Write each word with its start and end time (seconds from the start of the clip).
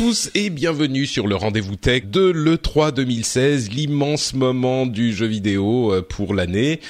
Tous 0.00 0.30
et 0.34 0.48
bienvenue 0.48 1.04
sur 1.04 1.26
le 1.26 1.36
rendez-vous 1.36 1.76
tech 1.76 2.04
de 2.06 2.30
l'E3 2.30 2.90
2016, 2.90 3.70
l'immense 3.70 4.32
moment 4.32 4.86
du 4.86 5.12
jeu 5.12 5.26
vidéo 5.26 5.92
euh, 5.92 6.00
pour 6.00 6.32
l'année. 6.32 6.80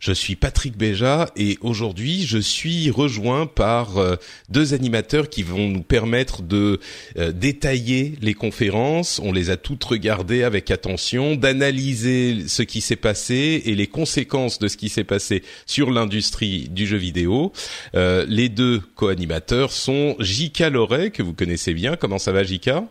Je 0.00 0.12
suis 0.12 0.34
Patrick 0.34 0.78
Béja 0.78 1.30
et 1.36 1.58
aujourd'hui 1.60 2.24
je 2.26 2.38
suis 2.38 2.90
rejoint 2.90 3.46
par 3.46 3.98
euh, 3.98 4.16
deux 4.48 4.72
animateurs 4.72 5.28
qui 5.28 5.42
vont 5.42 5.68
nous 5.68 5.82
permettre 5.82 6.40
de 6.40 6.80
euh, 7.18 7.32
détailler 7.32 8.14
les 8.22 8.32
conférences. 8.32 9.20
On 9.22 9.30
les 9.30 9.50
a 9.50 9.58
toutes 9.58 9.84
regardées 9.84 10.42
avec 10.42 10.70
attention, 10.70 11.36
d'analyser 11.36 12.48
ce 12.48 12.62
qui 12.62 12.80
s'est 12.80 12.96
passé 12.96 13.62
et 13.66 13.74
les 13.74 13.88
conséquences 13.88 14.58
de 14.58 14.68
ce 14.68 14.78
qui 14.78 14.88
s'est 14.88 15.04
passé 15.04 15.42
sur 15.66 15.90
l'industrie 15.90 16.70
du 16.70 16.86
jeu 16.86 16.96
vidéo. 16.96 17.52
Euh, 17.94 18.24
les 18.26 18.48
deux 18.48 18.80
co-animateurs 18.94 19.70
sont 19.70 20.16
Jika 20.18 20.70
Loret 20.70 21.10
que 21.10 21.22
vous 21.22 21.34
connaissez 21.34 21.74
bien. 21.74 21.96
Comment 21.96 22.18
ça 22.18 22.32
va 22.32 22.42
Jika? 22.42 22.86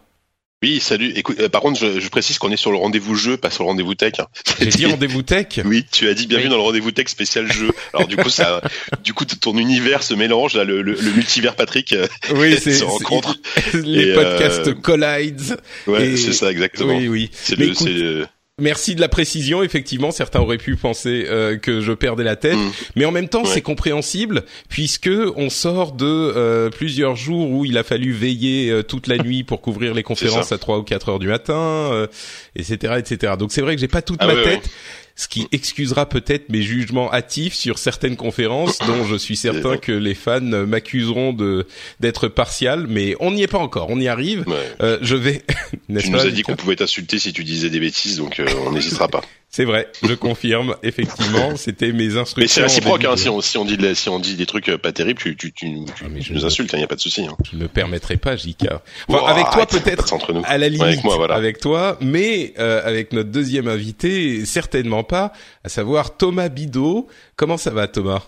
Oui, 0.61 0.81
salut. 0.81 1.13
Écoute, 1.15 1.39
euh, 1.39 1.47
par 1.47 1.61
contre, 1.61 1.79
je, 1.79 2.01
je, 2.01 2.09
précise 2.09 2.37
qu'on 2.37 2.51
est 2.51 2.57
sur 2.57 2.71
le 2.71 2.77
rendez-vous 2.77 3.15
jeu, 3.15 3.37
pas 3.37 3.49
sur 3.49 3.63
le 3.63 3.69
rendez-vous 3.69 3.95
tech. 3.95 4.13
Hein. 4.19 4.27
J'ai 4.59 4.65
dit 4.67 4.85
rendez-vous 4.85 5.21
tech. 5.21 5.47
Oui, 5.65 5.85
tu 5.89 6.09
as 6.09 6.13
dit 6.13 6.27
bienvenue 6.27 6.49
dans 6.49 6.57
le 6.57 6.63
rendez-vous 6.63 6.91
tech 6.91 7.07
spécial 7.07 7.49
jeu. 7.51 7.71
Alors 7.93 8.07
du 8.07 8.17
coup, 8.17 8.29
ça, 8.29 8.61
du 9.03 9.13
coup, 9.13 9.23
ton 9.23 9.57
univers 9.57 10.03
se 10.03 10.13
mélange 10.13 10.55
là, 10.55 10.65
le, 10.65 10.81
le, 10.81 10.93
le 10.93 11.11
multivers 11.11 11.55
Patrick 11.55 11.93
euh, 11.93 12.07
oui, 12.33 12.57
se 12.59 12.83
rencontre. 12.83 13.37
Les 13.73 14.13
podcasts 14.13 14.67
euh... 14.67 14.73
collide. 14.73 15.57
Ouais, 15.87 16.17
c'est 16.17 16.33
ça 16.33 16.51
exactement. 16.51 16.97
Oui, 16.97 17.07
oui. 17.07 17.31
C'est 17.33 17.55
le, 17.55 17.67
écoute... 17.67 18.29
Merci 18.59 18.95
de 18.95 19.01
la 19.01 19.09
précision. 19.09 19.63
Effectivement, 19.63 20.11
certains 20.11 20.39
auraient 20.39 20.57
pu 20.57 20.75
penser 20.75 21.25
euh, 21.27 21.57
que 21.57 21.81
je 21.81 21.91
perdais 21.93 22.23
la 22.23 22.35
tête, 22.35 22.55
mmh. 22.55 22.71
mais 22.95 23.05
en 23.05 23.11
même 23.11 23.29
temps, 23.29 23.43
ouais. 23.43 23.49
c'est 23.53 23.61
compréhensible 23.61 24.43
puisque 24.69 25.09
on 25.35 25.49
sort 25.49 25.93
de 25.93 26.05
euh, 26.05 26.69
plusieurs 26.69 27.15
jours 27.15 27.49
où 27.51 27.65
il 27.65 27.77
a 27.77 27.83
fallu 27.83 28.11
veiller 28.11 28.69
euh, 28.69 28.83
toute 28.83 29.07
la 29.07 29.17
nuit 29.23 29.43
pour 29.43 29.61
couvrir 29.61 29.93
les 29.93 30.03
conférences 30.03 30.51
à 30.51 30.57
3 30.57 30.79
ou 30.79 30.83
4 30.83 31.09
heures 31.09 31.19
du 31.19 31.27
matin, 31.27 32.07
etc., 32.55 32.95
etc. 32.97 33.33
Donc 33.37 33.51
c'est 33.51 33.61
vrai 33.61 33.75
que 33.75 33.81
j'ai 33.81 33.87
pas 33.87 34.01
toute 34.01 34.19
ah, 34.21 34.27
ma 34.27 34.35
ouais, 34.35 34.43
tête. 34.43 34.65
Ouais 34.65 34.71
ce 35.19 35.27
qui 35.27 35.49
excusera 35.51 36.07
peut-être 36.07 36.47
mes 36.47 36.61
jugements 36.61 37.13
hâtifs 37.13 37.53
sur 37.53 37.77
certaines 37.77 38.15
conférences 38.15 38.79
dont 38.87 39.03
je 39.03 39.17
suis 39.17 39.35
certain 39.35 39.75
que 39.75 39.91
les 39.91 40.15
fans 40.15 40.39
m'accuseront 40.39 41.33
de 41.33 41.67
d'être 41.99 42.29
partial, 42.29 42.87
mais 42.87 43.17
on 43.19 43.31
n'y 43.31 43.43
est 43.43 43.47
pas 43.47 43.57
encore, 43.57 43.89
on 43.89 43.99
y 43.99 44.07
arrive. 44.07 44.47
Ouais. 44.47 44.55
Euh, 44.81 44.97
je 45.01 45.17
vais. 45.17 45.43
tu 45.99 46.09
nous 46.09 46.19
as 46.19 46.31
dit 46.31 46.43
qu'on 46.43 46.55
pouvait 46.55 46.77
t'insulter 46.77 47.19
si 47.19 47.33
tu 47.33 47.43
disais 47.43 47.69
des 47.69 47.81
bêtises, 47.81 48.15
donc 48.15 48.39
euh, 48.39 48.47
on 48.65 48.71
n'hésitera 48.71 49.09
pas. 49.09 49.21
C'est 49.51 49.65
vrai, 49.65 49.91
je 50.03 50.13
confirme. 50.13 50.75
Effectivement, 50.83 51.55
c'était 51.55 51.91
mes 51.91 52.17
instructions. 52.17 52.35
Mais 52.37 52.47
c'est 52.47 52.61
réciproque. 52.61 53.03
Hein, 53.03 53.17
si, 53.17 53.29
on, 53.29 53.41
si 53.41 53.57
on 53.57 53.65
dit 53.65 53.77
de, 53.77 53.95
si 53.95 54.07
on 54.07 54.19
dit 54.19 54.35
des 54.35 54.45
trucs 54.45 54.69
pas 54.77 54.91
terribles, 54.91 55.19
tu 55.19 55.35
tu, 55.35 55.51
tu, 55.51 55.83
tu, 55.85 56.03
ah, 56.05 56.05
tu 56.21 56.33
nous 56.33 56.45
insultes. 56.45 56.71
Il 56.71 56.75
hein, 56.75 56.79
n'y 56.79 56.83
a 56.83 56.87
pas 56.87 56.95
de 56.95 57.01
souci. 57.01 57.25
Hein. 57.25 57.35
Je 57.49 57.57
ne 57.57 57.63
me 57.63 57.67
permettrai 57.67 58.17
pas, 58.17 58.35
Jika. 58.35 58.83
Enfin, 59.07 59.25
avec 59.25 59.49
toi 59.49 59.65
peut-être. 59.65 60.13
À 60.45 60.57
la 60.57 60.67
limite, 60.69 60.81
ouais, 60.81 60.87
avec, 60.89 61.03
moi, 61.03 61.15
voilà. 61.15 61.35
avec 61.35 61.59
toi, 61.59 61.97
mais 61.99 62.53
euh, 62.59 62.81
avec 62.85 63.11
notre 63.11 63.31
deuxième 63.31 63.67
invité, 63.67 64.45
certainement 64.45 65.03
pas. 65.03 65.33
À 65.63 65.69
savoir 65.69 66.15
Thomas 66.15 66.49
Bidot. 66.49 67.07
Comment 67.35 67.57
ça 67.57 67.71
va, 67.71 67.87
Thomas? 67.87 68.21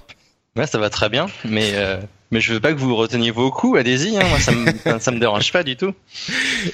Ouais, 0.56 0.68
ça 0.68 0.80
va 0.80 0.90
très 0.90 1.10
bien, 1.10 1.28
mais 1.46 1.72
euh, 1.76 1.98
mais 2.32 2.40
je 2.40 2.54
veux 2.54 2.60
pas 2.60 2.74
que 2.74 2.80
vous 2.80 2.96
reteniez 2.96 3.32
vos 3.32 3.52
coups. 3.52 3.78
Allez-y, 3.78 4.18
hein, 4.18 4.24
moi 4.30 4.40
ça 4.40 4.52
me 4.54 4.72
ça 5.00 5.12
me 5.12 5.20
dérange 5.20 5.52
pas 5.52 5.64
du 5.64 5.76
tout. 5.76 5.94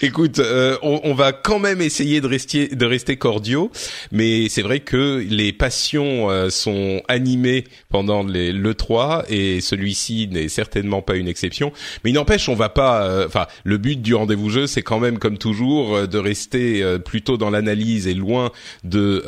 Écoute, 0.02 0.40
euh, 0.40 0.78
on, 0.84 1.02
on, 1.04 1.14
va 1.14 1.34
quand 1.34 1.60
même 1.60 1.82
essayer 1.82 2.22
de 2.22 2.28
rester 2.28 2.68
de 2.68 2.86
rester 2.86 3.18
cordiaux, 3.18 3.72
mais 4.12 4.50
c'est 4.50 4.62
vrai 4.62 4.80
que 4.80 5.26
les 5.28 5.52
passions 5.52 6.30
euh, 6.30 6.50
sont 6.50 7.02
animées 7.08 7.66
pendant 7.90 8.24
les, 8.24 8.52
le 8.52 8.74
3 8.76 9.26
et 9.30 9.60
celui-ci 9.62 10.30
n'est 10.32 10.50
certainement 10.50 11.02
pas 11.02 11.16
une 11.16 11.28
exception. 11.28 11.74
Mais 12.04 12.12
il 12.12 12.14
n'empêche, 12.14 12.50
on 12.50 12.56
va 12.56 12.70
pas. 12.70 13.26
Enfin, 13.26 13.48
le 13.64 13.78
but 13.78 14.02
du 14.02 14.14
rendez-vous 14.14 14.50
jeu, 14.50 14.68
c'est 14.68 14.84
quand 14.84 15.00
même 15.00 15.18
comme 15.18 15.38
toujours 15.38 15.96
euh, 15.96 16.08
de 16.08 16.18
rester 16.20 16.84
plutôt 17.04 17.38
dans 17.38 17.50
l'analyse 17.50 18.08
et 18.08 18.14
loin 18.14 18.52
de 18.84 19.24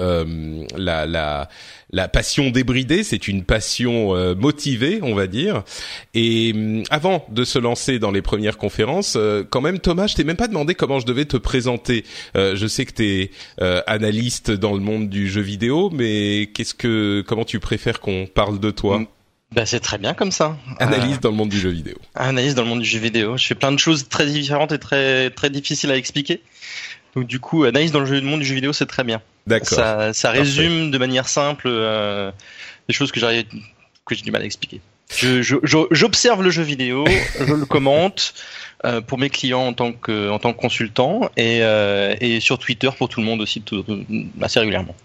la 0.77 1.05
la 1.05 1.49
la 1.91 2.07
passion 2.07 2.49
débridée, 2.51 3.03
c'est 3.03 3.27
une 3.27 3.43
passion 3.43 4.15
euh, 4.15 4.35
motivée, 4.35 4.99
on 5.01 5.15
va 5.15 5.27
dire. 5.27 5.63
Et 6.13 6.53
euh, 6.55 6.83
avant 6.89 7.25
de 7.29 7.43
se 7.43 7.57
lancer 7.57 7.99
dans 7.99 8.11
les 8.11 8.21
premières 8.21 8.57
conférences, 8.57 9.15
euh, 9.15 9.43
quand 9.49 9.61
même, 9.61 9.79
Thomas, 9.79 10.07
je 10.07 10.15
t'ai 10.15 10.23
même 10.23 10.35
pas 10.35 10.47
demandé 10.47 10.75
comment 10.75 10.99
je 10.99 11.05
devais 11.05 11.25
te 11.25 11.37
présenter. 11.37 12.05
je 12.35 12.67
sais 12.67 12.85
que 12.85 12.93
tu 12.93 13.03
es 13.05 13.31
analyste 13.87 14.51
dans 14.51 14.73
le 14.73 14.79
monde 14.79 15.09
du 15.09 15.29
jeu 15.29 15.41
vidéo, 15.41 15.89
mais 15.91 16.49
qu'est-ce 16.53 16.73
que, 16.73 17.23
comment 17.27 17.45
tu 17.45 17.59
préfères 17.59 17.99
qu'on 17.99 18.27
parle 18.27 18.59
de 18.59 18.71
toi? 18.71 19.01
Bah, 19.51 19.65
c'est 19.65 19.79
très 19.79 19.97
bien 19.97 20.13
comme 20.13 20.31
ça. 20.31 20.57
Analyse 20.77 21.17
euh, 21.17 21.19
dans 21.21 21.29
le 21.29 21.35
monde 21.35 21.49
du 21.49 21.59
jeu 21.59 21.69
vidéo. 21.69 21.95
Analyse 22.13 22.53
dans 22.53 22.61
le 22.61 22.69
monde 22.69 22.81
du 22.81 22.89
jeu 22.89 22.99
vidéo. 22.99 23.35
Je 23.35 23.47
fais 23.47 23.55
plein 23.55 23.71
de 23.71 23.79
choses 23.79 24.07
très 24.07 24.27
différentes 24.27 24.71
et 24.71 24.77
très 24.77 25.31
très 25.31 25.49
difficiles 25.49 25.91
à 25.91 25.97
expliquer. 25.97 26.41
Donc 27.15 27.27
du 27.27 27.39
coup, 27.39 27.63
analyse 27.63 27.91
dans 27.91 27.99
le 27.99 28.21
monde 28.21 28.39
du 28.39 28.45
jeu 28.45 28.55
vidéo, 28.55 28.73
c'est 28.73 28.85
très 28.85 29.03
bien. 29.03 29.21
D'accord. 29.47 29.69
Ça, 29.69 30.13
ça 30.13 30.31
résume 30.31 30.73
Parfait. 30.73 30.91
de 30.91 30.97
manière 30.97 31.27
simple 31.27 31.67
euh, 31.67 32.31
des 32.87 32.93
choses 32.93 33.11
que 33.11 33.19
j'arrive 33.19 33.45
que 34.05 34.15
j'ai 34.15 34.21
du 34.21 34.31
mal 34.31 34.41
à 34.41 34.45
expliquer. 34.45 34.81
Je, 35.15 35.41
je, 35.41 35.55
j'observe 35.89 36.43
le 36.43 36.51
jeu 36.51 36.61
vidéo, 36.61 37.03
je 37.39 37.53
le 37.53 37.65
commente 37.65 38.33
euh, 38.85 39.01
pour 39.01 39.17
mes 39.17 39.29
clients 39.29 39.65
en 39.65 39.73
tant 39.73 39.91
que 39.91 40.29
en 40.29 40.37
tant 40.37 40.53
que 40.53 40.59
consultant 40.59 41.29
et, 41.35 41.59
euh, 41.63 42.15
et 42.21 42.39
sur 42.39 42.59
Twitter 42.59 42.89
pour 42.95 43.09
tout 43.09 43.19
le 43.19 43.25
monde 43.25 43.41
aussi 43.41 43.61
tout, 43.61 43.83
assez 44.41 44.59
régulièrement. 44.59 44.95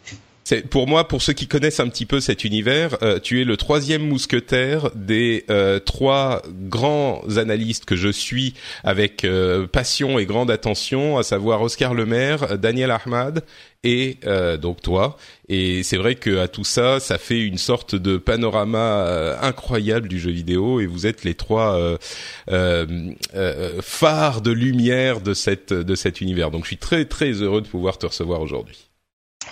Pour 0.70 0.86
moi, 0.86 1.08
pour 1.08 1.22
ceux 1.22 1.32
qui 1.32 1.46
connaissent 1.46 1.80
un 1.80 1.88
petit 1.88 2.04
peu 2.04 2.20
cet 2.20 2.44
univers, 2.44 2.98
euh, 3.02 3.18
tu 3.18 3.40
es 3.40 3.44
le 3.44 3.56
troisième 3.56 4.06
mousquetaire 4.06 4.90
des 4.94 5.44
euh, 5.48 5.78
trois 5.78 6.42
grands 6.50 7.22
analystes 7.38 7.86
que 7.86 7.96
je 7.96 8.10
suis 8.10 8.52
avec 8.82 9.24
euh, 9.24 9.66
passion 9.66 10.18
et 10.18 10.26
grande 10.26 10.50
attention, 10.50 11.16
à 11.16 11.22
savoir 11.22 11.62
Oscar 11.62 11.94
Lemaire, 11.94 12.58
Daniel 12.58 12.90
Ahmad 12.90 13.42
et 13.84 14.18
donc 14.62 14.80
toi. 14.80 15.18
Et 15.50 15.82
c'est 15.82 15.98
vrai 15.98 16.14
que 16.14 16.38
à 16.38 16.48
tout 16.48 16.64
ça, 16.64 17.00
ça 17.00 17.18
fait 17.18 17.42
une 17.42 17.58
sorte 17.58 17.94
de 17.94 18.16
panorama 18.16 19.36
incroyable 19.42 20.08
du 20.08 20.18
jeu 20.18 20.30
vidéo. 20.30 20.80
Et 20.80 20.86
vous 20.86 21.06
êtes 21.06 21.22
les 21.22 21.34
trois 21.34 21.98
phares 22.46 24.40
de 24.40 24.50
lumière 24.52 25.20
de 25.20 25.34
cet 25.34 26.20
univers. 26.22 26.50
Donc 26.50 26.62
je 26.62 26.68
suis 26.68 26.78
très 26.78 27.04
très 27.04 27.32
heureux 27.32 27.60
de 27.60 27.68
pouvoir 27.68 27.98
te 27.98 28.06
recevoir 28.06 28.40
aujourd'hui. 28.40 28.88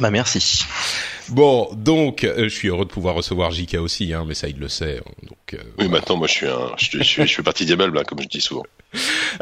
Bah 0.00 0.11
merci. 0.11 0.65
Bon, 1.29 1.69
donc 1.75 2.25
euh, 2.25 2.44
je 2.44 2.49
suis 2.49 2.69
heureux 2.69 2.85
de 2.85 2.91
pouvoir 2.91 3.15
recevoir 3.15 3.50
JK 3.50 3.75
aussi, 3.75 4.12
hein, 4.12 4.25
mais 4.27 4.35
ça 4.35 4.49
il 4.49 4.59
le 4.59 4.69
sait. 4.69 5.00
Donc. 5.23 5.55
Euh, 5.55 5.59
oui, 5.62 5.87
voilà. 5.87 5.91
maintenant 5.91 6.17
moi 6.17 6.27
je 6.27 6.33
suis 6.33 6.47
un, 6.47 6.73
je, 6.77 7.03
je, 7.03 7.25
je 7.25 7.35
fais 7.35 7.43
partie 7.43 7.67
des 7.67 7.77
meubles, 7.77 7.97
hein, 7.99 8.05
comme 8.05 8.21
je 8.21 8.29
dis 8.29 8.41
souvent. 8.41 8.65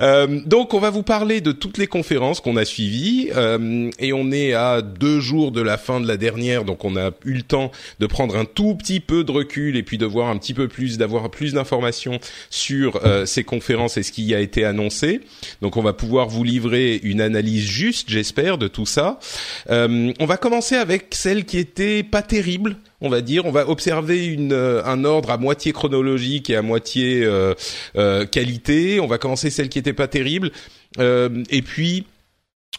Euh, 0.01 0.41
donc 0.47 0.75
on 0.75 0.79
va 0.79 0.91
vous 0.91 1.03
parler 1.03 1.41
de 1.41 1.53
toutes 1.53 1.79
les 1.79 1.87
conférences 1.87 2.41
qu'on 2.41 2.57
a 2.57 2.65
suivies 2.65 3.31
euh, 3.35 3.91
et 3.99 4.13
on 4.13 4.31
est 4.31 4.53
à 4.53 4.83
deux 4.83 5.21
jours 5.21 5.53
de 5.53 5.61
la 5.61 5.77
fin 5.77 6.01
de 6.01 6.07
la 6.07 6.17
dernière, 6.17 6.65
donc 6.65 6.85
on 6.85 6.97
a 6.97 7.11
eu 7.25 7.35
le 7.35 7.43
temps 7.43 7.71
de 7.99 8.07
prendre 8.07 8.37
un 8.37 8.45
tout 8.45 8.75
petit 8.75 9.01
peu 9.01 9.25
de 9.25 9.31
recul 9.31 9.77
et 9.77 9.83
puis 9.83 9.99
de 9.99 10.07
voir 10.07 10.29
un 10.29 10.37
petit 10.37 10.55
peu 10.55 10.69
plus, 10.69 10.99
d'avoir 10.99 11.31
plus 11.31 11.53
d'informations 11.53 12.21
sur 12.51 13.05
euh, 13.05 13.27
ces 13.27 13.45
conférences 13.45 13.97
et 13.97 14.03
ce 14.03 14.13
qui 14.13 14.35
a 14.35 14.41
été 14.41 14.65
annoncé. 14.65 15.21
Donc 15.63 15.77
on 15.77 15.83
va 15.83 15.93
pouvoir 15.93 16.29
vous 16.29 16.45
livrer 16.45 17.01
une 17.03 17.21
analyse 17.21 17.65
juste, 17.65 18.09
j'espère, 18.09 18.59
de 18.59 18.69
tout 18.69 18.87
ça. 18.87 19.19
On 19.69 20.27
va 20.27 20.37
commencer 20.37 20.77
avec 20.77 21.09
celle 21.13 21.45
qui 21.45 21.59
était 21.59 22.03
pas 22.03 22.23
terrible 22.23 22.77
on 23.01 23.09
va 23.09 23.21
dire. 23.21 23.47
On 23.47 23.51
va 23.51 23.69
observer 23.69 24.27
une, 24.27 24.53
un 24.53 25.05
ordre 25.05 25.31
à 25.31 25.39
moitié 25.39 25.73
chronologique 25.73 26.51
et 26.51 26.57
à 26.57 26.63
moitié 26.63 27.27
qualité. 28.31 29.01
On 29.01 29.07
va 29.07 29.19
commencer 29.19 29.51
celle 29.51 29.69
qui 29.69 29.79
était 29.79 29.93
pas 29.93 30.09
terrible, 30.09 30.51
et 30.99 31.63
puis 31.63 32.05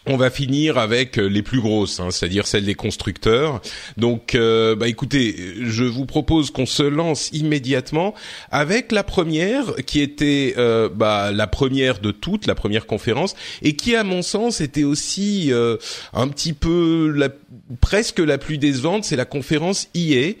on 0.06 0.16
va 0.16 0.30
finir 0.30 0.78
avec 0.78 1.18
euh, 1.18 1.26
les 1.26 1.42
plus 1.42 1.60
grosses, 1.60 2.00
hein, 2.00 2.10
c'est-à-dire 2.10 2.46
celles 2.46 2.64
des 2.64 2.74
constructeurs. 2.74 3.60
Donc, 3.96 4.34
euh, 4.34 4.74
bah 4.74 4.88
écoutez, 4.88 5.36
je 5.62 5.84
vous 5.84 6.06
propose 6.06 6.50
qu'on 6.50 6.66
se 6.66 6.82
lance 6.82 7.30
immédiatement 7.32 8.14
avec 8.50 8.90
la 8.90 9.04
première, 9.04 9.76
qui 9.86 10.00
était 10.00 10.54
euh, 10.58 10.88
bah, 10.88 11.30
la 11.30 11.46
première 11.46 12.00
de 12.00 12.10
toutes, 12.10 12.46
la 12.46 12.56
première 12.56 12.86
conférence, 12.86 13.36
et 13.62 13.76
qui, 13.76 13.94
à 13.94 14.02
mon 14.02 14.22
sens, 14.22 14.60
était 14.60 14.84
aussi 14.84 15.52
un 16.12 16.28
petit 16.28 16.52
peu 16.52 17.12
la, 17.14 17.28
presque 17.80 18.18
la 18.18 18.38
plus 18.38 18.58
décevante. 18.58 19.04
C'est 19.04 19.16
la 19.16 19.24
conférence 19.24 19.88
IA 19.94 20.32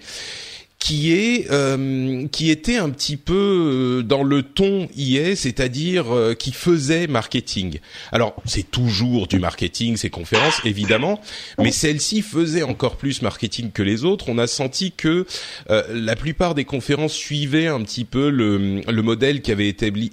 qui 0.82 1.12
est 1.12 1.46
euh, 1.52 2.26
qui 2.32 2.50
était 2.50 2.76
un 2.76 2.90
petit 2.90 3.16
peu 3.16 4.00
euh, 4.00 4.02
dans 4.02 4.24
le 4.24 4.42
ton 4.42 4.88
IA, 4.96 5.36
c'est-à-dire 5.36 6.12
euh, 6.12 6.34
qui 6.34 6.50
faisait 6.50 7.06
marketing. 7.06 7.78
Alors 8.10 8.34
c'est 8.46 8.68
toujours 8.68 9.28
du 9.28 9.38
marketing 9.38 9.96
ces 9.96 10.10
conférences 10.10 10.60
évidemment, 10.64 11.20
mais 11.60 11.70
celle-ci 11.70 12.20
faisait 12.20 12.64
encore 12.64 12.96
plus 12.96 13.22
marketing 13.22 13.70
que 13.70 13.84
les 13.84 14.04
autres. 14.04 14.24
On 14.28 14.38
a 14.38 14.48
senti 14.48 14.90
que 14.90 15.24
la 15.68 16.16
plupart 16.16 16.56
des 16.56 16.64
conférences 16.64 17.12
suivaient 17.12 17.68
un 17.68 17.80
petit 17.82 18.04
peu 18.04 18.28
le, 18.28 18.80
le 18.80 19.02
modèle 19.02 19.40
qui 19.40 19.52
avait 19.52 19.68
établi, 19.68 20.10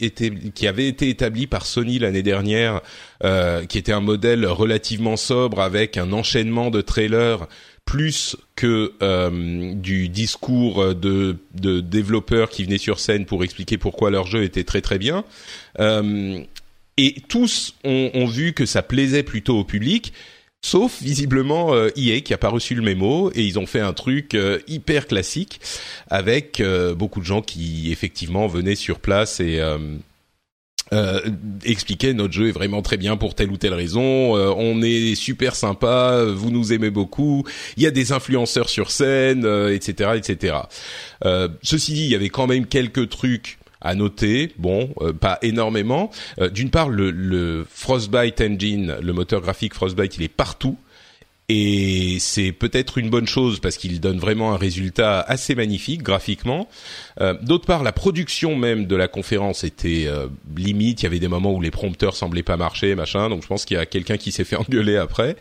qui 0.54 0.68
avait 0.68 0.88
été 0.88 1.10
établi 1.10 1.48
par 1.48 1.66
Sony 1.66 1.98
l'année 1.98 2.22
dernière, 2.24 2.82
qui 3.68 3.78
était 3.78 3.92
un 3.92 4.02
modèle 4.02 4.46
relativement 4.46 5.18
sobre 5.18 5.62
avec 5.62 5.98
un 5.98 6.12
enchaînement 6.14 6.70
de 6.70 6.82
trailers 6.82 7.48
plus 7.90 8.38
que 8.56 8.94
euh, 9.02 9.74
du 9.74 10.10
discours 10.10 10.94
de, 10.94 11.38
développeurs 11.56 12.52
qui 12.52 12.64
venaient 12.64 12.78
sur 12.78 13.00
scène 13.00 13.26
pour 13.26 13.44
expliquer 13.44 13.80
pourquoi 13.80 14.12
leur 14.12 14.28
jeu 14.28 14.44
était 14.44 14.64
très 14.64 14.82
très 14.82 15.00
bien. 15.00 15.26
Euh, 15.80 16.40
et 16.98 17.16
tous 17.28 17.74
ont, 17.84 18.28
vu 18.28 18.54
que 18.54 18.68
ça 18.68 18.84
plaisait 18.84 19.24
plutôt 19.24 19.58
au 19.58 19.64
public, 19.64 20.14
sauf 20.62 21.02
visiblement 21.02 21.74
euh, 21.74 21.90
EA 21.96 22.22
qui 22.22 22.32
a 22.32 22.38
pas 22.38 22.50
reçu 22.50 22.76
le 22.76 22.84
mémo 22.84 23.32
et 23.34 23.42
ils 23.42 23.58
ont 23.58 23.66
fait 23.66 23.80
un 23.80 23.94
truc 23.94 24.36
euh, 24.36 24.60
hyper 24.68 25.08
classique 25.08 25.60
avec 26.12 26.62
beaucoup 26.96 27.22
de 27.22 27.26
gens 27.26 27.42
qui 27.42 27.92
effectivement 27.92 28.46
venaient 28.46 28.76
sur 28.76 29.00
place 29.00 29.40
et 29.40 29.60
euh, 30.94 31.20
expliquer 31.64 32.14
notre 32.14 32.34
jeu 32.34 32.50
est 32.50 32.54
vraiment 32.54 32.82
très 32.82 32.98
bien 32.98 33.18
pour 33.18 33.36
telle 33.36 33.52
ou 33.52 33.58
telle 33.58 33.74
raison, 33.74 34.36
euh, 34.36 34.52
on 34.56 34.82
est 34.82 35.16
super 35.16 35.56
sympa, 35.56 36.24
vous 36.26 36.50
nous 36.52 36.74
aimez 36.74 36.90
beaucoup, 36.90 37.44
il 37.78 37.84
y 37.84 37.88
a 37.88 37.92
des 37.92 38.12
influenceurs 38.12 38.70
sur 38.70 38.92
scène, 38.92 39.46
etc., 39.72 39.94
euh, 40.02 40.16
etc. 40.16 40.58
Ceci 41.62 41.94
dit, 41.94 42.04
il 42.06 42.12
y 42.12 42.16
avait 42.16 42.30
quand 42.30 42.48
même 42.48 42.66
quelques 42.66 43.10
trucs 43.10 43.60
à 43.82 43.96
noter, 43.96 44.52
bon, 44.58 44.94
pas 45.22 45.38
énormément. 45.42 46.12
D'une 46.52 46.70
part, 46.70 46.90
le, 46.90 47.12
le 47.12 47.66
Frostbite 47.70 48.42
Engine, 48.42 48.98
le 49.02 49.14
moteur 49.14 49.42
graphique 49.42 49.74
Frostbite, 49.74 50.18
il 50.18 50.24
est 50.24 50.28
partout 50.28 50.78
et 51.50 52.18
c'est 52.20 52.52
peut-être 52.52 53.00
une 53.00 53.10
bonne 53.10 53.28
chose 53.28 53.60
parce 53.60 53.78
qu'il 53.78 54.00
donne 54.00 54.20
vraiment 54.20 54.54
un 54.54 54.58
résultat 54.58 55.20
assez 55.20 55.56
magnifique 55.56 56.04
graphiquement. 56.04 56.70
Euh, 57.22 57.34
D'autre 57.42 57.66
part, 57.66 57.82
la 57.82 57.92
production 57.92 58.56
même 58.56 58.86
de 58.86 58.96
la 58.96 59.08
conférence 59.08 59.64
était 59.64 60.06
euh, 60.06 60.28
limite. 60.56 61.02
Il 61.02 61.06
y 61.06 61.08
avait 61.08 61.20
des 61.20 61.28
moments 61.28 61.52
où 61.52 61.60
les 61.60 61.72
prompteurs 61.72 62.16
semblaient 62.16 62.44
pas 62.44 62.56
marcher, 62.56 62.94
machin. 62.94 63.30
Donc 63.30 63.42
je 63.42 63.48
pense 63.48 63.66
qu'il 63.66 63.78
y 63.78 63.80
a 63.80 63.88
quelqu'un 63.88 64.18
qui 64.18 64.32
s'est 64.32 64.44
fait 64.44 64.56
engueuler 64.56 64.98
après. 64.98 65.36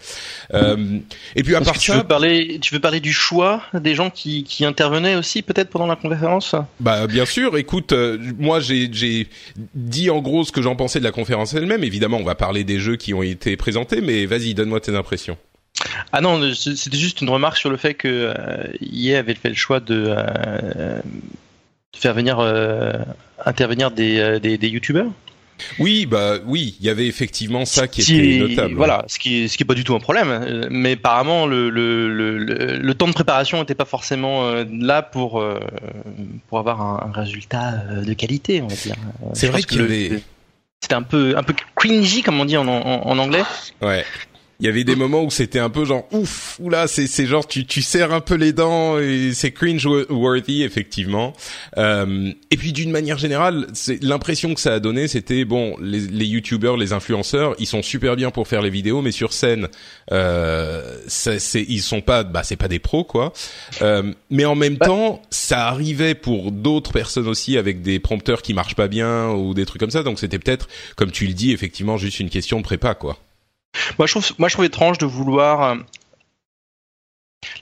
Euh, 0.54 0.98
et 1.36 1.42
puis 1.42 1.54
à 1.54 1.60
part 1.60 1.78
tu 1.78 1.92
ça, 1.92 1.98
veux 1.98 2.04
parler, 2.04 2.58
tu 2.60 2.72
veux 2.72 2.80
parler 2.80 3.00
du 3.00 3.12
choix 3.12 3.62
des 3.74 3.94
gens 3.94 4.08
qui, 4.08 4.44
qui 4.44 4.64
intervenaient 4.64 5.14
aussi 5.14 5.42
peut-être 5.42 5.68
pendant 5.68 5.86
la 5.86 5.96
conférence? 5.96 6.54
Bah 6.80 7.06
bien 7.06 7.26
sûr. 7.26 7.58
Écoute, 7.58 7.92
euh, 7.92 8.18
moi 8.38 8.60
j'ai 8.60 8.88
dit 9.74 10.08
en 10.08 10.20
gros 10.20 10.44
ce 10.44 10.52
que 10.52 10.62
j'en 10.62 10.74
pensais 10.74 11.00
de 11.00 11.04
la 11.04 11.12
conférence 11.12 11.52
elle-même. 11.52 11.84
Évidemment, 11.84 12.16
on 12.16 12.24
va 12.24 12.34
parler 12.34 12.64
des 12.64 12.78
jeux 12.78 12.96
qui 12.96 13.12
ont 13.12 13.22
été 13.22 13.56
présentés, 13.58 14.00
mais 14.00 14.24
vas-y, 14.24 14.54
donne-moi 14.54 14.80
tes 14.80 14.96
impressions. 14.96 15.36
Ah 16.12 16.20
non, 16.20 16.52
c'était 16.54 16.96
juste 16.96 17.20
une 17.20 17.30
remarque 17.30 17.56
sur 17.56 17.70
le 17.70 17.76
fait 17.76 17.94
que 17.94 18.08
euh, 18.08 18.64
EA 18.80 19.18
avait 19.18 19.34
fait 19.34 19.48
le 19.48 19.54
choix 19.54 19.80
de, 19.80 20.06
euh, 20.08 21.00
de 21.92 21.98
faire 21.98 22.14
venir 22.14 22.38
euh, 22.40 22.92
intervenir 23.44 23.90
des, 23.90 24.18
euh, 24.18 24.38
des, 24.38 24.58
des 24.58 24.68
youtubeurs. 24.68 25.10
Oui, 25.80 26.06
bah 26.06 26.36
oui, 26.46 26.76
il 26.78 26.86
y 26.86 26.88
avait 26.88 27.08
effectivement 27.08 27.64
ça 27.64 27.88
qui, 27.88 28.02
qui 28.02 28.14
était 28.16 28.38
notable. 28.38 28.74
Voilà, 28.74 29.04
ce 29.08 29.18
qui, 29.18 29.48
ce 29.48 29.56
qui 29.56 29.64
est 29.64 29.66
pas 29.66 29.74
du 29.74 29.82
tout 29.82 29.96
un 29.96 30.00
problème. 30.00 30.68
Mais 30.70 30.92
apparemment, 30.92 31.46
le, 31.46 31.68
le, 31.68 32.08
le, 32.08 32.38
le 32.38 32.94
temps 32.94 33.08
de 33.08 33.12
préparation 33.12 33.58
n'était 33.58 33.74
pas 33.74 33.84
forcément 33.84 34.52
là 34.70 35.02
pour 35.02 35.44
pour 36.46 36.58
avoir 36.60 36.80
un, 36.80 37.08
un, 37.08 37.12
résultat 37.12 37.72
de 37.72 38.12
qualité, 38.12 38.62
on 38.62 38.68
va 38.68 38.76
dire. 38.76 38.94
C'est 39.32 39.48
vrai 39.48 39.64
qu'il 39.64 39.80
y 39.80 39.84
avait. 39.84 40.22
C'était 40.80 40.94
un 40.94 41.02
peu 41.02 41.36
un 41.36 41.42
peu 41.42 41.54
cringy 41.74 42.22
comme 42.22 42.38
on 42.38 42.44
dit 42.44 42.56
en, 42.56 42.68
en, 42.68 43.08
en 43.08 43.18
anglais. 43.18 43.42
Ouais 43.82 44.04
il 44.60 44.66
y 44.66 44.68
avait 44.68 44.82
des 44.82 44.96
moments 44.96 45.22
où 45.22 45.30
c'était 45.30 45.60
un 45.60 45.70
peu 45.70 45.84
genre 45.84 46.08
ouf, 46.10 46.58
oula, 46.58 46.88
c'est 46.88 47.06
c'est 47.06 47.26
genre 47.26 47.46
tu 47.46 47.64
tu 47.64 47.80
serres 47.80 48.12
un 48.12 48.20
peu 48.20 48.34
les 48.34 48.52
dents 48.52 48.98
et 48.98 49.30
c'est 49.32 49.52
cringe 49.52 49.86
worthy 50.10 50.64
effectivement. 50.64 51.32
Euh, 51.76 52.32
et 52.50 52.56
puis 52.56 52.72
d'une 52.72 52.90
manière 52.90 53.18
générale, 53.18 53.68
c'est 53.72 54.02
l'impression 54.02 54.54
que 54.54 54.60
ça 54.60 54.74
a 54.74 54.80
donné, 54.80 55.06
c'était 55.06 55.44
bon, 55.44 55.76
les 55.80 56.00
les 56.00 56.26
youtubeurs, 56.26 56.76
les 56.76 56.92
influenceurs, 56.92 57.54
ils 57.60 57.66
sont 57.66 57.82
super 57.82 58.16
bien 58.16 58.32
pour 58.32 58.48
faire 58.48 58.60
les 58.60 58.70
vidéos, 58.70 59.00
mais 59.00 59.12
sur 59.12 59.32
scène, 59.32 59.68
euh, 60.10 60.98
c'est 61.06 61.38
ils 61.68 61.80
sont 61.82 62.00
pas, 62.00 62.24
bah 62.24 62.42
c'est 62.42 62.56
pas 62.56 62.68
des 62.68 62.80
pros 62.80 63.04
quoi. 63.04 63.32
Euh, 63.82 64.12
mais 64.28 64.44
en 64.44 64.56
même 64.56 64.74
bah. 64.74 64.86
temps, 64.86 65.22
ça 65.30 65.68
arrivait 65.68 66.16
pour 66.16 66.50
d'autres 66.50 66.92
personnes 66.92 67.28
aussi 67.28 67.56
avec 67.58 67.80
des 67.82 68.00
prompteurs 68.00 68.42
qui 68.42 68.54
marchent 68.54 68.74
pas 68.74 68.88
bien 68.88 69.30
ou 69.30 69.54
des 69.54 69.66
trucs 69.66 69.78
comme 69.78 69.92
ça, 69.92 70.02
donc 70.02 70.18
c'était 70.18 70.40
peut-être, 70.40 70.68
comme 70.96 71.12
tu 71.12 71.28
le 71.28 71.32
dis, 71.32 71.52
effectivement 71.52 71.96
juste 71.96 72.18
une 72.18 72.30
question 72.30 72.58
de 72.58 72.64
prépa 72.64 72.96
quoi. 72.96 73.18
Moi 73.98 74.06
je, 74.06 74.12
trouve, 74.12 74.32
moi, 74.38 74.48
je 74.48 74.54
trouve 74.54 74.64
étrange 74.64 74.98
de 74.98 75.06
vouloir. 75.06 75.62
Euh, 75.62 75.76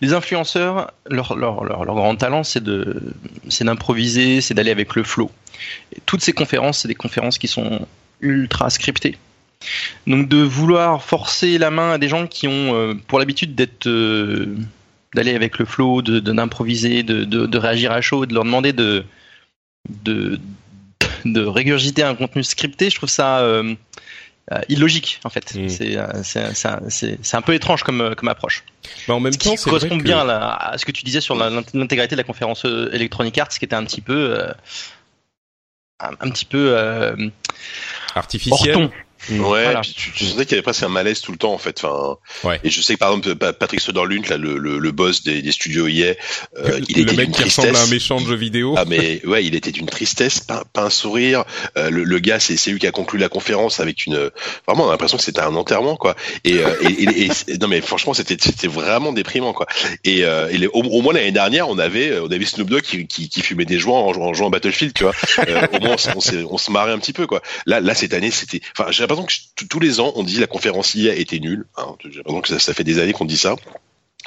les 0.01 0.13
influenceurs, 0.13 0.93
leur, 1.09 1.37
leur, 1.37 1.65
leur, 1.65 1.85
grand 1.85 2.17
talent, 2.17 2.45
c'est 2.45 2.63
d'improviser, 2.63 4.41
c'est 4.41 4.55
d'aller 4.55 4.71
avec 4.71 4.95
le 4.95 5.03
flow. 5.03 5.31
Toutes 6.07 6.23
ces 6.23 6.33
conférences, 6.33 6.81
c'est 6.81 6.89
des 6.89 6.95
conférences 6.95 7.39
qui 7.39 7.49
sont 7.49 7.87
ultra 8.21 8.71
scriptées. 8.71 9.17
Donc 10.07 10.29
de 10.29 10.39
vouloir 10.39 11.03
forcer 11.03 11.59
la 11.59 11.71
main 11.71 11.93
à 11.93 11.99
des 11.99 12.09
gens 12.09 12.27
qui 12.27 12.47
ont 12.47 12.75
euh, 12.75 12.95
pour 13.07 13.19
l'habitude 13.19 13.55
d'être 13.55 13.87
euh, 13.87 14.55
d'aller 15.15 15.35
avec 15.35 15.59
le 15.59 15.65
flow, 15.65 16.03
de, 16.03 16.21
d'improviser, 16.21 17.03
de, 17.03 17.25
de, 17.25 17.59
réagir 17.59 17.91
à 17.91 18.03
chaud, 18.03 18.27
de 18.27 18.35
leur 18.35 18.45
demander 18.45 18.75
de, 18.75 19.05
de, 20.05 20.39
de 21.25 21.41
régurgiter 21.41 22.03
un 22.03 22.15
contenu 22.15 22.45
scripté, 22.45 22.91
je 22.91 22.97
trouve 22.97 23.09
ça 23.09 23.43
illogique 24.69 25.21
en 25.25 25.31
fait. 25.31 25.55
Mm. 25.55 25.69
C'est 26.23 27.35
un 27.37 27.43
peu 27.43 27.55
étrange 27.55 27.83
comme, 27.83 28.01
euh, 28.01 28.15
comme 28.15 28.29
approche. 28.29 28.65
Mais 29.09 29.15
en 29.15 29.21
même 29.21 29.33
ce 29.33 29.39
temps, 29.39 29.55
qui 29.55 29.65
correspond 29.65 29.99
que... 29.99 30.05
bien 30.05 30.29
à, 30.29 30.71
à, 30.71 30.79
ce 30.79 30.85
que 30.85 30.93
tu 30.93 31.05
disais 31.05 31.21
sur 31.21 31.35
l'intégralité 31.35 32.15
de 32.15 32.21
la 32.21 32.25
conférence 32.25 32.65
euh, 32.65 32.91
Electronic 32.93 33.37
Arts, 33.39 33.49
qui 33.49 33.65
était 33.65 33.75
un 33.75 33.85
petit 33.85 34.01
peu 34.01 34.39
un, 36.01 36.11
un, 36.21 36.31
petit 36.31 36.45
peu 36.45 36.77
artificiel. 38.15 38.91
Ouais, 39.31 39.39
voilà. 39.65 39.81
puis 39.81 39.93
tu, 39.97 40.13
tu 40.13 40.25
sentais 40.25 40.45
qu'il 40.45 40.53
y 40.53 40.55
avait 40.55 40.63
presque 40.63 40.83
un 40.83 40.89
malaise 40.89 41.21
tout 41.21 41.33
le 41.33 41.39
temps 41.39 41.53
en 41.53 41.59
fait. 41.59 41.83
Enfin, 41.83 42.17
ouais. 42.45 42.61
Et 42.65 42.71
je 42.71 42.81
sais 42.81 42.95
que 42.95 42.99
par 42.99 43.11
exemple 43.13 43.35
Patrick 43.35 43.81
Soderlund, 43.81 44.27
là, 44.29 44.37
le, 44.37 44.59
le, 44.59 44.79
le 44.79 44.93
boss 44.93 45.23
des, 45.23 45.43
des 45.43 45.53
studios 45.53 45.89
EA, 45.89 46.15
euh, 46.59 46.81
il 46.89 46.97
le 46.97 47.03
était 47.03 47.17
mec 47.17 47.27
qui 47.33 47.41
tristesse. 47.43 47.65
ressemble 47.65 47.77
à 47.77 47.83
un 47.83 47.87
méchant 47.89 48.21
de 48.21 48.27
jeu 48.27 48.35
vidéo. 48.37 48.75
Ah 48.77 48.85
mais 48.87 49.25
ouais, 49.27 49.45
il 49.45 49.55
était 49.55 49.73
d'une 49.73 49.87
tristesse, 49.87 50.41
pas, 50.41 50.65
pas 50.73 50.83
un 50.83 50.91
sourire. 50.91 51.45
Euh, 51.77 51.91
le, 51.91 52.05
le, 52.05 52.19
gars, 52.19 52.39
c'est 52.41 52.71
lui 52.71 52.79
qui 52.79 52.87
a 52.87 52.93
conclu 52.93 53.19
la 53.19 53.29
conférence 53.29 53.81
avec 53.81 54.07
une. 54.07 54.31
Vraiment, 54.67 54.85
on 54.85 54.89
a 54.89 54.93
l'impression 54.93 55.17
que 55.19 55.25
c'était 55.25 55.41
un 55.41 55.55
enterrement 55.55 55.97
quoi. 55.97 56.17
Et, 56.45 56.59
euh, 56.59 56.75
et, 56.83 57.03
et, 57.03 57.31
et, 57.49 57.59
non 57.59 57.69
mais 57.69 57.81
franchement, 57.81 58.15
c'était 58.15 58.37
c'était 58.41 58.69
vraiment 58.69 59.13
déprimant 59.13 59.53
quoi. 59.53 59.67
Et, 60.05 60.25
euh, 60.25 60.49
les, 60.51 60.67
au, 60.69 60.83
au, 60.83 61.03
moins 61.03 61.15
l'année 61.15 61.33
dernière, 61.33 61.69
on 61.69 61.79
avait 61.79 62.19
on 62.19 62.31
avait 62.31 62.45
Snoop 62.45 62.69
Dogg 62.71 62.83
qui, 62.83 63.07
qui, 63.07 63.29
qui 63.29 63.41
fumait 63.41 63.65
des 63.65 63.79
joints 63.79 63.99
en, 64.01 64.11
en 64.17 64.35
jouant 64.35 64.49
à 64.49 64.51
Battlefield, 64.51 64.93
tu 64.95 65.05
vois. 65.05 65.13
Euh, 65.49 65.67
au 65.73 65.81
moins, 65.81 65.97
on, 66.15 66.19
on, 66.19 66.47
on 66.53 66.59
se 66.59 66.71
marrait 66.71 66.93
un 66.93 66.99
petit 66.99 67.13
peu 67.13 67.27
quoi. 67.27 67.43
Là, 67.67 67.81
là 67.81 67.95
cette 67.95 68.15
année, 68.15 68.31
c'était. 68.31 68.61
Enfin, 68.79 68.91
j'ai 68.91 69.03
l'impression 69.03 69.16
que 69.25 69.65
tous 69.65 69.81
les 69.81 70.01
ans, 70.01 70.13
on 70.17 70.23
dit 70.23 70.39
la 70.39 70.47
conférence 70.47 70.95
IA 70.95 71.15
était 71.15 71.39
nulle. 71.39 71.67
Hein. 71.77 71.97
J'ai 72.05 72.19
l'impression 72.19 72.41
que 72.41 72.49
ça, 72.49 72.59
ça, 72.59 72.75
fait 72.75 72.85
des 72.85 72.99
années 72.99 73.13
qu'on 73.13 73.25
dit 73.25 73.39
ça. 73.39 73.57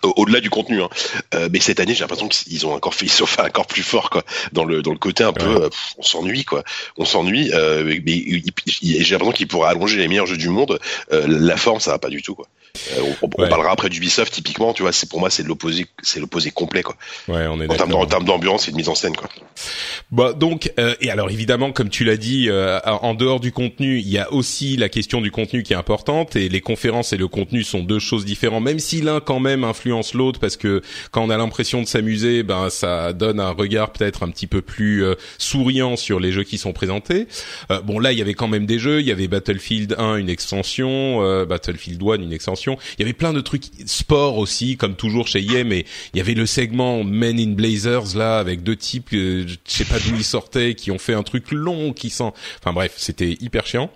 Au-delà 0.01 0.39
du 0.39 0.49
contenu, 0.49 0.81
hein. 0.81 0.89
euh, 1.33 1.49
mais 1.51 1.59
cette 1.59 1.81
année, 1.81 1.93
j'ai 1.93 2.01
l'impression 2.01 2.29
qu'ils 2.29 2.65
ont 2.65 2.73
encore 2.73 2.95
fait, 2.95 3.05
ils 3.05 3.11
sont 3.11 3.25
fait 3.25 3.41
encore 3.41 3.67
plus 3.67 3.83
fort, 3.83 4.09
quoi. 4.09 4.23
Dans 4.53 4.63
le 4.63 4.81
dans 4.81 4.93
le 4.93 4.97
côté 4.97 5.25
un 5.25 5.33
peu, 5.33 5.45
ouais. 5.45 5.65
euh, 5.65 5.69
on 5.97 6.03
s'ennuie, 6.03 6.45
quoi. 6.45 6.63
On 6.95 7.03
s'ennuie. 7.03 7.51
Euh, 7.53 7.99
mais 8.05 8.23
j'ai 8.65 9.11
l'impression 9.11 9.33
qu'ils 9.33 9.47
pourraient 9.47 9.69
allonger 9.69 9.97
les 9.97 10.07
meilleurs 10.07 10.25
jeux 10.25 10.37
du 10.37 10.49
monde. 10.49 10.79
La 11.11 11.57
forme, 11.57 11.81
ça 11.81 11.91
va 11.91 11.99
pas 11.99 12.09
du 12.09 12.21
tout, 12.21 12.33
quoi. 12.33 12.47
Euh, 12.97 13.01
on, 13.21 13.27
on 13.37 13.41
Ouais. 13.43 13.49
parlera 13.49 13.71
après 13.71 13.89
d'Ubisoft 13.89 14.33
typiquement, 14.33 14.73
tu 14.73 14.81
vois, 14.83 14.91
c'est 14.91 15.09
pour 15.09 15.19
moi 15.19 15.29
c'est 15.29 15.43
l'opposé, 15.43 15.87
c'est 16.03 16.19
l'opposé 16.19 16.51
complet 16.51 16.83
quoi. 16.83 16.95
Ouais, 17.27 17.45
on 17.47 17.59
est 17.61 17.65
En 17.69 17.75
termes, 17.75 17.89
d'accord. 17.89 17.99
en 18.01 18.05
termes 18.05 18.25
d'ambiance 18.25 18.67
et 18.67 18.71
de 18.71 18.75
mise 18.77 18.89
en 18.89 18.95
scène 18.95 19.15
quoi. 19.15 19.29
Bah 20.11 20.33
donc 20.33 20.71
euh, 20.79 20.95
et 21.01 21.09
alors 21.11 21.29
évidemment 21.29 21.71
comme 21.71 21.89
tu 21.89 22.03
l'as 22.03 22.17
dit 22.17 22.47
euh, 22.49 22.79
en 22.85 23.13
dehors 23.13 23.39
du 23.39 23.51
contenu 23.51 23.99
il 23.99 24.07
y 24.09 24.17
a 24.17 24.31
aussi 24.33 24.77
la 24.77 24.89
question 24.89 25.21
du 25.21 25.31
contenu 25.31 25.63
qui 25.63 25.73
est 25.73 25.75
importante 25.75 26.35
et 26.35 26.49
les 26.49 26.61
conférences 26.61 27.13
et 27.13 27.17
le 27.17 27.27
contenu 27.27 27.63
sont 27.63 27.79
deux 27.83 27.99
choses 27.99 28.25
différentes 28.25 28.63
même 28.63 28.79
si 28.79 29.01
l'un 29.01 29.19
quand 29.19 29.39
même 29.39 29.63
influence 29.63 30.13
l'autre 30.13 30.39
parce 30.39 30.57
que 30.57 30.81
quand 31.11 31.23
on 31.23 31.29
a 31.29 31.37
l'impression 31.37 31.81
de 31.81 31.87
s'amuser 31.87 32.43
ben 32.43 32.69
ça 32.69 33.13
donne 33.13 33.39
un 33.39 33.51
regard 33.51 33.91
peut-être 33.91 34.23
un 34.23 34.29
petit 34.29 34.47
peu 34.47 34.61
plus 34.61 35.03
euh, 35.03 35.15
souriant 35.37 35.95
sur 35.95 36.19
les 36.19 36.31
jeux 36.31 36.43
qui 36.43 36.57
sont 36.57 36.73
présentés 36.73 37.27
Euh, 37.71 37.81
bon 37.81 37.99
là 37.99 38.11
il 38.11 38.17
y 38.17 38.21
avait 38.21 38.33
quand 38.33 38.47
même 38.47 38.65
des 38.65 38.79
jeux 38.79 39.01
il 39.01 39.07
y 39.07 39.11
avait 39.11 39.27
Battlefield 39.27 39.95
1 39.97 40.15
une 40.15 40.29
extension 40.29 41.21
euh, 41.23 41.45
Battlefield 41.45 42.01
1 42.01 42.15
une 42.23 42.33
extension 42.33 42.58
il 42.67 42.99
y 42.99 43.03
avait 43.03 43.13
plein 43.13 43.33
de 43.33 43.41
trucs 43.41 43.65
sport 43.85 44.37
aussi 44.37 44.77
comme 44.77 44.95
toujours 44.95 45.27
chez 45.27 45.41
EA 45.41 45.63
mais 45.63 45.85
il 46.13 46.17
y 46.17 46.21
avait 46.21 46.33
le 46.33 46.45
segment 46.45 47.03
Men 47.03 47.39
in 47.39 47.51
Blazers 47.51 48.15
là 48.15 48.39
avec 48.39 48.63
deux 48.63 48.75
types 48.75 49.09
euh, 49.13 49.45
je 49.47 49.55
sais 49.65 49.85
pas 49.85 49.99
d'où 49.99 50.15
ils 50.15 50.23
sortaient 50.23 50.75
qui 50.75 50.91
ont 50.91 50.99
fait 50.99 51.13
un 51.13 51.23
truc 51.23 51.51
long 51.51 51.93
qui 51.93 52.09
sent 52.09 52.31
enfin 52.59 52.73
bref 52.73 52.93
c'était 52.97 53.37
hyper 53.39 53.65
chiant. 53.65 53.91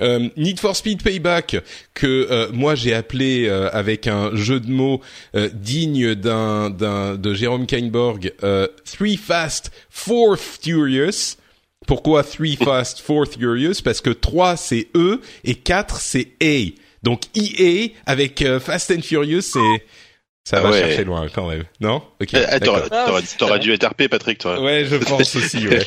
Euh, 0.00 0.28
Need 0.36 0.60
for 0.60 0.76
Speed 0.76 1.02
Payback 1.02 1.56
que 1.94 2.28
euh, 2.30 2.50
moi 2.52 2.74
j'ai 2.74 2.92
appelé 2.92 3.46
euh, 3.48 3.70
avec 3.72 4.06
un 4.06 4.34
jeu 4.34 4.60
de 4.60 4.70
mots 4.70 5.00
digne 5.52 6.14
d'un 6.14 6.70
de 6.70 7.34
Jérôme 7.34 7.66
Kainborg 7.66 8.32
Three 8.84 9.16
Fast 9.16 9.70
Four 9.90 10.36
Furious. 10.36 11.36
Pourquoi 11.86 12.24
Three 12.24 12.56
Fast 12.56 13.00
Four 13.00 13.26
Furious? 13.26 13.80
Parce 13.84 14.00
que 14.00 14.10
3 14.10 14.56
c'est 14.56 14.88
E 14.96 15.20
et 15.44 15.54
4 15.54 16.00
c'est 16.00 16.32
A 16.42 16.85
donc 17.06 17.22
EA 17.34 17.92
avec 18.04 18.42
euh, 18.42 18.60
Fast 18.60 18.90
and 18.90 19.00
Furious 19.02 19.40
c'est 19.40 19.58
ça 20.44 20.58
Ah 20.58 20.60
va 20.60 20.70
ouais. 20.70 20.78
chercher 20.80 21.04
loin 21.04 21.26
quand 21.34 21.48
même 21.48 21.64
non? 21.80 22.02
Ok 22.20 22.28
eh, 22.34 22.58
d'accord. 22.60 22.80
T'aurais 23.38 23.58
dû 23.58 23.72
être 23.72 23.84
RP 23.86 24.08
Patrick 24.08 24.38
toi. 24.38 24.60
Ouais, 24.62 24.84
je 24.84 24.96
pense 24.96 25.34
aussi. 25.36 25.66
Ouais. 25.66 25.82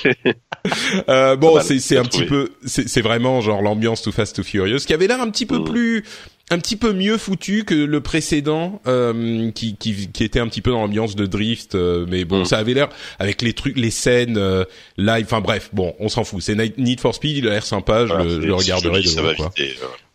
Euh, 1.07 1.35
bon, 1.37 1.59
c'est 1.61 1.97
un 1.97 2.03
petit 2.03 2.25
peu, 2.25 2.49
c'est 2.65 2.89
c'est 2.89 3.01
vraiment 3.01 3.39
genre 3.41 3.61
l'ambiance 3.61 4.01
Too 4.01 4.11
Fast 4.11 4.35
Too 4.35 4.43
Furious 4.43 4.79
qui 4.79 4.93
avait 4.93 5.07
l'air 5.07 5.21
un 5.21 5.29
petit 5.29 5.45
peu 5.45 5.59
Mm. 5.59 5.63
plus, 5.63 6.03
un 6.51 6.57
petit 6.59 6.75
peu 6.75 6.93
mieux 6.93 7.17
foutu 7.17 7.63
que 7.63 7.73
le 7.75 8.01
précédent, 8.01 8.81
euh, 8.87 9.51
qui 9.51 9.75
qui 9.75 10.09
qui 10.11 10.23
était 10.23 10.39
un 10.39 10.47
petit 10.47 10.61
peu 10.61 10.71
dans 10.71 10.81
l'ambiance 10.81 11.15
de 11.15 11.25
drift, 11.25 11.75
euh, 11.75 12.05
mais 12.09 12.25
bon, 12.25 12.41
Mm. 12.41 12.45
ça 12.45 12.57
avait 12.57 12.73
l'air 12.73 12.89
avec 13.19 13.41
les 13.41 13.53
trucs, 13.53 13.77
les 13.77 13.91
scènes 13.91 14.37
euh, 14.37 14.63
live. 14.97 15.25
Enfin 15.25 15.41
bref, 15.41 15.69
bon, 15.73 15.93
on 15.99 16.09
s'en 16.09 16.23
fout. 16.23 16.41
C'est 16.41 16.55
Need 16.77 16.99
for 16.99 17.13
Speed, 17.15 17.37
il 17.37 17.47
a 17.47 17.51
l'air 17.51 17.65
sympa. 17.65 18.05
Je, 18.05 18.13
Voilà, 18.13 18.29
je 18.29 18.35
le 18.37 18.53
regarderai 18.53 19.01
de 19.01 19.07
ça 19.07 19.21
loin, 19.21 19.29
va 19.31 19.35
quoi. 19.35 19.51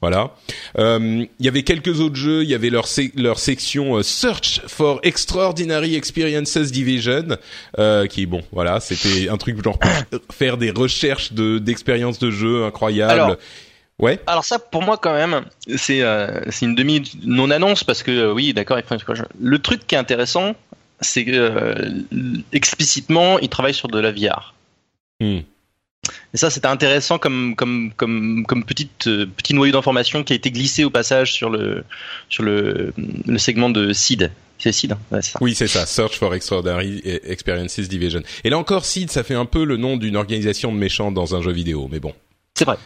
Voilà. 0.01 0.35
Euh, 0.79 1.25
Il 1.39 1.47
y 1.47 1.49
avait 1.49 1.63
quelques 1.63 2.01
autres 2.01 2.17
jeux. 2.17 2.43
Il 2.43 2.51
y 2.51 2.55
avait 2.55 2.69
leur 2.69 2.87
leur 3.17 3.39
section 3.39 3.97
euh, 3.97 4.03
Search 4.03 4.61
for 4.67 5.01
Extraordinary 5.03 5.95
Experiences 5.95 6.59
Division, 6.59 7.39
euh, 7.79 8.07
qui 8.07 8.27
bon, 8.27 8.43
voilà, 8.53 8.81
c'était 8.81 9.29
un 9.31 9.39
truc 9.39 9.63
genre 9.65 9.79
faire 10.33 10.59
des 10.59 10.71
recherches 10.71 11.33
de 11.33 11.59
d'expériences 11.59 12.19
de 12.19 12.31
jeu 12.31 12.65
incroyables. 12.65 13.13
Alors, 13.13 13.37
ouais. 13.99 14.21
Alors 14.27 14.45
ça, 14.45 14.59
pour 14.59 14.83
moi, 14.83 14.97
quand 14.97 15.15
même, 15.15 15.45
c'est 15.77 16.03
euh, 16.03 16.41
une 16.63 16.75
demi 16.75 17.03
non 17.25 17.51
annonce 17.51 17.85
parce 17.85 18.03
que 18.03 18.11
euh, 18.11 18.33
oui, 18.33 18.53
d'accord. 18.53 18.79
Le 19.41 19.59
truc 19.59 19.87
qui 19.87 19.95
est 19.95 19.99
intéressant, 19.99 20.55
c'est 21.01 21.25
que 21.25 21.33
euh, 21.33 22.39
explicitement, 22.53 23.39
il 23.39 23.49
travaille 23.49 23.75
sur 23.75 23.89
de 23.89 23.99
la 23.99 24.13
VR. 24.13 24.55
Hmm. 25.21 25.41
Et 26.35 26.37
ça, 26.37 26.51
c'était 26.51 26.67
intéressant 26.67 27.19
comme 27.19 27.57
comme 27.57 27.93
comme 27.97 28.45
comme 28.47 28.65
petite 28.65 29.05
petit 29.37 29.55
noyau 29.55 29.73
d'information 29.73 30.23
qui 30.23 30.35
a 30.35 30.37
été 30.37 30.51
glissé 30.51 30.85
au 30.85 30.91
passage 30.91 31.33
sur 31.33 31.49
le 31.49 31.85
sur 32.29 32.43
le 32.43 32.93
le 33.27 33.39
segment 33.39 33.71
de 33.71 33.93
Seed. 33.93 34.31
C'est 34.59 34.71
Seed, 34.71 34.93
hein 34.93 34.99
ouais, 35.11 35.23
ça. 35.23 35.39
Oui, 35.41 35.55
c'est 35.55 35.67
ça. 35.67 35.87
Search 35.87 36.19
for 36.19 36.35
Extraordinary 36.35 37.01
Experiences 37.25 37.81
Division. 37.81 38.23
Et 38.45 38.51
là 38.51 38.59
encore, 38.59 38.85
Seed, 38.85 39.11
ça 39.11 39.23
fait 39.23 39.35
un 39.35 39.47
peu 39.47 39.65
le 39.65 39.77
nom 39.77 39.97
d'une 39.97 40.17
organisation 40.17 40.73
de 40.73 40.79
méchants 40.79 41.11
dans 41.11 41.35
un 41.35 41.43
jeu 41.43 41.53
vidéo, 41.53 41.89
mais 41.91 42.01
bon. 42.01 42.13
C'est 42.55 42.65
vrai. 42.65 42.77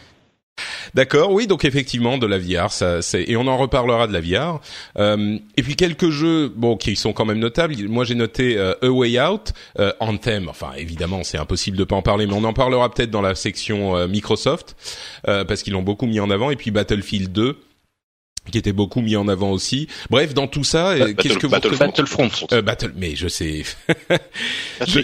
D'accord, 0.93 1.31
oui, 1.31 1.47
donc 1.47 1.65
effectivement 1.65 2.17
de 2.17 2.25
la 2.25 2.37
VR, 2.37 2.71
ça, 2.71 3.01
c'est 3.01 3.29
et 3.29 3.37
on 3.37 3.47
en 3.47 3.57
reparlera 3.57 4.07
de 4.07 4.13
la 4.13 4.21
VR. 4.21 4.59
Euh, 4.97 5.37
et 5.57 5.63
puis 5.63 5.75
quelques 5.75 6.09
jeux, 6.09 6.51
bon, 6.55 6.77
qui 6.77 6.95
sont 6.95 7.13
quand 7.13 7.25
même 7.25 7.39
notables. 7.39 7.75
Moi, 7.87 8.05
j'ai 8.05 8.15
noté 8.15 8.57
euh, 8.57 8.73
A 8.81 8.89
Way 8.89 9.21
Out, 9.21 9.53
euh, 9.79 9.91
Anthem. 9.99 10.49
Enfin, 10.49 10.71
évidemment, 10.77 11.23
c'est 11.23 11.37
impossible 11.37 11.77
de 11.77 11.83
pas 11.83 11.95
en 11.95 12.01
parler, 12.01 12.25
mais 12.27 12.33
on 12.33 12.43
en 12.43 12.53
parlera 12.53 12.91
peut-être 12.91 13.11
dans 13.11 13.21
la 13.21 13.35
section 13.35 13.95
euh, 13.95 14.07
Microsoft 14.07 14.75
euh, 15.27 15.43
parce 15.45 15.63
qu'ils 15.63 15.73
l'ont 15.73 15.83
beaucoup 15.83 16.05
mis 16.05 16.19
en 16.19 16.29
avant. 16.29 16.49
Et 16.51 16.55
puis 16.55 16.71
Battlefield 16.71 17.31
2 17.31 17.57
qui 18.49 18.57
était 18.57 18.73
beaucoup 18.73 19.01
mis 19.01 19.15
en 19.15 19.27
avant 19.27 19.51
aussi. 19.51 19.87
Bref, 20.09 20.33
dans 20.33 20.47
tout 20.47 20.63
ça, 20.63 20.89
euh, 20.89 21.13
qu'est-ce 21.13 21.37
que 21.37 21.47
vous 21.47 21.51
Battlefront. 21.51 21.85
Battlefront. 21.85 22.29
euh, 22.51 22.61
Battle, 22.61 22.93
mais 22.95 23.15
je 23.15 23.27
sais. 23.27 23.63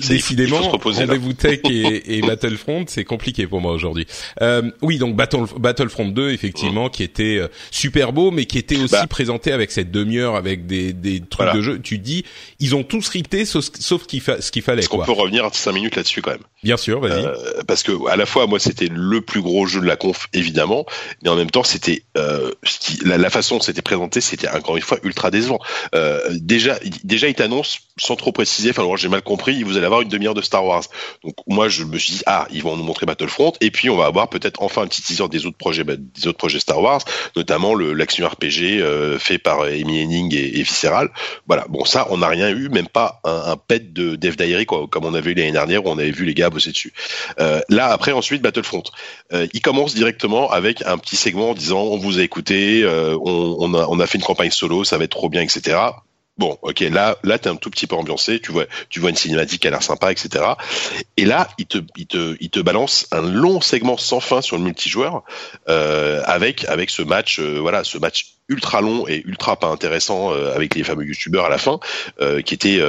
Décidément, 0.07 0.61
rendez-vous 0.61 1.33
tech 1.33 1.59
et, 1.69 2.17
et 2.17 2.21
Battlefront, 2.25 2.85
c'est 2.87 3.03
compliqué 3.03 3.47
pour 3.47 3.61
moi 3.61 3.73
aujourd'hui. 3.73 4.05
Euh, 4.41 4.61
oui, 4.81 4.97
donc 4.97 5.15
Battle, 5.15 5.45
Battlefront 5.57 6.07
2, 6.09 6.31
effectivement, 6.31 6.89
qui 6.89 7.03
était 7.03 7.37
euh, 7.37 7.47
super 7.71 8.13
beau, 8.13 8.31
mais 8.31 8.45
qui 8.45 8.57
était 8.57 8.77
aussi 8.77 8.93
Bah. 8.93 9.07
présenté 9.07 9.51
avec 9.51 9.71
cette 9.71 9.91
demi-heure, 9.91 10.35
avec 10.35 10.65
des, 10.65 10.93
des 10.93 11.19
trucs 11.19 11.35
Voilà. 11.37 11.53
de 11.53 11.61
jeu. 11.61 11.79
Tu 11.79 11.97
dis, 11.97 12.25
ils 12.59 12.75
ont 12.75 12.83
tout 12.83 13.01
scripté, 13.01 13.45
sauf, 13.45 13.65
sauf 13.79 14.03
ce 14.03 14.07
qu'il 14.07 14.21
fa- 14.21 14.41
ce 14.41 14.51
qu'il 14.51 14.61
fallait, 14.61 14.79
Est-ce 14.79 14.89
qu'on 14.89 15.03
peut 15.03 15.11
revenir 15.11 15.47
5 15.53 15.71
minutes 15.73 15.95
là-dessus 15.95 16.21
quand 16.21 16.31
même 16.31 16.39
Bien 16.63 16.77
sûr, 16.77 16.99
vas-y. 16.99 17.23
Euh, 17.25 17.35
parce 17.67 17.83
que 17.83 17.91
à 18.09 18.15
la 18.15 18.25
fois 18.25 18.47
moi 18.47 18.59
c'était 18.59 18.89
le 18.91 19.21
plus 19.21 19.41
gros 19.41 19.65
jeu 19.67 19.79
de 19.81 19.85
la 19.85 19.95
conf 19.95 20.27
évidemment, 20.33 20.85
mais 21.23 21.29
en 21.29 21.35
même 21.35 21.51
temps 21.51 21.63
c'était 21.63 22.01
euh, 22.17 22.51
la, 23.03 23.17
la 23.17 23.29
façon 23.35 23.59
c'était 23.59 23.81
présenté 23.81 24.21
c'était 24.21 24.49
encore 24.49 24.77
une 24.77 24.83
fois 24.83 24.97
ultra 25.03 25.31
décevant. 25.31 25.59
Euh, 25.93 26.19
déjà 26.31 26.77
déjà 27.03 27.27
il 27.27 27.35
t'annonce 27.35 27.79
sans 27.97 28.15
trop 28.15 28.31
préciser, 28.31 28.71
enfin 28.71 28.83
j'ai 28.95 29.07
mal 29.07 29.21
compris, 29.21 29.63
vous 29.63 29.77
allez 29.77 29.85
avoir 29.85 30.01
une 30.01 30.09
demi-heure 30.09 30.33
de 30.33 30.41
Star 30.41 30.65
Wars. 30.65 30.83
Donc 31.23 31.35
moi 31.47 31.69
je 31.69 31.83
me 31.83 31.97
suis 31.97 32.13
dit 32.13 32.21
ah 32.25 32.47
ils 32.51 32.63
vont 32.63 32.75
nous 32.75 32.83
montrer 32.83 33.05
Battlefront 33.05 33.53
et 33.61 33.71
puis 33.71 33.89
on 33.89 33.97
va 33.97 34.05
avoir 34.05 34.29
peut-être 34.29 34.61
enfin 34.61 34.83
un 34.83 34.87
petit 34.87 35.01
teaser 35.01 35.27
des 35.29 35.45
autres 35.45 35.57
projets 35.57 35.83
bah, 35.83 35.95
des 35.97 36.27
autres 36.27 36.37
projets 36.37 36.59
Star 36.59 36.81
Wars, 36.81 37.01
notamment 37.35 37.75
l'action 37.75 38.27
RPG 38.27 38.79
euh, 38.81 39.19
fait 39.19 39.37
par 39.37 39.61
Amy 39.61 40.01
Henning 40.01 40.33
et, 40.33 40.59
et 40.59 40.63
Visceral. 40.63 41.09
Voilà 41.47 41.65
bon 41.69 41.85
ça 41.85 42.07
on 42.09 42.17
n'a 42.17 42.27
rien 42.27 42.49
eu, 42.49 42.69
même 42.69 42.87
pas 42.87 43.21
un, 43.23 43.51
un 43.51 43.57
pet 43.57 43.93
de 43.93 44.15
Dev 44.15 44.35
Diary 44.35 44.65
quoi, 44.65 44.87
comme 44.89 45.05
on 45.05 45.13
avait 45.13 45.31
eu 45.31 45.35
l'année 45.35 45.51
dernière 45.51 45.85
où 45.85 45.89
on 45.89 45.97
avait 45.97 46.11
vu 46.11 46.25
les 46.25 46.33
gars 46.33 46.49
bosser 46.49 46.71
dessus. 46.71 46.93
Euh, 47.39 47.61
là, 47.69 47.87
après, 47.87 48.11
ensuite, 48.11 48.41
Battlefront. 48.41 48.83
Euh, 49.33 49.47
il 49.53 49.61
commence 49.61 49.93
directement 49.95 50.51
avec 50.51 50.81
un 50.85 50.97
petit 50.97 51.15
segment 51.15 51.51
en 51.51 51.53
disant 51.53 51.81
on 51.81 51.97
vous 51.97 52.19
a 52.19 52.23
écouté, 52.23 52.83
euh, 52.83 53.17
on, 53.21 53.55
on, 53.59 53.73
a, 53.73 53.85
on 53.87 53.99
a 53.99 54.07
fait 54.07 54.17
une 54.17 54.23
campagne 54.23 54.51
solo, 54.51 54.83
ça 54.83 54.97
va 54.97 55.05
être 55.05 55.11
trop 55.11 55.29
bien, 55.29 55.41
etc. 55.41 55.77
Bon, 56.37 56.57
ok, 56.63 56.81
là, 56.81 57.17
là, 57.23 57.39
t'es 57.39 57.47
un 57.47 57.55
tout 57.55 57.69
petit 57.69 57.87
peu 57.87 57.95
ambiancé, 57.95 58.41
tu 58.41 58.51
vois, 58.51 58.65
tu 58.89 58.99
vois 58.99 59.09
une 59.09 59.15
cinématique 59.15 59.61
qui 59.61 59.67
a 59.67 59.71
l'air 59.71 59.83
sympa, 59.83 60.11
etc. 60.11 60.43
Et 61.15 61.23
là, 61.23 61.47
il 61.57 61.65
te, 61.65 61.77
il 61.95 62.07
te, 62.07 62.35
il 62.41 62.49
te 62.49 62.59
balance 62.59 63.07
un 63.11 63.21
long 63.21 63.61
segment 63.61 63.95
sans 63.95 64.19
fin 64.19 64.41
sur 64.41 64.57
le 64.57 64.63
multijoueur, 64.63 65.23
euh, 65.69 66.21
avec, 66.25 66.65
avec 66.65 66.89
ce 66.89 67.03
match, 67.03 67.39
euh, 67.39 67.59
voilà, 67.61 67.85
ce 67.85 67.97
match 67.97 68.33
ultra 68.49 68.81
long 68.81 69.07
et 69.07 69.23
ultra 69.25 69.57
pas 69.57 69.67
intéressant 69.67 70.33
euh, 70.33 70.53
avec 70.53 70.75
les 70.75 70.83
fameux 70.83 71.05
youtubeurs 71.05 71.45
à 71.45 71.49
la 71.49 71.57
fin, 71.57 71.79
euh, 72.19 72.41
qui 72.41 72.53
était 72.53 72.81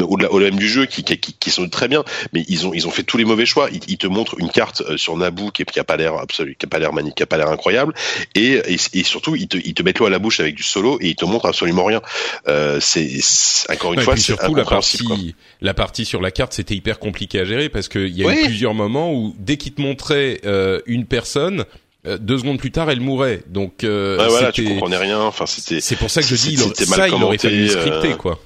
au-delà 0.00 0.32
au-delà 0.32 0.50
même 0.50 0.58
du 0.58 0.68
jeu 0.68 0.86
qui, 0.86 1.04
qui, 1.04 1.18
qui, 1.18 1.50
sont 1.50 1.68
très 1.68 1.86
bien 1.86 2.04
mais 2.32 2.44
ils 2.48 2.66
ont 2.66 2.74
ils 2.74 2.88
ont 2.88 2.90
fait 2.90 3.04
tous 3.04 3.16
les 3.16 3.24
mauvais 3.24 3.46
choix 3.46 3.68
ils, 3.70 3.80
ils 3.88 3.98
te 3.98 4.08
montrent 4.08 4.34
une 4.40 4.50
carte 4.50 4.82
euh, 4.82 4.96
sur 4.96 5.16
Naboo 5.16 5.50
qui, 5.52 5.64
qui 5.64 5.78
a 5.78 5.84
pas 5.84 5.96
l'air 5.96 6.14
absolu 6.14 6.56
qui 6.58 6.66
a 6.66 6.68
pas 6.68 6.80
l'air 6.80 6.92
magnifique 6.92 7.18
qui 7.18 7.22
a 7.22 7.26
pas 7.26 7.36
l'air 7.38 7.48
incroyable 7.48 7.94
et, 8.34 8.54
et, 8.66 8.76
et 8.94 9.02
surtout 9.04 9.36
ils 9.36 9.46
te 9.46 9.56
ils 9.56 9.74
te 9.74 9.82
mettent 9.82 10.00
l'eau 10.00 10.06
à 10.06 10.10
la 10.10 10.18
bouche 10.18 10.40
avec 10.40 10.56
du 10.56 10.64
solo 10.64 10.98
et 11.00 11.10
ils 11.10 11.16
te 11.16 11.24
montrent 11.24 11.46
absolument 11.46 11.84
rien 11.84 12.02
euh, 12.48 12.78
c'est 12.80 13.20
encore 13.68 13.92
une 13.92 14.00
Ouais, 14.00 14.04
fois 14.04 14.16
c'est 14.16 14.22
surtout 14.22 14.54
la 14.54 14.62
incompréhensible 14.62 15.04
quoi. 15.04 15.16
partie, 15.16 15.34
la 15.60 15.74
partie 15.74 16.04
sur 16.04 16.20
la 16.20 16.30
carte, 16.30 16.52
c'était 16.52 16.74
hyper 16.74 16.98
compliqué 16.98 17.40
à 17.40 17.44
gérer 17.44 17.68
parce 17.68 17.88
qu'il 17.88 18.08
y 18.08 18.24
a 18.26 18.32
eu 18.32 18.44
plusieurs 18.46 18.74
moments 18.74 19.12
où 19.12 19.34
dès 19.38 19.56
qu'il 19.56 19.72
te 19.74 19.80
montrait 19.80 20.40
euh, 20.46 20.80
une 20.86 21.04
personne, 21.04 21.64
euh, 22.06 22.16
deux 22.18 22.38
secondes 22.38 22.58
plus 22.58 22.70
tard, 22.70 22.90
elle 22.90 23.00
mourait. 23.00 23.42
Donc 23.48 23.84
euh, 23.84 24.18
ouais, 24.18 24.28
voilà 24.28 24.52
tu 24.52 24.64
comprenais 24.64 24.96
rien 24.96 25.20
enfin 25.20 25.46
c'était 25.46 25.80
c'est 25.80 25.96
pour 25.96 26.10
ça 26.10 26.22
que 26.22 26.28
je 26.28 26.34
dis, 26.34 26.54
il 26.54 26.86
ça, 26.86 27.08
il 27.08 27.14
aurait 27.14 27.38
fallu 27.38 27.62
le 27.64 27.68
scripter, 27.68 28.12
euh, 28.12 28.16
quoi. 28.16 28.40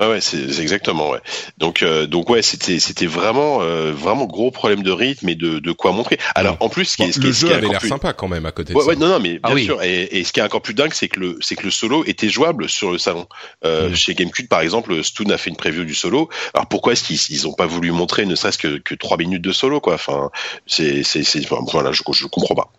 Ouais, 0.00 0.06
ouais, 0.06 0.20
c'est 0.20 0.52
c'est 0.52 0.62
exactement 0.62 1.10
ouais. 1.10 1.18
Donc 1.58 1.82
euh, 1.82 2.06
donc 2.06 2.30
ouais, 2.30 2.40
c'était 2.40 2.78
c'était 2.78 3.06
vraiment 3.06 3.62
euh, 3.62 3.92
vraiment 3.92 4.26
gros 4.26 4.52
problème 4.52 4.84
de 4.84 4.92
rythme 4.92 5.28
et 5.28 5.34
de 5.34 5.58
de 5.58 5.72
quoi 5.72 5.90
montrer. 5.90 6.18
Alors 6.36 6.56
en 6.60 6.68
plus, 6.68 6.84
ce 6.84 6.96
qui 6.96 7.02
est, 7.02 7.10
ce 7.10 7.18
qui 7.18 7.26
le 7.26 7.32
qui 7.32 7.38
jeu 7.40 7.48
est 7.48 7.52
avait 7.54 7.62
encore 7.62 7.70
l'air 7.72 7.80
plus- 7.80 7.88
sympa 7.88 8.12
quand 8.12 8.28
même 8.28 8.46
à 8.46 8.52
côté 8.52 8.72
Ouais, 8.74 8.82
de 8.84 8.88
ouais, 8.88 8.94
ça. 8.94 9.00
non, 9.00 9.08
non, 9.08 9.18
mais 9.18 9.40
Ah 9.42 9.48
bien 9.48 9.56
oui. 9.56 9.64
sûr. 9.64 9.82
Et, 9.82 10.04
et 10.04 10.22
ce 10.22 10.32
qui 10.32 10.38
est 10.38 10.44
encore 10.44 10.62
plus 10.62 10.74
dingue, 10.74 10.92
c'est 10.94 11.08
que 11.08 11.18
le, 11.18 11.38
c'est 11.40 11.56
que 11.56 11.64
le 11.64 11.72
solo 11.72 12.04
était 12.06 12.28
jouable 12.28 12.68
sur 12.68 12.92
le 12.92 12.98
salon. 12.98 13.26
Euh, 13.64 13.88
Mm. 13.90 13.94
Chez 13.96 14.14
GameCube, 14.14 14.46
par 14.48 14.60
exemple, 14.60 15.02
Stoon 15.02 15.30
a 15.30 15.36
fait 15.38 15.50
une 15.50 15.56
preview 15.56 15.84
du 15.84 15.94
solo. 15.94 16.28
Alors 16.54 16.68
pourquoi 16.68 16.92
est-ce 16.92 17.02
qu'ils 17.02 17.18
ils 17.30 17.48
ont 17.48 17.52
pas 17.54 17.66
voulu 17.66 17.90
montrer 17.90 18.24
ne 18.24 18.36
serait-ce 18.36 18.58
que 18.58 18.78
que 18.78 18.94
trois 18.94 19.16
minutes 19.16 19.42
de 19.42 19.50
solo, 19.52 19.80
quoi? 19.80 19.94
Enfin, 19.94 20.30
c'est 20.66 21.02
c'est 21.02 21.24
c'est 21.24 21.40
enfin, 21.50 21.64
voilà, 21.72 21.90
je 21.90 22.02
je 22.12 22.26
comprends 22.26 22.54
pas. 22.54 22.70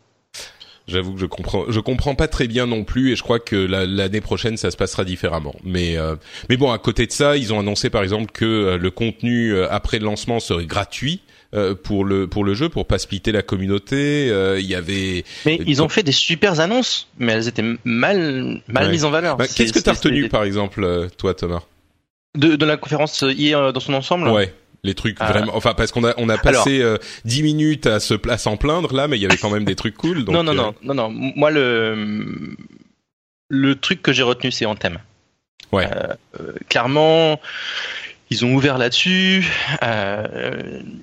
J'avoue 0.89 1.13
que 1.13 1.19
je 1.19 1.25
comprends, 1.25 1.65
je 1.69 1.79
comprends 1.79 2.15
pas 2.15 2.27
très 2.27 2.47
bien 2.47 2.65
non 2.65 2.83
plus, 2.83 3.11
et 3.11 3.15
je 3.15 3.23
crois 3.23 3.39
que 3.39 3.55
l'année 3.55 4.21
prochaine 4.21 4.57
ça 4.57 4.71
se 4.71 4.77
passera 4.77 5.05
différemment. 5.05 5.55
Mais 5.63 5.97
euh, 5.97 6.15
mais 6.49 6.57
bon, 6.57 6.71
à 6.71 6.79
côté 6.79 7.05
de 7.05 7.11
ça, 7.11 7.37
ils 7.37 7.53
ont 7.53 7.59
annoncé 7.59 7.89
par 7.89 8.03
exemple 8.03 8.31
que 8.31 8.45
euh, 8.45 8.77
le 8.77 8.91
contenu 8.91 9.53
euh, 9.53 9.67
après 9.69 9.99
le 9.99 10.05
lancement 10.05 10.39
serait 10.39 10.65
gratuit. 10.65 11.21
pour 11.83 12.05
le 12.05 12.27
pour 12.27 12.43
le 12.43 12.53
jeu 12.53 12.69
pour 12.69 12.85
pas 12.85 12.99
splitter 12.99 13.31
la 13.31 13.41
communauté 13.41 14.27
il 14.59 14.67
y 14.67 14.75
avait 14.75 15.23
mais 15.47 15.59
ils 15.65 15.81
ont 15.81 15.89
fait 15.89 16.03
des 16.03 16.11
super 16.11 16.59
annonces 16.59 17.07
mais 17.17 17.31
elles 17.33 17.47
étaient 17.47 17.65
mal 17.83 18.61
mal 18.67 18.91
mises 18.91 19.03
en 19.03 19.09
valeur 19.09 19.35
bah, 19.35 19.47
qu'est-ce 19.47 19.73
que 19.73 19.79
t'as 19.79 19.93
retenu 19.93 20.29
par 20.29 20.43
exemple 20.43 21.07
toi 21.17 21.33
Thomas? 21.33 21.63
De, 22.37 22.55
de 22.55 22.65
la 22.67 22.77
conférence 22.77 23.25
hier 23.27 23.73
dans 23.73 23.79
son 23.79 23.95
ensemble? 23.95 24.29
Ouais 24.29 24.53
les 24.83 24.93
trucs 24.93 25.17
ah. 25.19 25.31
vraiment 25.31 25.55
enfin 25.55 25.73
parce 25.73 25.91
qu'on 25.91 26.05
a 26.05 26.13
on 26.17 26.29
a 26.29 26.37
passé 26.37 26.81
euh, 26.81 26.97
dix 27.25 27.43
minutes 27.43 27.87
à 27.87 27.99
se 27.99 28.15
à 28.29 28.37
s'en 28.37 28.57
plaindre 28.57 28.93
là 28.93 29.07
mais 29.07 29.17
il 29.17 29.21
y 29.21 29.25
avait 29.25 29.37
quand 29.37 29.49
même 29.49 29.65
des 29.65 29.75
trucs 29.75 29.95
cool 29.95 30.23
donc 30.23 30.35
non 30.35 30.43
non 30.43 30.53
non 30.53 30.69
euh, 30.69 30.71
non 30.83 30.93
non 30.93 31.09
moi 31.09 31.51
le 31.51 32.55
le 33.49 33.75
truc 33.75 34.01
que 34.01 34.13
j'ai 34.13 34.23
retenu 34.23 34.51
c'est 34.51 34.65
Anthem 34.65 34.99
ouais 35.71 35.87
euh, 36.39 36.53
clairement 36.69 37.39
ils 38.31 38.45
ont 38.45 38.53
ouvert 38.53 38.77
là-dessus. 38.77 39.51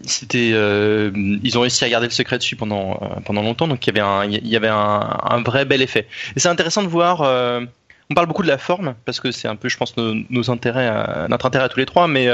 c'était, 0.07 0.51
ils 0.51 1.59
ont 1.59 1.61
réussi 1.61 1.85
à 1.85 1.89
garder 1.89 2.07
le 2.07 2.13
secret 2.13 2.39
dessus 2.39 2.55
pendant 2.55 3.01
pendant 3.25 3.43
longtemps, 3.43 3.67
donc 3.67 3.85
il 3.85 3.93
y 3.93 3.99
avait 3.99 4.09
un, 4.09 4.31
il 4.31 4.47
y 4.47 4.55
avait 4.55 4.69
un, 4.69 5.19
un 5.25 5.43
vrai 5.43 5.65
bel 5.65 5.83
effet. 5.83 6.07
Et 6.37 6.39
c'est 6.39 6.49
intéressant 6.49 6.85
de 6.85 6.89
voir. 6.89 7.23
on 7.23 8.15
parle 8.15 8.29
beaucoup 8.29 8.45
de 8.45 8.49
la 8.49 8.59
forme 8.59 8.95
parce 9.07 9.19
que 9.19 9.33
c'est 9.33 9.49
un 9.49 9.57
peu, 9.57 9.69
je 9.69 9.77
pense, 9.77 9.97
nos, 9.97 10.15
nos 10.31 10.53
intérêts, 10.53 11.27
notre 11.29 11.47
intérêt 11.47 11.65
à 11.65 11.69
tous 11.69 11.81
les 11.81 11.87
trois, 11.87 12.07
mais 12.07 12.29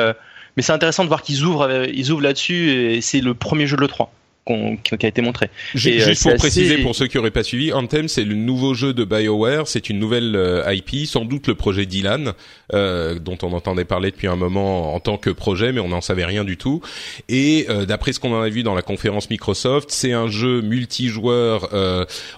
mais 0.57 0.63
c'est 0.63 0.73
intéressant 0.73 1.05
de 1.05 1.09
voir 1.09 1.23
qu'ils 1.23 1.45
ouvrent, 1.45 1.69
euh, 1.69 1.87
ils 1.93 2.11
ouvrent 2.11 2.23
là-dessus 2.23 2.71
et 2.71 3.01
c'est 3.01 3.21
le 3.21 3.35
premier 3.35 3.67
jeu 3.67 3.77
de 3.77 3.83
l'E3 3.83 4.09
qui 4.45 5.07
a 5.07 5.09
été 5.09 5.23
montré. 5.23 5.51
Juste, 5.75 6.27
euh, 6.27 6.31
pour 6.31 6.39
préciser 6.39 6.79
pour 6.79 6.97
ceux 6.97 7.07
qui 7.07 7.17
auraient 7.19 7.31
pas 7.31 7.45
suivi, 7.45 7.73
Anthem 7.73 8.09
c'est 8.09 8.25
le 8.25 8.35
nouveau 8.35 8.75
jeu 8.75 8.93
de 8.93 9.05
BioWare, 9.05 9.69
c'est 9.69 9.89
une 9.89 10.01
nouvelle 10.01 10.35
euh, 10.35 10.75
IP, 10.75 11.07
sans 11.07 11.25
doute 11.25 11.47
le 11.47 11.55
projet 11.55 11.87
Dylan 11.87 12.33
euh, 12.75 13.19
dont 13.21 13.39
on 13.43 13.53
entendait 13.53 13.85
parler 13.85 14.11
depuis 14.11 14.27
un 14.27 14.35
moment 14.37 14.95
en 14.95 15.01
tant 15.01 15.17
que 15.17 15.31
projet 15.31 15.73
mais 15.73 15.81
on 15.81 15.89
n'en 15.89 16.01
savait 16.01 16.25
rien 16.25 16.45
du 16.45 16.57
tout. 16.57 16.81
Et 17.29 17.67
euh, 17.69 17.87
d'après 17.87 18.13
ce 18.13 18.19
qu'on 18.19 18.35
en 18.35 18.43
a 18.43 18.49
vu 18.49 18.65
dans 18.65 18.75
la 18.75 18.83
conférence 18.83 19.31
Microsoft, 19.31 19.91
c'est 19.93 20.13
un 20.13 20.29
jeu 20.29 20.61
multijoueur 20.61 21.69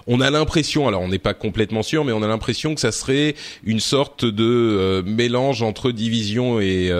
on 0.07 0.21
a 0.21 0.29
l'impression 0.29 0.87
alors 0.87 1.01
on 1.01 1.07
n'est 1.07 1.17
pas 1.17 1.33
complètement 1.33 1.83
sûr 1.83 2.05
mais 2.05 2.11
on 2.11 2.21
a 2.21 2.27
l'impression 2.27 2.75
que 2.75 2.81
ça 2.81 2.91
serait 2.91 3.35
une 3.63 3.79
sorte 3.79 4.25
de 4.25 5.03
mélange 5.05 5.61
entre 5.61 5.91
Division 5.91 6.59
et 6.59 6.91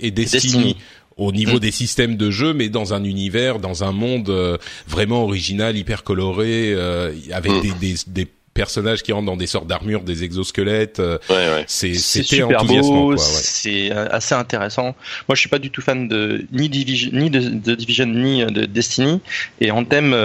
et 0.00 0.10
Destiny 0.10 0.76
au 1.20 1.32
niveau 1.32 1.56
mm. 1.56 1.60
des 1.60 1.70
systèmes 1.70 2.16
de 2.16 2.30
jeu, 2.30 2.54
mais 2.54 2.68
dans 2.70 2.94
un 2.94 3.04
univers, 3.04 3.58
dans 3.58 3.84
un 3.84 3.92
monde 3.92 4.30
euh, 4.30 4.56
vraiment 4.88 5.22
original, 5.22 5.76
hyper 5.76 6.02
coloré, 6.02 6.72
euh, 6.72 7.12
avec 7.30 7.52
mm. 7.52 7.60
des, 7.60 7.72
des, 7.72 7.94
des 8.06 8.26
personnages 8.54 9.02
qui 9.02 9.12
rentrent 9.12 9.26
dans 9.26 9.36
des 9.36 9.46
sortes 9.46 9.66
d'armures, 9.66 10.02
des 10.02 10.24
exosquelettes. 10.24 10.98
Euh, 10.98 11.18
ouais, 11.28 11.36
ouais. 11.36 11.64
C'est 11.68 11.94
super 11.94 12.64
beau, 12.64 13.16
c'est 13.18 13.90
assez 13.92 14.34
intéressant. 14.34 14.96
Moi, 15.28 15.34
je 15.34 15.40
suis 15.40 15.50
pas 15.50 15.58
du 15.58 15.70
tout 15.70 15.82
fan 15.82 16.08
de 16.08 16.46
ni 16.52 16.70
Division, 16.70 17.10
ni 17.12 17.28
de, 17.28 17.40
de 17.40 17.74
Division, 17.74 18.06
ni 18.06 18.44
de 18.46 18.64
Destiny. 18.64 19.20
Et 19.60 19.70
en 19.70 19.84
thème, 19.84 20.16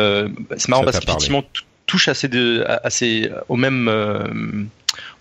c'est 0.57 0.69
marrant 0.69 0.85
parce 0.85 0.99
qu'effectivement 0.99 1.43
touche 1.85 2.07
assez 2.07 2.27
de, 2.29 2.65
assez 2.83 3.29
au 3.49 3.57
même, 3.57 3.87
euh, 3.89 4.23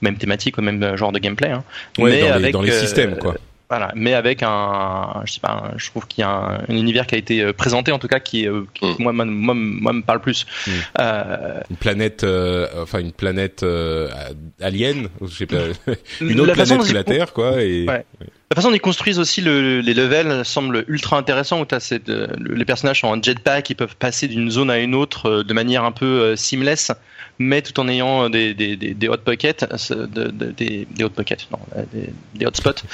même 0.00 0.16
thématique, 0.16 0.56
au 0.58 0.62
même 0.62 0.96
genre 0.96 1.12
de 1.12 1.18
gameplay. 1.18 1.50
Hein. 1.50 1.64
Ouais, 1.98 2.12
mais 2.12 2.20
dans, 2.20 2.26
les, 2.26 2.32
avec, 2.32 2.52
dans 2.52 2.62
les 2.62 2.72
systèmes, 2.72 3.18
quoi. 3.18 3.34
Voilà, 3.76 3.90
mais 3.96 4.14
avec 4.14 4.44
un, 4.44 5.22
je 5.24 5.32
sais 5.32 5.40
pas, 5.40 5.72
je 5.76 5.90
trouve 5.90 6.06
qu'il 6.06 6.22
y 6.22 6.24
a 6.24 6.30
un, 6.68 6.72
univers 6.72 7.08
qui 7.08 7.16
a 7.16 7.18
été 7.18 7.42
euh, 7.42 7.52
présenté 7.52 7.90
en 7.90 7.98
tout 7.98 8.06
cas 8.06 8.20
qui, 8.20 8.46
euh, 8.46 8.62
qui 8.72 8.84
mm. 8.84 8.96
moi, 9.00 9.12
moi, 9.12 9.52
moi, 9.52 9.92
me 9.92 10.02
parle 10.02 10.20
plus. 10.20 10.46
Mm. 10.64 10.70
Euh, 11.00 11.60
une 11.70 11.76
planète, 11.76 12.22
euh, 12.22 12.68
enfin 12.80 13.00
une 13.00 13.10
planète 13.10 13.64
euh, 13.64 14.08
alien, 14.60 15.08
je 15.22 15.26
sais 15.26 15.46
pas, 15.46 15.56
une 16.20 16.38
autre 16.38 16.52
planète 16.52 16.86
que 16.86 16.92
la 16.92 17.02
Terre, 17.02 17.32
quoi. 17.32 17.60
Et, 17.62 17.84
ouais. 17.84 18.06
La 18.20 18.54
façon 18.54 18.68
dont 18.68 18.76
ils 18.76 18.80
construisent 18.80 19.18
aussi 19.18 19.40
le, 19.40 19.80
les 19.80 19.94
levels 19.94 20.44
semble 20.44 20.84
ultra 20.86 21.18
intéressant 21.18 21.60
où 21.60 21.66
as 21.72 21.80
cette, 21.80 22.08
les 22.08 22.64
personnages 22.64 23.00
sont 23.00 23.08
en 23.08 23.20
jetpack, 23.20 23.70
ils 23.70 23.74
peuvent 23.74 23.96
passer 23.96 24.28
d'une 24.28 24.52
zone 24.52 24.70
à 24.70 24.78
une 24.78 24.94
autre 24.94 25.42
de 25.42 25.52
manière 25.52 25.82
un 25.82 25.90
peu 25.90 26.36
seamless 26.36 26.92
mais 27.38 27.62
tout 27.62 27.78
en 27.80 27.88
ayant 27.88 28.28
des, 28.30 28.54
des, 28.54 28.76
des, 28.76 28.94
des 28.94 29.08
hot 29.08 29.18
pockets, 29.18 29.64
euh, 29.90 30.06
de, 30.06 30.24
de, 30.30 30.46
des, 30.52 30.86
des 30.90 31.04
hot 31.04 31.10
pockets, 31.10 31.48
non, 31.50 31.58
euh, 31.76 31.84
des, 31.92 32.10
des 32.34 32.46
hotspots. 32.46 32.84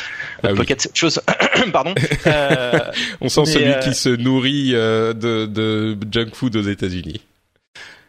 Ah 0.43 0.53
hot 0.53 0.57
pockets, 0.57 0.81
c'est 0.81 0.97
chose. 0.97 1.21
Pardon. 1.73 1.95
Euh, 2.27 2.79
On 3.21 3.29
sent 3.29 3.47
celui 3.47 3.73
euh... 3.73 3.79
qui 3.81 3.95
se 3.95 4.09
nourrit 4.09 4.73
de, 4.73 5.47
de 5.47 5.97
junk 6.11 6.31
food 6.35 6.57
aux 6.57 6.63
États-Unis. 6.63 7.21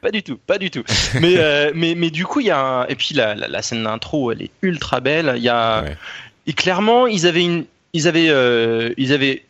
Pas 0.02 0.10
du 0.10 0.24
tout, 0.24 0.38
pas 0.38 0.58
du 0.58 0.72
tout. 0.72 0.84
mais, 1.22 1.36
euh, 1.38 1.72
mais, 1.76 1.94
mais 1.96 2.10
du 2.10 2.26
coup, 2.26 2.40
il 2.40 2.48
y 2.48 2.52
a 2.52 2.60
un... 2.60 2.88
et 2.88 2.96
puis 2.96 3.14
la, 3.14 3.36
la, 3.36 3.48
la 3.48 3.62
scène 3.62 3.84
d'intro, 3.84 4.32
elle 4.32 4.42
est 4.42 4.52
ultra 4.62 5.00
belle. 5.00 5.34
Il 5.38 5.44
y 5.44 5.50
a 5.50 5.84
ouais. 5.84 5.98
et 6.48 6.54
clairement, 6.54 7.06
ils 7.08 7.28
avaient 7.28 7.44
une, 7.44 7.66
ils 7.94 8.08
avaient, 8.08 8.30
euh, 8.30 8.94
ils 8.98 9.14
avaient, 9.14 9.46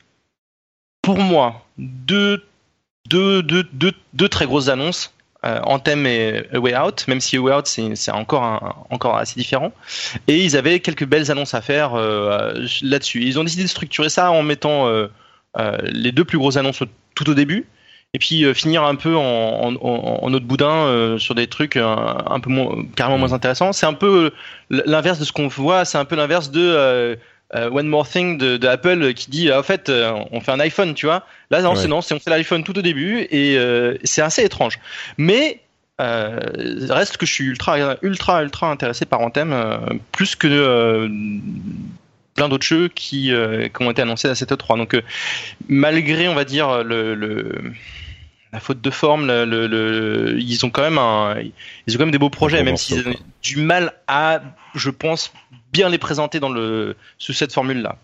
pour 1.02 1.20
moi, 1.20 1.66
deux, 1.78 2.44
deux, 3.08 3.42
deux, 3.42 3.64
deux, 3.72 3.94
deux 4.14 4.30
très 4.30 4.46
grosses 4.46 4.68
annonces 4.68 5.14
euh, 5.14 5.21
Anthem 5.44 6.06
et 6.06 6.44
A 6.54 6.60
Way 6.60 6.78
Out, 6.78 7.06
même 7.08 7.20
si 7.20 7.38
A 7.38 7.42
Way 7.42 7.54
Out 7.54 7.68
c'est 7.68 8.12
encore 8.12 8.86
encore 8.90 9.18
assez 9.18 9.40
différent. 9.40 9.72
Et 10.28 10.44
ils 10.44 10.56
avaient 10.56 10.80
quelques 10.80 11.06
belles 11.06 11.32
annonces 11.32 11.54
à 11.54 11.62
faire 11.62 11.96
euh, 11.96 12.66
là-dessus. 12.82 13.24
Ils 13.24 13.40
ont 13.40 13.44
décidé 13.44 13.64
de 13.64 13.68
structurer 13.68 14.10
ça 14.10 14.32
en 14.32 14.44
mettant 14.44 14.88
euh, 14.88 15.08
euh, 15.58 15.78
les 15.84 16.12
deux 16.12 16.26
plus 16.26 16.38
grosses 16.38 16.58
annonces 16.58 16.84
tout 17.16 17.30
au 17.30 17.34
début. 17.34 17.68
Et 18.14 18.20
puis 18.20 18.44
euh, 18.44 18.54
finir 18.54 18.84
un 18.84 18.96
peu 18.96 19.16
en, 19.16 19.22
en, 19.22 19.78
en 19.82 20.34
autre 20.34 20.46
boudin 20.46 20.86
euh, 20.86 21.18
sur 21.18 21.34
des 21.34 21.48
trucs 21.48 21.78
un, 21.78 22.40
peu 22.42 22.50
moins, 22.50 22.84
carrément 22.96 23.18
moins 23.18 23.34
intéressants. 23.34 23.72
C'est 23.72 23.86
un 23.86 23.94
peu 23.94 24.32
l'inverse 24.70 25.18
de 25.18 25.24
ce 25.24 25.32
qu'on 25.32 25.48
voit. 25.48 25.86
C'est 25.86 25.98
un 25.98 26.06
peu 26.06 26.18
l'inverse 26.18 26.52
de 26.52 26.62
euh, 26.62 27.16
One 27.54 27.88
More 27.88 28.08
Thing 28.08 28.38
de, 28.38 28.58
de, 28.58 28.68
Apple 28.68 29.14
qui 29.14 29.30
dit 29.30 29.52
en 29.52 29.64
fait 29.64 29.90
euh, 29.90 30.14
on 30.32 30.40
fait 30.42 30.52
un 30.52 30.60
iPhone 30.60 30.94
tu 30.94 31.06
vois. 31.06 31.26
Là 31.50 31.62
non 31.62 31.72
ouais. 31.72 31.76
c'est 31.76 31.88
non 31.88 32.02
c'est 32.02 32.14
on 32.14 32.20
fait 32.20 32.30
l'iPhone 32.30 32.64
tout 32.64 32.78
au 32.78 32.82
début 32.82 33.28
et 33.30 33.58
euh, 33.58 33.98
c'est 34.04 34.22
assez 34.22 34.44
étrange. 34.44 34.80
Mais 35.18 35.60
euh, 36.00 36.40
reste 36.90 37.18
que 37.18 37.26
je 37.26 37.34
suis 37.34 37.46
ultra 37.46 37.98
ultra 38.02 38.44
ultra 38.44 38.72
intéressé 38.72 39.06
par 39.06 39.22
Anthem 39.22 39.54
plus 40.12 40.36
que 40.36 41.10
plein 42.36 42.48
d'autres 42.48 42.66
jeux 42.66 42.88
qui, 42.88 43.34
qui, 43.34 43.84
ont 43.84 43.92
été 43.92 44.02
annoncés 44.02 44.30
à 44.30 44.36
cette 44.36 44.52
E3 44.52 44.78
donc 44.78 45.00
malgré 45.68 46.28
on 46.30 46.34
va 46.34 46.46
dire 46.46 46.84
le, 46.84 47.14
le 47.14 47.74
la 48.54 48.60
faute 48.60 48.82
de 48.82 48.90
forme, 48.90 49.28
le, 49.28 50.38
ils 50.38 50.66
ont 50.66 50.70
quand 50.70 50.82
même 50.82 50.98
un, 50.98 51.36
ils 51.88 51.96
ont 51.96 51.98
quand 51.98 52.06
même 52.06 52.12
des 52.12 52.18
beaux 52.18 52.30
projets, 52.30 52.64
même 52.64 52.76
s'ils 52.76 53.08
ont 53.08 53.16
du 53.42 53.58
mal 53.58 53.94
à, 54.08 54.42
je 54.76 54.90
pense, 54.90 55.32
bien 55.72 55.90
les 55.90 55.98
présenter 55.98 56.40
dans 56.40 56.50
le 56.50 56.96
sous 57.18 57.34
cette 57.34 57.54
formule 57.54 57.82
là. 57.82 57.98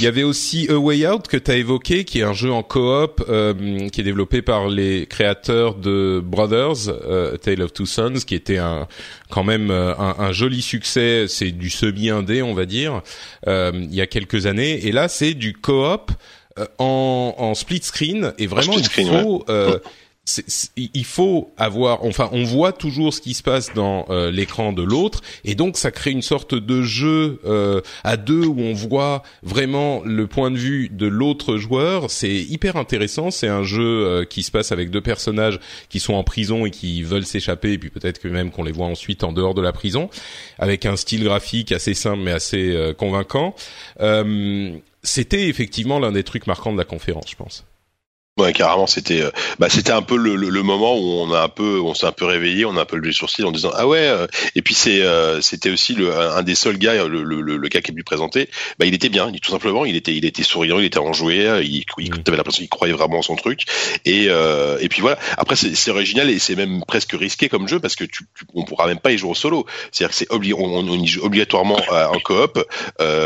Il 0.00 0.04
y 0.04 0.08
avait 0.08 0.24
aussi 0.24 0.66
A 0.70 0.76
Way 0.76 1.06
Out 1.06 1.28
que 1.28 1.36
tu 1.36 1.50
as 1.50 1.56
évoqué, 1.56 2.04
qui 2.04 2.20
est 2.20 2.24
un 2.24 2.32
jeu 2.32 2.50
en 2.50 2.64
coop 2.64 3.24
euh, 3.28 3.88
qui 3.90 4.00
est 4.00 4.04
développé 4.04 4.42
par 4.42 4.68
les 4.68 5.06
créateurs 5.06 5.76
de 5.76 6.20
Brothers, 6.24 6.88
euh, 6.88 7.36
Tale 7.36 7.62
of 7.62 7.72
Two 7.72 7.86
Sons, 7.86 8.14
qui 8.26 8.34
était 8.34 8.58
un 8.58 8.88
quand 9.30 9.44
même 9.44 9.70
euh, 9.70 9.94
un, 9.96 10.16
un 10.18 10.32
joli 10.32 10.62
succès. 10.62 11.26
C'est 11.28 11.52
du 11.52 11.70
semi 11.70 12.10
indé, 12.10 12.42
on 12.42 12.54
va 12.54 12.66
dire, 12.66 13.02
euh, 13.46 13.70
il 13.74 13.94
y 13.94 14.00
a 14.00 14.06
quelques 14.06 14.46
années. 14.46 14.84
Et 14.86 14.90
là, 14.90 15.06
c'est 15.08 15.34
du 15.34 15.52
coop 15.52 16.10
euh, 16.58 16.66
en, 16.78 17.34
en, 17.38 17.54
split 17.54 17.82
screen 17.82 18.32
et 18.38 18.46
vraiment 18.46 18.74
il 18.76 18.88
faut 18.88 19.44
ouais 19.48 19.80
il 20.76 21.04
faut 21.04 21.52
avoir, 21.58 22.04
enfin, 22.04 22.30
on 22.32 22.44
voit 22.44 22.72
toujours 22.72 23.12
ce 23.12 23.20
qui 23.20 23.34
se 23.34 23.42
passe 23.42 23.74
dans 23.74 24.06
euh, 24.08 24.30
l'écran 24.30 24.72
de 24.72 24.82
l'autre, 24.82 25.20
et 25.44 25.54
donc 25.54 25.76
ça 25.76 25.90
crée 25.90 26.12
une 26.12 26.22
sorte 26.22 26.54
de 26.54 26.82
jeu 26.82 27.40
euh, 27.44 27.82
à 28.04 28.16
deux 28.16 28.46
où 28.46 28.58
on 28.58 28.72
voit 28.72 29.22
vraiment 29.42 30.02
le 30.04 30.26
point 30.26 30.50
de 30.50 30.56
vue 30.56 30.88
de 30.88 31.06
l'autre 31.06 31.58
joueur. 31.58 32.10
C'est 32.10 32.34
hyper 32.34 32.76
intéressant. 32.76 33.30
C'est 33.30 33.48
un 33.48 33.64
jeu 33.64 33.82
euh, 33.82 34.24
qui 34.24 34.42
se 34.42 34.50
passe 34.50 34.72
avec 34.72 34.90
deux 34.90 35.02
personnages 35.02 35.60
qui 35.90 36.00
sont 36.00 36.14
en 36.14 36.24
prison 36.24 36.64
et 36.64 36.70
qui 36.70 37.02
veulent 37.02 37.26
s'échapper, 37.26 37.72
et 37.72 37.78
puis 37.78 37.90
peut-être 37.90 38.18
que 38.18 38.28
même 38.28 38.50
qu'on 38.50 38.64
les 38.64 38.72
voit 38.72 38.86
ensuite 38.86 39.24
en 39.24 39.32
dehors 39.32 39.54
de 39.54 39.62
la 39.62 39.72
prison, 39.72 40.08
avec 40.58 40.86
un 40.86 40.96
style 40.96 41.24
graphique 41.24 41.70
assez 41.70 41.92
simple 41.92 42.22
mais 42.22 42.32
assez 42.32 42.72
euh, 42.72 42.94
convaincant. 42.94 43.54
C'était 45.02 45.48
effectivement 45.48 45.98
l'un 45.98 46.12
des 46.12 46.24
trucs 46.24 46.46
marquants 46.46 46.72
de 46.72 46.78
la 46.78 46.86
conférence, 46.86 47.26
je 47.30 47.36
pense. 47.36 47.66
Ouais, 48.36 48.52
carrément, 48.52 48.88
c'était, 48.88 49.20
euh, 49.20 49.30
bah, 49.60 49.68
c'était 49.70 49.92
un 49.92 50.02
peu 50.02 50.16
le, 50.16 50.34
le, 50.34 50.48
le, 50.48 50.62
moment 50.64 50.98
où 50.98 51.20
on 51.20 51.32
a 51.32 51.42
un 51.42 51.48
peu, 51.48 51.80
on 51.80 51.94
s'est 51.94 52.06
un 52.06 52.10
peu 52.10 52.24
réveillé, 52.24 52.64
on 52.64 52.76
a 52.76 52.80
un 52.80 52.84
peu 52.84 52.96
levé 52.96 53.10
le 53.10 53.12
sourcil 53.12 53.46
en 53.46 53.52
disant 53.52 53.70
ah 53.76 53.86
ouais. 53.86 54.08
Euh, 54.08 54.26
et 54.56 54.62
puis 54.62 54.74
c'est, 54.74 55.02
euh, 55.02 55.40
c'était 55.40 55.70
aussi 55.70 55.94
le, 55.94 56.12
un 56.12 56.42
des 56.42 56.56
seuls 56.56 56.76
gars, 56.76 57.04
le, 57.06 57.22
le, 57.22 57.40
le 57.40 57.68
gars 57.68 57.80
qui 57.80 57.92
est 57.92 57.94
plus 57.94 58.02
présenté, 58.02 58.50
bah 58.80 58.86
il 58.86 58.94
était 58.94 59.08
bien, 59.08 59.30
il, 59.32 59.38
tout 59.38 59.52
simplement, 59.52 59.84
il 59.84 59.94
était, 59.94 60.16
il 60.16 60.24
était 60.24 60.42
souriant, 60.42 60.80
il 60.80 60.84
était 60.84 60.98
enjoué, 60.98 61.48
il, 61.62 61.84
il 61.98 62.10
mmh. 62.10 62.24
t'avais 62.24 62.36
l'impression 62.36 62.62
qu'il 62.62 62.68
croyait 62.68 62.92
vraiment 62.92 63.18
en 63.18 63.22
son 63.22 63.36
truc. 63.36 63.66
Et 64.04 64.26
euh, 64.30 64.78
et 64.80 64.88
puis 64.88 65.00
voilà. 65.00 65.16
Après 65.38 65.54
c'est 65.54 65.90
original 65.92 66.28
et 66.28 66.40
c'est 66.40 66.56
même 66.56 66.82
presque 66.84 67.12
risqué 67.12 67.48
comme 67.48 67.68
jeu 67.68 67.78
parce 67.78 67.94
que 67.94 68.02
tu, 68.02 68.26
tu 68.36 68.46
on 68.52 68.64
pourra 68.64 68.88
même 68.88 68.98
pas 68.98 69.12
y 69.12 69.18
jouer 69.18 69.30
au 69.30 69.36
solo. 69.36 69.64
C'est-à-dire 69.92 70.10
que 70.10 70.16
c'est 70.16 70.32
obli 70.32 70.52
on, 70.54 70.58
on, 70.58 70.98
y 70.98 71.06
joue 71.06 71.24
obligatoirement 71.24 71.78
en 71.88 72.18
coop, 72.18 72.58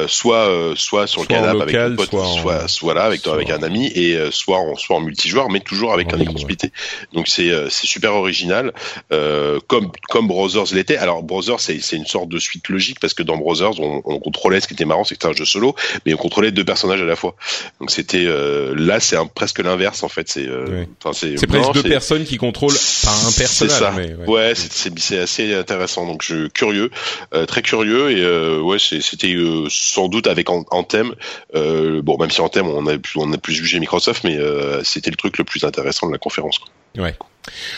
soit 0.06 0.74
soit 0.76 1.06
sur 1.06 1.22
le 1.22 1.28
canapé 1.28 1.62
avec 1.62 1.74
un 1.76 1.96
pote, 1.96 2.10
soit, 2.10 2.26
soit, 2.26 2.68
soit, 2.68 2.92
là 2.92 3.04
avec 3.04 3.22
toi, 3.22 3.32
avec 3.32 3.48
un 3.48 3.62
ami 3.62 3.86
et 3.86 4.18
soit 4.30 4.58
en 4.58 4.76
soit 4.76 4.97
en 4.98 5.00
multijoueur, 5.00 5.50
mais 5.50 5.60
toujours 5.60 5.92
avec 5.92 6.12
un 6.12 6.18
écran 6.18 6.36
splitté. 6.36 6.72
Donc 7.12 7.28
c'est 7.28 7.50
euh, 7.50 7.68
c'est 7.70 7.86
super 7.86 8.14
original, 8.14 8.72
euh, 9.12 9.58
comme 9.66 9.90
comme 10.08 10.28
Brothers 10.28 10.72
l'était. 10.72 10.96
Alors 10.96 11.22
Brothers 11.22 11.60
c'est 11.60 11.96
une 11.96 12.06
sorte 12.06 12.28
de 12.28 12.38
suite 12.38 12.68
logique 12.68 13.00
parce 13.00 13.14
que 13.14 13.22
dans 13.22 13.36
Brothers 13.36 13.80
on, 13.80 14.02
on 14.04 14.18
contrôlait, 14.18 14.60
ce 14.60 14.68
qui 14.68 14.74
était 14.74 14.84
marrant, 14.84 15.04
c'est 15.04 15.14
que 15.16 15.22
c'était 15.22 15.32
un 15.34 15.36
jeu 15.36 15.44
solo, 15.44 15.74
mais 16.04 16.14
on 16.14 16.16
contrôlait 16.16 16.52
deux 16.52 16.64
personnages 16.64 17.00
à 17.00 17.04
la 17.04 17.16
fois. 17.16 17.34
Donc 17.80 17.90
c'était 17.90 18.24
euh, 18.26 18.74
là 18.76 19.00
c'est 19.00 19.16
presque 19.34 19.60
l'inverse 19.60 20.02
en 20.02 20.08
fait. 20.08 20.28
C'est 20.28 20.46
euh, 20.46 20.84
c'est 21.12 21.46
presque 21.46 21.72
deux 21.72 21.82
personnes 21.82 22.24
qui 22.24 22.36
contrôlent 22.36 22.72
pas 23.04 23.10
un 23.10 23.32
personnage, 23.32 23.78
ça. 23.78 23.94
mais 23.96 24.14
ouais. 24.14 24.26
Ouais, 24.26 24.52
c'est 24.54 25.18
assez 25.18 25.54
intéressant. 25.54 26.06
Donc 26.06 26.22
je 26.22 26.48
curieux, 26.48 26.90
euh, 27.34 27.46
très 27.46 27.62
curieux 27.62 28.10
et 28.10 28.22
euh, 28.22 28.60
ouais, 28.60 28.78
c'était 28.78 29.34
euh, 29.34 29.66
sans 29.70 30.08
doute 30.08 30.26
avec 30.26 30.48
thème. 30.88 31.14
Euh, 31.54 32.02
bon, 32.02 32.16
même 32.18 32.30
si 32.30 32.40
en 32.40 32.48
thème 32.48 32.66
on 32.66 32.86
a 32.86 32.98
plus 32.98 33.18
on 33.20 33.32
a 33.32 33.38
plus 33.38 33.54
jugé 33.54 33.78
Microsoft, 33.80 34.24
mais 34.24 34.36
euh, 34.36 34.82
c'était 34.88 35.10
le 35.10 35.16
truc 35.16 35.38
le 35.38 35.44
plus 35.44 35.64
intéressant 35.64 36.06
de 36.06 36.12
la 36.12 36.18
conférence. 36.18 36.58
quoi. 36.58 36.68
Ouais. 37.02 37.14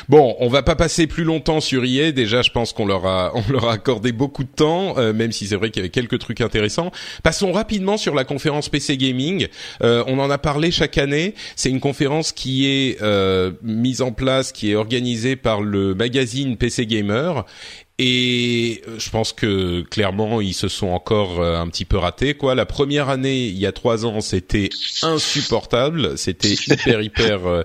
Bon, 0.09 0.37
on 0.41 0.49
va 0.49 0.63
pas 0.63 0.75
passer 0.75 1.07
plus 1.07 1.25
longtemps 1.25 1.61
sur 1.61 1.85
EA. 1.85 2.13
Déjà, 2.13 2.43
je 2.43 2.51
pense 2.51 2.73
qu'on 2.73 2.87
leur 2.87 3.07
a, 3.07 3.33
on 3.35 3.53
leur 3.53 3.69
a 3.69 3.73
accordé 3.75 4.13
beaucoup 4.13 4.45
de 4.45 4.49
temps, 4.49 4.99
euh, 4.99 5.13
même 5.13 5.33
si 5.33 5.47
c'est 5.47 5.57
vrai 5.57 5.71
qu'il 5.71 5.81
y 5.81 5.83
avait 5.83 5.91
quelques 5.91 6.19
trucs 6.19 6.41
intéressants. 6.41 6.91
Passons 7.23 7.53
rapidement 7.53 7.97
sur 7.97 8.15
la 8.15 8.25
conférence 8.25 8.69
PC 8.69 8.97
Gaming. 8.97 9.49
Euh, 9.83 10.05
on 10.07 10.19
en 10.19 10.31
a 10.31 10.39
parlé 10.39 10.71
chaque 10.71 10.99
année. 10.99 11.35
C'est 11.57 11.71
une 11.71 11.81
conférence 11.81 12.33
qui 12.33 12.67
est 12.67 13.01
euh, 13.03 13.53
mise 13.63 14.03
en 14.03 14.13
place, 14.13 14.53
qui 14.53 14.73
est 14.73 14.75
organisée 14.75 15.37
par 15.37 15.61
le 15.61 15.95
magazine 15.95 16.57
PC 16.57 16.87
Gamer. 16.87 17.45
Et 18.03 18.81
euh, 18.89 18.99
je 18.99 19.11
pense 19.11 19.35
que 19.35 19.83
clairement 19.83 20.41
ils 20.41 20.55
se 20.55 20.69
sont 20.69 20.87
encore 20.87 21.39
euh, 21.39 21.59
un 21.59 21.69
petit 21.69 21.85
peu 21.85 21.99
ratés 21.99 22.33
quoi. 22.33 22.55
La 22.55 22.65
première 22.65 23.11
année, 23.11 23.45
il 23.45 23.59
y 23.59 23.67
a 23.67 23.73
trois 23.73 24.07
ans, 24.07 24.23
c'était 24.23 24.71
insupportable, 25.03 26.17
c'était 26.17 26.55
hyper 26.67 27.03
hyper 27.03 27.47
euh, 27.47 27.63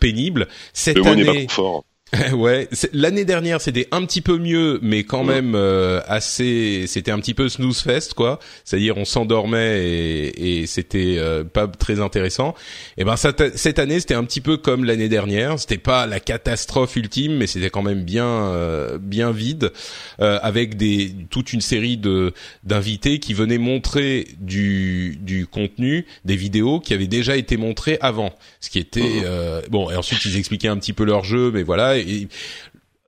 pénible. 0.00 0.48
Cette 0.72 0.96
Le 0.96 1.02
pas 1.02 1.10
année, 1.10 1.46
fort. 1.48 1.84
ouais, 2.32 2.68
l'année 2.94 3.24
dernière 3.26 3.60
c'était 3.60 3.86
un 3.90 4.04
petit 4.06 4.22
peu 4.22 4.38
mieux, 4.38 4.78
mais 4.80 5.04
quand 5.04 5.26
Ouais. 5.26 5.34
même 5.42 5.54
euh, 5.54 6.00
assez. 6.06 6.84
C'était 6.86 7.10
un 7.10 7.18
petit 7.20 7.34
peu 7.34 7.48
snooze 7.50 7.82
fest 7.82 8.14
quoi. 8.14 8.38
C'est-à-dire 8.64 8.96
on 8.96 9.04
s'endormait 9.04 9.84
et, 9.84 10.60
et 10.62 10.66
c'était 10.66 11.16
euh, 11.18 11.44
pas 11.44 11.66
très 11.66 12.00
intéressant. 12.00 12.54
Et 12.96 13.04
ben 13.04 13.16
cette, 13.16 13.58
cette 13.58 13.78
année 13.78 14.00
c'était 14.00 14.14
un 14.14 14.24
petit 14.24 14.40
peu 14.40 14.56
comme 14.56 14.84
l'année 14.84 15.08
dernière. 15.10 15.58
C'était 15.58 15.76
pas 15.76 16.06
la 16.06 16.18
catastrophe 16.18 16.96
ultime, 16.96 17.36
mais 17.36 17.46
c'était 17.46 17.68
quand 17.68 17.82
même 17.82 18.04
bien 18.04 18.26
euh, 18.26 18.96
bien 18.98 19.30
vide, 19.30 19.72
euh, 20.20 20.38
avec 20.42 20.76
des 20.78 21.12
toute 21.28 21.52
une 21.52 21.60
série 21.60 21.98
de 21.98 22.32
d'invités 22.64 23.18
qui 23.18 23.34
venaient 23.34 23.58
montrer 23.58 24.28
du 24.40 25.18
du 25.20 25.46
contenu, 25.46 26.06
des 26.24 26.36
vidéos 26.36 26.80
qui 26.80 26.94
avaient 26.94 27.06
déjà 27.06 27.36
été 27.36 27.56
montrées 27.58 27.98
avant, 28.00 28.32
ce 28.60 28.70
qui 28.70 28.78
était 28.78 29.00
Mhm. 29.00 29.22
euh, 29.26 29.60
bon. 29.68 29.90
Et 29.90 29.96
ensuite 29.96 30.24
ils 30.24 30.38
expliquaient 30.38 30.68
un 30.68 30.78
petit 30.78 30.94
peu 30.94 31.04
leur 31.04 31.24
jeu, 31.24 31.50
mais 31.52 31.62
voilà. 31.62 31.97
Et, 32.00 32.28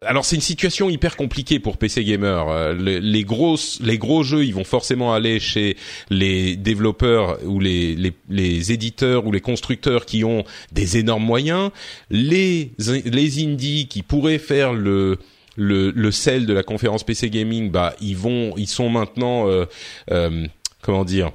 alors 0.03 0.25
c'est 0.25 0.35
une 0.37 0.41
situation 0.43 0.89
hyper 0.89 1.15
compliquée 1.15 1.59
pour 1.59 1.77
PC 1.77 2.05
Gamer. 2.05 2.49
Euh, 2.49 2.73
le- 2.73 2.99
les 3.01 3.23
grosses, 3.25 3.79
les 3.83 3.99
gros 3.99 4.23
jeux, 4.23 4.45
ils 4.47 4.55
vont 4.55 4.65
forcément 4.65 5.13
aller 5.13 5.39
chez 5.41 5.77
les 6.09 6.57
développeurs 6.57 7.39
ou 7.45 7.61
les, 7.61 7.95
les, 7.97 8.13
les 8.31 8.73
éditeurs 8.73 9.27
ou 9.27 9.33
les 9.33 9.43
constructeurs 9.43 10.07
qui 10.07 10.25
ont 10.25 10.45
des 10.73 10.97
énormes 10.97 11.25
moyens. 11.25 11.71
Les 12.09 12.71
les 12.79 13.45
indies 13.45 13.89
qui 13.89 14.03
pourraient 14.03 14.39
faire 14.39 14.73
le 14.73 15.19
le, 15.57 15.91
le 15.91 16.11
sel 16.13 16.47
de 16.47 16.55
la 16.55 16.63
conférence 16.63 17.05
PC 17.05 17.29
Gaming, 17.29 17.71
bah 17.71 17.95
ils 18.01 18.17
vont, 18.17 18.55
ils 18.57 18.69
sont 18.69 18.89
maintenant, 18.89 19.49
euh, 19.49 19.67
euh, 20.11 20.47
comment 20.81 21.05
dire, 21.05 21.33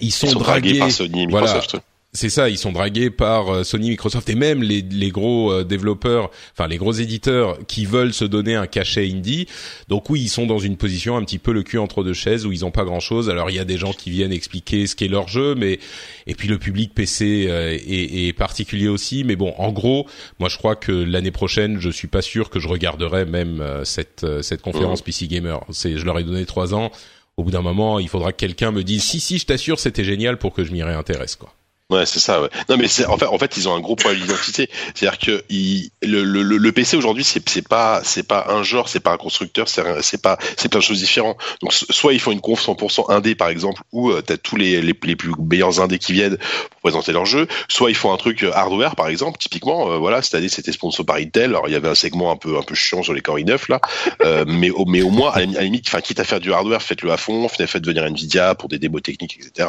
ils 0.00 0.12
sont, 0.12 0.26
Ils 0.26 0.30
sont 0.32 0.38
dragués. 0.40 0.60
dragués 0.72 0.78
par 0.80 0.90
Sony 0.90 1.22
et 1.22 1.26
Voilà. 1.26 1.46
C'est 2.12 2.28
ça, 2.28 2.48
ils 2.48 2.58
sont 2.58 2.72
dragués 2.72 3.08
par 3.10 3.54
euh, 3.54 3.62
Sony, 3.62 3.90
Microsoft 3.90 4.28
et 4.28 4.34
même 4.34 4.64
les, 4.64 4.82
les 4.82 5.10
gros 5.10 5.52
euh, 5.52 5.62
développeurs, 5.62 6.32
enfin 6.52 6.66
les 6.66 6.76
gros 6.76 6.90
éditeurs 6.90 7.56
qui 7.68 7.84
veulent 7.84 8.12
se 8.12 8.24
donner 8.24 8.56
un 8.56 8.66
cachet 8.66 9.08
indie. 9.08 9.46
Donc 9.86 10.10
oui, 10.10 10.22
ils 10.22 10.28
sont 10.28 10.44
dans 10.44 10.58
une 10.58 10.76
position 10.76 11.16
un 11.16 11.22
petit 11.22 11.38
peu 11.38 11.52
le 11.52 11.62
cul 11.62 11.78
entre 11.78 12.02
deux 12.02 12.12
chaises 12.12 12.46
où 12.46 12.52
ils 12.52 12.64
ont 12.64 12.72
pas 12.72 12.82
grand-chose. 12.82 13.30
Alors 13.30 13.48
il 13.48 13.54
y 13.54 13.60
a 13.60 13.64
des 13.64 13.78
gens 13.78 13.92
qui 13.92 14.10
viennent 14.10 14.32
expliquer 14.32 14.88
ce 14.88 14.96
qu'est 14.96 15.06
leur 15.06 15.28
jeu, 15.28 15.54
mais 15.54 15.78
et 16.26 16.34
puis 16.34 16.48
le 16.48 16.58
public 16.58 16.94
PC 16.94 17.46
euh, 17.48 17.74
est, 17.74 18.26
est 18.26 18.32
particulier 18.32 18.88
aussi. 18.88 19.22
Mais 19.22 19.36
bon, 19.36 19.54
en 19.56 19.70
gros, 19.70 20.08
moi 20.40 20.48
je 20.48 20.58
crois 20.58 20.74
que 20.74 20.90
l'année 20.90 21.30
prochaine, 21.30 21.78
je 21.78 21.90
suis 21.90 22.08
pas 22.08 22.22
sûr 22.22 22.50
que 22.50 22.58
je 22.58 22.66
regarderai 22.66 23.24
même 23.24 23.64
cette 23.84 24.26
cette 24.42 24.62
conférence 24.62 25.02
PC 25.02 25.28
Gamer. 25.28 25.60
C'est, 25.70 25.96
je 25.96 26.04
leur 26.04 26.18
ai 26.18 26.24
donné 26.24 26.44
trois 26.44 26.74
ans. 26.74 26.90
Au 27.36 27.44
bout 27.44 27.52
d'un 27.52 27.62
moment, 27.62 28.00
il 28.00 28.08
faudra 28.08 28.32
que 28.32 28.38
quelqu'un 28.38 28.72
me 28.72 28.82
dise 28.82 29.04
si 29.04 29.20
si, 29.20 29.38
je 29.38 29.46
t'assure, 29.46 29.78
c'était 29.78 30.02
génial 30.02 30.38
pour 30.38 30.52
que 30.52 30.64
je 30.64 30.72
m'y 30.72 30.82
réintéresse 30.82 31.36
quoi. 31.36 31.54
Ouais, 31.90 32.06
c'est 32.06 32.20
ça. 32.20 32.40
Ouais. 32.40 32.48
Non, 32.68 32.76
mais 32.76 32.86
en 33.04 33.38
fait, 33.38 33.56
ils 33.56 33.68
ont 33.68 33.74
un 33.74 33.80
gros 33.80 33.96
problème 33.96 34.20
d'identité. 34.20 34.70
C'est-à-dire 34.94 35.18
que 35.18 35.44
le, 36.02 36.22
le, 36.22 36.42
le, 36.42 36.72
PC 36.72 36.96
aujourd'hui, 36.96 37.24
c'est 37.24 37.66
pas 37.66 38.00
c'est 38.04 38.22
pas 38.22 38.46
un 38.48 38.62
genre, 38.62 38.88
c'est 38.88 39.00
pas 39.00 39.12
un 39.12 39.16
constructeur, 39.16 39.68
c'est 39.68 40.22
pas 40.22 40.38
c'est 40.56 40.68
plein 40.68 40.78
de 40.78 40.84
choses 40.84 41.00
différentes. 41.00 41.36
Donc 41.62 41.72
so- 41.72 41.86
soit 41.90 42.12
ils 42.12 42.20
font 42.20 42.30
une 42.30 42.40
conf 42.40 42.64
100% 42.64 43.10
indé 43.12 43.34
par 43.34 43.48
exemple, 43.48 43.82
où 43.92 44.10
euh, 44.10 44.22
t'as 44.22 44.36
tous 44.36 44.56
les, 44.56 44.80
les 44.80 44.94
les 45.02 45.16
plus 45.16 45.32
meilleurs 45.40 45.80
indés 45.80 45.98
qui 45.98 46.12
viennent 46.12 46.36
pour 46.36 46.80
présenter 46.80 47.12
leur 47.12 47.26
jeu. 47.26 47.48
Soit 47.68 47.90
ils 47.90 47.96
font 47.96 48.12
un 48.12 48.16
truc 48.16 48.44
euh, 48.44 48.52
hardware 48.54 48.94
par 48.94 49.08
exemple. 49.08 49.38
Typiquement, 49.38 49.90
euh, 49.90 49.98
voilà, 49.98 50.22
cette 50.22 50.34
année 50.34 50.48
c'était 50.48 50.72
sponsor 50.72 51.04
par 51.04 51.16
Intel. 51.16 51.50
Alors 51.50 51.66
il 51.66 51.72
y 51.72 51.76
avait 51.76 51.88
un 51.88 51.94
segment 51.96 52.30
un 52.30 52.36
peu 52.36 52.56
un 52.56 52.62
peu 52.62 52.76
chiant 52.76 53.02
sur 53.02 53.14
les 53.14 53.20
Core 53.20 53.38
i9 53.38 53.68
là, 53.68 53.80
euh, 54.24 54.44
mais 54.46 54.70
au 54.70 54.84
mais 54.84 55.02
au 55.02 55.10
moins 55.10 55.32
à 55.32 55.40
la, 55.40 55.62
limite, 55.62 55.86
enfin 55.88 56.00
quitte 56.00 56.20
à 56.20 56.24
faire 56.24 56.40
du 56.40 56.52
hardware, 56.52 56.82
faites-le 56.82 57.10
à 57.10 57.16
fond, 57.16 57.48
faites 57.48 57.84
venir 57.84 58.04
Nvidia 58.04 58.54
pour 58.54 58.68
des 58.68 58.78
démos 58.78 59.02
techniques, 59.02 59.38
etc. 59.38 59.68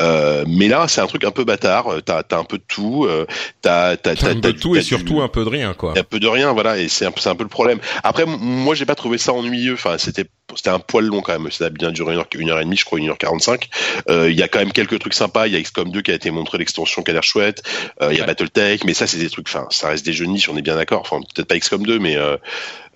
Euh, 0.00 0.44
mais 0.46 0.68
là, 0.68 0.86
c'est 0.88 1.00
un 1.00 1.06
truc 1.06 1.24
un 1.24 1.30
peu 1.30 1.44
bâtard. 1.56 1.88
Euh, 1.92 2.00
T'as 2.00 2.22
un 2.38 2.44
peu 2.44 2.58
de 2.58 2.64
tout. 2.66 3.04
Euh, 3.06 3.26
t'as 3.62 3.96
t'as 3.96 4.12
un 4.12 4.40
peu 4.40 4.52
de 4.52 4.58
tout 4.58 4.74
et 4.76 4.78
t'as 4.78 4.82
du- 4.82 4.88
surtout 4.88 5.20
un 5.22 5.28
peu 5.28 5.44
de 5.44 5.48
rien, 5.50 5.74
quoi. 5.74 5.94
un 5.98 6.02
peu 6.04 6.20
de 6.20 6.26
rien, 6.28 6.52
voilà, 6.52 6.78
et 6.78 6.88
c'est 6.88 7.06
un, 7.06 7.12
un 7.26 7.34
peu 7.34 7.42
le 7.42 7.48
problème. 7.48 7.78
Après, 8.02 8.24
moi, 8.26 8.74
j'ai 8.74 8.86
pas 8.86 8.94
trouvé 8.94 9.18
ça 9.18 9.32
ennuyeux. 9.32 9.74
Enfin, 9.74 9.96
c'était 9.98 10.26
c'était 10.56 10.70
un 10.70 10.78
poil 10.78 11.04
long 11.04 11.20
quand 11.22 11.38
même. 11.38 11.50
Ça 11.50 11.66
a 11.66 11.70
bien 11.70 11.90
duré 11.92 12.14
une 12.14 12.18
heure, 12.20 12.26
une 12.34 12.50
heure 12.50 12.60
et 12.60 12.64
demie, 12.64 12.76
je 12.76 12.84
crois, 12.84 12.98
une 12.98 13.08
heure 13.08 13.18
quarante-cinq. 13.18 13.68
Euh, 14.08 14.30
Il 14.30 14.36
y 14.36 14.42
a 14.42 14.48
quand 14.48 14.58
même 14.58 14.72
quelques 14.72 14.98
trucs 14.98 15.14
sympas. 15.14 15.46
Il 15.46 15.52
y 15.52 15.56
a 15.56 15.62
XCOM 15.62 15.90
2 15.90 16.02
qui 16.02 16.10
a 16.10 16.14
été 16.14 16.30
montré, 16.30 16.58
l'extension 16.58 17.02
qui 17.02 17.10
a 17.10 17.14
l'air 17.14 17.22
chouette. 17.22 17.62
Euh, 18.02 18.08
Il 18.12 18.16
y 18.16 18.18
a 18.18 18.22
Ouais. 18.22 18.26
BattleTech, 18.26 18.84
mais 18.84 18.94
ça, 18.94 19.06
c'est 19.06 19.18
des 19.18 19.30
trucs. 19.30 19.46
Enfin, 19.48 19.66
ça 19.70 19.88
reste 19.88 20.04
des 20.04 20.12
jeux 20.12 20.26
de 20.26 20.30
niche, 20.30 20.48
on 20.48 20.56
est 20.56 20.62
bien 20.62 20.76
d'accord. 20.76 21.00
Enfin, 21.00 21.20
peut-être 21.34 21.46
pas 21.48 21.58
XCOM 21.58 21.84
2, 21.86 21.98
mais 21.98 22.16
euh, 22.16 22.36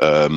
euh, 0.03 0.29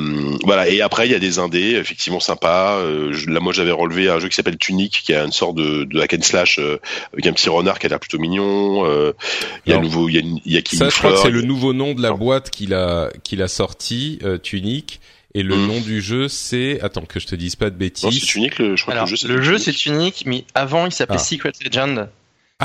voilà. 0.44 0.68
Et 0.70 0.82
après, 0.82 1.08
il 1.08 1.12
y 1.12 1.16
a 1.16 1.20
des 1.20 1.40
indés, 1.40 1.76
effectivement 1.76 2.20
sympas. 2.20 2.78
Euh, 2.80 3.14
là, 3.28 3.40
moi, 3.40 3.54
j'avais 3.54 3.72
relevé 3.72 4.10
un 4.10 4.20
jeu 4.20 4.28
qui 4.28 4.36
s'appelle 4.36 4.58
Tunic, 4.58 5.02
qui 5.06 5.14
a 5.14 5.24
une 5.24 5.32
sorte 5.32 5.56
de, 5.56 5.86
de 5.86 6.00
hack 6.02 6.14
and 6.14 6.22
slash 6.22 6.60
euh, 6.60 6.80
avec 7.14 7.26
un 7.28 7.34
petit 7.34 7.50
renard 7.50 7.80
qui 7.80 7.86
a 7.86 7.90
l'air 7.90 8.00
plutôt 8.00 8.20
mignon. 8.20 8.86
Euh, 8.86 9.14
il 9.66 9.72
y 9.72 9.76
a 9.76 9.80
nouveau, 9.80 10.10
il 10.10 10.16
y 10.16 10.20
a, 10.20 10.22
y 10.46 10.58
a 10.58 10.62
Ça, 10.66 10.90
je 10.90 10.98
crois 10.98 11.12
que 11.12 11.16
Floor, 11.16 11.18
c'est 11.22 11.32
le 11.32 11.42
nouveau 11.42 11.74
nom 11.74 11.94
de 11.94 12.02
la 12.02 12.12
boîte 12.12 12.50
qu'il 12.50 12.74
a 12.74 13.10
qu'il 13.24 13.42
a 13.42 13.48
sorti, 13.48 14.20
euh, 14.24 14.38
Tunic. 14.38 15.00
Et 15.36 15.42
le 15.44 15.56
Mm. 15.56 15.68
nom 15.68 15.82
du 15.82 16.02
jeu, 16.02 16.28
c'est 16.28 16.80
attends 16.82 17.02
que 17.06 17.20
je 17.20 17.26
te 17.28 17.36
dise 17.36 17.56
pas 17.56 17.70
de 17.70 17.76
c'est 17.76 17.80
bêtises. 17.80 18.24
Le, 18.60 18.76
je 18.76 18.82
crois 18.84 18.94
Alors, 18.94 19.06
que 19.06 19.12
le 19.12 19.16
jeu, 19.18 19.28
le 19.28 19.42
jeu 19.42 19.58
c'est 19.58 19.86
unique, 19.88 20.24
mais 20.28 20.46
avant 20.54 20.86
il 20.86 20.92
s'appelait 20.92 21.18
Ah. 21.20 21.24
Secret 21.24 21.52
Legend. 21.66 22.10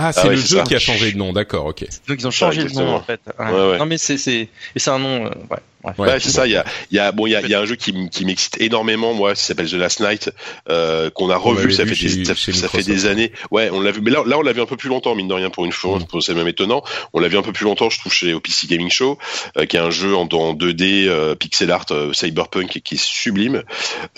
Ah, 0.00 0.12
c'est 0.12 0.20
Ah 0.22 0.26
ouais, 0.28 0.34
le 0.36 0.40
c'est 0.40 0.48
jeu 0.48 0.56
ça. 0.58 0.62
qui 0.64 0.74
a 0.74 0.78
changé 0.78 1.12
de 1.12 1.16
nom. 1.18 1.32
D'accord, 1.32 1.66
ok. 1.66 1.84
Donc 2.08 2.18
ils 2.20 2.26
ont 2.26 2.30
changé 2.30 2.62
le 2.62 2.70
nom 2.70 2.94
en 2.94 3.02
fait. 3.02 3.20
Ouais. 3.38 3.44
Ouais. 3.50 3.78
Non 3.78 3.86
mais 3.86 3.98
c'est 3.98 4.16
c'est 4.18 4.48
et 4.74 4.78
c'est 4.78 4.90
un 4.90 4.98
nom. 4.98 5.26
euh, 5.26 5.28
ouais. 5.50 5.58
bref. 5.82 5.98
Ouais. 5.98 6.08
Ouais, 6.08 6.20
c'est 6.20 6.30
ça. 6.30 6.46
Il 6.46 6.52
y 6.52 6.56
a, 6.56 6.64
il 6.90 6.96
y 6.96 6.98
a, 7.00 7.12
bon, 7.12 7.26
il 7.26 7.30
y 7.30 7.36
a, 7.36 7.40
il 7.40 7.48
y 7.48 7.54
a 7.54 7.60
un 7.60 7.64
jeu 7.64 7.76
qui, 7.76 7.94
qui 8.10 8.24
m'excite 8.24 8.60
énormément, 8.60 9.14
moi, 9.14 9.34
qui 9.34 9.42
s'appelle 9.44 9.68
The 9.70 9.74
Last 9.74 10.00
Night, 10.00 10.30
euh, 10.68 11.08
qu'on 11.10 11.30
a 11.30 11.36
revu. 11.36 11.70
Ça 11.72 11.84
fait, 11.84 11.90
des, 11.90 11.94
chez- 11.94 12.24
ça, 12.24 12.34
chez 12.34 12.52
ça 12.52 12.68
fait 12.68 12.82
des 12.82 13.06
années. 13.06 13.32
Ouais, 13.52 13.70
on 13.72 13.80
l'a 13.80 13.92
vu. 13.92 14.00
Mais 14.00 14.10
là, 14.10 14.22
là, 14.26 14.38
on 14.38 14.42
l'a 14.42 14.52
vu 14.52 14.60
un 14.60 14.66
peu 14.66 14.76
plus 14.76 14.88
longtemps, 14.88 15.14
mine 15.14 15.28
de 15.28 15.34
rien, 15.34 15.50
pour 15.50 15.64
une 15.64 15.72
fois. 15.72 15.98
Mm. 16.00 16.20
C'est 16.20 16.34
même 16.34 16.48
étonnant. 16.48 16.82
On 17.12 17.20
l'a 17.20 17.28
vu 17.28 17.38
un 17.38 17.42
peu 17.42 17.52
plus 17.52 17.64
longtemps, 17.64 17.90
je 17.90 17.98
trouve, 18.00 18.12
chez 18.12 18.34
au 18.34 18.40
PC 18.40 18.66
Gaming 18.66 18.90
Show, 18.90 19.18
euh, 19.56 19.66
qui 19.66 19.76
est 19.76 19.80
un 19.80 19.90
jeu 19.90 20.16
en, 20.16 20.22
en 20.22 20.54
2D 20.54 21.06
euh, 21.06 21.34
pixel 21.36 21.70
art 21.70 21.86
euh, 21.92 22.12
cyberpunk 22.12 22.80
qui 22.82 22.94
est 22.96 23.00
sublime. 23.00 23.62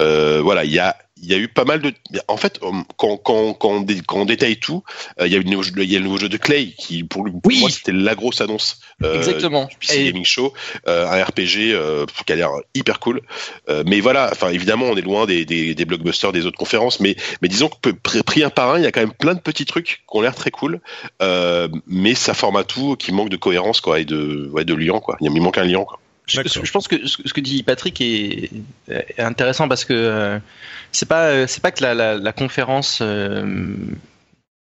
Euh, 0.00 0.40
voilà, 0.42 0.64
il 0.64 0.72
y 0.72 0.78
a 0.78 0.96
il 1.22 1.28
y 1.30 1.34
a 1.34 1.38
eu 1.38 1.48
pas 1.48 1.64
mal 1.64 1.80
de. 1.80 1.92
En 2.28 2.36
fait, 2.36 2.58
um, 2.62 2.84
quand, 2.96 3.16
quand, 3.18 3.52
quand, 3.54 3.68
on, 3.70 3.80
dé- 3.82 4.00
quand 4.06 4.18
on 4.20 4.24
détaille 4.24 4.58
tout, 4.58 4.82
euh, 5.20 5.26
il 5.26 5.32
y 5.32 5.36
a 5.36 5.38
eu 5.38 5.42
le 5.42 5.50
nouveau 5.50 5.62
jeu- 5.62 5.72
il 5.76 5.90
y 5.90 5.96
a 5.96 5.98
le 5.98 6.04
nouveau 6.04 6.18
jeu 6.18 6.28
de 6.28 6.36
Clay 6.36 6.74
qui, 6.76 7.04
pour, 7.04 7.24
lui- 7.24 7.32
pour 7.32 7.40
Oui. 7.44 7.60
moi, 7.60 7.70
c'était 7.70 7.92
la 7.92 8.14
grosse 8.14 8.40
annonce. 8.40 8.80
euh, 9.02 9.16
Exactement. 9.16 9.66
du 9.66 9.76
PC 9.76 10.00
Et- 10.00 10.04
Gaming 10.06 10.24
Show, 10.24 10.52
euh, 10.88 11.06
un 11.08 11.22
RPG 11.24 11.74
qui 12.26 12.32
a 12.32 12.36
l'air 12.36 12.50
hyper 12.74 13.00
cool. 13.00 13.20
Mais 13.86 14.00
voilà, 14.00 14.28
enfin 14.32 14.50
évidemment, 14.50 14.86
on 14.86 14.96
est 14.96 15.02
loin 15.02 15.26
des, 15.26 15.44
des, 15.44 15.74
des 15.74 15.84
blockbusters 15.84 16.32
des 16.32 16.46
autres 16.46 16.58
conférences, 16.58 17.00
mais 17.00 17.16
mais 17.42 17.48
disons 17.48 17.68
que 17.68 17.90
pris 18.22 18.42
un 18.42 18.50
par 18.50 18.70
un, 18.74 18.78
il 18.78 18.84
y 18.84 18.86
a 18.86 18.92
quand 18.92 19.00
même 19.00 19.12
plein 19.12 19.34
de 19.34 19.40
petits 19.40 19.64
trucs 19.66 19.86
qui 20.08 20.16
ont 20.16 20.20
l'air 20.20 20.34
très 20.34 20.50
cool, 20.50 20.80
mais 21.86 22.14
ça 22.14 22.34
forme 22.34 22.56
à 22.56 22.64
tout 22.64 22.96
qui 22.96 23.12
manque 23.12 23.28
de 23.28 23.36
cohérence 23.36 23.80
quoi 23.80 24.00
et 24.00 24.04
de 24.04 24.48
ouais 24.52 24.64
de 24.64 24.74
lien 24.74 25.00
quoi. 25.00 25.16
Il 25.20 25.30
manque 25.40 25.58
un 25.58 25.64
lien 25.64 25.84
quoi. 25.84 25.98
Je, 26.30 26.70
pense 26.70 26.88
que 26.88 27.06
ce 27.06 27.32
que 27.32 27.40
dit 27.40 27.62
Patrick 27.62 28.00
est, 28.00 28.50
est 28.88 29.20
intéressant 29.20 29.68
parce 29.68 29.84
que 29.84 29.92
euh, 29.92 30.38
c'est 30.92 31.08
pas 31.08 31.46
c'est 31.46 31.62
pas 31.62 31.70
que 31.70 31.82
la, 31.82 31.94
la, 31.94 32.16
la 32.16 32.32
conférence 32.32 33.00
euh, 33.02 33.74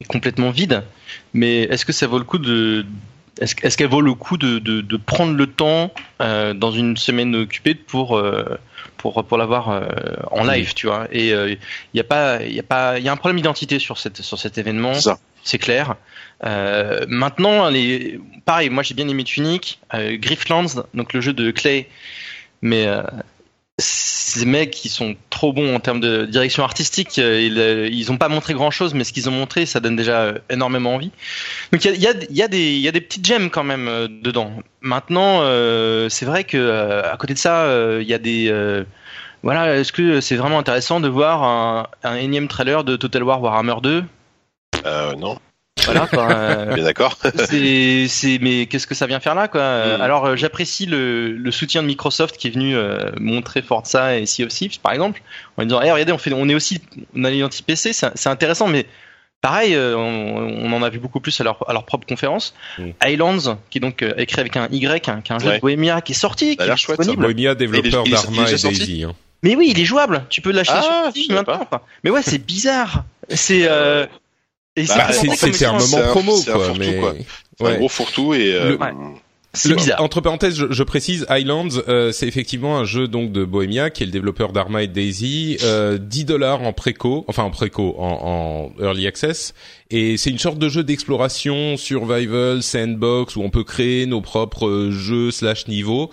est 0.01 0.07
complètement 0.07 0.51
vide, 0.51 0.83
mais 1.33 1.63
est-ce 1.63 1.85
que 1.85 1.93
ça 1.93 2.07
vaut 2.07 2.19
le 2.19 2.25
coup 2.25 2.39
de 2.39 2.87
est-ce 3.41 3.55
est-ce 3.63 3.77
qu'elle 3.77 3.89
vaut 3.89 4.01
le 4.01 4.15
coup 4.15 4.37
de, 4.37 4.59
de, 4.59 4.81
de 4.81 4.97
prendre 4.97 5.35
le 5.35 5.47
temps 5.47 5.93
euh, 6.21 6.55
dans 6.55 6.71
une 6.71 6.97
semaine 6.97 7.35
occupée 7.35 7.75
pour 7.75 8.17
euh, 8.17 8.59
pour 8.97 9.25
pour 9.25 9.39
l'avoir 9.39 9.71
euh, 9.71 9.89
en 10.31 10.45
live, 10.45 10.75
tu 10.75 10.87
vois? 10.87 11.09
Et 11.11 11.31
il 11.31 11.59
y 11.95 12.01
a 12.01 12.05
pas 12.05 12.43
il 12.43 12.55
y 12.55 12.61
a 12.61 12.65
pas 12.65 12.99
il 12.99 13.05
y 13.05 13.09
a 13.09 13.13
un 13.13 13.17
problème 13.17 13.37
d'identité 13.37 13.79
sur 13.79 13.99
cette 13.99 14.23
sur 14.23 14.39
cet 14.39 14.59
événement. 14.59 14.95
C'est 15.47 15.59
clair. 15.59 15.97
Euh, 16.45 17.05
maintenant, 17.09 17.71
pareil, 18.45 18.71
moi 18.71 18.83
j'ai 18.83 18.95
bien 18.95 19.09
aimé 19.09 19.25
Tunic, 19.25 19.81
euh, 19.95 20.17
Grifflands, 20.17 20.85
donc 20.93 21.13
le 21.13 21.21
jeu 21.21 21.33
de 21.33 21.51
Clay, 21.51 21.89
mais 22.61 22.87
euh, 22.87 23.03
ces 23.79 24.45
mecs 24.45 24.71
qui 24.71 24.89
sont 24.89 25.17
trop 25.31 25.53
bons 25.53 25.75
en 25.75 25.81
termes 25.81 26.01
de 26.01 26.27
direction 26.27 26.63
artistique, 26.63 27.19
euh, 27.19 27.41
ils, 27.41 27.95
ils 27.95 28.13
ont 28.13 28.19
pas 28.19 28.29
montré 28.29 28.53
grand 28.55 28.71
chose, 28.71 28.95
mais 28.95 29.05
ce 29.05 29.13
qu'ils 29.13 29.29
ont 29.29 29.33
montré, 29.33 29.67
ça 29.67 29.81
donne 29.81 29.97
déjà 29.97 30.35
énormément 30.51 30.95
envie. 30.95 31.11
Donc 31.73 31.85
il 31.85 32.01
y 32.01 32.07
a, 32.07 32.49
des, 32.49 33.01
petites 33.01 33.27
gemmes 33.27 33.51
quand 33.51 33.65
même 33.65 34.21
dedans. 34.23 34.53
Maintenant, 34.81 35.41
c'est 36.11 36.27
vrai 36.27 36.45
que 36.45 37.03
à 37.05 37.17
côté 37.17 37.35
de 37.35 37.39
ça, 37.39 37.67
il 38.01 38.07
y 38.07 38.15
a 38.15 38.19
des 38.19 38.85
voilà, 39.43 39.77
est-ce 39.77 39.93
que 39.93 40.23
c'est 40.23 40.37
vraiment 40.37 40.59
intéressant 40.59 41.01
de 41.01 41.09
voir 41.09 41.43
un, 41.43 41.87
un 42.03 42.15
énième 42.17 42.49
trailer 42.49 42.83
de 42.83 42.97
Total 42.97 43.23
War 43.23 43.43
Warhammer 43.43 43.75
2 43.83 44.05
Euh, 44.87 45.15
non, 45.15 45.39
Voilà, 45.85 46.07
quoi, 46.07 46.29
euh, 46.31 46.75
bien 46.75 46.85
d'accord. 46.85 47.19
c'est, 47.49 48.07
c'est, 48.09 48.39
mais 48.41 48.67
qu'est-ce 48.67 48.87
que 48.87 48.95
ça 48.95 49.07
vient 49.07 49.21
faire 49.21 49.35
là, 49.35 49.49
quoi 49.49 49.97
Mm. 49.97 50.01
Alors, 50.01 50.25
euh, 50.27 50.37
j'apprécie 50.37 50.87
le, 50.87 51.33
le 51.33 51.51
soutien 51.51 51.83
de 51.83 51.87
Microsoft 51.89 52.37
qui 52.37 52.47
est 52.49 52.51
venu 52.51 52.77
euh, 52.77 53.11
montrer 53.19 53.61
Forza 53.61 54.17
et 54.17 54.25
Sea 54.27 54.45
of 54.45 54.51
Thieves, 54.51 54.79
par 54.81 54.93
exemple, 54.93 55.21
en 55.57 55.65
disant, 55.65 55.83
hey, 55.83 55.91
regardez, 55.91 56.13
on 56.13 56.19
fait, 56.19 56.33
on 56.33 56.49
est 56.49 56.55
aussi, 56.55 56.81
on 57.17 57.25
a 57.25 57.31
l'identité 57.31 57.65
PC, 57.67 57.93
c'est, 57.93 58.11
c'est 58.15 58.29
intéressant, 58.29 58.69
mais 58.69 58.87
pareil, 59.43 59.75
euh, 59.75 59.97
on, 59.97 60.65
on 60.65 60.73
en 60.73 60.83
a 60.83 60.89
vu 60.91 60.99
beaucoup 61.01 61.21
plus 61.21 61.39
à 61.41 61.45
leur, 61.45 61.69
à 61.69 61.73
leur 61.73 61.85
propre 61.85 62.07
conférence. 62.07 62.55
Mm. 62.79 62.91
Islands, 63.07 63.59
qui 63.69 63.79
est 63.79 63.81
donc 63.81 64.03
euh, 64.03 64.15
écrit 64.17 64.41
avec 64.41 64.57
un 64.57 64.69
Y, 64.71 65.09
hein, 65.09 65.21
qui 65.23 65.33
est 65.33 65.35
un 65.35 65.39
jeu 65.39 65.49
Ouais. 65.49 65.57
de 65.57 65.61
Bohemia 65.61 66.01
qui 66.01 66.13
est 66.13 66.15
sorti, 66.15 66.57
qui 66.57 66.63
a 66.63 66.65
est 66.65 66.69
l'air 66.69 66.79
chouette, 66.79 66.97
ça. 66.99 67.03
disponible. 67.03 67.23
Bohemia, 67.27 67.55
développeur 67.57 68.05
d'Arma 68.05 68.49
et 68.49 68.55
Daisy. 68.55 69.05
Hein. 69.05 69.13
Mais 69.43 69.57
oui, 69.57 69.69
il 69.71 69.79
est 69.81 69.85
jouable. 69.85 70.25
Tu 70.31 70.41
peux 70.41 70.53
l'acheter 70.53 70.79
Ah, 70.79 70.83
sur 70.83 71.13
je 71.17 71.21
Steam 71.21 71.35
maintenant. 71.35 71.67
quoi. 71.67 71.85
Mais 72.05 72.11
ouais, 72.11 72.23
c'est 72.23 72.39
bizarre. 72.39 73.05
C'est 73.29 73.67
euh... 73.69 74.07
Bah, 74.77 75.13
c'était 75.13 75.65
un 75.67 75.79
moment 75.79 75.97
un- 75.99 76.11
promo, 76.11 76.37
un 76.37 76.43
quoi. 76.43 76.55
fourre-tout, 76.65 76.79
Mais 76.79 76.97
quoi. 76.99 77.15
C'est 77.59 77.65
un 77.65 77.69
ouais. 77.71 77.77
gros 77.79 77.89
fourre-tout 77.89 78.35
et 78.35 78.55
euh, 78.55 78.71
Le- 78.71 78.79
Ouais. 78.79 78.93
Bizarre. 79.77 80.03
Entre 80.03 80.21
parenthèses, 80.21 80.57
je, 80.57 80.67
je 80.73 80.83
précise, 80.83 81.27
Highlands, 81.29 81.69
euh, 81.87 82.11
c'est 82.11 82.27
effectivement 82.27 82.77
un 82.77 82.85
jeu 82.85 83.07
donc 83.07 83.31
de 83.31 83.45
Bohemia, 83.45 83.89
qui 83.91 84.03
est 84.03 84.07
le 84.07 84.11
développeur 84.11 84.51
d'Arma 84.53 84.83
et 84.83 84.89
Daisy, 84.89 85.59
euh, 85.63 85.97
10 85.97 86.25
dollars 86.25 86.63
en 86.63 86.73
préco, 86.73 87.25
enfin 87.29 87.45
en 87.45 87.51
préco, 87.51 87.95
en, 87.97 88.73
en 88.81 88.83
early 88.85 89.07
access, 89.07 89.55
et 89.93 90.17
c'est 90.17 90.31
une 90.31 90.41
sorte 90.41 90.59
de 90.59 90.69
jeu 90.69 90.83
d'exploration, 90.83 91.77
survival, 91.77 92.65
sandbox, 92.65 93.37
où 93.37 93.43
on 93.43 93.51
peut 93.51 93.63
créer 93.63 94.07
nos 94.07 94.21
propres 94.21 94.67
euh, 94.67 94.91
jeux 94.91 95.31
slash 95.31 95.69
niveaux. 95.69 96.11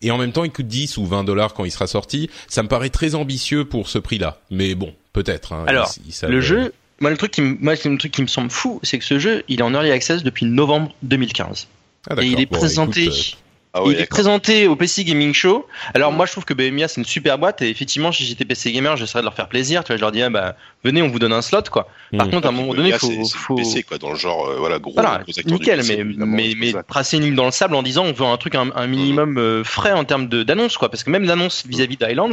Et 0.00 0.10
en 0.10 0.16
même 0.16 0.32
temps, 0.32 0.44
il 0.44 0.50
coûte 0.50 0.68
10 0.68 0.96
ou 0.96 1.04
20 1.04 1.24
dollars 1.24 1.52
quand 1.52 1.66
il 1.66 1.70
sera 1.70 1.88
sorti. 1.88 2.30
Ça 2.48 2.62
me 2.62 2.68
paraît 2.68 2.88
très 2.88 3.14
ambitieux 3.14 3.66
pour 3.66 3.88
ce 3.90 3.98
prix-là. 3.98 4.40
Mais 4.50 4.74
bon, 4.74 4.94
peut-être. 5.12 5.52
Hein, 5.52 5.64
Alors, 5.66 5.92
Le 6.26 6.40
jeu, 6.40 6.72
moi 7.00 7.10
le 7.10 7.16
truc 7.16 7.30
qui, 7.32 7.42
me- 7.42 7.56
moi 7.60 7.76
c'est 7.76 7.88
le 7.88 7.98
truc 7.98 8.12
qui 8.12 8.22
me 8.22 8.26
semble 8.26 8.50
fou, 8.50 8.80
c'est 8.82 8.98
que 8.98 9.04
ce 9.04 9.18
jeu, 9.18 9.44
il 9.48 9.60
est 9.60 9.62
en 9.62 9.72
early 9.74 9.90
access 9.90 10.22
depuis 10.22 10.46
novembre 10.46 10.94
2015 11.02 11.68
Ah, 12.10 12.14
et 12.20 12.26
il 12.26 12.40
est 12.40 12.46
Bon, 12.46 12.58
présenté. 12.58 13.04
écoute, 13.04 13.14
euh, 13.16 13.36
ah 13.74 13.82
ouais, 13.82 13.88
il 13.88 13.92
est 13.96 13.98
d'accord. 14.00 14.08
présenté 14.16 14.66
au 14.66 14.76
PC 14.76 15.04
Gaming 15.04 15.34
Show. 15.34 15.66
Alors 15.94 16.10
moi 16.10 16.24
je 16.26 16.32
trouve 16.32 16.44
que 16.46 16.54
Bohemia 16.54 16.88
c'est 16.88 17.00
une 17.00 17.04
super 17.06 17.38
boîte 17.38 17.60
et 17.62 17.68
effectivement 17.68 18.10
si 18.12 18.24
j'étais 18.24 18.44
PC 18.46 18.72
gamer 18.72 18.96
j'essaierais 18.96 19.20
de 19.20 19.24
leur 19.26 19.34
faire 19.34 19.48
plaisir. 19.48 19.84
Tu 19.84 19.88
vois, 19.88 19.96
je 19.96 20.00
leur 20.00 20.10
dis 20.12 20.22
ah, 20.22 20.30
bah 20.30 20.56
venez 20.84 21.02
on 21.02 21.08
vous 21.08 21.18
donne 21.18 21.32
un 21.32 21.42
slot 21.42 21.62
quoi. 21.70 21.88
Par 22.16 22.26
Mm. 22.26 22.30
contre 22.30 22.46
à 22.46 22.50
un 22.50 22.52
moment 22.52 22.72
donné 22.74 22.90
Là, 22.90 22.98
faut, 22.98 23.06
c'est- 23.08 23.24
c'est 23.24 23.36
faut... 23.36 23.54
PC 23.56 23.82
quoi, 23.82 23.98
dans 23.98 24.10
le 24.10 24.16
genre 24.16 24.48
euh, 24.48 24.56
voilà 24.58 24.78
gros. 24.78 24.92
Voilà, 24.94 25.18
gros 25.24 25.30
acteurs 25.38 25.44
du 25.44 25.52
nickel, 25.52 25.78
PC, 25.80 26.04
mais, 26.04 26.54
mais, 26.56 26.72
tracer 26.88 27.16
une 27.18 27.24
ligne 27.24 27.34
dans 27.34 27.44
le 27.44 27.50
sable 27.50 27.74
en 27.74 27.82
disant 27.82 28.04
on 28.04 28.12
veut 28.12 28.24
un 28.26 28.36
truc 28.36 28.54
un, 28.54 28.70
un 28.74 28.86
minimum 28.86 29.36
euh, 29.38 29.64
frais 29.64 29.92
en 29.92 30.04
termes 30.04 30.28
de- 30.28 30.42
d'annonce, 30.42 30.76
quoi. 30.78 30.88
Parce 30.90 31.04
que 31.04 31.10
même 31.10 31.24
l'annonce 31.24 31.64
vis-à-vis 31.66 31.96
d'Highlands 31.96 32.30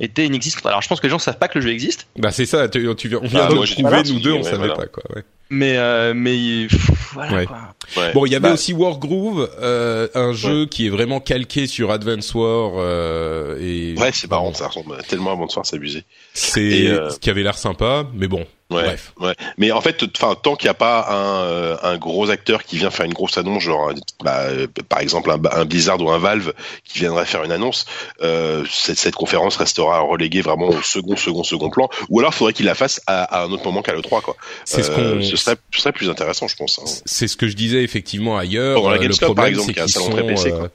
était 0.00 0.26
inexistante. 0.26 0.66
Alors 0.66 0.82
je 0.82 0.88
pense 0.88 1.00
que 1.00 1.06
les 1.06 1.10
gens 1.10 1.18
savent 1.18 1.38
pas 1.38 1.48
que 1.48 1.58
le 1.58 1.64
jeu 1.64 1.70
existe, 1.70 2.06
Bah 2.18 2.32
c'est 2.32 2.46
ça, 2.46 2.68
tu, 2.68 2.80
tu- 2.96 3.14
on 3.16 3.20
vient 3.26 3.44
Ah, 3.44 3.48
de 3.48 3.54
moi, 3.54 3.66
trouver, 3.66 4.02
nous 4.04 4.20
deux, 4.20 4.32
on 4.32 4.36
ouais, 4.38 4.42
savait 4.42 4.56
voilà. 4.58 4.74
pas 4.74 4.86
quoi. 4.86 5.02
Ouais. 5.14 5.22
mais, 5.50 5.76
euh, 5.76 6.14
mais 6.16 6.66
pff, 6.68 6.90
voilà, 7.12 7.32
Ouais. 7.34 7.46
quoi. 7.46 7.58
Ouais. 7.98 8.12
Bon, 8.14 8.24
il 8.24 8.32
y 8.32 8.34
avait 8.34 8.48
Bah, 8.48 8.54
aussi 8.54 8.72
Wargroove, 8.72 9.50
euh, 9.60 10.08
un 10.14 10.32
jeu 10.32 10.64
qui 10.64 10.86
est 10.86 10.88
vraiment 10.88 11.20
calqué 11.20 11.66
sur 11.66 11.90
Advance 11.90 12.34
War 12.34 12.72
euh, 12.76 13.58
et 13.60 13.94
Ouais, 14.00 14.10
c'est 14.14 14.30
marrant, 14.30 14.54
ça 14.54 14.68
ressemble 14.68 14.96
tellement 15.08 15.32
à 15.32 15.36
Bonsoir, 15.36 15.66
c'est 15.66 15.76
abusé. 15.76 16.04
c'est 16.32 16.86
euh, 16.88 17.10
qui 17.20 17.28
avait 17.28 17.42
l'air 17.42 17.58
sympa, 17.58 17.81
mais 18.14 18.26
bon, 18.28 18.46
Ouais. 18.70 18.84
bref. 18.84 19.12
Ouais, 19.20 19.34
mais 19.58 19.70
en 19.70 19.82
fait, 19.82 20.02
tant 20.42 20.56
qu'il 20.56 20.66
n'y 20.66 20.70
a 20.70 20.74
pas 20.74 21.06
un, 21.10 21.42
euh, 21.44 21.76
un 21.82 21.98
gros 21.98 22.30
acteur 22.30 22.64
qui 22.64 22.78
vient 22.78 22.90
faire 22.90 23.04
une 23.04 23.12
grosse 23.12 23.36
annonce, 23.36 23.62
genre, 23.64 23.92
bah, 24.24 24.38
euh, 24.44 24.66
par 24.88 25.00
exemple 25.00 25.30
un, 25.30 25.38
un 25.52 25.64
Blizzard 25.66 26.00
ou 26.00 26.10
un 26.10 26.16
Valve 26.18 26.54
qui 26.84 27.00
viendrait 27.00 27.26
faire 27.26 27.44
une 27.44 27.52
annonce, 27.52 27.84
euh, 28.22 28.64
cette, 28.70 28.96
cette 28.98 29.14
conférence 29.14 29.56
restera 29.58 30.00
reléguée 30.00 30.40
vraiment 30.40 30.68
au 30.68 30.80
second, 30.80 31.16
second, 31.16 31.42
second 31.44 31.68
plan. 31.68 31.90
Ou 32.08 32.20
alors, 32.20 32.32
faudrait 32.32 32.54
qu'il 32.54 32.64
la 32.64 32.74
fasse 32.74 33.02
à, 33.06 33.24
à 33.24 33.44
un 33.44 33.50
autre 33.52 33.64
moment 33.64 33.82
qu'à 33.82 33.92
le 33.92 34.00
3 34.00 34.22
quoi. 34.22 34.36
C'est 34.64 34.82
ce 34.82 34.90
qu'on 34.90 35.20
ce 35.22 35.36
serait, 35.36 35.56
ce 35.74 35.80
serait 35.82 35.92
plus 35.92 36.08
intéressant, 36.08 36.48
je 36.48 36.56
pense. 36.56 36.78
hein. 36.78 37.02
c'est 37.04 37.28
ce 37.28 37.36
que 37.36 37.48
je 37.48 37.54
disais 37.56 37.82
effectivement 37.82 38.38
ailleurs. 38.38 38.76
Pendant 38.76 38.88
la 38.90 38.96
le 38.96 39.02
Gamescom, 39.02 39.26
problème, 39.34 39.44
par 39.44 39.48
exemple, 39.60 39.72
qui 39.74 39.78
est 39.80 39.82
un 39.82 39.86
salon 39.88 40.08
très 40.08 40.26
PC, 40.26 40.50
quoi. 40.50 40.70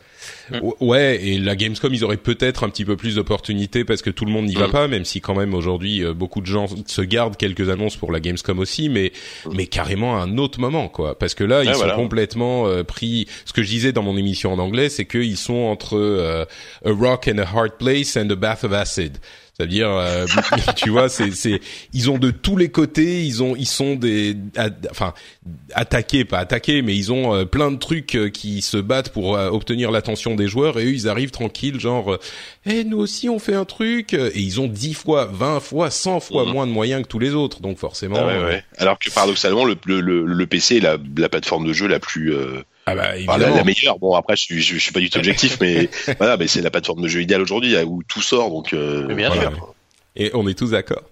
Euh, 0.54 0.60
ouais, 0.80 1.20
et 1.26 1.40
la 1.40 1.56
Gamescom, 1.56 1.94
ils 1.94 2.04
auraient 2.04 2.18
peut-être 2.18 2.64
un 2.64 2.70
petit 2.70 2.86
peu 2.86 2.96
plus 2.98 3.16
d'opportunités 3.16 3.84
parce 3.86 4.02
que 4.02 4.10
tout 4.10 4.26
le 4.26 4.32
monde 4.32 4.46
n'y 4.46 4.56
va 4.56 4.68
Mm. 4.68 4.72
pas, 4.72 4.88
même 4.88 5.06
si 5.06 5.22
quand 5.22 5.36
même 5.36 5.54
aujourd'hui 5.54 6.04
euh, 6.04 6.14
beaucoup 6.14 6.42
de 6.42 6.46
gens 6.46 6.68
se 6.86 7.02
gardent 7.02 7.38
quelques 7.38 7.70
annonces 7.70 7.96
pour 7.98 8.12
la 8.12 8.20
Gamescom 8.20 8.60
aussi, 8.60 8.90
mais 8.90 9.12
mais 9.54 9.68
carrément 9.68 10.18
à 10.18 10.24
un 10.24 10.38
autre 10.38 10.60
moment, 10.60 10.88
quoi. 10.90 11.18
Parce 11.18 11.34
que 11.34 11.44
là, 11.44 11.64
ils 11.64 11.68
Ouais, 11.68 11.74
sont 11.74 11.80
voilà. 11.80 11.96
complètement 11.96 12.68
euh, 12.68 12.84
pris. 12.84 13.28
Ce 13.46 13.54
que 13.54 13.62
je 13.64 13.70
disais 13.70 13.92
dans 13.92 14.04
mon 14.04 14.18
émission 14.18 14.54
en 14.54 14.60
anglais, 14.60 14.90
c'est 14.90 15.06
qu'ils 15.06 15.38
sont 15.38 15.54
entre 15.56 15.98
euh, 15.98 16.46
a 16.86 16.92
rock 16.92 17.28
and 17.34 17.38
a 17.40 17.44
hard 17.46 17.74
place 17.78 18.18
and 18.18 18.30
a 18.30 18.36
bath 18.36 18.64
of 18.64 18.74
acid. 18.74 19.18
C'est-à-dire, 19.58 19.90
euh, 19.90 20.26
tu 20.76 20.92
vois, 20.92 21.10
c'est, 21.10 21.32
c'est, 21.32 21.60
ils 21.92 22.12
ont 22.12 22.20
de 22.20 22.30
tous 22.30 22.58
les 22.58 22.70
côtés, 22.70 23.24
ils 23.26 23.42
ont, 23.42 23.56
ils 23.56 23.66
sont 23.66 23.96
des, 23.96 24.36
enfin, 24.92 25.16
attaqués, 25.74 26.26
pas 26.26 26.38
attaqués, 26.38 26.84
mais 26.84 26.96
ils 26.96 27.12
ont 27.12 27.34
euh, 27.34 27.46
plein 27.46 27.72
de 27.72 27.78
trucs 27.78 28.14
euh, 28.16 28.30
qui 28.30 28.62
se 28.62 28.78
battent 28.78 29.10
pour 29.10 29.36
euh, 29.36 29.50
obtenir 29.50 29.90
l'attention 29.90 30.36
des 30.36 30.48
joueurs, 30.48 30.78
et 30.80 30.86
eux, 30.86 30.92
ils 30.94 31.08
arrivent 31.10 31.32
tranquilles, 31.32 31.80
genre, 31.80 32.20
eh, 32.68 32.84
nous 32.84 33.00
aussi, 33.00 33.30
on 33.30 33.40
fait 33.40 33.56
un 33.56 33.66
truc, 33.66 34.14
et 34.14 34.40
ils 34.40 34.62
ont 34.62 34.68
10 34.68 34.94
fois, 34.94 35.26
20 35.26 35.60
fois, 35.60 35.90
100 35.90 36.20
fois 36.20 36.46
Mhm. 36.46 36.52
moins 36.52 36.68
de 36.68 36.72
moyens 36.72 37.02
que 37.02 37.08
tous 37.08 37.20
les 37.20 37.34
autres, 37.34 37.60
donc 37.62 37.80
forcément. 37.80 38.18
Ah 38.20 38.28
ouais, 38.28 38.44
ouais. 38.44 38.64
Alors 38.78 39.00
que 39.00 39.10
paradoxalement, 39.10 39.66
le, 39.66 39.76
le, 39.88 40.02
le, 40.02 40.24
le 40.26 40.46
PC 40.48 40.78
est 40.78 40.82
la, 40.82 40.98
la 41.18 41.30
plateforme 41.30 41.66
de 41.66 41.74
jeu 41.74 41.88
la 41.88 42.00
plus, 42.00 42.32
euh, 42.32 42.62
ah 42.88 42.96
bah, 42.96 43.02
enfin, 43.04 43.12
la, 43.12 43.18
évidemment. 43.18 43.56
la 43.58 43.64
meilleure. 43.64 44.00
Bon, 44.00 44.16
après, 44.16 44.36
je 44.36 44.42
suis, 44.42 44.62
je, 44.62 44.74
je 44.76 44.80
suis 44.80 44.92
pas 44.92 45.00
du 45.00 45.10
tout 45.10 45.18
objectif, 45.20 45.58
mais 45.62 45.90
voilà, 46.18 46.38
mais 46.38 46.48
c'est 46.48 46.62
la 46.62 46.72
plateforme 46.72 47.02
de 47.02 47.08
jeu 47.08 47.22
idéale 47.22 47.42
aujourd'hui 47.42 47.76
où 47.86 48.02
tout 48.08 48.22
sort, 48.22 48.50
donc. 48.50 48.74
Euh, 48.74 49.06
Mais 49.08 49.16
bien 49.16 49.28
voilà. 49.30 49.52
sûr. 49.52 49.74
Et 50.20 50.32
on 50.34 50.48
est 50.48 50.56
tous 50.58 50.72
d'accord. 50.72 51.04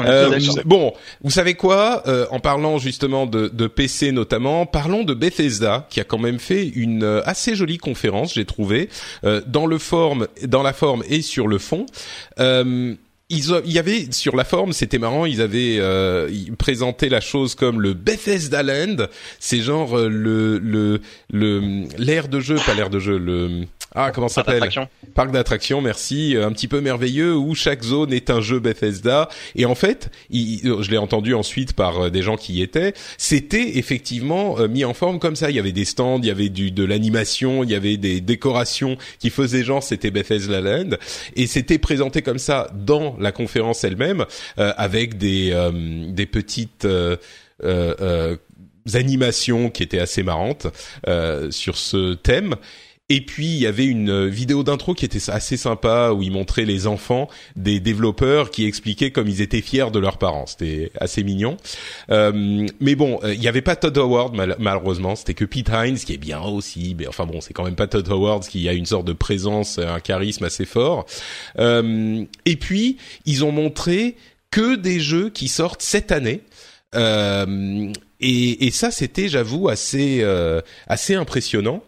Euh, 0.00 0.38
bon, 0.66 0.92
vous 1.22 1.30
savez 1.30 1.54
quoi 1.54 2.02
Euh, 2.06 2.26
En 2.30 2.40
parlant 2.40 2.76
justement 2.78 3.24
de, 3.26 3.48
de 3.48 3.66
PC 3.66 4.12
notamment, 4.12 4.66
parlons 4.66 5.04
de 5.04 5.14
Bethesda 5.14 5.86
qui 5.88 6.00
a 6.00 6.04
quand 6.04 6.18
même 6.18 6.38
fait 6.38 6.66
une 6.68 7.02
euh, 7.04 7.22
assez 7.24 7.54
jolie 7.54 7.78
conférence, 7.78 8.34
j'ai 8.34 8.44
trouvé, 8.44 8.90
euh, 9.24 9.40
dans 9.46 9.64
le 9.66 9.78
forme, 9.78 10.26
dans 10.42 10.62
la 10.62 10.72
forme 10.74 11.02
et 11.08 11.22
sur 11.22 11.46
le 11.48 11.56
fond. 11.58 11.86
Euh, 12.40 12.94
il 13.32 13.72
y 13.72 13.78
avait 13.78 14.12
sur 14.12 14.36
la 14.36 14.44
forme, 14.44 14.72
c'était 14.72 14.98
marrant, 14.98 15.24
ils 15.24 15.40
avaient 15.40 15.78
euh, 15.78 16.30
présentaient 16.58 17.08
la 17.08 17.20
chose 17.20 17.54
comme 17.54 17.80
le 17.80 17.94
Bethesda 17.94 18.62
Land. 18.62 19.06
C'est 19.40 19.60
genre 19.60 19.96
euh, 19.96 20.08
le 20.08 20.58
le 20.58 21.00
le 21.32 21.84
l'air 21.96 22.28
de 22.28 22.40
jeu, 22.40 22.56
pas 22.66 22.74
l'air 22.74 22.90
de 22.90 22.98
jeu, 22.98 23.16
le 23.16 23.62
ah 23.94 24.10
comment 24.10 24.28
ça 24.28 24.36
s'appelle. 24.36 24.60
Parc 25.14 25.30
d'attractions, 25.32 25.80
merci, 25.82 26.34
euh, 26.36 26.46
un 26.46 26.52
petit 26.52 26.68
peu 26.68 26.80
merveilleux 26.80 27.36
où 27.36 27.54
chaque 27.54 27.82
zone 27.82 28.12
est 28.12 28.30
un 28.30 28.40
jeu 28.40 28.58
Bethesda. 28.58 29.28
Et 29.54 29.66
en 29.66 29.74
fait, 29.74 30.10
il- 30.30 30.60
je 30.82 30.90
l'ai 30.90 30.96
entendu 30.96 31.34
ensuite 31.34 31.74
par 31.74 32.04
euh, 32.06 32.10
des 32.10 32.22
gens 32.22 32.36
qui 32.36 32.54
y 32.54 32.62
étaient, 32.62 32.94
c'était 33.18 33.76
effectivement 33.78 34.58
euh, 34.58 34.68
mis 34.68 34.84
en 34.84 34.94
forme 34.94 35.18
comme 35.18 35.36
ça. 35.36 35.50
Il 35.50 35.56
y 35.56 35.58
avait 35.58 35.72
des 35.72 35.84
stands, 35.84 36.18
il 36.22 36.26
y 36.26 36.30
avait 36.30 36.48
du 36.48 36.70
de 36.70 36.84
l'animation, 36.84 37.62
il 37.64 37.70
y 37.70 37.74
avait 37.74 37.96
des 37.98 38.20
décorations 38.20 38.96
qui 39.18 39.28
faisaient 39.30 39.64
genre 39.64 39.82
c'était 39.82 40.10
Bethesda 40.10 40.60
Land, 40.60 40.96
et 41.36 41.46
c'était 41.46 41.78
présenté 41.78 42.22
comme 42.22 42.38
ça 42.38 42.70
dans 42.74 43.16
la 43.20 43.32
conférence 43.32 43.84
elle-même 43.84 44.24
euh, 44.58 44.72
avec 44.76 45.18
des 45.18 45.50
euh, 45.52 45.70
des 46.10 46.26
petites 46.26 46.86
euh, 46.86 47.16
euh, 47.64 47.94
euh, 48.00 48.36
animations 48.94 49.70
qui 49.70 49.82
étaient 49.82 50.00
assez 50.00 50.22
marrantes 50.22 50.66
euh, 51.06 51.50
sur 51.50 51.76
ce 51.76 52.14
thème. 52.14 52.56
Et 53.14 53.20
puis 53.20 53.44
il 53.46 53.58
y 53.58 53.66
avait 53.66 53.84
une 53.84 54.08
euh, 54.08 54.26
vidéo 54.26 54.62
d'intro 54.62 54.94
qui 54.94 55.04
était 55.04 55.28
assez 55.28 55.58
sympa 55.58 56.12
où 56.16 56.22
ils 56.22 56.30
montraient 56.32 56.64
les 56.64 56.86
enfants 56.86 57.28
des 57.56 57.78
développeurs 57.78 58.50
qui 58.50 58.64
expliquaient 58.64 59.10
comme 59.10 59.28
ils 59.28 59.42
étaient 59.42 59.60
fiers 59.60 59.90
de 59.92 59.98
leurs 59.98 60.16
parents. 60.16 60.46
C'était 60.46 60.90
assez 60.98 61.22
mignon. 61.22 61.58
Euh, 62.08 62.66
mais 62.80 62.94
bon, 62.94 63.20
euh, 63.22 63.34
il 63.34 63.40
n'y 63.40 63.48
avait 63.48 63.60
pas 63.60 63.76
Todd 63.76 63.98
Howard 63.98 64.34
mal- 64.34 64.56
malheureusement. 64.58 65.14
C'était 65.14 65.34
que 65.34 65.44
Pete 65.44 65.68
Hines 65.68 65.98
qui 65.98 66.14
est 66.14 66.16
bien 66.16 66.40
aussi. 66.40 66.96
Mais 66.98 67.06
enfin 67.06 67.26
bon, 67.26 67.42
c'est 67.42 67.52
quand 67.52 67.64
même 67.64 67.74
pas 67.74 67.86
Todd 67.86 68.08
Howard 68.08 68.46
qui 68.46 68.66
a 68.66 68.72
une 68.72 68.86
sorte 68.86 69.04
de 69.06 69.12
présence, 69.12 69.78
un 69.78 70.00
charisme 70.00 70.44
assez 70.44 70.64
fort. 70.64 71.04
Et 71.58 72.56
puis 72.56 72.96
ils 73.26 73.44
ont 73.44 73.52
montré 73.52 74.16
que 74.50 74.74
des 74.74 75.00
jeux 75.00 75.28
qui 75.28 75.48
sortent 75.48 75.82
cette 75.82 76.12
année. 76.12 76.40
Et, 76.94 78.66
et 78.66 78.70
ça, 78.70 78.90
c'était, 78.90 79.28
j'avoue, 79.28 79.68
assez 79.68 80.24
assez 80.86 81.14
impressionnant. 81.14 81.82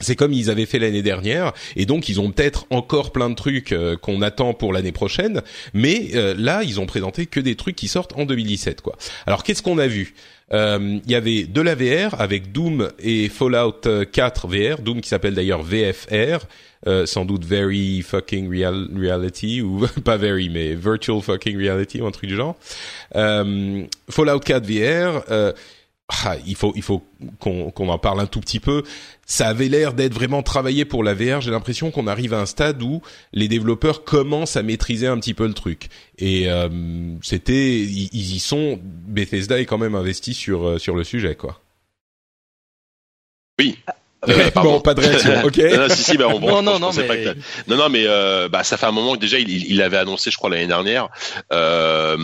C'est 0.00 0.16
comme 0.16 0.32
ils 0.32 0.50
avaient 0.50 0.66
fait 0.66 0.78
l'année 0.78 1.02
dernière, 1.02 1.52
et 1.74 1.86
donc 1.86 2.08
ils 2.08 2.20
ont 2.20 2.30
peut-être 2.30 2.66
encore 2.70 3.12
plein 3.12 3.30
de 3.30 3.34
trucs 3.34 3.72
euh, 3.72 3.96
qu'on 3.96 4.22
attend 4.22 4.52
pour 4.54 4.72
l'année 4.72 4.92
prochaine, 4.92 5.42
mais 5.74 6.10
euh, 6.14 6.34
là 6.36 6.62
ils 6.62 6.80
ont 6.80 6.86
présenté 6.86 7.26
que 7.26 7.40
des 7.40 7.54
trucs 7.54 7.76
qui 7.76 7.88
sortent 7.88 8.12
en 8.16 8.24
2017 8.24 8.82
quoi. 8.82 8.96
Alors 9.26 9.42
qu'est-ce 9.42 9.62
qu'on 9.62 9.78
a 9.78 9.86
vu? 9.86 10.14
Euh, 10.52 10.98
Il 11.04 11.10
y 11.10 11.14
avait 11.14 11.44
de 11.44 11.60
la 11.60 11.74
VR 11.74 12.20
avec 12.20 12.52
Doom 12.52 12.90
et 12.98 13.28
Fallout 13.28 13.80
4 14.12 14.48
VR, 14.48 14.80
Doom 14.80 15.00
qui 15.00 15.08
s'appelle 15.08 15.34
d'ailleurs 15.34 15.62
VFR, 15.62 16.46
sans 17.04 17.24
doute 17.24 17.44
Very 17.44 18.02
Fucking 18.02 18.48
real, 18.48 18.86
Reality 18.96 19.60
ou 19.60 19.86
pas 20.04 20.16
Very 20.16 20.48
mais 20.50 20.76
Virtual 20.76 21.20
Fucking 21.20 21.56
Reality 21.56 22.00
ou 22.00 22.06
un 22.06 22.12
truc 22.12 22.28
du 22.28 22.36
genre. 22.36 22.56
Fallout 23.12 24.40
4 24.40 24.64
VR 24.64 25.24
ah, 26.08 26.36
il 26.46 26.54
faut 26.54 26.72
il 26.76 26.82
faut 26.82 27.02
qu'on 27.40 27.72
qu'on 27.72 27.88
en 27.88 27.98
parle 27.98 28.20
un 28.20 28.26
tout 28.26 28.40
petit 28.40 28.60
peu. 28.60 28.84
Ça 29.26 29.48
avait 29.48 29.68
l'air 29.68 29.92
d'être 29.92 30.14
vraiment 30.14 30.42
travaillé 30.42 30.84
pour 30.84 31.02
la 31.02 31.14
VR. 31.14 31.40
J'ai 31.40 31.50
l'impression 31.50 31.90
qu'on 31.90 32.06
arrive 32.06 32.32
à 32.32 32.40
un 32.40 32.46
stade 32.46 32.80
où 32.80 33.02
les 33.32 33.48
développeurs 33.48 34.04
commencent 34.04 34.56
à 34.56 34.62
maîtriser 34.62 35.08
un 35.08 35.18
petit 35.18 35.34
peu 35.34 35.48
le 35.48 35.54
truc. 35.54 35.88
Et 36.18 36.48
euh, 36.48 36.68
c'était 37.22 37.80
ils, 37.80 38.34
y 38.34 38.38
sont. 38.38 38.78
Bethesda 38.82 39.58
est 39.58 39.66
quand 39.66 39.78
même 39.78 39.96
investi 39.96 40.32
sur 40.32 40.68
euh, 40.68 40.78
sur 40.78 40.94
le 40.94 41.02
sujet 41.02 41.34
quoi. 41.34 41.60
Oui. 43.58 43.76
Euh, 44.28 44.50
bon, 44.54 44.80
pas 44.80 44.94
de 44.94 45.00
réaction. 45.00 45.32
Ok. 45.44 45.58
non, 45.58 45.88
si, 45.88 46.02
si, 46.02 46.16
bah, 46.16 46.26
on, 46.28 46.40
non, 46.40 46.62
non, 46.62 46.78
non, 46.78 46.90
mais... 46.92 47.06
que 47.06 47.36
non, 47.68 47.76
non, 47.76 47.88
mais 47.88 48.04
euh, 48.06 48.48
bah, 48.48 48.64
ça 48.64 48.76
fait 48.76 48.86
un 48.86 48.92
moment 48.92 49.14
que 49.14 49.20
déjà 49.20 49.38
il, 49.38 49.70
il 49.70 49.82
avait 49.82 49.98
annoncé, 49.98 50.30
je 50.30 50.36
crois 50.36 50.50
l'année 50.50 50.66
dernière. 50.66 51.08
Euh, 51.52 52.16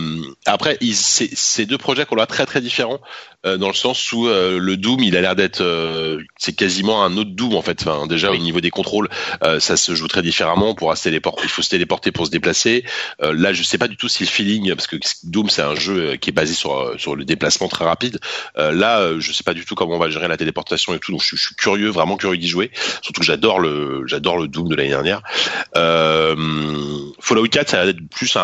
après, 0.45 0.77
c'est 0.93 1.65
deux 1.65 1.77
projets 1.77 2.05
qu'on 2.05 2.17
a 2.17 2.25
très 2.25 2.45
très 2.45 2.61
différents. 2.61 2.99
Euh, 3.45 3.57
dans 3.57 3.67
le 3.67 3.73
sens 3.73 4.11
où 4.13 4.27
euh, 4.27 4.57
le 4.57 4.77
Doom, 4.77 5.01
il 5.01 5.17
a 5.17 5.21
l'air 5.21 5.35
d'être, 5.35 5.61
euh, 5.61 6.21
c'est 6.37 6.53
quasiment 6.53 7.03
un 7.03 7.17
autre 7.17 7.31
Doom 7.31 7.55
en 7.55 7.61
fait. 7.61 7.81
Enfin, 7.81 8.07
déjà 8.07 8.31
au 8.31 8.37
niveau 8.37 8.61
des 8.61 8.69
contrôles, 8.69 9.09
ça 9.59 9.77
se 9.77 9.95
joue 9.95 10.07
très 10.07 10.21
différemment. 10.21 10.69
On 10.69 10.75
pourra 10.75 10.95
se 10.95 11.03
téléporter, 11.03 11.43
il 11.43 11.49
faut 11.49 11.61
se 11.61 11.69
téléporter 11.69 12.11
pour 12.11 12.25
se 12.25 12.31
déplacer. 12.31 12.83
là, 13.19 13.53
je 13.53 13.63
sais 13.63 13.77
pas 13.77 13.87
du 13.87 13.97
tout 13.97 14.07
si 14.07 14.23
le 14.23 14.29
feeling, 14.29 14.73
parce 14.75 14.87
que 14.87 14.95
Doom 15.23 15.49
c'est 15.49 15.61
un 15.61 15.75
jeu 15.75 16.15
qui 16.15 16.29
est 16.29 16.33
basé 16.33 16.53
sur 16.53 16.93
sur 16.97 17.15
le 17.15 17.25
déplacement 17.25 17.67
très 17.67 17.85
rapide. 17.85 18.19
là, 18.55 19.19
je 19.19 19.31
sais 19.33 19.43
pas 19.43 19.53
du 19.53 19.65
tout 19.65 19.75
comment 19.75 19.95
on 19.95 19.99
va 19.99 20.09
gérer 20.09 20.27
la 20.27 20.37
téléportation 20.37 20.93
et 20.93 20.99
tout. 20.99 21.11
Donc 21.11 21.21
je, 21.21 21.35
je 21.35 21.41
suis 21.41 21.55
curieux, 21.55 21.82
vraiment 21.89 22.17
curieux 22.17 22.37
d'y 22.37 22.47
jouer. 22.47 22.71
Surtout 23.01 23.21
que 23.21 23.25
j'adore 23.25 23.59
le, 23.59 24.03
j'adore 24.07 24.37
le 24.37 24.47
Doom 24.47 24.69
de 24.69 24.75
l'année 24.75 24.89
dernière. 24.89 25.21
Fallout 27.19 27.47
4, 27.47 27.69
ça 27.69 27.83
va 27.83 27.89
être 27.89 28.09
plus 28.09 28.37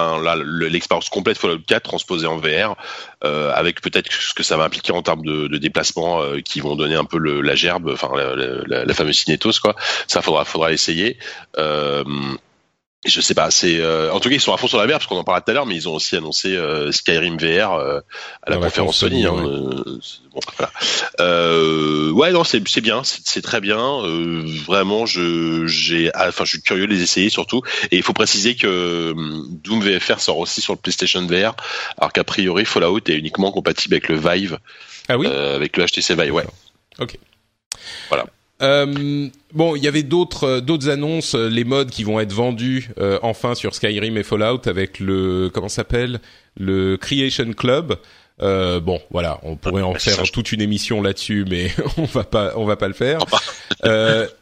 l'expérience 0.69 1.09
complète 1.09 1.37
Fallout 1.37 1.59
4 1.67 1.83
transposée 1.83 2.27
en 2.27 2.37
VR, 2.37 2.75
avec 3.21 3.81
peut-être 3.81 4.11
ce 4.11 4.33
que 4.33 4.43
ça 4.43 4.57
va 4.57 4.63
impliquer 4.63 4.91
en 4.91 5.01
termes 5.01 5.23
de, 5.23 5.47
de 5.47 5.57
déplacement 5.57 6.21
euh, 6.21 6.39
qui 6.41 6.59
vont 6.59 6.75
donner 6.75 6.95
un 6.95 7.05
peu 7.05 7.17
le, 7.17 7.41
la 7.41 7.55
gerbe, 7.55 7.89
enfin 7.93 8.11
la, 8.15 8.93
fameuse 8.93 9.17
cinétose 9.17 9.59
quoi. 9.59 9.75
Ça 10.07 10.21
faudra 10.21 10.45
faudra 10.45 10.71
essayer. 10.71 11.17
Euh, 11.57 12.03
je 13.05 13.21
sais 13.21 13.33
pas, 13.33 13.49
c'est 13.49 13.79
euh, 13.79 14.11
en 14.11 14.19
tout 14.19 14.27
cas 14.27 14.35
ils 14.35 14.41
sont 14.41 14.53
à 14.53 14.57
fond 14.57 14.67
sur 14.67 14.77
la 14.77 14.85
VR 14.85 14.93
parce 14.93 15.07
qu'on 15.07 15.15
en 15.17 15.23
parlait 15.23 15.41
tout 15.41 15.51
à 15.51 15.53
l'heure, 15.53 15.65
mais 15.65 15.75
ils 15.75 15.87
ont 15.87 15.95
aussi 15.95 16.17
annoncé 16.17 16.55
euh, 16.57 16.91
Skyrim 16.91 17.37
VR 17.37 17.73
euh, 17.73 18.01
à 18.43 18.49
la 18.49 18.57
conférence 18.57 18.97
Sony. 18.97 19.25
Hein, 19.25 19.35
bon, 19.35 20.39
voilà. 20.57 22.11
ouais, 22.11 22.31
non, 22.33 22.43
c'est 22.43 22.61
c'est 22.67 22.81
bien, 22.81 23.03
c'est 23.05 23.41
très 23.41 23.61
bien. 23.61 24.01
vraiment, 24.65 25.05
je 25.05 25.65
j'ai, 25.65 26.11
ah, 26.13 26.27
enfin, 26.27 26.43
je 26.43 26.51
suis 26.51 26.61
curieux 26.61 26.87
de 26.87 26.93
les 26.93 27.01
essayer 27.01 27.29
surtout. 27.29 27.61
Et 27.91 27.95
il 27.95 28.03
faut 28.03 28.13
préciser 28.13 28.55
que 28.55 29.13
Doom 29.47 29.81
VFR 29.81 30.19
sort 30.19 30.37
aussi 30.37 30.59
sur 30.59 30.73
le 30.73 30.79
PlayStation 30.79 31.25
VR, 31.25 31.55
alors 31.97 32.11
qu'a 32.11 32.25
priori 32.25 32.65
Fallout 32.65 32.99
est 33.07 33.15
uniquement 33.15 33.53
compatible 33.53 33.93
avec 33.93 34.09
le 34.09 34.17
Vive. 34.17 34.59
Ah 35.07 35.17
oui? 35.17 35.25
avec 35.25 35.77
le 35.77 35.85
HTC 35.85 36.15
Vive, 36.15 36.33
ouais. 36.33 36.45
Ok. 36.99 37.17
Voilà. 38.09 38.25
Euh, 38.61 39.29
bon, 39.53 39.75
il 39.75 39.83
y 39.83 39.87
avait 39.87 40.03
d'autres 40.03 40.43
euh, 40.43 40.61
d'autres 40.61 40.89
annonces, 40.89 41.35
euh, 41.35 41.47
les 41.47 41.63
modes 41.63 41.89
qui 41.89 42.03
vont 42.03 42.19
être 42.19 42.33
vendus 42.33 42.89
enfin 43.21 43.55
sur 43.55 43.73
Skyrim 43.73 44.17
et 44.17 44.23
Fallout 44.23 44.61
avec 44.67 44.99
le 44.99 45.49
comment 45.53 45.69
s'appelle? 45.69 46.19
Le 46.57 46.97
Creation 46.97 47.53
Club. 47.53 47.95
bon, 48.39 48.99
voilà, 49.11 49.39
on 49.43 49.55
pourrait 49.55 49.81
en 49.81 49.93
faire 49.93 50.23
toute 50.31 50.51
une 50.51 50.61
émission 50.61 51.01
là-dessus, 51.01 51.45
mais 51.49 51.71
on 51.97 52.03
va 52.03 52.23
pas 52.23 52.53
on 52.55 52.65
va 52.65 52.75
pas 52.75 52.87
le 52.87 52.93
faire. 52.93 53.19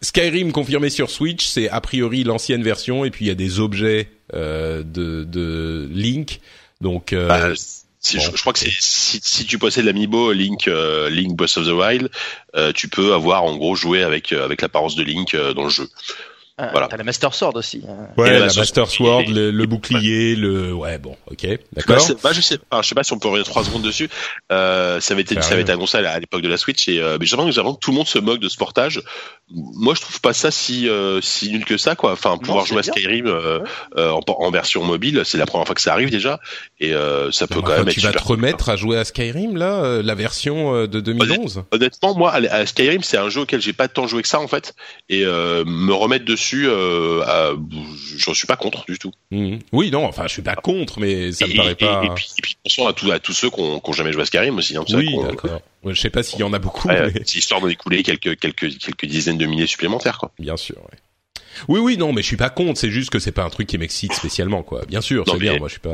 Skyrim 0.01 0.51
confirmé 0.51 0.89
sur 0.89 1.09
Switch, 1.09 1.45
c'est 1.45 1.69
a 1.69 1.81
priori 1.81 2.23
l'ancienne 2.23 2.63
version 2.63 3.05
et 3.05 3.11
puis 3.11 3.25
il 3.25 3.27
y 3.27 3.31
a 3.31 3.35
des 3.35 3.59
objets 3.59 4.09
de 4.33 4.83
de 4.83 5.89
Link. 5.91 6.39
Donc 6.81 7.13
bah, 7.13 7.53
je, 8.11 8.41
crois 8.41 8.53
que 8.53 8.59
si, 8.59 8.71
si, 8.79 9.45
tu 9.45 9.57
possèdes 9.57 9.85
l'amiibo 9.85 10.31
Link 10.31 10.67
euh, 10.67 11.09
Link 11.09 11.35
Boss 11.35 11.57
of 11.57 11.65
the 11.65 11.71
Wild, 11.71 12.09
euh, 12.55 12.71
tu 12.71 12.87
peux 12.87 13.13
avoir 13.13 13.43
en 13.43 13.55
gros 13.55 13.75
joué 13.75 14.03
avec 14.03 14.31
euh, 14.31 14.45
avec 14.45 14.61
l'apparence 14.61 14.95
de 14.95 15.03
Link 15.03 15.35
dans 15.35 15.63
le 15.63 15.69
jeu. 15.69 15.89
Ah, 16.59 16.69
voilà. 16.71 16.87
T'as 16.87 16.97
la 16.97 17.03
Master 17.03 17.35
Sword 17.35 17.55
aussi. 17.55 17.83
Hein. 17.87 18.07
Ouais, 18.17 18.39
la, 18.39 18.47
Master 18.47 18.87
Sword, 18.87 19.25
le, 19.27 19.65
bouclier, 19.65 20.35
le 20.35 20.73
ouais 20.73 20.97
bon, 20.97 21.15
ok, 21.29 21.47
d'accord. 21.73 21.97
Bah, 22.23 22.31
je 22.33 22.41
sais, 22.41 22.57
je 22.81 22.87
sais 22.87 22.95
pas 22.95 23.03
si 23.03 23.13
on 23.13 23.19
peut 23.19 23.27
revenir 23.27 23.45
trois 23.45 23.63
secondes 23.63 23.83
dessus. 23.83 24.09
Euh, 24.51 24.99
ça 24.99 25.13
avait 25.13 25.21
été, 25.21 25.39
ça 25.41 25.53
avait 25.53 25.61
été 25.61 25.71
annoncé 25.71 25.97
à 25.97 26.19
l'époque 26.19 26.41
de 26.41 26.49
la 26.49 26.57
Switch 26.57 26.87
et 26.87 26.99
euh, 26.99 27.17
mais 27.19 27.27
j'ai 27.27 27.37
l'impression 27.37 27.75
que 27.75 27.79
tout 27.79 27.91
le 27.91 27.97
monde 27.97 28.07
se 28.07 28.17
moque 28.17 28.39
de 28.39 28.49
ce 28.49 28.57
portage. 28.57 29.03
Moi, 29.51 29.93
je 29.93 30.01
trouve 30.01 30.19
pas 30.19 30.33
ça 30.33 30.49
si 30.49 30.89
euh, 30.89 31.21
si 31.21 31.51
nul 31.51 31.63
que 31.63 31.77
ça 31.77 31.95
quoi. 31.95 32.13
Enfin, 32.13 32.37
pouvoir 32.37 32.65
jouer 32.65 32.79
à 32.79 32.83
Skyrim 32.83 33.27
euh, 33.27 33.59
euh, 33.97 34.09
en, 34.09 34.21
en, 34.27 34.51
version 34.51 34.83
mobile, 34.83 35.21
c'est 35.25 35.37
la 35.37 35.45
première 35.45 35.67
fois 35.67 35.75
que 35.75 35.81
ça 35.81 35.93
arrive 35.93 36.09
déjà 36.09 36.39
et 36.79 36.93
euh, 36.93 37.31
ça 37.31 37.45
peut 37.45 37.61
quand 37.61 37.77
même. 37.77 37.85
Tu 37.85 37.99
vas 37.99 38.13
te 38.13 38.23
remettre 38.23 38.69
à 38.69 38.75
jouer 38.75 38.97
à 38.97 39.05
Skyrim 39.05 39.57
là, 39.57 40.01
la 40.01 40.15
version 40.15 40.87
de 40.87 40.99
2011. 40.99 41.65
Honnêtement, 41.71 42.15
moi, 42.15 42.33
à 42.33 42.65
Skyrim, 42.65 43.03
c'est 43.03 43.17
un 43.17 43.29
jeu 43.29 43.41
auquel 43.41 43.61
j'ai 43.61 43.73
pas 43.73 43.87
tant 43.87 44.07
joué 44.07 44.21
que 44.21 44.27
ça 44.27 44.39
en 44.39 44.47
fait 44.47 44.73
et 45.09 45.23
me 45.23 45.93
remettre 45.93 46.25
dessus 46.25 46.46
dessus, 46.47 46.67
euh, 46.67 47.55
je 48.17 48.33
suis 48.33 48.47
pas 48.47 48.55
contre 48.55 48.85
du 48.85 48.97
tout. 48.97 49.11
Mhm. 49.31 49.59
Oui, 49.71 49.91
non, 49.91 50.05
enfin, 50.05 50.23
je 50.23 50.33
suis 50.33 50.41
pas 50.41 50.55
contre, 50.55 50.99
mais 50.99 51.31
ça 51.31 51.47
me 51.47 51.55
paraît 51.55 51.75
pas. 51.75 52.03
Et, 52.05 52.09
puis, 52.15 52.29
et 52.37 52.41
puis, 52.41 52.57
attention 52.63 52.87
à, 52.87 52.93
tout, 52.93 53.11
à 53.11 53.19
tous 53.19 53.33
ceux 53.33 53.49
qui 53.49 53.59
ont 53.59 53.93
jamais 53.93 54.13
joué 54.13 54.21
à 54.21 54.25
Skyrim 54.25 54.57
aussi. 54.57 54.77
Hein, 54.77 54.83
oui, 54.93 55.15
d'accord. 55.23 55.61
Je 55.85 55.99
sais 55.99 56.09
pas 56.09 56.23
s'il 56.23 56.39
y 56.39 56.43
en 56.43 56.53
a 56.53 56.59
beaucoup. 56.59 56.87
Ouais, 56.87 57.11
mais... 57.13 57.21
histoire 57.21 57.61
de 57.61 57.69
écouler 57.69 58.03
quelques, 58.03 58.39
quelques, 58.39 58.77
quelques 58.77 59.05
dizaines 59.05 59.37
de 59.37 59.45
milliers 59.45 59.67
supplémentaires, 59.67 60.17
quoi. 60.17 60.31
Bien 60.39 60.57
sûr, 60.57 60.77
ouais. 60.77 60.97
Oui, 61.67 61.79
oui, 61.79 61.97
non, 61.97 62.13
mais 62.13 62.21
je 62.21 62.27
suis 62.27 62.37
pas 62.37 62.49
contre. 62.49 62.79
C'est 62.79 62.91
juste 62.91 63.09
que 63.09 63.19
c'est 63.19 63.31
pas 63.31 63.43
un 63.43 63.49
truc 63.49 63.67
qui 63.67 63.77
m'excite 63.77 64.13
spécialement, 64.13 64.63
quoi. 64.63 64.81
Bien 64.87 65.01
sûr, 65.01 65.23
c'est 65.27 65.37
bien. 65.37 65.57
Moi, 65.57 65.67
je 65.67 65.73
suis 65.73 65.79
pas. 65.79 65.93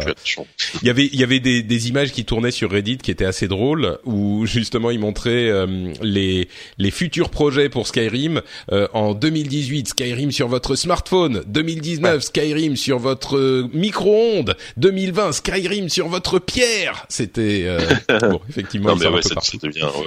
Il 0.82 0.88
y 0.88 0.90
avait, 0.90 1.06
il 1.12 1.20
y 1.20 1.24
avait 1.24 1.40
des, 1.40 1.64
des, 1.64 1.90
images 1.90 2.12
qui 2.12 2.26
tournaient 2.26 2.52
sur 2.52 2.72
Reddit 2.72 2.98
qui 2.98 3.12
étaient 3.12 3.26
assez 3.26 3.48
drôles, 3.48 3.98
où 4.06 4.46
justement 4.46 4.92
ils 4.92 5.00
montraient 5.00 5.50
euh, 5.50 5.94
les 6.02 6.48
les 6.78 6.92
futurs 6.92 7.30
projets 7.30 7.70
pour 7.70 7.88
Skyrim 7.88 8.42
euh, 8.72 8.88
en 8.94 9.14
2018. 9.14 9.90
Skyrim 9.90 10.32
sur 10.32 10.48
votre 10.48 10.76
smartphone. 10.76 11.44
2019, 11.48 12.24
Skyrim 12.24 12.76
sur 12.76 13.00
votre 13.00 13.38
euh, 13.38 13.70
micro-ondes. 13.74 14.56
2020, 14.78 15.32
Skyrim 15.34 15.90
sur 15.90 16.08
votre 16.08 16.40
pierre. 16.40 17.06
C'était 17.10 17.68
bon, 18.22 18.40
effectivement. 18.50 18.90
non, 18.90 18.96
mais 18.96 19.08
ouais, 19.08 19.22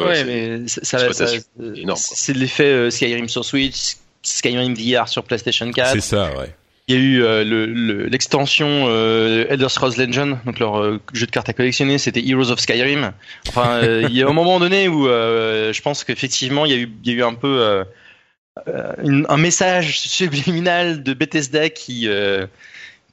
ouais, 0.07 0.25
mais 0.25 0.69
ça, 0.69 1.13
ça, 1.13 1.27
c'est 1.97 2.33
l'effet 2.35 2.91
Skyrim 2.91 3.29
sur 3.29 3.45
Switch 3.45 3.97
Skyrim 4.27 4.75
VR 4.75 5.09
sur 5.09 5.25
PlayStation 5.25 5.71
4. 5.71 5.93
C'est 5.93 6.01
ça, 6.01 6.37
ouais. 6.37 6.55
Il 6.89 6.95
y 6.95 6.99
a 6.99 7.01
eu 7.01 7.23
euh, 7.25 8.07
l'extension 8.09 8.85
euh, 8.87 9.47
Elder 9.49 9.69
Scrolls 9.69 9.95
Legend, 9.99 10.39
donc 10.47 10.61
leur 10.61 10.81
euh, 10.81 11.01
jeu 11.13 11.27
de 11.27 11.33
cartes 11.33 11.49
à 11.49 11.53
collectionner, 11.53 11.99
c'était 11.99 12.25
Heroes 12.25 12.53
of 12.53 12.61
Skyrim. 12.61 13.13
Enfin, 13.49 13.81
il 13.83 14.13
y 14.13 14.23
a 14.23 14.29
un 14.29 14.33
moment 14.33 14.61
donné 14.61 14.87
où 14.87 15.07
je 15.07 15.83
pense 15.83 16.05
qu'effectivement 16.05 16.65
il 16.65 16.73
y 16.73 16.75
a 16.75 16.79
eu, 16.79 16.89
il 17.05 17.11
y 17.11 17.15
a 17.15 17.19
eu 17.19 17.23
un 17.25 17.35
peu 17.35 17.85
un 18.67 19.37
message 19.37 19.99
subliminal 19.99 21.03
de 21.03 21.13
Bethesda 21.13 21.71
qui 21.71 22.09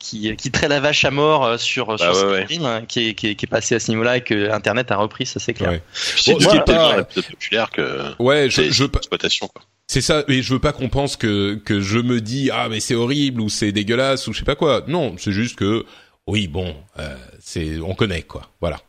qui, 0.04 0.36
qui 0.36 0.52
traite 0.52 0.70
la 0.70 0.82
vache 0.82 1.06
à 1.06 1.12
mort 1.12 1.60
sur, 1.60 1.98
sur 1.98 2.28
bah 2.28 2.46
Skyrim, 2.46 2.66
hein, 2.66 2.82
qui, 2.86 3.10
est, 3.10 3.14
qui, 3.14 3.28
est, 3.30 3.36
qui, 3.36 3.46
est, 3.46 3.48
passé 3.48 3.76
à 3.76 3.80
ce 3.80 3.90
niveau-là 3.90 4.18
et 4.18 4.22
que 4.22 4.52
Internet 4.52 4.92
a 4.92 4.98
repris, 4.98 5.26
ça 5.26 5.40
c'est 5.40 5.54
clair. 5.54 5.72
Ouais. 5.72 5.82
C'est 5.94 6.34
bon, 6.34 6.60
tellement 6.66 7.04
populaire 7.04 7.72
que 7.72 8.14
ouais, 8.20 8.50
je, 8.50 8.70
je, 8.70 8.84
exploitation 8.84 9.48
quoi. 9.48 9.64
C'est 9.88 10.02
ça, 10.02 10.24
et 10.28 10.42
je 10.42 10.54
veux 10.54 10.60
pas 10.60 10.74
qu'on 10.74 10.90
pense 10.90 11.16
que 11.16 11.56
que 11.56 11.80
je 11.80 12.00
me 12.00 12.20
dis 12.20 12.50
ah 12.52 12.68
mais 12.70 12.80
c'est 12.80 12.96
horrible 12.96 13.42
ou 13.42 13.50
c'est 13.50 13.72
dégueulasse 13.72 14.28
ou 14.28 14.34
je 14.34 14.40
sais 14.40 14.46
pas 14.46 14.56
quoi. 14.56 14.84
Non, 14.88 15.16
c'est 15.18 15.32
juste 15.32 15.56
que 15.56 15.86
oui 16.28 16.48
bon, 16.48 16.76
euh, 17.00 17.16
c'est 17.40 17.80
on 17.80 17.96
connaît 17.96 18.24
quoi. 18.24 18.50
Voilà. 18.60 18.80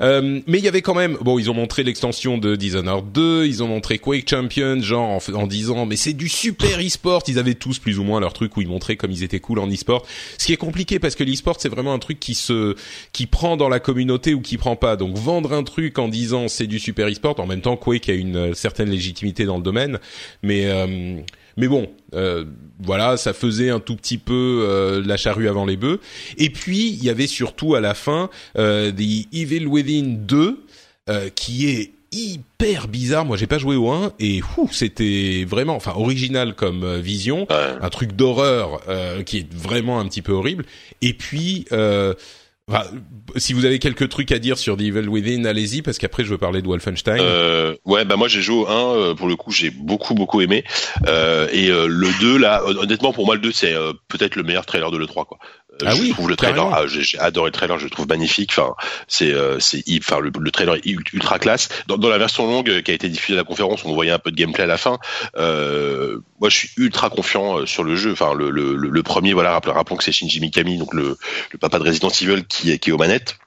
Euh, 0.00 0.40
mais 0.46 0.58
il 0.58 0.64
y 0.64 0.68
avait 0.68 0.82
quand 0.82 0.94
même, 0.94 1.16
bon, 1.20 1.38
ils 1.38 1.50
ont 1.50 1.54
montré 1.54 1.82
l'extension 1.82 2.38
de 2.38 2.56
Dishonored 2.56 3.12
2, 3.12 3.46
ils 3.46 3.62
ont 3.62 3.68
montré 3.68 3.98
Quake 3.98 4.28
Champions, 4.28 4.80
genre 4.80 5.20
en, 5.28 5.34
en 5.34 5.46
disant, 5.46 5.86
mais 5.86 5.96
c'est 5.96 6.12
du 6.12 6.28
super 6.28 6.78
e-sport. 6.80 7.22
Ils 7.28 7.38
avaient 7.38 7.54
tous 7.54 7.78
plus 7.78 7.98
ou 7.98 8.04
moins 8.04 8.20
leur 8.20 8.32
truc 8.32 8.56
où 8.56 8.60
ils 8.60 8.68
montraient 8.68 8.96
comme 8.96 9.10
ils 9.10 9.22
étaient 9.22 9.40
cool 9.40 9.58
en 9.58 9.68
e-sport. 9.68 10.06
Ce 10.38 10.46
qui 10.46 10.52
est 10.52 10.56
compliqué 10.56 10.98
parce 10.98 11.14
que 11.14 11.24
l'e-sport 11.24 11.56
c'est 11.58 11.68
vraiment 11.68 11.92
un 11.92 11.98
truc 11.98 12.20
qui 12.20 12.34
se, 12.34 12.74
qui 13.12 13.26
prend 13.26 13.56
dans 13.56 13.68
la 13.68 13.80
communauté 13.80 14.34
ou 14.34 14.40
qui 14.40 14.56
prend 14.56 14.76
pas. 14.76 14.96
Donc 14.96 15.16
vendre 15.16 15.52
un 15.52 15.62
truc 15.62 15.98
en 15.98 16.08
disant 16.08 16.48
c'est 16.48 16.66
du 16.66 16.78
super 16.78 17.08
e-sport, 17.08 17.38
en 17.40 17.46
même 17.46 17.60
temps 17.60 17.76
Quake 17.76 18.08
a 18.08 18.14
une 18.14 18.36
euh, 18.36 18.54
certaine 18.54 18.90
légitimité 18.90 19.44
dans 19.44 19.56
le 19.56 19.62
domaine, 19.62 19.98
mais 20.42 20.66
euh, 20.66 21.16
mais 21.56 21.68
bon, 21.68 21.88
euh, 22.14 22.44
voilà, 22.80 23.16
ça 23.16 23.32
faisait 23.32 23.70
un 23.70 23.80
tout 23.80 23.96
petit 23.96 24.18
peu 24.18 24.66
euh, 24.68 25.02
la 25.04 25.16
charrue 25.16 25.48
avant 25.48 25.64
les 25.64 25.76
bœufs. 25.76 26.00
Et 26.38 26.50
puis 26.50 26.88
il 26.88 27.02
y 27.04 27.10
avait 27.10 27.26
surtout 27.26 27.74
à 27.74 27.80
la 27.80 27.94
fin 27.94 28.30
euh, 28.58 28.90
The 28.90 29.32
Evil 29.32 29.66
Within 29.66 30.16
2, 30.26 30.64
euh, 31.08 31.28
qui 31.34 31.68
est 31.68 31.92
hyper 32.12 32.88
bizarre. 32.88 33.24
Moi, 33.24 33.36
j'ai 33.36 33.46
pas 33.46 33.58
joué 33.58 33.74
au 33.74 33.90
1 33.90 34.12
et 34.20 34.40
c'était 34.70 35.44
vraiment, 35.48 35.74
enfin, 35.74 35.94
original 35.96 36.54
comme 36.54 36.84
euh, 36.84 36.98
vision, 36.98 37.46
un 37.50 37.88
truc 37.88 38.12
d'horreur 38.12 38.82
euh, 38.88 39.22
qui 39.22 39.38
est 39.38 39.52
vraiment 39.52 39.98
un 39.98 40.06
petit 40.06 40.22
peu 40.22 40.32
horrible. 40.32 40.64
Et 41.00 41.14
puis, 41.14 41.64
euh, 41.72 42.14
si 43.36 43.52
vous 43.52 43.64
avez 43.64 43.78
quelques 43.78 44.08
trucs 44.08 44.32
à 44.32 44.38
dire 44.38 44.58
sur 44.58 44.76
The 44.76 44.82
Evil 44.82 45.08
Within, 45.08 45.44
allez-y 45.44 45.82
parce 45.82 45.98
qu'après 45.98 46.24
je 46.24 46.28
veux 46.30 46.38
parler 46.38 46.62
de 46.62 46.66
Wolfenstein. 46.66 47.18
Euh, 47.20 47.74
ouais, 47.84 48.04
bah 48.04 48.16
moi 48.16 48.28
j'ai 48.28 48.42
joué 48.42 48.56
au 48.62 48.68
1, 48.68 48.72
euh, 48.96 49.14
pour 49.14 49.28
le 49.28 49.36
coup 49.36 49.50
j'ai 49.52 49.70
beaucoup 49.70 50.14
beaucoup 50.14 50.40
aimé. 50.40 50.64
Euh, 51.06 51.48
et 51.52 51.70
euh, 51.70 51.86
le 51.86 52.08
2 52.20 52.38
là, 52.38 52.62
hon- 52.66 52.76
honnêtement 52.78 53.12
pour 53.12 53.26
moi 53.26 53.34
le 53.34 53.40
2 53.40 53.52
c'est 53.52 53.74
euh, 53.74 53.92
peut-être 54.08 54.36
le 54.36 54.42
meilleur 54.42 54.66
trailer 54.66 54.90
de 54.90 54.98
l'E3 54.98 55.26
quoi. 55.26 55.38
Ah 55.84 55.94
je 55.94 56.00
oui, 56.02 56.10
trouve 56.10 56.28
le 56.28 56.36
trailer, 56.36 56.66
ah, 56.72 56.86
j'ai 56.86 57.18
adoré 57.18 57.48
le 57.48 57.52
trailer, 57.52 57.78
je 57.78 57.84
le 57.84 57.90
trouve 57.90 58.06
magnifique. 58.06 58.50
Enfin, 58.52 58.74
c'est, 59.08 59.32
euh, 59.32 59.58
c'est, 59.58 59.82
enfin 59.98 60.20
le, 60.20 60.30
le 60.38 60.50
trailer 60.50 60.74
est 60.76 60.86
ul- 60.86 61.02
ultra 61.12 61.38
classe. 61.38 61.68
Dans, 61.86 61.96
dans 61.98 62.08
la 62.08 62.18
version 62.18 62.46
longue 62.46 62.68
euh, 62.70 62.82
qui 62.82 62.90
a 62.90 62.94
été 62.94 63.08
diffusée 63.08 63.34
à 63.38 63.40
la 63.42 63.44
conférence, 63.44 63.84
on 63.84 63.94
voyait 63.94 64.12
un 64.12 64.18
peu 64.18 64.30
de 64.30 64.36
gameplay 64.36 64.64
à 64.64 64.66
la 64.66 64.76
fin. 64.76 64.98
Euh, 65.36 66.18
moi, 66.40 66.50
je 66.50 66.56
suis 66.56 66.70
ultra 66.76 67.10
confiant 67.10 67.58
euh, 67.58 67.66
sur 67.66 67.84
le 67.84 67.96
jeu. 67.96 68.12
Enfin, 68.12 68.34
le, 68.34 68.50
le, 68.50 68.74
le, 68.76 69.02
premier, 69.02 69.32
voilà, 69.32 69.52
rappelons, 69.52 69.74
rappelons 69.74 69.96
que 69.96 70.04
c'est 70.04 70.12
Shinji 70.12 70.40
Mikami, 70.40 70.76
donc 70.78 70.94
le, 70.94 71.16
le 71.52 71.58
papa 71.58 71.78
de 71.78 71.84
Resident 71.84 72.10
Evil, 72.10 72.44
qui, 72.46 72.70
est- 72.70 72.78
qui 72.78 72.90
est 72.90 72.92
aux 72.92 72.98
manettes 72.98 73.38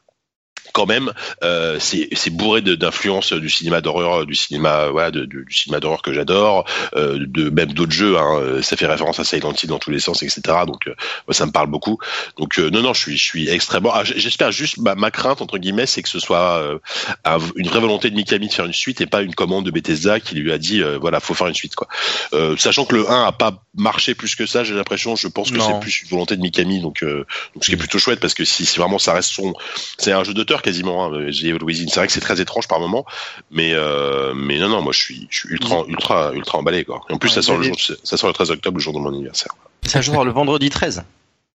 quand 0.75 0.85
même, 0.85 1.13
euh, 1.43 1.77
c'est 1.79 2.29
bourré 2.31 2.61
d'influences 2.61 3.31
du 3.31 3.49
cinéma 3.49 3.79
d'horreur, 3.79 4.25
du 4.25 4.35
cinéma, 4.35 4.89
voilà, 4.89 5.09
de- 5.09 5.23
de- 5.23 5.43
du 5.43 5.53
cinéma 5.53 5.79
d'horreur 5.79 6.01
que 6.01 6.11
j'adore, 6.11 6.65
euh, 6.97 7.17
de 7.19 7.49
même 7.49 7.71
d'autres 7.71 7.93
jeux. 7.93 8.17
Hein, 8.17 8.39
euh, 8.41 8.61
ça 8.61 8.75
fait 8.75 8.85
référence 8.85 9.17
à 9.19 9.23
Silent 9.23 9.53
Hill 9.53 9.69
dans 9.69 9.79
tous 9.79 9.91
les 9.91 10.01
sens, 10.01 10.21
etc. 10.21 10.41
Donc, 10.67 10.87
euh, 10.87 10.93
moi, 11.27 11.33
ça 11.33 11.45
me 11.45 11.51
parle 11.51 11.67
beaucoup. 11.67 11.97
Donc, 12.37 12.59
euh, 12.59 12.69
non, 12.69 12.81
non, 12.81 12.93
je 12.93 12.99
suis, 12.99 13.17
je 13.17 13.23
suis 13.23 13.49
extrêmement. 13.49 13.91
ah, 13.93 14.03
J'espère 14.03 14.51
juste 14.51 14.77
ma, 14.77 14.95
ma 14.95 15.11
crainte 15.11 15.41
entre 15.41 15.57
guillemets, 15.57 15.85
c'est 15.85 16.01
que 16.03 16.09
ce 16.09 16.19
soit 16.19 16.57
euh, 16.59 16.77
un- 17.23 17.37
une 17.55 17.67
vraie 17.69 17.79
volonté 17.79 18.09
de 18.09 18.15
Mikami 18.15 18.49
de 18.49 18.53
faire 18.53 18.65
une 18.65 18.73
suite 18.73 18.99
et 18.99 19.05
pas 19.05 19.21
une 19.21 19.33
commande 19.33 19.65
de 19.65 19.71
Bethesda 19.71 20.19
qui 20.19 20.35
lui 20.35 20.51
a 20.51 20.57
dit, 20.57 20.81
euh, 20.83 20.97
voilà, 20.99 21.21
faut 21.21 21.33
faire 21.33 21.47
une 21.47 21.55
suite, 21.55 21.75
quoi. 21.75 21.87
Euh, 22.33 22.57
sachant 22.57 22.83
que 22.85 22.95
le 22.95 23.09
1 23.09 23.23
a 23.25 23.31
pas 23.31 23.63
marché 23.77 24.13
plus 24.13 24.35
que 24.35 24.45
ça, 24.45 24.63
j'ai 24.65 24.73
l'impression. 24.73 25.15
Je 25.15 25.27
pense 25.29 25.51
que 25.51 25.57
c'est 25.73 25.79
plus 25.79 26.01
une 26.03 26.09
volonté 26.09 26.35
de 26.35 26.41
Mikami, 26.41 26.81
donc, 26.81 27.03
euh, 27.03 27.25
donc 27.53 27.63
ce 27.63 27.67
qui 27.69 27.73
est 27.73 27.77
plutôt 27.77 27.99
chouette 27.99 28.19
parce 28.19 28.33
que 28.33 28.43
si, 28.43 28.65
si 28.65 28.77
vraiment 28.77 28.99
ça 28.99 29.13
reste 29.13 29.31
son, 29.31 29.53
c'est 29.97 30.11
un 30.11 30.23
jeu 30.23 30.33
d'auteur 30.33 30.61
quasiment. 30.65 31.05
Hein, 31.05 31.11
The 31.31 31.43
Evil 31.45 31.63
Within. 31.63 31.87
c'est 31.87 31.99
vrai 32.01 32.07
que 32.07 32.13
c'est 32.13 32.19
très 32.19 32.41
étrange 32.41 32.67
par 32.67 32.79
moment, 32.81 33.05
mais 33.51 33.71
euh, 33.73 34.33
mais 34.35 34.57
non 34.59 34.67
non, 34.69 34.81
moi 34.81 34.91
je 34.91 34.99
suis 34.99 35.27
je 35.29 35.37
suis 35.39 35.49
ultra 35.49 35.83
ultra 35.87 36.33
ultra 36.33 36.57
emballé 36.57 36.83
quoi. 36.83 37.01
Et 37.09 37.13
en 37.13 37.17
plus 37.17 37.29
Ouais, 37.29 37.35
ça 37.35 37.41
sort 37.41 37.57
le 37.57 37.63
jour, 37.63 37.77
ça 37.79 38.17
sort 38.17 38.27
le 38.29 38.33
13 38.33 38.51
octobre, 38.51 38.77
le 38.77 38.83
jour 38.83 38.93
de 38.93 38.99
mon 38.99 39.09
anniversaire. 39.09 39.53
Ça 39.83 40.01
jour 40.01 40.25
le 40.25 40.31
vendredi 40.31 40.69
13. 40.69 41.03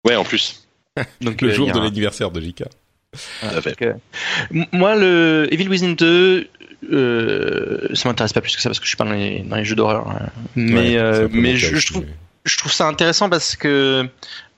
Ouais, 0.06 0.16
en 0.16 0.24
plus. 0.24 0.66
Donc 1.20 1.42
le 1.42 1.50
euh, 1.50 1.54
jour 1.54 1.66
de 1.70 1.78
un- 1.78 1.82
l'anniversaire 1.84 2.30
de 2.30 2.40
JK. 2.40 2.62
Tout 3.12 3.46
à 3.46 3.60
fait. 3.60 3.70
Donc, 3.70 3.82
euh, 3.82 3.94
m- 4.54 4.66
moi, 4.72 4.94
le 4.96 5.48
Evil 5.50 5.68
Within 5.68 5.92
2, 5.94 6.48
euh, 6.92 7.88
ça 7.94 8.08
m'intéresse 8.08 8.32
pas 8.32 8.40
plus 8.40 8.54
que 8.54 8.62
ça 8.62 8.68
parce 8.68 8.78
que 8.78 8.84
je 8.84 8.90
suis 8.90 8.96
pas 8.96 9.04
dans 9.04 9.12
les, 9.12 9.40
dans 9.40 9.56
les 9.56 9.64
jeux 9.64 9.74
d'horreur. 9.74 10.08
hein. 10.08 10.28
Mais, 10.56 10.72
Ouais, 10.92 10.96
euh, 10.98 11.28
mais 11.32 11.56
je, 11.56 11.84
trouve. 11.92 12.04
Je 12.44 12.56
trouve 12.58 12.72
ça 12.72 12.86
intéressant 12.86 13.28
parce 13.28 13.54
que 13.56 14.08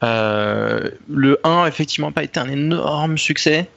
euh, 0.04 0.90
le 1.08 1.38
1 1.44 1.66
effectivement 1.66 2.08
n'a 2.08 2.12
pas 2.12 2.22
été 2.24 2.38
un 2.40 2.48
énorme 2.48 3.18
succès. 3.18 3.68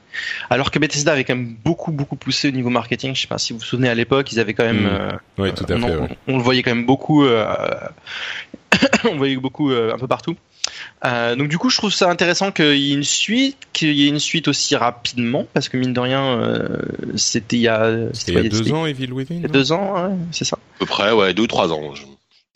Alors 0.48 0.70
que 0.70 0.78
Bethesda 0.78 1.12
avait 1.12 1.24
quand 1.24 1.34
même 1.36 1.56
beaucoup 1.62 1.92
beaucoup 1.92 2.16
poussé 2.16 2.48
au 2.48 2.50
niveau 2.50 2.70
marketing. 2.70 3.14
Je 3.14 3.20
sais 3.22 3.26
pas 3.26 3.36
si 3.38 3.52
vous 3.52 3.58
vous 3.58 3.64
souvenez 3.64 3.88
à 3.90 3.94
l'époque, 3.94 4.32
ils 4.32 4.40
avaient 4.40 4.54
quand 4.54 4.64
même 4.64 4.84
Mm. 4.84 4.86
euh, 4.86 5.12
Ouais, 5.42 5.52
tout 5.52 5.66
à 5.68 5.74
on, 5.74 5.80
fait. 5.80 5.94
en- 5.94 6.00
ouais. 6.02 6.18
on 6.28 6.36
le 6.38 6.42
voyait 6.42 6.62
quand 6.62 6.74
même 6.74 6.86
beaucoup, 6.86 7.24
euh, 7.24 7.44
on 9.04 9.12
le 9.12 9.16
voyait 9.18 9.36
beaucoup 9.36 9.70
euh, 9.70 9.92
un 9.92 9.98
peu 9.98 10.06
partout. 10.08 10.36
Euh, 11.04 11.36
donc 11.36 11.48
du 11.48 11.58
coup, 11.58 11.68
je 11.70 11.76
trouve 11.76 11.92
ça 11.92 12.08
intéressant 12.10 12.50
qu'il 12.50 12.76
y 12.78 12.92
ait 12.92 12.94
une 12.94 13.04
suite, 13.04 13.56
qu'il 13.72 13.92
y 13.92 14.06
ait 14.06 14.08
une 14.08 14.18
suite 14.18 14.48
aussi 14.48 14.74
rapidement, 14.74 15.46
parce 15.52 15.68
que 15.68 15.76
mine 15.76 15.92
de 15.92 16.00
rien, 16.00 16.24
euh, 16.24 16.68
c'était 17.16 17.56
il 17.56 17.62
y 17.62 17.68
a, 17.68 17.90
C'était 18.14 18.32
il 18.32 18.42
y 18.42 18.46
a 18.46 18.48
deux 18.48 18.72
ans, 18.72 18.86
Evil 18.86 19.12
Within. 19.12 19.34
il 19.36 19.42
y 19.42 19.44
a 19.44 19.48
non? 19.48 19.52
deux 19.52 19.72
ans, 19.72 19.94
ouais, 20.08 20.14
c'est 20.32 20.44
ça. 20.44 20.56
À 20.56 20.78
peu 20.80 20.86
près, 20.86 21.12
ouais, 21.12 21.34
deux 21.34 21.42
ou 21.44 21.46
trois 21.46 21.72
ans. 21.72 21.94
Je- 21.94 22.02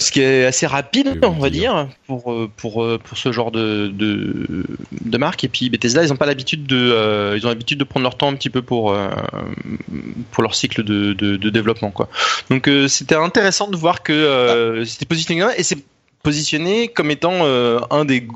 Ce 0.01 0.11
qui 0.11 0.21
est 0.23 0.47
assez 0.47 0.67
rapide, 0.67 1.21
on 1.23 1.31
va 1.39 1.51
dire. 1.51 1.75
dire, 1.75 1.89
pour 2.07 2.33
euh, 2.33 2.51
pour 2.57 2.83
euh, 2.83 2.99
pour 2.99 3.17
ce 3.19 3.31
genre 3.33 3.51
de 3.53 3.87
de, 3.89 4.65
de 5.05 5.19
marque. 5.19 5.45
Et 5.45 5.49
puis 5.49 5.69
Bethesda, 5.71 6.03
ils 6.03 6.09
n'ont 6.09 6.17
pas 6.17 6.27
l'habitude 6.27 6.67
de, 6.67 6.77
euh, 6.77 7.37
ils 7.37 7.45
ont 7.47 7.51
l'habitude 7.51 7.79
de 7.79 7.85
prendre 7.85 8.05
leur 8.05 8.17
temps 8.17 8.29
un 8.29 8.35
petit 8.35 8.51
peu 8.51 8.63
pour 8.63 8.93
euh, 8.93 9.09
pour 10.31 10.43
leur 10.43 10.55
cycle 10.55 10.83
de, 10.83 11.13
de, 11.13 11.37
de 11.37 11.51
développement, 11.51 11.91
quoi. 11.91 12.09
Donc 12.51 12.67
euh, 12.67 12.89
c'était 12.89 13.15
intéressant 13.15 13.69
de 13.69 13.77
voir 13.77 14.03
que 14.03 14.13
euh, 14.13 14.85
c'était 14.87 15.07
positionné 15.07 15.45
et 15.57 15.63
c'est 15.63 15.79
positionné 16.23 16.89
comme 16.89 17.11
étant 17.11 17.33
euh, 17.45 17.79
un 17.91 18.05
des 18.05 18.27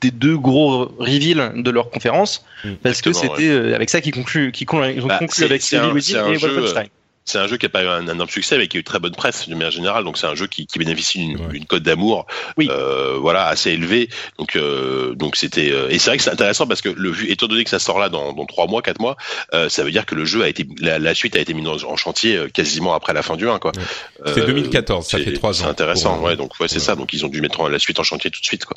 des 0.00 0.10
deux 0.10 0.36
gros 0.36 0.92
reveals 0.98 1.52
de 1.62 1.70
leur 1.70 1.90
conférence 1.90 2.44
Mm. 2.64 2.74
parce 2.80 3.02
que 3.02 3.12
c'était 3.12 3.48
euh, 3.48 3.74
avec 3.74 3.90
ça 3.90 4.00
qu'ils 4.00 4.12
concluent 4.14 4.52
qu'ils 4.52 4.68
con- 4.68 4.84
ils 4.84 5.02
ont 5.02 5.08
Bah, 5.08 5.18
avec 5.18 5.62
un 5.74 5.96
et 6.32 6.36
Wolfenstein. 6.36 6.86
C'est 7.24 7.38
un 7.38 7.46
jeu 7.46 7.56
qui 7.56 7.66
a 7.66 7.68
pas 7.68 7.84
eu 7.84 7.86
un 7.86 8.02
énorme 8.08 8.28
succès, 8.28 8.58
mais 8.58 8.66
qui 8.66 8.76
a 8.76 8.80
eu 8.80 8.84
très 8.84 8.98
bonne 8.98 9.14
presse 9.14 9.48
de 9.48 9.54
manière 9.54 9.70
générale. 9.70 10.02
Donc 10.04 10.18
c'est 10.18 10.26
un 10.26 10.34
jeu 10.34 10.46
qui, 10.48 10.66
qui 10.66 10.78
bénéficie 10.78 11.18
d'une 11.28 11.46
Ouais. 11.46 11.60
cote 11.68 11.82
d'amour, 11.84 12.26
Oui. 12.56 12.68
euh, 12.70 13.16
voilà, 13.20 13.46
assez 13.46 13.70
élevée. 13.70 14.08
Donc 14.38 14.56
euh, 14.56 15.14
donc 15.14 15.36
c'était 15.36 15.70
euh, 15.70 15.88
et 15.88 15.98
c'est 15.98 16.10
vrai 16.10 16.16
que 16.16 16.22
c'est 16.24 16.30
intéressant 16.30 16.66
parce 16.66 16.80
que 16.80 16.88
le 16.88 17.10
vu 17.10 17.30
étant 17.30 17.46
donné 17.46 17.62
que 17.64 17.70
ça 17.70 17.78
sort 17.78 17.98
là 18.00 18.08
dans 18.08 18.32
dans 18.32 18.44
trois 18.46 18.66
mois, 18.66 18.82
quatre 18.82 19.00
mois, 19.00 19.16
euh, 19.54 19.68
ça 19.68 19.84
veut 19.84 19.92
dire 19.92 20.04
que 20.04 20.14
le 20.16 20.24
jeu 20.24 20.42
a 20.42 20.48
été 20.48 20.66
la, 20.80 20.98
la 20.98 21.14
suite 21.14 21.36
a 21.36 21.38
été 21.38 21.54
mise 21.54 21.66
en, 21.68 21.76
en 21.90 21.96
chantier 21.96 22.36
euh, 22.36 22.48
quasiment 22.48 22.92
après 22.94 23.12
la 23.12 23.22
fin 23.22 23.36
du 23.36 23.48
1 23.48 23.58
quoi. 23.60 23.70
Ouais. 23.76 23.82
C'était 24.26 24.40
Euh, 24.42 24.46
2014, 24.46 25.06
ça 25.06 25.18
c'est- 25.18 25.24
fait 25.24 25.32
trois 25.34 25.54
C'est 25.54 25.64
ans 25.64 25.68
intéressant, 25.68 26.16
pour, 26.16 26.26
euh, 26.26 26.30
ouais. 26.30 26.36
Donc 26.36 26.58
ouais, 26.60 26.66
c'est 26.68 26.74
ouais. 26.76 26.80
ça. 26.80 26.96
Donc 26.96 27.12
ils 27.12 27.24
ont 27.24 27.28
dû 27.28 27.40
mettre 27.40 27.68
la 27.68 27.78
suite 27.78 28.00
en 28.00 28.02
chantier 28.04 28.30
tout 28.30 28.40
de 28.40 28.46
suite 28.46 28.64
quoi. 28.64 28.76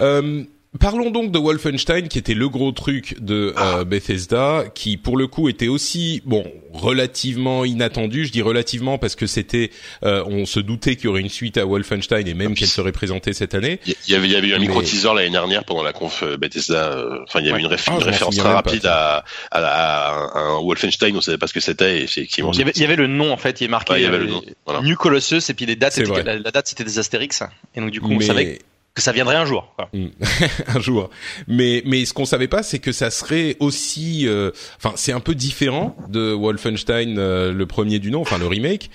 Euh, 0.00 0.44
Parlons 0.78 1.10
donc 1.10 1.32
de 1.32 1.38
Wolfenstein, 1.38 2.06
qui 2.06 2.16
était 2.18 2.32
le 2.34 2.48
gros 2.48 2.70
truc 2.70 3.16
de 3.20 3.52
euh, 3.58 3.84
Bethesda, 3.84 4.66
qui 4.72 4.96
pour 4.96 5.16
le 5.16 5.26
coup 5.26 5.48
était 5.48 5.66
aussi 5.66 6.22
bon 6.24 6.44
relativement 6.72 7.64
inattendu. 7.64 8.24
Je 8.24 8.30
dis 8.30 8.40
relativement 8.40 8.96
parce 8.96 9.16
que 9.16 9.26
c'était, 9.26 9.72
euh, 10.04 10.22
on 10.28 10.46
se 10.46 10.60
doutait 10.60 10.94
qu'il 10.94 11.06
y 11.06 11.08
aurait 11.08 11.22
une 11.22 11.28
suite 11.28 11.56
à 11.58 11.64
Wolfenstein 11.66 12.28
et 12.28 12.34
même 12.34 12.52
Ah, 12.52 12.54
qu'elle 12.54 12.68
serait 12.68 12.92
présentée 12.92 13.32
cette 13.32 13.54
année. 13.54 13.80
Il 13.84 13.94
y 14.12 14.14
avait, 14.14 14.28
il 14.28 14.32
y 14.32 14.36
avait 14.36 14.46
eu 14.46 14.54
un 14.54 14.58
Mais- 14.60 14.68
micro 14.68 14.80
teaser 14.80 15.12
l'année 15.12 15.30
dernière 15.30 15.64
pendant 15.64 15.82
la 15.82 15.92
conf 15.92 16.22
euh, 16.22 16.36
Bethesda. 16.36 16.92
euh, 16.92 17.18
Enfin, 17.26 17.40
il 17.40 17.46
y 17.46 17.48
avait 17.50 17.58
Ouais. 17.58 17.68
une, 17.68 17.74
réf- 17.74 17.84
Ah, 17.88 17.96
une 17.98 18.04
référence 18.04 18.36
très 18.36 18.48
pas, 18.48 18.54
rapide 18.54 18.86
à, 18.86 19.24
à, 19.50 19.58
à 19.60 20.38
un, 20.38 20.60
Wolfenstein. 20.62 21.16
On 21.16 21.20
savait 21.20 21.36
pas 21.38 21.48
ce 21.48 21.52
que 21.52 21.58
c'était. 21.60 21.98
Et 21.98 22.04
effectivement, 22.04 22.52
Il 22.52 22.60
y, 22.60 22.62
avait, 22.62 22.72
il 22.76 22.80
y 22.82 22.84
avait 22.84 22.94
le 22.94 23.08
nom 23.08 23.32
en 23.32 23.36
fait, 23.36 23.60
il 23.60 23.64
est 23.64 23.68
marqué. 23.68 23.94
Ouais, 23.94 24.00
il 24.02 24.04
y 24.04 24.06
avait 24.06 24.18
euh, 24.18 24.20
le 24.20 24.26
nom, 24.28 24.42
voilà. 24.66 24.82
New 24.82 24.94
Colossus 24.94 25.40
et 25.50 25.54
puis 25.54 25.66
les 25.66 25.74
dates, 25.74 25.98
étaient- 25.98 26.22
la, 26.22 26.38
la 26.38 26.50
date 26.52 26.68
c'était 26.68 26.84
des 26.84 27.00
Astérix 27.00 27.42
et 27.74 27.80
donc 27.80 27.90
du 27.90 28.00
coup 28.00 28.12
on 28.12 28.18
Mais- 28.18 28.24
savait 28.24 28.60
que 28.94 29.02
ça 29.02 29.12
viendrait 29.12 29.36
un 29.36 29.44
jour. 29.44 29.72
quoi. 29.76 29.90
un 30.66 30.80
jour. 30.80 31.10
Mais 31.46 31.82
mais 31.86 32.04
ce 32.04 32.12
qu'on 32.12 32.24
savait 32.24 32.48
pas, 32.48 32.62
c'est 32.62 32.78
que 32.78 32.92
ça 32.92 33.10
serait 33.10 33.56
aussi, 33.60 34.26
euh, 34.26 34.50
enfin 34.76 34.94
c'est 34.96 35.12
un 35.12 35.20
peu 35.20 35.34
différent 35.34 35.96
de 36.08 36.32
Wolfenstein 36.32 37.18
euh, 37.18 37.52
le 37.52 37.66
premier 37.66 37.98
du 37.98 38.10
nom, 38.10 38.20
enfin 38.20 38.38
le 38.38 38.46
remake. 38.46 38.90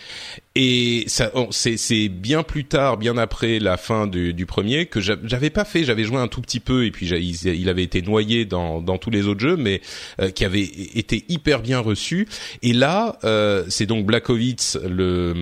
Et 0.57 1.03
ça, 1.07 1.31
on- 1.33 1.51
c'est 1.51 2.07
bien 2.07 2.41
plus 2.41 2.63
tard, 2.63 2.95
bien 2.95 3.17
après 3.17 3.59
la 3.59 3.75
fin 3.75 4.07
du, 4.07 4.33
du 4.33 4.45
premier 4.45 4.85
que 4.85 5.01
j'a- 5.01 5.17
j'avais 5.25 5.49
pas 5.49 5.65
fait. 5.65 5.83
J'avais 5.83 6.05
joué 6.05 6.15
un 6.17 6.29
tout 6.29 6.39
petit 6.39 6.61
peu 6.61 6.85
et 6.85 6.91
puis 6.91 7.07
il, 7.09 7.67
avait 7.67 7.83
été 7.83 8.01
noyé 8.01 8.45
dans 8.45 8.81
dans 8.81 8.97
tous 8.97 9.09
les 9.09 9.27
autres 9.27 9.41
jeux, 9.41 9.57
mais 9.57 9.81
euh, 10.21 10.29
qui 10.31 10.45
avait 10.45 10.61
été 10.63 11.25
hyper 11.27 11.61
bien 11.61 11.79
reçu. 11.79 12.25
Et 12.61 12.71
là, 12.71 13.17
euh, 13.25 13.65
c'est 13.67 13.85
donc 13.85 14.05
Blackovitz, 14.05 14.77
le, 14.87 15.33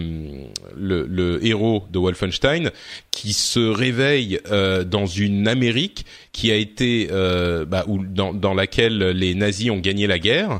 le 0.75 1.05
le 1.07 1.45
héros 1.45 1.83
de 1.91 1.99
Wolfenstein, 1.99 2.71
qui 3.11 3.33
se 3.33 3.59
réveille 3.59 4.39
euh, 4.49 4.83
dans 4.83 5.05
une 5.05 5.47
Amérique 5.47 6.05
qui 6.31 6.49
a 6.51 6.55
été 6.55 7.09
euh, 7.11 7.65
bah, 7.65 7.85
dans, 7.87 8.33
dans 8.33 8.55
laquelle 8.55 8.97
les 9.09 9.35
nazis 9.35 9.69
ont 9.69 9.77
gagné 9.77 10.07
la 10.07 10.17
guerre. 10.17 10.59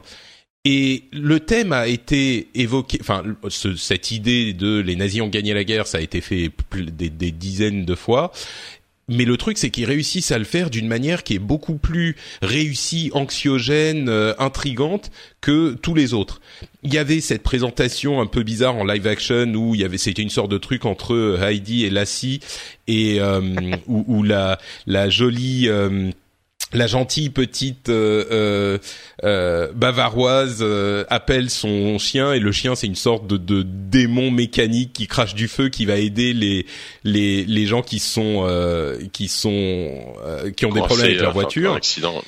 Et 0.65 1.03
le 1.11 1.41
thème 1.41 1.73
a 1.73 1.87
été 1.87 2.47
évoqué, 2.55 2.97
enfin 3.01 3.21
ce- 3.49 3.75
cette 3.75 4.11
idée 4.11 4.53
de 4.53 4.79
les 4.79 4.95
nazis 4.95 5.21
ont 5.21 5.27
gagné 5.27 5.53
la 5.53 5.65
guerre, 5.65 5.87
ça 5.87 5.97
a 5.97 6.01
été 6.01 6.21
fait 6.21 6.51
des, 6.73 7.09
des 7.09 7.31
dizaines 7.31 7.83
de 7.83 7.95
fois. 7.95 8.31
Mais 9.09 9.25
le 9.25 9.35
truc, 9.35 9.57
c'est 9.57 9.69
qu'ils 9.69 9.83
réussissent 9.83 10.31
à 10.31 10.37
le 10.37 10.45
faire 10.45 10.69
d'une 10.69 10.87
manière 10.87 11.23
qui 11.25 11.33
est 11.35 11.39
beaucoup 11.39 11.75
plus 11.75 12.15
réussie, 12.41 13.11
anxiogène, 13.13 14.07
euh, 14.07 14.33
intrigante 14.39 15.11
que 15.41 15.73
tous 15.73 15.93
les 15.93 16.13
autres. 16.13 16.39
Il 16.83 16.93
y 16.93 16.97
avait 16.97 17.19
cette 17.19 17.43
présentation 17.43 18.21
un 18.21 18.25
peu 18.27 18.43
bizarre 18.43 18.77
en 18.77 18.85
live 18.85 19.05
action 19.05 19.53
où 19.55 19.75
il 19.75 19.81
y 19.81 19.83
avait, 19.83 19.97
c'était 19.97 20.21
une 20.21 20.29
sorte 20.29 20.49
de 20.49 20.57
truc 20.57 20.85
entre 20.85 21.37
Heidi 21.41 21.83
et 21.83 21.89
Lassie 21.89 22.39
et 22.87 23.19
euh, 23.19 23.41
où, 23.87 24.05
où 24.07 24.23
la 24.23 24.57
la 24.87 25.09
jolie 25.09 25.67
euh, 25.67 26.09
la 26.73 26.87
gentille 26.87 27.29
petite 27.29 27.89
euh, 27.89 28.25
euh, 28.31 28.77
euh, 29.23 29.71
bavaroise 29.73 30.59
euh, 30.61 31.05
appelle 31.09 31.49
son 31.49 31.97
chien 31.99 32.33
et 32.33 32.39
le 32.39 32.51
chien 32.51 32.75
c'est 32.75 32.87
une 32.87 32.95
sorte 32.95 33.27
de, 33.27 33.37
de 33.37 33.63
démon 33.63 34.31
mécanique 34.31 34.93
qui 34.93 35.07
crache 35.07 35.35
du 35.35 35.47
feu 35.47 35.69
qui 35.69 35.85
va 35.85 35.97
aider 35.97 36.33
les 36.33 36.65
les 37.03 37.45
les 37.45 37.65
gens 37.65 37.81
qui 37.81 37.99
sont 37.99 38.43
euh, 38.47 38.97
qui 39.11 39.27
sont 39.27 40.15
euh, 40.25 40.51
qui 40.51 40.65
ont 40.65 40.71
des 40.71 40.81
problèmes 40.81 41.07
avec 41.07 41.21
leur 41.21 41.33
voiture 41.33 41.73
Un 41.73 41.77
accident. 41.77 42.21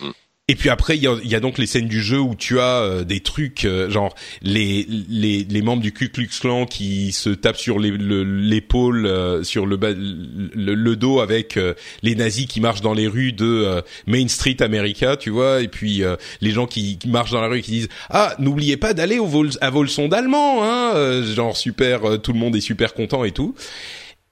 Et 0.48 0.54
puis 0.54 0.70
après, 0.70 0.96
il 0.96 1.02
y 1.02 1.28
y 1.28 1.36
a, 1.36 1.40
donc 1.40 1.58
les 1.58 1.66
scènes 1.66 1.88
du 1.88 2.04
jeu 2.04 2.20
où 2.20 2.36
tu 2.36 2.60
as 2.60 2.80
euh, 2.84 3.04
des 3.04 3.20
trucs 3.20 3.66
euh, 3.66 3.90
genre 3.90 4.14
les, 4.44 4.86
les 5.10 5.44
les 5.44 5.62
membres 5.64 5.82
du 5.82 5.92
Ku 5.92 6.10
Klux 6.10 6.30
Klan 6.40 6.68
qui 6.68 7.14
se 7.14 7.32
tapent 7.32 7.58
sur 7.58 7.80
l'épaule, 7.80 9.08
euh, 9.08 9.42
sur 9.42 9.66
le, 9.66 9.76
le, 9.76 10.76
le 10.76 10.96
dos 10.96 11.20
avec 11.20 11.58
les 12.04 12.14
nazis 12.14 12.46
qui 12.46 12.62
marchent 12.62 12.82
dans 12.82 12.94
les 12.94 13.08
rues 13.08 13.34
de 13.34 13.82
Main 14.06 14.28
Street 14.28 14.58
America, 14.60 15.18
tu 15.18 15.32
vois, 15.32 15.64
et 15.64 15.68
puis 15.68 16.04
les 16.42 16.52
gens 16.52 16.68
qui, 16.68 17.00
qui, 17.00 17.08
marchent 17.08 17.32
dans 17.32 17.42
la 17.42 17.48
rue 17.48 17.62
qui 17.64 17.72
disent 17.72 17.90
ah 18.12 18.36
n'oubliez 18.38 18.78
pas 18.78 18.94
d'aller 18.94 19.18
au 19.18 19.26
vol 19.26 19.50
à 19.62 19.72
Volson 19.72 20.08
d'allemand, 20.10 20.64
hein, 20.64 21.24
genre 21.24 21.58
super, 21.58 22.22
tout 22.22 22.34
le 22.34 22.40
monde 22.40 22.56
est 22.56 22.62
super 22.62 22.94
content 22.94 23.24
et 23.24 23.32
tout. 23.32 23.56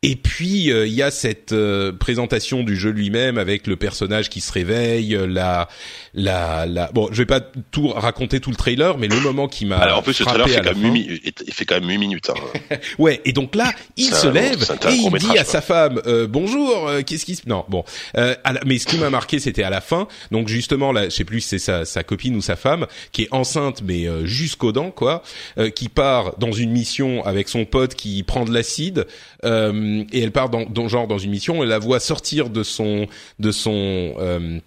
Et 0.05 0.17
puis 0.17 0.69
euh, 0.69 0.85
il 0.85 0.93
y 0.93 1.01
a 1.01 1.11
cette 1.11 1.53
euh, 1.53 1.93
présentation 1.93 2.63
du 2.63 2.75
jeu 2.75 2.89
lui-même 2.89 3.37
avec 3.37 3.67
le 3.67 3.77
personnage 3.77 4.29
qui 4.29 4.41
se 4.41 4.51
réveille, 4.51 5.15
euh, 5.15 5.25
la 5.25 5.69
la 6.13 6.65
la 6.65 6.91
bon, 6.91 7.07
je 7.11 7.19
vais 7.19 7.25
pas 7.25 7.39
tout 7.71 7.87
raconter 7.87 8.41
tout 8.41 8.49
le 8.49 8.57
trailer, 8.57 8.97
mais 8.97 9.07
le 9.07 9.21
moment 9.21 9.47
qui 9.47 9.65
m'a 9.65 9.77
Alors 9.77 9.99
en 9.99 10.01
plus 10.01 10.19
le 10.19 10.25
trailer 10.25 10.49
fait 10.49 10.61
quand, 10.61 10.75
même 10.75 10.93
8, 10.93 11.43
il 11.47 11.53
fait 11.53 11.65
quand 11.65 11.79
même 11.79 11.89
8 11.89 11.97
minutes. 11.97 12.29
Hein. 12.29 12.75
ouais, 12.99 13.21
et 13.23 13.31
donc 13.31 13.55
là, 13.55 13.71
il 13.95 14.13
se 14.13 14.27
lève 14.27 14.61
et 14.89 14.93
il 14.93 15.13
dit 15.13 15.37
à 15.37 15.45
sa 15.45 15.61
femme 15.61 16.01
bonjour, 16.27 16.91
qu'est-ce 17.05 17.25
qui 17.25 17.35
se 17.35 17.47
Non, 17.47 17.63
bon. 17.69 17.85
mais 18.65 18.79
ce 18.79 18.85
qui 18.85 18.97
m'a 18.97 19.09
marqué 19.09 19.39
c'était 19.39 19.63
à 19.63 19.69
la 19.69 19.79
fin. 19.79 20.09
Donc 20.31 20.49
justement 20.49 20.91
là, 20.91 21.05
je 21.05 21.09
sais 21.11 21.23
plus 21.23 21.39
si 21.39 21.47
c'est 21.47 21.59
sa 21.59 21.85
sa 21.85 22.03
copine 22.03 22.35
ou 22.35 22.41
sa 22.41 22.57
femme 22.57 22.87
qui 23.13 23.23
est 23.23 23.29
enceinte 23.31 23.81
mais 23.85 24.05
jusqu'aux 24.25 24.73
dents 24.73 24.91
quoi, 24.91 25.23
qui 25.75 25.87
part 25.87 26.37
dans 26.39 26.51
une 26.51 26.71
mission 26.71 27.23
avec 27.25 27.47
son 27.47 27.63
pote 27.63 27.95
qui 27.95 28.21
prend 28.23 28.43
de 28.43 28.53
l'acide 28.53 29.05
euh, 29.45 29.71
et 30.11 30.21
elle 30.21 30.31
part 30.31 30.49
dans, 30.49 30.87
genre 30.87 31.07
dans 31.07 31.17
une 31.17 31.31
mission, 31.31 31.63
elle 31.63 31.69
la 31.69 31.79
voit 31.79 31.99
sortir 31.99 32.49
de 32.49 32.63
son 32.63 33.07
de 33.39 33.51
son 33.51 34.13
euh, 34.19 34.59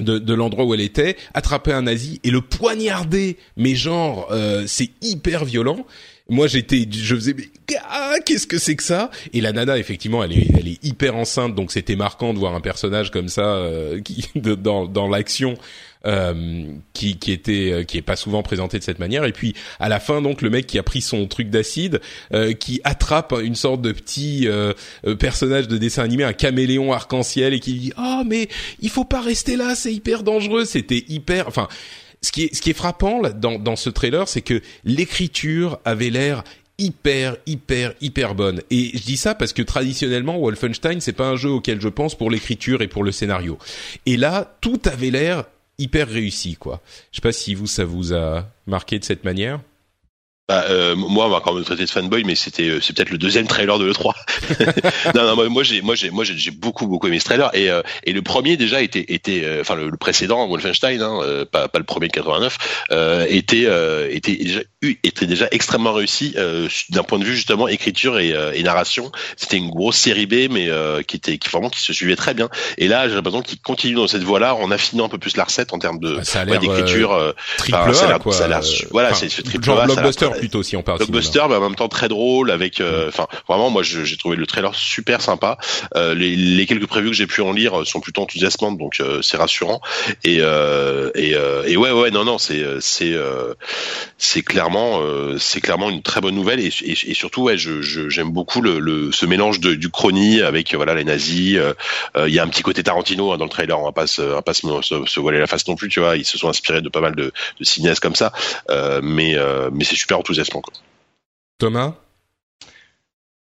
de, 0.00 0.18
de 0.18 0.34
l'endroit 0.34 0.64
où 0.64 0.74
elle 0.74 0.80
était, 0.80 1.16
attraper 1.34 1.72
un 1.72 1.82
nazi 1.82 2.20
et 2.24 2.30
le 2.30 2.40
poignarder. 2.40 3.36
Mais 3.56 3.74
genre, 3.74 4.28
euh, 4.30 4.64
c'est 4.66 4.90
hyper 5.02 5.44
violent. 5.44 5.86
Moi, 6.28 6.46
j'étais, 6.46 6.88
je 6.90 7.14
faisais, 7.14 7.36
ah, 7.86 8.14
qu'est-ce 8.24 8.46
que 8.46 8.58
c'est 8.58 8.76
que 8.76 8.82
ça? 8.82 9.10
Et 9.32 9.40
la 9.40 9.52
nana, 9.52 9.76
effectivement, 9.76 10.24
elle 10.24 10.32
est, 10.32 10.46
elle 10.58 10.68
est 10.68 10.82
hyper 10.82 11.16
enceinte, 11.16 11.54
donc 11.54 11.70
c'était 11.70 11.96
marquant 11.96 12.32
de 12.32 12.38
voir 12.38 12.54
un 12.54 12.60
personnage 12.60 13.10
comme 13.10 13.28
ça 13.28 13.56
euh, 13.56 14.00
qui 14.04 14.26
dans 14.34 14.86
dans 14.86 15.08
l'action 15.08 15.56
euh, 16.06 16.64
qui, 16.92 17.16
qui 17.16 17.32
était 17.32 17.70
euh, 17.72 17.82
qui 17.82 17.96
est 17.96 18.02
pas 18.02 18.16
souvent 18.16 18.42
présenté 18.42 18.78
de 18.78 18.84
cette 18.84 18.98
manière. 18.98 19.24
Et 19.24 19.32
puis 19.32 19.54
à 19.80 19.88
la 19.88 20.00
fin, 20.00 20.20
donc 20.20 20.42
le 20.42 20.50
mec 20.50 20.66
qui 20.66 20.78
a 20.78 20.82
pris 20.82 21.00
son 21.00 21.26
truc 21.26 21.48
d'acide, 21.48 22.02
euh, 22.34 22.52
qui 22.52 22.82
attrape 22.84 23.32
une 23.42 23.54
sorte 23.54 23.80
de 23.80 23.90
petit 23.90 24.46
personnage 25.18 25.66
de 25.66 25.78
dessin 25.78 26.02
animé, 26.02 26.24
un 26.24 26.34
caméléon 26.34 26.92
arc-en-ciel, 26.92 27.54
et 27.54 27.60
qui 27.60 27.72
dit 27.74 27.92
oh 27.96 28.22
mais 28.26 28.48
il 28.80 28.90
faut 28.90 29.04
pas 29.04 29.22
rester 29.22 29.56
là, 29.56 29.74
c'est 29.74 29.94
hyper 29.94 30.22
dangereux. 30.22 30.66
C'était 30.66 31.04
hyper, 31.08 31.48
enfin. 31.48 31.68
Ce 32.24 32.32
qui 32.32 32.44
est, 32.44 32.54
ce 32.54 32.62
qui 32.62 32.70
est 32.70 32.74
frappant 32.74 33.20
là, 33.20 33.30
dans, 33.30 33.58
dans 33.58 33.76
ce 33.76 33.90
trailer, 33.90 34.28
c'est 34.28 34.40
que 34.40 34.60
l'écriture 34.84 35.78
avait 35.84 36.10
l'air 36.10 36.42
hyper 36.78 37.36
hyper 37.46 37.94
hyper 38.00 38.34
bonne 38.34 38.60
et 38.68 38.90
je 38.94 39.04
dis 39.04 39.16
ça 39.16 39.36
parce 39.36 39.52
que 39.52 39.62
traditionnellement 39.62 40.40
Wolfenstein 40.40 41.00
c'est 41.00 41.12
pas 41.12 41.28
un 41.28 41.36
jeu 41.36 41.50
auquel 41.50 41.80
je 41.80 41.86
pense 41.86 42.16
pour 42.16 42.32
l'écriture 42.32 42.82
et 42.82 42.88
pour 42.88 43.04
le 43.04 43.12
scénario 43.12 43.58
et 44.06 44.16
là 44.16 44.56
tout 44.60 44.80
avait 44.86 45.10
l'air 45.10 45.44
hyper 45.78 46.08
réussi 46.08 46.56
quoi. 46.56 46.80
Je 47.12 47.16
sais 47.16 47.22
pas 47.22 47.32
si 47.32 47.54
vous 47.54 47.66
ça 47.66 47.84
vous 47.84 48.12
a 48.12 48.48
marqué 48.66 48.98
de 48.98 49.04
cette 49.04 49.24
manière. 49.24 49.60
Bah, 50.46 50.66
euh, 50.68 50.94
moi, 50.94 51.24
on 51.24 51.30
va 51.30 51.36
encore 51.36 51.54
me 51.54 51.62
traiter 51.62 51.86
de 51.86 51.90
fanboy, 51.90 52.22
mais 52.24 52.34
c'était 52.34 52.68
euh, 52.68 52.78
c'est 52.78 52.94
peut-être 52.94 53.08
le 53.08 53.16
deuxième 53.16 53.46
trailer 53.46 53.78
de 53.78 53.86
l'E3. 53.86 54.12
non, 55.14 55.34
non, 55.34 55.48
moi 55.48 55.62
j'ai 55.62 55.80
moi 55.80 55.94
j'ai 55.94 56.10
moi 56.10 56.22
j'ai 56.22 56.50
beaucoup 56.50 56.86
beaucoup 56.86 57.06
aimé 57.06 57.18
ce 57.18 57.24
trailer 57.24 57.50
et 57.54 57.70
euh, 57.70 57.80
et 58.04 58.12
le 58.12 58.20
premier 58.20 58.58
déjà 58.58 58.82
était 58.82 59.06
était 59.08 59.40
euh, 59.42 59.62
enfin 59.62 59.74
le, 59.74 59.96
précédent 59.96 60.46
Wolfenstein, 60.46 61.00
hein, 61.00 61.18
euh, 61.22 61.46
pas 61.46 61.68
pas 61.68 61.78
le 61.78 61.86
premier 61.86 62.08
de 62.08 62.12
89, 62.12 62.58
était 63.30 63.66
était 64.10 64.36
déjà 64.36 64.60
était 64.82 65.26
déjà 65.26 65.48
extrêmement 65.50 65.94
réussi 65.94 66.34
d'un 66.90 67.04
point 67.04 67.18
de 67.18 67.24
vue 67.24 67.36
justement 67.36 67.66
écriture 67.66 68.18
et, 68.18 68.34
et 68.54 68.62
narration. 68.62 69.10
C'était 69.38 69.56
une 69.56 69.70
grosse 69.70 69.96
série 69.96 70.26
B, 70.26 70.50
mais 70.50 70.68
qui 71.06 71.16
était 71.16 71.38
qui 71.38 71.48
vraiment 71.48 71.70
qui 71.70 71.80
se 71.80 71.94
suivait 71.94 72.16
très 72.16 72.34
bien. 72.34 72.50
Et 72.76 72.88
là, 72.88 73.08
j'ai 73.08 73.14
l'impression 73.14 73.40
qu'il 73.40 73.60
continue 73.62 73.94
dans 73.94 74.08
cette 74.08 74.24
voie-là 74.24 74.54
en 74.54 74.70
affinant 74.70 75.06
un 75.06 75.08
peu 75.08 75.16
plus 75.16 75.38
la 75.38 75.44
recette 75.44 75.72
en 75.72 75.78
termes 75.78 76.00
de 76.00 76.20
bah, 76.34 76.58
d'écriture. 76.58 77.34
triple 77.56 77.78
A, 77.78 78.18
quoi. 78.18 78.32
Ça 78.34 78.60
voilà, 78.90 79.14
c'est 79.14 79.28
triple 79.28 79.70
A, 79.70 79.86
blockbuster 79.86 80.33
plutôt 80.38 80.62
si 80.62 80.76
on 80.76 80.82
parle 80.82 80.98
blockbuster 80.98 81.42
mais 81.48 81.56
en 81.56 81.60
même 81.60 81.74
temps 81.74 81.88
très 81.88 82.08
drôle 82.08 82.50
avec 82.50 82.80
euh, 82.80 83.08
enfin 83.08 83.26
vraiment 83.48 83.70
moi 83.70 83.82
j'ai 83.82 84.16
trouvé 84.16 84.36
le 84.36 84.46
trailer 84.46 84.74
super 84.74 85.20
sympa. 85.20 85.58
Euh, 85.96 86.14
les, 86.14 86.36
les, 86.36 86.66
quelques 86.66 86.86
previews 86.86 87.10
que 87.10 87.16
j'ai 87.16 87.26
pu 87.26 87.40
en 87.40 87.52
lire 87.52 87.86
sont 87.86 88.00
plutôt 88.00 88.22
enthousiasmantes 88.22 88.78
donc 88.78 89.00
euh, 89.00 89.22
c'est 89.22 89.36
rassurant. 89.36 89.80
Et 90.24 90.38
et, 91.14 91.34
et 91.66 91.76
ouais 91.76 91.90
ouais 91.90 92.10
non 92.10 92.24
non 92.24 92.38
c'est 92.38 92.62
c'est 92.80 93.14
c'est 94.18 94.42
clairement 94.42 95.00
c'est 95.38 95.60
clairement 95.60 95.90
une 95.90 96.02
très 96.02 96.20
bonne 96.20 96.34
nouvelle. 96.34 96.60
Et, 96.60 96.72
et, 96.84 97.14
surtout 97.14 97.42
ouais 97.42 97.56
je 97.56 97.82
j'aime 97.82 98.30
beaucoup 98.30 98.60
le, 98.60 98.78
le, 98.78 99.12
ce 99.12 99.26
mélange 99.26 99.60
de, 99.60 99.74
du 99.74 99.90
chrony 99.90 100.42
avec 100.42 100.74
voilà 100.74 100.94
les 100.94 101.04
nazis. 101.04 101.58
Il 102.16 102.32
y 102.34 102.38
a 102.38 102.42
un 102.42 102.48
petit 102.48 102.62
côté 102.62 102.82
Tarantino 102.82 103.32
hein, 103.32 103.38
dans 103.38 103.44
le 103.44 103.50
trailer 103.50 103.78
on 103.78 103.84
va 103.84 103.92
pas 103.92 104.06
se, 104.06 104.22
on 104.22 104.34
va 104.34 104.42
pas 104.42 104.54
se, 104.54 104.62
se, 104.82 105.20
voiler 105.20 105.38
la 105.38 105.46
face 105.46 105.66
non 105.68 105.76
plus 105.76 105.88
tu 105.88 106.00
vois. 106.00 106.16
Ils 106.16 106.24
se 106.24 106.38
sont 106.38 106.48
inspirés 106.48 106.82
de 106.82 106.88
pas 106.88 107.00
mal 107.00 107.14
de, 107.14 107.32
de 107.58 107.64
cinéastes 107.64 108.00
comme 108.00 108.16
ça. 108.16 108.32
Mais 109.02 109.36
mais 109.72 109.84
c'est 109.84 109.96
super 109.96 110.18
enthousiasmant. 110.24 110.62
Quoi. 110.62 110.72
Thomas? 111.58 111.94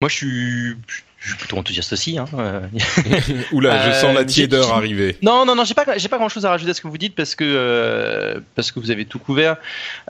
Moi, 0.03 0.11
je 0.11 0.15
suis, 0.15 0.77
je 1.19 1.29
suis 1.29 1.39
plutôt 1.39 1.57
enthousiaste 1.57 1.93
aussi. 1.95 2.19
Hein. 2.19 2.27
Oula, 3.53 3.91
je 3.91 3.97
sens 3.99 4.15
la 4.15 4.21
euh, 4.21 4.25
tiédeur 4.25 4.73
arriver. 4.75 5.17
Non, 5.23 5.47
non, 5.47 5.55
non, 5.55 5.65
j'ai 5.65 5.75
pas, 5.75 5.97
j'ai 5.97 6.09
pas 6.09 6.19
grand 6.19 6.29
chose 6.29 6.45
à 6.45 6.51
rajouter 6.51 6.71
à 6.71 6.75
ce 6.75 6.83
que 6.83 6.89
vous 6.89 6.99
dites 6.99 7.15
parce 7.15 7.35
que 7.35 7.45
euh, 7.45 8.41
parce 8.55 8.73
que 8.73 8.81
vous 8.81 8.91
avez 8.91 9.07
tout 9.07 9.19
couvert. 9.19 9.57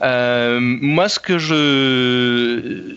Euh, 0.01 0.59
moi, 0.61 1.07
ce 1.07 1.19
que 1.19 1.37
je, 1.37 2.95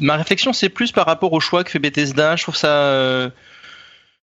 ma 0.00 0.16
réflexion, 0.16 0.52
c'est 0.52 0.68
plus 0.68 0.92
par 0.92 1.06
rapport 1.06 1.32
au 1.32 1.40
choix 1.40 1.64
que 1.64 1.70
fait 1.70 1.80
Bethesda. 1.80 2.36
Je 2.36 2.42
trouve 2.44 2.56
ça 2.56 3.32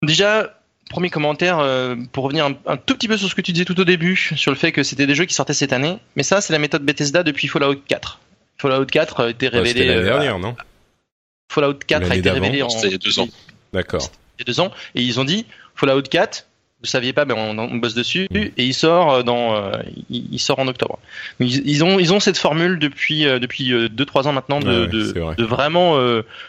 déjà. 0.03 0.61
Premier 0.91 1.09
commentaire 1.09 1.67
pour 2.13 2.25
revenir 2.25 2.45
un, 2.45 2.55
un, 2.67 2.77
tout 2.77 2.95
petit 2.95 3.09
peu 3.09 3.17
sur 3.17 3.29
ce 3.29 3.35
que 3.35 3.41
tu 3.41 3.53
disais 3.53 3.65
tout 3.65 3.81
au 3.81 3.85
début, 3.85 4.35
sur 4.37 4.53
le 4.53 4.57
fait 4.57 4.71
que 4.71 4.83
c'était 4.83 5.07
des 5.07 5.15
jeux 5.15 5.25
qui 5.25 5.35
sortaient 5.35 5.55
cette 5.55 5.73
année. 5.73 5.99
Mais 6.15 6.23
ça, 6.23 6.43
c'est 6.43 6.53
la 6.53 6.59
méthode 6.59 6.85
Bethesda 6.85 7.23
depuis 7.23 7.49
Fallout 7.49 7.77
4. 7.89 8.21
Fallout 8.59 8.87
4 8.87 9.21
a 9.21 9.31
été 9.31 9.49
révélé. 9.49 9.87
l'année 9.87 10.01
euh, 10.01 10.05
dernière, 10.05 10.39
non 10.39 10.57
Fallout 11.51 11.79
4 11.87 12.11
a 12.11 12.17
été 12.17 12.31
révélé 12.31 12.63
en. 12.63 12.69
il 12.69 12.91
y 12.91 12.95
a 12.95 12.99
deux 12.99 13.19
ans. 13.19 13.29
D'accord. 13.73 14.11
Il 14.39 14.41
y 14.41 14.43
a 14.43 14.45
deux 14.47 14.61
ans. 14.61 14.71
Et 14.95 15.03
ils 15.03 15.21
ont 15.21 15.25
dit 15.25 15.47
Fallout 15.75 16.03
4, 16.03 16.47
vous 16.81 16.87
saviez 16.87 17.13
pas, 17.13 17.25
mais 17.25 17.35
on, 17.35 17.77
bosse 17.77 17.95
dessus 17.95 18.27
mm. 18.31 18.37
et 18.37 18.65
il 18.65 18.75
sort 18.75 19.13
euh, 19.13 19.23
dans, 19.23 19.55
euh, 19.55 19.73
il, 20.11 20.39
sort 20.39 20.59
en 20.59 20.69
octobre. 20.69 20.99
Ils, 21.41 21.85
ont, 21.85 21.99
ils 21.99 22.13
ont 22.13 22.21
cette 22.21 22.39
formule 22.39 22.79
depuis 22.79 23.25
depuis 23.25 23.73
deux 23.91 24.05
trois 24.05 24.29
ans 24.29 24.33
maintenant 24.33 24.61
de, 24.61 24.87
de, 24.87 25.45
vraiment 25.45 25.99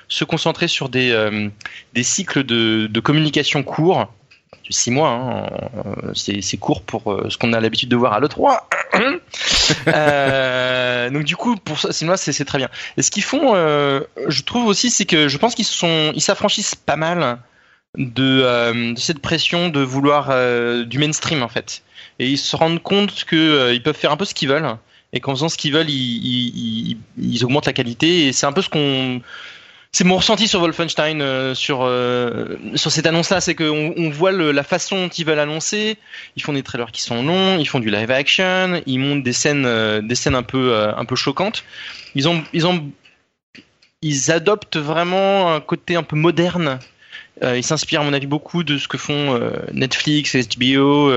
se 0.08 0.24
concentrer 0.24 0.68
sur 0.68 0.89
des 0.89 1.49
des 1.93 2.03
cycles 2.03 2.43
de, 2.43 2.88
de 2.88 2.99
communication 2.99 3.64
courts 3.64 4.12
six 4.72 4.91
mois. 4.91 5.09
Hein. 5.09 5.47
C'est 6.13 6.57
court 6.57 6.82
pour 6.82 7.11
euh, 7.11 7.28
ce 7.30 7.38
qu'on 7.38 7.53
a 7.53 7.59
l'habitude 7.59 7.89
de 7.89 7.95
voir 7.95 8.13
à 8.13 8.20
l'E3. 8.20 8.59
euh, 9.88 11.09
donc 11.09 11.24
du 11.24 11.36
coup, 11.36 11.55
pour 11.57 11.80
ça, 11.80 11.91
c'est 12.18 12.45
très 12.45 12.57
bien. 12.57 12.70
Et 12.97 13.01
ce 13.01 13.11
qu'ils 13.11 13.24
font, 13.24 13.55
euh, 13.55 14.01
je 14.28 14.41
trouve 14.43 14.66
aussi, 14.68 14.89
c'est 14.89 15.05
que 15.05 15.28
je 15.28 15.38
pense 15.38 15.55
qu'ils 15.55 15.66
sont, 15.66 16.11
ils 16.16 16.22
s'affranchissent 16.22 16.76
pas 16.76 16.95
mal 16.95 17.38
de, 17.97 18.41
euh, 18.43 18.93
de, 18.93 18.99
cette 18.99 19.20
pression 19.20 19.70
de 19.70 19.80
vouloir 19.82 20.30
du 20.86 20.99
mainstream 20.99 21.43
en 21.43 21.49
fait. 21.49 21.84
Et 22.20 22.30
ils 22.30 22.38
se 22.38 22.55
rendent 22.55 22.82
compte 22.82 23.26
que 23.26 23.74
ils 23.74 23.84
peuvent 23.84 23.95
faire 23.95 24.11
un 24.11 24.18
peu 24.18 24.26
ce 24.26 24.34
qu'ils 24.34 24.49
veulent 24.49 24.78
et 25.13 25.20
qu'en 25.20 25.34
faisant 25.34 25.49
ce 25.49 25.57
qu'ils 25.57 25.74
veulent, 25.74 25.89
ils, 25.89 26.93
ils, 26.93 26.97
ils, 27.18 27.45
augmentent 27.45 27.68
la 27.68 27.74
qualité. 27.74 28.28
Et 28.28 28.34
c'est 28.34 28.45
un 28.45 28.51
peu 28.51 28.61
ce 28.61 28.70
qu'on 28.70 29.22
c'est 29.96 30.04
mon 30.04 30.18
ressenti 30.18 30.50
sur 30.50 30.60
Wolfenstein 30.60 31.22
euh, 31.22 31.56
sur 31.56 31.84
euh, 31.84 32.58
sur 32.76 32.91
cette 32.91 33.06
annonce-là, 33.06 33.39
c'est 33.39 33.56
qu'on 33.56 33.93
on 33.96 34.10
voit 34.10 34.34
le, 34.34 34.52
la 34.52 34.64
façon 34.64 35.04
dont 35.04 35.08
ils 35.08 35.24
veulent 35.24 35.39
annoncer. 35.39 35.98
Ils 36.36 36.43
font 36.43 36.52
des 36.52 36.64
trailers 36.64 36.91
qui 36.91 37.02
sont 37.02 37.24
longs, 37.24 37.58
ils 37.60 37.66
font 37.66 37.80
du 37.80 37.89
live 37.89 38.12
action, 38.12 38.82
ils 38.86 39.00
montent 39.00 39.24
des 39.24 39.32
scènes 39.32 39.66
euh, 39.66 40.02
des 40.02 40.16
scènes 40.16 40.36
un 40.36 40.43
peu 40.43 40.76
un 40.76 41.06
peu 41.06 41.16
choquantes. 41.16 41.64
Ils 42.14 42.28
ont 42.28 42.43
ils 42.52 42.68
ont 42.68 42.91
ils 44.02 44.32
adoptent 44.32 44.76
vraiment 44.76 45.56
un 45.56 45.62
côté 45.62 45.96
un 45.96 46.04
peu 46.04 46.18
moderne. 46.18 46.80
ils 47.41 47.64
s'inspirent 47.64 48.02
à 48.02 48.04
mon 48.04 48.12
avis 48.12 48.28
beaucoup 48.28 48.66
de 48.66 48.78
ce 48.78 48.89
que 48.89 48.98
font 48.98 49.39
Netflix, 49.72 50.36
HBO, 50.58 51.10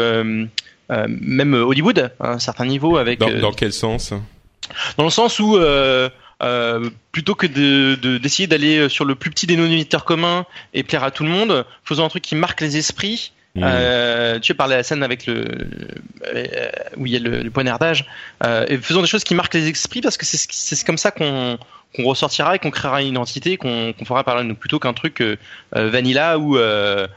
même 0.88 1.54
Hollywood 1.54 2.12
à 2.20 2.34
un 2.34 2.38
certain 2.38 2.64
niveau 2.64 2.96
avec. 2.96 3.18
Dans, 3.18 3.40
dans 3.40 3.52
quel 3.52 3.72
sens? 3.72 4.14
Dans 4.96 5.04
le 5.04 5.10
sens 5.10 5.40
où 5.40 5.58
euh, 6.42 6.88
plutôt 7.10 7.34
que 7.34 7.46
de 7.46 8.18
d'essayer 8.18 8.46
d'aller 8.46 8.78
euh, 8.78 8.88
sur 8.88 9.04
le 9.04 9.14
plus 9.14 9.30
petit 9.30 9.46
dénominateur 9.46 10.04
commun 10.04 10.46
et 10.72 10.82
plaire 10.82 11.02
à 11.02 11.10
tout 11.10 11.24
le 11.24 11.30
monde, 11.30 11.64
faisons 11.84 12.04
un 12.04 12.08
truc 12.08 12.22
qui 12.22 12.36
marque 12.36 12.60
les 12.60 12.76
esprits. 12.76 13.32
Mmh. 13.54 13.62
Euh, 13.64 14.38
tu 14.38 14.54
parlais 14.54 14.74
de 14.74 14.78
la 14.78 14.82
scène 14.84 15.02
avec 15.02 15.26
le 15.26 15.46
euh, 16.32 16.70
où 16.96 17.06
il 17.06 17.12
y 17.12 17.16
a 17.16 17.18
le, 17.18 17.42
le 17.42 17.50
poignardage. 17.50 18.06
Euh, 18.44 18.66
et 18.68 18.76
faisons 18.76 19.00
des 19.00 19.08
choses 19.08 19.24
qui 19.24 19.34
marquent 19.34 19.54
les 19.54 19.68
esprits 19.68 20.00
parce 20.00 20.16
que 20.16 20.26
c'est 20.26 20.38
c'est 20.50 20.86
comme 20.86 20.98
ça 20.98 21.10
qu'on 21.10 21.58
qu'on 21.96 22.04
ressortira 22.04 22.54
et 22.54 22.58
qu'on 22.58 22.70
créera 22.70 23.02
une 23.02 23.08
identité, 23.08 23.56
qu'on 23.56 23.92
qu'on 23.92 24.04
fera 24.04 24.22
parler 24.22 24.44
de 24.44 24.48
nous 24.48 24.54
plutôt 24.54 24.78
qu'un 24.78 24.92
truc 24.92 25.24
vanilla 25.72 26.38
ou 26.38 26.56
ouais, 26.56 27.08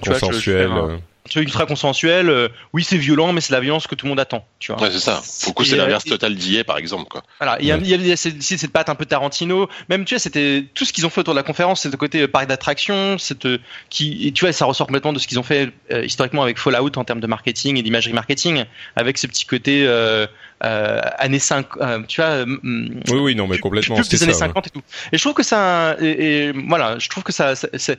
consensuel. 0.00 0.66
tu 0.66 0.72
vois, 0.72 0.98
ultra 1.36 1.64
consensuel. 1.66 2.28
euh, 2.28 2.48
oui, 2.72 2.84
c'est 2.84 2.98
violent, 2.98 3.32
mais 3.32 3.40
c'est 3.40 3.52
la 3.52 3.60
violence 3.60 3.86
que 3.86 3.94
tout 3.94 4.04
le 4.06 4.10
monde 4.10 4.20
attend. 4.20 4.46
Tu 4.58 4.72
vois. 4.72 4.82
Ouais, 4.82 4.90
c'est 4.90 5.00
ça. 5.00 5.22
Pour 5.42 5.50
le 5.50 5.54
coup, 5.54 5.62
Et, 5.62 5.66
c'est 5.66 5.74
euh, 5.74 5.78
l'inverse 5.78 6.04
total 6.04 6.34
d'IA, 6.34 6.64
par 6.64 6.76
exemple, 6.76 7.06
quoi. 7.08 7.22
Voilà, 7.40 7.56
il 7.60 7.66
y 7.66 7.72
a, 7.72 7.76
il 7.76 7.86
y 7.88 7.94
a, 7.94 7.96
il 7.96 8.06
y 8.06 8.12
a 8.12 8.16
cette, 8.16 8.70
patte 8.72 8.88
un 8.90 8.94
peu 8.94 9.06
Tarantino. 9.06 9.68
Même, 9.88 10.04
tu 10.04 10.14
vois, 10.14 10.18
c'était 10.20 10.66
tout 10.74 10.84
ce 10.84 10.92
qu'ils 10.92 11.06
ont 11.06 11.10
fait 11.10 11.20
autour 11.20 11.32
de 11.34 11.38
la 11.38 11.42
conférence, 11.42 11.80
c'est 11.82 11.90
le 11.90 11.96
côté 11.96 12.20
euh, 12.22 12.28
parc 12.28 12.46
d'attraction, 12.46 13.16
cette 13.18 13.46
euh, 13.46 13.58
qui, 13.88 14.26
et 14.28 14.32
tu 14.32 14.44
vois, 14.44 14.52
ça 14.52 14.66
ressort 14.66 14.86
complètement 14.86 15.12
de 15.14 15.18
ce 15.18 15.26
qu'ils 15.26 15.38
ont 15.38 15.42
fait 15.42 15.70
euh, 15.90 16.04
historiquement 16.04 16.42
avec 16.42 16.58
Fallout 16.58 16.92
en 16.96 17.04
termes 17.04 17.20
de 17.20 17.26
marketing 17.26 17.78
et 17.78 17.82
d'imagerie 17.82 18.12
marketing, 18.12 18.64
avec 18.96 19.16
ce 19.16 19.26
petit 19.26 19.46
côté 19.46 19.86
euh, 19.86 20.26
euh, 20.62 21.00
années 21.18 21.38
5, 21.38 21.66
euh, 21.80 22.02
tu 22.06 22.20
vois. 22.20 22.30
euh, 22.30 22.46
mm, 22.46 23.00
Oui, 23.08 23.18
oui, 23.18 23.34
non, 23.34 23.46
mais 23.46 23.58
complètement. 23.58 23.98
des 23.98 24.22
années 24.22 24.32
ça, 24.34 24.40
ouais. 24.40 24.48
50 24.48 24.66
et 24.66 24.70
tout. 24.70 24.82
Et 25.10 25.16
je 25.16 25.22
trouve 25.22 25.34
que 25.34 25.42
ça, 25.42 25.96
et, 26.00 26.48
et 26.48 26.52
voilà, 26.52 26.98
je 26.98 27.08
trouve 27.08 27.22
que 27.22 27.32
ça, 27.32 27.54
ça- 27.56 27.68
c'est 27.74 27.98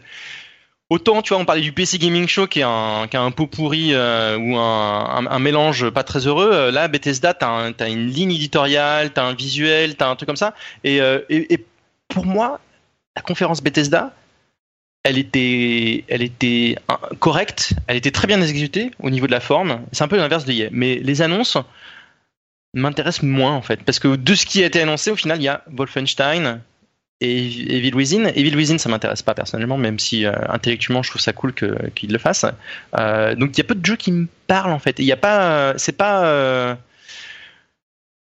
autant, 0.90 1.22
tu 1.22 1.34
vois, 1.34 1.42
on 1.42 1.46
parlait 1.46 1.62
du 1.62 1.72
PC 1.72 1.98
Gaming 1.98 2.28
Show 2.28 2.48
qui 2.48 2.60
est 2.60 2.64
un, 2.64 3.08
qui 3.10 3.18
un 3.18 3.32
pot 3.32 3.48
pourri 3.48 3.94
euh, 3.94 4.38
ou 4.38 4.56
un, 4.58 5.26
un, 5.28 5.40
mélange 5.40 5.90
pas 5.90 6.04
très 6.04 6.28
heureux. 6.28 6.50
euh, 6.52 6.72
Là, 6.72 6.88
Bethesda, 6.88 7.34
t'as, 7.34 7.48
un, 7.50 7.74
une 7.88 8.08
ligne 8.08 8.32
éditoriale, 8.32 9.12
t'as 9.14 9.24
un 9.24 9.34
visuel, 9.34 9.96
t'as 9.96 10.10
un 10.10 10.16
truc 10.16 10.28
comme 10.28 10.36
ça. 10.36 10.54
Et, 10.84 11.02
euh, 11.02 11.22
et, 11.30 11.64
pour 12.08 12.26
moi, 12.26 12.60
la 13.16 13.22
conférence 13.22 13.64
Bethesda, 13.64 14.14
elle 15.04 15.18
était, 15.18 16.04
elle 16.08 16.22
était 16.22 16.78
correcte, 17.20 17.74
elle 17.88 17.98
était 17.98 18.12
très 18.12 18.28
bien 18.28 18.42
exécutée 18.42 18.92
au 19.00 19.10
niveau 19.10 19.28
de 19.28 19.32
la 19.32 19.40
forme. 19.40 19.82
C'est 19.92 20.04
un 20.04 20.08
peu 20.08 20.18
l'inverse 20.18 20.46
de 20.46 20.52
hier. 20.52 20.70
Mais 20.72 20.96
les 20.96 21.22
annonces 21.22 21.58
m'intéressent 22.74 23.24
moins 23.24 23.54
en 23.54 23.62
fait, 23.62 23.82
parce 23.84 24.00
que 24.00 24.16
de 24.16 24.36
ce 24.36 24.46
qui 24.46 24.62
a 24.62 24.66
été 24.68 24.82
annoncé, 24.82 25.10
au 25.10 25.16
final, 25.16 25.40
il 25.40 25.44
y 25.44 25.48
a 25.48 25.64
Wolfenstein 25.72 26.62
et 27.22 27.78
Evil 27.78 27.96
Within. 27.96 28.26
Evil 28.36 28.56
Within, 28.56 28.78
ça 28.78 28.90
m'intéresse 28.90 29.22
pas 29.22 29.34
personnellement, 29.34 29.78
même 29.78 30.00
si 30.00 30.26
euh, 30.26 30.34
intellectuellement, 30.50 31.04
je 31.04 31.12
trouve 31.12 31.22
ça 31.22 31.34
cool 31.34 31.54
que, 31.54 31.90
qu'ils 31.92 32.12
le 32.12 32.18
fassent. 32.18 32.46
Euh, 32.98 33.36
donc 33.36 33.52
il 33.54 33.60
y 33.60 33.62
a 33.62 33.64
peu 33.64 33.76
de 33.76 33.86
jeux 33.86 33.96
qui 33.96 34.12
me 34.12 34.28
parlent 34.48 34.74
en 34.74 34.80
fait. 34.80 35.00
Il 35.00 35.06
y 35.06 35.12
a 35.12 35.18
pas, 35.18 35.44
euh, 35.44 35.74
c'est 35.78 35.98
pas. 35.98 36.78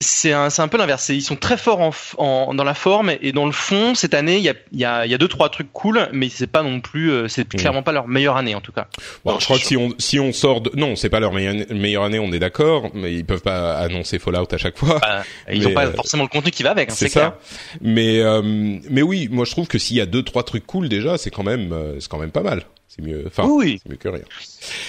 C'est 0.02 0.32
un, 0.32 0.48
c'est 0.48 0.62
un 0.62 0.68
peu 0.68 0.78
l'inverse. 0.78 1.04
C'est- 1.04 1.14
Ils 1.16 1.20
sont 1.22 1.36
très 1.36 1.58
forts 1.58 1.80
en, 1.80 1.90
en- 2.16 2.54
dans 2.54 2.64
la 2.64 2.72
forme 2.74 3.12
et 3.20 3.32
dans 3.32 3.44
le 3.44 3.52
fond. 3.52 3.94
Cette 3.94 4.14
année, 4.14 4.38
il 4.38 4.42
y 4.42 4.48
a, 4.48 4.54
il 4.72 4.80
y, 4.80 4.84
a, 4.86 5.04
il 5.04 5.12
y 5.12 5.14
a 5.14 5.18
deux 5.18 5.28
trois 5.28 5.50
trucs 5.50 5.70
cool, 5.72 6.08
mais 6.12 6.28
c'est 6.30 6.46
pas 6.46 6.62
non 6.62 6.80
plus, 6.80 7.10
euh, 7.12 7.28
c'est 7.28 7.46
clairement 7.46 7.82
pas 7.82 7.92
leur 7.92 8.08
meilleure 8.08 8.36
année 8.38 8.54
en 8.54 8.62
tout 8.62 8.72
cas. 8.72 8.88
Bon, 9.24 9.32
Non, 9.32 9.38
je 9.40 9.44
crois 9.44 9.58
que 9.58 9.64
si 9.64 9.76
on 9.76 9.90
si 9.98 10.18
on 10.18 10.32
sort 10.32 10.62
de 10.62 10.70
non, 10.74 10.96
c'est 10.96 11.10
pas 11.10 11.20
leur 11.20 11.32
meilleure, 11.32 11.66
meilleure 11.70 12.04
année, 12.04 12.18
on 12.18 12.32
est 12.32 12.38
d'accord, 12.38 12.90
mais 12.94 13.12
ils 13.14 13.24
peuvent 13.26 13.42
pas 13.42 13.74
annoncer 13.78 14.18
Fallout 14.18 14.46
à 14.52 14.56
chaque 14.58 14.78
fois. 14.78 14.98
Bah, 15.00 15.22
ils 15.52 15.60
Mais, 15.60 15.66
ont 15.66 15.74
pas 15.74 15.86
euh, 15.86 15.92
forcément 15.92 16.22
le 16.22 16.28
contenu 16.30 16.50
qui 16.50 16.62
va 16.62 16.70
avec. 16.70 16.90
hein, 16.90 16.94
c'est 16.96 17.10
clair. 17.10 17.34
ça. 17.50 17.76
Mais 17.82 18.20
euh, 18.20 18.40
mais 18.42 19.02
oui, 19.02 19.28
moi 19.30 19.44
je 19.44 19.50
trouve 19.50 19.68
que 19.68 19.78
s'il 19.78 19.96
y 19.96 20.00
a 20.00 20.06
deux 20.06 20.22
trois 20.22 20.44
trucs 20.44 20.66
cool 20.66 20.88
déjà, 20.88 21.18
c'est 21.18 21.30
quand 21.30 21.42
même 21.44 21.72
euh, 21.72 22.00
c'est 22.00 22.08
quand 22.08 22.18
même 22.18 22.30
pas 22.32 22.42
mal. 22.42 22.62
C'est 22.88 23.02
mieux. 23.02 23.22
Enfin, 23.26 23.44
Oui, 23.46 23.64
oui. 23.66 23.80
c'est 23.82 23.88
mieux 23.90 23.96
que 23.96 24.08
rien. 24.08 24.22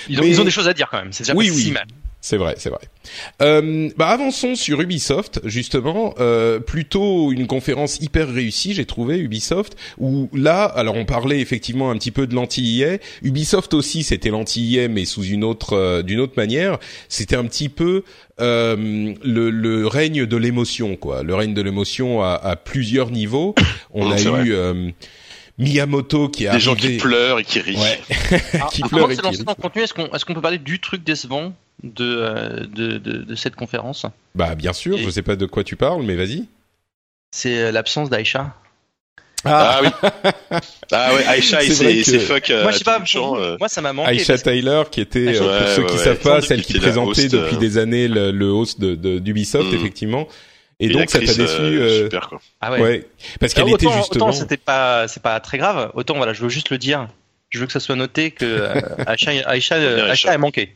Ils 0.10 0.18
ont, 0.20 0.24
Mais- 0.24 0.30
ils 0.30 0.42
ont 0.42 0.44
des 0.44 0.50
choses 0.52 0.68
à 0.68 0.74
dire 0.74 0.88
quand 0.90 0.98
même. 0.98 1.12
C'est 1.14 1.24
déjà 1.24 1.36
Oui, 1.36 1.50
pas 1.50 1.54
oui. 1.56 1.62
si 1.62 1.72
mal. 1.72 1.86
C'est 2.24 2.38
vrai, 2.38 2.54
c'est 2.60 2.70
vrai. 2.70 2.82
Euh, 3.42 3.90
bah 3.98 4.10
avançons 4.10 4.54
sur 4.54 4.80
Ubisoft 4.80 5.42
justement. 5.44 6.14
Euh, 6.20 6.60
plutôt 6.60 7.32
une 7.32 7.48
conférence 7.48 8.00
hyper 8.00 8.32
réussie, 8.32 8.76
j'ai 8.76 8.86
trouvé 8.86 9.18
Ubisoft. 9.18 9.76
Où 9.98 10.30
là, 10.32 10.66
alors 10.66 10.96
on 10.96 11.06
parlait 11.06 11.40
effectivement 11.40 11.90
un 11.90 11.98
petit 11.98 12.12
peu 12.12 12.28
de 12.28 12.36
l'anti-EA. 12.36 13.00
Ubisoft 13.24 13.74
aussi, 13.74 14.04
c'était 14.04 14.30
l'anti-EA 14.30 14.88
mais 14.88 15.06
sous 15.06 15.24
une 15.24 15.44
autre 15.44 15.74
euh, 15.74 16.04
d'une 16.04 16.20
autre 16.20 16.34
manière. 16.38 16.78
C'était 17.10 17.36
un 17.36 17.46
petit 17.46 17.70
peu 17.70 18.04
euh, 18.40 19.14
le, 19.24 19.50
le 19.50 19.88
règne 19.88 20.28
de 20.28 20.38
l'émotion, 20.38 20.96
quoi. 20.98 21.24
Le 21.24 21.34
règne 21.34 21.56
de 21.56 21.62
l'émotion 21.64 22.22
à, 22.22 22.34
à 22.36 22.56
plusieurs 22.56 23.10
niveaux. 23.10 23.56
On 23.96 24.12
a 24.12 24.22
eu 24.22 24.54
euh, 24.54 24.92
Miyamoto 25.58 26.30
qui 26.30 26.46
est 26.46 26.52
Des 26.52 26.60
gens 26.60 26.76
qui 26.76 26.98
pleurent 26.98 27.40
et 27.40 27.44
qui 27.44 27.60
rient. 27.62 27.78
Ouais. 27.78 28.00
qui 28.72 28.84
Alors, 28.84 28.90
pleure 28.90 29.06
avant 29.06 29.08
de 29.08 29.14
et 29.14 29.16
se 29.16 29.22
qui 29.22 29.26
lancer 29.26 29.38
rit. 29.40 29.44
dans 29.46 29.56
le 29.58 29.62
contenu, 29.62 29.82
est-ce 29.82 29.94
qu'on 29.96 30.06
est-ce 30.12 30.24
qu'on 30.26 30.34
peut 30.36 30.42
parler 30.42 30.60
du 30.60 30.80
truc 30.80 31.04
décevant? 31.04 31.54
De, 31.84 32.06
euh, 32.18 32.60
de, 32.68 32.98
de, 32.98 33.18
de 33.24 33.36
cette 33.36 33.56
conférence 33.56 34.06
Bah 34.36 34.56
bien 34.56 34.74
sûr, 34.74 34.98
Et- 34.98 35.04
je 35.04 35.10
sais 35.10 35.22
pas 35.24 35.36
de 35.36 35.46
quoi 35.46 35.64
tu 35.64 35.76
parles, 35.76 36.04
mais 36.04 36.16
vas-y. 36.16 36.46
C'est 37.32 37.58
euh, 37.58 37.72
l'absence 37.72 38.10
d'Aïcha. 38.10 38.54
Ah 39.46 39.80
oui. 39.82 39.90
Ah 40.94 41.14
ouais, 41.16 41.26
Aïcha 41.26 41.64
et 41.64 41.70
C'est 41.70 42.04
que- 42.04 42.20
fuck. 42.20 42.50
euh, 42.50 42.64
moi, 42.64 42.72
je 42.74 42.78
sais 42.80 42.84
pas, 42.84 43.04
champ, 43.06 43.38
euh, 43.40 43.56
moi 43.58 43.70
ça 43.70 43.80
m'a 43.82 43.94
manqué. 43.94 44.12
Aisha 44.16 44.38
Tyler, 44.38 44.84
qui 44.92 45.00
était, 45.02 45.20
Aisha- 45.34 45.42
euh, 45.42 45.60
pour 45.60 45.68
Ouais, 45.70 45.76
ceux 45.76 45.86
qui 45.86 45.94
ouais, 45.94 46.04
savent 46.04 46.18
ouais. 46.18 46.24
pas, 46.32 46.42
celle 46.42 46.62
qui 46.64 46.74
présentait 46.80 47.22
host, 47.24 47.32
depuis 47.32 47.56
euh, 47.56 47.60
des 47.60 47.78
années 47.78 48.08
le, 48.10 48.32
le 48.32 48.46
host 48.48 48.80
de, 48.82 48.96
de- 48.96 49.20
d'Ubisoft, 49.20 49.72
Mm. 49.72 49.76
effectivement. 49.76 50.28
Et, 50.82 50.88
et 50.88 50.90
donc 50.90 51.10
ça 51.10 51.20
t'a 51.20 51.26
déçu, 51.34 51.42
euh, 51.62 52.04
super 52.04 52.28
quoi. 52.28 52.42
Ah 52.60 52.72
ouais. 52.74 52.82
ouais, 52.82 53.08
parce 53.40 53.54
qu'elle 53.54 53.64
Alors, 53.64 53.76
était 53.76 53.88
justement. 53.88 54.26
autant 54.28 54.32
c'était 54.34 54.58
pas, 54.58 55.08
c'est 55.08 55.24
pas 55.24 55.40
très 55.40 55.58
grave. 55.58 55.92
Autant 55.94 56.18
voilà, 56.18 56.34
je 56.34 56.42
veux 56.44 56.50
juste 56.50 56.70
le 56.70 56.78
dire. 56.78 57.08
Je 57.50 57.60
veux 57.60 57.66
que 57.68 57.72
ça 57.74 57.80
soit 57.80 57.96
noté 57.96 58.32
que 58.32 58.46
euh, 58.46 58.74
Aïcha, 59.08 59.32
Aïcha, 59.46 59.76
euh, 59.76 59.96
Bien, 59.96 60.04
Aïcha 60.06 60.28
Aïcha. 60.30 60.32
a 60.34 60.38
manqué. 60.38 60.76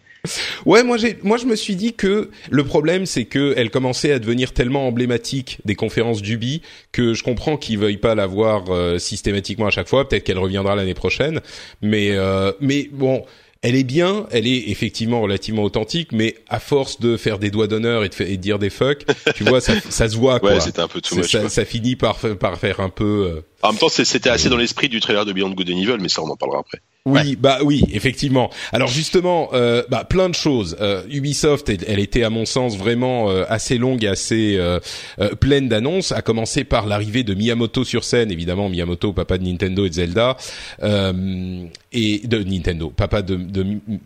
Ouais, 0.66 0.84
moi 0.84 0.98
moi 1.24 1.38
je 1.38 1.46
me 1.46 1.56
suis 1.56 1.76
dit 1.76 1.94
que 1.94 2.30
le 2.50 2.64
problème 2.64 3.06
c'est 3.06 3.26
que 3.26 3.54
elle 3.58 3.70
commençait 3.70 4.12
à 4.12 4.20
devenir 4.20 4.52
tellement 4.54 4.88
emblématique 4.88 5.60
des 5.66 5.76
conférences 5.76 6.22
d'Ubi 6.22 6.62
que 6.92 7.14
je 7.14 7.24
comprends 7.24 7.58
qu'ils 7.58 7.80
veuillent 7.80 7.98
pas 7.98 8.16
la 8.16 8.26
voir 8.28 8.66
euh, 8.70 8.98
systématiquement 9.00 9.68
à 9.68 9.72
chaque 9.72 9.88
fois. 9.88 10.08
Peut-être 10.08 10.24
qu'elle 10.24 10.40
reviendra 10.40 10.76
l'année 10.76 10.94
prochaine, 10.94 11.42
mais 11.82 12.10
euh, 12.12 12.52
mais 12.60 12.90
bon. 12.92 13.24
Elle 13.68 13.76
est 13.76 13.84
bien, 13.84 14.28
elle 14.30 14.46
est 14.46 14.70
effectivement 14.70 15.22
relativement 15.22 15.64
authentique, 15.64 16.12
mais 16.12 16.36
à 16.50 16.60
force 16.60 17.00
de 17.00 17.18
faire 17.18 17.40
des 17.40 17.50
doigts 17.50 17.66
d'honneur 17.66 18.04
et 18.04 18.10
de, 18.10 18.22
et 18.24 18.38
de 18.38 18.42
dire 18.42 18.60
des 18.60 18.70
fuck, 18.70 19.06
tu 19.34 19.44
vois, 19.44 19.60
ça, 19.60 19.74
ça 19.90 20.08
se 20.08 20.16
voit 20.16 20.40
quoi. 20.40 20.54
Ouais, 20.54 20.60
c'était 20.60 20.82
un 20.82 20.88
peu 20.88 21.02
too 21.02 21.16
much. 21.16 21.32
ça, 21.32 21.50
ça 21.50 21.66
finit 21.66 21.96
par, 21.96 22.20
par 22.40 22.60
faire 22.60 22.80
un 22.80 22.90
peu. 22.90 23.32
euh, 23.38 23.42
En 23.64 23.72
même 23.72 23.80
temps, 23.80 23.90
c'était 23.90 24.30
assez 24.30 24.50
dans 24.50 24.58
l'esprit 24.58 24.88
du 24.88 25.00
trailer 25.00 25.26
de 25.26 25.34
Beyond 25.34 25.50
Good 25.50 25.72
and 25.72 25.78
Evil, 25.82 25.98
mais 26.00 26.10
ça, 26.10 26.22
on 26.22 26.30
en 26.30 26.36
parlera 26.36 26.60
après. 26.60 26.80
Oui, 27.08 27.36
bah 27.40 27.60
oui, 27.64 27.84
effectivement. 27.92 28.50
Alors 28.74 28.88
justement, 28.88 29.50
euh, 29.54 29.84
bah 29.90 30.06
plein 30.06 30.28
de 30.28 30.34
choses. 30.34 30.76
Euh, 30.82 31.04
Ubisoft, 31.08 31.70
elle, 31.70 32.00
était 32.00 32.24
à 32.24 32.32
mon 32.32 32.46
sens 32.46 32.78
vraiment 32.78 33.30
euh, 33.30 33.44
assez 33.48 33.78
longue, 33.78 34.04
et 34.04 34.08
assez 34.08 34.56
euh, 34.58 34.80
euh, 35.20 35.36
pleine 35.36 35.70
d'annonces. 35.70 36.12
À 36.12 36.24
commencer 36.24 36.64
par 36.64 36.88
l'arrivée 36.88 37.24
de 37.24 37.36
Miyamoto 37.36 37.84
sur 37.84 38.04
scène, 38.04 38.32
évidemment 38.32 38.70
Miyamoto, 38.70 39.14
papa 39.14 39.38
de 39.38 39.44
Nintendo 39.44 39.86
et 39.86 39.90
de 39.90 39.94
Zelda, 39.94 40.36
euh, 40.82 41.66
et 41.96 42.28
de 42.28 42.44
Nintendo, 42.44 42.90
papa 42.90 43.22
de, 43.22 43.40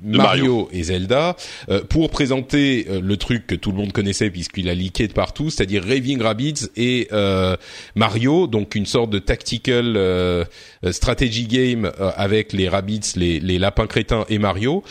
Mario, 0.03 0.69
et 0.71 0.83
Zelda, 0.83 1.35
euh, 1.69 1.81
pour 1.83 2.09
présenter 2.11 2.85
euh, 2.89 3.01
le 3.01 3.17
truc 3.17 3.47
que 3.47 3.55
tout 3.55 3.71
le 3.71 3.77
monde 3.77 3.91
connaissait 3.91 4.29
puisqu'il 4.29 4.69
a 4.69 4.75
leaké 4.75 5.07
de 5.07 5.13
partout, 5.13 5.49
c'est-à-dire 5.49 5.83
Raving 5.83 6.21
Rabbids 6.21 6.69
et 6.77 7.07
euh, 7.11 7.55
Mario, 7.95 8.47
donc 8.47 8.75
une 8.75 8.85
sorte 8.85 9.09
de 9.09 9.17
tactical 9.19 9.95
euh, 9.97 10.45
euh, 10.85 10.91
strategy 10.91 11.47
game 11.47 11.85
euh, 11.85 12.11
avec 12.15 12.53
les 12.53 12.69
Rabbids, 12.69 13.13
les, 13.15 13.39
les 13.39 13.57
lapins 13.57 13.87
crétins 13.87 14.25
et 14.29 14.37
Mario, 14.37 14.83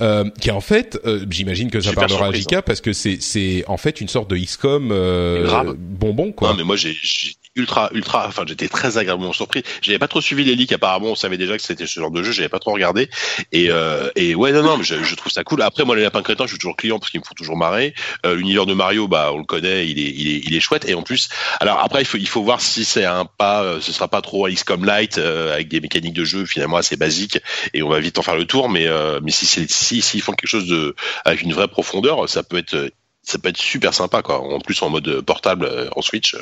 euh, 0.00 0.24
qui 0.40 0.50
est 0.50 0.52
en 0.52 0.60
fait, 0.60 1.00
euh, 1.06 1.24
j'imagine 1.30 1.70
que 1.70 1.80
ça 1.80 1.90
Super 1.90 2.06
parlera 2.06 2.26
à 2.28 2.32
Jika 2.32 2.60
parce 2.60 2.80
que 2.80 2.92
c'est 2.92 3.16
c'est 3.20 3.64
en 3.66 3.78
fait 3.78 4.00
une 4.00 4.08
sorte 4.08 4.28
de 4.28 4.36
XCOM 4.36 4.90
euh, 4.92 5.72
bonbon 5.78 6.32
quoi. 6.32 6.50
Non, 6.50 6.56
mais 6.56 6.64
moi, 6.64 6.76
j'ai 6.76 6.92
j'ai 7.02 7.32
ultra, 7.56 7.90
ultra, 7.92 8.26
enfin, 8.28 8.44
j'étais 8.46 8.68
très 8.68 8.98
agréablement 8.98 9.32
surpris. 9.32 9.62
J'avais 9.82 9.98
pas 9.98 10.08
trop 10.08 10.20
suivi 10.20 10.44
les 10.44 10.54
leaks. 10.54 10.72
Apparemment, 10.72 11.08
on 11.08 11.14
savait 11.14 11.38
déjà 11.38 11.56
que 11.56 11.62
c'était 11.62 11.86
ce 11.86 12.00
genre 12.00 12.10
de 12.10 12.22
jeu. 12.22 12.32
J'avais 12.32 12.48
pas 12.48 12.58
trop 12.58 12.72
regardé. 12.72 13.08
Et, 13.52 13.70
euh, 13.70 14.10
et 14.16 14.34
ouais, 14.34 14.52
non, 14.52 14.62
non, 14.62 14.78
mais 14.78 14.84
je, 14.84 15.02
je 15.02 15.14
trouve 15.14 15.30
ça 15.30 15.44
cool. 15.44 15.62
Après, 15.62 15.84
moi, 15.84 15.96
les 15.96 16.02
lapins 16.02 16.22
crétins, 16.22 16.44
je 16.44 16.50
suis 16.50 16.58
toujours 16.58 16.76
client 16.76 16.98
parce 16.98 17.10
qu'ils 17.10 17.20
me 17.20 17.24
font 17.24 17.34
toujours 17.34 17.56
marrer. 17.56 17.94
Euh, 18.26 18.34
L'univers 18.34 18.66
de 18.66 18.74
Mario, 18.74 19.08
bah, 19.08 19.30
on 19.32 19.38
le 19.38 19.44
connaît, 19.44 19.88
il 19.88 19.98
est, 19.98 20.10
il 20.10 20.28
est, 20.28 20.40
il 20.44 20.54
est 20.54 20.60
chouette. 20.60 20.88
Et 20.88 20.94
en 20.94 21.02
plus, 21.02 21.28
alors 21.60 21.78
après, 21.80 22.02
il 22.02 22.06
faut, 22.06 22.18
il 22.18 22.28
faut 22.28 22.42
voir 22.42 22.60
si 22.60 22.84
c'est 22.84 23.04
un 23.04 23.24
pas, 23.24 23.62
euh, 23.62 23.80
ce 23.80 23.92
sera 23.92 24.08
pas 24.08 24.22
trop 24.22 24.48
XCOM 24.48 24.84
Light 24.84 25.18
euh, 25.18 25.52
avec 25.52 25.68
des 25.68 25.80
mécaniques 25.80 26.14
de 26.14 26.24
jeu 26.24 26.46
finalement 26.46 26.76
assez 26.76 26.96
basiques 26.96 27.38
et 27.74 27.82
on 27.82 27.88
va 27.88 28.00
vite 28.00 28.18
en 28.18 28.22
faire 28.22 28.36
le 28.36 28.46
tour. 28.46 28.68
Mais, 28.68 28.86
euh, 28.86 29.20
mais 29.22 29.30
si 29.30 29.46
c'est, 29.46 29.70
si, 29.70 30.02
s'ils 30.02 30.22
font 30.22 30.32
quelque 30.32 30.48
chose 30.48 30.66
de, 30.66 30.94
avec 31.24 31.42
une 31.42 31.52
vraie 31.52 31.68
profondeur, 31.68 32.28
ça 32.28 32.42
peut 32.42 32.58
être 32.58 32.90
ça 33.22 33.38
peut 33.38 33.48
être 33.48 33.56
super 33.56 33.94
sympa 33.94 34.22
quoi. 34.22 34.40
En 34.40 34.60
plus 34.60 34.80
en 34.82 34.90
mode 34.90 35.20
portable 35.20 35.66
euh, 35.66 35.88
en 35.94 36.02
Switch 36.02 36.36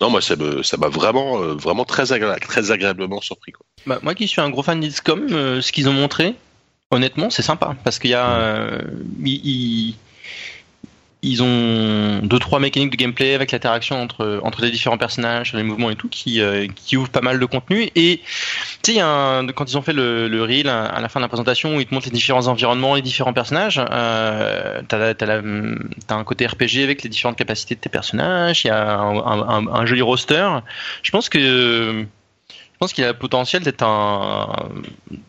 non 0.00 0.10
moi 0.10 0.20
ça 0.20 0.36
me 0.36 0.62
ça 0.62 0.76
m'a 0.76 0.88
vraiment 0.88 1.40
euh, 1.40 1.54
vraiment 1.54 1.84
très 1.84 2.12
agréable 2.12 2.40
très 2.40 2.70
agréablement 2.70 3.20
surpris 3.20 3.52
quoi. 3.52 3.64
Bah, 3.86 3.98
moi 4.02 4.14
qui 4.14 4.28
suis 4.28 4.40
un 4.40 4.50
gros 4.50 4.62
fan 4.62 4.80
d'XCOM, 4.80 5.28
euh, 5.32 5.60
ce 5.60 5.72
qu'ils 5.72 5.88
ont 5.88 5.92
montré, 5.92 6.34
honnêtement, 6.90 7.30
c'est 7.30 7.42
sympa. 7.42 7.76
Parce 7.84 7.98
qu'il 7.98 8.10
y 8.10 8.14
a, 8.14 8.30
euh, 8.32 8.80
ils, 11.22 11.42
ont 11.42 12.20
deux 12.22 12.38
trois 12.38 12.60
mécaniques 12.60 12.90
de 12.90 12.96
gameplay 12.96 13.34
avec 13.34 13.52
l'interaction 13.52 14.00
entre 14.02 14.40
entre 14.42 14.62
les 14.62 14.70
différents 14.70 14.98
personnages, 14.98 15.52
les 15.52 15.62
mouvements 15.62 15.90
et 15.90 15.96
tout, 15.96 16.08
qui 16.08 16.40
euh, 16.40 16.66
qui 16.74 16.96
ouvrent 16.96 17.10
pas 17.10 17.20
mal 17.20 17.38
de 17.38 17.44
contenu. 17.46 17.88
Et 17.96 18.20
tu 18.82 18.94
sais, 18.94 19.00
quand 19.00 19.70
ils 19.70 19.76
ont 19.76 19.82
fait 19.82 19.92
le, 19.92 20.28
le 20.28 20.42
reel 20.42 20.68
à 20.68 21.00
la 21.00 21.08
fin 21.08 21.20
de 21.20 21.24
la 21.24 21.28
présentation 21.28 21.76
où 21.76 21.80
ils 21.80 21.86
te 21.86 21.94
montrent 21.94 22.06
les 22.06 22.12
différents 22.12 22.46
environnements, 22.46 22.94
les 22.94 23.02
différents 23.02 23.32
personnages, 23.32 23.80
euh, 23.90 24.82
t'as 24.88 25.14
t'as 25.14 26.14
un 26.14 26.24
côté 26.24 26.46
RPG 26.46 26.82
avec 26.82 27.02
les 27.02 27.08
différentes 27.10 27.36
capacités 27.36 27.74
de 27.74 27.80
tes 27.80 27.88
personnages. 27.90 28.64
Il 28.64 28.68
y 28.68 28.70
a 28.70 28.94
un, 28.98 29.16
un- 29.18 29.48
un- 29.48 29.66
un 29.68 29.86
joli 29.86 30.02
roster. 30.02 30.48
Je 31.02 31.10
pense 31.10 31.28
que 31.28 32.06
pense 32.80 32.92
qu'il 32.94 33.04
a 33.04 33.08
le 33.08 33.18
potentiel 33.18 33.62
d'être 33.62 33.82
un, 33.82 34.48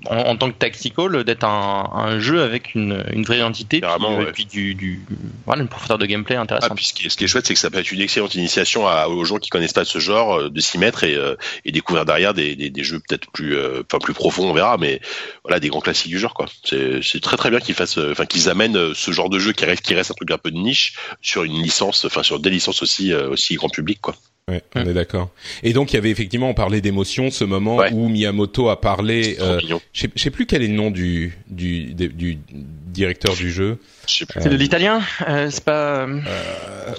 en, 0.06 0.16
en 0.18 0.38
tant 0.38 0.50
que 0.50 0.58
tactical, 0.58 1.24
d'être 1.26 1.44
un, 1.44 1.90
un 1.94 2.20
jeu 2.20 2.42
avec 2.42 2.76
une, 2.76 3.04
une 3.12 3.24
vraie 3.24 3.38
identité, 3.40 3.82
puis, 3.82 3.90
euh, 3.90 4.18
ouais. 4.18 4.32
puis 4.32 4.46
du, 4.46 4.74
du, 4.74 5.02
voilà, 5.46 5.62
une 5.62 5.68
profondeur 5.68 5.98
de 5.98 6.06
gameplay 6.06 6.38
Ah, 6.38 6.42
intéressante. 6.42 6.76
puis 6.78 6.86
ce 6.86 6.94
qui 6.94 7.06
est, 7.06 7.10
ce 7.10 7.18
qui 7.18 7.26
est 7.26 7.28
chouette, 7.28 7.46
c'est 7.46 7.54
que 7.54 7.60
ça 7.60 7.70
peut 7.70 7.80
être 7.80 7.92
une 7.92 8.00
excellente 8.00 8.36
initiation 8.36 8.88
à, 8.88 9.08
aux 9.08 9.26
gens 9.26 9.38
qui 9.38 9.50
connaissent 9.50 9.74
pas 9.74 9.84
ce 9.84 10.00
genre, 10.00 10.34
euh, 10.40 10.50
de 10.50 10.60
s'y 10.62 10.78
mettre 10.78 11.04
et, 11.04 11.14
euh, 11.16 11.36
et 11.66 11.72
découvrir 11.74 12.06
derrière 12.06 12.34
des, 12.34 12.56
des, 12.56 12.70
des 12.70 12.84
jeux 12.86 13.02
peut-être 13.06 13.30
plus, 13.32 13.56
euh, 13.58 13.84
enfin 13.86 14.00
plus 14.00 14.14
profonds, 14.14 14.50
on 14.50 14.54
verra, 14.54 14.78
mais 14.78 15.02
voilà, 15.44 15.60
des 15.60 15.68
grands 15.68 15.82
classiques 15.82 16.12
du 16.12 16.20
genre, 16.20 16.34
quoi. 16.34 16.46
C'est, 16.64 17.02
très 17.22 17.36
très 17.36 17.50
bien 17.50 17.60
qu'ils 17.60 17.76
fassent, 17.76 17.98
euh, 17.98 18.12
enfin 18.14 18.26
qu'ils 18.26 18.50
amènent 18.50 18.94
ce 18.94 19.12
genre 19.12 19.30
de 19.30 19.40
jeu 19.40 19.52
qui 19.52 19.66
reste, 19.66 19.82
qui 19.82 19.94
reste 19.94 20.12
un 20.12 20.14
truc 20.14 20.32
un 20.32 20.38
peu 20.38 20.52
de 20.52 20.58
niche 20.58 20.96
sur 21.22 21.44
une 21.44 21.62
licence, 21.62 22.06
enfin 22.06 22.24
sur 22.24 22.40
des 22.40 22.50
licences 22.50 22.82
aussi, 22.82 23.12
euh, 23.12 23.30
aussi 23.30 23.56
grand 23.56 23.70
public, 23.70 24.00
quoi. 24.02 24.16
Ouais, 24.50 24.62
on 24.76 24.86
est 24.86 24.94
d'accord. 24.94 25.30
Et 25.64 25.72
donc 25.72 25.92
il 25.94 25.96
y 25.96 26.00
avait 26.00 26.10
effectivement, 26.10 26.50
on 26.50 26.54
parlait 26.54 26.82
d'émotion, 26.82 27.30
ce 27.32 27.44
moment 27.44 27.78
Ouais. 27.78 27.92
où 27.94 28.10
Miyamoto 28.10 28.70
a 28.70 28.82
parlé. 28.82 29.38
Euh, 29.40 29.60
je 29.94 30.02
sais- 30.02 30.10
je 30.16 30.22
sais 30.24 30.32
plus 30.32 30.46
quel 30.46 30.64
est 30.64 30.68
le 30.68 30.74
nom 30.74 30.90
du 30.92 31.38
du 31.48 31.94
du, 31.94 32.10
du 32.10 32.38
directeur 32.50 33.36
du 33.36 33.52
jeu. 33.52 33.78
Je 34.08 34.14
sais 34.16 34.26
plus. 34.26 34.42
C'est 34.42 34.50
de 34.50 34.56
l'italien, 34.56 35.02
euh, 35.28 35.50
c'est 35.52 35.64
pas. 35.64 36.06
Euh, 36.08 36.20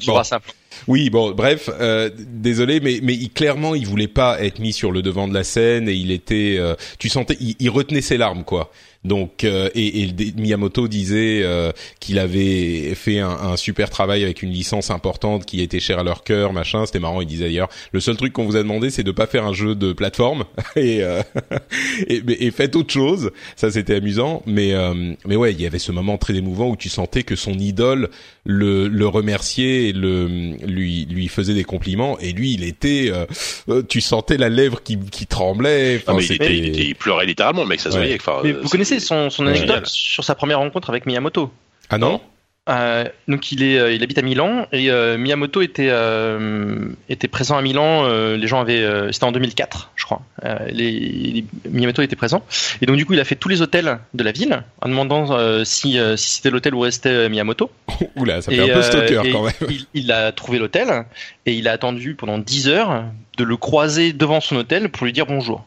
je 0.00 0.06
bon. 0.06 0.22
ça. 0.22 0.40
Oui, 0.88 1.10
bon, 1.10 1.32
bref, 1.32 1.68
euh, 1.80 2.10
désolé, 2.16 2.80
mais 2.80 3.00
mais 3.02 3.14
il, 3.14 3.30
clairement, 3.30 3.74
il 3.74 3.86
voulait 3.86 4.08
pas 4.08 4.42
être 4.42 4.58
mis 4.58 4.72
sur 4.72 4.90
le 4.90 5.02
devant 5.02 5.28
de 5.28 5.34
la 5.34 5.44
scène 5.44 5.88
et 5.88 5.94
il 5.94 6.10
était, 6.10 6.56
euh, 6.58 6.74
tu 6.98 7.08
sentais, 7.08 7.36
il, 7.40 7.54
il 7.60 7.70
retenait 7.70 8.00
ses 8.00 8.16
larmes, 8.16 8.42
quoi. 8.44 8.72
Donc, 9.04 9.42
euh, 9.42 9.68
et, 9.74 10.02
et 10.02 10.32
Miyamoto 10.36 10.86
disait 10.86 11.40
euh, 11.42 11.72
qu'il 11.98 12.18
avait 12.18 12.94
fait 12.94 13.18
un, 13.18 13.30
un 13.30 13.56
super 13.56 13.90
travail 13.90 14.22
avec 14.22 14.42
une 14.42 14.50
licence 14.50 14.90
importante 14.90 15.44
qui 15.44 15.60
était 15.60 15.80
chère 15.80 15.98
à 15.98 16.02
leur 16.04 16.22
cœur, 16.22 16.52
machin. 16.52 16.86
C'était 16.86 17.00
marrant. 17.00 17.20
Il 17.20 17.26
disait 17.26 17.46
d'ailleurs, 17.46 17.68
le 17.92 18.00
seul 18.00 18.16
truc 18.16 18.32
qu'on 18.32 18.44
vous 18.44 18.56
a 18.56 18.62
demandé, 18.62 18.90
c'est 18.90 19.02
de 19.02 19.10
pas 19.10 19.26
faire 19.26 19.44
un 19.44 19.52
jeu 19.52 19.74
de 19.74 19.92
plateforme 19.92 20.44
et 20.76 21.02
euh, 21.02 21.22
et, 22.06 22.22
et 22.46 22.50
faites 22.52 22.76
autre 22.76 22.92
chose. 22.92 23.32
Ça, 23.56 23.70
c'était 23.70 23.96
amusant. 23.96 24.42
Mais 24.46 24.72
euh, 24.72 25.14
mais 25.26 25.36
ouais, 25.36 25.52
il 25.52 25.60
y 25.60 25.66
avait 25.66 25.80
ce 25.80 25.90
moment 25.90 26.16
très 26.16 26.36
émouvant 26.36 26.68
où 26.68 26.76
tu 26.76 26.88
sentais 26.88 27.24
que 27.24 27.34
son 27.34 27.54
idole 27.54 28.08
le, 28.44 28.88
le 28.88 29.06
remerciait 29.06 29.88
et 29.88 29.92
le 29.92 30.26
lui 30.66 31.06
lui 31.08 31.28
faisait 31.28 31.54
des 31.54 31.62
compliments 31.64 32.18
et 32.18 32.32
lui 32.32 32.54
il 32.54 32.64
était 32.64 33.08
euh, 33.12 33.24
euh, 33.68 33.82
tu 33.88 34.00
sentais 34.00 34.36
la 34.36 34.48
lèvre 34.48 34.82
qui 34.82 34.98
qui 34.98 35.26
tremblait 35.26 35.94
Non, 35.94 36.00
enfin 36.02 36.14
mais 36.14 36.24
il, 36.24 36.26
c'était 36.26 36.44
était- 36.46 36.56
il 36.58 36.66
était- 36.68 36.84
il 36.86 36.94
pleurait 36.96 37.26
littéralement, 37.26 37.62
le 37.62 37.68
mec, 37.68 37.78
ça 37.80 37.90
se 37.90 37.96
Ouais. 37.96 38.02
voyait. 38.02 38.18
Enfin, 38.20 38.40
Mais 38.42 38.52
vous 38.52 38.68
connaissez 38.68 38.98
son, 38.98 39.30
son 39.30 39.46
anecdote 39.46 39.68
Génial. 39.68 39.86
sur 39.86 40.24
sa 40.24 40.34
première 40.34 40.58
rencontre 40.58 40.90
avec 40.90 41.06
Miyamoto? 41.06 41.52
ah 41.90 41.98
non 41.98 42.20
Euh, 42.68 43.04
donc 43.26 43.50
il 43.50 43.64
est, 43.64 43.76
euh, 43.76 43.92
il 43.92 44.04
habite 44.04 44.18
à 44.18 44.22
Milan 44.22 44.68
et 44.70 44.88
euh, 44.92 45.18
Miyamoto 45.18 45.62
était 45.62 45.88
euh, 45.90 46.90
était 47.08 47.26
présent 47.26 47.56
à 47.56 47.62
Milan. 47.62 48.04
euh, 48.04 48.36
les 48.36 48.46
gens 48.46 48.60
avaient, 48.60 48.84
euh, 48.84 49.10
c'était 49.10 49.24
en 49.24 49.32
2004, 49.32 49.90
je 49.96 50.04
crois. 50.04 50.22
Euh, 50.44 50.56
les, 50.68 50.92
les- 50.92 51.44
Miyamoto 51.68 52.02
était 52.02 52.14
présent 52.14 52.44
et 52.80 52.86
donc 52.86 52.94
du 52.96 53.04
coup 53.04 53.14
il 53.14 53.20
a 53.20 53.24
fait 53.24 53.34
tous 53.34 53.48
les 53.48 53.62
hôtels 53.62 53.98
de 54.14 54.22
la 54.22 54.30
ville 54.30 54.62
en 54.80 54.88
demandant 54.88 55.32
euh, 55.32 55.64
si 55.64 55.98
euh, 55.98 56.16
si 56.16 56.36
c'était 56.36 56.50
l'hôtel 56.50 56.76
où 56.76 56.80
restait 56.80 57.28
Miyamoto. 57.28 57.68
oula 58.16 58.40
ça 58.40 58.52
Et, 58.52 58.56
fait 58.56 58.62
un 58.62 58.66
peu 58.66 58.72
euh, 58.78 58.82
stalker 58.82 59.22
et 59.24 59.32
quand 59.32 59.42
même 59.42 59.52
Il, 59.68 59.86
il 59.94 60.12
a 60.12 60.30
trouvé 60.30 60.60
l'hôtel 60.60 61.04
et 61.46 61.54
il 61.54 61.66
a 61.66 61.72
attendu 61.72 62.14
pendant 62.14 62.38
10 62.38 62.68
heures 62.68 63.02
de 63.38 63.42
le 63.44 63.56
croiser 63.56 64.12
devant 64.12 64.40
son 64.40 64.54
hôtel 64.54 64.88
pour 64.88 65.04
lui 65.04 65.12
dire 65.12 65.26
bonjour. 65.26 65.64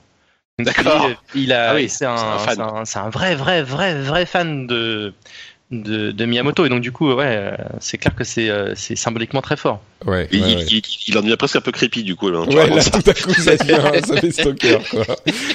D'accord. 0.60 1.10
Il, 1.34 1.42
il 1.44 1.52
a, 1.52 1.72
Ah 1.72 1.76
oui, 1.76 1.90
c'est 1.90 2.06
un, 2.06 2.14
un 2.16 3.10
vrai, 3.10 3.36
vrai, 3.36 3.62
vrai, 3.64 3.96
vrai 4.02 4.26
fan 4.26 4.66
de, 4.68 5.14
de, 5.72 6.12
de 6.12 6.26
Miyamoto 6.26 6.66
et 6.66 6.70
donc 6.70 6.82
du 6.82 6.92
coup, 6.92 7.12
ouais, 7.12 7.26
euh, 7.28 7.56
c'est 7.80 7.98
clair 7.98 8.14
que 8.16 8.24
c'est, 8.24 8.50
euh, 8.50 8.74
c'est 8.76 8.96
symboliquement 8.96 9.42
très 9.42 9.58
fort. 9.58 9.82
ouais, 10.06 10.28
Il, 10.32 10.42
ouais, 10.42 10.52
il, 10.52 10.58
ouais. 10.58 10.66
il- 10.70 10.82
il 11.08 11.18
en 11.18 11.22
devient 11.22 11.38
presque 11.38 11.56
un 11.56 11.62
peu 11.62 11.72
creepy 11.72 12.04
du 12.04 12.16
coup. 12.16 12.30
Ouais, 12.30 12.38
racontes 12.38 12.76
là, 12.76 12.82
ça. 12.82 12.92
tout 12.92 13.10
à 13.10 13.14
coup, 13.14 13.34
ça 13.34 13.56
devient, 13.58 14.06
ça 14.06 14.18
fait 14.18 14.32
stalker, 14.32 14.78
quoi. 14.92 15.06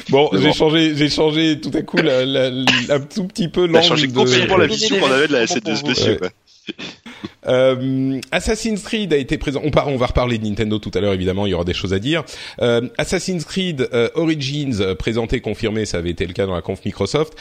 Bon, 0.08 0.28
j'ai 0.32 0.38
bon. 0.48 0.52
changé, 0.52 0.96
j'ai 0.96 1.08
changé 1.08 1.60
tout 1.60 1.70
à 1.74 1.82
coup 1.82 1.98
la, 1.98 2.24
la- 2.26 2.50
la- 2.50 2.94
un 2.94 3.00
tout 3.00 3.24
petit 3.24 3.48
peu 3.48 3.66
l'angle 3.66 3.86
changé 3.86 4.06
de... 4.08 4.12
complètement 4.14 4.56
la 4.56 4.66
vision 4.66 4.98
qu'on 4.98 5.12
avait 5.12 5.28
de 5.28 5.32
la 5.32 5.46
scène 5.46 5.60
de 5.64 5.74
ce 5.74 5.82
Ouais. 5.82 5.88
monsieur. 5.90 6.16
quoi. 6.16 6.28
Euh, 7.46 8.20
Assassin's 8.32 8.82
Creed 8.82 9.12
a 9.12 9.16
été 9.16 9.38
présent. 9.38 9.60
On, 9.64 9.70
par- 9.70 9.88
on 9.88 9.96
va 9.96 10.06
reparler 10.06 10.38
de 10.38 10.44
Nintendo 10.46 10.78
tout 10.78 10.90
à 10.94 11.00
l'heure, 11.00 11.12
évidemment. 11.14 11.46
Il 11.46 11.50
y 11.50 11.54
aura 11.54 11.64
des 11.64 11.72
choses 11.74 11.94
à 11.94 11.98
dire. 11.98 12.22
Euh, 12.60 12.82
Assassin's 12.98 13.44
Creed 13.44 13.88
euh, 13.92 14.08
Origins 14.14 14.94
présenté, 14.98 15.40
confirmé, 15.40 15.84
ça 15.86 15.98
avait 15.98 16.10
été 16.10 16.26
le 16.26 16.32
cas 16.32 16.46
dans 16.46 16.54
la 16.54 16.62
conf 16.62 16.84
Microsoft. 16.84 17.32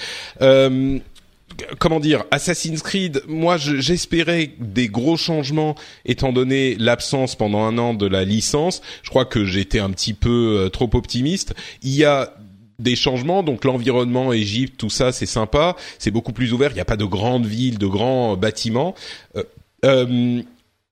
Comment 1.80 2.00
dire, 2.00 2.24
Assassin's 2.32 2.82
Creed, 2.82 3.24
moi 3.28 3.58
je- 3.58 3.78
j'espérais 3.80 4.52
des 4.60 4.88
gros 4.88 5.18
changements 5.18 5.76
étant 6.06 6.32
donné 6.34 6.76
l'absence 6.76 7.36
pendant 7.36 7.64
un 7.64 7.78
an 7.78 7.94
de 7.94 8.06
la 8.08 8.26
licence. 8.26 8.82
Je 9.04 9.10
crois 9.10 9.26
que 9.26 9.46
j'étais 9.46 9.80
un 9.80 9.90
petit 9.92 10.14
peu 10.14 10.58
euh, 10.66 10.70
trop 10.70 10.90
optimiste. 10.94 11.54
Il 11.84 11.92
y 11.96 12.06
a 12.06 12.34
des 12.80 12.96
changements, 12.96 13.44
donc 13.44 13.66
l'environnement, 13.66 14.32
Égypte, 14.32 14.78
tout 14.78 14.90
ça, 14.90 15.12
c'est 15.12 15.26
sympa, 15.26 15.76
c'est 15.98 16.12
beaucoup 16.12 16.32
plus 16.32 16.54
ouvert. 16.54 16.72
Il 16.72 16.76
n'y 16.76 16.80
a 16.80 16.86
pas 16.86 16.96
de 16.98 17.06
grandes 17.06 17.46
villes, 17.46 17.78
de 17.78 17.88
grands 17.88 18.38
bâtiments. 18.38 18.96
Euh, 19.36 19.44
euh, 19.86 20.42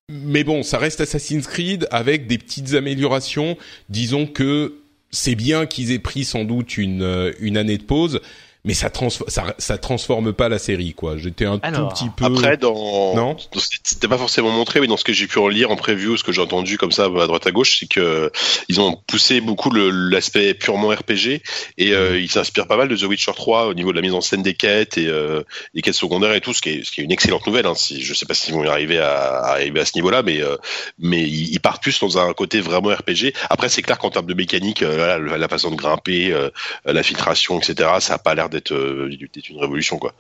mais 0.10 0.44
bon, 0.44 0.64
ça 0.64 0.78
reste 0.78 1.02
Assassin's 1.02 1.48
Creed 1.48 1.88
avec 1.92 2.28
des 2.28 2.38
petites 2.38 2.74
améliorations. 2.74 3.58
Disons 3.90 4.26
que 4.26 4.76
c'est 5.12 5.36
bien 5.36 5.66
qu'ils 5.66 5.92
aient 5.92 6.00
pris 6.00 6.26
sans 6.26 6.44
doute 6.44 6.78
une 6.78 7.02
euh, 7.02 7.32
une 7.40 7.56
année 7.58 7.78
de 7.78 7.84
pause, 7.84 8.20
mais 8.68 8.74
ça 8.76 8.90
transforme 8.92 9.30
ça, 9.32 9.56
ça 9.58 9.78
transforme 9.80 10.34
pas 10.34 10.50
la 10.50 10.60
série 10.60 10.94
quoi. 10.94 11.18
J'étais 11.18 11.46
un 11.46 11.60
Alors, 11.64 11.94
tout 11.94 11.96
petit 12.06 12.10
peu 12.16 12.26
Après, 12.26 12.58
dans, 12.58 13.16
Non. 13.16 13.36
c'était 13.58 14.08
pas 14.08 14.18
forcément 14.20 14.52
montré, 14.52 14.80
mais 14.82 14.88
dans 14.88 14.98
ce 14.98 15.04
que 15.04 15.14
j'ai 15.14 15.26
pu 15.26 15.40
relire 15.40 15.72
en 15.72 15.76
preview, 15.76 16.18
ce 16.18 16.24
que 16.24 16.32
j'ai 16.32 16.42
entendu 16.42 16.78
comme 16.78 16.92
ça 16.92 17.06
à 17.06 17.28
droite 17.28 17.48
à 17.48 17.52
gauche, 17.52 17.80
c'est 17.80 17.88
que 17.88 18.32
ils 18.70 18.80
ont 18.80 18.96
poussé 19.08 19.42
beaucoup 19.42 19.70
le- 19.72 19.90
l'aspect 19.90 20.54
purement 20.54 20.90
RPG 20.90 21.42
et 21.78 21.94
euh, 21.94 22.20
ils 22.20 22.30
s'inspirent 22.30 22.68
pas 22.68 22.78
mal 22.78 22.90
de 22.90 22.96
The 22.96 23.04
Witcher 23.04 23.32
3 23.36 23.68
au 23.68 23.74
niveau 23.74 23.92
de 23.92 23.96
la 23.96 24.02
mise 24.02 24.14
en 24.14 24.22
scène 24.22 24.44
des 24.44 24.54
quêtes 24.54 24.98
et 24.98 25.08
euh, 25.08 25.42
des 25.74 25.82
quêtes 25.82 25.94
secondaires 25.96 26.34
et 26.34 26.42
tout, 26.42 26.54
ce 26.54 26.62
qui 26.62 26.70
est, 26.70 26.84
ce 26.86 26.92
qui 26.92 27.02
est 27.02 27.04
une 27.06 27.12
excellente 27.12 27.48
nouvelle. 27.48 27.66
Hein, 27.66 27.74
si, 27.76 28.02
je 28.04 28.14
sais 28.14 28.26
pas 28.26 28.34
s'ils 28.34 28.54
vont 28.54 28.64
y 28.64 28.68
arriver 28.68 29.00
à, 29.00 29.14
à 29.40 29.52
arriver 29.54 29.80
à 29.80 29.86
ce 29.86 29.94
niveau-là, 29.96 30.22
mais 30.24 30.42
euh, 30.44 30.58
mais 31.00 31.24
ils, 31.24 31.54
ils 31.54 31.60
partent 31.62 31.82
plus 31.82 32.00
dans 32.02 32.18
un 32.18 32.34
côté 32.34 32.60
vraiment 32.60 32.90
RPG. 32.90 33.34
Après, 33.50 33.70
c'est 33.70 33.82
clair 33.82 33.98
qu'en 33.98 34.10
termes 34.10 34.26
de 34.26 34.34
mécanique, 34.34 34.82
euh, 34.84 34.96
voilà, 34.98 35.18
le- 35.18 35.38
la 35.38 35.48
façon 35.48 35.72
de 35.72 35.76
grimper, 35.78 36.34
euh, 36.34 36.50
la 36.86 37.04
filtration, 37.04 37.60
etc., 37.60 37.90
ça 38.00 38.16
a 38.16 38.18
pas 38.18 38.36
l'air 38.36 38.50
d'être 38.50 38.57
euh, 38.57 38.57
d'être 38.62 39.50
une 39.50 39.60
révolution 39.60 39.98
quoi. 39.98 40.14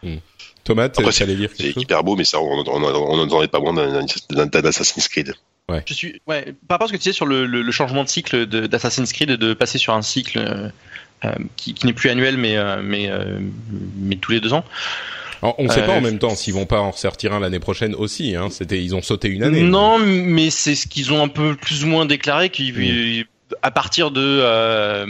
Thomas, 0.63 0.89
allais 1.21 1.35
dire 1.35 1.49
C'est 1.57 1.75
hyper 1.77 2.03
beau, 2.03 2.15
mais 2.15 2.25
ça, 2.25 2.39
on 2.41 3.25
n'en 3.25 3.41
est 3.43 3.47
pas 3.47 3.59
moins 3.59 3.73
d'un 3.73 4.63
Assassin's 4.65 5.07
Creed. 5.07 5.33
Je 5.85 5.93
suis, 5.93 6.21
ouais, 6.27 6.53
par 6.67 6.75
rapport 6.75 6.85
à 6.85 6.87
ce 6.87 6.93
que 6.93 6.97
tu 6.97 7.03
disais 7.03 7.13
sur 7.13 7.25
le, 7.25 7.45
le- 7.45 7.61
le 7.61 7.71
changement 7.71 8.03
de 8.03 8.09
cycle 8.09 8.45
d'Assassin's 8.45 9.11
Creed, 9.11 9.31
de 9.31 9.53
passer 9.53 9.77
sur 9.77 9.93
un 9.93 10.01
cycle 10.01 10.37
euh, 10.39 10.69
euh, 11.25 11.31
qui, 11.57 11.73
qui 11.73 11.85
n'est 11.85 11.93
plus 11.93 12.09
annuel, 12.09 12.37
mais 12.37 12.55
euh, 12.57 12.81
mais 12.81 13.09
euh, 13.09 13.39
mais 13.97 14.15
tous 14.15 14.31
les 14.31 14.39
deux 14.39 14.53
ans. 14.53 14.63
Alors, 15.41 15.55
On 15.59 15.65
ne 15.65 15.69
sait 15.69 15.81
Euh, 15.81 15.85
pas 15.85 15.93
en 15.97 16.01
même 16.01 16.19
temps 16.19 16.35
s'ils 16.35 16.53
vont 16.53 16.65
pas 16.65 16.79
en 16.79 16.91
ressortir 16.91 17.33
un 17.33 17.39
l'année 17.41 17.59
prochaine 17.59 17.95
aussi. 17.95 18.35
Hein. 18.35 18.47
C'était, 18.49 18.81
ils 18.81 18.95
ont 18.95 19.01
sauté 19.01 19.27
une 19.27 19.43
année. 19.43 19.61
Non, 19.61 19.99
mais 19.99 20.49
c'est 20.49 20.73
ce 20.75 20.87
qu'ils 20.87 21.11
ont 21.13 21.21
un 21.21 21.27
peu 21.27 21.55
plus 21.55 21.83
ou 21.83 21.87
moins 21.87 22.05
déclaré 22.05 22.49
qu'ils 22.49 23.25
à 23.61 23.71
partir 23.71 24.11
de 24.11 24.21
euh, 24.21 25.05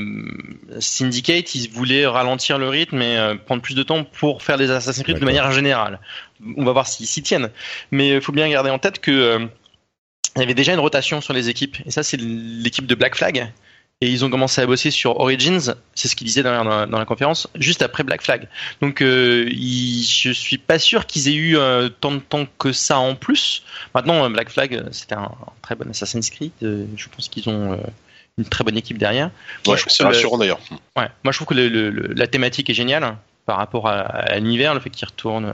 Syndicate, 0.80 1.56
ils 1.56 1.70
voulaient 1.70 2.06
ralentir 2.06 2.58
le 2.58 2.70
rythme 2.70 3.02
et 3.02 3.18
euh, 3.18 3.36
prendre 3.36 3.62
plus 3.62 3.76
de 3.76 3.84
temps 3.84 4.04
pour 4.04 4.44
faire 4.44 4.58
des 4.58 4.70
Assassin's 4.72 5.04
Creed 5.04 5.20
de 5.20 5.26
manière 5.26 5.52
générale. 5.52 6.00
On 6.56 6.64
va 6.64 6.72
voir 6.72 6.88
s'ils 6.88 7.08
s'y 7.08 7.24
tiennent. 7.24 7.50
Mais 7.92 8.10
il 8.16 8.22
faut 8.22 8.32
bien 8.32 8.48
garder 8.50 8.70
en 8.70 8.80
tête 8.80 9.00
que 9.00 9.12
euh, 9.12 9.46
il 10.36 10.42
y 10.42 10.44
avait 10.44 10.54
déjà 10.54 10.74
une 10.74 10.80
rotation 10.80 11.20
sur 11.22 11.34
les 11.34 11.50
équipes. 11.50 11.78
Et 11.86 11.92
ça, 11.92 12.04
c'est 12.04 12.18
l'équipe 12.18 12.86
de 12.86 12.96
Black 12.96 13.16
Flag. 13.16 13.52
Et 14.00 14.12
ils 14.12 14.24
ont 14.24 14.30
commencé 14.30 14.62
à 14.62 14.68
bosser 14.68 14.92
sur 14.92 15.20
Origins, 15.20 15.74
c'est 15.96 16.08
ce 16.08 16.16
qu'ils 16.16 16.28
disaient 16.28 16.44
dans 16.44 16.64
la, 16.64 16.86
dans 16.86 17.00
la 17.00 17.06
conférence, 17.06 17.48
juste 17.56 17.82
après 17.82 18.04
Black 18.04 18.22
Flag. 18.22 18.48
Donc 18.80 19.02
euh, 19.02 19.48
il- 19.50 20.04
je 20.04 20.30
suis 20.30 20.60
pas 20.60 20.78
sûr 20.78 21.08
qu'ils 21.08 21.28
aient 21.30 21.34
eu 21.34 21.58
euh, 21.58 21.90
tant 21.90 22.12
de 22.12 22.20
temps 22.20 22.46
que 22.60 22.72
ça 22.72 23.00
en 23.00 23.16
plus. 23.16 23.64
Maintenant, 23.96 24.24
euh, 24.24 24.30
Black 24.30 24.52
Flag, 24.52 24.76
euh, 24.76 24.84
c'était 24.92 25.16
un, 25.16 25.22
un 25.24 25.52
très 25.64 25.74
bon 25.74 25.90
Assassin's 25.90 26.30
Creed. 26.30 26.52
euh, 26.62 26.86
je 26.96 27.08
pense 27.10 27.28
qu'ils 27.28 27.50
ont 27.50 27.74
euh, 27.74 27.78
une 28.38 28.46
très 28.46 28.64
bonne 28.64 28.78
équipe 28.78 28.98
derrière. 28.98 29.32
Moi, 29.66 29.74
Ouais, 29.74 29.78
je 29.78 29.86
trouve 29.86 29.94
c'est 29.96 30.04
rassurant 30.04 30.38
d'ailleurs. 30.38 30.60
Ouais, 30.96 31.08
moi 31.24 31.32
je 31.32 31.38
trouve 31.38 31.48
que 31.48 31.54
le- 31.56 31.70
le- 31.70 31.90
le- 31.90 32.14
la 32.14 32.28
thématique 32.28 32.70
est 32.70 32.74
géniale 32.76 33.16
par 33.46 33.58
rapport 33.58 33.88
à, 33.88 34.00
à 34.02 34.36
l'univers, 34.40 34.74
le 34.74 34.80
fait 34.80 34.90
qu'il 34.92 35.08
retourne 35.08 35.54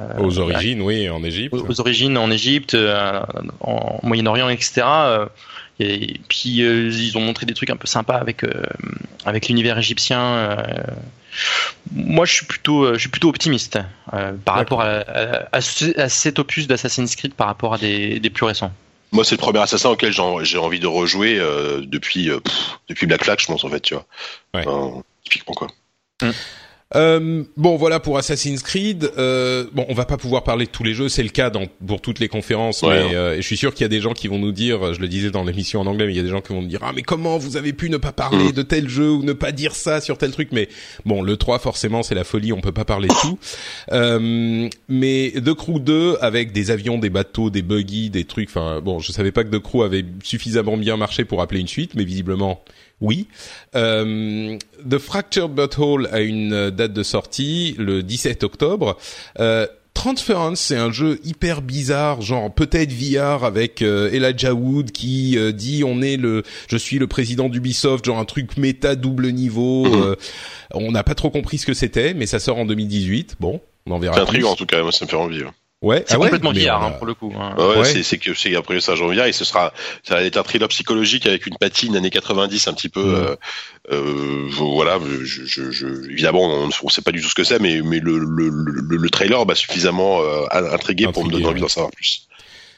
euh, 0.00 0.18
Aux 0.18 0.38
origines, 0.38 0.80
oui, 0.80 1.10
en 1.10 1.22
Égypte. 1.22 1.52
aux, 1.54 1.68
aux 1.70 1.80
origines 1.80 2.16
en 2.16 2.30
Égypte, 2.30 2.74
euh, 2.74 3.20
en 3.60 4.00
Moyen-Orient, 4.02 4.48
etc. 4.48 4.82
euh, 4.86 5.26
et 5.80 6.18
puis 6.28 6.62
euh, 6.62 6.88
ils 6.90 7.18
ont 7.18 7.20
montré 7.20 7.44
des 7.44 7.52
trucs 7.54 7.68
un 7.70 7.76
peu 7.76 7.86
sympas 7.86 8.16
avec 8.16 8.42
euh, 8.44 8.62
avec 9.26 9.48
l'univers 9.48 9.76
égyptien. 9.78 10.20
euh. 10.22 10.56
moi, 11.92 12.24
je 12.24 12.32
suis 12.32 12.46
plutôt 12.46 12.84
euh, 12.84 12.94
je 12.94 13.00
suis 13.00 13.08
plutôt 13.10 13.28
optimiste 13.28 13.78
euh, 14.14 14.32
par 14.44 14.54
rapport 14.54 14.80
à, 14.80 15.00
à, 15.00 15.48
à 15.52 15.60
ce- 15.60 15.98
à 16.00 16.08
cet 16.08 16.38
opus 16.38 16.66
d'Assassin's 16.66 17.14
Creed 17.16 17.34
par 17.34 17.48
rapport 17.48 17.74
à 17.74 17.78
des, 17.78 18.18
des 18.18 18.30
plus 18.30 18.46
récents. 18.46 18.72
Moi, 19.12 19.24
c'est 19.24 19.34
le 19.34 19.40
premier 19.40 19.60
assassin 19.60 19.90
auquel 19.90 20.12
j'ai 20.12 20.58
envie 20.58 20.80
de 20.80 20.86
rejouer 20.86 21.38
euh, 21.38 21.82
depuis 21.84 22.30
euh, 22.30 22.40
pff, 22.40 22.78
depuis 22.88 23.06
Black 23.06 23.24
Flag, 23.24 23.38
je 23.38 23.46
pense 23.46 23.62
en 23.64 23.68
fait, 23.68 23.80
tu 23.80 23.94
vois. 23.94 24.06
Ouais. 24.54 24.64
Enfin, 24.66 25.02
typiquement 25.22 25.54
quoi. 25.54 25.68
Euh, 26.94 27.44
bon, 27.56 27.76
voilà 27.76 28.00
pour 28.00 28.18
Assassin's 28.18 28.62
Creed. 28.62 29.10
Euh, 29.16 29.64
bon, 29.72 29.86
on 29.88 29.94
va 29.94 30.04
pas 30.04 30.16
pouvoir 30.16 30.44
parler 30.44 30.66
de 30.66 30.70
tous 30.70 30.84
les 30.84 30.94
jeux, 30.94 31.08
c'est 31.08 31.22
le 31.22 31.28
cas 31.28 31.50
dans, 31.50 31.64
pour 31.86 32.00
toutes 32.00 32.18
les 32.18 32.28
conférences. 32.28 32.82
Ouais. 32.82 33.08
mais 33.08 33.14
euh, 33.14 33.36
je 33.36 33.42
suis 33.42 33.56
sûr 33.56 33.72
qu'il 33.74 33.82
y 33.82 33.86
a 33.86 33.88
des 33.88 34.00
gens 34.00 34.12
qui 34.12 34.28
vont 34.28 34.38
nous 34.38 34.52
dire, 34.52 34.94
je 34.94 35.00
le 35.00 35.08
disais 35.08 35.30
dans 35.30 35.44
l'émission 35.44 35.80
en 35.80 35.86
anglais, 35.86 36.06
mais 36.06 36.12
il 36.12 36.16
y 36.16 36.20
a 36.20 36.22
des 36.22 36.28
gens 36.28 36.40
qui 36.40 36.52
vont 36.52 36.62
nous 36.62 36.68
dire 36.68 36.80
ah 36.82 36.92
mais 36.94 37.02
comment 37.02 37.38
vous 37.38 37.56
avez 37.56 37.72
pu 37.72 37.90
ne 37.90 37.96
pas 37.96 38.12
parler 38.12 38.48
Mm. 38.48 38.52
de 38.52 38.62
tel 38.62 38.88
jeu 38.88 39.10
ou 39.10 39.22
ne 39.22 39.32
pas 39.32 39.52
dire 39.52 39.74
ça 39.74 40.00
sur 40.00 40.18
tel 40.18 40.32
truc? 40.32 40.48
Mais 40.52 40.68
bon, 41.04 41.22
le 41.22 41.36
3 41.36 41.58
forcément 41.58 42.02
c'est 42.02 42.14
la 42.14 42.24
folie, 42.24 42.52
on 42.52 42.60
peut 42.60 42.72
pas 42.72 42.84
parler 42.84 43.08
de 43.08 43.20
tout. 43.20 43.38
Euh, 43.92 44.68
mais 44.88 45.32
The 45.44 45.54
Crew 45.54 45.78
2 45.78 46.16
avec 46.20 46.52
des 46.52 46.70
avions, 46.70 46.98
des 46.98 47.10
bateaux, 47.10 47.50
des 47.50 47.62
buggy, 47.62 48.10
des 48.10 48.24
trucs. 48.24 48.48
Enfin 48.48 48.80
bon, 48.80 49.00
je 49.00 49.12
savais 49.12 49.32
pas 49.32 49.44
que 49.44 49.54
The 49.54 49.60
Crew 49.60 49.82
avait 49.82 50.04
suffisamment 50.22 50.76
bien 50.76 50.96
marché 50.96 51.24
pour 51.24 51.42
appeler 51.42 51.60
une 51.60 51.68
suite, 51.68 51.92
mais 51.94 52.04
visiblement 52.04 52.62
oui. 53.02 53.26
Euh, 53.74 54.56
The 54.88 54.98
Fractured 54.98 55.50
Butthole 55.50 56.08
a 56.12 56.20
une 56.20 56.52
euh, 56.52 56.70
date 56.70 56.92
de 56.92 57.02
sortie 57.02 57.74
le 57.78 58.02
17 58.02 58.44
octobre. 58.44 58.96
Euh, 59.38 59.66
Transference, 59.94 60.58
c'est 60.58 60.76
un 60.76 60.90
jeu 60.90 61.20
hyper 61.22 61.60
bizarre, 61.60 62.22
genre 62.22 62.52
peut-être 62.52 62.90
VR 62.92 63.44
avec 63.44 63.82
euh, 63.82 64.10
Elijah 64.10 64.54
Wood 64.54 64.90
qui 64.90 65.36
euh, 65.36 65.52
dit 65.52 65.84
on 65.84 66.00
est 66.00 66.16
le, 66.16 66.44
je 66.68 66.78
suis 66.78 66.98
le 66.98 67.06
président 67.06 67.50
d'Ubisoft, 67.50 68.06
genre 68.06 68.18
un 68.18 68.24
truc 68.24 68.56
méta 68.56 68.96
double 68.96 69.28
niveau. 69.32 69.84
Mhm. 69.84 70.02
euh, 70.02 70.14
on 70.72 70.92
n'a 70.92 71.02
pas 71.04 71.14
trop 71.14 71.28
compris 71.30 71.58
ce 71.58 71.66
que 71.66 71.74
c'était, 71.74 72.14
mais 72.14 72.24
ça 72.24 72.38
sort 72.38 72.56
en 72.56 72.64
2018. 72.64 73.36
Bon, 73.38 73.60
on 73.86 73.92
en 73.92 73.98
verra. 73.98 74.14
C'est 74.14 74.22
intriguant 74.22 74.52
en 74.52 74.56
tout 74.56 74.64
cas, 74.66 74.82
moi 74.82 74.92
ça 74.92 75.04
me 75.04 75.10
fait 75.10 75.16
envie. 75.16 75.42
ouais. 75.42 75.50
Ouais, 75.82 76.04
C'est 76.06 76.14
ah 76.14 76.18
ouais, 76.18 76.26
complètement 76.26 76.50
a- 76.50 76.52
hein, 76.84 76.90
pour 76.92 77.06
le 77.06 77.14
coup. 77.14 77.32
hein. 77.36 77.54
Ouais, 77.58 77.78
Ouais. 77.78 77.84
c'est 77.84 78.02
c'est 78.04 78.16
que 78.18 78.32
c'est 78.34 78.54
après 78.54 78.80
ça 78.80 78.94
j'en 78.94 79.08
viens 79.08 79.26
et 79.26 79.32
ce 79.32 79.44
sera 79.44 79.72
ça 80.04 80.14
va 80.14 80.22
être 80.22 80.36
un 80.36 80.44
thriller 80.44 80.68
psychologique 80.68 81.26
avec 81.26 81.46
une 81.46 81.56
patine 81.58 81.96
années 81.96 82.08
90 82.10 82.68
un 82.68 82.72
petit 82.74 82.88
peu 82.88 83.02
Mhm. 83.02 83.14
euh, 83.14 83.36
euh, 83.90 84.46
voilà 84.50 84.98
je, 85.24 85.44
je, 85.44 85.70
je, 85.72 85.86
évidemment 86.10 86.44
on, 86.44 86.70
on 86.84 86.88
sait 86.88 87.02
pas 87.02 87.10
du 87.10 87.20
tout 87.20 87.28
ce 87.28 87.34
que 87.34 87.42
c'est 87.44 87.58
mais 87.58 87.82
mais 87.82 87.98
le 87.98 88.16
le, 88.18 88.48
le, 88.48 88.96
le 88.96 89.10
trailer 89.10 89.44
m'a 89.44 89.56
suffisamment 89.56 90.20
euh, 90.22 90.44
intrigué 90.72 91.08
pour 91.12 91.24
me 91.24 91.30
donner 91.32 91.46
envie 91.46 91.54
ouais. 91.56 91.60
d'en 91.62 91.68
savoir 91.68 91.90
plus. 91.90 92.28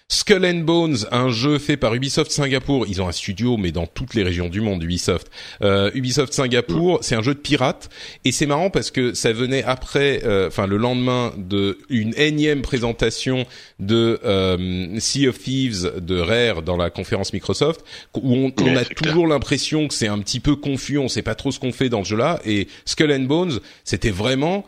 Skull 0.08 0.44
and 0.44 0.60
Bones, 0.64 1.06
un 1.12 1.30
jeu 1.30 1.58
fait 1.58 1.78
par 1.78 1.94
Ubisoft 1.94 2.30
Singapour. 2.30 2.86
Ils 2.86 3.00
ont 3.00 3.08
un 3.08 3.12
studio, 3.12 3.56
mais 3.56 3.72
dans 3.72 3.86
toutes 3.86 4.12
les 4.12 4.22
régions 4.22 4.50
du 4.50 4.60
monde, 4.60 4.82
Ubisoft. 4.82 5.30
Euh, 5.62 5.90
Ubisoft 5.94 6.34
Singapour, 6.34 6.98
c'est 7.00 7.14
un 7.14 7.22
jeu 7.22 7.32
de 7.32 7.38
pirates, 7.38 7.88
et 8.26 8.30
c'est 8.30 8.44
marrant 8.44 8.68
parce 8.68 8.90
que 8.90 9.14
ça 9.14 9.32
venait 9.32 9.64
après, 9.64 10.20
euh, 10.24 10.48
enfin 10.48 10.66
le 10.66 10.76
lendemain 10.76 11.32
de 11.38 11.78
une 11.88 12.12
énième 12.18 12.60
présentation 12.60 13.46
de 13.80 14.20
euh, 14.24 14.98
Sea 15.00 15.28
of 15.28 15.38
Thieves 15.38 15.94
de 15.98 16.20
Rare 16.20 16.62
dans 16.62 16.76
la 16.76 16.90
conférence 16.90 17.32
Microsoft, 17.32 17.82
où 18.14 18.52
on, 18.58 18.76
a 18.76 18.84
toujours 18.84 19.26
l'impression 19.26 19.88
que 19.88 19.94
c'est 19.94 20.08
un 20.08 20.18
petit 20.18 20.40
peu 20.40 20.54
confus, 20.54 20.98
on 20.98 21.08
sait 21.08 21.22
pas 21.22 21.34
trop 21.34 21.50
ce 21.50 21.58
qu'on 21.58 21.72
fait 21.72 21.88
dans 21.88 22.04
ce 22.04 22.10
jeu-là. 22.10 22.40
Et 22.44 22.68
Skull 22.84 23.10
and 23.10 23.20
Bones, 23.20 23.58
c'était 23.84 24.10
vraiment 24.10 24.66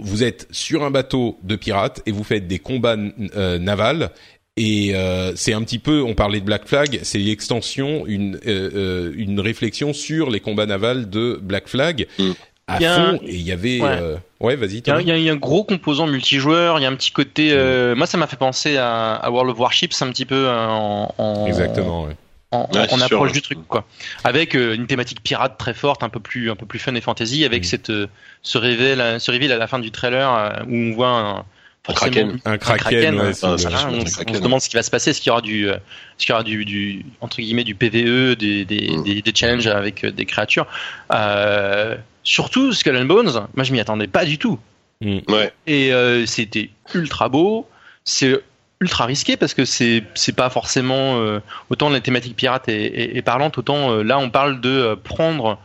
vous 0.00 0.22
êtes 0.22 0.46
sur 0.52 0.84
un 0.84 0.92
bateau 0.92 1.38
de 1.42 1.56
pirates 1.56 2.02
et 2.06 2.12
vous 2.12 2.22
faites 2.22 2.46
des 2.46 2.60
combats 2.60 2.96
euh, 3.36 3.58
navals 3.58 4.10
et 4.58 4.94
euh, 4.94 5.32
c'est 5.36 5.52
un 5.54 5.62
petit 5.62 5.78
peu, 5.78 6.02
on 6.02 6.14
parlait 6.14 6.40
de 6.40 6.44
Black 6.44 6.66
Flag, 6.66 6.98
c'est 7.02 7.18
l'extension, 7.18 8.04
une 8.06 8.36
euh, 8.46 8.70
euh, 8.74 9.12
une 9.16 9.38
réflexion 9.40 9.92
sur 9.92 10.28
les 10.30 10.40
combats 10.40 10.66
navals 10.66 11.08
de 11.08 11.38
Black 11.40 11.68
Flag 11.68 12.06
Mm. 12.18 12.30
à 12.66 12.76
Il 12.78 12.82
y 12.82 12.86
a 12.86 12.94
fond. 12.94 13.00
un- 13.02 13.14
Et 13.26 13.34
il 13.34 13.42
y 13.42 13.52
avait, 13.52 13.80
Ouais. 13.80 13.88
euh, 14.00 14.16
ouais, 14.40 14.56
vas-y. 14.56 14.78
Il 14.86 14.88
y, 14.88 14.90
a, 15.12 15.16
y 15.16 15.22
y 15.22 15.30
un 15.30 15.36
gros 15.36 15.64
composant 15.64 16.06
multijoueur, 16.06 16.78
il 16.78 16.82
y 16.82 16.86
a 16.86 16.88
un 16.88 16.94
petit 16.96 17.12
côté. 17.12 17.50
euh, 17.52 17.94
moi, 17.94 18.06
ça 18.06 18.18
m'a 18.18 18.26
fait 18.26 18.36
penser 18.36 18.76
à, 18.76 19.14
à 19.14 19.30
World 19.30 19.52
of 19.52 19.58
Warships 19.58 20.02
un 20.02 20.08
petit 20.10 20.26
peu 20.26 20.48
en, 20.50 21.14
en, 21.16 21.46
Exactement. 21.46 22.04
Ouais. 22.04 22.16
en, 22.50 22.68
Ouais, 22.72 22.80
en 22.80 22.82
c'est 22.88 23.06
sûr, 23.06 23.16
approche 23.16 23.32
du 23.32 23.42
truc, 23.42 23.58
quoi. 23.68 23.84
Avec 24.24 24.54
euh, 24.56 24.74
une 24.74 24.86
thématique 24.86 25.22
pirate 25.22 25.56
très 25.58 25.74
forte, 25.74 26.02
un 26.02 26.08
peu 26.08 26.20
plus, 26.20 26.50
un 26.50 26.56
peu 26.56 26.66
plus 26.66 26.78
fun 26.78 26.94
et 26.94 27.00
fantasy, 27.00 27.44
avec 27.44 27.62
Mm. 27.62 27.64
cette, 27.64 27.90
euh, 27.90 28.06
ce 28.42 28.58
révèle, 28.58 29.20
ce 29.20 29.30
reveal 29.30 29.52
à 29.52 29.56
la 29.58 29.66
fin 29.66 29.78
du 29.78 29.90
trailer 29.90 30.28
euh, 30.34 30.64
où 30.68 30.74
on 30.74 30.92
voit 30.94 31.44
un, 31.86 31.92
forcément 31.94 32.10
kraken. 32.10 32.40
Un 32.44 32.58
kraken, 32.58 33.20
ouais, 33.20 33.32
Voilà, 33.40 33.88
on, 33.90 34.04
se- 34.06 34.20
on 34.26 34.40
demande 34.40 34.60
ce 34.60 34.68
qui 34.68 34.76
va 34.76 34.82
se 34.82 34.90
passer, 34.90 35.10
est-ce 35.10 35.20
qu'il 35.20 35.28
y 35.28 35.32
aura 35.32 35.40
du, 35.40 35.68
est-ce 35.68 35.76
qu'il 36.18 36.30
y 36.30 36.32
aura 36.32 36.42
du, 36.42 36.64
du 36.64 37.04
entre 37.20 37.36
guillemets 37.38 37.64
du 37.64 37.74
PVE, 37.74 38.34
des, 38.36 38.64
des, 38.64 38.90
Mm. 38.96 39.02
des, 39.04 39.22
des 39.22 39.32
challenges 39.34 39.66
avec 39.66 40.04
euh, 40.04 40.10
des 40.10 40.26
créatures. 40.26 40.66
Euh, 41.14 41.96
surtout 42.24 42.72
Skull 42.72 42.96
and 42.96 43.04
Bones, 43.06 43.46
moi 43.54 43.64
je 43.64 43.72
m'y 43.72 43.80
attendais 43.80 44.06
pas 44.06 44.24
du 44.24 44.38
tout. 44.38 44.58
Ouais. 45.02 45.52
Et 45.66 45.92
euh, 45.92 46.26
c'était 46.26 46.70
ultra 46.94 47.28
beau. 47.28 47.68
C'est 48.04 48.38
ultra 48.80 49.06
risqué 49.06 49.36
parce 49.36 49.54
que 49.54 49.64
c'est 49.64 50.02
c'est 50.14 50.34
pas 50.34 50.50
forcément 50.50 51.18
euh, 51.20 51.40
autant 51.70 51.88
la 51.88 52.00
thématique 52.00 52.36
pirate 52.36 52.68
est, 52.68 52.84
est, 52.86 53.16
est 53.16 53.22
parlante, 53.22 53.58
autant 53.58 53.90
euh, 53.92 54.02
là 54.02 54.18
on 54.18 54.30
parle 54.30 54.60
de 54.60 54.68
euh, 54.70 54.96
prendre 54.96 55.58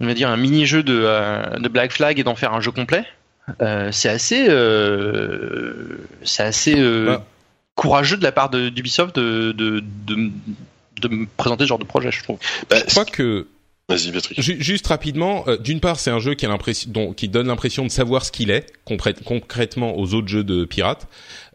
on 0.00 0.06
va 0.06 0.14
dire 0.14 0.28
un 0.28 0.36
mini 0.36 0.66
jeu 0.66 0.82
de, 0.82 0.98
euh, 1.04 1.42
de 1.58 1.68
Black 1.68 1.92
Flag 1.92 2.18
et 2.18 2.24
d'en 2.24 2.34
faire 2.34 2.52
un 2.54 2.60
jeu 2.60 2.70
complet. 2.70 3.04
Euh, 3.62 3.92
c'est 3.92 4.08
assez 4.08 4.46
euh, 4.48 5.98
c'est 6.24 6.42
assez 6.42 6.74
euh, 6.78 7.06
Bah. 7.06 7.24
courageux 7.74 8.16
de 8.16 8.22
la 8.24 8.32
part 8.32 8.50
de- 8.50 8.68
d'Ubisoft 8.70 9.14
de, 9.16 9.52
de, 9.52 9.82
de, 10.06 10.30
de 11.00 11.08
me 11.08 11.26
présenter 11.36 11.64
ce 11.64 11.68
genre 11.68 11.78
de 11.78 11.84
projet, 11.84 12.10
je 12.10 12.22
trouve. 12.22 12.38
Bah, 12.70 12.76
Je 12.86 12.90
crois 12.90 13.04
que 13.04 13.46
Vas-y 13.88 14.10
Patrick. 14.10 14.40
Ju- 14.42 14.56
Juste 14.60 14.88
rapidement, 14.88 15.44
euh, 15.46 15.58
d'une 15.58 15.78
part, 15.78 16.00
c'est 16.00 16.10
un 16.10 16.18
jeu 16.18 16.34
qui 16.34 16.44
a 16.44 16.48
l'impression, 16.48 16.90
dont- 16.90 17.12
qui 17.12 17.28
donne 17.28 17.46
l'impression 17.46 17.84
de 17.84 17.88
savoir 17.90 18.24
ce 18.24 18.32
qu'il 18.32 18.50
est 18.50 18.66
concrè- 18.84 19.22
concrètement 19.22 19.96
aux 19.96 20.12
autres 20.14 20.26
jeux 20.26 20.42
de 20.42 20.64
pirates 20.64 21.06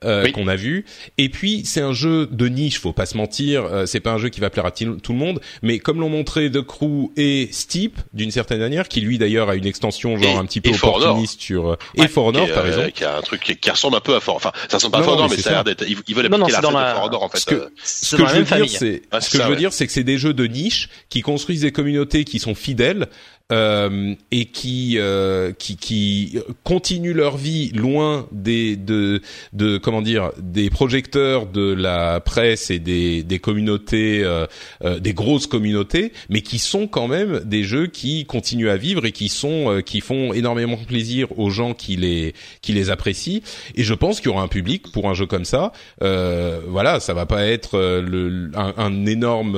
euh, 0.04 0.24
Oui. 0.26 0.32
qu'on 0.32 0.47
a 0.47 0.56
vus. 0.56 0.86
Et 1.18 1.30
puis, 1.30 1.64
c'est 1.66 1.82
un 1.82 1.93
jeu 1.93 2.28
de 2.32 2.47
niche, 2.47 2.80
faut 2.80 2.93
pas 2.93 3.06
se 3.06 3.18
mentir. 3.18 3.66
euh, 3.66 3.86
c'est 3.86 3.99
pas 3.99 4.12
un 4.12 4.18
jeu 4.18 4.30
qui 4.30 4.39
va 4.39 4.49
plaire 4.49 4.66
à 4.66 4.72
tout 4.72 4.86
le 5.10 5.14
monde, 5.14 5.39
mais 5.62 5.80
comme 5.80 5.99
l'ont 5.99 6.10
montré 6.10 6.49
The 6.52 6.62
Crew 6.62 7.12
et 7.18 7.49
Steep, 7.52 7.99
d'une 8.14 8.32
certaine 8.32 8.60
manière, 8.60 8.88
qui 8.88 9.02
lui 9.02 9.18
d'ailleurs 9.18 9.49
a 9.49 9.56
une 9.56 9.66
extension 9.66 10.18
genre 10.18 10.36
Et- 10.36 10.38
un 10.39 10.45
petit 10.45 10.62
peu 10.62 10.70
et 10.72 10.76
opportuniste 10.76 11.41
sur 11.41 11.72
euh, 11.72 11.76
et 11.95 12.08
For 12.08 12.26
Honor, 12.26 12.45
qui, 12.45 12.52
est, 12.52 12.54
t'as 12.54 12.60
euh, 12.60 12.64
raison. 12.64 12.91
qui 12.93 13.04
a 13.04 13.18
un 13.18 13.22
truc 13.22 13.41
qui, 13.41 13.56
qui 13.58 13.70
ressemble 13.70 13.97
un 13.97 14.02
peu 14.02 14.16
à 14.16 14.20
Fort. 14.20 14.36
Enfin, 14.38 14.52
ça 14.70 14.78
ressemble 14.78 14.91
pas 14.93 14.97
à 14.97 15.02
Non, 15.02 15.06
Fort 15.06 15.16
non, 15.16 15.20
Honor, 15.24 15.30
mais 15.30 15.36
mais 15.38 15.41
c'est 15.41 15.49
ça 15.49 15.49
a 15.49 15.54
l'air 15.54 15.64
d'être. 15.64 15.86
Ils, 15.88 15.97
ils 16.08 16.16
veulent 16.16 16.28
Non, 16.30 16.38
non, 16.38 16.45
appliquer 16.45 16.62
c'est 16.62 16.68
la 16.68 16.72
dans 16.72 16.80
la- 16.80 16.89
de 16.91 16.95
Fort 16.95 17.06
Honor 17.06 17.24
en 17.24 17.30
fait. 17.30 17.38
Ce 17.39 17.45
que-. 17.45 17.72
Ce 17.84 18.16
que 18.16 18.26
je 18.28 18.36
veux 18.36 18.43
dire, 18.43 18.70
c'est 18.70 19.02
Ouais, 19.14 19.22
ce 19.22 19.30
que 19.30 19.38
je 19.38 19.43
veux 19.43 19.49
ouais. 19.52 19.56
dire, 19.56 19.74
c'est 19.74 19.86
que 19.88 19.93
c'est 19.93 20.04
des 20.04 20.18
jeux 20.18 20.34
de 20.34 20.45
niche 20.47 20.89
qui 21.10 21.22
construisent 21.22 21.62
des 21.62 21.72
communautés 21.72 22.24
qui 22.24 22.39
sont 22.39 22.56
fidèles 22.56 23.08
euh, 23.52 24.16
et 24.32 24.45
qui 24.45 24.95
euh, 24.97 25.52
qui 25.58 25.78
qui 25.78 26.39
continuent 26.64 27.14
leur 27.14 27.38
vie 27.38 27.72
loin 27.72 28.28
des 28.32 28.76
de 28.76 29.22
de 29.54 29.78
comment 29.78 30.02
dire 30.02 30.32
des 30.38 30.70
projecteurs 30.70 31.45
de 31.47 31.74
la 31.74 32.20
presse 32.20 32.70
et 32.72 32.80
des 32.80 33.24
des 33.24 33.39
communautés 33.39 34.24
euh, 34.24 34.47
euh, 34.84 34.99
des 34.99 35.14
grosses 35.14 35.47
communautés, 35.47 36.12
mais 36.30 36.41
qui 36.41 36.60
sont 36.60 36.88
quand 36.88 37.08
même 37.08 37.41
des 37.45 37.64
jeux 37.64 37.88
qui 37.88 38.26
continuent 38.26 38.70
à 38.70 38.78
vivre 38.78 39.06
et 39.06 39.12
qui 39.12 39.30
sont 39.30 39.72
euh, 39.72 39.82
qui 39.82 40.02
font 40.02 40.34
énormément 40.34 40.78
plaisir 40.78 41.38
aux 41.38 41.49
gens 41.49 41.74
qui 41.74 41.95
les 41.95 42.34
qui 42.62 42.74
les 42.74 42.89
apprécient. 42.89 43.41
Et 43.76 43.84
je 43.84 43.93
pense 43.93 44.20
qu'il 44.20 44.30
y 44.30 44.34
aura 44.34 44.43
un 44.43 44.47
public 44.47 44.91
pour 44.91 45.10
un 45.10 45.14
jeu 45.14 45.26
comme 45.26 45.45
ça. 45.45 45.72
Euh, 46.02 46.60
voilà, 46.68 46.99
ça 46.99 47.14
va 47.14 47.26
pas 47.26 47.45
être 47.45 47.78
le, 47.80 48.52
un, 48.56 48.74
un 48.78 49.06
énorme 49.06 49.58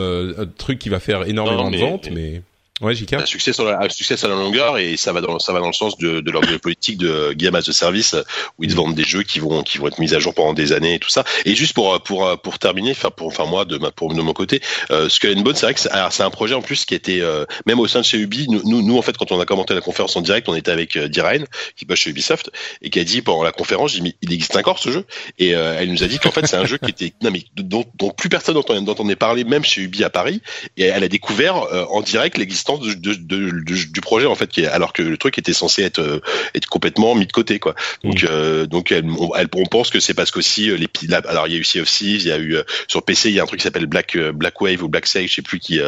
truc 0.57 0.79
qui 0.79 0.89
va 0.89 0.99
faire 0.99 1.27
énormément 1.27 1.65
Non, 1.65 1.71
de 1.71 1.77
ventes, 1.77 2.09
mais 2.11 2.41
ouais, 2.81 2.95
JK. 2.95 3.13
un 3.13 3.25
succès 3.25 3.53
sur 3.53 3.65
la, 3.65 3.81
un 3.81 3.89
succès 3.89 4.17
sur 4.17 4.27
la 4.27 4.35
longueur 4.35 4.77
et 4.77 4.97
ça 4.97 5.13
va 5.13 5.21
dans 5.21 5.39
ça 5.39 5.53
va 5.53 5.59
dans 5.59 5.67
le 5.67 5.73
sens 5.73 5.97
de, 5.97 6.19
de 6.19 6.31
leur 6.31 6.41
politique 6.61 6.97
de 6.97 7.33
Game 7.33 7.55
as 7.55 7.69
a 7.69 7.73
Service 7.73 8.15
où 8.57 8.63
ils 8.63 8.71
te 8.71 8.75
vendent 8.75 8.95
des 8.95 9.03
jeux 9.03 9.23
qui 9.23 9.39
vont 9.39 9.63
qui 9.63 9.77
vont 9.77 9.87
être 9.87 9.99
mis 9.99 10.13
à 10.13 10.19
jour 10.19 10.33
pendant 10.33 10.53
des 10.53 10.73
années 10.73 10.95
et 10.95 10.99
tout 10.99 11.09
ça. 11.09 11.23
Et 11.45 11.55
juste 11.55 11.73
pour 11.73 12.01
pour 12.03 12.39
pour 12.41 12.59
terminer 12.59 12.91
enfin 12.91 13.11
pour 13.11 13.27
enfin 13.27 13.45
moi 13.45 13.65
de 13.65 13.77
ma 13.77 13.91
pour 13.91 14.13
de 14.13 14.21
mon 14.21 14.33
côté 14.33 14.61
euh, 14.91 15.09
Skull 15.09 15.37
and 15.37 15.41
Bones 15.41 15.55
c'est 15.55 15.65
vrai 15.65 15.73
que 15.73 15.79
c'est 15.79 16.23
un 16.23 16.29
projet 16.29 16.55
en 16.55 16.61
plus 16.61 16.85
qui 16.85 16.95
était 16.95 17.21
euh, 17.21 17.45
même 17.65 17.79
au 17.79 17.87
sein 17.87 18.01
de 18.01 18.05
chez 18.05 18.17
Ubi 18.17 18.47
nous, 18.49 18.61
nous 18.63 18.81
nous, 18.81 18.97
en 18.97 19.01
fait 19.01 19.17
quand 19.17 19.31
on 19.31 19.39
a 19.39 19.45
commenté 19.45 19.73
la 19.73 19.81
conférence 19.81 20.15
en 20.15 20.21
direct 20.21 20.47
on 20.49 20.55
était 20.55 20.71
avec 20.71 20.95
euh, 20.95 21.07
Diraine 21.07 21.45
qui 21.75 21.85
bosse 21.85 21.99
chez 21.99 22.09
Ubisoft 22.09 22.51
et 22.81 22.89
qui 22.89 22.99
a 22.99 23.03
dit 23.03 23.21
pendant 23.21 23.43
la 23.43 23.51
conférence 23.51 23.93
dit 23.93 24.15
il 24.21 24.33
existe 24.33 24.55
encore 24.55 24.79
ce 24.79 24.91
jeu. 24.91 25.05
Et 25.39 25.55
euh, 25.55 25.77
elle 25.79 25.91
nous 25.91 26.03
a 26.03 26.07
dit 26.07 26.19
qu'en 26.19 26.31
fait 26.31 26.45
c'est 26.47 26.57
un 26.57 26.65
jeu 26.65 26.77
qui 26.77 26.89
était 26.89 27.13
non 27.21 27.31
mais 27.31 27.43
dont, 27.55 27.85
dont 27.95 28.11
plus 28.11 28.29
personne 28.29 28.55
n'entendait 28.55 29.15
parler 29.15 29.43
même 29.43 29.63
chez 29.63 29.81
Ubi 29.81 30.03
à 30.03 30.09
Paris. 30.09 30.41
Et 30.77 30.83
elle 30.83 31.03
a 31.03 31.07
découvert 31.07 31.63
euh, 31.63 31.85
en 31.89 32.01
direct 32.01 32.37
l'existence 32.37 32.62
de, 32.63 32.93
de, 32.93 33.13
de- 33.13 33.49
de- 33.51 33.91
du 33.91 34.01
projet 34.01 34.25
en 34.25 34.35
fait 34.35 34.47
qui 34.49 34.61
est, 34.61 34.67
alors 34.67 34.93
que 34.93 35.01
le 35.01 35.17
truc 35.17 35.37
était 35.37 35.53
censé 35.53 35.83
être 35.83 35.99
euh, 35.99 36.19
être 36.55 36.67
complètement 36.67 37.13
mis 37.15 37.25
de 37.27 37.31
côté 37.31 37.59
quoi 37.59 37.75
donc 38.03 38.23
Mm. 38.23 38.27
euh, 38.29 38.65
donc 38.65 38.91
elle, 38.91 39.05
on, 39.19 39.33
elle- 39.35 39.47
on 39.55 39.65
pense 39.65 39.89
que 39.89 39.99
c'est 39.99 40.13
parce 40.13 40.31
qu'aussi 40.31 40.69
euh, 40.69 40.77
les 40.77 40.87
alors 41.13 41.47
il 41.47 41.53
y 41.53 41.55
a 41.55 41.59
eu 41.59 41.63
Sea 41.63 41.81
of 41.81 41.89
Thieves 41.89 42.21
il 42.21 42.27
y 42.27 42.31
a 42.31 42.39
eu 42.39 42.57
sur 42.87 43.03
PC 43.03 43.29
il 43.29 43.35
y 43.35 43.39
a 43.39 43.43
un 43.43 43.45
truc 43.45 43.59
qui 43.59 43.63
s'appelle 43.63 43.85
Black 43.87 44.17
Black 44.17 44.59
Wave 44.61 44.81
ou 44.83 44.87
Black 44.87 45.05
Sage 45.07 45.29
je 45.29 45.35
sais 45.35 45.41
plus 45.41 45.59
qui 45.59 45.79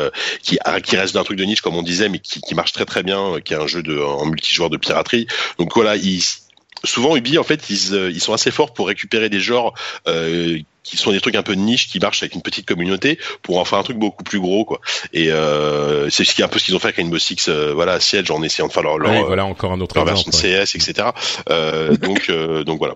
qui 0.41 0.57
qui 0.83 0.97
reste 0.97 1.13
d'un 1.13 1.23
truc 1.23 1.37
de 1.37 1.43
niche 1.45 1.61
comme 1.61 1.75
on 1.75 1.83
disait 1.83 2.09
mais 2.09 2.19
qui, 2.19 2.41
qui 2.41 2.55
marche 2.55 2.73
très 2.73 2.85
très 2.85 3.03
bien 3.03 3.35
qui 3.43 3.53
est 3.53 3.57
un 3.57 3.67
jeu 3.67 3.81
de 3.83 3.97
en 3.97 4.25
multijoueur 4.25 4.69
de 4.69 4.77
piraterie 4.77 5.27
donc 5.59 5.73
voilà 5.75 5.95
ils 5.95 6.21
souvent 6.83 7.15
Ubi 7.15 7.37
en 7.37 7.43
fait 7.43 7.69
ils, 7.69 7.93
ils 8.13 8.19
sont 8.21 8.33
assez 8.33 8.51
forts 8.51 8.73
pour 8.73 8.87
récupérer 8.87 9.29
des 9.29 9.39
genres 9.39 9.73
euh, 10.07 10.59
qui 10.85 10.95
sont 10.97 11.11
des 11.11 11.19
trucs 11.19 11.35
un 11.35 11.43
peu 11.43 11.55
de 11.55 11.59
niche 11.61 11.89
qui 11.89 11.99
marchent 11.99 12.21
avec 12.23 12.35
une 12.35 12.41
petite 12.41 12.65
communauté 12.65 13.19
pour 13.41 13.57
en 13.59 13.65
faire 13.65 13.79
un 13.79 13.83
truc 13.83 13.97
beaucoup 13.97 14.23
plus 14.23 14.39
gros 14.39 14.63
quoi 14.63 14.79
et 15.11 15.31
euh, 15.31 16.09
c'est 16.09 16.23
ce 16.23 16.33
qui 16.35 16.41
est 16.41 16.45
un 16.45 16.47
peu 16.47 16.59
ce 16.59 16.65
qu'ils 16.65 16.75
ont 16.75 16.79
fait 16.79 16.87
avec 16.87 16.97
Rainbow 16.97 17.17
Six 17.17 17.47
euh, 17.49 17.73
voilà 17.73 17.99
Siege 17.99 18.29
en 18.31 18.41
essayant 18.43 18.67
de 18.67 18.71
faire 18.73 18.83
leur, 18.83 18.97
leur, 18.99 19.11
Ouais, 19.11 19.23
voilà 19.23 19.45
encore 19.45 19.71
un 19.73 19.81
autre 19.81 19.95
leur 19.95 20.05
version 20.05 20.31
exemple. 20.31 20.45
ouais. 20.47 20.63
CS 20.65 20.75
etc 20.75 21.09
euh, 21.49 21.97
donc 21.97 22.27
euh, 22.29 22.63
donc 22.63 22.77
voilà 22.77 22.93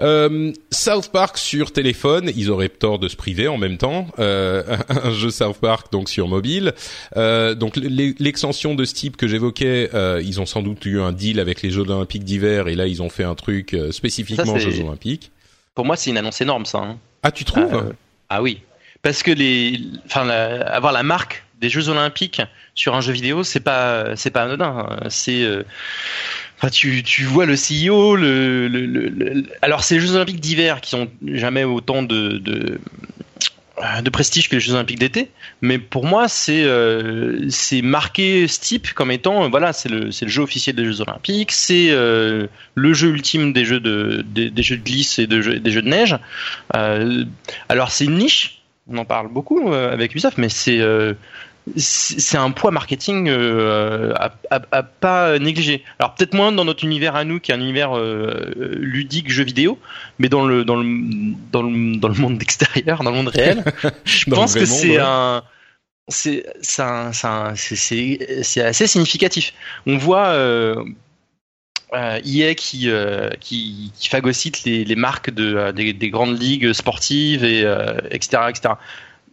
Euh, 0.00 0.52
South 0.70 1.08
Park 1.10 1.38
sur 1.38 1.72
téléphone, 1.72 2.30
ils 2.36 2.50
auraient 2.50 2.68
tort 2.68 3.00
de 3.00 3.08
se 3.08 3.16
priver 3.16 3.48
en 3.48 3.58
même 3.58 3.78
temps. 3.78 4.06
Euh, 4.20 4.62
un 4.88 5.12
jeu 5.12 5.30
South 5.30 5.56
Park 5.60 5.90
donc 5.90 6.08
sur 6.08 6.28
mobile. 6.28 6.72
Euh, 7.16 7.54
donc 7.56 7.74
l'extension 7.76 8.76
de 8.76 8.84
ce 8.84 8.94
type 8.94 9.16
que 9.16 9.26
j'évoquais, 9.26 9.90
euh, 9.94 10.22
ils 10.24 10.40
ont 10.40 10.46
sans 10.46 10.62
doute 10.62 10.84
eu 10.86 11.00
un 11.00 11.10
deal 11.10 11.40
avec 11.40 11.62
les 11.62 11.70
Jeux 11.70 11.80
Olympiques 11.90 12.22
d'hiver 12.24 12.68
et 12.68 12.76
là 12.76 12.86
ils 12.86 13.02
ont 13.02 13.10
fait 13.10 13.24
un 13.24 13.34
truc 13.34 13.74
euh, 13.74 13.90
spécifiquement 13.90 14.54
Ça, 14.54 14.60
c'est- 14.60 14.70
Jeux 14.70 14.84
Olympiques. 14.84 15.32
Pour 15.78 15.86
moi, 15.86 15.94
c'est 15.94 16.10
une 16.10 16.18
annonce 16.18 16.40
énorme, 16.40 16.66
ça. 16.66 16.78
hein. 16.78 16.98
Ah 17.22 17.30
tu 17.30 17.44
trouves 17.44 17.72
Euh, 17.72 17.92
ah 18.30 18.42
oui, 18.42 18.62
parce 19.00 19.22
que 19.22 19.30
les, 19.30 19.80
enfin, 20.06 20.24
la- 20.24 20.66
avoir 20.74 20.92
la 20.92 21.04
marque 21.04 21.44
des 21.60 21.68
Jeux 21.70 21.88
Olympiques 21.88 22.42
sur 22.74 22.96
un 22.96 23.00
jeu 23.00 23.12
vidéo, 23.12 23.44
c'est 23.44 23.60
pas, 23.60 24.16
c'est 24.16 24.30
pas 24.32 24.42
anodin. 24.42 24.88
hein. 24.90 24.96
C'est, 25.08 25.44
euh, 25.44 25.62
enfin, 26.56 26.68
tu, 26.70 27.04
tu 27.04 27.22
vois 27.22 27.46
le 27.46 27.54
CEO, 27.54 28.16
le, 28.16 28.66
le, 28.66 28.86
le- 28.86 29.08
le- 29.08 29.44
alors 29.62 29.84
c'est 29.84 29.94
les 29.94 30.00
Jeux 30.00 30.16
Olympiques 30.16 30.40
d'hiver 30.40 30.80
qui 30.80 30.96
ont 30.96 31.08
jamais 31.34 31.62
autant 31.62 32.02
de, 32.02 32.38
de 32.38 32.80
de 34.02 34.10
prestige 34.10 34.48
que 34.48 34.56
les 34.56 34.60
Jeux 34.60 34.74
Olympiques 34.74 34.98
d'été, 34.98 35.30
mais 35.60 35.78
pour 35.78 36.04
moi 36.04 36.28
c'est 36.28 36.64
euh, 36.64 37.46
c'est 37.48 37.82
marqué 37.82 38.48
ce 38.48 38.60
type 38.60 38.92
comme 38.92 39.10
étant 39.10 39.44
euh, 39.44 39.48
voilà 39.48 39.72
c'est 39.72 39.88
le 39.88 40.10
c'est 40.10 40.24
le 40.24 40.30
jeu 40.30 40.42
officiel 40.42 40.74
des 40.76 40.84
Jeux 40.84 41.00
Olympiques, 41.00 41.52
c'est 41.52 41.90
euh, 41.90 42.46
le 42.74 42.92
jeu 42.92 43.08
ultime 43.10 43.52
des 43.52 43.64
jeux 43.64 43.80
de 43.80 44.24
des, 44.26 44.62
jeux 44.62 44.76
de 44.76 44.82
glisse 44.82 45.18
et 45.18 45.26
des 45.26 45.42
jeux 45.42 45.60
de 45.60 45.88
neige. 45.88 46.18
Euh, 46.76 47.24
alors 47.68 47.90
c'est 47.90 48.04
une 48.04 48.18
niche, 48.18 48.58
on 48.90 48.96
en 48.96 49.04
parle 49.04 49.28
beaucoup 49.28 49.70
euh, 49.70 49.92
avec 49.92 50.12
Ubisoft, 50.12 50.38
mais 50.38 50.48
c'est 50.48 50.80
euh, 50.80 51.14
c'est 51.76 52.36
un 52.38 52.50
poids 52.50 52.70
marketing 52.70 53.28
euh, 53.28 54.12
à, 54.16 54.32
à- 54.50 54.62
à 54.72 54.82
pas 54.82 55.38
négliger. 55.38 55.84
Alors 55.98 56.14
peut-être 56.14 56.34
moins 56.34 56.52
dans 56.52 56.64
notre 56.64 56.84
univers 56.84 57.16
à 57.16 57.24
nous, 57.24 57.40
qui 57.40 57.50
est 57.52 57.54
un 57.54 57.60
univers 57.60 57.96
euh, 57.96 58.52
ludique 58.78 59.30
jeu 59.30 59.44
vidéo, 59.44 59.78
mais 60.18 60.28
dans 60.28 60.46
le 60.46 60.64
dans 60.64 60.76
le 60.76 60.84
dans 61.52 61.62
le, 61.62 61.96
dans 61.96 62.08
le 62.08 62.14
monde 62.14 62.40
extérieur, 62.42 63.02
dans 63.02 63.10
le 63.10 63.16
monde 63.16 63.28
réel, 63.28 63.64
je 64.04 64.24
pense 64.30 64.54
que 64.54 64.64
c'est 64.66 64.98
ouais. 64.98 65.02
un 65.04 65.42
c'est 66.08 66.46
c'est 66.62 66.82
assez 68.62 68.86
significatif. 68.86 69.52
On 69.86 69.98
voit 69.98 70.28
euh, 70.28 70.82
euh, 71.94 72.20
EA 72.24 72.54
qui, 72.54 72.90
euh, 72.90 73.30
qui 73.40 73.92
qui 73.98 74.08
phagocyte 74.08 74.64
les, 74.64 74.84
les 74.84 74.96
marques 74.96 75.30
de 75.30 75.54
euh, 75.54 75.72
des, 75.72 75.92
des 75.92 76.10
grandes 76.10 76.40
ligues 76.40 76.72
sportives 76.72 77.44
et 77.44 77.62
euh, 77.64 77.94
etc 78.10 78.42
etc. 78.48 78.74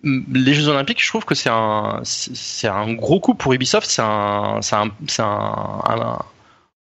Les 0.06 0.54
Jeux 0.54 0.68
Olympiques, 0.68 1.04
je 1.04 1.08
trouve 1.08 1.26
que 1.26 1.36
c'est 1.36 1.50
un 1.50 2.02
c'est 2.04 2.68
un 2.68 2.94
gros 2.94 3.20
coup 3.20 3.34
pour 3.34 3.54
Ubisoft. 3.54 3.90
C'est 3.90 4.04
un 4.04 4.60
c'est 4.62 4.76
un 4.76 4.92
c'est 5.08 5.24
un, 5.24 6.20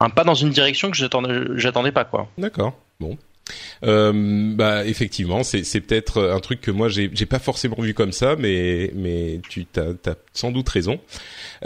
un 0.01 0.11
pas 0.11 0.25
dans 0.25 0.35
une 0.35 0.51
direction 0.51 0.91
que 0.91 0.97
j'attendais 0.97 1.43
j'attendais 1.57 1.93
pas 1.93 2.05
quoi. 2.05 2.29
D'accord. 2.39 2.75
Bon. 2.99 3.19
Euh, 3.85 4.55
bah 4.55 4.87
effectivement, 4.87 5.43
c'est 5.43 5.65
c'est 5.65 5.81
peut-être 5.81 6.23
un 6.23 6.41
truc 6.41 6.61
que 6.61 6.71
moi 6.71 6.89
j'ai 6.89 7.11
j'ai 7.13 7.27
pas 7.27 7.39
forcément 7.39 7.77
vu 7.79 7.95
comme 7.95 8.13
ça, 8.13 8.37
mais 8.37 8.91
mais 8.95 9.41
tu 9.49 9.67
t'as 9.67 9.95
t'as 9.95 10.15
sans 10.33 10.51
doute 10.51 10.69
raison. 10.69 11.01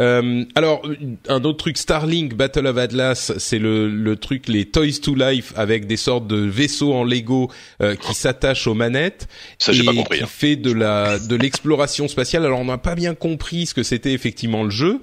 Euh, 0.00 0.44
alors 0.56 0.82
un 1.28 1.44
autre 1.44 1.58
truc, 1.58 1.78
Starlink 1.78 2.34
Battle 2.34 2.66
of 2.66 2.76
Atlas, 2.78 3.32
c'est 3.38 3.58
le 3.58 3.88
le 3.88 4.16
truc 4.16 4.48
les 4.48 4.64
Toys 4.66 4.98
to 5.02 5.14
Life 5.14 5.52
avec 5.56 5.86
des 5.86 5.96
sortes 5.96 6.26
de 6.26 6.36
vaisseaux 6.36 6.92
en 6.94 7.04
Lego 7.04 7.50
euh, 7.80 7.94
qui 7.94 8.12
s'attachent 8.14 8.66
aux 8.66 8.74
manettes 8.74 9.28
Ça, 9.58 9.72
j'ai 9.72 9.82
et 9.82 9.86
pas 9.86 9.92
compris. 9.94 10.18
qui 10.18 10.24
hein. 10.24 10.28
fait 10.28 10.56
de 10.56 10.72
la 10.72 11.18
de 11.18 11.36
l'exploration 11.36 12.08
spatiale. 12.08 12.44
Alors 12.44 12.58
on 12.60 12.64
n'a 12.64 12.78
pas 12.78 12.94
bien 12.96 13.14
compris 13.14 13.66
ce 13.66 13.74
que 13.74 13.82
c'était 13.84 14.12
effectivement 14.12 14.64
le 14.64 14.70
jeu. 14.70 15.00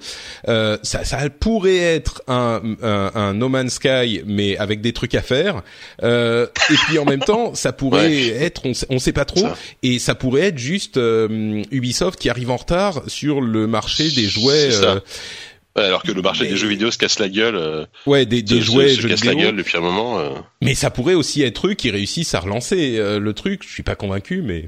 Euh, 0.50 0.78
ça, 0.84 1.06
ça 1.06 1.18
pourrait 1.30 1.78
être 1.78 2.22
un, 2.28 2.62
un, 2.84 3.12
un 3.16 3.34
No 3.34 3.48
Man's 3.50 3.74
Sky, 3.76 4.22
mais 4.26 4.58
avec 4.58 4.82
des 4.82 4.92
trucs 4.94 5.16
à 5.16 5.22
faire. 5.22 5.62
Euh, 6.04 6.48
et 6.70 6.76
puis 6.88 7.00
en 7.00 7.06
même 7.06 7.22
temps, 7.22 7.54
ça 7.56 7.72
pourrait 7.72 8.02
Ouais. 8.02 8.28
être, 8.44 8.62
on, 8.66 8.74
sait- 8.74 8.88
on 8.90 9.00
sait 9.00 9.14
pas 9.14 9.26
trop, 9.26 9.42
Ça. 9.42 9.56
et 9.84 10.00
ça 10.00 10.16
pourrait 10.16 10.42
être 10.48 10.58
juste 10.58 10.98
euh, 10.98 11.62
Ubisoft 11.72 12.20
qui 12.20 12.30
arrive 12.30 12.50
en 12.52 12.58
retard 12.58 13.04
sur 13.08 13.42
le 13.42 13.68
marché 13.68 14.10
des 14.12 14.24
jouets. 14.24 14.72
Ça. 14.82 15.02
euh, 15.78 15.88
alors 15.88 16.04
que 16.04 16.12
le 16.12 16.22
marché 16.22 16.44
mais- 16.44 16.50
des 16.50 16.58
jeux 16.58 16.68
vidéo 16.68 16.92
se 16.92 16.98
casse 16.98 17.20
la 17.20 17.30
gueule. 17.30 17.56
euh, 17.56 17.86
ouais, 18.06 18.26
des, 18.26 18.42
des 18.42 18.56
se- 18.60 18.62
jouets 18.66 18.90
se, 18.90 18.96
se 18.96 19.02
jeux 19.02 19.10
casse 19.10 19.24
la 19.26 19.36
gueule 19.36 19.56
depuis 19.56 19.78
un 19.78 19.82
moment. 19.82 20.20
euh. 20.20 20.32
Mais 20.62 20.76
ça 20.76 20.90
pourrait 20.90 21.14
aussi 21.14 21.42
être 21.44 21.68
eux 21.68 21.74
qui 21.74 21.90
réussissent 21.92 22.34
à 22.34 22.40
relancer 22.42 22.98
euh, 22.98 23.20
le 23.20 23.34
truc. 23.34 23.64
Je 23.66 23.70
suis 23.72 23.84
pas 23.84 23.96
convaincu, 23.96 24.42
mais 24.42 24.68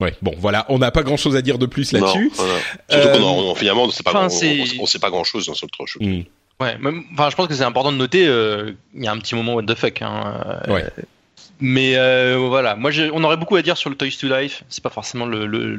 ouais. 0.00 0.14
Bon, 0.22 0.34
voilà, 0.38 0.66
on 0.68 0.78
n'a 0.78 0.90
pas 0.90 1.02
grand 1.02 1.16
chose 1.16 1.34
à 1.36 1.42
dire 1.42 1.58
de 1.58 1.66
plus 1.66 1.92
là-dessus. 1.92 2.26
Non, 2.26 2.44
voilà. 2.44 2.54
Surtout 2.90 3.08
Euh, 3.08 3.16
qu'on 3.18 3.24
en- 3.24 3.38
on- 3.50 3.54
finalement, 3.54 3.84
on 3.84 3.90
sait 3.90 4.02
pas, 4.02 4.10
enfin, 4.10 4.26
on, 4.26 4.28
c'est- 4.28 4.60
on- 4.78 4.82
on 4.82 4.86
sait 4.86 4.98
pas 4.98 5.10
grand 5.10 5.24
chose 5.24 5.46
dans 5.46 5.54
ce 5.54 5.64
truc. 5.66 5.88
Hmm. 6.00 6.22
Ouais, 6.60 6.76
même, 6.78 7.02
enfin, 7.14 7.28
je 7.30 7.34
pense 7.34 7.48
que 7.48 7.54
c'est 7.54 7.64
important 7.64 7.90
de 7.90 7.96
noter. 7.96 8.26
euh, 8.26 8.72
Il 8.94 9.02
y 9.02 9.08
a 9.08 9.12
un 9.12 9.18
petit 9.18 9.34
moment 9.34 9.54
what 9.54 9.64
the 9.64 9.74
fuck. 9.74 10.02
Hein, 10.02 10.62
euh, 10.68 10.74
Ouais. 10.74 10.84
Mais 11.64 11.96
euh, 11.96 12.36
voilà, 12.48 12.74
moi, 12.74 12.90
j'ai- 12.90 13.10
on 13.12 13.22
aurait 13.22 13.36
beaucoup 13.36 13.54
à 13.56 13.62
dire 13.62 13.76
sur 13.76 13.88
le 13.88 13.94
Toys 13.96 14.08
to 14.20 14.26
Life. 14.26 14.64
C'est 14.68 14.82
pas 14.82 14.90
forcément 14.90 15.26
le, 15.26 15.46
le, 15.46 15.76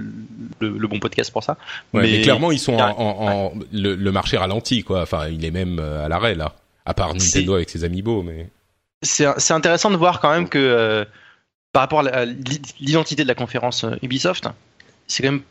le, 0.61 0.69
le 0.77 0.87
bon 0.87 0.99
podcast 0.99 1.29
pour 1.31 1.43
ça. 1.43 1.57
Ouais, 1.93 2.03
mais, 2.03 2.21
clairement, 2.21 2.51
ils 2.53 2.59
sont 2.59 2.73
en, 2.75 2.87
Ouais. 2.87 2.93
en, 2.97 3.27
en- 3.27 3.53
le, 3.73 3.95
le 3.95 4.11
marché 4.13 4.37
ralenti, 4.37 4.83
quoi. 4.83 5.01
Enfin, 5.01 5.27
il 5.27 5.43
est 5.43 5.51
même 5.51 5.79
euh, 5.79 6.05
à 6.05 6.07
l'arrêt 6.09 6.35
là. 6.35 6.53
À 6.85 6.93
part 6.93 7.13
Nintendo 7.13 7.55
avec 7.55 7.69
ses 7.69 7.83
amiibo, 7.83 8.23
mais 8.23 8.47
c'est 9.01 9.25
c'est 9.37 9.53
intéressant 9.53 9.91
de 9.91 9.95
voir 9.97 10.19
quand 10.19 10.31
même 10.33 10.47
que 10.49 10.57
euh, 10.59 11.05
par 11.73 11.81
rapport 11.83 11.99
à 12.07 12.25
l'identité 12.79 13.23
de 13.23 13.27
la 13.27 13.35
conférence 13.35 13.85
Ubisoft, 14.01 14.47
c'est 15.07 15.23
quand 15.23 15.31
même 15.31 15.41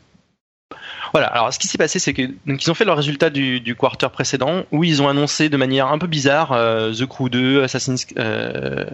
voilà. 1.11 1.27
Alors, 1.27 1.53
ce 1.53 1.59
qui 1.59 1.67
s'est 1.67 1.77
passé, 1.77 1.99
c'est 1.99 2.13
que 2.13 2.23
donc 2.47 2.63
ils 2.63 2.71
ont 2.71 2.73
fait 2.73 2.85
leur 2.85 2.97
résultat 2.97 3.29
du, 3.29 3.59
du 3.61 3.75
quarter 3.75 4.07
précédent 4.11 4.63
où 4.71 4.83
ils 4.83 5.01
ont 5.01 5.07
annoncé 5.09 5.49
de 5.49 5.57
manière 5.57 5.87
un 5.87 5.97
peu 5.99 6.07
bizarre 6.07 6.51
euh, 6.53 6.91
The 6.93 7.05
Crew 7.05 7.29
2, 7.29 7.63
Assassin's 7.63 8.05
euh, 8.17 8.85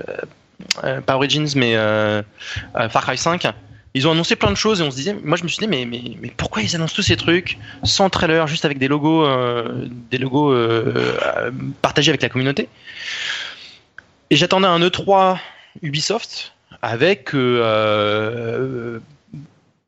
pas 1.05 1.15
Origins, 1.15 1.47
mais 1.55 1.75
euh, 1.75 2.21
euh, 2.75 2.89
Far 2.89 3.03
Cry 3.03 3.17
5. 3.17 3.47
Ils 3.95 4.07
ont 4.07 4.11
annoncé 4.11 4.35
plein 4.35 4.51
de 4.51 4.55
choses 4.55 4.81
et 4.81 4.83
on 4.83 4.91
se 4.91 4.95
disait, 4.95 5.15
moi 5.23 5.35
je 5.35 5.43
me 5.43 5.47
suis 5.47 5.65
dit, 5.65 5.67
mais, 5.67 6.31
pourquoi 6.37 6.61
ils 6.61 6.75
annoncent 6.75 6.93
tous 6.95 7.01
ces 7.01 7.17
trucs 7.17 7.57
sans 7.83 8.09
trailer, 8.09 8.45
juste 8.45 8.65
avec 8.65 8.77
des 8.77 8.87
logos, 8.87 9.25
euh, 9.25 9.87
des 10.11 10.19
logos 10.19 10.51
euh, 10.51 11.17
euh, 11.37 11.51
partagés 11.81 12.09
avec 12.11 12.21
la 12.21 12.29
communauté? 12.29 12.69
Et 14.29 14.35
j'attendais 14.35 14.67
un 14.67 14.79
E3 14.79 15.39
Ubisoft 15.81 16.53
avec 16.81 17.33
euh, 17.33 17.61
euh, 17.63 18.99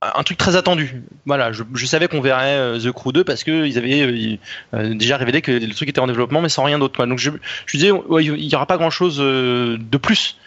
un 0.02 0.24
truc 0.24 0.38
très 0.38 0.56
attendu. 0.56 1.04
Voilà, 1.26 1.52
je, 1.52 1.64
je 1.74 1.86
savais 1.86 2.08
qu'on 2.08 2.22
verrait 2.22 2.58
euh, 2.58 2.80
The 2.80 2.92
Crew 2.92 3.12
2 3.14 3.24
parce 3.24 3.44
que 3.44 3.66
ils 3.66 3.78
avaient 3.78 4.02
euh, 4.02 4.38
euh, 4.74 4.94
déjà 4.96 5.18
révélé 5.18 5.42
que 5.42 5.52
le 5.52 5.74
truc 5.74 5.90
était 5.90 6.00
en 6.00 6.08
développement, 6.08 6.42
mais 6.42 6.50
sans 6.50 6.64
rien 6.64 6.80
d'autre. 6.80 7.06
Donc 7.06 7.20
je, 7.20 7.30
je 7.66 7.78
disais, 7.78 7.92
ouais, 7.92 8.26
il 8.26 8.46
y 8.46 8.56
aura 8.56 8.66
pas 8.66 8.78
grand 8.78 8.90
chose 8.90 9.18
de 9.18 9.98
plus. 9.98 10.38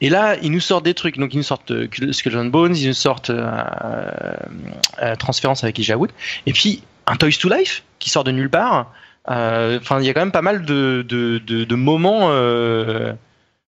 Et 0.00 0.08
là, 0.08 0.36
ils 0.42 0.50
nous 0.50 0.60
sortent 0.60 0.84
des 0.84 0.94
trucs. 0.94 1.18
Donc 1.18 1.34
ils 1.34 1.38
nous 1.38 1.42
sortent 1.42 1.70
euh, 1.70 1.88
and 2.34 2.44
Bones, 2.46 2.76
ils 2.76 2.88
nous 2.88 2.94
sortent 2.94 3.30
euh, 3.30 3.62
euh, 5.02 5.16
Transférence 5.16 5.64
avec 5.64 5.78
Elijah 5.78 5.96
Wood, 5.96 6.10
et 6.46 6.52
puis 6.52 6.82
un 7.06 7.16
Toys 7.16 7.38
to 7.40 7.48
Life 7.48 7.84
qui 7.98 8.10
sort 8.10 8.24
de 8.24 8.30
nulle 8.30 8.50
part. 8.50 8.92
Euh, 9.30 9.78
Enfin, 9.80 10.00
il 10.00 10.06
y 10.06 10.10
a 10.10 10.14
quand 10.14 10.20
même 10.20 10.32
pas 10.32 10.42
mal 10.42 10.64
de, 10.64 11.04
de, 11.08 11.38
de, 11.38 11.64
de 11.64 11.74
moments 11.74 12.28
euh, 12.30 13.14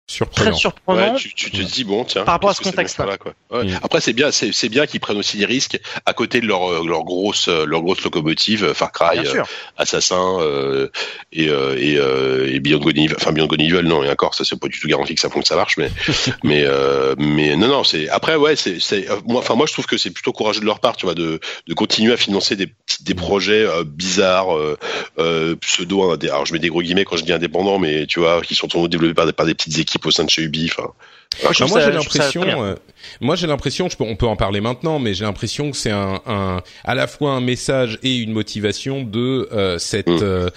surprenant. 0.06 0.50
très 0.50 0.58
surprenants. 0.58 1.14
Ouais, 1.14 1.18
tu, 1.18 1.34
tu 1.34 1.50
te 1.50 1.62
dis 1.62 1.84
bon 1.84 2.04
tiens. 2.04 2.24
Par 2.24 2.34
rapport 2.34 2.50
à 2.50 2.54
ce 2.54 2.62
contexte-là. 2.62 3.16
Ouais. 3.50 3.66
Après 3.82 4.00
c'est 4.00 4.12
bien, 4.12 4.30
c'est 4.30 4.68
bien 4.68 4.86
qu'ils 4.86 5.00
prennent 5.00 5.16
aussi 5.16 5.38
des 5.38 5.46
risques 5.46 5.80
à 6.06 6.12
côté 6.12 6.40
de 6.40 6.46
leur 6.46 6.70
euh, 6.70 6.86
leur 6.86 7.04
grosse 7.04 7.48
euh, 7.48 7.64
leur 7.64 7.82
grosse 7.82 8.02
locomotive 8.02 8.64
euh, 8.64 8.74
Far 8.74 8.92
Cry, 8.92 9.18
euh. 9.18 9.42
Assassin 9.76 10.38
euh, 10.40 10.88
et 11.32 11.48
euh, 11.48 11.76
et, 11.78 11.96
euh, 11.98 12.52
et 12.52 12.60
Beyond 12.60 12.78
Good 12.78 12.98
Evil. 12.98 13.14
Enfin 13.16 13.32
Beyond 13.32 13.46
Good 13.46 13.60
Evil 13.62 13.82
non 13.82 14.02
et 14.04 14.10
encore 14.10 14.34
ça 14.34 14.44
c'est 14.44 14.58
pas 14.58 14.68
du 14.68 14.78
tout 14.78 14.88
garanti 14.88 15.14
que 15.14 15.20
ça 15.20 15.30
fonctionne, 15.30 15.44
ça 15.44 15.56
marche 15.56 15.76
mais 15.78 15.90
mais 16.44 16.64
euh, 16.64 17.14
mais 17.18 17.56
non 17.56 17.68
non 17.68 17.84
c'est 17.84 18.08
après 18.08 18.36
ouais 18.36 18.56
c'est 18.56 18.80
c'est 18.80 19.06
moi 19.26 19.40
enfin 19.40 19.54
moi 19.54 19.66
je 19.66 19.72
trouve 19.72 19.86
que 19.86 19.96
c'est 19.96 20.10
plutôt 20.10 20.32
courageux 20.32 20.60
de 20.60 20.66
leur 20.66 20.80
part 20.80 20.96
tu 20.96 21.06
vois 21.06 21.14
de 21.14 21.40
de 21.66 21.74
continuer 21.74 22.12
à 22.12 22.16
financer 22.16 22.56
des 22.56 22.68
des 23.00 23.14
projets 23.14 23.64
euh, 23.64 23.84
bizarres 23.84 24.56
euh, 24.56 24.76
euh, 25.18 25.56
pseudo 25.56 26.12
alors 26.12 26.46
je 26.46 26.52
mets 26.52 26.58
des 26.58 26.68
gros 26.68 26.82
guillemets 26.82 27.04
quand 27.04 27.16
je 27.16 27.24
dis 27.24 27.32
indépendants 27.32 27.78
mais 27.78 28.06
tu 28.06 28.20
vois 28.20 28.40
qui 28.42 28.54
sont 28.54 28.68
développés 28.86 29.14
par 29.14 29.26
des, 29.26 29.32
par 29.32 29.46
des 29.46 29.54
petites 29.54 29.78
équipes 29.78 29.93
au 30.04 30.10
sein 30.10 30.24
de 30.24 30.30
chez 30.30 30.42
Ubi 30.42 30.70
enfin 30.70 30.90
Moi, 31.42 31.50
Enfin, 31.50 31.80
j'ai 31.90 31.92
l'impression, 31.98 32.42
euh, 32.42 32.76
on 34.00 34.14
peut 34.16 34.26
en 34.26 34.36
parler 34.36 34.60
maintenant, 34.60 34.98
mais 35.00 35.14
j'ai 35.14 35.24
l'impression 35.24 35.70
que 35.72 35.76
c'est 35.76 35.90
un, 35.90 36.20
un, 36.26 36.62
à 36.84 36.94
la 36.94 37.06
fois 37.08 37.32
un 37.32 37.40
message 37.40 37.98
et 38.04 38.14
une 38.16 38.32
motivation 38.32 39.02
de 39.02 39.48
euh, 39.52 39.78
cette, 39.78 40.06
Mm. 40.08 40.18
euh, 40.22 40.50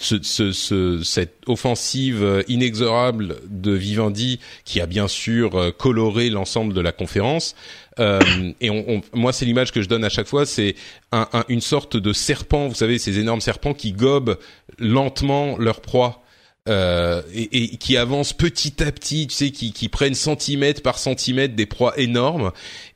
ce, 0.00 0.22
ce, 0.22 0.52
ce- 0.52 1.02
cette 1.04 1.34
offensive 1.46 2.22
euh, 2.22 2.42
inexorable 2.48 3.36
de 3.48 3.72
Vivendi 3.72 4.40
qui 4.64 4.80
a 4.80 4.86
bien 4.86 5.08
sûr 5.08 5.74
coloré 5.76 6.30
l'ensemble 6.30 6.72
de 6.72 6.80
la 6.80 6.92
conférence. 6.92 7.54
Euh, 8.00 8.20
et 8.62 8.70
on, 8.70 8.84
on- 8.88 9.02
moi, 9.12 9.32
c'est 9.32 9.44
l'image 9.44 9.72
que 9.72 9.82
je 9.82 9.88
donne 9.88 10.04
à 10.04 10.08
chaque 10.08 10.26
fois, 10.26 10.46
c'est 10.46 10.74
un, 11.12 11.28
un- 11.34 11.44
une 11.48 11.60
sorte 11.60 11.96
de 11.98 12.12
serpent, 12.14 12.66
vous 12.68 12.74
savez, 12.74 12.98
ces 12.98 13.18
énormes 13.18 13.42
serpents 13.42 13.74
qui 13.74 13.92
gobent 13.92 14.38
lentement 14.78 15.56
leur 15.58 15.80
proie. 15.80 16.23
Euh, 16.66 17.20
et, 17.34 17.74
et 17.74 17.76
qui 17.76 17.98
avancent 17.98 18.32
petit 18.32 18.82
à 18.82 18.90
petit, 18.90 19.26
tu 19.26 19.34
sais, 19.34 19.50
qui, 19.50 19.74
qui 19.74 19.90
prennent 19.90 20.14
centimètre 20.14 20.80
par 20.80 20.96
centimètre 20.96 21.54
des 21.54 21.66
proies 21.66 21.92
énormes. 22.00 22.52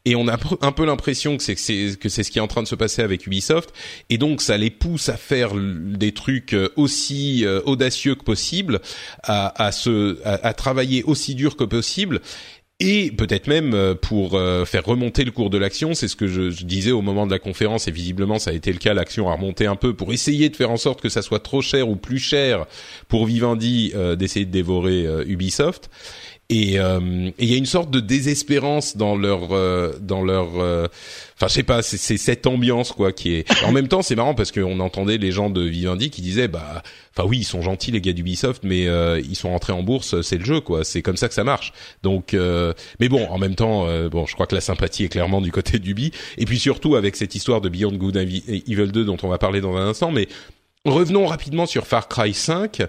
Et 0.07 0.17
on 0.17 0.27
a 0.27 0.39
un 0.63 0.73
peu 0.73 0.87
l'impression 0.87 1.37
que 1.37 1.43
c'est 1.43 1.55
que 1.55 2.09
c'est 2.09 2.23
ce 2.23 2.31
qui 2.31 2.39
est 2.39 2.41
en 2.41 2.47
train 2.47 2.63
de 2.63 2.69
se 2.69 2.75
passer 2.75 3.03
avec 3.03 3.27
Ubisoft. 3.27 3.75
Et 4.09 4.17
donc 4.17 4.41
ça 4.41 4.57
les 4.57 4.71
pousse 4.71 5.11
à 5.11 5.19
faire 5.19 5.53
des 5.55 6.13
trucs 6.13 6.55
euh, 6.55 6.71
aussi 6.77 7.45
euh, 7.45 7.61
audacieux 7.67 8.15
que 8.15 8.25
possible, 8.25 8.81
à, 9.23 9.63
à 9.63 9.71
se 9.71 10.19
à, 10.25 10.47
à 10.47 10.55
travailler 10.55 11.03
aussi 11.03 11.35
dur 11.35 11.55
que 11.55 11.65
possible. 11.65 12.23
Et 12.81 13.11
peut-être 13.11 13.49
même 13.49 13.75
euh, 13.75 13.95
pour 13.95 14.35
euh, 14.35 14.65
faire 14.65 14.85
remonter 14.85 15.25
le 15.25 15.33
cours 15.33 15.51
de 15.51 15.59
l'action, 15.59 15.95
c'est 15.95 16.07
ce 16.07 16.15
que 16.15 16.29
je, 16.29 16.65
disais 16.65 16.93
au 16.93 17.03
moment 17.03 17.27
de 17.27 17.33
la 17.33 17.41
conférence, 17.41 17.89
et 17.89 17.91
visiblement 17.91 18.39
ça 18.39 18.51
a 18.51 18.55
été 18.55 18.73
le 18.73 18.79
cas, 18.79 18.95
l'action 18.95 19.29
a 19.29 19.35
remonté 19.35 19.67
un 19.67 19.75
peu 19.75 19.95
pour 19.95 20.13
essayer 20.13 20.49
de 20.49 20.55
faire 20.55 20.71
en 20.71 20.77
sorte 20.77 21.01
que 21.01 21.09
ça 21.09 21.23
soit 21.23 21.41
trop 21.41 21.61
cher 21.61 21.89
ou 21.89 21.97
plus 21.97 22.21
cher 22.21 22.67
pour 23.09 23.27
Vivendi 23.27 23.93
euh, 23.97 24.15
d'essayer 24.15 24.47
de 24.47 24.53
dévorer 24.53 25.07
Ubisoft. 25.27 25.91
Et 26.51 26.77
il 26.77 27.45
y 27.45 27.55
a 27.55 27.57
une 27.57 27.67
sorte 27.67 27.91
de 27.91 28.01
désespérance 28.01 28.97
dans 28.97 29.17
leur 29.17 29.49
dans 30.01 30.23
leur 30.23 30.89
enfin 31.39 31.47
je 31.47 31.53
sais 31.53 31.63
pas 31.63 31.83
c'est 31.83 32.17
cette 32.17 32.47
ambiance 32.49 32.93
quoi 32.93 33.13
qui 33.13 33.35
est 33.35 33.65
en 33.65 33.71
même 33.71 33.87
temps 33.87 34.03
c'est 34.03 34.17
marrant 34.17 34.35
parce 34.35 34.51
qu'on 34.51 34.81
entendait 34.81 35.19
les 35.19 35.31
gens 35.31 35.51
de 35.51 35.63
Vivendi 35.63 36.11
qui 36.11 36.21
disaient 36.21 36.49
bah 36.49 36.83
enfin 37.15 37.29
oui 37.29 37.39
ils 37.39 37.45
sont 37.45 37.63
gentils 37.63 37.93
les 37.93 38.01
gars 38.01 38.13
d'Ubisoft 38.13 38.63
mais 38.65 38.89
euh, 38.89 39.21
ils 39.21 39.37
sont 39.37 39.51
rentrés 39.51 39.73
en 39.73 39.85
bourse 39.85 40.21
c'est 40.23 40.37
le 40.39 40.45
jeu 40.45 40.61
quoi 40.61 40.83
c'est 40.83 41.03
comme 41.03 41.17
ça 41.17 41.29
que 41.29 41.35
ça 41.35 41.45
marche. 41.45 41.73
Donc 42.03 42.35
euh, 42.35 42.73
mais 42.99 43.09
bon 43.09 43.27
en 43.27 43.39
même 43.39 43.55
temps 43.55 43.87
euh, 43.87 44.09
bon 44.09 44.27
je 44.27 44.35
crois 44.35 44.47
que 44.47 44.55
la 44.55 44.61
sympathie 44.61 45.05
est 45.05 45.09
clairement 45.09 45.41
du 45.41 45.53
côté 45.53 45.79
d'Ubi. 45.79 46.11
Et 46.39 46.45
puis 46.45 46.59
surtout 46.59 46.97
avec 46.97 47.15
cette 47.15 47.35
histoire 47.35 47.61
de 47.61 47.69
Beyond 47.69 47.93
Good 47.93 48.17
and 48.17 48.21
Evil 48.21 48.91
2 48.91 49.05
dont 49.05 49.17
on 49.23 49.29
va 49.29 49.39
parler 49.39 49.61
dans 49.61 49.77
un 49.77 49.87
instant 49.87 50.11
mais 50.11 50.29
revenons 50.85 51.27
rapidement 51.27 51.67
sur 51.67 51.87
Far 51.87 52.09
Cry 52.09 52.35
5 52.35 52.83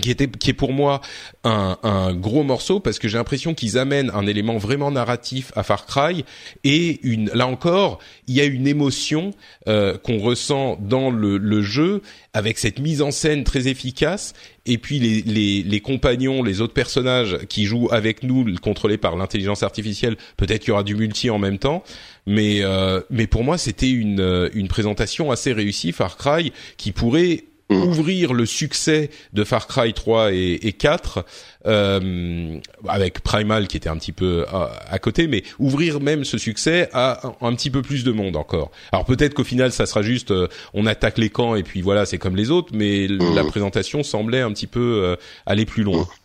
qui 0.00 0.10
était 0.10 0.28
qui 0.28 0.50
est 0.50 0.54
pour 0.54 0.72
moi 0.72 1.00
un, 1.44 1.76
un 1.82 2.14
gros 2.14 2.42
morceau 2.42 2.80
parce 2.80 2.98
que 2.98 3.08
j'ai 3.08 3.18
l'impression 3.18 3.54
qu'ils 3.54 3.78
amènent 3.78 4.10
un 4.14 4.26
élément 4.26 4.58
vraiment 4.58 4.90
narratif 4.90 5.52
à 5.56 5.62
Far 5.62 5.86
Cry 5.86 6.24
et 6.64 7.00
une 7.02 7.30
là 7.34 7.46
encore 7.46 7.98
il 8.26 8.34
y 8.34 8.40
a 8.40 8.44
une 8.44 8.66
émotion 8.66 9.32
euh, 9.68 9.98
qu'on 9.98 10.18
ressent 10.18 10.78
dans 10.80 11.10
le, 11.10 11.38
le, 11.38 11.62
jeu 11.62 12.02
avec 12.32 12.58
cette 12.58 12.78
mise 12.78 13.02
en 13.02 13.10
scène 13.10 13.44
très 13.44 13.68
efficace 13.68 14.32
et 14.64 14.78
puis 14.78 14.98
les, 14.98 15.22
les, 15.22 15.62
les 15.62 15.80
compagnons 15.80 16.42
les 16.42 16.60
autres 16.60 16.74
personnages 16.74 17.38
qui 17.48 17.64
jouent 17.64 17.88
avec 17.90 18.22
nous 18.22 18.54
contrôlés 18.62 18.98
par 18.98 19.16
l'intelligence 19.16 19.62
artificielle 19.62 20.16
peut-être 20.36 20.60
qu'il 20.60 20.70
y 20.70 20.72
aura 20.72 20.84
du 20.84 20.94
multi 20.94 21.30
en 21.30 21.38
même 21.38 21.58
temps 21.58 21.82
mais 22.26 22.60
euh, 22.62 23.00
mais 23.10 23.26
pour 23.26 23.44
moi 23.44 23.58
c'était 23.58 23.90
une 23.90 24.50
une 24.54 24.68
présentation 24.68 25.30
assez 25.30 25.52
réussie 25.52 25.92
Far 25.92 26.16
Cry 26.16 26.52
qui 26.76 26.92
pourrait 26.92 27.44
Mm. 27.70 27.82
ouvrir 27.84 28.32
le 28.32 28.46
succès 28.46 29.10
de 29.32 29.44
Far 29.44 29.68
Cry 29.68 29.92
3 29.94 30.32
et, 30.32 30.58
et 30.62 30.72
4 30.72 31.24
euh, 31.66 32.58
avec 32.88 33.20
Primal 33.20 33.68
qui 33.68 33.76
était 33.76 33.88
un 33.88 33.96
petit 33.96 34.12
peu 34.12 34.44
à, 34.48 34.98
côté, 34.98 35.28
mais 35.28 35.44
ouvrir 35.58 36.00
même 36.00 36.24
ce 36.24 36.38
succès 36.38 36.88
à 36.92 37.20
un, 37.40 37.54
petit 37.54 37.70
peu 37.70 37.82
plus 37.82 38.02
de 38.02 38.10
monde 38.10 38.34
encore. 38.36 38.70
Alors 38.92 39.04
peut-être 39.04 39.34
qu'au 39.34 39.44
final 39.44 39.70
ça 39.70 39.86
sera 39.86 40.02
juste 40.02 40.30
euh, 40.30 40.48
on 40.74 40.86
attaque 40.86 41.18
les 41.18 41.30
camps 41.30 41.54
et 41.54 41.62
puis 41.62 41.80
voilà 41.80 42.06
c'est 42.06 42.18
comme 42.18 42.34
les 42.34 42.50
autres, 42.50 42.70
mais 42.72 43.06
la 43.06 43.44
mm. 43.44 43.48
présentation 43.48 44.02
semblait 44.02 44.40
un 44.40 44.52
petit 44.52 44.66
peu 44.66 45.02
euh, 45.04 45.16
aller 45.46 45.66
plus 45.66 45.82
loin. 45.82 46.02
Mm. 46.02 46.19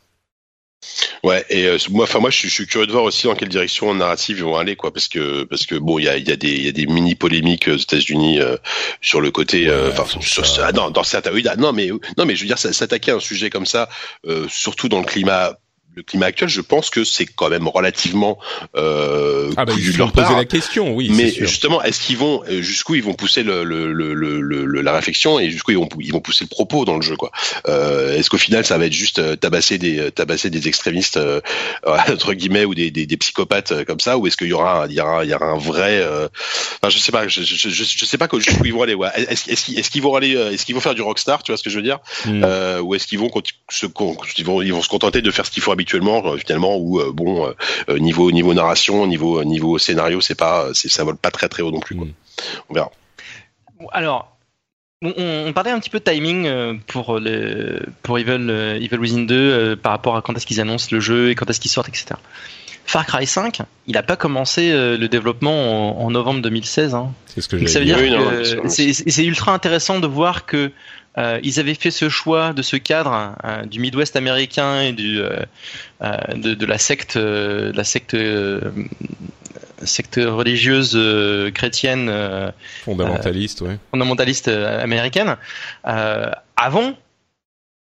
Ouais, 1.23 1.45
et 1.49 1.65
euh, 1.65 1.77
moi, 1.89 2.03
enfin 2.03 2.19
moi, 2.19 2.29
je, 2.29 2.47
suis 2.47 2.67
curieux 2.67 2.87
de 2.87 2.91
voir 2.91 3.03
aussi 3.03 3.27
dans 3.27 3.35
quelle 3.35 3.49
direction 3.49 3.93
narrative 3.93 4.37
ils 4.37 4.43
vont 4.43 4.57
aller, 4.57 4.75
quoi, 4.75 4.93
parce 4.93 5.07
que 5.07 5.43
parce 5.43 5.65
que 5.65 5.75
bon, 5.75 5.99
il 5.99 6.05
y 6.05 6.09
a, 6.09 6.17
y 6.17 6.31
a 6.31 6.35
des 6.35 6.55
y 6.61 6.67
a 6.67 6.71
des 6.71 6.85
mini 6.85 7.15
polémiques 7.15 7.67
aux 7.67 7.77
États-Unis 7.77 8.39
euh, 8.39 8.57
sur 9.01 9.21
le 9.21 9.31
côté, 9.31 9.67
euh, 9.67 9.91
enfin, 9.91 10.05
euh, 10.59 10.71
dans, 10.71 10.91
dans 10.91 11.03
certains, 11.03 11.31
oui, 11.31 11.45
non, 11.57 11.73
mais 11.73 11.89
non, 12.17 12.25
mais 12.25 12.35
je 12.35 12.41
veux 12.41 12.47
dire, 12.47 12.59
s'attaquer 12.59 13.11
à 13.11 13.15
un 13.15 13.19
sujet 13.19 13.49
comme 13.49 13.65
ça, 13.65 13.89
surtout 14.47 14.89
dans 14.89 14.99
le 14.99 15.05
climat 15.05 15.57
le 15.95 16.03
climat 16.03 16.27
actuel, 16.27 16.49
je 16.49 16.61
pense 16.61 16.89
que 16.89 17.03
c'est 17.03 17.25
quand 17.25 17.49
même 17.49 17.67
relativement 17.67 18.37
euh, 18.75 19.51
ah 19.57 19.65
bah, 19.65 19.73
ils 19.77 19.97
leur 19.97 20.11
poser 20.11 20.35
la 20.35 20.45
question, 20.45 20.93
oui. 20.93 21.09
Mais 21.11 21.29
justement, 21.29 21.81
est-ce 21.83 22.01
qu'ils 22.01 22.17
vont 22.17 22.43
euh, 22.49 22.61
jusqu'où 22.61 22.95
ils 22.95 23.03
vont 23.03 23.13
pousser 23.13 23.43
le, 23.43 23.63
le, 23.63 23.91
le, 23.93 24.13
le 24.13 24.81
la 24.81 24.93
réflexion 24.93 25.39
et 25.39 25.49
jusqu'où 25.49 25.71
ils 25.71 25.77
vont 25.77 25.89
ils 25.99 26.11
vont 26.11 26.19
pousser 26.19 26.43
le 26.43 26.49
propos 26.49 26.85
dans 26.85 26.95
le 26.95 27.01
jeu 27.01 27.15
quoi 27.15 27.31
euh, 27.67 28.17
Est-ce 28.17 28.29
qu'au 28.29 28.37
final 28.37 28.65
ça 28.65 28.77
va 28.77 28.85
être 28.85 28.93
juste 28.93 29.19
euh, 29.19 29.35
tabasser 29.35 29.77
des 29.77 30.11
tabasser 30.11 30.49
des 30.49 30.67
extrémistes 30.67 31.17
euh, 31.17 31.41
entre 31.85 32.33
guillemets 32.33 32.65
ou 32.65 32.75
des, 32.75 32.91
des, 32.91 33.05
des 33.05 33.17
psychopathes 33.17 33.85
comme 33.85 33.99
ça 33.99 34.17
ou 34.17 34.27
est-ce 34.27 34.37
qu'il 34.37 34.47
y 34.47 34.53
aura 34.53 34.85
il 34.89 34.95
y 34.95 35.01
aura 35.01 35.23
il 35.23 35.31
y 35.31 35.33
aura 35.33 35.45
un 35.45 35.57
vrai 35.57 36.03
enfin 36.05 36.89
je 36.89 36.97
sais 36.97 37.11
pas 37.11 37.27
je, 37.27 37.41
je, 37.41 37.69
je, 37.69 37.83
je 37.83 38.05
sais 38.05 38.17
pas 38.17 38.27
jusqu'où 38.37 38.65
ils 38.65 38.73
vont 38.73 38.81
aller 38.81 38.93
ouais. 38.93 39.09
Est-ce 39.15 39.49
est-ce 39.51 39.89
qu'ils 39.89 40.01
vont 40.01 40.15
aller 40.15 40.31
est-ce 40.31 40.65
qu'ils 40.65 40.75
vont 40.75 40.81
faire 40.81 40.95
du 40.95 41.01
rockstar 41.01 41.43
tu 41.43 41.51
vois 41.51 41.57
ce 41.57 41.63
que 41.63 41.69
je 41.69 41.77
veux 41.77 41.83
dire? 41.83 41.99
Hmm. 42.25 42.43
ou 42.81 42.95
est-ce 42.95 43.07
qu'ils 43.07 43.19
vont 43.19 43.31
ils 44.37 44.45
vont 44.45 44.61
ils 44.61 44.73
vont 44.73 44.81
se 44.81 44.89
contenter 44.89 45.21
de 45.21 45.31
faire 45.31 45.45
ce 45.45 45.51
qu'il 45.51 45.63
faut 45.63 45.71
habituellement 45.71 45.84
euh, 45.93 46.37
finalement 46.37 46.77
où 46.77 46.99
euh, 46.99 47.11
bon 47.11 47.53
euh, 47.89 47.99
niveau 47.99 48.31
niveau 48.31 48.53
narration 48.53 49.07
niveau 49.07 49.43
niveau 49.43 49.77
scénario 49.77 50.21
c'est 50.21 50.35
pas 50.35 50.69
c'est 50.73 50.89
ça 50.89 51.03
vole 51.03 51.17
pas 51.17 51.31
très 51.31 51.49
très 51.49 51.63
haut 51.63 51.71
non 51.71 51.79
plus 51.79 51.95
quoi. 51.95 52.05
Mm. 52.05 52.13
on 52.69 52.73
verra 52.73 52.91
alors 53.91 54.37
on, 55.01 55.51
parlait 55.53 55.71
un 55.71 55.79
petit 55.79 55.89
peu 55.89 55.99
de 55.99 56.03
timing 56.03 56.79
pour 56.87 57.19
le 57.19 57.83
pour 58.01 58.17
Evil 58.17 58.49
Evil 58.81 58.97
Within 58.97 59.25
2 59.25 59.75
par 59.75 59.91
rapport 59.91 60.15
à 60.15 60.21
quand 60.21 60.35
est-ce 60.35 60.45
qu'ils 60.45 60.61
annoncent 60.61 60.87
le 60.91 60.99
jeu 60.99 61.29
et 61.29 61.35
quand 61.35 61.49
est-ce 61.49 61.59
qu'ils 61.59 61.71
sortent 61.71 61.89
etc 61.89 62.15
Far 62.87 63.07
Cry 63.07 63.25
5, 63.25 63.61
il 63.87 63.93
n'a 63.93 64.03
pas 64.03 64.15
commencé 64.15 64.71
le 64.71 65.07
développement 65.07 65.99
en, 66.03 66.11
novembre 66.11 66.41
2016. 66.43 66.93
Hein. 66.93 67.11
C'est 67.25 67.41
ce 67.41 67.47
que 67.49 67.57
j'ai 67.57 67.65
Ça 67.65 67.79
veut 67.79 67.85
dire 67.85 67.97
que 67.97 68.67
c'est 68.69 69.25
ultra 69.25 69.53
intéressant 69.53 69.99
de 69.99 70.05
voir 70.05 70.45
que 70.45 70.71
euh, 71.17 71.39
ils 71.43 71.59
avaient 71.59 71.75
fait 71.75 71.91
ce 71.91 72.09
choix 72.09 72.53
de 72.53 72.61
ce 72.61 72.75
cadre 72.75 73.35
euh, 73.43 73.65
du 73.65 73.79
Midwest 73.79 74.15
américain 74.15 74.81
et 74.81 74.91
du, 74.91 75.19
euh, 75.21 75.39
de, 76.35 76.53
de, 76.53 76.65
la 76.65 76.77
secte, 76.77 77.15
la 77.15 77.83
secte, 77.83 78.17
secte 79.83 80.19
religieuse 80.21 80.99
chrétienne 81.53 82.11
fondamentaliste, 82.83 83.61
ouais. 83.61 83.77
fondamentaliste 83.91 84.49
américaine, 84.49 85.37
avant 85.83 86.97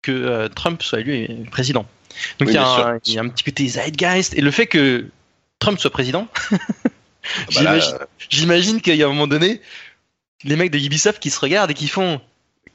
que 0.01 0.47
Trump 0.47 0.81
soit 0.81 1.01
élu 1.01 1.27
président. 1.51 1.85
Donc 2.39 2.49
il, 2.49 2.55
y 2.55 2.57
a 2.57 2.65
un, 2.65 2.99
il, 3.05 3.13
y 3.13 3.17
a 3.19 3.21
un, 3.21 3.29
petit 3.29 3.43
côté 3.43 3.67
zeitgeist 3.67 4.33
et 4.33 4.41
le 4.41 4.49
fait 4.49 4.65
que 4.65 5.05
Trump 5.59 5.79
soit 5.79 5.91
président. 5.91 6.27
Ah 6.51 6.57
bah 7.63 7.79
j'imagine 8.29 8.81
qu'il 8.81 8.95
y 8.95 9.03
a 9.03 9.05
un 9.05 9.09
moment 9.09 9.27
donné, 9.27 9.61
les 10.43 10.55
mecs 10.55 10.71
de 10.71 10.79
Ubisoft 10.79 11.21
qui 11.21 11.29
se 11.29 11.39
regardent 11.39 11.71
et 11.71 11.75
qui 11.75 11.87
font 11.87 12.21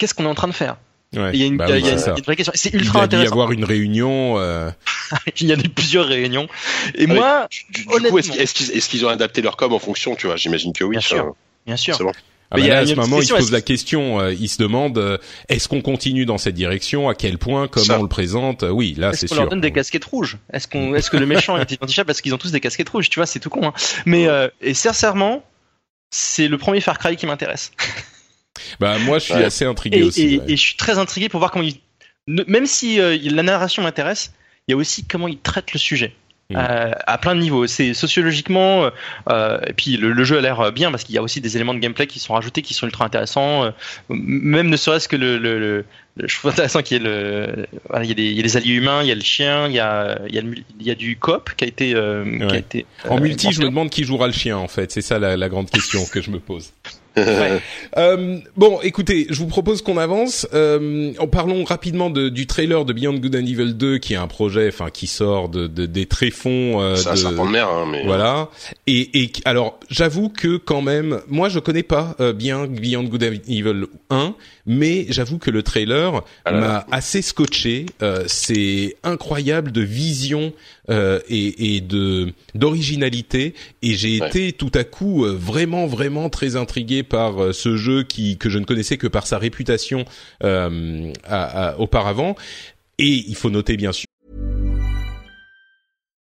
qu'est-ce 0.03 0.15
qu'on 0.15 0.25
est 0.25 0.29
en 0.29 0.35
train 0.35 0.49
de 0.49 0.53
faire 0.53 0.77
il 1.15 1.37
y 1.37 1.43
a 1.43 1.47
une, 1.47 1.59
bah 1.59 1.67
il 1.69 1.85
y 1.85 1.89
a 1.89 1.93
une 1.93 2.23
vraie 2.25 2.37
question. 2.37 2.53
C'est 2.57 2.73
ultra 2.73 3.03
intéressant. 3.03 3.27
Il 3.27 3.29
y 3.29 3.33
avoir 3.33 3.53
une 3.53 3.65
réunion. 3.65 4.39
Euh... 4.39 4.71
il 5.41 5.47
y 5.47 5.53
a 5.53 5.57
plusieurs 5.57 6.07
réunions. 6.07 6.49
Et 6.95 7.05
ah 7.07 7.13
moi, 7.13 7.49
du, 7.69 7.85
coup, 7.85 8.19
est-ce 8.19 8.89
qu'ils 8.89 9.05
ont 9.05 9.11
adapté 9.11 9.43
leur 9.43 9.59
com 9.59 9.75
en 9.75 9.79
fonction 9.79 10.17
Tu 10.17 10.27
vois, 10.27 10.37
j'imagine 10.37 10.73
que 10.73 10.85
oui. 10.85 10.93
Bien 10.93 11.01
sûr. 11.01 11.35
Bien 11.67 11.77
sûr. 11.77 11.99
Bon. 11.99 12.13
Ah 12.51 12.57
bah 12.57 12.67
là, 12.67 12.79
à 12.79 12.87
ce 12.87 12.95
moment, 12.95 13.21
ils 13.21 13.27
se 13.27 13.35
posent 13.35 13.53
la 13.53 13.61
question, 13.63 14.21
euh, 14.21 14.33
ils 14.33 14.49
se 14.49 14.59
demandent 14.59 14.99
euh, 14.99 15.19
est-ce 15.49 15.69
qu'on 15.69 15.81
continue 15.81 16.27
dans 16.27 16.37
cette 16.39 16.55
direction, 16.55 17.09
à 17.09 17.15
quel 17.15 17.39
point, 17.39 17.69
comment 17.69 17.99
on 17.99 18.03
le 18.03 18.09
présente. 18.09 18.65
Oui, 18.69 18.95
là, 18.97 19.13
c'est 19.13 19.21
sûr. 19.21 19.25
Est-ce 19.27 19.35
qu'on 19.35 19.41
leur 19.41 19.51
donne 19.51 19.61
des 19.61 19.73
casquettes 19.73 20.05
rouges? 20.05 20.39
Est-ce 20.53 20.67
qu'on, 20.67 20.95
est-ce 20.95 21.11
que 21.11 21.19
le 21.19 21.27
méchant 21.27 21.59
est 21.59 21.71
identifiable 21.73 22.07
parce 22.07 22.23
qu'ils 22.23 22.35
ont 22.35 22.39
tous 22.39 22.53
des 22.53 22.61
casquettes 22.61 22.89
rouges? 22.89 23.11
Tu 23.11 23.19
vois, 23.19 23.27
c'est 23.27 23.39
tout 23.39 23.51
con. 23.51 23.69
Hein. 23.69 23.73
Mais 24.07 24.29
euh, 24.29 24.49
et 24.63 24.75
sincèrement, 24.75 25.45
c'est 26.11 26.49
le 26.49 26.59
premier 26.59 26.81
Far 26.81 26.99
Cry 26.99 27.17
qui 27.17 27.27
m'intéresse. 27.27 27.73
Bah 28.81 28.99
moi 28.99 29.19
je 29.19 29.25
suis 29.25 29.35
assez 29.35 29.65
intrigué 29.65 29.99
et, 29.99 30.03
aussi. 30.03 30.41
Et, 30.47 30.57
je 30.57 30.63
suis 30.63 30.77
très 30.77 30.99
intrigué 30.99 31.29
pour 31.29 31.39
voir 31.39 31.51
comment 31.51 31.65
il, 31.65 31.77
même 32.27 32.67
si 32.67 33.01
euh, 33.01 33.19
la 33.23 33.43
narration 33.43 33.83
m'intéresse, 33.83 34.33
il 34.69 34.73
y 34.73 34.75
a 34.75 34.77
aussi 34.77 35.05
comment 35.05 35.29
il 35.29 35.39
traite 35.39 35.73
le 35.73 35.79
sujet. 35.79 36.15
Mm. 36.51 36.57
Euh, 36.57 36.91
à 37.07 37.19
plein 37.19 37.35
de 37.35 37.41
niveaux. 37.41 37.67
C'est 37.67 37.95
sociologiquement, 37.95 38.91
euh, 39.31 39.59
et 39.67 39.73
puis 39.73 39.97
le, 39.97 40.25
jeu 40.25 40.39
a 40.39 40.41
l'air 40.41 40.73
bien 40.73 40.91
parce 40.91 41.05
qu'il 41.05 41.15
y 41.15 41.19
a 41.19 41.23
aussi 41.23 41.41
des 41.41 41.57
éléments 41.57 41.73
de 41.75 41.79
gameplay 41.79 42.07
qui 42.07 42.19
sont 42.19 42.35
rajoutés, 42.35 42.63
qui 42.63 42.75
sont 42.75 42.87
ultra 42.87 43.05
intéressants. 43.05 43.73
même 44.09 44.69
ne 44.69 44.77
serait-ce 44.77 45.09
que 45.09 45.17
le, 45.17 45.39
le, 45.39 45.59
le, 45.59 45.85
je 46.27 46.39
trouve 46.39 46.51
intéressant 46.51 46.83
qu'il 46.83 46.99
y 46.99 47.01
ait 47.01 47.09
le, 47.09 47.67
voilà, 47.89 48.05
il 48.05 48.09
y 48.09 48.13
a 48.13 48.15
des, 48.15 48.25
il 48.25 48.37
y 48.37 48.41
a 48.41 48.43
des 48.43 48.57
alliés 48.57 48.75
humains, 48.75 49.03
il 49.03 49.09
y 49.09 49.13
a 49.13 49.15
le 49.15 49.23
chien, 49.23 49.67
il 49.67 49.75
y 49.75 49.81
a, 49.81 50.19
il 50.29 50.35
y 50.35 50.39
a, 50.39 50.43
il 50.43 50.87
y 50.87 50.91
a 50.91 50.95
du 50.95 51.17
coop 51.17 51.51
qui 51.57 51.65
a 51.65 51.69
été, 51.69 51.93
qui 51.93 52.55
a 52.55 52.57
été. 52.57 52.87
en 53.09 53.19
multi, 53.19 53.51
je 53.53 53.61
me 53.61 53.67
demande 53.67 53.91
qui 53.91 54.05
jouera 54.05 54.27
le 54.27 54.35
chien 54.35 54.59
en 54.59 54.69
fait. 54.69 54.93
C'est 54.93 55.03
ça 55.03 55.19
la, 55.19 55.37
la 55.37 55.49
grande 55.49 55.71
question 55.71 56.05
que 56.05 56.21
je 56.21 56.31
me 56.31 56.39
pose. 56.39 56.73
Euh, 57.99 58.39
bon, 58.57 58.81
écoutez, 58.83 59.27
je 59.29 59.39
vous 59.39 59.47
propose 59.47 59.83
qu'on 59.83 59.99
avance. 59.99 60.47
Euh, 60.55 61.13
en 61.19 61.27
parlons 61.27 61.65
rapidement 61.65 62.11
de, 62.11 62.29
du 62.29 62.47
trailer 62.47 62.85
de 62.85 62.93
Beyond 62.93 63.15
Good 63.15 63.37
and 63.37 63.47
Evil 63.47 63.75
2, 63.75 63.99
qui 63.99 64.15
est 64.15 64.17
un 64.17 64.27
projet, 64.27 64.69
enfin, 64.69 64.89
qui 64.91 65.07
sort 65.07 65.49
de, 65.49 65.67
de 65.67 65.87
des 65.87 66.07
tréfonds. 66.07 66.81
Euh, 66.81 66.97
ça, 66.97 67.13
de, 67.13 67.17
ça 67.17 67.31
de 67.31 67.51
mer, 67.51 67.69
hein, 67.69 67.87
mais 67.91 68.05
voilà. 68.07 68.49
Et, 68.87 69.23
et 69.23 69.33
alors, 69.45 69.79
j'avoue 69.91 70.29
que 70.31 70.57
quand 70.57 70.83
même, 70.83 71.21
moi, 71.29 71.49
je 71.49 71.59
connais 71.59 71.83
pas 71.83 72.17
euh, 72.21 72.33
bien 72.33 72.67
Beyond 72.67 73.05
Good 73.05 73.25
and 73.25 73.49
Evil 73.49 73.87
1, 74.11 74.35
mais 74.67 75.07
j'avoue 75.09 75.39
que 75.39 75.51
le 75.51 75.63
trailer 75.63 76.23
ah 76.45 76.53
m'a 76.53 76.87
assez 76.91 77.23
scotché. 77.23 77.87
Euh, 78.03 78.25
c'est 78.27 78.97
incroyable 79.03 79.73
de 79.73 79.83
vision 79.83 80.53
euh, 80.91 81.21
et, 81.29 81.77
et, 81.77 81.81
de 81.81 82.33
d'originalité, 82.55 83.55
et 83.83 83.95
j'ai 83.95 84.17
été 84.17 84.53
tout 84.53 84.71
à 84.75 84.85
coup 84.85 85.25
euh, 85.25 85.33
vraiment 85.33 85.87
vraiment 85.87 86.29
très 86.29 86.57
intrigué 86.57 87.02
par 87.03 87.43
euh, 87.43 87.53
ce 87.53 87.77
jeu 87.77 88.03
qui 88.03 88.39
que 88.39 88.51
je 88.51 88.59
ne 88.59 88.65
connaissais 88.65 88.97
que 88.97 89.07
par 89.07 89.27
sa 89.27 89.39
réputation 89.39 90.05
euh, 90.43 91.13
auparavant. 91.79 92.37
Et 92.99 93.25
il 93.27 93.35
faut 93.35 93.51
noter 93.51 93.77
bien 93.77 93.93
sûr 93.93 94.07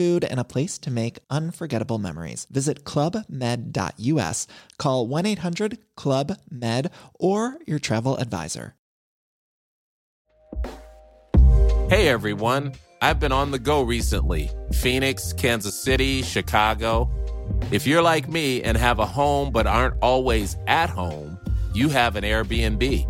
food, 0.00 0.24
and 0.24 0.40
a 0.40 0.44
place 0.44 0.78
to 0.78 0.90
make 0.90 1.18
unforgettable 1.28 1.98
memories. 1.98 2.46
Visit 2.50 2.84
clubmed.us, 2.84 4.46
call 4.78 5.06
1 5.06 5.26
800 5.26 5.76
Club 5.94 6.38
Med, 6.50 6.90
or 7.18 7.58
your 7.66 7.78
travel 7.78 8.16
advisor. 8.16 8.76
Hey 11.90 12.08
everyone, 12.08 12.72
I've 13.02 13.20
been 13.20 13.32
on 13.32 13.50
the 13.50 13.58
go 13.58 13.82
recently 13.82 14.50
Phoenix, 14.72 15.34
Kansas 15.34 15.78
City, 15.78 16.22
Chicago. 16.22 17.10
If 17.70 17.86
you're 17.86 18.00
like 18.00 18.26
me 18.26 18.62
and 18.62 18.78
have 18.78 19.00
a 19.00 19.06
home 19.06 19.52
but 19.52 19.66
aren't 19.66 19.96
always 20.00 20.56
at 20.66 20.88
home, 20.88 21.38
you 21.74 21.90
have 21.90 22.16
an 22.16 22.24
Airbnb. 22.24 23.09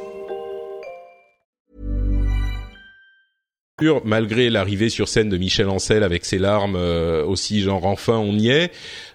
Malgré 4.05 4.49
l'arrivée 4.49 4.89
sur 4.89 5.07
scène 5.07 5.29
de 5.29 5.37
Michel 5.37 5.69
Ancel 5.69 6.03
avec 6.03 6.25
ses 6.25 6.37
larmes 6.37 6.75
euh, 6.75 7.23
aussi 7.25 7.61
genre 7.61 7.85
enfin 7.85 8.17
on 8.17 8.33
y 8.33 8.49
est. 8.49 8.71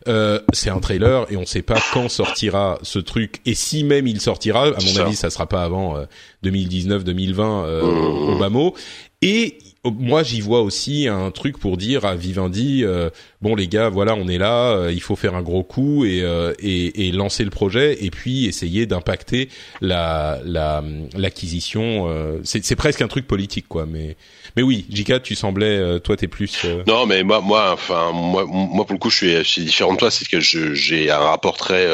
Euh, 0.09 0.40
c'est 0.52 0.70
un 0.70 0.78
trailer 0.78 1.26
et 1.32 1.36
on 1.36 1.47
sait 1.47 1.62
pas 1.62 1.78
quand 1.93 2.09
sortira 2.09 2.78
ce 2.82 2.98
truc 2.98 3.40
et 3.44 3.55
si 3.55 3.84
même 3.84 4.06
il 4.06 4.20
sortira. 4.20 4.66
À 4.68 4.70
mon 4.72 4.80
Ça. 4.80 5.05
avis 5.05 5.16
ça 5.16 5.30
sera 5.30 5.47
pas 5.47 5.62
avant 5.64 5.97
2019 6.43 7.05
2020 7.05 7.64
euh, 7.64 7.82
au 7.82 8.38
bas 8.38 8.48
mot 8.51 8.74
et 9.22 9.59
moi 9.84 10.22
j'y 10.22 10.40
vois 10.40 10.62
aussi 10.62 11.09
un 11.09 11.30
truc 11.30 11.59
pour 11.59 11.76
dire 11.76 12.05
à 12.05 12.16
Vivendi 12.16 12.82
euh, 12.84 13.10
bon 13.47 13.55
les 13.55 13.68
gars 13.68 13.89
voilà 13.90 14.16
on 14.16 14.27
est 14.27 14.39
là 14.39 14.73
euh, 14.73 14.93
il 14.93 15.01
faut 15.01 15.14
faire 15.14 15.36
un 15.36 15.43
gros 15.43 15.62
coup 15.62 16.05
et, 16.05 16.20
euh, 16.23 16.52
et, 16.59 17.06
et 17.06 17.12
lancer 17.12 17.44
le 17.44 17.51
projet 17.51 18.05
et 18.05 18.10
puis 18.10 18.47
essayer 18.47 18.86
d'impacter 18.86 19.51
la 19.81 20.40
la 20.44 20.82
l'acquisition 21.16 22.09
euh, 22.09 22.40
c'est 22.43 22.74
presque 22.74 23.02
un 23.02 23.06
truc 23.06 23.28
politique 23.28 23.68
quoi 23.68 23.86
mais 23.86 24.16
mais 24.56 24.62
oui 24.64 24.85
Jika 24.90 25.20
tu 25.20 25.36
semblais 25.36 26.01
toi 26.01 26.16
t'es 26.16 26.28
plus 26.28 26.64
Non, 26.86 27.05
mais 27.05 27.23
moi, 27.23 27.43
moi, 27.43 27.73
enfin, 27.73 28.10
moi, 28.12 28.47
moi 28.47 28.86
pour 28.86 28.94
le 28.94 28.98
coup, 28.98 29.10
je 29.10 29.43
suis, 29.43 29.64
différent 29.64 29.93
de 29.93 29.98
toi, 29.98 30.10
c'est 30.10 30.27
que 30.27 30.40
j'ai 30.40 31.10
un 31.10 31.18
rapport 31.18 31.59
très, 31.59 31.86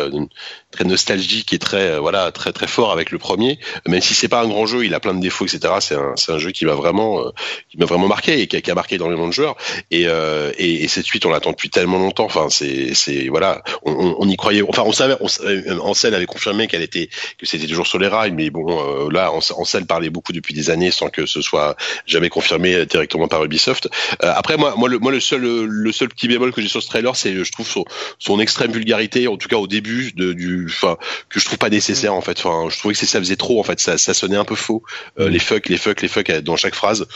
très 0.70 0.84
nostalgique 0.84 1.52
et 1.52 1.58
très, 1.58 1.98
voilà, 1.98 2.30
très, 2.30 2.52
très 2.52 2.68
fort 2.68 2.92
avec 2.92 3.10
le 3.10 3.18
premier. 3.18 3.58
Même 3.88 4.00
si 4.00 4.14
c'est 4.14 4.28
pas 4.28 4.42
un 4.42 4.46
grand 4.46 4.66
jeu, 4.66 4.84
il 4.84 4.94
a 4.94 5.00
plein 5.00 5.14
de 5.14 5.20
défauts, 5.20 5.44
etc. 5.46 5.74
C'est 5.80 5.96
un, 5.96 6.14
un 6.28 6.38
jeu 6.38 6.52
qui 6.52 6.64
m'a 6.64 6.74
vraiment, 6.74 7.32
qui 7.68 7.78
vraiment 7.78 8.06
marqué 8.06 8.40
et 8.40 8.46
qui 8.46 8.56
a, 8.56 8.60
qui 8.60 8.70
a 8.70 8.76
marqué 8.76 8.94
énormément 8.94 9.26
de 9.26 9.32
joueurs. 9.32 9.56
Et, 9.90 10.02
et, 10.02 10.84
et 10.84 10.88
cette 10.88 11.06
suite, 11.06 11.26
on 11.26 11.32
l'attend 11.42 11.50
depuis 11.50 11.70
tellement 11.70 11.98
longtemps. 11.98 12.24
Enfin, 12.24 12.46
c'est, 12.50 12.94
c'est, 12.94 13.28
voilà, 13.28 13.62
on, 13.84 13.92
on, 13.92 14.16
on 14.18 14.28
y 14.28 14.36
croyait. 14.36 14.62
Enfin, 14.68 14.82
on 14.86 14.92
savait, 14.92 15.16
on, 15.20 15.80
Ansel 15.80 16.14
avait 16.14 16.26
confirmé 16.26 16.68
qu'elle 16.68 16.82
était, 16.82 17.08
que 17.38 17.46
c'était 17.46 17.66
toujours 17.66 17.86
sur 17.86 17.98
les 17.98 18.08
rails, 18.08 18.30
mais 18.32 18.50
bon, 18.50 18.66
euh, 19.06 19.10
là, 19.10 19.32
Ans- 19.32 19.40
Ansel 19.56 19.86
parlait 19.86 20.10
beaucoup 20.10 20.32
depuis 20.32 20.54
des 20.54 20.70
années 20.70 20.90
sans 20.90 21.08
que 21.08 21.26
ce 21.26 21.40
soit 21.42 21.76
jamais 22.06 22.28
confirmé 22.28 22.74
euh, 22.74 22.86
directement 22.86 23.28
par 23.28 23.44
Ubisoft. 23.44 23.88
Euh, 24.22 24.32
après, 24.34 24.56
moi, 24.56 24.74
moi, 24.76 24.88
le, 24.88 24.98
moi, 24.98 25.10
le 25.12 25.20
seul, 25.20 25.42
le 25.42 25.92
seul 25.92 26.08
petit 26.08 26.28
bémol 26.28 26.52
que 26.52 26.62
j'ai 26.62 26.68
sur 26.68 26.82
ce 26.82 26.88
trailer, 26.88 27.16
c'est, 27.16 27.34
je 27.44 27.52
trouve 27.52 27.66
son, 27.68 27.84
son 28.18 28.38
extrême 28.40 28.72
vulgarité, 28.72 29.26
en 29.28 29.36
tout 29.36 29.48
cas 29.48 29.56
au 29.56 29.66
début, 29.66 30.12
de, 30.12 30.32
du, 30.32 30.66
enfin, 30.68 30.96
que 31.28 31.40
je 31.40 31.44
trouve 31.44 31.58
pas 31.58 31.70
nécessaire 31.70 32.14
en 32.14 32.20
fait. 32.20 32.38
Enfin, 32.38 32.68
je 32.70 32.78
trouvais 32.78 32.94
que 32.94 33.04
ça 33.04 33.18
faisait 33.18 33.36
trop 33.36 33.58
en 33.58 33.64
fait, 33.64 33.80
ça, 33.80 33.98
ça 33.98 34.14
sonnait 34.14 34.36
un 34.36 34.44
peu 34.44 34.54
faux. 34.54 34.82
Euh, 35.18 35.28
Les 35.28 35.38
fuck, 35.38 35.68
les 35.68 35.78
fuck, 35.78 36.00
les 36.02 36.08
fuck 36.08 36.30
euh, 36.30 36.40
dans 36.40 36.56
chaque 36.56 36.74
phrase. 36.74 37.06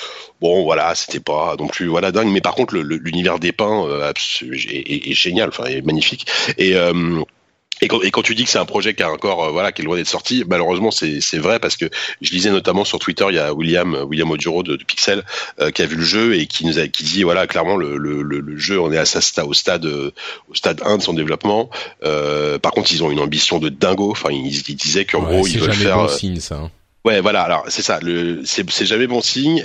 Bon, 0.40 0.64
voilà, 0.64 0.94
c'était 0.94 1.20
pas 1.20 1.54
non 1.58 1.68
plus 1.68 1.86
voilà 1.86 2.12
dingue, 2.12 2.28
mais 2.28 2.40
par 2.40 2.54
contre, 2.54 2.74
l'univers 2.76 3.36
euh, 3.36 3.38
abs- 3.38 4.05
est, 4.10 5.12
génial, 5.14 5.48
enfin, 5.48 5.64
est 5.64 5.82
magnifique. 5.84 6.26
Et 6.58 6.76
euh, 6.76 7.22
et 7.82 7.88
quand, 7.88 8.00
et 8.00 8.10
quand 8.10 8.22
tu 8.22 8.34
dis 8.34 8.44
que 8.44 8.48
c'est 8.50 8.58
un 8.58 8.64
projet 8.64 8.94
qui 8.94 9.02
a 9.02 9.10
encore 9.10 9.44
euh, 9.44 9.50
voilà 9.50 9.70
qui 9.70 9.82
est 9.82 9.84
loin 9.84 9.96
d'être 9.96 10.08
sorti, 10.08 10.44
malheureusement 10.48 10.90
c'est 10.90 11.36
vrai 11.36 11.58
parce 11.58 11.76
que 11.76 11.90
je 12.22 12.30
lisais 12.32 12.50
notamment 12.50 12.86
sur 12.86 12.98
Twitter 12.98 13.26
il 13.28 13.34
y 13.34 13.38
a 13.38 13.52
William 13.52 13.92
William 14.08 14.30
Oduro 14.30 14.62
de, 14.62 14.76
de 14.76 14.82
Pixel 14.84 15.24
euh, 15.60 15.70
qui 15.70 15.82
a 15.82 15.86
vu 15.86 15.96
le 15.96 16.02
jeu 16.02 16.36
et 16.36 16.46
qui 16.46 16.64
nous 16.64 16.78
a 16.78 16.88
qui 16.88 17.04
dit 17.04 17.22
voilà 17.22 17.46
clairement 17.46 17.76
le, 17.76 17.98
le, 17.98 18.22
le, 18.22 18.40
le 18.40 18.56
jeu 18.56 18.80
on 18.80 18.90
est 18.92 18.96
à 18.96 19.04
sa 19.04 19.18
sta- 19.20 19.44
au 19.44 19.52
stade 19.52 19.84
au 19.84 20.54
stade 20.54 20.80
1 20.86 20.96
de 20.96 21.02
son 21.02 21.12
développement. 21.12 21.68
Euh, 22.02 22.58
par 22.58 22.72
contre 22.72 22.90
ils 22.92 23.04
ont 23.04 23.10
une 23.10 23.20
ambition 23.20 23.58
de 23.58 23.68
dingo. 23.68 24.10
Enfin 24.10 24.30
ils, 24.30 24.62
ils 24.70 24.74
disaient 24.76 25.04
qu'en 25.04 25.20
ouais, 25.26 25.36
gros 25.36 25.46
ils 25.46 25.58
veulent 25.58 25.74
faire 25.74 25.98
bon 25.98 26.08
signe 26.08 26.40
ça 26.40 26.54
hein. 26.54 26.70
ouais 27.04 27.20
voilà 27.20 27.42
alors 27.42 27.64
c'est 27.68 27.82
ça 27.82 28.00
c'est 28.46 28.86
jamais 28.86 29.06
bon 29.06 29.20
signe. 29.20 29.62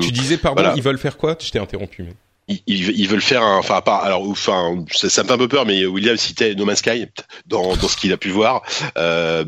Tu 0.00 0.12
disais 0.12 0.36
pardon 0.36 0.62
voilà. 0.62 0.76
ils 0.76 0.82
veulent 0.82 0.96
faire 0.96 1.16
quoi? 1.16 1.36
Je 1.40 1.50
t'ai 1.50 1.58
interrompu 1.58 2.04
mais... 2.04 2.14
ils, 2.48 2.62
ils 2.66 3.08
veulent 3.08 3.22
faire 3.22 3.42
enfin 3.42 3.76
à 3.76 3.82
part, 3.82 4.04
alors 4.04 4.28
enfin 4.28 4.84
ça, 4.92 5.08
ça 5.08 5.22
me 5.22 5.28
fait 5.28 5.34
un 5.34 5.38
peu 5.38 5.48
peur, 5.48 5.64
mais 5.64 5.86
William 5.86 6.16
citait 6.16 6.54
No 6.54 6.64
Man's 6.64 6.78
Sky 6.78 7.06
dans, 7.46 7.76
dans 7.76 7.88
ce 7.88 7.96
qu'il 7.96 8.12
a 8.12 8.16
pu 8.16 8.30
voir. 8.30 8.62
Euh, 8.98 9.44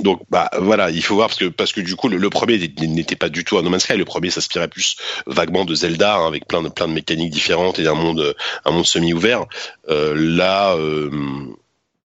donc 0.00 0.22
bah 0.30 0.50
voilà, 0.58 0.90
il 0.90 1.02
faut 1.02 1.14
voir 1.14 1.28
parce 1.28 1.38
que 1.38 1.46
parce 1.46 1.72
que 1.72 1.80
du 1.80 1.96
coup 1.96 2.08
le, 2.08 2.16
le 2.16 2.30
premier 2.30 2.58
n'était 2.80 3.16
pas 3.16 3.28
du 3.28 3.44
tout 3.44 3.58
un 3.58 3.62
No 3.62 3.70
Man's 3.70 3.84
Sky. 3.84 3.96
Le 3.96 4.04
premier 4.04 4.30
s'inspirait 4.30 4.68
plus 4.68 4.96
vaguement 5.26 5.64
de 5.64 5.74
Zelda 5.74 6.16
hein, 6.16 6.26
avec 6.26 6.46
plein 6.46 6.62
de 6.62 6.68
plein 6.68 6.88
de 6.88 6.92
mécaniques 6.92 7.30
différentes 7.30 7.78
et 7.78 7.82
d'un 7.82 7.94
monde 7.94 8.34
un 8.64 8.70
monde 8.70 8.86
semi 8.86 9.12
ouvert. 9.12 9.44
Euh, 9.88 10.14
là. 10.16 10.74
Euh, 10.76 11.10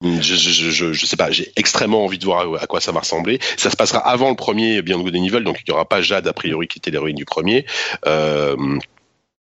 je, 0.04 0.20
je, 0.36 0.72
je, 0.72 0.94
je 0.94 1.06
sais 1.06 1.16
pas, 1.16 1.30
j'ai 1.30 1.52
extrêmement 1.58 2.04
envie 2.04 2.18
de 2.18 2.26
voir 2.26 2.52
à, 2.60 2.66
quoi 2.66 2.82
ça 2.82 2.92
va 2.92 3.02
ressembler. 3.02 3.40
Ça 3.56 3.70
se 3.70 3.76
passera 3.76 4.00
avant 4.00 4.30
le 4.30 4.36
premier 4.36 4.82
Beyond 4.82 5.02
Good 5.02 5.16
and 5.16 5.24
Evil, 5.26 5.44
donc 5.44 5.62
il 5.64 5.70
y 5.70 5.74
aura 5.74 5.86
pas 5.88 6.02
Jade 6.02 6.28
a 6.28 6.34
priori 6.34 6.68
qui 6.68 6.80
était 6.80 6.90
l'héroïne 6.90 7.16
du 7.16 7.26
premier. 7.26 7.68
Euh, 8.08 8.56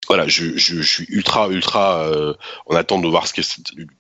voilà, 0.09 0.27
je, 0.29 0.57
je, 0.57 0.83
je 0.83 0.83
suis 0.83 1.07
ultra 1.09 1.49
ultra 1.49 2.01
euh, 2.09 2.35
en 2.67 2.75
attente 2.75 3.03
de 3.03 3.09
voir 3.09 3.27
ce 3.27 3.33
que 3.33 3.41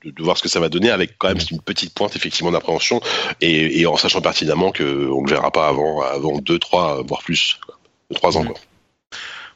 de, 0.04 0.22
voir 0.22 0.36
ce 0.36 0.42
que 0.42 0.48
ça 0.48 0.60
va 0.60 0.68
donner 0.68 0.90
avec 0.90 1.16
quand 1.18 1.28
même 1.28 1.38
une 1.50 1.60
petite 1.60 1.94
pointe 1.94 2.16
effectivement 2.16 2.50
d'appréhension 2.50 3.00
et, 3.40 3.80
et 3.80 3.86
en 3.86 3.96
sachant 3.96 4.20
pertinemment 4.20 4.72
que 4.72 5.08
on 5.10 5.22
le 5.22 5.30
verra 5.30 5.50
pas 5.50 5.68
avant 5.68 6.02
avant 6.02 6.38
deux 6.38 6.58
trois 6.58 7.02
voire 7.02 7.22
plus 7.22 7.58
quoi. 7.64 7.78
deux 8.10 8.16
trois 8.16 8.36
ans 8.36 8.44
quoi. 8.44 8.56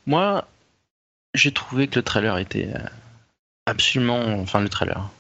Moi, 0.07 0.47
j'ai 1.35 1.51
trouvé 1.53 1.89
que 1.89 1.97
le 1.97 2.03
trailer 2.05 2.39
était 2.39 2.69
euh, 2.73 2.79
absolument. 3.67 4.21
Enfin, 4.41 4.61
le 4.61 4.69
trailer. 4.69 5.11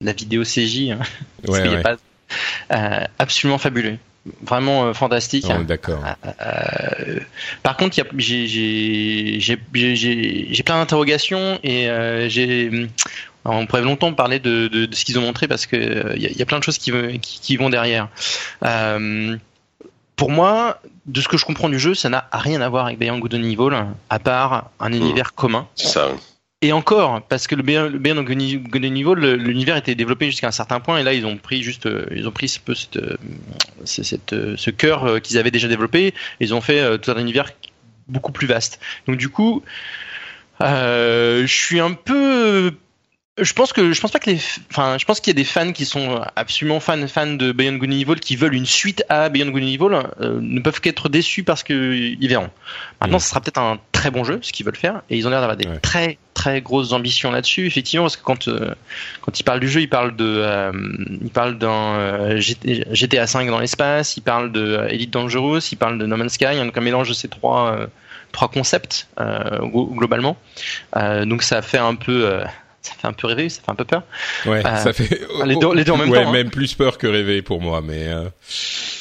La 0.00 0.12
vidéo 0.12 0.44
CJ, 0.44 0.90
hein, 0.90 1.00
ouais, 1.48 1.68
ouais. 1.68 1.82
pas- 1.82 1.96
euh, 2.72 3.04
absolument 3.18 3.58
fabuleux. 3.58 3.98
Vraiment 4.42 4.86
euh, 4.86 4.92
fantastique. 4.92 5.44
On 5.48 5.60
est 5.60 5.64
d'accord 5.64 6.02
Euh, 6.40 7.20
par 7.62 7.76
contre, 7.76 7.96
j'ai- 8.16 8.46
plein 10.64 10.76
d'interrogations 10.78 11.58
et 11.62 11.88
euh, 11.88 12.28
j'ai. 12.28 12.88
On 13.44 13.66
pourrait 13.66 13.82
longtemps 13.82 14.12
parler 14.12 14.40
de, 14.40 14.66
de- 14.66 14.86
de 14.86 14.94
ce 14.94 15.04
qu'ils 15.04 15.18
ont 15.18 15.22
montré 15.22 15.46
parce 15.46 15.66
que 15.66 15.76
euh, 15.76 16.12
il 16.16 16.22
y, 16.22 16.26
a- 16.26 16.30
il 16.30 16.36
y 16.36 16.42
a 16.42 16.46
plein 16.46 16.58
de 16.58 16.64
choses 16.64 16.78
qui, 16.78 16.90
ve- 16.90 17.18
qui, 17.20 17.40
qui 17.40 17.56
vont 17.56 17.70
derrière. 17.70 18.08
Euh, 18.64 19.36
pour 20.16 20.30
moi, 20.30 20.80
de 21.06 21.20
ce 21.20 21.28
que 21.28 21.36
je 21.36 21.44
comprends 21.44 21.68
du 21.68 21.78
jeu, 21.78 21.94
ça 21.94 22.08
n'a 22.08 22.28
rien 22.32 22.60
à 22.60 22.68
voir 22.68 22.86
avec 22.86 22.98
Beyond 22.98 23.18
Good 23.18 23.34
and 23.34 23.42
Evil, 23.44 23.84
à 24.10 24.18
part 24.18 24.70
un 24.80 24.92
univers 24.92 25.34
commun. 25.34 25.68
C'est 25.76 25.86
ça. 25.88 26.08
Et 26.62 26.72
encore, 26.72 27.22
parce 27.28 27.46
que 27.46 27.54
le 27.54 27.62
Beyond 27.62 27.90
le 27.90 27.98
le- 29.14 29.36
l'univers 29.36 29.76
était 29.76 29.94
développé 29.94 30.26
jusqu'à 30.30 30.48
un 30.48 30.52
certain 30.52 30.80
point, 30.80 30.98
et 30.98 31.02
là 31.02 31.12
ils 31.12 31.26
ont 31.26 31.36
pris 31.36 31.62
juste, 31.62 31.84
euh, 31.86 32.06
ils 32.14 32.26
ont 32.26 32.32
pris 32.32 32.48
ce 32.48 32.58
cette, 32.74 32.96
euh, 32.96 33.16
ce- 33.84 34.02
cette, 34.02 34.32
euh, 34.32 34.54
ce 34.56 34.70
cœur 34.70 35.20
qu'ils 35.20 35.36
avaient 35.36 35.50
déjà 35.50 35.68
développé, 35.68 36.06
et 36.08 36.14
ils 36.40 36.54
ont 36.54 36.62
fait 36.62 36.98
tout 36.98 37.10
un 37.10 37.18
univers 37.18 37.50
beaucoup 38.08 38.32
plus 38.32 38.46
vaste. 38.46 38.80
Donc 39.06 39.16
du 39.18 39.28
coup, 39.28 39.62
euh, 40.62 41.42
je 41.46 41.54
suis 41.54 41.80
un 41.80 41.92
peu 41.92 42.72
Je 43.38 43.52
pense 43.52 43.74
que 43.74 43.92
je 43.92 44.00
pense 44.00 44.10
pas 44.10 44.18
que 44.18 44.30
les, 44.30 44.38
enfin, 44.70 44.96
je 44.98 45.04
pense 45.04 45.20
qu'il 45.20 45.30
y 45.30 45.36
a 45.36 45.40
des 45.40 45.44
fans 45.44 45.70
qui 45.72 45.84
sont 45.84 46.22
absolument 46.36 46.80
fans 46.80 47.06
fans 47.06 47.34
de 47.34 47.52
Beyond 47.52 47.74
Good 47.76 47.90
and 47.90 47.92
Evil 47.92 48.14
qui 48.18 48.34
veulent 48.34 48.54
une 48.54 48.64
suite 48.64 49.04
à 49.10 49.28
Beyond 49.28 49.50
Good 49.50 49.62
and 49.62 49.66
Evil 49.66 50.08
euh, 50.22 50.38
ne 50.40 50.58
peuvent 50.60 50.80
qu'être 50.80 51.10
déçus 51.10 51.42
parce 51.42 51.62
que 51.62 51.92
ils 51.94 52.28
verront. 52.28 52.48
Maintenant, 53.02 53.18
Mm. 53.18 53.20
ce 53.20 53.28
sera 53.28 53.42
peut-être 53.42 53.58
un 53.58 53.78
très 53.92 54.10
bon 54.10 54.24
jeu, 54.24 54.38
ce 54.40 54.52
qu'ils 54.52 54.64
veulent 54.64 54.74
faire, 54.74 55.02
et 55.10 55.18
ils 55.18 55.26
ont 55.26 55.30
l'air 55.30 55.40
d'avoir 55.40 55.58
des 55.58 55.66
Ouais. 55.68 55.78
très 55.80 56.16
très 56.32 56.62
grosses 56.62 56.92
ambitions 56.92 57.30
là-dessus, 57.30 57.66
effectivement, 57.66 58.04
parce 58.06 58.16
que 58.16 58.22
quand 58.22 58.48
euh, 58.48 58.74
quand 59.20 59.38
ils 59.38 59.42
parlent 59.42 59.60
du 59.60 59.68
jeu, 59.68 59.82
ils 59.82 59.88
parlent 59.88 60.16
de, 60.16 60.24
euh, 60.24 60.72
ils 61.22 61.30
parlent 61.30 61.58
d'un 61.58 61.68
euh, 61.96 62.36
GT 62.40 62.86
GTA 62.92 63.26
5 63.26 63.50
dans 63.50 63.58
l'espace, 63.58 64.16
ils 64.16 64.22
parlent 64.22 64.50
de 64.50 64.62
euh, 64.62 64.88
Elite 64.88 65.10
Dangerous, 65.12 65.60
ils 65.72 65.76
parlent 65.76 65.98
de 65.98 66.06
No 66.06 66.16
Man's 66.16 66.32
Sky, 66.32 66.56
donc 66.56 66.74
un 66.76 66.80
mélange 66.80 67.10
de 67.10 67.14
ces 67.14 67.28
trois 67.28 67.72
euh, 67.72 67.86
trois 68.32 68.48
concepts 68.48 69.08
euh, 69.20 69.58
glo- 69.60 69.94
globalement. 69.94 70.38
Euh, 70.96 71.26
donc 71.26 71.42
ça 71.42 71.60
fait 71.60 71.76
un 71.78 71.96
peu 71.96 72.24
euh, 72.26 72.44
ça 72.86 72.94
fait 73.00 73.06
un 73.06 73.12
peu 73.12 73.26
rêver, 73.26 73.48
ça 73.48 73.60
fait 73.62 73.70
un 73.70 73.74
peu 73.74 73.84
peur. 73.84 74.02
Ouais, 74.46 74.64
Euh, 74.64 74.76
ça 74.76 74.92
fait 74.92 75.20
les 75.44 75.56
deux- 75.56 75.74
les 75.74 75.84
deux 75.84 75.92
en 75.92 75.96
même 75.96 76.10
ouais, 76.10 76.22
temps, 76.22 76.28
hein. 76.30 76.32
même 76.32 76.50
plus 76.50 76.74
peur 76.74 76.98
que 76.98 77.06
rêver 77.06 77.42
pour 77.42 77.60
moi, 77.60 77.80
mais 77.82 78.08
euh, 78.08 78.28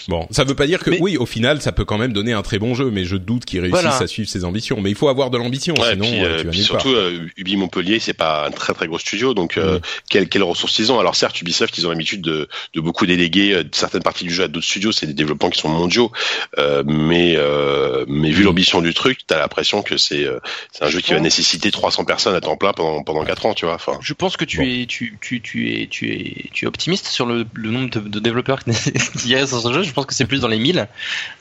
bon, 0.08 0.28
ça 0.32 0.44
veut 0.44 0.56
pas 0.56 0.68
dire 0.68 0.80
que 0.80 0.90
Mais- 0.92 1.00
oui, 1.02 1.18
au 1.18 1.26
final, 1.26 1.62
ça 1.62 1.72
peut 1.72 1.86
quand 1.86 1.98
même 1.98 2.14
donner 2.14 2.34
un 2.34 2.42
très 2.42 2.60
bon 2.60 2.76
jeu, 2.76 2.90
mais 2.92 3.06
je 3.06 3.16
doute 3.18 3.46
qu'ils 3.46 3.60
réussissent 3.62 3.82
Voilà. 3.82 3.98
à 3.98 4.08
suivre 4.08 4.30
ses 4.30 4.44
ambitions. 4.46 4.80
Mais 4.82 4.90
il 4.90 4.96
faut 4.96 5.08
avoir 5.10 5.30
de 5.30 5.38
l'ambition, 5.38 5.74
Ouais, 5.80 5.92
sinon 5.92 6.06
puis, 6.06 6.20
euh, 6.24 6.28
euh, 6.28 6.38
tu 6.40 6.46
vas 6.46 6.52
part. 6.52 6.62
surtout, 6.82 6.90
euh, 6.94 7.28
Ubi 7.38 7.56
Montpellier, 7.58 8.00
c'est 8.00 8.14
pas 8.14 8.48
un 8.48 8.52
très 8.52 8.74
très 8.74 8.88
gros 8.88 9.00
studio, 9.00 9.34
donc 9.34 9.58
euh, 9.58 9.78
Mm. 9.78 9.82
quelles 10.10 10.30
quelles 10.30 10.44
ressources 10.44 10.78
ils 10.80 10.92
ont? 10.92 11.00
Alors 11.00 11.16
certes, 11.16 11.40
Ubisoft, 11.42 11.78
ils 11.78 11.86
ont 11.88 11.90
l'habitude 11.90 12.22
de, 12.22 12.48
de 12.74 12.82
beaucoup 12.82 13.06
déléguer 13.06 13.54
euh, 13.54 13.64
certaines 13.72 14.04
parties 14.04 14.26
du 14.26 14.34
jeu 14.34 14.44
à 14.44 14.48
d'autres 14.48 14.66
studios, 14.66 14.92
c'est 14.92 15.08
des 15.08 15.14
développements 15.14 15.50
qui 15.50 15.60
sont 15.60 15.70
mondiaux, 15.70 16.12
euh, 16.58 16.84
mais 16.86 17.36
euh, 17.38 18.06
mais 18.08 18.30
vu 18.32 18.44
Mm. 18.44 18.46
l'ambition 18.46 18.82
du 18.82 18.94
truc, 18.94 19.20
t'as 19.28 19.38
l'impression 19.40 19.82
que 19.82 19.98
c'est 19.98 20.24
euh, 20.26 20.40
c'est 20.72 20.84
un 20.84 20.90
jeu 20.90 21.00
qui 21.02 21.14
va 21.14 21.20
nécessiter 21.20 21.72
300 21.72 22.06
personnes 22.06 22.36
à 22.36 22.42
temps 22.42 22.58
plein 22.58 22.74
pendant 22.74 23.04
pendant 23.04 23.24
4 23.26 23.46
ans, 23.46 23.54
tu 23.54 23.66
vois. 23.66 23.76
Enfin, 23.76 23.94
Je 24.02 24.14
pense 24.14 24.38
que 24.38 24.46
tu 24.46 24.58
Bon. 24.58 24.64
es 24.64 24.86
tu, 24.88 25.18
tu, 25.22 25.42
tu 25.42 25.72
es 25.82 25.88
tu 25.88 26.12
es 26.12 26.50
tu 26.54 26.66
es 26.66 26.68
optimiste 26.68 27.08
sur 27.08 27.26
le, 27.26 27.46
le 27.54 27.72
nombre 27.72 27.90
de, 27.90 28.00
de 28.00 28.20
développeurs 28.20 28.64
qui 28.64 28.72
y 29.30 29.36
a 29.36 29.46
sur 29.48 29.62
ce 29.62 29.74
jeu. 29.74 29.84
Je 29.84 29.92
pense 29.96 30.06
que 30.06 30.14
c'est 30.14 30.26
plus 30.26 30.42
dans 30.42 30.48
les 30.48 30.60
1000. 30.60 30.88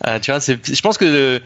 Euh, 0.06 0.18
tu 0.20 0.30
vois, 0.30 0.40
je 0.40 0.80
pense 0.80 0.96
que 0.96 1.04
le- 1.04 1.42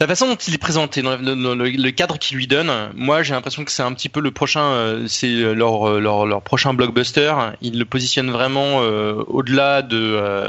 la 0.00 0.08
façon 0.08 0.26
dont 0.26 0.34
il 0.34 0.52
est 0.54 0.58
présenté, 0.58 1.02
dans 1.02 1.16
le, 1.16 1.36
dans 1.36 1.54
le- 1.54 1.68
le 1.70 1.90
cadre 1.92 2.18
qu'il 2.18 2.36
lui 2.36 2.46
donne, 2.48 2.70
moi 2.96 3.22
j'ai 3.22 3.32
l'impression 3.34 3.64
que 3.64 3.70
c'est 3.70 3.82
un 3.84 3.92
petit 3.92 4.08
peu 4.08 4.20
le 4.20 4.32
prochain, 4.32 4.62
euh, 4.64 5.04
c'est 5.06 5.28
leur, 5.54 5.88
euh, 5.88 6.00
leur 6.00 6.26
leur 6.26 6.42
prochain 6.42 6.74
blockbuster. 6.74 7.32
Ils 7.62 7.78
le 7.78 7.84
positionnent 7.84 8.30
vraiment 8.32 8.82
euh, 8.82 9.22
au-delà 9.28 9.82
de 9.82 9.96
euh, 10.00 10.48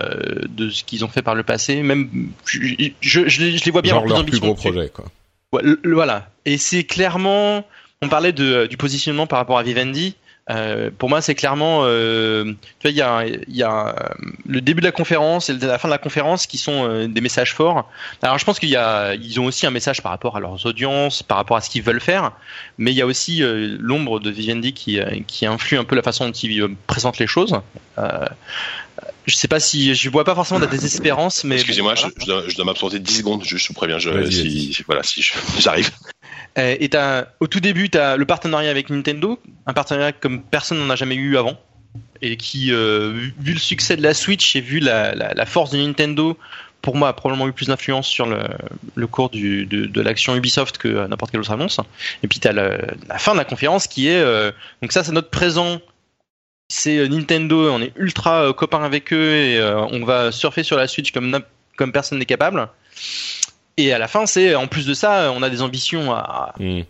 de 0.49 0.69
ce 0.72 0.84
qu'ils 0.84 1.06
ont 1.06 1.10
fait 1.10 1.22
par 1.22 1.36
le 1.36 1.44
passé. 1.44 1.84
Même 1.84 2.10
je, 2.45 2.60
je, 3.02 3.27
je 3.27 3.41
les- 3.41 3.57
je 3.57 3.65
les 3.65 3.72
vois 3.72 3.82
bien 3.84 3.94
Genre 3.94 4.06
leur 4.07 4.26
plus 4.26 4.40
gros 4.40 4.56
projet, 4.72 4.90
quoi. 4.90 5.06
Ouais, 5.53 5.61
le- 5.64 5.80
le- 5.84 5.94
voilà. 5.95 6.27
Et 6.45 6.57
c'est 6.57 6.84
clairement, 6.84 7.65
on 8.02 8.10
parlait 8.10 8.32
de, 8.34 8.65
du 8.65 8.77
positionnement 8.77 9.27
par 9.27 9.38
rapport 9.40 9.60
à 9.60 9.64
Vivendi. 9.64 10.15
Euh, 10.52 10.92
pour 10.96 11.10
moi, 11.10 11.22
c'est 11.22 11.34
clairement, 11.34 11.82
euh, 11.84 12.44
tu 12.80 12.88
vois, 12.88 12.92
il 12.92 12.98
y 12.98 13.02
a, 13.02 13.26
y 13.48 13.64
a 13.64 13.96
le 14.46 14.62
début 14.62 14.82
de 14.82 14.86
la 14.86 14.92
conférence 14.92 15.50
et 15.50 15.54
la 15.54 15.80
fin 15.80 15.88
de 15.88 15.94
la 15.94 15.98
conférence 15.98 16.46
qui 16.46 16.58
sont 16.60 16.88
euh, 16.88 17.08
des 17.08 17.22
messages 17.22 17.54
forts. 17.54 17.90
Alors, 18.22 18.38
je 18.38 18.46
pense 18.46 18.60
qu'il 18.60 18.70
y 18.70 18.76
a, 18.76 19.16
ils 19.16 19.40
ont 19.40 19.46
aussi 19.46 19.66
un 19.66 19.72
message 19.72 20.04
par 20.04 20.12
rapport 20.12 20.38
à 20.38 20.40
leurs 20.40 20.66
audiences, 20.68 21.24
par 21.24 21.38
rapport 21.38 21.58
à 21.58 21.62
ce 21.62 21.70
qu'ils 21.70 21.82
veulent 21.82 22.02
faire, 22.02 22.32
mais 22.78 22.92
il 22.92 22.96
y 22.96 23.02
a 23.02 23.08
aussi 23.08 23.42
euh, 23.42 23.76
l'ombre 23.80 24.20
de 24.20 24.30
Vivendi 24.30 24.74
qui, 24.74 25.00
euh, 25.00 25.20
qui 25.26 25.48
influe 25.48 25.80
un 25.80 25.84
peu 25.84 25.96
la 25.96 26.04
façon 26.04 26.28
dont 26.28 26.32
ils 26.32 26.76
présentent 26.86 27.20
les 27.20 27.28
choses. 27.28 27.60
Euh, 27.98 28.26
je 29.26 29.36
sais 29.36 29.48
pas 29.48 29.60
si, 29.60 29.96
je 29.96 30.10
vois 30.10 30.24
pas 30.24 30.36
forcément 30.36 30.60
de 30.60 30.66
la 30.66 30.72
désespérance, 30.72 31.44
mais 31.44 31.56
excusez-moi, 31.56 31.96
bon, 31.96 32.02
voilà. 32.02 32.44
je, 32.46 32.52
je 32.52 32.56
dois, 32.56 32.66
m'absenter 32.66 33.00
10 33.00 33.18
secondes, 33.18 33.44
je, 33.44 33.58
je 33.58 33.68
vous 33.68 33.74
préviens, 33.74 33.98
je, 33.98 34.30
si, 34.30 34.84
voilà, 34.86 35.02
si 35.02 35.26
j'arrive. 35.60 35.90
Euh, 36.57 36.76
Et 36.80 36.90
t'as, 36.90 37.27
au 37.40 37.48
tout 37.48 37.60
début, 37.60 37.90
tu 37.90 37.98
as 37.98 38.18
le 38.18 38.26
partenariat 38.26 38.69
avec 38.69 38.90
Nintendo, 38.90 39.40
un 39.65 39.73
partenariat 39.73 40.11
comme 40.14 40.41
personne 40.41 40.80
n'en 40.80 40.90
a 40.90 40.95
jamais 40.95 41.15
eu 41.15 41.38
avant, 41.38 41.60
et 42.22 42.38
qui, 42.38 42.72
euh, 42.72 43.30
vu, 43.40 43.53
le 43.53 43.60
succès 43.60 43.98
de 43.98 44.02
la 44.02 44.14
Switch 44.14 44.56
et 44.56 44.61
vu 44.61 44.80
la, 44.80 45.45
force 45.45 45.72
de 45.72 45.77
Nintendo, 45.77 46.38
pour 46.82 46.95
moi, 46.95 47.10
a 47.10 47.14
probablement 47.14 47.48
eu 47.48 47.52
plus 47.53 47.68
d'influence 47.68 48.07
sur 48.07 48.26
le, 48.26 49.07
cours 49.07 49.30
de, 49.32 50.02
l'action 50.02 50.36
Ubisoft 50.36 50.77
que 50.77 50.88
euh, 50.88 51.07
n'importe 51.07 51.32
quelle 51.32 51.41
autre 51.41 51.52
annonce. 51.52 51.80
Et 52.23 52.27
puis 52.27 52.40
tu 52.40 52.48
as 52.48 52.53
la 52.53 53.18
fin 53.18 53.34
de 53.34 53.38
la 53.38 53.45
conférence 53.45 53.88
qui 53.88 54.07
est, 54.07 54.23
donc 54.82 54.91
ça 54.91 55.03
c'est 55.03 55.11
notre 55.11 55.30
présent, 55.30 55.82
c'est 56.69 57.07
Nintendo, 57.10 57.69
on 57.72 57.82
est 57.82 57.91
ultra 57.95 58.53
copains 58.53 58.84
avec 58.84 59.11
eux 59.14 59.34
et 59.36 59.61
on 59.64 60.06
va 60.06 60.32
surfer 60.32 60.64
sur 60.64 60.77
la 60.77 60.88
Switch 60.88 61.11
comme 61.11 61.91
personne 61.91 62.19
n'est 62.19 62.26
capable. 62.26 62.69
Et 63.77 63.91
à 63.93 63.97
la 63.97 64.07
fin, 64.07 64.26
c'est 64.26 64.56
en 64.56 64.68
plus 64.68 64.85
de 64.85 64.93
ça, 64.93 65.31
on 65.34 65.43
a 65.43 65.49
des 65.49 65.61
ambitions 65.61 66.14
à, 66.14 66.53
Mm. 66.60 66.81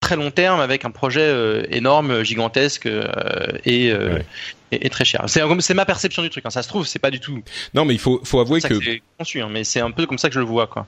très 0.00 0.16
long 0.16 0.30
terme 0.30 0.60
avec 0.60 0.84
un 0.84 0.90
projet 0.90 1.20
euh, 1.22 1.64
énorme, 1.70 2.22
gigantesque 2.22 2.86
euh, 2.86 3.48
et, 3.64 3.90
euh, 3.90 4.14
Ouais. 4.16 4.26
et, 4.72 4.86
et 4.86 4.90
très 4.90 5.04
cher. 5.04 5.24
C'est 5.28 5.42
c'est 5.60 5.74
ma 5.74 5.84
perception 5.86 6.22
du 6.22 6.30
truc. 6.30 6.44
hein. 6.46 6.50
Ça 6.50 6.62
se 6.62 6.68
trouve, 6.68 6.86
c'est 6.86 6.98
pas 6.98 7.10
du 7.10 7.20
tout 7.20 7.42
Non, 7.74 7.84
mais 7.84 7.94
il 7.94 8.00
faut 8.00 8.20
faut 8.24 8.40
avouer 8.40 8.60
que 8.60 8.80
c'est 8.82 9.02
conçu, 9.18 9.40
hein, 9.40 9.48
mais 9.50 9.64
c'est 9.64 9.80
un 9.80 9.90
peu 9.90 10.06
comme 10.06 10.18
ça 10.18 10.28
que 10.28 10.34
je 10.34 10.40
le 10.40 10.46
vois, 10.46 10.66
quoi. 10.66 10.86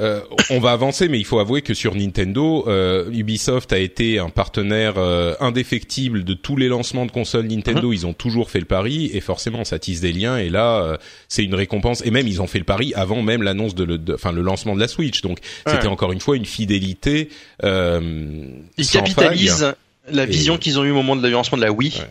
Euh, 0.00 0.20
on 0.50 0.58
va 0.58 0.72
avancer, 0.72 1.08
mais 1.08 1.18
il 1.18 1.24
faut 1.24 1.38
avouer 1.38 1.62
que 1.62 1.74
sur 1.74 1.94
Nintendo, 1.94 2.64
euh, 2.66 3.10
Ubisoft 3.12 3.72
a 3.72 3.78
été 3.78 4.18
un 4.18 4.30
partenaire 4.30 4.94
euh, 4.96 5.34
indéfectible 5.40 6.24
de 6.24 6.34
tous 6.34 6.56
les 6.56 6.68
lancements 6.68 7.06
de 7.06 7.10
consoles 7.10 7.46
Nintendo. 7.46 7.88
Mhm. 7.88 7.94
Ils 7.94 8.06
ont 8.06 8.12
toujours 8.12 8.50
fait 8.50 8.60
le 8.60 8.64
pari, 8.66 9.10
et 9.12 9.20
forcément, 9.20 9.64
ça 9.64 9.78
tisse 9.78 10.00
des 10.00 10.12
liens. 10.12 10.38
Et 10.38 10.48
là, 10.48 10.98
c'est 11.28 11.44
une 11.44 11.54
récompense. 11.54 12.02
Et 12.04 12.10
même, 12.10 12.26
ils 12.26 12.40
ont 12.40 12.46
fait 12.46 12.58
le 12.58 12.64
pari 12.64 12.92
avant 12.94 13.22
même 13.22 13.42
l'annonce 13.42 13.74
de, 13.74 14.14
enfin, 14.14 14.32
le 14.32 14.42
lancement 14.42 14.74
de 14.74 14.80
la 14.80 14.88
Switch. 14.88 15.20
Donc, 15.22 15.38
c'était 15.66 15.88
encore 15.88 16.12
une 16.12 16.20
fois 16.20 16.36
une 16.36 16.46
fidélité. 16.46 17.28
Ils 17.62 18.88
capitalisent 18.90 19.74
la 20.10 20.24
Et- 20.24 20.26
vision 20.26 20.58
qu'ils 20.58 20.78
ont 20.78 20.84
eue 20.84 20.90
au 20.90 20.94
moment 20.94 21.16
de 21.16 21.28
lancement 21.28 21.58
de 21.58 21.62
la 21.62 21.72
Wii. 21.72 21.92
Ouais. 21.98 22.06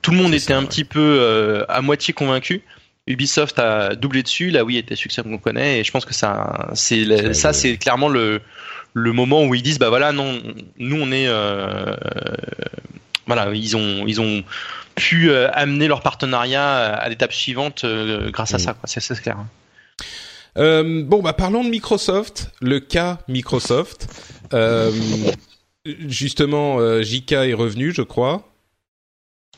Tout 0.00 0.12
le 0.12 0.16
monde 0.16 0.32
était 0.32 0.44
ça, 0.44 0.56
un 0.56 0.62
ouais. 0.62 0.68
petit 0.68 0.84
peu 0.84 1.64
à 1.68 1.82
moitié 1.82 2.14
convaincu. 2.14 2.62
Ubisoft 3.06 3.58
a 3.58 3.94
doublé 3.96 4.22
dessus, 4.22 4.50
la 4.50 4.64
Wii 4.64 4.78
était 4.78 4.96
succès 4.96 5.22
qu'on 5.22 5.38
connaît, 5.38 5.80
et 5.80 5.84
je 5.84 5.90
pense 5.90 6.04
que 6.04 6.14
ça, 6.14 6.70
c'est 6.74 7.32
Ça, 7.34 7.52
c'est 7.52 7.76
clairement 7.76 8.08
le 8.08 8.40
le 8.94 9.12
moment 9.12 9.44
où 9.44 9.54
ils 9.54 9.62
disent 9.62 9.78
bah 9.78 9.88
voilà 9.88 10.12
non, 10.12 10.40
nous 10.78 10.96
on 11.00 11.10
est 11.12 11.26
euh, 11.26 11.94
voilà 13.26 13.50
ils 13.52 13.76
ont 13.76 14.06
ils 14.06 14.20
ont 14.20 14.42
pu 14.94 15.30
euh, 15.30 15.48
amener 15.52 15.88
leur 15.88 16.00
partenariat 16.02 16.94
à 16.94 17.08
l'étape 17.08 17.32
suivante 17.32 17.82
euh, 17.84 18.30
grâce 18.30 18.54
à 18.54 18.58
Mm. 18.58 18.60
ça, 18.60 18.72
quoi. 18.74 18.82
C'est 18.84 19.00
c'est 19.00 19.20
clair. 19.20 19.36
Euh, 20.56 21.02
bon, 21.04 21.20
bah 21.20 21.32
parlons 21.32 21.64
de 21.64 21.68
Microsoft, 21.68 22.50
le 22.60 22.78
cas 22.78 23.18
Microsoft. 23.28 24.06
Euh, 24.54 24.92
justement, 26.06 26.78
euh, 26.78 27.02
JK 27.02 27.32
est 27.32 27.54
revenu, 27.54 27.92
je 27.92 28.02
crois. 28.02 28.53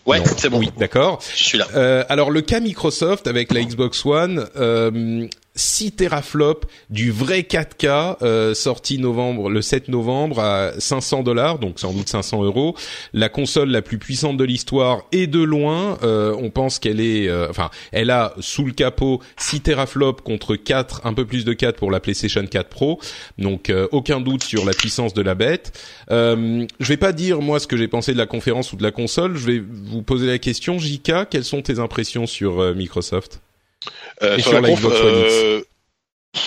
Ouais, 0.06 0.22
c'est 0.36 0.48
bon, 0.48 0.58
Oui, 0.60 0.70
d'accord. 0.78 1.20
je 1.34 1.42
suis 1.42 1.58
là. 1.58 1.66
Euh, 1.74 2.04
alors 2.08 2.30
le 2.30 2.40
cas 2.40 2.60
Microsoft 2.60 3.26
avec 3.26 3.52
la 3.52 3.62
Xbox 3.62 4.06
One, 4.06 4.46
euh, 4.56 5.26
6 5.56 5.92
teraflops 5.92 6.66
du 6.90 7.10
vrai 7.10 7.40
4K 7.40 8.18
euh, 8.22 8.54
sorti 8.54 8.98
novembre 8.98 9.50
le 9.50 9.62
7 9.62 9.88
novembre 9.88 10.40
à 10.40 10.72
500 10.78 11.22
dollars, 11.22 11.58
donc 11.58 11.80
sans 11.80 11.92
doute 11.92 12.08
500 12.08 12.44
euros. 12.44 12.76
La 13.12 13.28
console 13.28 13.70
la 13.70 13.82
plus 13.82 13.98
puissante 13.98 14.36
de 14.36 14.44
l'histoire 14.44 15.02
et 15.12 15.26
de 15.26 15.40
loin. 15.40 15.98
Euh, 16.02 16.36
on 16.38 16.50
pense 16.50 16.78
qu'elle 16.78 17.00
est, 17.00 17.28
euh, 17.28 17.48
enfin, 17.50 17.70
elle 17.92 18.10
a 18.10 18.34
sous 18.40 18.64
le 18.64 18.72
capot 18.72 19.20
6 19.38 19.62
teraflops 19.62 20.22
contre 20.22 20.56
4, 20.56 21.02
un 21.04 21.14
peu 21.14 21.24
plus 21.24 21.44
de 21.44 21.52
4 21.52 21.76
pour 21.76 21.90
la 21.90 22.00
PlayStation 22.00 22.44
4 22.46 22.68
Pro. 22.68 23.00
Donc 23.38 23.70
euh, 23.70 23.88
aucun 23.92 24.20
doute 24.20 24.44
sur 24.44 24.64
la 24.64 24.72
puissance 24.72 25.14
de 25.14 25.22
la 25.22 25.34
bête. 25.34 25.72
Euh, 26.10 26.66
je 26.80 26.88
vais 26.88 26.96
pas 26.96 27.12
dire 27.12 27.40
moi 27.40 27.60
ce 27.60 27.66
que 27.66 27.76
j'ai 27.76 27.88
pensé 27.88 28.12
de 28.12 28.18
la 28.18 28.26
conférence 28.26 28.72
ou 28.72 28.76
de 28.76 28.82
la 28.82 28.90
console. 28.90 29.36
Je 29.36 29.46
vais 29.46 29.62
vous 29.68 30.02
poser 30.02 30.26
la 30.26 30.38
question, 30.38 30.78
JK, 30.78 31.28
quelles 31.30 31.44
sont 31.44 31.62
tes 31.62 31.78
impressions 31.78 32.26
sur 32.26 32.74
Microsoft? 32.74 33.40
Euh, 34.22 34.38
sur 34.38 34.44
sur 34.44 34.52
la 34.52 34.60
la 34.60 34.68
conf, 34.68 34.80
Xbox 34.80 35.00
One 35.00 35.20
X 35.20 35.34
euh, 35.34 35.62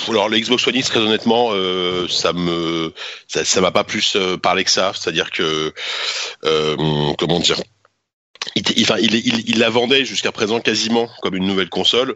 alors 0.10 0.30
la 0.30 0.40
Xbox 0.40 0.68
One 0.68 0.76
X, 0.76 0.90
très 0.90 0.99
honnêtement, 0.99 1.49
euh, 1.52 2.07
ça 2.07 2.34
me, 2.34 2.94
ça, 3.28 3.44
ça 3.45 3.61
m'a 3.61 3.72
pas 3.72 3.84
plus 3.84 4.16
euh, 4.16 4.38
parlé 4.38 4.64
que 4.64 4.72
ça. 4.72 4.91
C'est-à-dire 4.94 5.32
que, 5.32 5.74
euh, 6.45 7.14
comment 7.18 7.40
dire, 7.40 7.57
il, 8.56 8.64
il, 8.78 9.16
il, 9.16 9.49
il 9.49 9.60
la 9.60 9.70
vendait 9.70 10.06
jusqu'à 10.06 10.32
présent 10.32 10.60
quasiment 10.60 11.10
comme 11.22 11.36
une 11.36 11.45
nouvelle 11.45 11.70
console. 11.70 12.16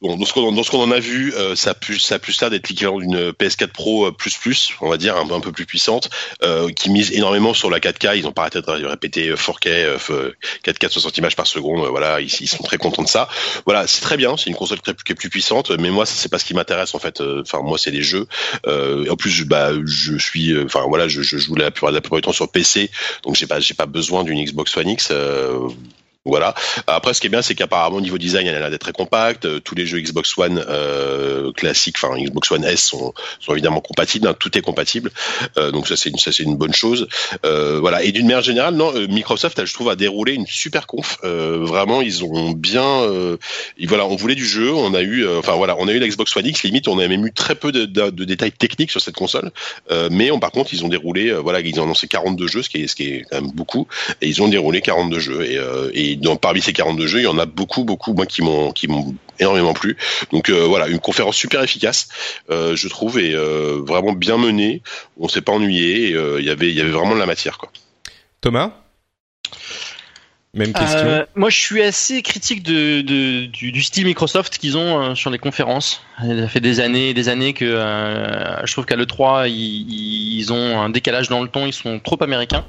Bon, 0.00 0.16
dans 0.16 0.24
ce 0.24 0.32
qu'on 0.32 0.54
qu'on 0.54 0.82
en 0.82 0.90
a 0.92 1.00
vu, 1.00 1.34
euh, 1.34 1.56
ça 1.56 1.70
a 1.70 1.74
plus 1.74 1.98
ça 1.98 2.14
a 2.16 2.18
plus 2.18 2.32
ça 2.32 2.48
d'être 2.48 2.68
l'équivalent 2.68 2.98
d'une 2.98 3.30
PS4 3.32 3.68
Pro 3.68 4.06
euh, 4.06 4.12
plus 4.12 4.36
plus, 4.36 4.70
on 4.80 4.88
va 4.88 4.96
dire 4.96 5.16
un, 5.16 5.40
peu- 5.40 5.52
plus 5.52 5.66
puissante, 5.66 6.10
euh, 6.42 6.70
qui 6.70 6.90
mise 6.90 7.12
énormément 7.12 7.54
sur 7.54 7.70
la 7.70 7.80
4K. 7.80 8.16
Ils 8.16 8.26
ont 8.26 8.32
pas 8.32 8.42
arrêté 8.42 8.60
de 8.62 8.86
répéter 8.86 9.28
euh, 9.28 9.36
4K, 9.36 9.68
euh, 9.68 9.98
f- 9.98 10.32
4K 10.64 10.88
60 10.90 11.18
images 11.18 11.36
par 11.36 11.46
seconde. 11.46 11.84
euh, 11.84 11.88
Voilà, 11.90 12.20
ils, 12.20 12.30
sont 12.30 12.62
très 12.62 12.78
contents 12.78 13.02
de 13.02 13.08
ça. 13.08 13.28
Voilà, 13.66 13.86
c'est 13.86 14.00
très 14.00 14.16
bien. 14.16 14.36
C'est 14.36 14.50
une 14.50 14.56
console 14.56 14.80
qui 14.80 14.90
est, 14.90 15.14
plus 15.14 15.28
puissante, 15.30 15.70
mais 15.70 15.90
moi, 15.90 16.06
c'est 16.06 16.28
pas 16.30 16.38
ce 16.38 16.44
qui 16.44 16.54
m'intéresse 16.54 16.94
en 16.94 16.98
fait. 16.98 17.20
Euh, 17.20 17.42
Enfin, 17.42 17.60
moi, 17.62 17.78
c'est 17.78 17.90
les 17.90 18.02
jeux. 18.02 18.26
Euh, 18.66 19.06
en 19.10 19.16
plus, 19.16 19.44
bah, 19.44 19.70
je 19.84 20.16
suis, 20.16 20.56
enfin 20.64 20.84
voilà, 20.88 21.08
je, 21.08 21.20
je 21.22 21.36
joue 21.36 21.56
la 21.56 21.70
plupart, 21.70 21.90
la 21.90 22.00
plupart 22.00 22.18
du 22.18 22.22
temps 22.22 22.32
sur 22.32 22.48
PC, 22.50 22.90
donc 23.22 23.34
j'ai 23.36 23.46
pas, 23.46 23.60
j'ai 23.60 23.74
pas 23.74 23.86
besoin 23.86 24.24
d'une 24.24 24.42
Xbox 24.42 24.74
One 24.76 24.88
X. 24.88 25.10
euh, 25.64 26.03
Voilà. 26.26 26.54
Après, 26.86 27.12
ce 27.12 27.20
qui 27.20 27.26
est 27.26 27.30
bien, 27.30 27.42
c'est 27.42 27.54
qu'apparemment, 27.54 27.96
au 27.96 28.00
niveau 28.00 28.16
design, 28.16 28.46
elle 28.46 28.54
a 28.54 28.60
l'air 28.60 28.70
d'être 28.70 28.80
très 28.80 28.92
compacte. 28.92 29.44
Euh, 29.44 29.60
Tous 29.60 29.74
les 29.74 29.84
jeux 29.84 30.00
Xbox 30.00 30.36
One 30.38 30.64
euh, 30.70 31.52
classiques, 31.52 31.96
enfin 32.02 32.16
Xbox 32.18 32.50
One 32.50 32.64
S, 32.64 32.82
sont, 32.82 33.12
sont 33.40 33.52
évidemment 33.52 33.80
compatibles. 33.82 34.26
hein. 34.26 34.34
Tout 34.38 34.56
est 34.56 34.62
compatible. 34.62 35.10
Euh, 35.58 35.70
donc 35.70 35.86
ça, 35.86 35.96
c'est 35.96 36.08
une, 36.10 36.16
une 36.50 36.56
bonne 36.56 36.72
chose. 36.72 37.08
Euh, 37.44 37.78
voilà. 37.78 38.02
Et 38.02 38.10
d'une 38.12 38.26
manière 38.26 38.40
générale, 38.42 38.74
non, 38.74 38.90
euh, 38.94 39.06
Microsoft, 39.06 39.64
je 39.66 39.74
trouve, 39.74 39.90
a 39.90 39.96
déroulé 39.96 40.32
une 40.32 40.46
super 40.46 40.86
conf. 40.86 41.18
Euh, 41.24 41.58
vraiment, 41.60 42.00
ils 42.00 42.24
ont 42.24 42.52
bien. 42.52 43.02
Et 43.78 43.86
voilà, 43.86 44.06
on 44.06 44.16
voulait 44.16 44.34
du 44.34 44.46
jeu. 44.46 44.72
On 44.72 44.94
a 44.94 45.02
eu, 45.02 45.28
enfin 45.28 45.52
voilà, 45.56 45.76
on 45.78 45.88
a 45.88 45.92
eu 45.92 45.98
la 45.98 46.08
Xbox 46.08 46.34
One 46.36 46.46
X. 46.46 46.62
Limite, 46.62 46.88
on 46.88 46.98
a 47.00 47.06
même 47.06 47.26
eu 47.26 47.32
très 47.32 47.54
peu 47.54 47.70
de, 47.70 47.84
de- 47.84 48.08
de 48.10 48.24
détails 48.24 48.52
techniques 48.52 48.90
sur 48.90 49.00
cette 49.02 49.14
console. 49.14 49.50
Mais 50.10 50.30
on, 50.30 50.38
par 50.40 50.52
contre, 50.52 50.72
ils 50.72 50.84
ont 50.84 50.88
déroulé. 50.88 51.32
voilà, 51.32 51.60
ils 51.60 51.78
ont 51.80 51.84
annoncé 51.84 52.08
42 52.08 52.46
jeux, 52.48 52.62
ce 52.62 52.70
qui 52.70 52.82
est, 52.82 52.86
ce 52.88 52.94
qui 52.96 53.04
est 53.08 53.24
quand 53.30 53.42
même 53.42 53.50
beaucoup. 53.52 53.86
Et 54.22 54.28
ils 54.28 54.42
ont 54.42 54.48
déroulé 54.48 54.80
42 54.80 55.18
jeux. 55.18 55.44
Et, 55.44 55.58
euh, 55.58 55.90
dans, 56.16 56.36
parmi 56.36 56.60
ces 56.60 56.72
42 56.72 57.06
jeux, 57.06 57.18
il 57.20 57.24
y 57.24 57.26
en 57.28 57.38
a 57.38 57.46
beaucoup, 57.46 57.84
beaucoup, 57.84 58.12
moi, 58.14 58.26
qui 58.26 58.42
m'ont, 58.42 58.72
qui 58.72 58.88
m'ont 58.88 59.14
énormément 59.38 59.74
plu. 59.74 59.96
Donc 60.32 60.48
euh, 60.48 60.64
voilà, 60.66 60.88
une 60.88 61.00
conférence 61.00 61.36
super 61.36 61.62
efficace, 61.62 62.08
euh, 62.50 62.76
je 62.76 62.88
trouve, 62.88 63.18
et 63.18 63.32
euh, 63.34 63.80
vraiment 63.84 64.12
bien 64.12 64.36
menée. 64.38 64.82
On 65.18 65.28
s'est 65.28 65.42
pas 65.42 65.52
ennuyé. 65.52 66.10
Il 66.10 66.44
y 66.44 66.50
avait, 66.50 66.68
il 66.70 66.74
y 66.76 66.80
avait 66.80 66.90
vraiment 66.90 67.14
de 67.14 67.20
la 67.20 67.26
matière, 67.26 67.58
quoi. 67.58 67.70
Thomas? 68.40 68.72
Même 70.56 70.72
question. 70.72 70.98
Euh, 71.00 71.24
moi, 71.34 71.50
je 71.50 71.58
suis 71.58 71.82
assez 71.82 72.22
critique 72.22 72.62
de, 72.62 73.00
de- 73.00 73.46
du, 73.46 73.72
du 73.72 73.82
style 73.82 74.04
Microsoft 74.04 74.56
qu'ils 74.58 74.76
ont 74.78 75.00
euh, 75.02 75.14
sur 75.16 75.30
les 75.30 75.38
conférences. 75.38 76.00
Ça 76.20 76.46
fait 76.46 76.60
des 76.60 76.78
années 76.78 77.08
et 77.08 77.14
des 77.14 77.28
années 77.28 77.54
que 77.54 77.64
euh, 77.64 78.64
je 78.64 78.70
trouve 78.72 78.84
qu'à 78.84 78.94
l'E3, 78.94 79.48
ils, 79.48 80.36
ils 80.38 80.52
ont 80.52 80.80
un 80.80 80.90
décalage 80.90 81.28
dans 81.28 81.42
le 81.42 81.48
ton, 81.48 81.66
ils 81.66 81.72
sont 81.72 81.98
trop 81.98 82.22
américains. 82.22 82.64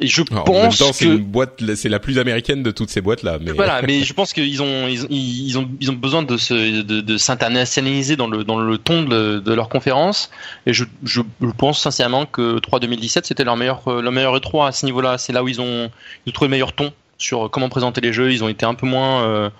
Et 0.00 0.06
je 0.06 0.22
Alors, 0.30 0.48
en 0.48 0.52
même 0.54 0.64
pense 0.64 0.78
temps, 0.78 0.92
c'est 0.92 1.04
que... 1.04 1.10
une 1.10 1.18
boîte, 1.18 1.62
c'est 1.74 1.90
la 1.90 1.98
plus 1.98 2.18
américaine 2.18 2.62
de 2.62 2.70
toutes 2.70 2.88
ces 2.88 3.00
boîtes 3.00 3.22
là. 3.22 3.38
Mais 3.40 3.52
Voilà, 3.52 3.82
mais 3.86 4.02
je 4.02 4.12
pense 4.14 4.32
qu'ils 4.32 4.62
ont 4.62 4.88
ils, 4.88 5.06
ils 5.10 5.58
ont 5.58 5.68
ils 5.80 5.90
ont 5.90 5.94
besoin 5.94 6.22
de 6.22 6.36
se 6.36 6.82
de, 6.82 7.00
de 7.00 7.18
s'internationaliser 7.18 8.16
dans 8.16 8.26
le 8.26 8.42
dans 8.42 8.58
le 8.58 8.78
ton 8.78 9.02
de, 9.02 9.38
de 9.38 9.52
leur 9.52 9.68
conférence 9.68 10.30
et 10.66 10.72
je, 10.72 10.84
je 11.04 11.20
je 11.40 11.50
pense 11.56 11.80
sincèrement 11.80 12.24
que 12.24 12.58
3 12.58 12.80
2017 12.80 13.26
c'était 13.26 13.44
leur 13.44 13.56
meilleur 13.56 13.82
euh, 13.88 14.00
leur 14.00 14.12
meilleur 14.12 14.36
E3 14.36 14.68
à 14.68 14.72
ce 14.72 14.86
niveau-là, 14.86 15.18
c'est 15.18 15.32
là 15.32 15.42
où 15.42 15.48
ils 15.48 15.60
ont 15.60 15.90
ils 16.24 16.30
ont 16.30 16.32
trouvé 16.32 16.48
le 16.48 16.52
meilleur 16.52 16.72
ton 16.72 16.92
sur 17.18 17.50
comment 17.50 17.68
présenter 17.68 18.00
les 18.00 18.12
jeux, 18.12 18.32
ils 18.32 18.42
ont 18.42 18.48
été 18.48 18.64
un 18.64 18.74
peu 18.74 18.86
moins 18.86 19.22
euh, 19.22 19.50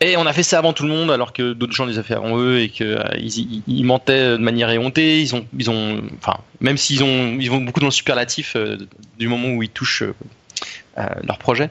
et 0.00 0.16
on 0.16 0.26
a 0.26 0.32
fait 0.32 0.42
ça 0.42 0.58
avant 0.58 0.72
tout 0.72 0.82
le 0.84 0.90
monde 0.90 1.10
alors 1.10 1.32
que 1.32 1.52
d'autres 1.52 1.72
gens 1.72 1.86
les 1.86 1.98
ont 1.98 2.02
fait 2.02 2.14
avant 2.14 2.38
eux 2.38 2.60
et 2.60 2.68
que 2.68 2.84
euh, 2.84 3.04
ils, 3.18 3.38
ils, 3.38 3.62
ils 3.66 3.84
mentaient 3.84 4.32
de 4.32 4.36
manière 4.36 4.70
éhontée, 4.70 5.20
ils 5.20 5.34
ont 5.34 5.46
ils 5.58 5.70
ont 5.70 6.02
enfin 6.18 6.38
même 6.60 6.76
s'ils 6.76 7.02
ont 7.02 7.36
ils 7.38 7.50
vont 7.50 7.60
beaucoup 7.60 7.80
dans 7.80 7.86
le 7.86 7.92
superlatif 7.92 8.54
euh, 8.56 8.76
du 9.18 9.28
moment 9.28 9.48
où 9.48 9.62
ils 9.62 9.70
touchent 9.70 10.02
euh, 10.02 10.14
euh, 10.98 11.04
leur 11.24 11.36
projet. 11.36 11.70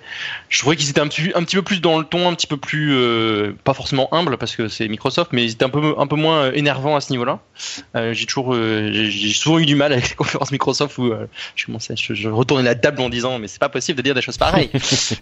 Je 0.49 0.59
trouvais 0.59 0.75
qu'ils 0.75 0.89
étaient 0.91 1.01
un 1.01 1.07
petit, 1.07 1.31
un 1.33 1.43
petit 1.43 1.55
peu 1.55 1.63
plus 1.63 1.81
dans 1.81 1.97
le 1.97 2.05
ton, 2.05 2.29
un 2.29 2.35
petit 2.35 2.45
peu 2.45 2.57
plus 2.57 2.93
euh, 2.93 3.53
pas 3.63 3.73
forcément 3.73 4.13
humble 4.13 4.37
parce 4.37 4.55
que 4.55 4.67
c'est 4.67 4.87
Microsoft, 4.87 5.33
mais 5.33 5.43
ils 5.43 5.51
étaient 5.51 5.65
un 5.65 5.69
peu 5.69 5.95
un 5.97 6.05
peu 6.05 6.15
moins 6.15 6.43
euh, 6.43 6.51
énervants 6.53 6.95
à 6.95 7.01
ce 7.01 7.11
niveau-là. 7.11 7.39
Euh, 7.95 8.13
j'ai 8.13 8.27
toujours 8.27 8.53
euh, 8.53 8.91
j'ai 8.91 9.33
souvent 9.33 9.57
eu 9.57 9.65
du 9.65 9.73
mal 9.75 9.93
avec 9.93 10.09
les 10.09 10.15
conférences 10.23 10.51
Microsoft 10.51 10.97
où 10.99 11.11
euh, 11.11 11.27
je 11.55 11.65
commençais 11.65 11.95
je, 11.95 12.13
je 12.13 12.29
retournais 12.29 12.63
la 12.63 12.75
table 12.75 13.01
en 13.01 13.09
disant 13.09 13.39
mais 13.39 13.47
c'est 13.47 13.59
pas 13.59 13.69
possible 13.69 13.97
de 13.97 14.03
dire 14.03 14.13
des 14.13 14.21
choses 14.21 14.37
pareilles. 14.37 14.69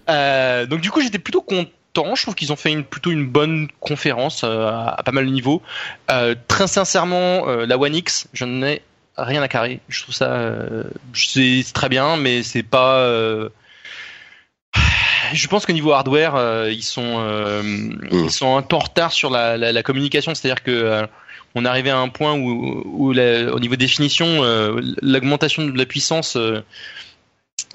Euh, 0.09 0.65
donc 0.65 0.81
du 0.81 0.91
coup 0.91 1.01
j'étais 1.01 1.19
plutôt 1.19 1.41
content. 1.41 1.69
Je 1.95 2.21
trouve 2.23 2.35
qu'ils 2.35 2.51
ont 2.51 2.55
fait 2.55 2.71
une, 2.71 2.83
plutôt 2.83 3.11
une 3.11 3.27
bonne 3.27 3.67
conférence 3.79 4.43
euh, 4.43 4.67
à, 4.67 4.95
à 4.99 5.03
pas 5.03 5.11
mal 5.11 5.25
de 5.25 5.31
niveaux. 5.31 5.61
Euh, 6.11 6.33
très 6.47 6.67
sincèrement, 6.67 7.47
euh, 7.47 7.65
la 7.65 7.77
One 7.77 7.95
X, 7.95 8.27
je 8.33 8.45
n'ai 8.45 8.81
rien 9.17 9.41
à 9.43 9.47
carrer. 9.47 9.79
Je 9.89 10.01
trouve 10.01 10.15
ça 10.15 10.49
c'est 11.13 11.63
très 11.73 11.89
bien, 11.89 12.17
mais 12.17 12.41
c'est 12.41 12.63
pas 12.63 13.07
je 15.33 15.47
pense 15.47 15.65
qu'au 15.65 15.73
niveau 15.73 15.91
hardware, 15.93 16.67
ils 16.69 16.83
sont 16.83 17.17
euh, 17.19 17.61
ils 18.11 18.31
sont 18.31 18.57
un 18.57 18.61
peu 18.61 18.75
en 18.75 18.79
retard 18.79 19.11
sur 19.11 19.29
la, 19.29 19.57
la, 19.57 19.71
la 19.71 19.83
communication. 19.83 20.33
C'est-à-dire 20.33 20.63
que 20.63 21.07
on 21.55 21.65
est 21.65 21.67
arrivé 21.67 21.91
à 21.91 21.97
un 21.97 22.09
point 22.09 22.33
où, 22.33 22.81
où 22.85 23.11
la- 23.13 23.53
au 23.53 23.59
niveau 23.59 23.75
définition, 23.75 24.41
l'augmentation 25.01 25.63
de 25.65 25.77
la 25.77 25.85
puissance, 25.85 26.37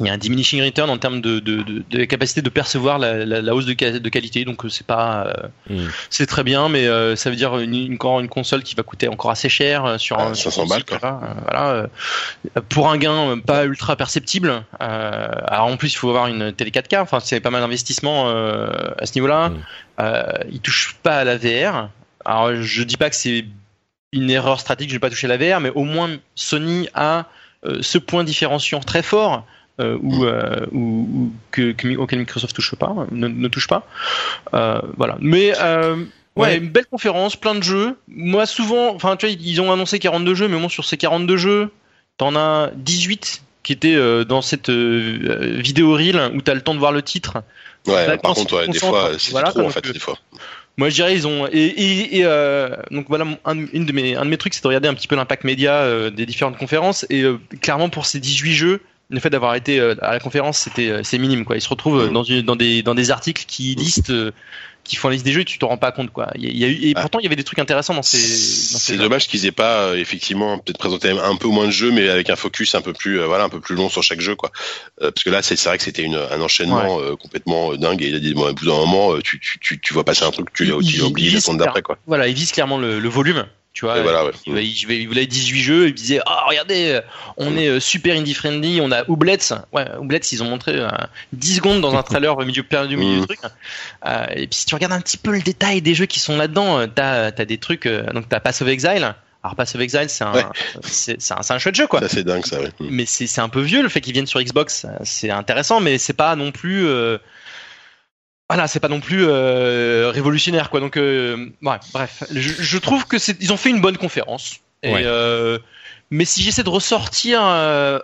il 0.00 0.06
y 0.06 0.10
a 0.10 0.12
un 0.12 0.18
diminishing 0.18 0.62
return 0.62 0.90
en 0.90 0.98
termes 0.98 1.20
de, 1.20 1.40
de, 1.40 1.62
de, 1.62 1.82
de 1.90 2.04
capacité 2.04 2.40
de 2.40 2.48
percevoir 2.50 2.98
la, 2.98 3.24
la, 3.24 3.42
la 3.42 3.54
hausse 3.54 3.66
de, 3.66 3.98
de 3.98 4.08
qualité. 4.08 4.44
Donc 4.44 4.64
euh, 4.64 4.68
c'est 4.68 4.86
pas 4.86 5.26
euh, 5.26 5.48
Mm. 5.68 5.88
c'est 6.10 6.26
très 6.26 6.44
bien, 6.44 6.68
mais 6.68 6.86
euh, 6.86 7.16
ça 7.16 7.30
veut 7.30 7.36
dire 7.36 7.58
une, 7.58 7.74
une, 7.74 7.94
encore 7.94 8.20
une 8.20 8.28
console 8.28 8.62
qui 8.62 8.74
va 8.74 8.82
coûter 8.82 9.08
encore 9.08 9.30
assez 9.30 9.48
cher 9.48 9.84
euh, 9.84 9.98
sur 9.98 10.18
Ah, 10.18 10.28
un 10.28 10.34
500 10.34 10.50
sur 10.50 10.62
un 10.62 10.66
balles. 10.66 10.82
Voilà, 10.88 11.20
euh, 11.22 11.34
voilà, 11.44 11.68
euh, 11.70 12.60
pour 12.68 12.88
un 12.90 12.96
gain 12.96 13.38
pas 13.38 13.64
ultra 13.64 13.96
perceptible. 13.96 14.64
Euh, 14.80 15.28
alors 15.46 15.66
en 15.66 15.76
plus, 15.76 15.92
il 15.92 15.96
faut 15.96 16.08
avoir 16.08 16.26
une 16.26 16.52
télé 16.52 16.70
4K. 16.70 17.00
Enfin, 17.00 17.20
c'est 17.20 17.40
pas 17.40 17.50
mal 17.50 17.60
d'investissement 17.60 18.28
euh, 18.28 18.68
à 18.98 19.06
ce 19.06 19.14
niveau-là. 19.14 19.50
Mm. 19.50 19.56
Euh, 20.00 20.22
il 20.50 20.60
touche 20.60 20.96
pas 21.02 21.18
à 21.18 21.24
la 21.24 21.36
VR. 21.36 21.90
Alors 22.24 22.54
je 22.54 22.82
dis 22.82 22.96
pas 22.96 23.10
que 23.10 23.16
c'est 23.16 23.44
une 24.12 24.30
erreur 24.30 24.60
stratégique, 24.60 24.90
je 24.90 24.94
vais 24.94 25.00
pas 25.00 25.10
toucher 25.10 25.30
à 25.30 25.36
la 25.36 25.56
VR, 25.56 25.60
mais 25.60 25.70
au 25.70 25.84
moins 25.84 26.10
Sony 26.34 26.88
a 26.94 27.26
euh, 27.66 27.78
ce 27.82 27.98
point 27.98 28.24
différenciant 28.24 28.80
très 28.80 29.02
fort 29.02 29.44
euh, 29.80 29.96
euh, 30.22 30.66
où- 30.72 31.08
où- 31.12 31.32
que, 31.50 31.72
que, 31.72 31.96
auquel 31.96 32.18
Microsoft 32.20 32.54
touche 32.54 32.74
pas, 32.74 32.94
ne, 33.10 33.28
ne 33.28 33.48
touche 33.48 33.66
pas. 33.68 33.86
Euh, 34.54 34.80
voilà. 34.96 35.16
Mais 35.20 35.52
euh, 35.60 35.96
ouais, 35.96 36.04
Ouais. 36.36 36.56
une 36.58 36.68
belle 36.68 36.86
conférence, 36.86 37.36
plein 37.36 37.54
de 37.54 37.62
jeux. 37.62 37.96
Moi, 38.08 38.46
souvent, 38.46 38.94
enfin, 38.94 39.16
tu 39.16 39.26
vois, 39.26 39.34
ils 39.40 39.60
ont 39.60 39.72
annoncé 39.72 39.98
42 39.98 40.34
jeux, 40.34 40.48
mais 40.48 40.58
bon, 40.58 40.68
sur 40.68 40.84
ces 40.84 40.96
42 40.96 41.36
jeux, 41.36 41.70
t'en 42.16 42.34
as 42.36 42.70
18 42.76 43.42
qui 43.62 43.72
étaient 43.72 43.94
euh, 43.96 44.24
dans 44.24 44.40
cette 44.42 44.70
euh, 44.70 45.56
vidéo 45.60 45.92
reel 45.94 46.30
où 46.34 46.40
t'as 46.40 46.54
le 46.54 46.60
temps 46.62 46.74
de 46.74 46.78
voir 46.78 46.92
le 46.92 47.02
titre. 47.02 47.42
Ouais, 47.86 48.06
Bah, 48.06 48.16
par 48.18 48.34
contre, 48.34 48.54
on 48.54 48.56
ouais, 48.58 48.68
des 48.68 48.78
fois, 48.78 49.10
c'est 49.18 49.30
voilà, 49.32 49.50
trop 49.50 49.60
en 49.62 49.70
fait, 49.70 49.90
des 49.92 49.98
fois. 49.98 50.16
Moi, 50.78 50.90
je 50.90 50.94
dirais 50.94 51.12
ils 51.14 51.26
ont 51.26 51.48
et, 51.48 51.56
et, 51.58 52.18
et, 52.18 52.20
euh, 52.24 52.68
donc 52.92 53.06
voilà 53.08 53.24
un, 53.44 53.58
une 53.72 53.84
de 53.84 53.92
mes 53.92 54.14
un 54.14 54.24
de 54.24 54.30
mes 54.30 54.36
trucs, 54.36 54.54
c'est 54.54 54.62
de 54.62 54.68
regarder 54.68 54.86
un 54.88 54.94
petit 54.94 55.08
peu 55.08 55.16
l'impact 55.16 55.42
média 55.42 55.72
euh, 55.74 56.08
des 56.10 56.24
différentes 56.24 56.56
conférences 56.56 57.04
et 57.10 57.22
euh, 57.22 57.38
clairement 57.60 57.88
pour 57.88 58.06
ces 58.06 58.20
18 58.20 58.52
jeux, 58.54 58.80
le 59.10 59.20
fait 59.20 59.30
d'avoir 59.30 59.54
été 59.54 59.80
euh, 59.80 59.94
à 60.02 60.12
la 60.12 60.20
conférence, 60.20 60.58
c'était 60.58 60.90
euh, 60.90 61.00
c'est 61.02 61.18
minime 61.18 61.44
quoi. 61.44 61.56
Ils 61.56 61.62
se 61.62 61.68
retrouvent 61.68 62.00
euh, 62.00 62.08
Mm. 62.10 62.12
dans 62.12 62.22
une 62.24 62.42
dans 62.42 62.56
des 62.56 62.82
dans 62.82 62.94
des 62.94 63.10
articles 63.10 63.44
qui 63.46 63.74
listent 63.74 64.10
euh, 64.10 64.32
qui 64.84 64.96
font 64.96 65.08
la 65.08 65.14
liste 65.14 65.24
des 65.26 65.32
jeux 65.32 65.40
et 65.42 65.44
tu 65.44 65.58
te 65.58 65.64
rends 65.64 65.76
pas 65.76 65.92
compte 65.92 66.10
quoi. 66.10 66.30
Il 66.36 66.56
y 66.56 66.64
a, 66.64 66.68
eu 66.68 66.72
et 66.82 66.92
Ah. 66.96 67.00
pourtant 67.02 67.18
il 67.18 67.22
y 67.24 67.26
avait 67.26 67.36
des 67.36 67.44
trucs 67.44 67.58
intéressants 67.58 67.94
dans 67.94 68.02
ces 68.02 68.18
C'est 68.18 68.96
dommage 68.96 69.26
qu'ils 69.28 69.44
aient 69.46 69.52
pas 69.52 69.96
effectivement 69.96 70.58
peut-être 70.58 70.78
présenté 70.78 71.10
un 71.10 71.36
peu 71.36 71.48
moins 71.48 71.66
de 71.66 71.70
jeux, 71.70 71.90
mais 71.90 72.08
avec 72.08 72.30
un 72.30 72.36
focus 72.36 72.74
un 72.74 72.80
peu 72.80 72.92
plus 72.92 73.20
euh, 73.20 73.26
voilà 73.26 73.44
un 73.44 73.48
peu 73.50 73.60
plus 73.60 73.74
long 73.74 73.88
sur 73.88 74.02
chaque 74.02 74.20
jeu 74.20 74.34
quoi. 74.34 74.50
Euh, 75.02 75.10
parce 75.10 75.24
que 75.24 75.30
là 75.30 75.42
c'est 75.42 75.56
c'est 75.56 75.68
vrai 75.68 75.78
que 75.78 75.84
c'était 75.84 76.02
une 76.02 76.16
un 76.16 76.40
enchaînement 76.40 77.00
euh, 77.00 77.16
complètement 77.16 77.74
dingue 77.76 78.02
et 78.02 78.08
il 78.08 78.34
bon, 78.34 78.48
au 78.48 78.52
bout 78.54 78.66
d'un 78.66 78.72
moment 78.76 79.18
tu, 79.22 79.40
tu 79.40 79.58
tu 79.58 79.80
tu 79.80 79.94
vois 79.94 80.04
passer 80.04 80.24
un 80.24 80.30
truc 80.30 80.52
tu 80.52 80.64
tu 80.66 80.70
la 80.70 81.40
semaine 81.40 81.58
d'après 81.58 81.82
quoi. 81.82 81.98
Voilà, 82.06 82.28
ils 82.28 82.34
visent 82.34 82.52
clairement 82.52 82.78
le, 82.78 82.98
le 82.98 83.08
volume. 83.08 83.46
Tu 83.78 83.84
vois, 83.84 83.98
Et 83.98 84.02
voilà, 84.02 84.24
ouais. 84.24 84.32
il, 84.44 84.58
il, 84.58 84.90
il 84.90 85.06
voulait 85.06 85.26
18 85.26 85.60
jeux, 85.62 85.86
il 85.86 85.94
disait 85.94 86.18
ah 86.26 86.46
regardez, 86.48 86.98
on 87.36 87.56
est 87.56 87.68
euh, 87.68 87.78
super 87.78 88.16
indie 88.18 88.34
friendly, 88.34 88.80
on 88.80 88.90
a 88.90 89.08
Oublets, 89.08 89.52
ouais 89.72 89.86
Oublets 90.00 90.18
ils 90.32 90.42
ont 90.42 90.46
montré 90.46 90.72
euh, 90.74 90.88
10 91.32 91.54
secondes 91.58 91.80
dans 91.80 91.94
un 91.94 92.02
trailer 92.02 92.36
au 92.36 92.44
milieu, 92.44 92.64
du 92.88 92.96
milieu 92.96 93.14
du 93.14 93.20
Mm. 93.20 93.26
truc. 93.26 93.38
Euh, 94.04 94.26
et 94.34 94.48
puis 94.48 94.58
si 94.58 94.66
tu 94.66 94.74
regardes 94.74 94.94
un 94.94 95.00
petit 95.00 95.16
peu 95.16 95.30
le 95.30 95.40
détail 95.42 95.80
des 95.80 95.94
jeux 95.94 96.06
qui 96.06 96.18
sont 96.18 96.36
là-dedans, 96.36 96.80
euh, 96.80 96.86
t'as 96.92 97.26
as 97.26 97.44
des 97.44 97.58
trucs, 97.58 97.86
donc 97.86 98.28
t'as 98.28 98.40
Pass 98.40 98.62
of 98.62 98.66
Exile. 98.68 99.14
Alors 99.44 99.54
Pass 99.54 99.76
of 99.76 99.80
Exile 99.80 100.06
c'est 100.08 100.24
un, 100.24 100.32
Ouais. 100.32 100.44
c'est 100.82 101.16
un, 101.30 101.36
un 101.48 101.58
chouette 101.60 101.76
jeu 101.76 101.86
quoi. 101.86 102.00
C'est 102.08 102.24
dingue 102.24 102.44
ça. 102.44 102.60
Ouais. 102.60 102.70
Mais 102.80 103.04
c'est 103.06 103.40
un 103.40 103.48
peu 103.48 103.60
vieux 103.60 103.82
le 103.84 103.88
fait 103.88 104.00
qu'ils 104.00 104.12
viennent 104.12 104.26
sur 104.26 104.42
Xbox, 104.42 104.86
c'est 105.04 105.30
intéressant, 105.30 105.78
mais 105.78 105.98
c'est 105.98 106.14
pas 106.14 106.34
non 106.34 106.50
plus. 106.50 106.84
euh, 106.84 107.18
Voilà, 108.50 108.66
c'est 108.66 108.80
pas 108.80 108.88
non 108.88 109.00
plus 109.00 109.26
euh, 109.26 110.10
révolutionnaire 110.10 110.70
quoi. 110.70 110.80
Donc, 110.80 110.96
euh, 110.96 111.50
ouais, 111.62 111.76
bref, 111.92 112.24
je, 112.34 112.50
je 112.58 112.78
trouve 112.78 113.06
que 113.06 113.18
c'est, 113.18 113.36
ils 113.42 113.52
ont 113.52 113.56
fait 113.58 113.70
une 113.70 113.80
bonne 113.80 113.98
conférence. 113.98 114.60
Et, 114.82 114.92
Ouais. 114.92 115.02
euh, 115.04 115.58
mais 116.10 116.24
si 116.24 116.42
j'essaie 116.42 116.62
de 116.62 116.68
ressortir 116.70 117.40
euh, 117.44 117.98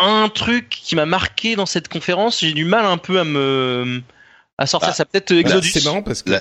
un 0.00 0.28
truc 0.30 0.70
qui 0.70 0.96
m'a 0.96 1.04
marqué 1.04 1.54
dans 1.56 1.66
cette 1.66 1.88
conférence, 1.88 2.40
j'ai 2.40 2.52
du 2.52 2.64
mal 2.64 2.86
un 2.86 2.96
peu 2.96 3.18
à 3.20 3.24
me 3.24 4.00
à 4.56 4.66
sortir 4.66 4.90
Ah, 4.92 4.94
ça. 4.94 5.04
Peut-être 5.04 5.32
Exodus. 5.32 5.70
C'est 5.70 5.84
marrant 5.84 6.02
parce 6.02 6.22
que 6.22 6.32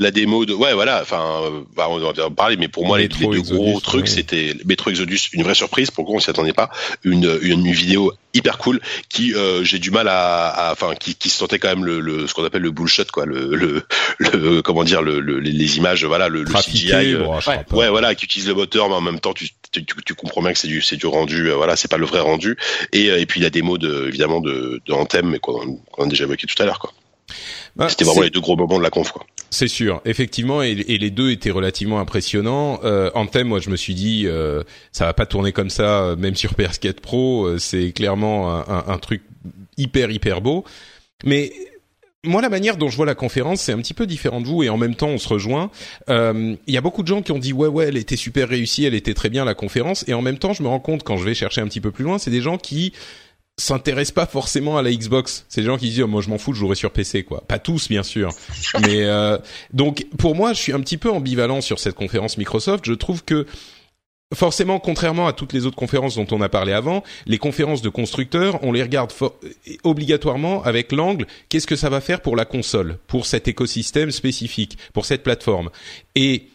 La 0.00 0.12
démo 0.12 0.46
de 0.46 0.54
ouais 0.54 0.74
voilà 0.74 1.00
enfin 1.02 1.42
euh, 1.42 1.62
bah, 1.74 1.86
on 1.90 1.98
va 1.98 2.12
en 2.24 2.30
parler 2.30 2.56
mais 2.56 2.68
pour 2.68 2.86
moi 2.86 2.98
les, 2.98 3.08
deux 3.08 3.42
gros 3.56 3.80
trucs 3.80 4.06
c'était 4.08 4.54
Metro 4.64 4.90
Exodus 4.90 5.18
une 5.32 5.42
vraie 5.42 5.56
surprise 5.56 5.90
pour 5.90 6.04
le 6.04 6.06
coup 6.06 6.14
on 6.14 6.20
s'y 6.20 6.30
attendait 6.30 6.52
pas? 6.52 6.70
Une, 7.02 7.36
une 7.42 7.70
vidéo 7.72 8.12
hyper 8.32 8.58
cool 8.58 8.80
qui 9.08 9.34
euh, 9.34 9.64
j'ai 9.64 9.80
du 9.80 9.90
mal 9.90 10.06
à 10.08 10.70
enfin 10.72 10.94
qui, 10.94 11.16
qui 11.16 11.28
se 11.30 11.38
sentait 11.38 11.58
quand 11.58 11.68
même 11.68 11.84
le, 11.84 11.98
le 11.98 12.28
ce 12.28 12.34
qu'on 12.34 12.44
appelle 12.44 12.62
le 12.62 12.70
bullshit 12.70 13.10
quoi 13.10 13.26
le 13.26 13.56
le, 13.56 13.82
le 14.18 14.62
comment 14.62 14.84
dire 14.84 15.02
le, 15.02 15.18
le- 15.18 15.40
les, 15.40 15.76
images 15.78 16.04
voilà 16.04 16.28
le, 16.28 16.44
trafiqué, 16.44 16.86
CGI 16.92 17.14
euh, 17.14 17.24
bon. 17.68 17.78
Ouais, 17.78 17.88
voilà, 17.88 18.14
qui 18.14 18.24
utilise 18.26 18.46
le 18.48 18.54
moteur, 18.54 18.88
mais 18.88 18.94
en 18.94 19.00
même 19.00 19.20
temps, 19.20 19.32
tu, 19.34 19.48
tu, 19.72 19.84
tu- 19.84 20.14
comprends 20.14 20.42
bien 20.42 20.52
que 20.52 20.58
c'est 20.58 20.68
du, 20.68 20.80
c'est 20.82 20.96
du 20.96 21.06
rendu, 21.06 21.48
euh, 21.50 21.56
voilà, 21.56 21.76
c'est 21.76 21.88
pas 21.90 21.96
le 21.98 22.06
vrai 22.06 22.20
rendu. 22.20 22.56
Et, 22.92 23.10
euh, 23.10 23.20
et 23.20 23.26
puis 23.26 23.40
la 23.40 23.50
démo 23.50 23.76
de, 23.78 24.06
évidemment, 24.08 24.40
de, 24.40 24.80
de 24.84 24.92
Anthem, 24.92 25.28
mais 25.28 25.38
qu'on 25.38 25.80
a 25.98 26.06
déjà 26.06 26.24
évoqué 26.24 26.46
tout 26.46 26.60
à 26.62 26.66
l'heure, 26.66 26.78
quoi. 26.78 26.92
Bah, 27.76 27.88
C'était 27.88 28.04
vraiment 28.04 28.22
les 28.22 28.30
deux 28.30 28.40
gros 28.40 28.56
moments 28.56 28.78
de 28.78 28.82
la 28.82 28.90
conf, 28.90 29.12
quoi. 29.12 29.24
C'est 29.50 29.68
sûr, 29.68 30.02
effectivement, 30.04 30.62
et, 30.62 30.74
les 30.74 31.10
deux 31.10 31.30
étaient 31.30 31.50
relativement 31.50 32.00
impressionnants. 32.00 32.80
Euh, 32.84 33.10
Anthem, 33.14 33.48
moi, 33.48 33.60
je 33.60 33.70
me 33.70 33.76
suis 33.76 33.94
dit, 33.94 34.24
euh, 34.26 34.62
ça 34.92 35.06
va 35.06 35.14
pas 35.14 35.26
tourner 35.26 35.52
comme 35.52 35.70
ça, 35.70 36.02
euh, 36.02 36.16
même 36.16 36.36
sur 36.36 36.52
PS4 36.52 37.00
Pro. 37.00 37.46
euh, 37.46 37.58
c'est 37.58 37.92
clairement 37.92 38.62
un 38.68 38.98
truc 38.98 39.22
hyper 39.76 40.10
hyper 40.10 40.40
beau. 40.40 40.64
Mais 41.24 41.52
moi, 42.24 42.42
la 42.42 42.48
manière 42.48 42.76
dont 42.76 42.88
je 42.88 42.96
vois 42.96 43.06
la 43.06 43.14
conférence, 43.14 43.60
c'est 43.60 43.72
un 43.72 43.78
petit 43.78 43.94
peu 43.94 44.06
différent 44.06 44.40
de 44.40 44.46
vous, 44.46 44.62
et 44.62 44.68
en 44.68 44.76
même 44.76 44.94
temps, 44.94 45.08
on 45.08 45.18
se 45.18 45.28
rejoint. 45.28 45.70
Euh, 46.08 46.56
Il 46.66 46.74
y 46.74 46.76
a 46.76 46.80
beaucoup 46.80 47.02
de 47.02 47.08
gens 47.08 47.22
qui 47.22 47.32
ont 47.32 47.38
dit 47.38 47.52
ouais, 47.52 47.68
ouais, 47.68 47.86
elle 47.88 47.96
était 47.96 48.16
super 48.16 48.48
réussie, 48.48 48.84
elle 48.84 48.94
était 48.94 49.14
très 49.14 49.30
bien 49.30 49.44
la 49.44 49.54
conférence, 49.54 50.04
et 50.08 50.14
en 50.14 50.22
même 50.22 50.38
temps, 50.38 50.52
je 50.52 50.62
me 50.62 50.68
rends 50.68 50.80
compte 50.80 51.04
quand 51.04 51.16
je 51.16 51.24
vais 51.24 51.34
chercher 51.34 51.60
un 51.60 51.68
petit 51.68 51.80
peu 51.80 51.90
plus 51.90 52.04
loin, 52.04 52.18
c'est 52.18 52.30
des 52.30 52.40
gens 52.40 52.58
qui 52.58 52.92
s'intéressent 53.58 54.14
pas 54.14 54.26
forcément 54.26 54.78
à 54.78 54.82
la 54.82 54.90
Xbox. 54.90 55.44
C'est 55.48 55.60
des 55.60 55.66
gens 55.66 55.76
qui 55.76 55.90
disent 55.90 56.02
oh, 56.02 56.06
moi 56.06 56.22
je 56.22 56.30
m'en 56.30 56.38
fous, 56.38 56.54
je 56.54 56.60
jouerai 56.60 56.76
sur 56.76 56.90
PC 56.90 57.24
quoi. 57.24 57.42
Pas 57.46 57.58
tous 57.58 57.88
bien 57.88 58.02
sûr, 58.02 58.30
mais 58.80 59.04
euh, 59.04 59.36
donc 59.72 60.06
pour 60.16 60.34
moi, 60.34 60.54
je 60.54 60.60
suis 60.60 60.72
un 60.72 60.80
petit 60.80 60.96
peu 60.96 61.10
ambivalent 61.10 61.60
sur 61.60 61.78
cette 61.78 61.94
conférence 61.94 62.38
Microsoft. 62.38 62.84
Je 62.86 62.94
trouve 62.94 63.24
que 63.24 63.46
Forcément, 64.34 64.78
contrairement 64.78 65.26
à 65.26 65.32
toutes 65.32 65.54
les 65.54 65.64
autres 65.64 65.76
conférences 65.76 66.16
dont 66.16 66.26
on 66.32 66.42
a 66.42 66.50
parlé 66.50 66.74
avant, 66.74 67.02
les 67.24 67.38
conférences 67.38 67.80
de 67.80 67.88
constructeurs, 67.88 68.62
on 68.62 68.72
les 68.72 68.82
regarde 68.82 69.10
obligatoirement 69.84 70.62
avec 70.64 70.92
l'angle 70.92 71.26
qu'est-ce 71.48 71.66
que 71.66 71.76
ça 71.76 71.88
va 71.88 72.02
faire 72.02 72.20
pour 72.20 72.36
la 72.36 72.44
console, 72.44 72.98
pour 73.06 73.24
cet 73.24 73.48
écosystème 73.48 74.10
spécifique, 74.10 74.76
pour 74.92 75.06
cette 75.06 75.22
plateforme. 75.22 75.70
Et 76.14 76.48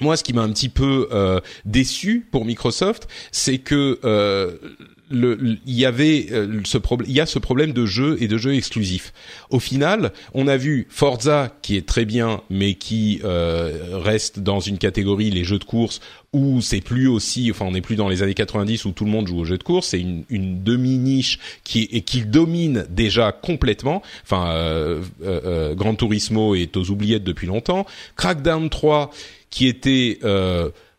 moi, 0.00 0.16
ce 0.16 0.24
qui 0.24 0.32
m'a 0.32 0.40
un 0.40 0.50
petit 0.50 0.70
peu 0.70 1.08
euh, 1.12 1.40
déçu 1.66 2.26
pour 2.30 2.46
Microsoft, 2.46 3.08
c'est 3.30 3.58
que 3.58 4.00
euh, 4.04 4.56
il 5.10 5.58
y 5.66 5.84
avait 5.84 6.26
euh, 6.32 6.60
ce 6.64 6.78
problème, 6.78 7.08
il 7.10 7.14
y 7.14 7.20
a 7.20 7.26
ce 7.26 7.38
problème 7.38 7.72
de 7.72 7.86
jeu 7.86 8.16
et 8.20 8.28
de 8.28 8.38
jeux 8.38 8.54
exclusifs. 8.54 9.12
Au 9.50 9.60
final, 9.60 10.12
on 10.34 10.48
a 10.48 10.56
vu 10.56 10.86
Forza 10.90 11.56
qui 11.62 11.76
est 11.76 11.86
très 11.86 12.04
bien, 12.04 12.42
mais 12.50 12.74
qui 12.74 13.20
euh, 13.24 13.98
reste 13.98 14.40
dans 14.40 14.60
une 14.60 14.78
catégorie 14.78 15.30
les 15.30 15.44
jeux 15.44 15.58
de 15.58 15.64
course 15.64 16.00
où 16.32 16.60
c'est 16.60 16.80
plus 16.80 17.08
aussi, 17.08 17.50
enfin 17.50 17.64
on 17.64 17.72
n'est 17.72 17.80
plus 17.80 17.96
dans 17.96 18.08
les 18.08 18.22
années 18.22 18.34
90 18.34 18.84
où 18.84 18.92
tout 18.92 19.04
le 19.04 19.10
monde 19.10 19.26
joue 19.26 19.38
aux 19.38 19.44
jeux 19.44 19.56
de 19.56 19.62
course, 19.62 19.88
c'est 19.88 20.00
une, 20.00 20.24
une 20.28 20.62
demi 20.62 20.98
niche 20.98 21.38
qui 21.64 21.88
et 21.90 22.02
qui 22.02 22.24
domine 22.24 22.86
déjà 22.90 23.32
complètement. 23.32 24.02
Enfin, 24.22 24.50
euh, 24.50 25.02
euh, 25.22 25.40
euh, 25.44 25.74
Gran 25.74 25.94
Turismo 25.94 26.54
est 26.54 26.76
aux 26.76 26.90
oubliettes 26.90 27.24
depuis 27.24 27.46
longtemps. 27.46 27.86
Crackdown 28.16 28.68
3 28.68 29.10
qui 29.48 29.66
était 29.66 30.18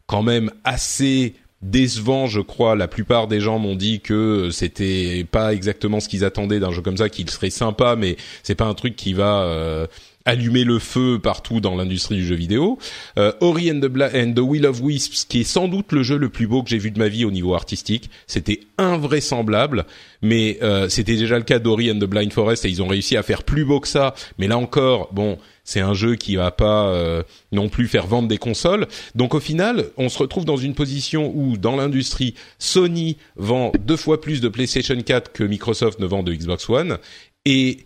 quand 0.08 0.24
même 0.24 0.52
assez 0.64 1.36
décevant, 1.62 2.28
je 2.28 2.42
crois. 2.42 2.76
La 2.76 2.88
plupart 2.88 3.28
des 3.28 3.40
gens 3.40 3.60
m'ont 3.60 3.76
dit 3.76 4.00
que 4.00 4.50
c'était 4.52 5.26
pas 5.30 5.54
exactement 5.54 6.00
ce 6.00 6.10
qu'ils 6.10 6.26
attendaient 6.26 6.60
d'un 6.60 6.72
jeu 6.72 6.82
comme 6.82 6.98
ça, 6.98 7.10
qu'il 7.10 7.30
serait 7.30 7.50
sympa, 7.50 7.96
mais 7.96 8.18
c'est 8.44 8.56
pas 8.56 8.66
un 8.66 8.74
truc 8.74 8.96
qui 8.96 9.14
va 9.14 9.42
euh, 9.42 9.88
allumer 10.26 10.66
le 10.66 10.78
feu 10.78 11.20
partout 11.20 11.62
dans 11.62 11.76
l'industrie 11.76 12.16
du 12.16 12.26
jeu 12.26 12.36
vidéo. 12.36 12.78
Euh, 13.18 13.32
Ori 13.40 13.72
and 13.72 13.80
the, 13.80 13.88
Bla 13.88 14.10
and 14.14 14.34
the 14.34 14.40
Will 14.40 14.66
of 14.68 14.82
Wisps, 14.82 15.26
qui 15.26 15.42
est 15.42 15.46
sans 15.46 15.68
doute 15.68 15.92
le 15.94 16.04
jeu 16.04 16.18
le 16.18 16.30
plus 16.30 16.48
beau 16.48 16.62
que 16.62 16.70
j'ai 16.70 16.78
vu 16.78 16.92
de 16.92 17.00
ma 17.00 17.08
vie 17.08 17.26
au 17.26 17.32
niveau 17.32 17.56
artistique. 17.56 18.10
C'était 18.28 18.60
invraisemblable, 18.78 19.86
mais 20.22 20.60
euh, 20.62 20.90
c'était 20.90 21.16
déjà 21.16 21.38
le 21.38 21.44
cas 21.44 21.60
d'Ori 21.60 21.92
and 21.92 22.00
the 22.00 22.06
Blind 22.06 22.34
Forest 22.34 22.66
et 22.66 22.70
ils 22.70 22.84
ont 22.84 22.88
réussi 22.88 23.18
à 23.18 23.24
faire 23.24 23.44
plus 23.44 23.66
beau 23.66 23.80
que 23.80 23.88
ça. 23.88 24.14
Mais 24.38 24.48
là 24.48 24.58
encore, 24.58 25.10
bon 25.14 25.38
c'est 25.68 25.81
un 25.81 25.94
jeu 25.94 26.15
qui 26.15 26.38
va 26.38 26.49
pas 26.49 26.88
euh, 26.88 27.23
non 27.52 27.68
plus 27.68 27.88
faire 27.88 28.07
vendre 28.07 28.30
des 28.30 28.38
consoles. 28.38 28.88
Donc 29.15 29.35
au 29.35 29.41
final, 29.41 29.89
on 29.98 30.07
se 30.07 30.18
retrouve 30.18 30.45
dans 30.45 30.56
une 30.56 30.73
position 30.73 31.31
où 31.35 31.57
dans 31.57 31.76
l'industrie, 31.76 32.35
Sony 32.57 33.18
vend 33.35 33.73
deux 33.77 33.98
fois 33.98 34.22
plus 34.22 34.39
de 34.39 34.48
PlayStation 34.48 34.99
4 34.99 35.34
que 35.34 35.44
Microsoft 35.44 35.99
ne 35.99 36.06
vend 36.06 36.23
de 36.23 36.34
Xbox 36.34 36.69
One 36.69 36.98
et 37.44 37.80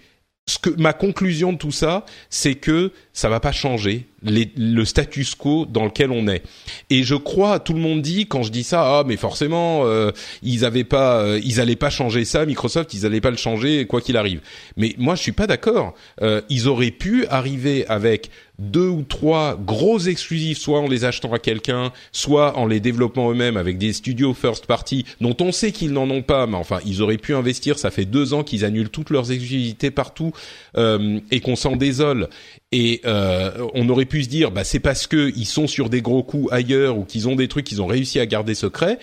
ce 0.52 0.60
que 0.60 0.70
ma 0.82 0.92
conclusion 0.92 1.54
de 1.54 1.58
tout 1.58 1.72
ça, 1.72 2.06
c'est 2.30 2.56
que 2.56 2.92
ça 3.14 3.30
va 3.30 3.40
pas 3.40 3.54
changer 3.54 4.08
les, 4.22 4.52
le 4.58 4.84
status 4.84 5.34
quo 5.36 5.66
dans 5.66 5.86
lequel 5.86 6.12
on 6.12 6.28
est. 6.28 6.44
Et 6.90 7.04
je 7.04 7.16
crois, 7.16 7.60
tout 7.60 7.74
le 7.74 7.80
monde 7.80 8.02
dit 8.02 8.28
quand 8.28 8.44
je 8.44 8.52
dis 8.52 8.64
ça, 8.64 9.00
ah 9.00 9.04
mais 9.06 9.16
forcément 9.16 9.86
euh, 9.86 10.12
ils 10.44 10.66
avaient 10.66 10.84
pas, 10.84 11.22
euh, 11.22 11.40
ils 11.44 11.62
allaient 11.62 11.78
pas 11.78 11.90
changer 11.90 12.26
ça, 12.26 12.46
Microsoft, 12.46 12.94
ils 12.94 13.06
allaient 13.06 13.22
pas 13.22 13.32
le 13.32 13.38
changer 13.38 13.86
quoi 13.86 14.02
qu'il 14.02 14.18
arrive. 14.18 14.42
Mais 14.76 14.94
moi 14.98 15.16
je 15.16 15.22
suis 15.22 15.32
pas 15.32 15.48
d'accord. 15.48 15.94
Euh, 16.22 16.42
ils 16.50 16.68
auraient 16.68 16.92
pu 16.92 17.26
arriver 17.28 17.86
avec 17.88 18.30
deux 18.62 18.88
ou 18.88 19.02
trois 19.02 19.56
gros 19.58 20.00
exclusifs, 20.00 20.60
soit 20.60 20.80
en 20.80 20.88
les 20.88 21.04
achetant 21.04 21.34
à 21.34 21.40
quelqu'un, 21.40 21.92
soit 22.12 22.58
en 22.58 22.68
les 22.68 22.80
développant 22.80 23.32
eux-mêmes 23.32 23.58
avec 23.58 23.78
des 23.78 23.92
studios 23.92 24.34
first 24.34 24.68
party 24.68 25.06
dont 25.20 25.36
on 25.42 25.52
sait 25.52 25.72
qu'ils 25.72 25.92
n'en 25.92 26.10
ont 26.10 26.22
pas, 26.22 26.46
mais 26.46 26.58
enfin 26.58 26.80
ils 26.86 27.02
auraient 27.02 27.18
pu 27.18 27.34
investir. 27.34 27.80
Ça 27.80 27.90
fait 27.90 28.06
deux 28.06 28.34
ans 28.34 28.44
qu'ils 28.44 28.64
annulent 28.64 28.90
toutes 28.90 29.10
leurs 29.10 29.32
exclusivités 29.32 29.92
partout 29.92 30.32
euh, 30.78 31.20
et 31.32 31.40
qu'on 31.40 31.56
s'en 31.56 31.76
désole. 31.76 32.30
Et 32.72 33.02
euh, 33.06 33.68
on 33.74 33.90
aurait 33.90 34.06
pu 34.06 34.24
se 34.24 34.30
dire, 34.30 34.52
bah 34.52 34.64
c'est 34.64 34.80
parce 34.80 35.08
que 35.08 35.34
ils 35.36 35.46
sont 35.46 35.68
sur 35.68 35.90
des 35.90 36.02
gros 36.02 36.24
coups 36.24 36.52
ailleurs 36.52 36.98
ou 36.98 37.04
qu'ils 37.04 37.28
ont 37.28 37.36
des 37.36 37.48
trucs 37.48 37.66
qu'ils 37.66 37.82
ont 37.82 37.88
réussi 37.88 38.20
à 38.20 38.26
garder 38.26 38.54
secrets. 38.54 39.00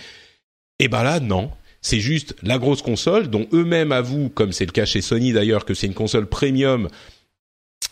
Et 0.79 0.87
ben 0.87 1.03
là 1.03 1.19
non, 1.19 1.51
c'est 1.81 1.99
juste 1.99 2.35
la 2.43 2.57
grosse 2.57 2.81
console 2.81 3.29
dont 3.29 3.47
eux-mêmes 3.53 3.91
avouent, 3.91 4.29
comme 4.29 4.51
c'est 4.51 4.65
le 4.65 4.71
cas 4.71 4.85
chez 4.85 5.01
Sony 5.01 5.33
d'ailleurs, 5.33 5.65
que 5.65 5.73
c'est 5.73 5.87
une 5.87 5.93
console 5.93 6.27
premium 6.27 6.87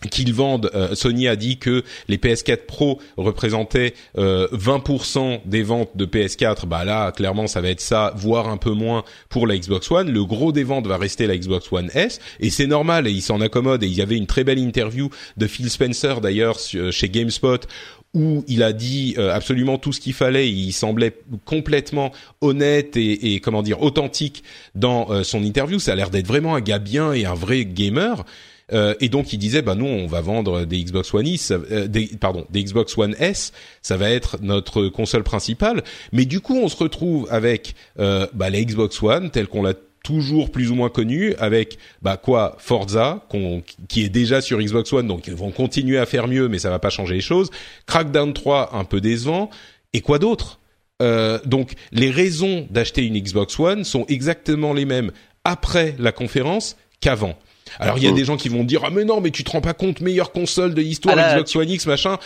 qu'ils 0.09 0.33
vendent. 0.33 0.69
Euh, 0.75 0.95
Sony 0.95 1.27
a 1.27 1.35
dit 1.35 1.57
que 1.57 1.83
les 2.07 2.17
PS4 2.17 2.65
Pro 2.65 2.99
représentaient 3.17 3.93
euh, 4.17 4.47
20% 4.51 5.41
des 5.45 5.63
ventes 5.63 5.95
de 5.95 6.05
PS4. 6.05 6.65
Bah 6.65 6.85
là, 6.85 7.11
clairement, 7.11 7.47
ça 7.47 7.61
va 7.61 7.69
être 7.69 7.81
ça, 7.81 8.13
voire 8.15 8.49
un 8.49 8.57
peu 8.57 8.71
moins 8.71 9.03
pour 9.29 9.47
la 9.47 9.57
Xbox 9.57 9.89
One. 9.91 10.11
Le 10.11 10.25
gros 10.25 10.51
des 10.51 10.63
ventes 10.63 10.87
va 10.87 10.97
rester 10.97 11.27
la 11.27 11.37
Xbox 11.37 11.71
One 11.71 11.89
S, 11.93 12.19
et 12.39 12.49
c'est 12.49 12.67
normal. 12.67 13.07
Et 13.07 13.11
il 13.11 13.21
s'en 13.21 13.41
accommode. 13.41 13.83
Et 13.83 13.87
il 13.87 13.93
y 13.93 14.01
avait 14.01 14.17
une 14.17 14.27
très 14.27 14.43
belle 14.43 14.59
interview 14.59 15.09
de 15.37 15.47
Phil 15.47 15.69
Spencer 15.69 16.21
d'ailleurs 16.21 16.57
chez 16.59 17.09
GameSpot 17.09 17.67
où 18.13 18.43
il 18.47 18.63
a 18.63 18.73
dit 18.73 19.15
euh, 19.17 19.33
absolument 19.33 19.77
tout 19.77 19.93
ce 19.93 19.99
qu'il 19.99 20.13
fallait. 20.13 20.49
Il 20.49 20.71
semblait 20.71 21.15
complètement 21.45 22.11
honnête 22.41 22.97
et, 22.97 23.33
et 23.33 23.39
comment 23.39 23.61
dire 23.61 23.81
authentique 23.81 24.43
dans 24.75 25.11
euh, 25.11 25.23
son 25.23 25.43
interview. 25.43 25.79
Ça 25.79 25.91
a 25.91 25.95
l'air 25.95 26.09
d'être 26.09 26.27
vraiment 26.27 26.55
un 26.55 26.61
gars 26.61 26.79
bien 26.79 27.13
et 27.13 27.25
un 27.25 27.35
vrai 27.35 27.65
gamer. 27.65 28.25
Euh, 28.73 28.95
et 28.99 29.09
donc 29.09 29.31
il 29.33 29.37
disait, 29.37 29.61
bah 29.61 29.75
nous 29.75 29.85
on 29.85 30.07
va 30.07 30.21
vendre 30.21 30.65
des 30.65 30.83
Xbox 30.83 31.13
One 31.13 31.27
S, 31.27 31.51
euh, 31.51 31.87
des, 31.87 32.07
pardon, 32.19 32.45
des 32.49 32.63
Xbox 32.63 32.97
One 32.97 33.15
S, 33.19 33.53
ça 33.81 33.97
va 33.97 34.09
être 34.09 34.37
notre 34.41 34.87
console 34.87 35.23
principale. 35.23 35.83
Mais 36.11 36.25
du 36.25 36.41
coup 36.41 36.57
on 36.57 36.67
se 36.67 36.75
retrouve 36.75 37.27
avec 37.29 37.75
euh, 37.99 38.27
bah, 38.33 38.49
la 38.49 38.61
Xbox 38.61 39.01
One 39.01 39.31
telle 39.31 39.47
qu'on 39.47 39.63
l'a 39.63 39.73
toujours 40.03 40.51
plus 40.51 40.71
ou 40.71 40.75
moins 40.75 40.89
connue, 40.89 41.33
avec 41.35 41.77
bah 42.01 42.15
quoi 42.15 42.55
Forza 42.59 43.27
qui 43.89 44.03
est 44.03 44.09
déjà 44.09 44.39
sur 44.39 44.59
Xbox 44.59 44.93
One 44.93 45.07
donc 45.07 45.27
ils 45.27 45.35
vont 45.35 45.51
continuer 45.51 45.97
à 45.97 46.05
faire 46.05 46.29
mieux 46.29 46.47
mais 46.47 46.59
ça 46.59 46.69
va 46.69 46.79
pas 46.79 46.89
changer 46.89 47.15
les 47.15 47.21
choses. 47.21 47.49
Crackdown 47.87 48.33
3 48.33 48.75
un 48.75 48.83
peu 48.83 49.01
décevant. 49.01 49.49
Et 49.93 50.01
quoi 50.01 50.19
d'autre? 50.19 50.59
Euh, 51.01 51.39
donc 51.45 51.73
les 51.91 52.09
raisons 52.09 52.67
d'acheter 52.69 53.05
une 53.05 53.19
Xbox 53.19 53.59
One 53.59 53.83
sont 53.83 54.05
exactement 54.07 54.73
les 54.73 54.85
mêmes 54.85 55.11
après 55.43 55.95
la 55.99 56.11
conférence 56.11 56.75
qu'avant 57.01 57.37
alors 57.79 57.97
il 57.97 58.03
y 58.03 58.07
a 58.07 58.11
des 58.11 58.25
gens 58.25 58.37
qui 58.37 58.49
vont 58.49 58.63
dire 58.63 58.81
ah 58.85 58.89
mais 58.91 59.05
non 59.05 59.21
mais 59.21 59.31
tu 59.31 59.43
te 59.43 59.51
rends 59.51 59.61
pas 59.61 59.73
compte 59.73 60.01
meilleure 60.01 60.31
console 60.31 60.73
de 60.73 60.81
l'histoire 60.81 61.15
Ah 61.17 61.33
Xbox 61.33 61.55
One 61.55 61.69
X 61.69 61.85
machin. 61.85 62.17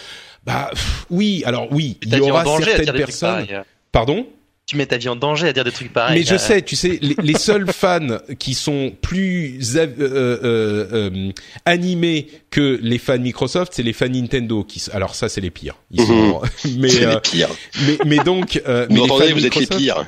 Bah 0.45 0.69
pff, 0.71 1.05
oui 1.09 1.43
alors 1.45 1.67
oui 1.71 1.97
il 2.03 2.15
y 2.15 2.19
aura 2.21 2.43
certaines 2.45 2.93
personnes. 2.93 3.47
Pardon? 3.91 4.25
Tu 4.71 4.77
mets 4.77 4.85
ta 4.85 4.95
vie 4.95 5.09
en 5.09 5.17
danger 5.17 5.49
à 5.49 5.51
dire 5.53 5.65
des 5.65 5.71
trucs 5.73 5.91
pareils. 5.91 6.19
mais 6.19 6.25
je 6.25 6.35
Euh, 6.35 6.37
sais, 6.37 6.61
tu 6.61 6.77
sais, 6.77 6.97
les, 7.01 7.15
les 7.21 7.37
seuls 7.37 7.65
fans 7.73 8.19
qui 8.39 8.53
sont 8.53 8.93
plus 9.01 9.75
av- 9.77 9.95
euh, 9.99 10.39
euh, 10.41 11.09
euh, 11.11 11.31
animés 11.65 12.27
que 12.51 12.79
les 12.81 12.97
fans 12.97 13.19
Microsoft, 13.19 13.73
c'est 13.75 13.83
les 13.83 13.91
fans 13.91 14.07
Nintendo. 14.07 14.63
Qui, 14.63 14.81
alors 14.93 15.13
ça, 15.13 15.27
c'est 15.27 15.41
les 15.41 15.49
pires. 15.51 15.75
Ils 15.91 16.05
sont, 16.05 16.41
mais, 16.77 16.87
C'est 16.87 17.05
euh, 17.05 17.15
les 17.15 17.19
pires. 17.19 17.49
mais 17.85 17.97
mais 18.05 18.17
donc, 18.23 18.61
euh, 18.65 18.87
mais 18.89 18.95
Vous 18.95 19.03
les 19.03 19.11
entendez, 19.11 19.27
fans 19.27 19.35
vous 19.35 19.45
êtes 19.45 19.55
les 19.57 19.67
pires. 19.67 20.05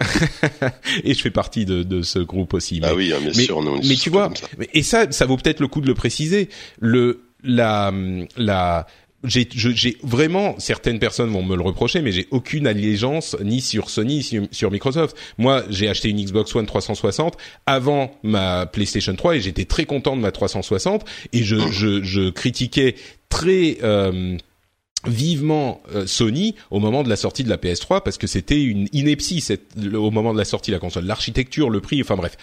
et 1.04 1.14
je 1.14 1.22
fais 1.22 1.30
partie 1.30 1.66
de, 1.66 1.84
de 1.84 2.02
ce 2.02 2.20
groupe 2.20 2.54
aussi. 2.54 2.80
Ah 2.84 2.88
mais- 2.92 2.96
oui, 2.96 3.12
hein, 3.14 3.18
bien 3.22 3.32
mais, 3.36 3.44
sûr, 3.44 3.62
nous, 3.62 3.72
on 3.72 3.82
est 3.82 3.86
mais 3.90 3.96
tu 3.96 4.10
vois, 4.10 4.32
ça. 4.34 4.48
mais- 4.58 4.70
et 4.74 4.82
ça, 4.82 5.12
ça 5.12 5.26
vaut 5.26 5.36
peut-être 5.36 5.60
le 5.60 5.68
coup 5.68 5.82
de 5.82 5.88
le 5.88 5.94
préciser. 5.94 6.48
Le, 6.80 7.20
la, 7.44 7.92
la, 8.38 8.88
j'ai, 9.24 9.48
je- 9.56 9.70
j'ai 9.70 9.98
vraiment 10.04 10.56
certaines 10.60 11.00
personnes 11.00 11.30
vont 11.32 11.44
me 11.44 11.56
le 11.56 11.62
reprocher, 11.62 12.02
mais 12.02 12.12
j'ai 12.12 12.28
aucune 12.32 12.68
allégeance 12.68 13.36
ni 13.44 13.62
sur 13.62 13.90
Sony 13.90 14.16
ni 14.18 14.24
sur, 14.24 14.44
sur 14.52 14.72
Microsoft. 14.72 15.16
Moi, 15.38 15.64
j'ai 15.70 15.88
acheté 15.90 16.10
une 16.10 16.22
Xbox 16.24 16.54
One 16.56 16.66
360 16.66 17.38
avant 17.66 18.16
ma 18.24 18.66
PlayStation 18.66 19.16
3 19.16 19.36
et 19.38 19.42
j'étais 19.42 19.66
très 19.66 19.86
content 19.86 20.16
de 20.16 20.22
ma 20.22 20.32
360 20.32 21.06
et 21.34 21.44
je, 21.44 21.56
je, 21.72 22.04
je 22.04 22.30
critiquais 22.30 22.96
très 23.30 23.78
euh, 23.84 24.38
vivement 25.06 25.82
euh, 25.94 26.08
Sony 26.08 26.56
au 26.72 26.80
moment 26.80 27.04
de 27.04 27.10
la 27.10 27.18
sortie 27.18 27.44
de 27.44 27.50
la 27.50 27.58
PS3 27.58 28.02
parce 28.04 28.18
que 28.18 28.28
c'était 28.28 28.62
une 28.64 28.88
ineptie 28.94 29.42
cette, 29.42 29.64
le- 29.82 30.00
au 30.00 30.12
moment 30.12 30.34
de 30.34 30.38
la 30.38 30.46
sortie 30.46 30.72
de 30.72 30.76
la 30.76 30.80
console, 30.80 31.06
l'architecture, 31.06 31.70
le 31.70 31.82
prix, 31.82 32.02
enfin 32.02 32.16
bref. 32.16 32.38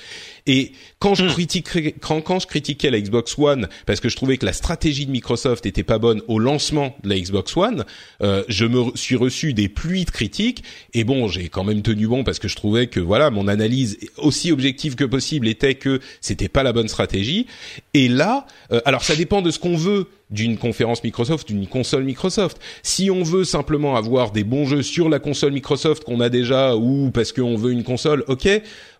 Et 0.53 0.73
quand 0.99 1.15
je 1.15 1.27
critiquais 1.27 1.95
quand, 2.01 2.21
quand 2.23 2.41
je 2.41 2.49
critiquais 2.49 2.91
la 2.91 3.01
Xbox 3.01 3.39
One 3.39 3.69
parce 3.87 4.01
que 4.01 4.09
je 4.09 4.17
trouvais 4.17 4.37
que 4.37 4.45
la 4.45 4.53
stratégie 4.53 5.07
de 5.07 5.13
Microsoft 5.13 5.65
était 5.65 5.85
pas 5.85 5.99
bonne 5.99 6.23
au 6.27 6.41
lancement 6.41 6.97
de 7.05 7.09
la 7.09 7.21
Xbox 7.21 7.57
One, 7.57 7.85
euh, 8.21 8.43
je 8.49 8.65
me 8.65 8.91
suis 8.97 9.15
reçu 9.15 9.55
des 9.55 9.69
pluies 9.69 10.05
de 10.05 10.11
critiques 10.11 10.65
et 10.93 11.05
bon, 11.05 11.29
j'ai 11.29 11.49
quand 11.49 11.63
même 11.63 11.83
tenu 11.83 12.09
bon 12.09 12.25
parce 12.25 12.41
que 12.41 12.49
je 12.49 12.57
trouvais 12.57 12.89
que 12.89 12.99
voilà, 12.99 13.31
mon 13.31 13.47
analyse 13.47 13.97
aussi 14.17 14.51
objective 14.51 14.97
que 14.97 15.05
possible 15.05 15.47
était 15.47 15.77
que 15.77 16.01
c'était 16.21 16.49
pas 16.49 16.65
la 16.65 16.73
bonne 16.73 16.89
stratégie. 16.89 17.47
Et 17.95 18.09
là, 18.09 18.45
euh, 18.73 18.81
alors 18.85 19.05
ça 19.05 19.15
dépend 19.15 19.43
de 19.43 19.53
ce 19.53 19.61
qu'on 19.61 19.77
veut 19.77 20.09
d'une 20.31 20.59
conférence 20.59 21.05
Microsoft, 21.05 21.47
d'une 21.47 21.69
console 21.69 22.03
Microsoft. 22.03 22.59
Si 22.83 23.09
on 23.09 23.23
veut 23.23 23.45
simplement 23.45 23.95
avoir 23.95 24.33
des 24.33 24.43
bons 24.43 24.67
jeux 24.67 24.83
sur 24.83 25.09
la 25.09 25.21
console 25.21 25.53
Microsoft 25.53 26.03
qu'on 26.03 26.19
a 26.19 26.29
déjà 26.29 26.75
ou 26.75 27.13
parce 27.13 27.31
qu'on 27.31 27.57
veut 27.57 27.71
une 27.71 27.85
console, 27.85 28.25
ok, 28.27 28.49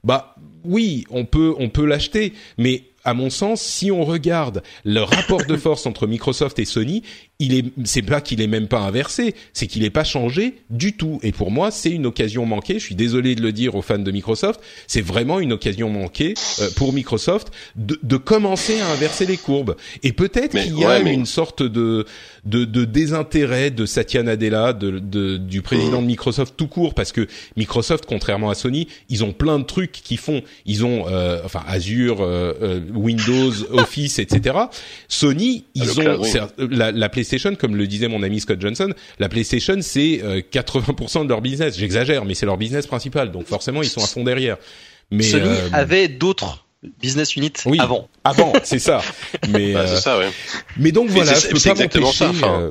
bah 0.05 0.37
oui, 0.65 1.05
on 1.11 1.25
peut 1.25 1.55
on 1.59 1.69
peut 1.69 1.85
l'acheter, 1.85 2.33
mais 2.59 2.85
à 3.05 3.15
mon 3.15 3.31
sens, 3.31 3.63
si 3.63 3.91
on 3.91 4.05
regarde 4.05 4.63
le 4.85 5.01
rapport 5.01 5.45
de 5.47 5.57
force 5.57 5.87
entre 5.87 6.07
Microsoft 6.07 6.59
et 6.59 6.65
Sony, 6.65 7.03
il 7.41 7.55
est, 7.55 7.65
c'est 7.85 8.03
pas 8.03 8.21
qu'il 8.21 8.41
est 8.41 8.47
même 8.47 8.69
pas 8.69 8.81
inversé, 8.81 9.35
c'est 9.55 9.67
qu'il 9.67 9.83
est 9.83 9.91
pas 9.91 10.05
changé 10.05 10.55
du 10.69 10.93
tout. 10.93 11.19
Et 11.23 11.33
pour 11.33 11.51
moi, 11.51 11.71
c'est 11.71 11.91
une 11.91 12.07
occasion 12.07 12.45
manquée. 12.45 12.75
Je 12.75 12.85
suis 12.85 12.95
désolé 12.95 13.35
de 13.35 13.41
le 13.43 13.51
dire 13.51 13.75
aux 13.75 13.83
fans 13.83 13.99
de 13.99 14.11
Microsoft, 14.11 14.61
c'est 14.87 15.01
vraiment 15.01 15.41
une 15.41 15.53
occasion 15.53 15.89
manquée 15.89 16.35
euh, 16.61 16.69
pour 16.77 16.93
Microsoft 16.93 17.51
de, 17.77 17.99
de, 18.03 18.17
commencer 18.19 18.79
à 18.81 18.91
inverser 18.91 19.25
les 19.25 19.39
courbes. 19.39 19.75
Et 20.03 20.13
peut-être 20.13 20.61
qu'il 20.61 20.79
y 20.79 20.85
a 20.85 20.89
ouais, 20.89 21.03
mais... 21.03 21.15
une 21.15 21.25
sorte 21.25 21.63
de, 21.63 22.05
de, 22.45 22.67
de 22.67 22.85
désintérêt 22.85 23.71
de 23.71 23.87
Satya 23.87 24.23
Nadella, 24.23 24.75
de, 24.75 24.99
de 24.99 25.39
du 25.39 25.63
président 25.63 25.99
mmh. 25.99 26.03
de 26.03 26.07
Microsoft 26.07 26.55
tout 26.57 26.67
court, 26.67 26.93
parce 26.95 27.13
que 27.13 27.27
Microsoft, 27.57 28.05
contrairement 28.07 28.51
à 28.51 28.55
Sony, 28.55 28.87
ils 29.09 29.25
ont 29.25 29.33
plein 29.33 29.59
de 29.59 29.65
trucs 29.65 29.93
qu'ils 29.93 30.19
font. 30.19 30.43
Ils 30.67 30.85
ont, 30.85 31.07
euh, 31.09 31.41
enfin, 31.45 31.63
Azure, 31.67 32.19
euh, 32.21 32.81
Windows, 32.95 33.53
Office, 33.73 34.19
etc. 34.19 34.59
Sony, 35.09 35.65
ils 35.75 35.85
le 35.85 35.91
ont 35.91 35.95
cloud, 35.95 36.21
oui. 36.21 36.67
la, 36.71 36.93
la 36.93 37.09
PlayStation, 37.09 37.30
comme 37.59 37.77
le 37.77 37.87
disait 37.87 38.09
mon 38.09 38.23
ami 38.23 38.41
Scott 38.41 38.61
Johnson, 38.61 38.93
la 39.19 39.29
PlayStation 39.29 39.77
c'est 39.81 40.21
euh, 40.25 40.41
80% 40.53 41.25
de 41.25 41.29
leur 41.29 41.41
business. 41.41 41.77
J'exagère, 41.79 42.25
mais 42.25 42.35
c'est 42.35 42.47
leur 42.47 42.57
business 42.57 42.87
principal, 42.87 43.31
donc 43.33 43.47
forcément 43.47 43.83
ils 43.83 43.89
sont 43.89 44.03
à 44.03 44.07
fond 44.07 44.25
derrière. 44.25 44.57
Mais 45.11 45.25
Sony 45.25 45.45
euh, 45.49 45.69
avait 45.73 46.09
d'autres 46.09 46.65
business 47.03 47.37
units 47.37 47.53
oui, 47.67 47.79
avant. 47.81 48.09
Avant, 48.25 48.53
c'est 48.65 48.79
ça. 48.79 49.03
Mais 49.51 49.73
Bah, 49.75 49.81
euh, 49.81 49.87
c'est 49.97 50.01
ça, 50.03 50.19
ouais. 50.19 50.31
mais 50.79 50.93
donc 50.93 51.09
Mais 51.09 51.17
voilà, 51.17 51.35
c'est- 51.35 51.49
je 51.49 51.53
peux 51.53 51.59
c'est 51.59 51.69
pas 51.71 51.75
exactement 51.75 52.13
ça, 52.13 52.31
enfin, 52.31 52.61
euh, 52.63 52.71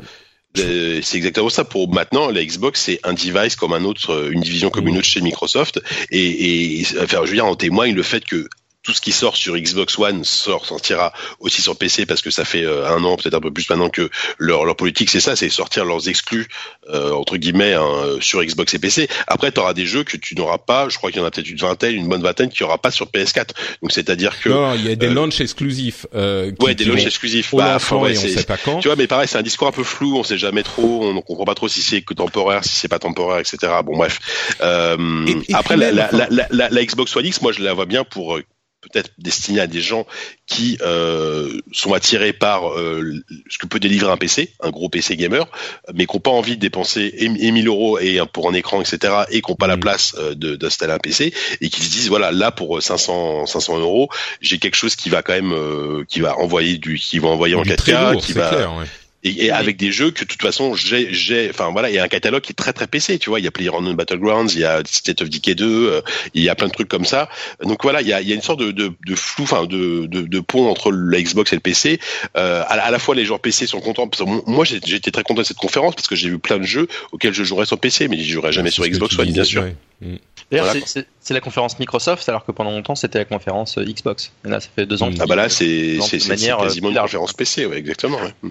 Euh, 0.57 0.99
C'est 1.03 1.18
exactement 1.18 1.49
ça. 1.49 1.64
Pour 1.64 1.94
maintenant, 1.94 2.31
la 2.31 2.44
Xbox 2.44 2.81
c'est 2.81 2.99
un 3.03 3.14
device 3.14 3.56
comme 3.56 3.72
un 3.72 3.84
autre, 3.84 4.11
euh, 4.14 4.31
une 4.31 4.41
division 4.41 4.72
comme 4.72 4.88
une 4.88 4.98
autre 4.98 5.06
chez 5.06 5.22
Microsoft. 5.22 5.80
Et, 6.10 6.80
et 6.80 6.86
enfin, 7.03 7.19
je 7.23 7.30
veux 7.30 7.36
dire, 7.36 7.45
en 7.45 7.56
témoigne 7.56 7.94
le 7.94 8.02
fait 8.02 8.26
que 8.26 8.48
tout 8.90 8.95
ce 8.95 9.02
qui 9.02 9.11
sort 9.11 9.36
sur 9.38 9.56
Xbox 9.56 9.99
One 9.99 10.24
sort 10.24 10.66
sortira 10.66 11.14
aussi 11.40 11.61
sur 11.61 11.78
PC 11.78 12.07
parce 12.07 12.24
que 12.24 12.32
ça 12.32 12.44
fait 12.44 12.64
euh, 12.64 12.88
un 12.88 13.03
an, 13.03 13.18
peut-être 13.18 13.36
un 13.36 13.40
peu 13.40 13.52
plus 13.52 13.70
maintenant 13.70 13.90
que 13.90 14.10
leur 14.40 14.66
leur 14.66 14.76
politique 14.76 15.11
c'est 15.11 15.20
ça, 15.20 15.36
c'est 15.36 15.49
sortir 15.49 15.86
leurs 15.86 16.10
exclus 16.10 16.48
euh, 16.90 17.11
entre 17.11 17.38
guillemets 17.38 17.74
hein, 17.76 18.18
sur 18.20 18.44
Xbox 18.44 18.74
et 18.74 18.80
PC. 18.80 19.07
Après, 19.28 19.52
tu 19.52 19.60
auras 19.60 19.76
des 19.76 19.86
jeux 19.86 20.03
que 20.03 20.18
tu 20.18 20.34
n'auras 20.36 20.57
pas. 20.57 20.90
Je 20.90 20.98
crois 20.98 21.11
qu'il 21.11 21.20
y 21.20 21.24
en 21.24 21.28
a 21.28 21.30
peut-être 21.30 21.49
une 21.49 21.57
vingtaine, 21.57 21.94
une 21.94 22.07
bonne 22.07 22.24
vingtaine 22.24 22.49
qui 22.49 22.64
aura 22.64 22.80
pas 22.80 22.90
sur 22.90 23.06
PS4. 23.07 23.49
Donc 23.84 23.91
c'est-à-dire 23.91 24.40
que 24.40 24.49
non, 24.49 24.74
il 24.74 24.88
y 24.88 24.91
a 24.91 24.95
des 24.95 25.06
euh, 25.07 25.14
launch 25.14 25.40
exclusifs. 25.40 26.07
Euh, 26.16 26.52
qui, 26.52 26.66
ouais, 26.66 26.74
des 26.74 26.86
launchs 26.86 27.06
exclusifs. 27.06 27.53
Bah, 27.53 27.74
enfin, 27.76 27.98
ouais, 27.98 28.18
on 28.18 28.22
sait 28.28 28.44
pas 28.44 28.57
quand. 28.57 28.80
tu 28.80 28.88
vois, 28.88 28.95
mais 28.95 29.06
pareil, 29.06 29.28
c'est 29.28 29.38
un 29.38 29.44
discours 29.44 29.68
un 29.68 29.72
peu 29.72 29.84
flou, 29.84 30.18
on 30.18 30.24
sait 30.24 30.40
jamais 30.40 30.64
trop, 30.64 31.03
on 31.03 31.14
ne 31.14 31.20
comprend 31.22 31.45
pas 31.45 31.53
trop 31.56 31.68
si 31.68 31.82
c'est 31.84 32.02
que 32.02 32.16
temporaire, 32.16 32.64
si 32.64 32.72
c'est 32.76 32.88
pas 32.88 32.98
temporaire, 32.99 33.38
etc. 33.40 33.72
Bon, 33.86 33.95
bref. 33.98 34.20
Euh, 34.61 35.26
Et- 35.28 35.52
et 35.52 35.53
après, 35.53 35.78
la, 35.78 35.91
la, 35.91 36.10
la, 36.11 36.70
la 36.70 36.86
Xbox 36.86 37.16
One 37.16 37.26
X, 37.28 37.41
moi, 37.44 37.52
je 37.52 37.61
la 37.61 37.74
vois 37.74 37.86
bien 37.86 38.03
pour 38.03 38.36
euh, 38.38 38.44
peut-être 38.82 39.12
destinée 39.18 39.60
à 39.60 39.68
des 39.68 39.82
gens 39.82 40.06
qui 40.48 40.78
euh, 40.82 41.60
sont 41.72 41.94
attirés 41.94 42.34
par 42.34 42.70
euh, 42.72 43.14
ce 43.50 43.58
que 43.58 43.68
peut 43.68 43.80
délivrer 43.80 44.12
un 44.12 44.18
PC, 44.18 44.54
un 44.62 44.70
gros 44.70 44.90
PC 44.90 45.18
gamer, 45.18 45.46
mais 45.94 46.06
qui 46.06 46.16
n'ont 46.16 46.22
pas 46.22 46.32
envie 46.32 46.56
de 46.56 46.62
dépenser 46.62 47.02
et, 47.02 47.26
et 47.26 47.52
1000 47.52 47.68
euros 47.68 48.00
et 48.00 48.20
pour 48.32 48.50
un 48.50 48.54
écran, 48.54 48.82
etc., 48.82 49.14
et 49.30 49.42
qui 49.42 49.52
n'ont 49.52 49.56
pas 49.56 49.68
la 49.68 49.76
Mhm. 49.76 49.82
place 49.82 50.16
euh, 50.18 50.36
d'installer 50.36 50.94
un 50.94 51.00
PC, 51.00 51.34
et 51.62 51.70
qui 51.70 51.82
se 51.82 51.92
disent, 51.92 52.10
voilà, 52.10 52.32
là, 52.32 52.52
pour 52.52 52.82
500, 52.82 53.46
500 53.46 53.80
euros, 53.80 54.10
j'ai 54.42 54.60
quelque 54.60 54.76
chose 54.76 54.96
qui 54.96 55.10
va 55.10 55.22
quand 55.22 55.34
même, 55.34 55.54
euh, 55.54 56.04
qui 56.08 56.20
va 56.20 56.38
envoyer 56.38 56.78
du, 56.78 56.98
qui 56.98 57.20
va 57.20 57.30
envoyer 57.30 57.56
en 57.56 57.62
Du 57.62 57.70
4K, 57.70 57.76
très 57.76 58.12
lourd, 58.12 58.22
qui 58.22 58.34
va, 58.34 58.50
clair. 58.50 58.74
Ouais. 58.78 58.86
Et, 59.24 59.46
et 59.48 59.52
avec 59.52 59.76
des 59.78 59.91
jeux 59.91 60.12
que 60.12 60.24
de 60.24 60.30
toute 60.30 60.41
façon 60.41 60.76
j'ai 60.76 61.14
j'ai 61.14 61.50
enfin 61.50 61.72
voilà 61.72 61.90
il 61.90 61.96
y 61.96 62.00
a 62.00 62.04
un 62.04 62.08
catalogue 62.08 62.41
qui 62.41 62.52
est 62.52 62.56
très 62.56 62.72
très 62.72 62.88
PC 62.88 63.20
tu 63.20 63.30
vois 63.30 63.40
il 63.40 63.44
y 63.44 63.48
a 63.48 63.52
PlayerUnknown's 63.52 63.96
Battlegrounds 63.98 64.54
il 64.56 64.62
y 64.62 64.64
a 64.64 64.82
State 64.86 65.22
of 65.22 65.30
Decay 65.30 65.56
2 65.56 65.66
euh, 65.66 66.02
il 66.34 66.41
y 66.41 66.48
a 66.50 66.56
plein 66.56 66.68
de 66.68 66.72
trucs 66.72 66.88
comme 66.88 67.04
ça 67.06 67.28
donc 67.64 67.84
voilà 67.84 68.02
il 68.02 68.08
y 68.08 68.14
a, 68.14 68.22
il 68.22 68.30
y 68.30 68.32
a 68.32 68.36
une 68.36 68.41
sorte 68.41 68.60
de, 68.62 68.72
de, 68.72 68.91
de 69.06 69.16
flou 69.16 69.44
enfin 69.44 69.66
de, 69.66 70.06
de, 70.06 70.22
de 70.22 70.40
pont 70.40 70.70
entre 70.70 70.91
la 70.91 71.22
Xbox 71.22 71.52
et 71.52 71.56
le 71.58 71.62
PC 71.62 72.00
euh, 72.38 72.64
à, 72.68 72.78
la, 72.78 72.86
à 72.86 72.91
la 72.91 73.00
fois 73.00 73.14
les 73.14 73.26
joueurs 73.26 73.41
PC 73.41 73.68
sont 73.68 73.82
contents 73.82 74.08
parce 74.08 74.24
que 74.24 74.50
moi 74.50 74.64
j'ai 74.64 74.80
j'ai 74.86 74.96
été 74.96 75.12
très 75.12 75.24
content 75.24 75.41
de 75.41 75.46
cette 75.48 75.58
conférence 75.58 75.96
parce 75.96 76.08
que 76.08 76.16
j'ai 76.16 76.30
vu 76.30 76.40
plein 76.40 76.58
de 76.58 76.64
jeux 76.64 76.88
auxquels 77.12 77.34
je 77.34 77.44
jouerais 77.44 77.66
sur 77.66 77.78
PC 77.78 78.08
mais 78.08 78.18
je 78.18 78.32
jouerais 78.34 78.54
jamais 78.54 78.72
sur 78.72 78.86
Xbox 78.88 79.20
One 79.20 79.32
bien 79.32 79.44
sûr 79.44 79.64
ouais. 79.64 79.76
Mm. 80.02 80.16
D'ailleurs, 80.50 80.66
Voilà, 80.66 80.80
c'est- 80.80 81.02
c'est 81.02 81.08
c'est 81.20 81.34
la 81.34 81.41
conférence 81.41 81.78
Microsoft, 81.78 82.28
alors 82.30 82.46
que 82.46 82.52
pendant 82.54 82.72
longtemps 82.72 82.96
c'était 82.96 83.20
la 83.20 83.26
conférence 83.26 83.78
euh, 83.78 83.84
Xbox. 83.84 84.32
Et 84.46 84.50
là, 84.50 84.60
ça 84.62 84.70
fait 84.74 84.86
deux 84.86 85.04
ans. 85.04 85.12
Mm. 85.12 85.16
ah 85.20 85.26
bah 85.28 85.36
là 85.36 85.50
c'est 85.50 85.66
de 85.98 86.02
c'est 86.02 86.08
c'est- 86.08 86.20
c'est 86.20 86.30
manière, 86.30 86.60
euh, 86.62 86.64
quasiment 86.64 86.90
une 86.90 86.98
conférence 86.98 87.34
PC 87.34 87.66
ouais 87.66 87.78
exactement 87.78 88.18
ouais. 88.18 88.50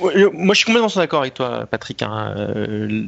Je- 0.00 0.26
moi, 0.32 0.54
je 0.54 0.58
suis 0.58 0.66
complètement 0.66 0.90
d'accord 0.94 1.20
avec 1.20 1.34
toi, 1.34 1.66
Patrick. 1.70 2.02
hein. 2.02 2.34
Euh, 2.36 3.04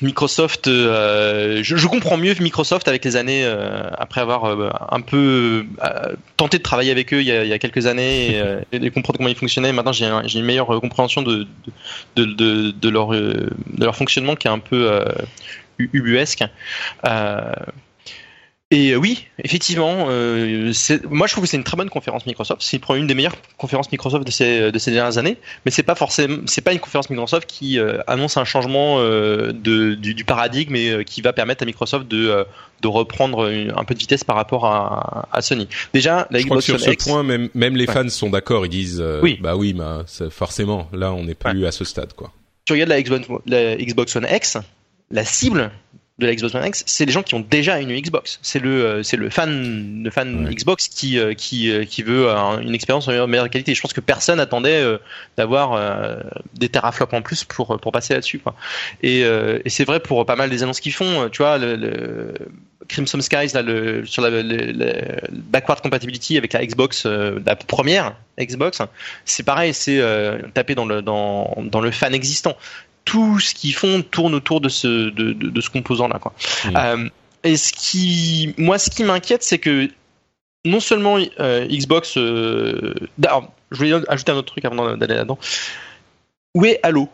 Microsoft, 0.00 0.68
euh, 0.68 1.60
je, 1.64 1.86
comprends 1.88 2.16
mieux 2.16 2.34
Microsoft 2.38 2.86
avec 2.86 3.04
les 3.04 3.16
années 3.16 3.42
euh, 3.44 3.90
après 3.98 4.20
avoir 4.20 4.44
euh, 4.44 4.70
un 4.90 5.00
peu 5.00 5.66
euh, 5.82 6.14
tenté 6.36 6.58
de 6.58 6.62
travailler 6.62 6.92
avec 6.92 7.12
eux 7.12 7.20
il 7.20 7.26
y 7.26 7.52
a, 7.52 7.58
quelques 7.58 7.86
années 7.86 8.34
et, 8.36 8.40
euh, 8.40 8.60
et 8.70 8.90
comprendre 8.90 9.16
comment 9.16 9.28
ils 9.28 9.34
fonctionnaient. 9.34 9.72
Maintenant, 9.72 9.92
j'ai 9.92 10.04
un- 10.06 10.22
j'ai 10.24 10.38
une 10.38 10.44
meilleure 10.44 10.72
euh, 10.72 10.78
compréhension 10.78 11.22
de, 11.22 11.48
leur, 12.88 13.12
euh, 13.12 13.50
fonctionnement 13.92 14.36
qui 14.36 14.46
est 14.46 14.50
un 14.52 14.60
peu 14.60 14.88
euh, 14.88 15.04
ubuesque. 15.80 16.44
Et 18.70 18.90
euh, 18.90 18.96
oui, 18.96 19.24
effectivement, 19.42 20.08
euh, 20.10 20.72
moi 21.08 21.26
je 21.26 21.32
trouve 21.32 21.44
que 21.44 21.48
c'est 21.50 21.56
une 21.56 21.64
très 21.64 21.78
bonne 21.78 21.88
conférence 21.88 22.26
Microsoft. 22.26 22.60
C'est 22.60 22.78
une 22.90 23.06
des 23.06 23.14
meilleures 23.14 23.36
conférences 23.56 23.90
Microsoft 23.90 24.26
de 24.26 24.30
ces, 24.30 24.70
de 24.70 24.78
ces 24.78 24.90
dernières 24.90 25.16
années, 25.16 25.38
mais 25.64 25.70
c'est 25.70 25.82
pas 25.82 25.94
forcément, 25.94 26.36
c'est 26.44 26.60
pas 26.60 26.74
une 26.74 26.78
conférence 26.78 27.08
Microsoft 27.08 27.48
qui 27.48 27.78
euh, 27.78 27.98
annonce 28.06 28.36
un 28.36 28.44
changement 28.44 28.96
euh, 28.98 29.52
de, 29.54 29.94
du, 29.94 30.12
du 30.12 30.24
paradigme 30.26 30.76
et 30.76 31.02
qui 31.06 31.22
va 31.22 31.32
permettre 31.32 31.62
à 31.62 31.66
Microsoft 31.66 32.08
de, 32.08 32.44
de 32.82 32.88
reprendre 32.88 33.48
une- 33.50 33.72
un 33.74 33.84
peu 33.84 33.94
de 33.94 34.00
vitesse 34.00 34.22
par 34.22 34.36
rapport 34.36 34.66
à, 34.66 35.28
à 35.32 35.40
Sony. 35.40 35.66
Déjà, 35.94 36.28
la 36.30 36.38
Je 36.38 36.44
crois 36.44 36.58
que 36.58 36.64
Xbox 36.64 36.82
sur 36.82 36.92
ce 36.92 37.08
point, 37.08 37.22
même, 37.22 37.48
même 37.54 37.74
les 37.74 37.86
Ouais. 37.88 37.94
fans 37.94 38.08
sont 38.10 38.28
d'accord. 38.28 38.66
Ils 38.66 38.70
disent, 38.70 39.02
Oui. 39.22 39.38
bah 39.40 39.56
oui, 39.56 39.72
bah, 39.72 40.04
forcément, 40.28 40.90
là, 40.92 41.14
on 41.14 41.24
n'est 41.24 41.34
plus 41.34 41.64
à 41.64 41.72
ce 41.72 41.84
stade, 41.86 42.12
quoi. 42.12 42.32
tu 42.66 42.74
regardes 42.74 42.90
la 42.90 43.00
Xbox, 43.00 43.26
la 43.46 43.76
Xbox 43.76 44.14
One 44.14 44.26
X, 44.30 44.58
la 45.10 45.24
cible 45.24 45.70
de 46.18 46.26
la 46.26 46.34
Xbox 46.34 46.54
One 46.54 46.66
X, 46.66 46.82
c'est 46.86 47.04
les 47.04 47.12
gens 47.12 47.22
qui 47.22 47.34
ont 47.34 47.40
déjà 47.48 47.78
une 47.78 47.94
Xbox. 47.96 48.40
C'est 48.42 48.58
le, 48.58 48.84
euh, 48.84 49.02
c'est 49.02 49.16
le 49.16 49.30
fan, 49.30 50.02
le 50.02 50.10
fan 50.10 50.46
Ouais. 50.46 50.54
Xbox 50.54 50.88
qui, 50.88 51.18
euh, 51.18 51.34
qui, 51.34 51.70
euh, 51.70 51.84
qui 51.84 52.02
veut 52.02 52.28
une 52.28 52.74
expérience 52.74 53.08
en 53.08 53.26
meilleure, 53.26 53.48
qualité. 53.50 53.74
Je 53.74 53.80
pense 53.80 53.92
que 53.92 54.00
personne 54.00 54.40
attendait 54.40 54.84
d'avoir 55.36 56.18
des 56.54 56.68
teraflops 56.68 57.14
en 57.14 57.22
plus 57.22 57.44
pour, 57.44 57.78
pour 57.80 57.92
passer 57.92 58.14
là-dessus. 58.14 58.38
Quoi. 58.38 58.54
Et, 59.02 59.20
et 59.20 59.70
c'est 59.70 59.84
vrai 59.84 60.00
pour 60.00 60.24
pas 60.26 60.36
mal 60.36 60.50
des 60.50 60.62
annonces 60.62 60.80
qu'ils 60.80 60.92
font. 60.92 61.28
Tu 61.30 61.38
vois, 61.38 61.58
le, 61.58 61.76
le 61.76 62.34
Crimson 62.88 63.20
Skies 63.20 63.52
là, 63.54 63.62
le, 63.62 64.04
sur 64.06 64.22
la, 64.22 64.30
le, 64.30 64.42
le 64.42 64.92
backward 65.30 65.80
compatibility 65.80 66.36
avec 66.36 66.52
la 66.52 66.64
Xbox, 66.64 67.04
euh, 67.06 67.38
la 67.44 67.54
première 67.54 68.14
Xbox, 68.40 68.80
c'est 69.24 69.42
pareil, 69.42 69.74
c'est 69.74 69.98
euh, 69.98 70.38
taper 70.54 70.74
dans 70.74 70.86
le, 70.86 71.02
dans, 71.02 71.54
dans 71.64 71.80
le 71.80 71.90
fan 71.90 72.14
existant 72.14 72.56
tout 73.08 73.40
ce 73.40 73.54
qu'ils 73.54 73.74
font 73.74 74.02
tourne 74.02 74.34
autour 74.34 74.60
de 74.60 74.68
ce, 74.68 75.08
de, 75.08 75.32
de, 75.32 75.48
de 75.48 75.60
ce 75.62 75.70
composant-là. 75.70 76.18
Quoi. 76.18 76.34
Mm. 76.66 76.76
Euh, 76.76 77.08
et 77.42 77.56
ce 77.56 77.72
qui, 77.72 78.54
moi, 78.58 78.78
ce 78.78 78.90
qui 78.90 79.02
m'inquiète, 79.02 79.42
c'est 79.42 79.58
que 79.58 79.88
non 80.66 80.80
seulement 80.80 81.16
euh, 81.40 81.66
Xbox. 81.66 82.18
Euh, 82.18 82.92
alors, 83.24 83.50
je 83.70 83.78
voulais 83.78 83.94
ajouter 84.08 84.32
un 84.32 84.36
autre 84.36 84.52
truc 84.52 84.64
avant 84.66 84.94
d'aller 84.96 85.14
là-dedans. 85.14 85.38
Où 86.54 86.66
est 86.66 86.80
Halo? 86.82 87.08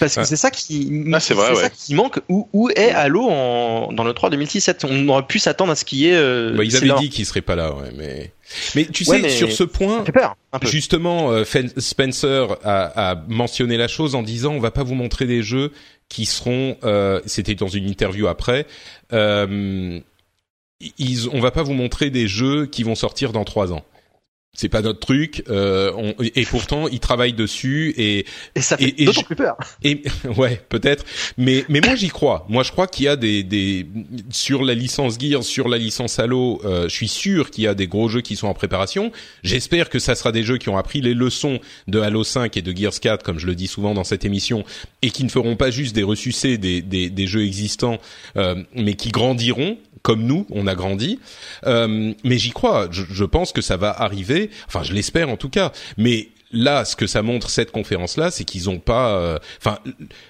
Parce 0.00 0.16
que 0.16 0.24
c'est 0.24 0.36
ça 0.36 0.50
qui, 0.50 1.04
Ah, 1.12 1.20
c'est 1.20 1.34
vrai, 1.34 1.50
ouais. 1.50 1.62
ça 1.62 1.70
qui 1.70 1.94
manque. 1.94 2.20
Où, 2.28 2.48
où 2.52 2.70
est 2.70 2.90
Halo 2.90 3.28
en, 3.28 3.92
dans 3.92 4.04
le 4.04 4.12
3 4.12 4.30
2017 4.30 4.84
On 4.88 5.08
aurait 5.08 5.26
pu 5.26 5.38
s'attendre 5.38 5.72
à 5.72 5.76
ce 5.76 5.84
qui 5.84 6.08
est. 6.08 6.14
Euh, 6.14 6.54
Bah, 6.56 6.64
ils 6.64 6.76
avaient 6.76 6.92
dit 7.00 7.08
qu'ils 7.10 7.26
seraient 7.26 7.40
pas 7.42 7.56
là, 7.56 7.74
ouais, 7.74 7.90
mais, 7.96 8.32
mais 8.74 8.84
tu 8.86 9.04
Ouais, 9.08 9.16
sais, 9.16 9.22
mais 9.22 9.30
sur 9.30 9.50
ce 9.52 9.64
point, 9.64 10.04
peur. 10.04 10.36
Justement, 10.62 11.30
euh, 11.32 11.44
Spencer 11.78 12.56
a, 12.64 13.10
a 13.12 13.14
mentionné 13.28 13.76
la 13.76 13.88
chose 13.88 14.14
en 14.14 14.22
disant 14.22 14.52
on 14.52 14.60
va 14.60 14.70
pas 14.70 14.82
vous 14.82 14.94
montrer 14.94 15.26
des 15.26 15.42
jeux 15.42 15.72
qui 16.08 16.26
seront. 16.26 16.76
Euh, 16.84 17.20
C'était 17.26 17.54
dans 17.54 17.68
une 17.68 17.88
interview 17.88 18.26
après. 18.28 18.66
Euh, 19.12 19.98
ils, 20.98 21.28
on 21.32 21.40
va 21.40 21.50
pas 21.50 21.62
vous 21.62 21.72
montrer 21.72 22.10
des 22.10 22.28
jeux 22.28 22.66
qui 22.66 22.82
vont 22.82 22.94
sortir 22.94 23.32
dans 23.32 23.44
trois 23.44 23.72
ans. 23.72 23.84
C'est 24.56 24.68
pas 24.68 24.82
notre 24.82 25.00
truc. 25.00 25.42
Euh, 25.50 25.92
on- 25.96 26.14
et 26.22 26.44
pourtant, 26.46 26.86
ils 26.88 27.00
travaillent 27.00 27.32
dessus 27.32 27.92
et 27.98 28.24
Et 28.54 28.60
ça 28.60 28.76
fait 28.76 28.92
d'autant 28.92 29.22
plus 29.22 29.34
peur. 29.36 29.56
et 29.82 30.02
ouais, 30.36 30.60
peut-être. 30.68 31.04
Mais 31.36 31.64
mais 31.68 31.80
moi 31.80 31.96
j'y 31.96 32.08
crois. 32.08 32.46
Moi 32.48 32.62
je 32.62 32.70
crois 32.70 32.86
qu'il 32.86 33.06
y 33.06 33.08
a 33.08 33.16
des 33.16 33.42
des 33.42 33.84
sur 34.30 34.62
la 34.64 34.74
licence 34.74 35.18
Gears, 35.18 35.42
sur 35.42 35.68
la 35.68 35.76
licence 35.76 36.18
Halo, 36.18 36.60
euh, 36.64 36.88
je 36.88 36.94
suis 36.94 37.08
sûr 37.08 37.50
qu'il 37.50 37.64
y 37.64 37.66
a 37.66 37.74
des 37.74 37.88
gros 37.88 38.08
jeux 38.08 38.20
qui 38.20 38.36
sont 38.36 38.46
en 38.46 38.54
préparation. 38.54 39.10
J'espère 39.42 39.90
que 39.90 39.98
ça 39.98 40.14
sera 40.14 40.30
des 40.32 40.44
jeux 40.44 40.58
qui 40.58 40.68
ont 40.68 40.76
appris 40.78 41.00
les 41.00 41.14
leçons 41.14 41.58
de 41.88 41.98
Halo 41.98 42.22
5 42.24 42.56
et 42.56 42.62
de 42.62 42.76
Gears 42.76 43.00
4 43.00 43.22
comme 43.24 43.38
je 43.40 43.46
le 43.46 43.54
dis 43.56 43.66
souvent 43.66 43.92
dans 43.92 44.04
cette 44.04 44.24
émission 44.24 44.64
et 45.02 45.10
qui 45.10 45.24
ne 45.24 45.28
feront 45.30 45.56
pas 45.56 45.70
juste 45.72 45.94
des 45.96 46.04
ressucés 46.04 46.58
des 46.58 46.80
des, 46.80 47.10
des 47.10 47.26
jeux 47.26 47.42
existants 47.44 47.98
euh, 48.36 48.62
mais 48.74 48.94
qui 48.94 49.08
grandiront 49.10 49.78
comme 50.04 50.22
nous, 50.22 50.46
on 50.50 50.66
a 50.68 50.74
grandi. 50.76 51.18
Euh, 51.66 52.12
mais 52.22 52.38
j'y 52.38 52.50
crois. 52.50 52.88
Je, 52.92 53.02
je 53.10 53.24
pense 53.24 53.52
que 53.52 53.62
ça 53.62 53.76
va 53.76 53.90
arriver. 53.90 54.50
Enfin, 54.68 54.82
je 54.84 54.92
l'espère 54.92 55.30
en 55.30 55.36
tout 55.36 55.48
cas. 55.48 55.72
Mais 55.96 56.28
là, 56.52 56.84
ce 56.84 56.94
que 56.94 57.06
ça 57.08 57.22
montre 57.22 57.48
cette 57.50 57.72
conférence-là, 57.72 58.30
c'est 58.30 58.44
qu'ils 58.44 58.68
ont 58.70 58.78
pas. 58.78 59.16
euh, 59.18 59.38
Enfin, 59.58 59.78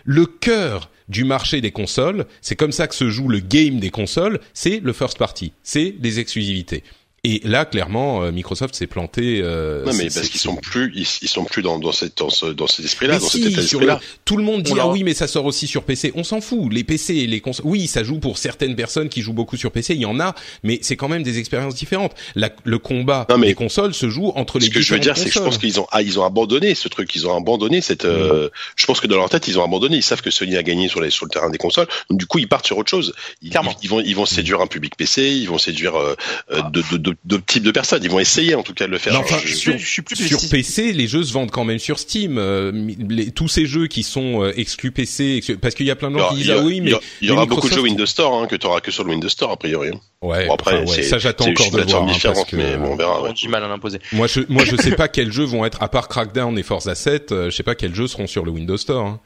le 0.05 0.25
cœur 0.27 0.91
du 1.09 1.25
marché 1.25 1.61
des 1.61 1.73
consoles, 1.73 2.25
c'est 2.41 2.57
comme 2.57 2.73
ça 2.73 2.87
que 2.87 2.95
se 2.95 3.11
joue 3.11 3.29
le 3.29 3.41
game 3.41 3.81
des 3.81 3.91
consoles. 3.91 4.39
C'est 4.55 4.81
le 4.83 4.93
first 4.93 5.19
party, 5.19 5.53
c'est 5.65 5.97
les 6.01 6.21
exclusivités. 6.21 6.85
Et 7.27 7.41
là, 7.45 7.65
clairement, 7.65 8.23
euh, 8.23 8.33
Microsoft 8.33 8.75
s'est 8.75 8.87
planté. 8.87 9.41
Euh, 9.43 9.85
non, 9.87 9.93
mais 9.95 10.05
parce 10.11 10.29
qu'ils 10.29 10.41
sont 10.41 10.57
plus, 10.57 10.93
ils, 10.95 11.07
ils 11.23 11.29
sont 11.29 11.45
plus 11.45 11.63
dans, 11.63 11.79
dans 11.79 11.91
cette, 11.93 12.19
dans, 12.19 12.29
ce, 12.29 12.47
dans 12.47 12.67
cet 12.67 12.85
esprit-là, 12.85 13.19
dans 13.19 13.27
si, 13.27 13.43
cet 13.43 13.53
état 13.53 13.61
d'esprit-là. 13.63 14.01
tout 14.27 14.37
le 14.37 14.43
monde 14.45 14.63
dit 14.63 14.75
ah 14.79 14.89
oui 14.89 15.05
mais 15.05 15.15
ça 15.15 15.27
sort 15.27 15.47
aussi 15.47 15.67
sur 15.67 15.85
PC. 15.85 16.13
On 16.17 16.23
s'en 16.25 16.41
fout. 16.43 16.71
Les 16.71 16.85
PC 16.85 17.15
et 17.17 17.27
les 17.27 17.41
consoles, 17.41 17.65
oui 17.67 17.87
ça 17.87 18.05
joue 18.05 18.19
pour 18.19 18.37
certaines 18.37 18.77
personnes 18.77 19.09
qui 19.09 19.23
jouent 19.23 19.33
beaucoup 19.33 19.57
sur 19.57 19.73
PC. 19.73 19.95
Il 19.95 20.03
y 20.03 20.07
en 20.07 20.21
a, 20.21 20.35
mais 20.63 20.79
c'est 20.83 20.97
quand 20.97 21.09
même 21.09 21.23
des 21.23 21.39
expériences 21.39 21.75
différentes. 21.75 22.13
La- 22.35 22.51
le 22.65 22.79
combat 22.79 23.27
Non, 23.31 23.39
mais- 23.39 23.47
des 23.49 23.55
consoles 23.55 23.95
se 23.95 24.11
joue 24.11 24.33
entre 24.37 24.59
les 24.59 24.67
Ce 24.67 24.71
que 24.71 24.81
je 24.83 24.93
veux 24.93 25.01
dire, 25.01 25.17
c'est 25.17 25.27
que 25.31 25.35
je 25.35 25.39
pense 25.41 25.57
qu'ils 25.59 25.81
ont, 25.81 25.87
ah, 25.93 26.03
ils 26.03 26.19
ont 26.21 26.25
abandonné 26.25 26.75
ce 26.75 26.89
truc, 26.89 27.15
ils 27.15 27.27
ont 27.27 27.35
abandonné 27.37 27.81
cette. 27.81 28.05
euh, 28.05 28.51
je 28.77 28.85
pense 28.85 29.01
que 29.01 29.07
dans 29.07 29.17
leur 29.17 29.31
tête, 29.31 29.49
ils 29.49 29.59
ont 29.59 29.65
abandonné. 29.65 29.97
Ils 29.97 30.03
savent 30.03 30.21
que 30.21 30.31
Sony 30.31 30.57
a 30.57 30.63
gagné 30.63 30.89
sur, 30.89 31.01
les, 31.01 31.09
sur 31.11 31.25
le 31.25 31.31
terrain 31.31 31.49
des 31.49 31.59
consoles, 31.59 31.87
donc 32.11 32.19
du 32.19 32.27
coup, 32.27 32.39
ils 32.39 32.49
partent 32.49 32.67
sur 32.67 32.77
autre 32.77 32.91
chose. 32.91 33.15
Ils, 33.41 33.49
Clairement. 33.51 33.75
ils 33.83 33.89
vont, 33.89 34.01
ils 34.01 34.15
vont 34.15 34.27
séduire 34.27 34.61
un 34.61 34.67
public 34.67 34.95
PC, 34.97 35.31
ils 35.31 35.49
vont 35.49 35.57
séduire 35.59 35.97
euh, 35.97 36.15
euh, 36.53 36.61
de, 36.71 36.83
de, 36.93 36.97
de, 36.99 37.14
d'autres 37.25 37.45
types 37.47 37.63
de 37.63 37.71
personnes. 37.71 38.03
Ils 38.03 38.11
vont 38.11 38.19
essayer 38.21 38.55
en 38.55 38.63
tout 38.63 38.75
cas 38.75 38.87
de 38.87 38.91
le 38.93 38.99
faire. 38.99 39.19
Enfin, 39.19 39.37
Je- 39.43 39.49
je- 39.49 39.55
sur, 39.55 39.79
je 39.79 39.87
suis 39.87 40.03
plus 40.03 40.17
sur. 40.17 40.39
PC, 40.51 40.93
les 40.93 41.07
jeux 41.07 41.23
se 41.23 41.33
vendent 41.33 41.51
quand 41.51 41.65
même 41.65 41.79
sur 41.79 41.99
Steam. 41.99 42.37
Euh, 42.39 42.73
les- 43.09 43.31
tous 43.31 43.49
ces 43.49 43.67
jeux 43.67 43.87
qui 43.87 44.03
sont 44.03 44.43
euh, 44.43 44.53
exclus 44.59 44.91
PC, 44.93 45.37
exclus- 45.39 45.57
parce 45.59 45.75
qu'il 45.75 45.87
y 45.87 45.91
a 45.91 45.97
plein 45.97 46.11
de 46.11 46.17
il 46.17 46.19
y 46.19 46.21
gens 46.21 46.25
aura, 46.27 46.35
qui 46.35 46.41
disent 46.43 46.51
ah 46.51 46.59
oui, 46.63 46.81
mais 46.81 46.87
il 46.89 46.91
y 46.91 46.95
aura- 46.95 47.03
il 47.23 47.29
y 47.29 47.31
aura 47.31 47.41
mais 47.43 47.47
beaucoup 47.49 47.69
de 47.69 47.75
jeux 47.75 47.81
Windows 47.83 48.07
Store 48.07 48.43
hein, 48.43 48.47
que 48.47 48.57
tu 48.57 48.67
auras 48.67 48.81
que 48.81 48.91
sur 48.91 49.05
le 49.05 49.11
Windows 49.11 49.29
Store 49.29 49.51
a 49.53 49.57
priori. 49.57 49.91
Ouais, 50.23 50.47
Bon, 50.47 50.55
après, 50.55 50.83
enfin, 50.83 50.91
ouais, 50.97 51.03
ça 51.03 51.19
j'attends 51.19 51.47
encore 51.49 51.71
de 51.71 51.83
voir. 51.83 52.03
hein, 52.05 52.13
parce 52.23 52.45
que, 52.45 52.57
mais 52.57 52.77
bon, 52.77 52.93
on 52.93 52.97
verra. 52.97 53.23
ouais. 53.23 53.33
Du 53.35 53.49
mal 53.49 53.63
à 53.65 53.69
l'imposer. 53.69 53.99
Moi, 54.13 54.27
je, 54.27 54.41
moi, 54.49 54.65
je 54.65 54.77
sais 54.77 54.93
pas 54.97 55.09
quels 55.09 55.33
jeux 55.33 55.45
vont 55.45 55.65
être 55.65 55.83
à 55.83 55.89
part 55.89 56.09
Crackdown 56.09 56.59
et 56.59 56.63
Forza 56.63 56.95
7. 56.95 57.33
euh, 57.33 57.51
je 57.51 57.57
sais 57.57 57.63
pas 57.63 57.75
quels 57.75 57.95
jeux 57.95 58.07
seront 58.09 58.27
sur 58.27 58.45
le 58.45 58.51
Windows 58.51 58.77
Store. 58.77 59.05
hein. 59.07 59.21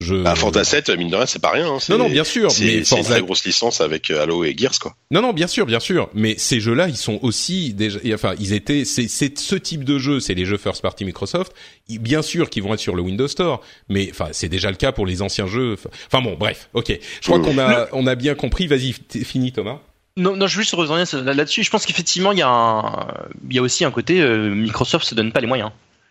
Je... 0.00 0.14
Bah, 0.14 0.34
Forza 0.34 0.62
7, 0.62 0.90
mine 0.90 1.08
de 1.08 1.16
rien, 1.16 1.24
c'est 1.24 1.38
pas 1.40 1.50
rien. 1.52 1.66
Hein, 1.72 1.78
Non, 1.88 1.96
non, 1.96 2.10
bien 2.10 2.22
sûr, 2.24 2.50
C'est 2.50 2.64
mais 2.64 2.70
c'est 2.72 2.78
une 2.78 2.84
Forza 2.84 3.14
très 3.14 3.22
grosse 3.22 3.44
licence 3.46 3.80
avec 3.80 4.10
euh, 4.10 4.22
Halo 4.22 4.44
et 4.44 4.54
Gears, 4.56 4.78
quoi. 4.78 4.94
Non, 5.10 5.22
non, 5.22 5.32
bien 5.32 5.46
sûr, 5.46 5.64
bien 5.64 5.80
sûr. 5.80 6.10
Mais 6.12 6.34
ces 6.36 6.60
jeux-là, 6.60 6.88
ils 6.88 6.96
sont 6.98 7.18
aussi 7.22 7.72
déjà, 7.72 7.98
enfin, 8.12 8.34
ils 8.38 8.52
étaient, 8.52 8.84
c'est, 8.84 9.08
c'est 9.08 9.38
ce 9.38 9.56
type 9.56 9.84
de 9.84 9.98
jeu, 9.98 10.20
c'est 10.20 10.34
les 10.34 10.44
jeux 10.44 10.58
first 10.58 10.82
party 10.82 11.06
Microsoft. 11.06 11.52
Bien 11.88 12.20
sûr 12.20 12.50
qu'ils 12.50 12.62
vont 12.62 12.74
être 12.74 12.80
sur 12.80 12.94
le 12.94 13.00
Windows 13.00 13.26
Store, 13.28 13.62
mais 13.88 14.08
enfin, 14.10 14.28
c'est 14.32 14.50
déjà 14.50 14.70
le 14.70 14.76
cas 14.76 14.92
pour 14.92 15.06
les 15.06 15.22
anciens 15.22 15.46
jeux. 15.46 15.76
Enfin 16.12 16.20
bon, 16.22 16.36
bref, 16.38 16.68
ok. 16.74 16.92
Je 17.22 17.26
crois 17.26 17.40
qu'on 17.40 17.58
a, 17.58 17.88
on 17.92 18.06
a 18.06 18.14
bien 18.16 18.34
compris. 18.34 18.66
Vas-y, 18.66 18.94
fini, 19.24 19.52
Thomas. 19.52 19.78
Non, 20.18 20.34
non, 20.36 20.46
je 20.46 20.56
veux 20.56 20.62
juste 20.62 20.74
revenir 20.74 21.06
là- 21.24 21.32
là-dessus. 21.34 21.62
Je 21.62 21.70
pense 21.70 21.86
qu'effectivement, 21.86 22.32
il 22.32 22.38
y 22.38 22.42
a 22.42 22.48
un, 22.48 23.06
il 23.48 23.56
y 23.56 23.58
a 23.58 23.62
aussi 23.62 23.84
un 23.84 23.90
côté 23.90 24.20
euh, 24.20 24.48
Microsoft 24.54 25.06
se 25.06 25.14
donne 25.14 25.30
pas 25.32 25.40
les 25.40 25.46
moyens. 25.46 25.70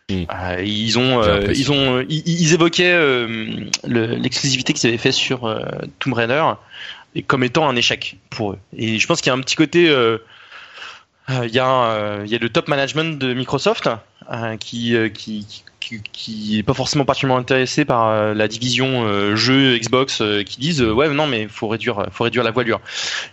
Mm. 0.10 0.24
Euh, 0.32 0.62
ils 0.64 1.00
ont, 1.00 1.24
euh, 1.24 1.52
ils 1.56 1.72
ont, 1.72 2.00
ils, 2.08 2.24
ils 2.28 2.54
évoquaient 2.54 2.94
euh, 2.94 3.28
le- 3.88 4.16
l'exclusivité 4.16 4.74
qu'ils 4.74 4.88
avaient 4.88 5.00
fait 5.00 5.12
sur 5.12 5.46
euh, 5.46 5.60
Tomb 6.00 6.14
Raider 6.14 6.44
et 7.16 7.24
comme 7.24 7.44
étant 7.44 7.68
un 7.68 7.76
échec 7.76 8.18
pour 8.30 8.52
eux. 8.52 8.58
Et 8.78 9.00
je 9.00 9.08
pense 9.08 9.22
qu'il 9.22 9.32
y 9.32 9.34
a 9.34 9.36
un 9.36 9.42
petit 9.42 9.56
côté, 9.56 9.90
euh, 9.90 10.18
euh, 11.32 11.48
il 11.48 11.54
y 11.56 11.60
a, 11.60 11.86
euh, 11.86 12.22
il 12.26 12.32
y 12.32 12.36
a 12.36 12.38
le 12.38 12.50
top 12.50 12.68
management 12.68 13.18
de 13.18 13.34
Microsoft 13.34 13.90
euh, 14.32 14.58
qui, 14.58 14.96
euh, 14.96 15.10
qui, 15.10 15.48
qui, 15.80 16.02
qui 16.12 16.60
est 16.60 16.64
pas 16.64 16.76
forcément 16.76 17.06
particulièrement 17.06 17.42
intéressé 17.42 17.84
par 17.84 18.10
euh, 18.10 18.34
la 18.36 18.48
division 18.48 19.08
euh, 19.08 19.36
jeux 19.36 19.76
Xbox 19.78 20.22
euh, 20.22 20.44
qui 20.44 20.60
disent 20.60 20.82
euh, 20.84 20.92
ouais 20.94 21.10
non 21.10 21.26
mais 21.26 21.48
faut 21.48 21.68
réduire, 21.68 22.06
faut 22.12 22.26
réduire 22.26 22.44
la 22.44 22.52
voilure. 22.52 22.80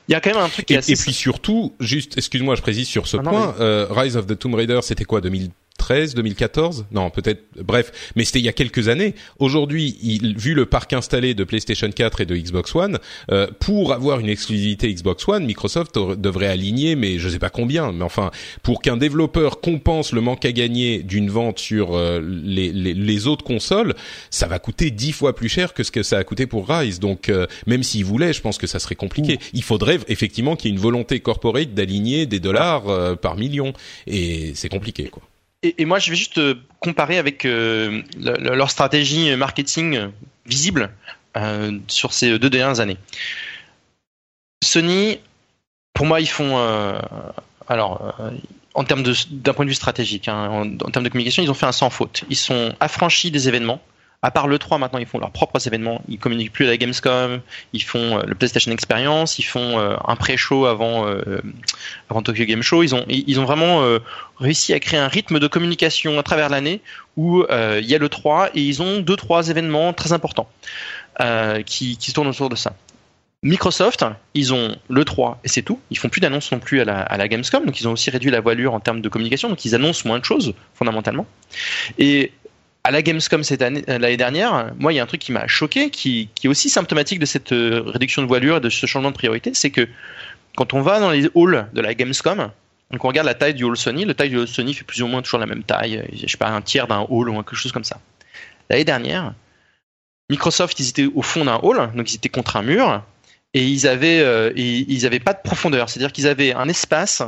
Il 0.08 0.12
y 0.12 0.14
a 0.14 0.20
quand 0.22 0.30
même 0.30 0.42
un 0.42 0.48
truc 0.48 0.64
qui 0.66 0.72
Et, 0.72 0.76
est 0.76 0.78
assez 0.78 0.92
et 0.92 0.96
puis 0.96 1.12
surtout, 1.12 1.74
juste, 1.80 2.16
excuse-moi, 2.16 2.54
je 2.54 2.62
précise 2.62 2.88
sur 2.88 3.06
ce 3.06 3.18
Ah 3.18 3.22
non, 3.22 3.30
point. 3.30 3.54
euh, 3.60 3.86
Rise 3.90 4.16
of 4.16 4.26
the 4.26 4.38
Tomb 4.38 4.54
Raider, 4.54 4.80
c'était 4.82 5.04
quoi, 5.04 5.20
2013, 5.78 6.14
2014 6.14 6.86
Non, 6.92 7.10
peut-être. 7.10 7.42
Bref, 7.60 7.92
mais 8.14 8.24
c'était 8.24 8.38
il 8.38 8.44
y 8.44 8.48
a 8.48 8.52
quelques 8.52 8.88
années. 8.88 9.14
Aujourd'hui, 9.38 9.96
il- 10.02 10.36
vu 10.38 10.54
le 10.54 10.66
parc 10.66 10.92
installé 10.92 11.34
de 11.34 11.44
PlayStation 11.44 11.90
4 11.90 12.20
et 12.20 12.26
de 12.26 12.36
Xbox 12.36 12.74
One, 12.74 12.98
euh, 13.30 13.46
pour 13.58 13.92
avoir 13.92 14.20
une 14.20 14.28
exclusivité 14.28 14.92
Xbox 14.92 15.26
One, 15.28 15.44
Microsoft 15.44 15.96
devrait 15.98 16.46
aligner, 16.46 16.94
mais 16.94 17.18
je 17.18 17.28
sais 17.28 17.38
pas 17.38 17.50
combien. 17.50 17.92
Mais 17.92 18.04
enfin, 18.04 18.30
pour 18.62 18.80
qu'un 18.80 18.96
développeur 18.96 19.60
compense 19.60 20.12
le 20.12 20.20
manque 20.20 20.44
à 20.44 20.52
gagner 20.52 21.02
d'une 21.02 21.30
vente 21.30 21.58
sur 21.58 21.94
euh, 21.96 22.20
les, 22.22 22.70
les, 22.72 22.94
les 22.94 23.26
autres 23.26 23.44
consoles, 23.44 23.94
ça 24.30 24.46
va 24.46 24.58
coûter 24.58 24.90
dix 24.90 25.12
fois 25.12 25.34
plus 25.34 25.48
cher 25.48 25.74
que 25.74 25.82
ce 25.82 25.90
que 25.90 26.02
ça 26.02 26.18
a 26.18 26.24
coûté 26.24 26.46
pour 26.46 26.68
Rise. 26.68 27.00
Donc, 27.00 27.28
euh, 27.28 27.46
même 27.66 27.82
s'il 27.82 28.04
voulait, 28.04 28.32
je 28.32 28.40
pense 28.40 28.58
que 28.58 28.66
ça 28.66 28.78
serait 28.78 28.94
compliqué. 28.94 29.38
Il 29.52 29.62
faudrait 29.62 29.98
effectivement 30.08 30.54
qu'il 30.56 30.70
y 30.70 30.72
ait 30.72 30.76
une 30.76 30.82
volonté 30.82 31.20
corporate 31.20 31.74
d'aligner 31.74 32.26
des 32.26 32.40
dollars 32.40 32.88
euh, 32.88 33.14
par 33.16 33.36
million, 33.36 33.72
et 34.06 34.52
c'est 34.54 34.68
compliqué, 34.68 35.04
quoi. 35.08 35.22
Et, 35.62 35.84
moi, 35.84 35.98
je 35.98 36.10
vais 36.10 36.16
juste 36.16 36.38
euh, 36.38 36.54
comparer 36.80 37.18
avec 37.18 37.44
euh, 37.44 38.02
le- 38.18 38.36
le- 38.36 38.54
leur 38.56 38.70
stratégie 38.70 39.34
marketing 39.36 40.10
visible 40.46 40.90
euh, 41.36 41.78
sur 41.88 42.12
ces 42.12 42.38
deux 42.38 42.50
dernières 42.50 42.80
années. 42.80 42.96
Sony, 44.64 45.18
pour 45.94 46.06
moi, 46.06 46.20
ils 46.20 46.28
font. 46.28 46.56
alors, 47.68 48.14
en 48.74 48.84
termes 48.84 49.02
d'un 49.30 49.52
point 49.52 49.64
de 49.64 49.70
vue 49.70 49.74
stratégique, 49.74 50.28
hein, 50.28 50.48
en, 50.48 50.62
en 50.86 50.90
termes 50.90 51.04
de 51.04 51.08
communication, 51.08 51.42
ils 51.42 51.50
ont 51.50 51.54
fait 51.54 51.66
un 51.66 51.72
sans 51.72 51.90
faute. 51.90 52.24
Ils 52.30 52.36
sont 52.36 52.74
affranchis 52.80 53.30
des 53.30 53.48
événements. 53.48 53.82
À 54.24 54.30
part 54.30 54.46
le 54.46 54.56
3, 54.56 54.78
maintenant, 54.78 55.00
ils 55.00 55.06
font 55.06 55.18
leurs 55.18 55.32
propres 55.32 55.66
événements. 55.66 56.00
Ils 56.08 56.18
communiquent 56.18 56.52
plus 56.52 56.66
à 56.66 56.68
la 56.68 56.76
Gamescom. 56.76 57.40
Ils 57.72 57.82
font 57.82 58.18
euh, 58.18 58.22
le 58.24 58.36
PlayStation 58.36 58.70
Experience. 58.70 59.40
Ils 59.40 59.44
font 59.44 59.80
euh, 59.80 59.96
un 60.06 60.14
pré-show 60.14 60.66
avant, 60.66 61.08
euh, 61.08 61.40
avant 62.08 62.22
Tokyo 62.22 62.44
Game 62.44 62.62
Show. 62.62 62.84
Ils 62.84 62.94
ont, 62.94 63.04
ils 63.08 63.40
ont 63.40 63.44
vraiment 63.44 63.82
euh, 63.82 63.98
réussi 64.38 64.74
à 64.74 64.78
créer 64.78 65.00
un 65.00 65.08
rythme 65.08 65.40
de 65.40 65.48
communication 65.48 66.20
à 66.20 66.22
travers 66.22 66.50
l'année 66.50 66.80
où 67.16 67.44
il 67.50 67.84
y 67.84 67.94
a 67.94 67.98
le 67.98 68.08
3 68.08 68.50
et 68.54 68.62
ils 68.62 68.80
ont 68.80 69.00
deux 69.00 69.16
trois 69.16 69.50
événements 69.50 69.92
très 69.92 70.14
importants 70.14 70.48
qui, 71.66 71.98
qui 71.98 72.10
se 72.10 72.14
tournent 72.14 72.28
autour 72.28 72.48
de 72.48 72.56
ça. 72.56 72.72
Microsoft, 73.42 74.04
ils 74.34 74.54
ont 74.54 74.76
le 74.88 75.04
3 75.04 75.40
et 75.44 75.48
c'est 75.48 75.62
tout. 75.62 75.80
Ils 75.90 75.98
font 75.98 76.08
plus 76.08 76.20
d'annonces 76.20 76.52
non 76.52 76.58
plus 76.58 76.80
à 76.80 76.84
la, 76.84 77.00
à 77.00 77.16
la 77.18 77.28
Gamescom, 77.28 77.66
donc 77.66 77.80
ils 77.80 77.88
ont 77.88 77.92
aussi 77.92 78.08
réduit 78.08 78.30
la 78.30 78.40
voilure 78.40 78.72
en 78.72 78.80
termes 78.80 79.02
de 79.02 79.08
communication, 79.08 79.48
donc 79.48 79.64
ils 79.64 79.74
annoncent 79.74 80.08
moins 80.08 80.20
de 80.20 80.24
choses 80.24 80.54
fondamentalement. 80.74 81.26
Et 81.98 82.32
à 82.84 82.90
la 82.90 83.02
Gamescom 83.02 83.44
cette 83.44 83.62
année, 83.62 83.84
euh, 83.88 83.98
l'année 83.98 84.16
dernière, 84.16 84.72
moi 84.78 84.92
il 84.92 84.96
y 84.96 84.98
a 84.98 85.02
un 85.02 85.06
truc 85.06 85.20
qui 85.20 85.32
m'a 85.32 85.46
choqué, 85.46 85.90
qui, 85.90 86.28
qui 86.34 86.46
est 86.46 86.50
aussi 86.50 86.68
symptomatique 86.68 87.18
de 87.18 87.26
cette 87.26 87.52
euh, 87.52 87.82
réduction 87.86 88.22
de 88.22 88.26
voilure 88.26 88.56
et 88.56 88.60
de 88.60 88.70
ce 88.70 88.86
changement 88.86 89.10
de 89.10 89.16
priorité, 89.16 89.52
c'est 89.54 89.70
que 89.70 89.88
quand 90.56 90.74
on 90.74 90.82
va 90.82 91.00
dans 91.00 91.10
les 91.10 91.28
halls 91.34 91.68
de 91.72 91.80
la 91.80 91.94
Gamescom, 91.94 92.50
donc 92.90 93.04
on 93.04 93.08
regarde 93.08 93.26
la 93.26 93.34
taille 93.34 93.54
du 93.54 93.64
hall 93.64 93.76
Sony, 93.76 94.04
le 94.04 94.14
taille 94.14 94.30
du 94.30 94.38
hall 94.38 94.48
Sony 94.48 94.74
fait 94.74 94.84
plus 94.84 95.02
ou 95.02 95.06
moins 95.06 95.22
toujours 95.22 95.38
la 95.38 95.46
même 95.46 95.62
taille, 95.62 95.98
euh, 95.98 96.04
je 96.12 96.26
sais 96.26 96.36
pas, 96.36 96.48
un 96.48 96.60
tiers 96.60 96.88
d'un 96.88 97.06
hall 97.08 97.28
ou 97.28 97.34
quelque 97.34 97.54
chose 97.54 97.72
comme 97.72 97.84
ça. 97.84 98.00
L'année 98.68 98.84
dernière, 98.84 99.32
Microsoft, 100.28 100.78
ils 100.80 100.88
étaient 100.88 101.08
au 101.14 101.22
fond 101.22 101.44
d'un 101.44 101.60
hall, 101.62 101.92
donc 101.94 102.10
ils 102.10 102.16
étaient 102.16 102.28
contre 102.28 102.56
un 102.56 102.62
mur, 102.62 103.02
et 103.54 103.66
ils 103.66 103.86
avaient, 103.86 104.52
ils 104.56 105.04
avaient 105.04 105.20
pas 105.20 105.34
de 105.34 105.40
profondeur, 105.44 105.90
c'est-à-dire 105.90 106.10
qu'ils 106.10 106.26
avaient 106.26 106.54
un 106.54 106.68
espace. 106.68 107.22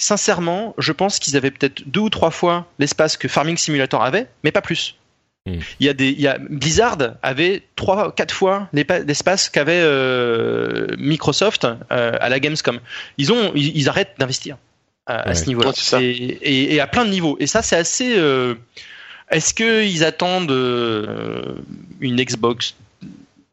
Sincèrement, 0.00 0.74
je 0.78 0.92
pense 0.92 1.18
qu'ils 1.18 1.36
avaient 1.36 1.50
peut-être 1.50 1.82
deux 1.86 2.00
ou 2.00 2.08
trois 2.08 2.30
fois 2.30 2.66
l'espace 2.78 3.18
que 3.18 3.28
Farming 3.28 3.58
Simulator 3.58 4.02
avait, 4.02 4.26
mais 4.44 4.50
pas 4.50 4.62
plus. 4.62 4.96
Mm. 5.44 5.58
Il 5.78 5.86
y 5.86 5.88
a 5.90 5.92
des, 5.92 6.08
il 6.08 6.20
y 6.20 6.26
a 6.26 6.38
Blizzard 6.38 6.96
avait 7.22 7.62
trois, 7.76 8.10
quatre 8.14 8.34
fois 8.34 8.68
l'espace 8.72 9.50
qu'avait 9.50 9.82
euh, 9.82 10.86
Microsoft 10.98 11.64
euh, 11.66 12.12
à 12.18 12.28
la 12.30 12.40
Gamescom. 12.40 12.80
Ils 13.18 13.30
ont, 13.30 13.52
ils, 13.54 13.76
ils 13.76 13.88
arrêtent 13.90 14.14
d'investir 14.18 14.56
à 15.06 15.28
Ouais. 15.28 15.34
ce 15.34 15.46
niveau-là. 15.46 15.72
Et, 16.00 16.02
et, 16.02 16.74
et 16.74 16.80
à 16.80 16.86
plein 16.86 17.04
de 17.04 17.10
niveaux. 17.10 17.36
Et 17.40 17.46
ça, 17.46 17.60
c'est 17.60 17.76
assez. 17.76 18.14
euh, 18.16 18.54
Est-ce 19.30 19.52
qu'ils 19.52 20.02
attendent 20.04 20.50
euh, 20.50 21.56
une 22.00 22.16
Xbox 22.22 22.74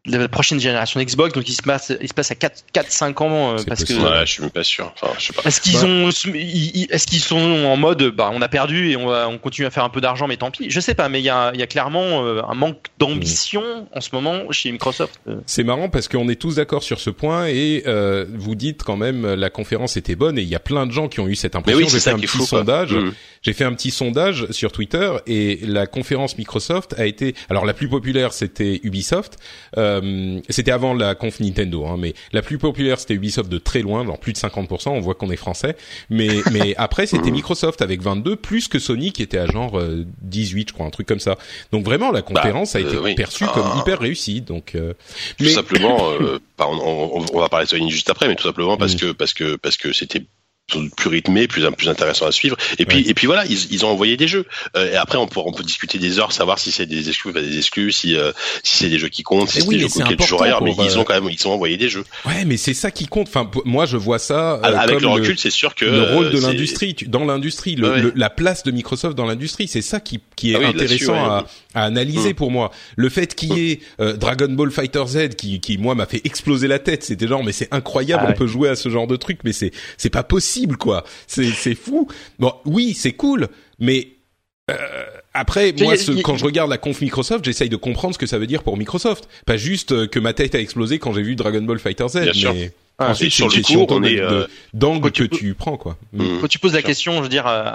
la 0.07 0.27
prochaine 0.27 0.59
génération 0.59 0.99
Xbox, 1.01 1.33
donc 1.33 1.47
il 1.49 1.53
se 1.53 1.61
passe, 1.61 1.93
il 2.01 2.07
se 2.07 2.13
passe 2.13 2.31
à 2.31 2.35
4-5 2.35 3.23
ans 3.23 3.53
euh, 3.53 3.63
parce 3.67 3.83
que. 3.83 3.93
Ouais, 3.93 4.25
je 4.25 4.31
suis 4.31 4.41
même 4.41 4.51
pas 4.51 4.63
sûr. 4.63 4.91
Enfin, 4.99 5.13
je 5.19 5.25
sais 5.27 5.33
pas. 5.33 5.41
est-ce 5.45 5.61
qu'ils 5.61 5.73
Bah. 5.73 5.85
ont, 5.85 6.09
ils- 6.33 6.75
ils- 6.83 6.87
est-ce 6.89 7.05
qu'ils 7.07 7.19
sont 7.19 7.37
en 7.65 7.77
mode, 7.77 8.03
bah, 8.15 8.29
on 8.33 8.41
a 8.41 8.47
perdu 8.47 8.89
et 8.89 8.95
on, 8.97 9.07
va, 9.07 9.27
on 9.29 9.37
continue 9.37 9.67
à 9.67 9.69
faire 9.71 9.83
un 9.83 9.89
peu 9.89 10.01
d'argent, 10.01 10.27
mais 10.27 10.37
tant 10.37 10.49
pis? 10.51 10.69
Je 10.69 10.79
sais 10.79 10.95
pas, 10.95 11.09
mais 11.09 11.19
il 11.19 11.25
y 11.25 11.29
a, 11.29 11.51
il 11.53 11.59
y 11.59 11.63
a 11.63 11.67
clairement 11.67 12.25
euh, 12.25 12.41
un 12.47 12.53
manque 12.55 12.77
d'ambition 12.99 13.87
en 13.93 14.01
ce 14.01 14.09
moment 14.13 14.51
chez 14.51 14.71
Microsoft. 14.71 15.19
Euh, 15.27 15.35
C'est 15.45 15.63
marrant 15.63 15.89
parce 15.89 16.07
qu'on 16.07 16.29
est 16.29 16.39
tous 16.39 16.55
d'accord 16.55 16.83
sur 16.83 16.99
ce 16.99 17.09
point 17.09 17.47
et 17.47 17.83
euh, 17.87 18.25
vous 18.33 18.55
dites 18.55 18.83
quand 18.83 18.97
même 18.97 19.25
euh, 19.25 19.35
la 19.35 19.49
conférence 19.49 19.97
était 19.97 20.15
bonne 20.15 20.37
et 20.37 20.41
il 20.41 20.47
y 20.49 20.55
a 20.55 20.59
plein 20.59 20.85
de 20.85 20.91
gens 20.91 21.07
qui 21.07 21.19
ont 21.19 21.27
eu 21.27 21.35
cette 21.35 21.53
Mais 21.53 21.59
impression. 21.59 21.77
oui, 21.79 21.83
J'ai 21.85 21.89
c'est 21.89 21.95
fait 21.97 22.09
ça 22.11 22.11
un 22.15 22.19
qui 22.19 22.25
est 22.25 22.27
petit 22.27 22.37
fou. 22.37 22.45
sondage. 22.45 22.95
J'ai 23.43 23.53
fait 23.53 23.63
un 23.65 23.73
petit 23.73 23.91
sondage 23.91 24.47
sur 24.51 24.71
Twitter 24.71 25.11
et 25.27 25.59
la 25.63 25.85
conférence 25.87 26.37
Microsoft 26.37 26.95
a 26.97 27.05
été 27.05 27.35
alors 27.49 27.65
la 27.65 27.73
plus 27.73 27.87
populaire 27.87 28.33
c'était 28.33 28.79
Ubisoft. 28.83 29.37
Euh, 29.77 29.96
c'était 30.49 30.71
avant 30.71 30.93
la 30.93 31.15
conf 31.15 31.39
Nintendo, 31.39 31.85
hein, 31.85 31.95
mais 31.97 32.13
la 32.33 32.41
plus 32.41 32.57
populaire 32.57 32.99
c'était 32.99 33.13
Ubisoft 33.15 33.49
de 33.49 33.57
très 33.57 33.81
loin, 33.81 34.05
genre 34.05 34.19
plus 34.19 34.33
de 34.33 34.37
50%. 34.37 34.89
On 34.89 34.99
voit 34.99 35.15
qu'on 35.15 35.29
est 35.31 35.35
français. 35.37 35.75
Mais 36.09 36.29
mais 36.51 36.73
après 36.77 37.05
c'était 37.07 37.31
Microsoft 37.31 37.81
avec 37.81 38.01
22 38.01 38.35
plus 38.35 38.67
que 38.67 38.79
Sony 38.79 39.11
qui 39.11 39.21
était 39.23 39.37
à 39.37 39.47
genre 39.47 39.77
euh, 39.79 40.05
18, 40.21 40.69
je 40.69 40.73
crois, 40.73 40.85
un 40.85 40.89
truc 40.89 41.07
comme 41.07 41.19
ça. 41.19 41.37
Donc 41.71 41.83
vraiment 41.85 42.11
la 42.11 42.21
conférence 42.21 42.75
a 42.75 42.79
euh, 42.79 42.87
été 42.87 42.97
oui. 42.97 43.15
perçue 43.15 43.45
Ah. 43.47 43.51
comme 43.53 43.67
hyper 43.79 43.99
réussie. 43.99 44.41
Donc 44.41 44.75
euh, 44.75 44.93
Tout 45.37 45.43
mais 45.45 45.49
simplement, 45.51 46.09
euh, 46.21 46.39
bah, 46.57 46.65
on, 46.69 46.77
on- 47.21 47.25
on 47.33 47.39
va 47.39 47.49
parler 47.49 47.65
de 47.65 47.69
Sony 47.69 47.89
juste 47.91 48.09
après, 48.09 48.27
mais 48.27 48.35
tout 48.35 48.43
simplement 48.43 48.77
parce 48.77 48.95
Mm. 48.95 48.99
que 48.99 49.11
parce 49.11 49.33
que 49.33 49.55
parce 49.57 49.77
que 49.77 49.93
c'était 49.93 50.23
plus 50.67 51.09
rythmé, 51.09 51.47
plus 51.47 51.63
plus 51.77 51.87
intéressant 51.87 52.25
à 52.25 52.31
suivre. 52.31 52.57
Et 52.77 52.85
puis 52.85 52.97
Ouais. 52.97 53.09
et 53.09 53.13
puis 53.13 53.25
voilà, 53.27 53.45
ils, 53.45 53.71
ils 53.73 53.85
ont 53.85 53.89
envoyé 53.89 54.17
des 54.17 54.27
jeux. 54.27 54.45
Euh, 54.75 54.91
et 54.91 54.95
après 54.95 55.17
on 55.17 55.27
peut 55.27 55.39
on 55.45 55.53
peut 55.53 55.63
discuter 55.63 55.97
des 55.97 56.19
heures, 56.19 56.31
savoir 56.33 56.59
si 56.59 56.71
c'est 56.71 56.85
des 56.85 57.07
exclus, 57.07 57.31
pas 57.31 57.41
des 57.41 57.57
exclus, 57.57 57.91
si 57.93 58.15
euh, 58.17 58.31
si 58.63 58.77
c'est 58.77 58.89
des 58.89 58.99
jeux 58.99 59.07
qui 59.07 59.23
comptent, 59.23 59.49
si 59.49 59.61
c'est 59.61 59.67
oui, 59.67 59.75
des 59.77 59.81
jeux 59.83 59.87
qui 59.87 60.17
toujours 60.17 60.43
ailleurs. 60.43 60.61
Mais 60.61 60.73
ils 60.77 60.91
euh, 60.91 60.97
ont 60.97 61.03
quand 61.05 61.13
même 61.13 61.29
ils 61.31 61.47
ont 61.47 61.53
envoyé 61.53 61.77
des 61.77 61.87
jeux. 61.89 62.03
Ouais, 62.25 62.43
mais 62.45 62.57
c'est 62.57 62.73
ça 62.73 62.91
qui 62.91 63.07
compte. 63.07 63.27
Enfin, 63.29 63.49
moi, 63.65 63.85
je 63.85 63.95
vois 63.97 64.19
ça 64.19 64.55
euh, 64.55 64.61
Avec 64.63 64.95
comme 64.95 65.03
le 65.03 65.07
recul, 65.07 65.39
c'est 65.39 65.49
sûr 65.51 65.73
que 65.73 65.85
le 65.85 66.03
rôle 66.13 66.25
euh, 66.25 66.29
de 66.31 66.37
c'est- 66.37 66.47
l'industrie, 66.47 66.95
dans 67.07 67.23
l'industrie, 67.23 67.75
le- 67.75 67.89
Ouais. 67.89 68.01
le- 68.01 68.13
la 68.15 68.29
place 68.29 68.63
de 68.63 68.71
Microsoft 68.71 69.15
dans 69.15 69.25
l'industrie, 69.25 69.67
c'est 69.69 69.81
ça 69.81 69.99
qui, 70.01 70.19
qui 70.37 70.53
est 70.53 70.55
Ah 70.55 70.59
oui, 70.59 70.65
intéressant 70.67 71.11
ouais. 71.13 71.19
à, 71.19 71.45
à 71.73 71.83
analyser 71.83 72.29
Mm. 72.31 72.35
pour 72.35 72.51
moi. 72.51 72.71
Le 72.95 73.09
fait 73.09 73.35
qu'il 73.35 73.57
y 73.57 73.71
ait 73.71 73.79
euh, 73.99 74.15
Dragon 74.15 74.47
Ball 74.49 74.71
Fighter 74.71 75.03
Z 75.05 75.29
qui, 75.35 75.59
qui 75.59 75.77
moi 75.77 75.93
m'a 75.95 76.05
fait 76.05 76.21
exploser 76.23 76.69
la 76.69 76.79
tête, 76.79 77.03
c'était 77.03 77.27
genre 77.27 77.43
mais 77.43 77.51
c'est 77.51 77.67
incroyable, 77.73 78.21
Ah 78.23 78.27
on 78.27 78.31
ouais. 78.31 78.37
peut 78.37 78.47
jouer 78.47 78.69
à 78.69 78.75
ce 78.77 78.87
genre 78.87 79.07
de 79.07 79.17
truc, 79.17 79.39
mais 79.43 79.51
c'est 79.51 79.71
c'est 79.97 80.09
pas 80.09 80.23
possible 80.23 80.77
quoi. 80.77 81.03
C'est 81.27 81.49
c'est 81.51 81.75
fou. 81.75 82.07
Bon, 82.39 82.53
oui, 82.63 82.93
c'est 82.93 83.11
cool, 83.11 83.49
mais 83.79 84.07
euh, 84.71 84.75
après, 85.33 85.73
moi, 85.79 85.95
ce- 85.97 86.11
quand 86.21 86.35
je 86.37 86.43
regarde 86.45 86.69
la 86.69 86.77
conf 86.77 86.99
Microsoft, 87.01 87.45
j'essaye 87.45 87.69
de 87.69 87.75
comprendre 87.77 88.13
ce 88.13 88.19
que 88.19 88.25
ça 88.25 88.37
veut 88.37 88.47
dire 88.47 88.63
pour 88.63 88.75
Microsoft. 88.77 89.27
Pas 89.45 89.55
juste 89.57 89.91
euh, 89.93 90.07
que 90.07 90.19
ma 90.19 90.33
tête 90.33 90.55
a 90.55 90.59
explosé 90.59 90.99
quand 90.99 91.13
j'ai 91.13 91.21
vu 91.21 91.35
Dragon 91.35 91.61
Ball 91.61 91.79
Fighter 91.79 92.07
Z, 92.09 92.21
Bien 92.21 92.33
sûr. 92.33 92.53
Ah, 92.99 93.11
ensuite 93.11 93.31
sur 93.31 93.45
une 93.45 93.51
le 93.51 93.55
question 93.57 93.85
coup, 93.85 93.93
on 93.93 94.03
est, 94.03 94.19
euh, 94.19 94.47
d'angle 94.73 95.01
quand 95.11 95.13
que 95.13 95.23
tu 95.23 95.53
prends 95.53 95.77
quoi. 95.77 95.97
Mm. 96.13 96.23
Mm. 96.23 96.41
Quand 96.41 96.47
tu 96.47 96.57
poses 96.57 96.73
la 96.73 96.81
question, 96.81 97.17
je 97.17 97.21
veux 97.21 97.29
dire, 97.29 97.45
euh, 97.45 97.69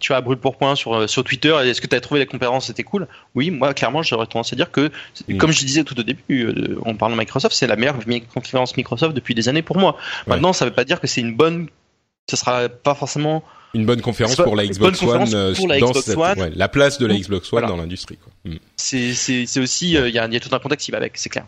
tu 0.00 0.12
as 0.12 0.20
brûle 0.20 0.36
pour 0.36 0.58
point 0.58 0.74
sur, 0.76 0.94
euh, 0.94 1.06
sur 1.06 1.24
Twitter, 1.24 1.56
est-ce 1.64 1.80
que 1.80 1.86
tu 1.86 1.96
as 1.96 2.00
trouvé 2.02 2.20
la 2.20 2.26
conférence 2.26 2.66
c'était 2.66 2.82
cool? 2.82 3.08
Oui, 3.34 3.50
moi 3.50 3.72
clairement 3.72 4.02
j'aurais 4.02 4.26
tendance 4.26 4.52
à 4.52 4.56
dire 4.56 4.70
que, 4.70 4.90
Mm. 5.28 5.38
comme 5.38 5.50
je 5.50 5.60
disais 5.64 5.82
tout 5.82 5.98
au 5.98 6.02
début, 6.02 6.44
euh, 6.44 6.78
en 6.84 6.94
parlant 6.94 7.14
de 7.16 7.20
Microsoft, 7.20 7.56
c'est 7.56 7.66
la 7.66 7.76
meilleure 7.76 7.96
conférence 8.34 8.76
Microsoft 8.76 9.14
depuis 9.14 9.34
des 9.34 9.48
années 9.48 9.62
pour 9.62 9.78
moi. 9.78 9.96
Maintenant, 10.26 10.52
ça 10.52 10.66
veut 10.66 10.72
pas 10.72 10.84
dire 10.84 11.00
que 11.00 11.06
c'est 11.06 11.22
une 11.22 11.34
bonne, 11.34 11.68
ce 12.28 12.36
sera 12.36 12.68
pas 12.68 12.94
forcément 12.94 13.42
Une 13.72 13.86
bonne 13.86 14.02
conférence 14.02 14.36
pour 14.36 14.56
la 14.56 14.66
Xbox 14.66 15.02
One 15.02 15.34
euh, 15.34 15.54
pour 15.54 15.68
la 15.68 15.78
dans 15.80 15.88
Xbox 15.90 16.04
cette- 16.06 16.16
One. 16.18 16.38
ouais, 16.38 16.52
la 16.54 16.68
place 16.68 16.98
de 16.98 17.06
la 17.06 17.14
Ou- 17.14 17.18
Xbox 17.18 17.46
One 17.50 17.60
voilà. 17.60 17.68
dans 17.68 17.76
l'industrie 17.78 18.18
quoi. 18.18 18.30
Mm. 18.44 18.56
c'est 18.76 19.58
aussi 19.58 19.92
il 19.94 20.06
y, 20.08 20.12
y 20.12 20.18
a 20.18 20.40
tout 20.40 20.54
un 20.54 20.58
contexte 20.58 20.84
qui 20.84 20.90
va 20.92 20.98
avec, 20.98 21.12
c'est 21.16 21.30
clair. 21.30 21.46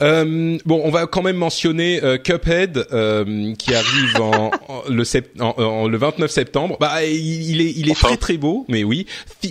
Euh, 0.00 0.58
bon, 0.64 0.80
on 0.84 0.90
va 0.90 1.06
quand 1.06 1.22
même 1.22 1.36
mentionner 1.36 2.00
euh, 2.04 2.18
Cuphead 2.18 2.86
euh, 2.92 3.52
qui 3.56 3.74
arrive 3.74 4.20
en, 4.20 4.50
en- 4.68 4.82
le, 4.88 5.02
sept- 5.04 5.32
en- 5.40 5.54
en- 5.60 5.88
le 5.88 5.98
29 5.98 6.30
septembre. 6.30 6.76
Bah, 6.78 7.04
il, 7.04 7.50
il 7.50 7.60
est, 7.60 7.72
il 7.76 7.88
est 7.88 7.92
Enfin. 7.92 8.08
très 8.08 8.16
très 8.16 8.36
beau, 8.36 8.64
mais 8.68 8.84
oui. 8.84 9.06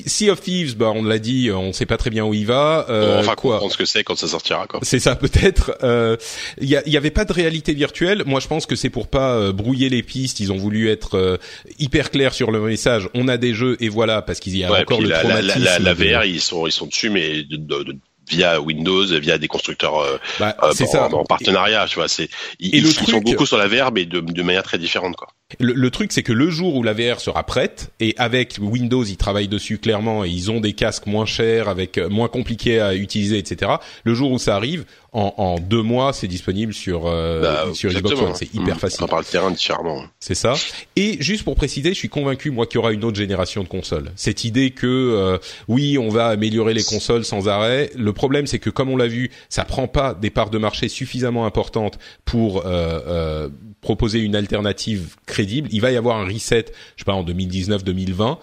Sea 0.05 0.29
of 0.29 0.39
Thieves, 0.41 0.77
bah, 0.77 0.91
on 0.95 1.03
l'a 1.03 1.19
dit, 1.19 1.51
on 1.51 1.73
sait 1.73 1.85
pas 1.85 1.97
très 1.97 2.09
bien 2.09 2.23
où 2.25 2.33
il 2.33 2.45
va. 2.45 2.85
On 2.87 2.91
Euh, 2.93 3.13
va 3.15 3.19
enfin 3.19 3.35
quoi 3.35 3.53
comprendre 3.55 3.73
ce 3.73 3.77
que 3.77 3.85
c'est 3.85 4.03
quand 4.05 4.17
ça 4.17 4.27
sortira 4.27 4.67
quoi. 4.67 4.79
C'est 4.83 4.99
ça 4.99 5.15
peut-être. 5.17 5.77
Euh, 5.83 6.15
Il 6.61 6.69
y, 6.69 6.77
y 6.85 6.97
avait 6.97 7.11
pas 7.11 7.25
de 7.25 7.33
réalité 7.33 7.73
virtuelle. 7.73 8.23
Moi, 8.25 8.39
je 8.39 8.47
pense 8.47 8.65
que 8.65 8.75
c'est 8.77 8.89
pour 8.89 9.07
pas 9.09 9.33
euh, 9.35 9.51
brouiller 9.51 9.89
les 9.89 10.01
pistes. 10.03 10.39
Ils 10.39 10.53
ont 10.53 10.57
voulu 10.57 10.89
être 10.89 11.17
euh, 11.17 11.37
hyper 11.77 12.09
clairs 12.09 12.33
sur 12.33 12.51
le 12.51 12.61
message. 12.61 13.09
On 13.13 13.27
a 13.27 13.35
des 13.37 13.53
jeux 13.53 13.75
et 13.81 13.89
voilà 13.89 14.21
parce 14.21 14.39
qu'il 14.39 14.55
y 14.57 14.63
a 14.63 14.71
Ouais, 14.71 14.81
encore 14.81 15.01
le 15.01 15.09
la, 15.09 15.23
la, 15.23 15.41
la, 15.41 15.53
traumatisme. 15.53 15.63
la, 15.65 15.79
la 15.79 15.93
de- 15.93 16.03
VR, 16.05 16.23
ils 16.25 16.39
sont 16.39 16.65
ils 16.67 16.71
sont 16.71 16.87
dessus, 16.87 17.09
mais 17.09 17.43
de, 17.43 17.57
de- 17.57 17.83
de- 17.83 17.97
via 18.29 18.61
Windows, 18.61 19.05
via 19.05 19.37
des 19.37 19.47
constructeurs 19.47 19.99
euh, 19.99 20.17
Bah, 20.39 20.55
euh, 20.63 21.09
en, 21.11 21.23
partenariat, 21.23 21.85
tu 21.87 21.95
vois. 21.95 22.07
C'est 22.07 22.29
ils, 22.59 22.75
Et 22.75 22.81
le 22.81 22.89
ils 22.89 22.93
sont 22.93 23.19
beaucoup 23.19 23.45
sur 23.45 23.57
la 23.57 23.67
VR, 23.67 23.91
mais 23.91 24.05
de, 24.05 24.19
de 24.19 24.43
manière 24.43 24.63
très 24.63 24.77
différente 24.77 25.15
quoi. 25.15 25.27
Le, 25.59 25.71
le 25.71 25.91
truc, 25.91 26.11
c'est 26.11 26.23
que 26.23 26.33
le 26.33 26.49
jour 26.49 26.75
où 26.75 26.83
la 26.83 26.91
VR 26.91 27.21
sera 27.21 27.43
prête, 27.43 27.91
et 28.01 28.13
avec 28.17 28.57
Windows, 28.59 29.03
ils 29.03 29.15
travaillent 29.15 29.47
dessus 29.47 29.77
clairement, 29.77 30.25
et 30.25 30.29
ils 30.29 30.51
ont 30.51 30.59
des 30.59 30.73
casques 30.73 31.05
moins 31.05 31.25
chers, 31.25 31.69
avec 31.69 31.97
euh, 31.97 32.09
moins 32.09 32.27
compliqués 32.27 32.81
à 32.81 32.93
utiliser, 32.93 33.37
etc. 33.37 33.71
Le 34.03 34.13
jour 34.13 34.31
où 34.31 34.39
ça 34.39 34.57
arrive, 34.57 34.83
en, 35.13 35.33
en 35.37 35.59
deux 35.59 35.81
mois, 35.81 36.13
c'est 36.13 36.27
disponible 36.27 36.73
sur 36.73 37.03
euh, 37.07 37.41
Bah, 37.41 37.65
sur 37.73 37.89
Xbox. 37.91 38.21
One. 38.21 38.35
C'est 38.35 38.53
hyper 38.53 38.75
Mmh. 38.75 38.79
facile. 38.79 39.03
On 39.03 39.07
parle 39.07 39.23
le 39.25 39.31
terrain 39.31 39.51
différemment. 39.51 40.03
C'est 40.19 40.35
ça. 40.35 40.53
Et 40.95 41.17
juste 41.21 41.43
pour 41.43 41.55
préciser, 41.55 41.89
je 41.89 41.95
suis 41.97 42.09
convaincu, 42.09 42.51
moi, 42.51 42.65
qu'il 42.67 42.75
y 42.75 42.77
aura 42.79 42.91
une 42.91 43.03
autre 43.03 43.17
génération 43.17 43.63
de 43.63 43.67
consoles. 43.67 44.11
Cette 44.15 44.43
idée 44.43 44.71
que, 44.71 44.85
euh, 44.85 45.37
oui, 45.67 45.97
on 45.97 46.09
va 46.09 46.27
améliorer 46.27 46.73
les 46.73 46.83
consoles 46.83 47.23
sans 47.25 47.47
arrêt. 47.47 47.89
Le 47.95 48.11
problème, 48.13 48.47
c'est 48.47 48.59
que, 48.59 48.69
comme 48.69 48.89
on 48.89 48.97
l'a 48.97 49.07
vu, 49.07 49.31
ça 49.49 49.63
prend 49.65 49.87
pas 49.87 50.13
des 50.13 50.29
parts 50.29 50.49
de 50.49 50.57
marché 50.57 50.87
suffisamment 50.89 51.45
importantes 51.45 51.97
pour 52.25 52.65
euh, 52.65 52.99
euh, 53.07 53.49
proposer 53.81 54.19
une 54.19 54.35
alternative 54.35 55.15
crédible. 55.25 55.69
Il 55.71 55.81
va 55.81 55.91
y 55.91 55.95
avoir 55.95 56.17
un 56.17 56.25
reset, 56.25 56.65
je 56.95 57.01
sais 57.01 57.05
pas, 57.05 57.13
en 57.13 57.23
2019-2020. 57.23 58.37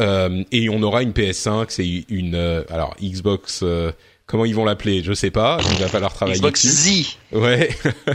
Euh, 0.00 0.44
et 0.52 0.68
on 0.70 0.82
aura 0.82 1.02
une 1.02 1.12
PS5, 1.12 1.66
c'est 1.68 2.04
une... 2.08 2.34
euh, 2.34 2.62
alors, 2.70 2.94
Xbox... 3.02 3.60
euh, 3.62 3.90
Comment 4.30 4.44
ils 4.44 4.54
vont 4.54 4.64
l'appeler? 4.64 5.02
Je 5.02 5.12
sais 5.12 5.32
pas. 5.32 5.58
Il 5.72 5.78
va 5.82 5.88
falloir 5.88 6.14
travailler 6.14 6.38
Xbox 6.38 6.64
dessus. 6.64 7.02
Z. 7.02 7.36
Ouais. 7.36 7.70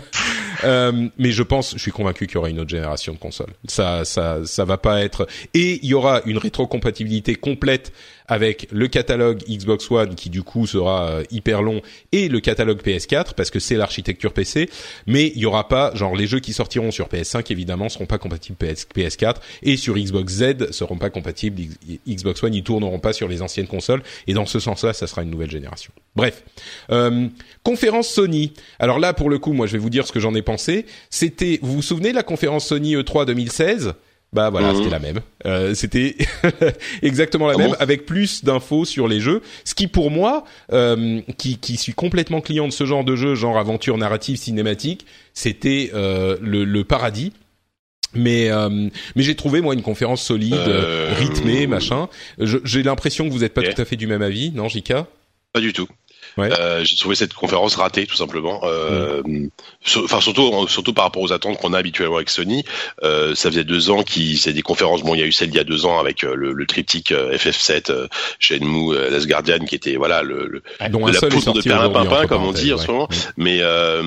Euh, 0.64 1.10
mais 1.18 1.32
je 1.32 1.44
pense, 1.44 1.74
je 1.74 1.80
suis 1.80 1.92
convaincu 1.92 2.28
qu'il 2.28 2.36
y 2.36 2.38
aura 2.38 2.50
une 2.50 2.60
autre 2.60 2.70
génération 2.70 3.14
de 3.14 3.18
consoles. 3.18 3.54
Ça, 3.68 4.06
ça, 4.06 4.40
ça 4.46 4.66
va 4.66 4.78
pas 4.78 5.04
être. 5.04 5.28
Et 5.54 5.80
il 5.84 5.90
y 5.90 5.94
aura 5.94 6.22
une 6.26 6.38
rétrocompatibilité 6.38 7.36
complète 7.36 7.92
avec 8.28 8.68
le 8.72 8.88
catalogue 8.88 9.44
Xbox 9.48 9.90
One 9.92 10.16
qui 10.16 10.30
du 10.30 10.44
coup 10.44 10.66
sera 10.68 11.10
euh, 11.10 11.24
hyper 11.32 11.62
long 11.62 11.82
et 12.12 12.28
le 12.28 12.40
catalogue 12.40 12.82
PS4 12.82 13.34
parce 13.36 13.52
que 13.52 13.60
c'est 13.60 13.76
l'architecture 13.76 14.34
PC. 14.34 14.70
Mais 15.08 15.32
il 15.36 15.42
y 15.42 15.46
aura 15.46 15.68
pas, 15.68 15.94
genre 15.96 16.16
les 16.16 16.28
jeux 16.28 16.40
qui 16.40 16.54
sortiront 16.54 16.92
sur 16.92 17.08
PS5 17.08 17.52
évidemment 17.52 17.90
seront 17.90 18.06
pas 18.06 18.18
compatibles 18.18 18.58
PS, 18.58 18.88
PS4 18.96 19.36
et 19.64 19.78
sur 19.78 19.96
Xbox 19.96 20.34
Z 20.34 20.72
seront 20.72 20.98
pas 20.98 21.10
compatibles 21.10 21.62
Xbox 22.08 22.44
One. 22.44 22.54
Ils 22.54 22.64
tourneront 22.64 23.00
pas 23.00 23.14
sur 23.14 23.28
les 23.28 23.42
anciennes 23.42 23.68
consoles 23.68 24.02
et 24.28 24.34
dans 24.34 24.46
ce 24.46 24.60
sens-là, 24.60 24.94
ça 24.94 25.08
sera 25.08 25.24
une 25.24 25.30
nouvelle 25.30 25.52
génération. 25.52 25.92
Bref, 26.16 26.44
euh, 26.92 27.28
conférence 27.64 28.08
Sony. 28.08 28.54
Alors 28.80 29.00
là, 29.00 29.14
pour 29.14 29.30
le 29.30 29.38
coup, 29.38 29.54
moi, 29.54 29.68
je 29.68 29.74
vais 29.74 29.80
vous 29.80 29.90
dire 29.90 30.08
ce 30.08 30.12
que 30.12 30.20
j'en 30.20 30.34
ai 30.34 30.42
pensé. 30.46 30.86
C'était, 31.10 31.60
vous 31.62 31.74
vous 31.74 31.82
souvenez 31.82 32.12
de 32.12 32.16
la 32.16 32.24
conférence 32.24 32.68
Sony 32.68 32.96
E 32.96 33.02
E3 33.02 33.26
2016 33.26 33.94
Bah 34.34 34.50
voilà, 34.50 34.72
Mhm. 34.72 34.78
c'était 34.78 34.90
la 34.90 35.00
même. 35.00 35.20
Euh, 35.46 35.74
c'était 35.76 36.16
exactement 37.02 37.48
la 37.48 37.54
Ah 37.56 37.58
même, 37.58 37.70
bon? 37.72 37.76
avec 37.80 38.06
plus 38.06 38.44
d'infos 38.44 38.86
sur 38.86 39.08
les 39.08 39.20
jeux. 39.20 39.42
Ce 39.64 39.74
qui, 39.76 39.88
pour 39.88 40.12
moi, 40.12 40.44
euh, 40.74 41.22
qui, 41.38 41.58
qui 41.58 41.78
suis 41.78 41.94
complètement 41.94 42.42
client 42.42 42.68
de 42.68 42.74
ce 42.74 42.86
genre 42.86 43.04
de 43.04 43.16
jeu, 43.16 43.36
genre 43.36 43.58
aventure 43.58 43.98
narrative 43.98 44.38
cinématique, 44.38 45.06
c'était 45.34 45.92
euh, 45.94 46.38
le, 46.42 46.64
le 46.66 46.84
paradis. 46.84 47.32
Mais 48.18 48.50
mais 49.16 49.24
j'ai 49.24 49.36
trouvé 49.36 49.60
moi 49.60 49.74
une 49.74 49.82
conférence 49.82 50.22
solide, 50.24 50.56
rythmée, 51.18 51.68
machin. 51.68 52.08
J'ai 52.40 52.82
l'impression 52.82 53.28
que 53.28 53.34
vous 53.34 53.40
n'êtes 53.40 53.54
pas 53.54 53.62
tout 53.62 53.82
à 53.82 53.84
fait 53.84 53.98
du 53.98 54.08
même 54.08 54.22
avis, 54.22 54.52
non, 54.52 54.70
Jika 54.70 55.06
Pas 55.52 55.60
du 55.60 55.74
tout. 55.74 55.88
Ouais. 56.38 56.50
Euh, 56.60 56.84
j'ai 56.84 56.96
trouvé 56.98 57.16
cette 57.16 57.34
conférence 57.34 57.76
ratée 57.76 58.06
tout 58.06 58.16
simplement. 58.16 58.62
Euh, 58.64 59.22
Enfin 59.98 60.20
surtout 60.20 60.68
surtout 60.68 60.94
par 60.94 61.06
rapport 61.06 61.22
aux 61.22 61.32
attentes 61.32 61.58
qu'on 61.58 61.74
a 61.74 61.78
habituellement 61.78 62.16
avec 62.18 62.30
Sony. 62.30 62.64
Euh, 63.04 63.36
ça 63.36 63.50
faisait 63.52 63.64
deux 63.64 63.90
ans 63.90 64.04
qui 64.04 64.38
c'est 64.38 64.52
des 64.54 64.62
conférences. 64.64 65.02
Bon, 65.04 65.14
il 65.16 65.20
y 65.20 65.24
a 65.24 65.26
eu 65.28 65.32
celle 65.32 65.50
d'il 65.50 65.58
y 65.58 65.62
a 65.62 65.64
deux 65.64 65.86
ans 65.86 66.00
avec 66.00 66.24
euh, 66.24 66.34
le, 66.36 66.54
le 66.54 66.66
triptyque 66.66 67.12
euh, 67.12 67.36
FF7, 67.38 67.92
euh, 67.92 68.08
Shenmue, 68.40 68.94
euh, 68.96 69.10
Last 69.12 69.28
Guardian 69.28 69.60
qui 69.60 69.76
était 69.76 69.96
voilà 69.96 70.24
le, 70.24 70.48
le 70.48 70.64
dont 70.90 71.06
de 71.08 71.14
la 71.14 71.20
poudre 71.20 71.54
de 71.54 71.60
aujourd'hui, 71.60 71.72
entre 71.72 72.28
comme 72.28 72.44
on 72.44 72.52
dit 72.52 72.74
en 72.74 72.78
ce 72.78 72.88
moment. 72.88 73.08
ouais. 73.10 73.18
Mais 73.38 73.60
euh, 73.62 74.02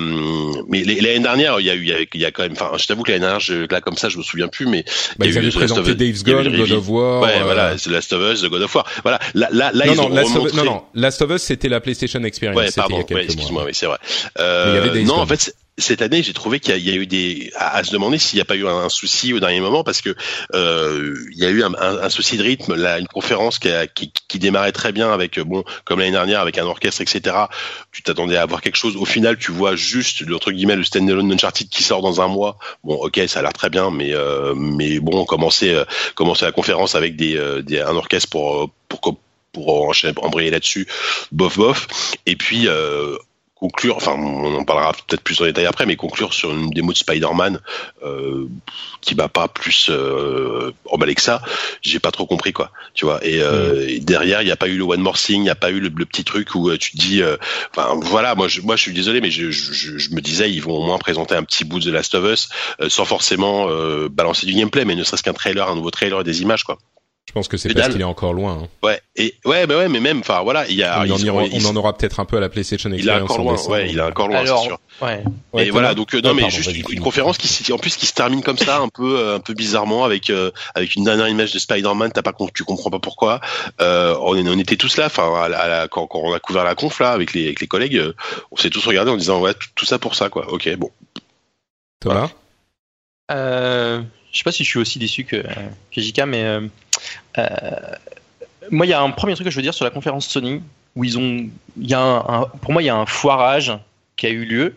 mais 0.67 0.83
les- 0.83 0.99
l'année 1.01 1.19
dernière, 1.19 1.59
il 1.59 1.65
y 1.65 1.69
a 1.69 1.75
eu 1.75 1.81
il 1.81 1.87
y 1.89 1.93
a, 1.93 1.99
il 2.13 2.21
y 2.21 2.25
a 2.25 2.31
quand 2.31 2.43
même. 2.43 2.51
Enfin, 2.51 2.71
je 2.77 2.85
t'avoue 2.85 3.03
que 3.03 3.11
l'année 3.11 3.21
dernière, 3.21 3.39
je, 3.39 3.65
là 3.71 3.81
comme 3.81 3.95
ça, 3.97 4.09
je 4.09 4.17
me 4.17 4.23
souviens 4.23 4.47
plus, 4.49 4.65
mais 4.67 4.83
Bah, 5.17 5.25
il 5.25 5.31
y 5.31 5.33
ils 5.33 5.37
a 5.37 5.41
eu 5.41 5.45
Last 5.45 5.55
of 5.55 5.59
présenté 5.61 5.95
Dave's 5.95 6.21
il 6.25 6.29
eu 6.29 6.33
Gone, 6.35 6.55
God 6.57 6.71
of 6.73 6.89
War. 6.89 7.21
Ouais, 7.23 7.37
euh, 7.39 7.43
voilà, 7.43 7.75
The 7.75 7.87
Last 7.87 8.13
of 8.13 8.21
Us, 8.33 8.41
The 8.41 8.49
God 8.49 8.61
of 8.63 8.75
War. 8.75 8.85
Voilà, 9.03 9.19
là, 9.33 9.47
là, 9.51 9.71
là 9.73 9.85
non, 9.87 9.93
ils 9.93 9.97
non, 9.97 10.05
ont 10.05 10.09
Last 10.09 10.29
of, 10.31 10.35
remontré. 10.35 10.57
non, 10.57 10.63
non, 10.65 10.81
Last 10.93 11.21
of 11.21 11.31
Us, 11.31 11.41
c'était 11.43 11.69
la 11.69 11.79
PlayStation 11.79 12.18
Experience. 12.23 12.57
Ouais, 12.57 12.65
y 12.65 12.67
a 12.69 12.71
pardon, 12.73 12.97
ouais, 13.15 13.23
excuse-moi, 13.25 13.63
oui, 13.65 13.71
c'est 13.73 13.85
vrai. 13.85 13.97
Mais 14.37 14.43
il 14.71 14.75
y 14.75 14.77
avait 14.77 14.99
Euh, 14.99 15.03
non, 15.03 15.15
en 15.15 15.25
fait, 15.25 15.55
cette 15.77 16.01
année, 16.01 16.21
j'ai 16.23 16.33
trouvé 16.33 16.59
qu'il 16.59 16.71
y, 16.71 16.73
a- 16.73 16.77
il 16.77 16.85
y 16.87 16.91
a 16.91 16.95
eu 16.95 17.07
des 17.07 17.51
à, 17.55 17.77
à 17.77 17.83
se 17.85 17.91
demander 17.91 18.17
s'il 18.17 18.35
n'y 18.35 18.41
a 18.41 18.45
pas 18.45 18.55
eu 18.57 18.67
un, 18.67 18.75
un 18.75 18.89
souci 18.89 19.31
au 19.33 19.39
dernier 19.39 19.61
moment 19.61 19.83
parce 19.85 20.01
que 20.01 20.13
euh, 20.53 21.15
il 21.31 21.37
y 21.37 21.45
a 21.45 21.49
eu 21.49 21.63
un, 21.63 21.73
un- 21.75 21.99
un 22.03 22.09
souci 22.09 22.37
de 22.37 22.43
rythme. 22.43 22.75
Là, 22.75 22.99
une 22.99 23.07
conférence 23.07 23.59
qui, 23.59 23.69
a- 23.69 23.87
qui, 23.87 24.11
qui 24.27 24.39
démarrait 24.39 24.71
très 24.73 24.91
bien 24.91 25.11
avec 25.11 25.37
euh, 25.39 25.43
bon, 25.45 25.63
comme 25.85 25.99
l'année 25.99 26.11
dernière, 26.11 26.41
avec 26.41 26.57
un 26.57 26.65
orchestre, 26.65 27.01
etc. 27.01 27.35
Tu 27.91 28.03
t'attendais 28.03 28.35
à 28.37 28.45
voir 28.45 28.61
quelque 28.61 28.75
chose. 28.77 28.95
Au 28.97 29.05
final, 29.05 29.37
tu 29.37 29.51
vois 29.51 29.75
juste 29.77 30.21
le 30.21 30.35
entre 30.35 30.51
guillemets 30.51 30.75
le 30.75 30.83
standalone 30.83 31.31
Uncharted 31.31 31.69
qui 31.69 31.83
sort 31.83 32.01
dans 32.01 32.19
un 32.21 32.27
mois. 32.27 32.57
Bon, 32.83 32.95
ok, 32.95 33.21
ça 33.27 33.39
a 33.39 33.41
l'air 33.43 33.53
très 33.53 33.69
bien, 33.69 33.89
mais 33.89 34.13
euh, 34.13 34.53
mais 34.55 34.99
bon, 34.99 35.23
commencer 35.25 35.73
euh, 35.73 35.85
commencer 36.15 36.43
la 36.45 36.51
conférence 36.51 36.95
avec 36.95 37.15
des, 37.15 37.37
euh, 37.37 37.61
des 37.61 37.79
un 37.79 37.95
orchestre 37.95 38.29
pour 38.29 38.63
euh, 38.63 38.67
pour 38.89 38.99
pour, 38.99 39.17
pour 39.51 39.87
enchaîner, 39.87 40.13
embrayer 40.21 40.51
là-dessus, 40.51 40.87
bof 41.31 41.57
bof. 41.57 41.87
Et 42.25 42.35
puis 42.35 42.67
euh, 42.67 43.15
conclure, 43.55 43.97
enfin 43.97 44.13
on 44.13 44.55
en 44.55 44.63
parlera 44.63 44.93
peut-être 44.93 45.21
plus 45.21 45.41
en 45.41 45.43
détail 45.45 45.65
après, 45.65 45.85
mais 45.85 45.97
conclure 45.97 46.33
sur 46.33 46.49
une 46.51 46.69
démo 46.69 46.93
de 46.93 46.97
Spider-Man 46.97 47.59
euh, 48.05 48.45
qui 49.01 49.15
m'a 49.15 49.27
pas 49.27 49.49
plus 49.49 49.87
euh, 49.89 50.71
emballé 50.85 51.13
que 51.13 51.21
ça, 51.21 51.41
j'ai 51.81 51.99
pas 51.99 52.11
trop 52.11 52.25
compris 52.25 52.53
quoi, 52.53 52.71
tu 52.93 53.03
vois. 53.03 53.19
Et, 53.25 53.41
euh, 53.41 53.85
et 53.85 53.99
derrière, 53.99 54.41
il 54.41 54.45
n'y 54.45 54.51
a 54.51 54.55
pas 54.55 54.69
eu 54.69 54.77
le 54.77 54.83
One 54.85 55.01
More 55.01 55.17
Thing, 55.17 55.41
il 55.41 55.43
n'y 55.43 55.49
a 55.49 55.55
pas 55.55 55.71
eu 55.71 55.81
le, 55.81 55.89
le 55.93 56.05
petit 56.05 56.23
truc 56.23 56.55
où 56.55 56.69
euh, 56.69 56.77
tu 56.77 56.91
te 56.91 56.97
dis, 56.97 57.21
euh, 57.21 57.35
enfin 57.75 57.99
voilà, 58.01 58.33
moi 58.33 58.47
je, 58.47 58.61
moi 58.61 58.77
je 58.77 58.81
suis 58.83 58.93
désolé, 58.93 59.19
mais 59.19 59.29
je, 59.29 59.51
je, 59.51 59.73
je- 59.73 59.97
je 59.97 60.11
me 60.11 60.21
disais 60.21 60.49
ils 60.49 60.61
vont 60.61 60.77
au 60.77 60.85
moins 60.85 60.97
présenter 60.97 61.35
un 61.35 61.43
petit 61.43 61.65
bout 61.65 61.79
de 61.81 61.89
The 61.89 61.93
Last 61.93 62.15
of 62.15 62.31
Us 62.31 62.47
euh, 62.81 62.87
sans 62.87 63.03
forcément 63.03 63.67
euh, 63.69 64.07
balancer 64.09 64.45
du 64.45 64.53
gameplay, 64.53 64.85
mais 64.85 64.95
ne 64.95 65.03
serait-ce 65.03 65.23
qu'un 65.23 65.33
trailer, 65.33 65.67
un 65.69 65.75
nouveau 65.75 65.91
trailer 65.91 66.21
et 66.21 66.23
des 66.23 66.41
images 66.41 66.63
quoi. 66.63 66.77
Je 67.29 67.33
pense 67.35 67.47
que 67.47 67.57
c'est 67.57 67.69
Mais 67.69 67.75
parce 67.75 67.89
qu'il 67.89 68.01
est 68.01 68.05
encore 68.05 68.33
loin. 68.33 68.63
hein. 68.63 68.67
Ouais, 68.81 68.99
et 69.15 69.35
ouais, 69.45 69.67
bah 69.67 69.77
ouais, 69.77 69.87
mais 69.87 69.99
même, 69.99 70.21
enfin 70.21 70.41
voilà, 70.41 70.67
il 70.67 70.73
y 70.73 70.81
a, 70.81 70.97
on, 70.97 71.01
en 71.11 71.15
ils- 71.15 71.25
ira- 71.25 71.43
ils- 71.45 71.63
on 71.67 71.69
en 71.69 71.75
aura 71.75 71.95
peut-être 71.95 72.19
un 72.19 72.25
peu 72.25 72.37
à 72.37 72.39
la 72.39 72.49
PlayStation 72.49 72.89
il 72.89 72.95
est 72.95 72.97
Experience. 72.97 73.29
encore 73.29 73.39
en 73.41 73.43
loin, 73.43 73.51
décembre. 73.53 73.71
ouais, 73.73 73.89
il 73.91 73.99
est 73.99 74.01
encore 74.01 74.27
loin, 74.29 74.39
c'est 74.43 74.57
sûr. 74.63 74.79
ouais. 75.03 75.23
Ouais, 75.53 75.67
et 75.67 75.69
voilà, 75.69 75.93
donc 75.93 76.15
euh, 76.15 76.21
Ah, 76.23 76.27
non, 76.29 76.33
mais 76.33 76.41
pardon, 76.41 76.55
juste 76.57 76.89
une, 76.89 76.99
conférence 77.01 77.37
qui, 77.37 77.71
en 77.71 77.77
plus, 77.77 77.95
qui 77.97 78.07
se 78.07 78.13
termine 78.15 78.41
comme 78.41 78.57
ça, 78.57 78.79
un 78.79 78.87
peu, 78.89 79.19
euh, 79.19 79.35
un 79.35 79.39
peu 79.41 79.53
bizarrement, 79.53 80.05
avec 80.05 80.31
euh, 80.31 80.49
avec 80.73 80.95
une 80.95 81.03
dernière 81.03 81.27
image 81.27 81.53
de 81.53 81.59
Spider-Man. 81.59 82.11
T'as 82.11 82.23
pas, 82.23 82.33
tu 82.51 82.63
comprends 82.63 82.89
pas 82.89 82.97
pourquoi. 82.97 83.41
Euh, 83.79 84.15
on, 84.21 84.35
on 84.35 84.57
était 84.57 84.75
tous 84.75 84.97
là, 84.97 85.05
enfin, 85.05 85.29
quand, 85.91 86.07
quand 86.07 86.21
on 86.23 86.33
a 86.33 86.39
couvert 86.39 86.63
la 86.63 86.73
conf 86.73 86.99
là, 86.99 87.11
avec 87.11 87.33
les 87.33 87.45
avec 87.45 87.61
les 87.61 87.67
collègues, 87.67 88.01
on 88.51 88.57
s'est 88.57 88.71
tous 88.71 88.83
regardés 88.87 89.11
en 89.11 89.17
disant 89.17 89.39
ouais, 89.39 89.53
tout, 89.53 89.67
tout 89.75 89.85
ça 89.85 89.99
pour 89.99 90.15
ça, 90.15 90.29
quoi. 90.29 90.51
Ok, 90.51 90.67
bon. 90.77 90.89
Thomas? 91.99 92.29
Euh, 93.31 94.01
je 94.31 94.37
sais 94.37 94.43
pas 94.43 94.51
si 94.51 94.63
je 94.63 94.69
suis 94.69 94.79
aussi 94.79 94.99
déçu 94.99 95.23
que, 95.23 95.37
que 95.93 96.01
JK, 96.01 96.21
mais 96.27 96.43
euh, 96.43 96.61
euh, 97.37 97.49
moi, 98.71 98.85
il 98.85 98.89
y 98.89 98.93
a 98.93 99.01
un 99.01 99.09
premier 99.11 99.33
truc 99.35 99.45
que 99.45 99.51
je 99.51 99.55
veux 99.55 99.61
dire 99.61 99.73
sur 99.73 99.85
la 99.85 99.91
conférence 99.91 100.27
Sony 100.27 100.61
où 100.95 101.03
ils 101.03 101.17
ont, 101.17 101.47
il 101.77 101.89
y 101.89 101.93
a 101.93 101.99
un, 101.99 102.17
un- 102.41 102.45
pour 102.61 102.71
moi, 102.73 102.81
il 102.81 102.85
y 102.85 102.89
a 102.89 102.95
un 102.95 103.05
foirage 103.05 103.73
qui 104.15 104.25
a 104.27 104.29
eu 104.29 104.45
lieu, 104.45 104.75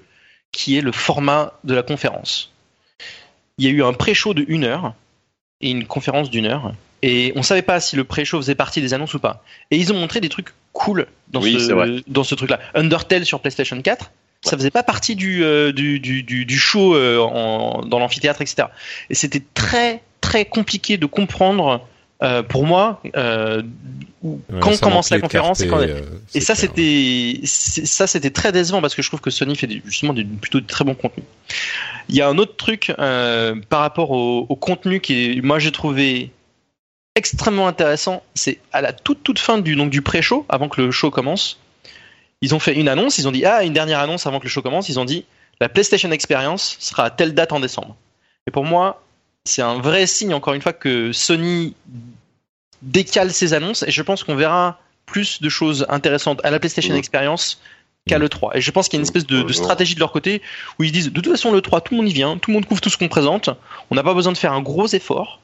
qui 0.53 0.77
est 0.79 0.81
le 0.83 0.93
format 0.93 1.53
de 1.65 1.75
la 1.75 1.83
conférence. 1.83 2.53
Il 3.59 3.65
y 3.65 3.69
a 3.69 3.71
eu 3.71 3.83
un 3.83 3.93
pré-show 3.93 4.35
de 4.35 4.45
une 4.49 4.65
heure 4.65 4.95
et 5.61 5.71
une 5.71 5.87
conférence 5.87 6.31
d'une 6.31 6.47
heure, 6.47 6.73
et 7.03 7.33
on 7.37 7.43
savait 7.43 7.63
pas 7.63 7.81
si 7.81 7.97
le 7.97 8.05
pré-show 8.05 8.39
faisait 8.39 8.55
partie 8.55 8.81
des 8.81 8.95
annonces 8.95 9.15
ou 9.15 9.19
pas. 9.19 9.43
Et 9.71 9.77
ils 9.77 9.93
ont 9.93 9.97
montré 9.99 10.21
des 10.21 10.29
trucs 10.29 10.49
cool 10.73 11.07
dans 11.29 11.41
Oui, 11.43 11.57
c'est 11.59 11.67
ce 11.69 11.73
vrai. 11.73 12.01
dans 12.07 12.25
ce 12.25 12.35
truc-là. 12.35 12.61
Undertale 12.75 13.27
sur 13.27 13.41
PlayStation 13.41 13.81
4. 13.81 14.11
Ça 14.45 14.57
faisait 14.57 14.71
pas 14.73 14.83
partie 14.83 15.15
du, 15.15 15.45
euh, 15.45 15.73
du, 15.73 16.01
du, 16.01 16.23
du, 16.25 16.45
du 16.45 16.59
show 16.59 16.95
euh, 16.97 17.19
en, 17.21 17.83
dans 17.83 17.99
l'amphithéâtre, 18.01 18.43
etc. 18.43 18.69
Et 19.09 19.15
c'était 19.15 19.43
très 19.55 20.03
très 20.21 20.45
compliqué 20.45 20.97
de 20.97 21.07
comprendre 21.07 21.87
euh, 22.23 22.43
pour 22.43 22.67
moi 22.67 23.01
Ouais, 24.25 24.61
quand 24.61 24.71
commence 24.81 25.11
la 25.11 25.17
conférence 25.21 25.61
et, 25.61 25.67
quand- 25.69 25.79
clarté, 25.79 25.95
et 26.35 26.41
ça 26.41 26.55
c'était 26.55 27.41
ça 27.45 28.07
c'était 28.07 28.31
très 28.31 28.53
décevant 28.53 28.81
parce 28.81 28.95
que 28.95 29.03
je 29.03 29.09
trouve 29.09 29.21
que 29.21 29.31
Sony 29.31 29.57
fait 29.57 29.69
justement 29.85 30.13
du, 30.13 30.25
plutôt 30.25 30.61
de 30.61 30.67
très 30.67 30.85
bons 30.85 30.95
contenus. 30.95 31.27
Il 32.09 32.15
y 32.15 32.21
a 32.21 32.29
un 32.29 32.39
autre 32.39 32.55
truc 32.57 32.93
par 32.97 33.81
rapport 33.81 34.13
au, 34.13 34.47
au 34.49 34.55
contenu 34.57 35.01
qui 35.01 35.41
moi 35.43 35.59
j'ai 35.59 35.73
trouvé 35.73 36.31
extrêmement 37.17 37.67
intéressant, 37.69 38.23
c'est 38.35 38.59
à 38.73 38.81
la 38.81 38.93
toute 38.93 39.23
toute 39.25 39.39
fin 39.41 39.59
du 39.59 39.75
donc 39.77 39.91
du 39.91 40.03
pré-show 40.03 40.47
avant 40.49 40.69
que 40.69 40.81
le 40.81 40.91
show 40.93 41.11
commence. 41.11 41.59
Ils 42.43 42.55
ont 42.55 42.59
fait 42.59 42.75
une 42.75 42.89
annonce, 42.89 43.17
ils 43.19 43.27
ont 43.27 43.33
dit 43.33 43.45
ah 43.47 43.63
une 43.65 43.73
dernière 43.73 44.01
annonce 44.01 44.27
avant 44.27 44.39
que 44.39 44.45
le 44.45 44.51
show 44.51 44.61
commence, 44.63 44.89
ils 44.91 44.99
ont 45.01 45.05
dit 45.07 45.25
la 45.61 45.69
PlayStation 45.69 46.11
Experience 46.11 46.77
sera 46.81 47.05
à 47.05 47.11
telle 47.11 47.35
date 47.35 47.53
en 47.53 47.61
décembre. 47.61 47.97
Et 48.47 48.51
pour 48.51 48.65
moi, 48.65 49.03
c'est 49.45 49.63
un 49.63 49.79
vrai 49.79 50.07
signe 50.07 50.35
encore 50.35 50.55
une 50.55 50.61
fois 50.63 50.73
que 50.73 51.13
Sony 51.13 51.75
décale 52.83 53.33
ses 53.33 53.55
annonces 53.55 53.83
et 53.85 53.91
je 53.91 54.03
pense 54.03 54.25
qu'on 54.25 54.35
verra 54.35 54.79
plus 55.07 55.41
de 55.41 55.49
choses 55.49 55.87
intéressantes 55.89 56.41
à 56.45 56.51
la 56.51 56.59
PlayStation 56.59 56.93
Mhm. 56.95 56.99
Experience 56.99 57.61
qu'à 58.09 58.19
Mhm. 58.19 58.25
l'E3. 58.25 58.51
Et 58.57 58.61
je 58.61 58.71
pense 58.73 58.89
qu'il 58.89 58.97
y 58.97 58.99
a 58.99 59.03
une 59.03 59.07
espèce 59.07 59.27
de, 59.27 59.39
de 59.43 59.45
Mhm. 59.45 59.53
stratégie 59.53 59.95
de 59.95 60.01
leur 60.01 60.11
côté 60.11 60.43
où 60.79 60.83
ils 60.85 60.91
disent 60.91 61.13
de 61.13 61.21
toute 61.21 61.31
façon 61.31 61.53
l'E3 61.53 61.81
tout 61.83 61.95
le 61.95 61.99
monde 61.99 62.09
y 62.09 62.13
vient, 62.13 62.37
tout 62.39 62.51
le 62.51 62.55
monde 62.55 62.67
couvre 62.67 62.81
tout 62.81 62.91
ce 62.91 62.97
qu'on 62.99 63.09
présente, 63.09 63.51
on 63.91 63.95
n'a 63.95 64.03
pas 64.03 64.15
besoin 64.15 64.33
de 64.33 64.39
faire 64.39 64.53
un 64.53 64.63
gros 64.63 64.89
effort. 64.89 65.41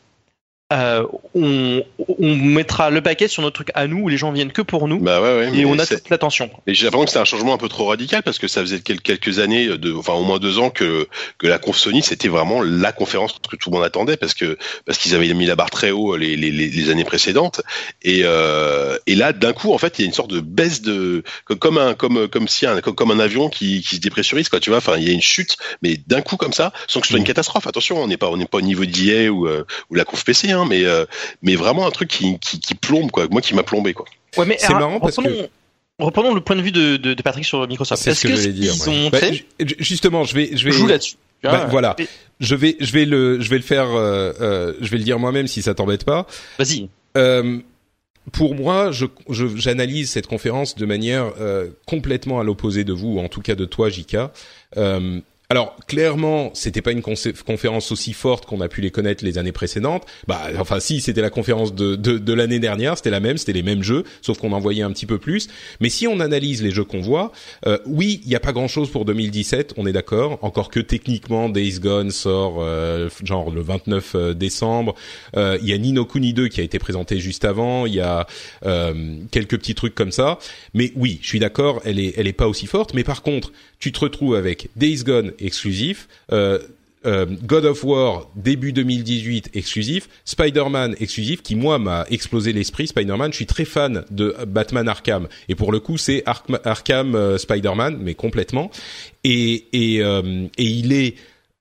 Euh, 0.71 1.03
on, 1.35 1.83
on 2.19 2.37
mettra 2.37 2.91
le 2.91 3.01
paquet 3.01 3.27
sur 3.27 3.41
notre 3.43 3.55
truc 3.55 3.71
à 3.75 3.87
nous 3.87 4.01
où 4.01 4.09
les 4.11 4.19
gens 4.19 4.33
viennent 4.33 4.53
que 4.53 4.61
pour 4.61 4.87
nous 4.87 4.99
Bah 5.01 5.19
ouais, 5.23 5.49
ouais. 5.51 5.59
et 5.59 5.65
on 5.65 5.79
a 5.79 5.87
c'est- 5.87 5.97
toute 5.97 6.11
l'attention. 6.11 6.51
Et 6.67 6.75
j'ai 6.75 6.85
l'impression 6.85 7.05
que 7.07 7.11
c'était 7.11 7.21
un 7.21 7.25
changement 7.25 7.55
un 7.55 7.59
peu 7.59 7.71
trop 7.71 7.87
radical 7.87 8.23
parce 8.23 8.39
que 8.39 8.49
ça 8.49 8.61
faisait 8.61 8.81
quel- 8.81 9.01
quelques 9.01 9.39
années, 9.39 9.79
de, 9.79 9.95
enfin 9.95 10.13
au 10.13 10.25
moins 10.25 10.39
deux 10.39 10.59
ans 10.59 10.69
que 10.69 11.09
que 11.39 11.47
la 11.47 11.59
conf 11.59 11.79
Sony 11.79 12.03
c'était 12.03 12.29
vraiment 12.29 12.61
la 12.63 12.93
conférence 12.93 13.35
que 13.51 13.57
tout 13.57 13.71
le 13.71 13.77
monde 13.77 13.85
attendait 13.87 14.19
parce 14.19 14.35
que 14.35 14.59
parce 14.85 14.99
qu'ils 14.99 15.15
avaient 15.15 15.33
mis 15.33 15.47
la 15.47 15.57
barre 15.57 15.71
très 15.71 15.91
haut 15.91 16.17
les 16.17 16.37
les, 16.37 16.51
les, 16.51 16.69
les 16.69 16.91
années 16.91 17.05
précédentes 17.05 17.63
et 18.03 18.21
euh, 18.25 18.99
et 19.07 19.15
là 19.15 19.33
d'un 19.33 19.55
coup 19.55 19.73
en 19.73 19.79
fait 19.79 19.99
il 19.99 20.03
y 20.03 20.05
a 20.05 20.07
une 20.09 20.13
sorte 20.13 20.31
de 20.31 20.41
baisse 20.41 20.83
de 20.83 21.23
comme- 21.47 21.79
un 21.79 21.95
comme 21.95 22.29
comme 22.29 22.47
si 22.47 22.67
un 22.67 22.83
comme, 22.83 22.95
comme 22.95 23.11
un 23.11 23.21
avion 23.21 23.49
qui 23.49 23.81
qui 23.81 23.97
se 23.97 24.01
dépressurise 24.03 24.51
quoi 24.51 24.61
tu 24.61 24.69
vois 24.69 24.79
enfin 24.81 24.97
il 24.99 25.05
y 25.09 25.11
a 25.11 25.15
une 25.15 25.23
chute 25.23 25.57
mais 25.81 25.97
d'un 26.09 26.21
coup 26.21 26.37
comme 26.37 26.53
ça 26.53 26.75
sans 26.89 27.01
que 27.01 27.07
ce 27.07 27.13
soit 27.13 27.19
une 27.21 27.25
catastrophe 27.25 27.67
attention 27.67 28.03
on 28.03 28.07
n'est 28.07 28.19
pas 28.19 28.29
on 28.29 28.37
n'est 28.37 28.45
pas 28.45 28.59
au 28.59 28.63
niveau 28.63 28.85
d'IA 28.85 29.31
ou 29.33 29.47
euh, 29.49 29.65
ou 29.89 29.95
la 29.95 30.05
conf 30.05 30.23
PC 30.27 30.51
hein 30.51 30.58
mais 30.65 30.85
euh, 30.85 31.05
mais 31.43 31.55
vraiment 31.57 31.87
un 31.87 31.91
truc 31.91 32.09
qui 32.09 32.39
qui, 32.39 32.61
qui 32.61 32.75
plombe 32.75 33.11
quoi 33.11 33.27
moi 33.31 33.41
qui 33.41 33.55
m'a 33.55 33.63
plombé 33.63 33.93
quoi 33.95 34.07
Ouais, 34.37 34.47
mais 34.47 34.57
C'est 34.59 34.67
alors, 34.67 34.81
marrant 34.81 35.01
parce 35.01 35.17
reprenons, 35.17 35.49
reprenons 35.99 36.35
le 36.35 36.41
point 36.41 36.57
de 36.57 36.63
vue 36.63 36.73
de, 36.73 36.97
de, 36.97 37.15
de 37.15 37.23
Patrick 37.23 37.45
sur 37.45 37.67
Microsoft. 37.67 38.03
C'est 38.03 38.15
ce 38.15 38.23
que, 38.23 38.29
que, 38.29 38.37
j'allais 38.37 38.53
dire. 38.53 38.75
ils 38.77 38.89
ouais. 38.91 39.07
ont 39.07 39.11
Bah, 39.11 39.19
ju- 39.33 39.77
justement, 39.79 40.25
je 40.25 40.35
vais, 40.35 40.51
je 40.55 40.65
vais. 40.65 40.71
joue 40.71 40.87
là-dessus. 40.87 41.17
Bah, 41.43 41.63
Ah, 41.63 41.67
voilà. 41.71 41.95
et- 41.99 42.07
Je 42.41 42.55
vais, 42.55 42.77
je 42.81 42.93
vais 42.93 43.05
le, 43.05 43.41
je 43.41 43.49
vais 43.49 43.57
le 43.57 43.63
faire. 43.63 43.87
euh, 43.91 44.33
euh, 44.41 44.75
je 44.81 44.91
vais 44.91 44.99
le 44.99 45.05
dire 45.05 45.19
moi-même 45.19 45.47
si 45.47 45.63
ça 45.63 45.75
t'embête 45.75 46.05
pas. 46.05 46.27
Vas-y. 46.59 46.89
Euh, 47.17 47.59
pour 48.33 48.55
moi, 48.55 48.93
je, 48.93 49.07
je- 49.31 49.57
j'analyse 49.57 50.11
cette 50.11 50.27
conférence 50.27 50.77
de 50.77 50.85
manière 50.85 51.33
euh, 51.41 51.69
complètement 51.87 52.39
à 52.41 52.45
l'opposé 52.45 52.85
de 52.85 52.93
vous, 52.93 53.15
ou 53.15 53.21
en 53.21 53.29
tout 53.29 53.41
cas 53.41 53.55
de 53.55 53.65
toi, 53.65 53.89
Jika. 53.89 54.33
Euh, 55.51 55.55
alors 55.59 55.77
clairement, 55.87 56.51
c'était 56.53 56.83
pas 56.83 56.93
une 56.93 57.01
conférence 57.03 57.91
aussi 57.91 58.13
forte 58.13 58.45
qu'on 58.45 58.61
a 58.61 58.69
pu 58.69 58.83
les 58.83 58.91
connaître 58.91 59.25
les 59.25 59.39
années 59.39 59.53
précédentes. 59.53 60.05
Bah, 60.27 60.43
enfin, 60.59 60.79
si 60.79 61.01
c'était 61.01 61.23
la 61.23 61.31
conférence 61.31 61.75
de 61.75 61.97
de, 61.97 62.19
de 62.19 62.33
l'année 62.35 62.59
dernière, 62.59 62.97
c'était 62.99 63.11
la 63.11 63.21
même, 63.21 63.39
c'était 63.39 63.55
les 63.55 63.63
mêmes 63.63 63.83
jeux, 63.83 64.05
sauf 64.21 64.39
qu'on 64.39 64.53
en 64.53 64.61
voyait 64.61 64.83
un 64.83 64.93
petit 64.93 65.07
peu 65.07 65.19
plus. 65.19 65.49
Mais 65.81 65.89
si 65.89 66.07
on 66.07 66.21
analyse 66.21 66.63
les 66.63 66.71
jeux 66.71 66.85
qu'on 66.85 67.01
voit, 67.01 67.33
euh, 67.67 67.79
oui, 67.87 68.21
il 68.27 68.31
y 68.31 68.37
a 68.37 68.41
pas 68.41 68.53
grand-chose 68.53 68.91
pour 68.91 69.07
2017, 69.07 69.73
on 69.79 69.87
est 69.87 69.93
d'accord. 69.93 70.39
Encore 70.43 70.71
que 70.71 70.81
techniquement, 70.81 71.49
Days 71.49 71.81
Gone 71.81 72.11
sort 72.11 72.59
euh, 72.59 73.09
genre 73.25 73.51
le 73.51 73.63
29 73.63 74.35
décembre. 74.37 74.95
Euh, 75.37 75.59
Il 75.63 75.69
y 75.69 75.73
a 75.73 75.79
Nino 75.79 76.05
Kuni 76.05 76.35
2 76.35 76.49
qui 76.49 76.61
a 76.61 76.65
été 76.65 76.79
présenté 76.79 77.19
juste 77.21 77.47
avant. 77.47 77.87
Il 77.87 77.95
y 77.95 78.01
a 78.01 78.27
euh, 78.67 79.17
quelques 79.31 79.59
petits 79.59 79.75
trucs 79.75 79.95
comme 79.95 80.13
ça. 80.13 80.39
Mais 80.75 80.93
oui, 80.95 81.19
je 81.23 81.29
suis 81.29 81.39
d'accord, 81.39 81.81
elle 81.87 81.99
est, 81.99 82.13
elle 82.19 82.27
est 82.27 82.35
pas 82.35 82.49
aussi 82.49 82.67
forte. 82.67 82.93
Mais 82.93 83.03
par 83.03 83.23
contre, 83.23 83.51
tu 83.79 83.93
te 83.93 84.01
retrouves 84.01 84.35
avec 84.35 84.69
Days 84.77 85.03
Gone 85.05 85.33
exclusif. 85.39 86.09
Euh, 86.33 86.59
euh, 87.07 87.27
God 87.45 87.65
of 87.65 87.85
War 87.85 88.29
début 88.35 88.73
2018 88.73 89.51
exclusif, 89.55 90.09
Spider-Man 90.25 90.97
exclusif 90.99 91.43
qui 91.43 91.55
moi 91.55 91.79
m'a 91.79 92.05
explosé 92.11 92.53
l'esprit. 92.53 92.89
Spider-Man, 92.89 93.31
je 93.31 93.37
suis 93.37 93.47
très 93.47 93.65
fan 93.65 94.05
de 94.11 94.35
Batman 94.49 94.89
Arkham 94.89 95.29
et 95.49 95.55
pour 95.55 95.71
le 95.71 95.79
coup 95.79 95.97
c'est 95.97 96.25
Ark- 96.27 96.51
Arkham 96.65 97.15
euh, 97.15 97.39
Spider-Man 97.39 97.99
mais 98.01 98.15
complètement 98.15 98.73
et 99.23 99.67
et, 99.73 99.99
et 99.99 100.65
il 100.65 100.93
est 100.93 101.15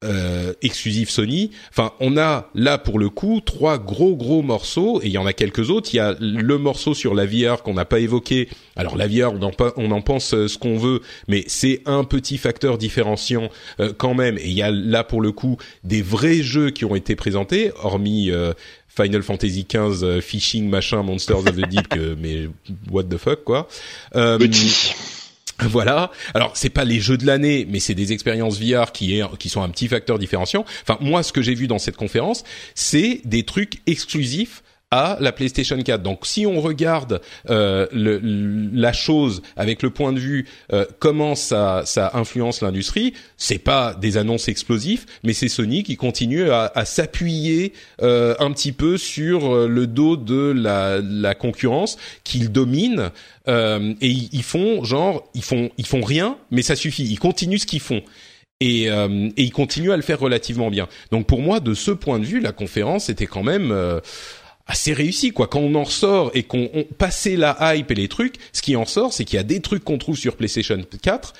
euh, 0.04 0.54
exclusif 0.62 1.10
Sony. 1.10 1.52
Enfin, 1.72 1.92
on 2.00 2.18
a 2.18 2.50
là 2.54 2.78
pour 2.78 3.00
le 3.00 3.10
coup 3.10 3.42
trois 3.44 3.80
gros 3.80 4.16
gros 4.16 4.44
morceaux 4.44 5.02
et 5.02 5.08
il 5.08 5.12
y 5.12 5.18
en 5.18 5.26
a 5.26 5.34
quelques 5.34 5.70
autres. 5.72 5.90
Il 5.94 5.98
y 5.98 6.00
a 6.00 6.16
le 6.20 6.58
morceau 6.60 6.94
sur 6.94 7.16
la 7.16 7.26
VR 7.26 7.64
qu'on 7.64 7.74
n'a 7.74 7.86
pas 7.86 8.00
évoqué. 8.00 8.48
Alors 8.76 8.96
la 8.96 9.08
VR, 9.08 9.34
on 9.34 9.42
en, 9.42 9.52
pa- 9.52 9.74
on 9.76 9.90
en 9.92 10.02
pense 10.02 10.34
euh, 10.36 10.48
ce 10.48 10.58
qu'on 10.60 10.78
veut, 10.78 11.02
mais 11.28 11.44
c'est 11.48 11.82
un 11.88 12.04
petit 12.04 12.38
facteur 12.38 12.78
différenciant 12.78 13.50
euh, 13.80 13.92
quand 13.98 14.14
même. 14.14 14.38
Et 14.38 14.46
il 14.48 14.54
y 14.54 14.62
a 14.62 14.70
là 14.72 15.04
pour 15.04 15.20
le 15.22 15.32
coup 15.32 15.58
des 15.84 16.02
vrais 16.04 16.44
jeux 16.44 16.70
qui 16.70 16.86
ont 16.86 16.96
été 16.96 17.16
présentés, 17.16 17.72
hormis 17.82 18.30
euh, 18.30 18.54
Final 18.88 19.24
Fantasy 19.24 19.66
XV, 19.72 20.22
Fishing 20.22 20.70
machin, 20.70 21.02
Monsters 21.04 21.40
of 21.40 21.56
the 21.56 21.68
Deep, 21.68 21.88
que, 21.90 22.16
mais 22.20 22.50
what 22.92 23.04
the 23.06 23.18
fuck 23.18 23.44
quoi. 23.44 23.68
Petit 24.12 24.94
voilà. 25.70 26.12
Alors 26.34 26.56
c'est 26.56 26.70
pas 26.70 26.84
les 26.84 27.00
jeux 27.00 27.18
de 27.18 27.26
l'année, 27.26 27.66
mais 27.70 27.80
c'est 27.80 27.96
des 27.96 28.14
expériences 28.14 28.60
VR 28.60 28.92
qui 28.92 29.22
qui 29.40 29.50
sont 29.50 29.62
un 29.62 29.70
petit 29.70 29.88
facteur 29.88 30.20
différenciant. 30.20 30.66
Enfin 30.84 30.98
moi 31.02 31.24
ce 31.24 31.32
que 31.32 31.42
j'ai 31.42 31.56
vu 31.56 31.68
dans 31.68 31.80
cette 31.80 31.98
conférence, 31.98 32.44
c'est 32.76 33.22
des 33.26 33.44
trucs 33.44 33.82
exclusifs 33.88 34.64
à 34.92 35.18
la 35.20 35.32
PlayStation 35.32 35.78
4. 35.78 36.02
Donc 36.02 36.26
si 36.26 36.46
on 36.46 36.62
regarde 36.62 37.22
euh, 37.50 37.88
le, 37.92 38.20
la 38.74 38.94
chose 38.94 39.42
avec 39.56 39.84
le 39.84 39.90
point 39.90 40.14
de 40.14 40.20
vue 40.20 40.48
euh, 40.72 40.86
comment 41.00 41.36
ça, 41.36 41.84
ça 41.86 42.12
influence 42.14 42.62
l'industrie, 42.62 43.14
c'est 43.36 43.58
pas 43.58 43.94
des 43.94 44.18
annonces 44.18 44.48
explosifs, 44.48 45.06
mais 45.24 45.34
c'est 45.34 45.50
Sony 45.50 45.84
qui 45.84 45.98
continue 45.98 46.50
à, 46.50 46.72
à 46.74 46.86
s'appuyer 46.86 47.74
euh, 48.02 48.36
un 48.40 48.52
petit 48.52 48.72
peu 48.72 48.98
sur 48.98 49.54
euh, 49.54 49.68
le 49.68 49.88
dos 49.88 50.16
de 50.16 50.54
la, 50.56 51.00
la 51.02 51.36
concurrence 51.36 51.98
qu'il 52.24 52.52
domine 52.52 53.12
euh, 53.50 53.94
et 54.02 54.10
ils, 54.10 54.44
font 54.44 54.84
genre 54.84 55.30
ils 55.34 55.44
font 55.44 55.70
ils 55.78 55.86
font 55.86 56.02
rien, 56.02 56.38
mais 56.52 56.62
ça 56.62 56.76
suffit. 56.76 57.04
Ils 57.04 57.20
continuent 57.20 57.58
ce 57.58 57.66
qu'ils 57.66 57.82
font 57.82 58.04
et, 58.60 58.90
euh, 58.90 59.30
et 59.38 59.44
ils 59.44 59.52
continuent 59.52 59.92
à 59.92 59.96
le 59.96 60.02
faire 60.02 60.20
relativement 60.20 60.70
bien. 60.70 60.88
Donc 61.12 61.28
pour 61.28 61.42
moi, 61.42 61.60
de 61.60 61.74
ce 61.74 61.92
point 61.92 62.20
de 62.20 62.26
vue, 62.26 62.40
la 62.40 62.52
conférence 62.52 63.10
était 63.10 63.28
quand 63.28 63.44
même 63.44 63.72
euh, 63.72 64.00
assez 64.68 64.94
réussi 64.94 65.32
quoi. 65.32 65.48
Quand 65.48 65.60
on 65.60 65.76
en 65.76 65.84
ressort 65.84 66.32
et 66.34 66.44
qu'on 66.44 66.70
on, 66.74 66.84
passé 66.84 67.36
la 67.36 67.76
hype 67.76 67.92
et 67.92 67.96
les 67.96 68.08
trucs, 68.08 68.36
ce 68.54 68.62
qui 68.62 68.76
en 68.76 68.86
sort, 68.86 69.14
c'est 69.14 69.26
qu'il 69.26 69.38
y 69.38 69.40
a 69.40 69.44
des 69.44 69.62
trucs 69.62 69.84
qu'on 69.84 69.98
trouve 69.98 70.18
sur 70.18 70.36
PlayStation 70.36 70.82
4 71.02 71.34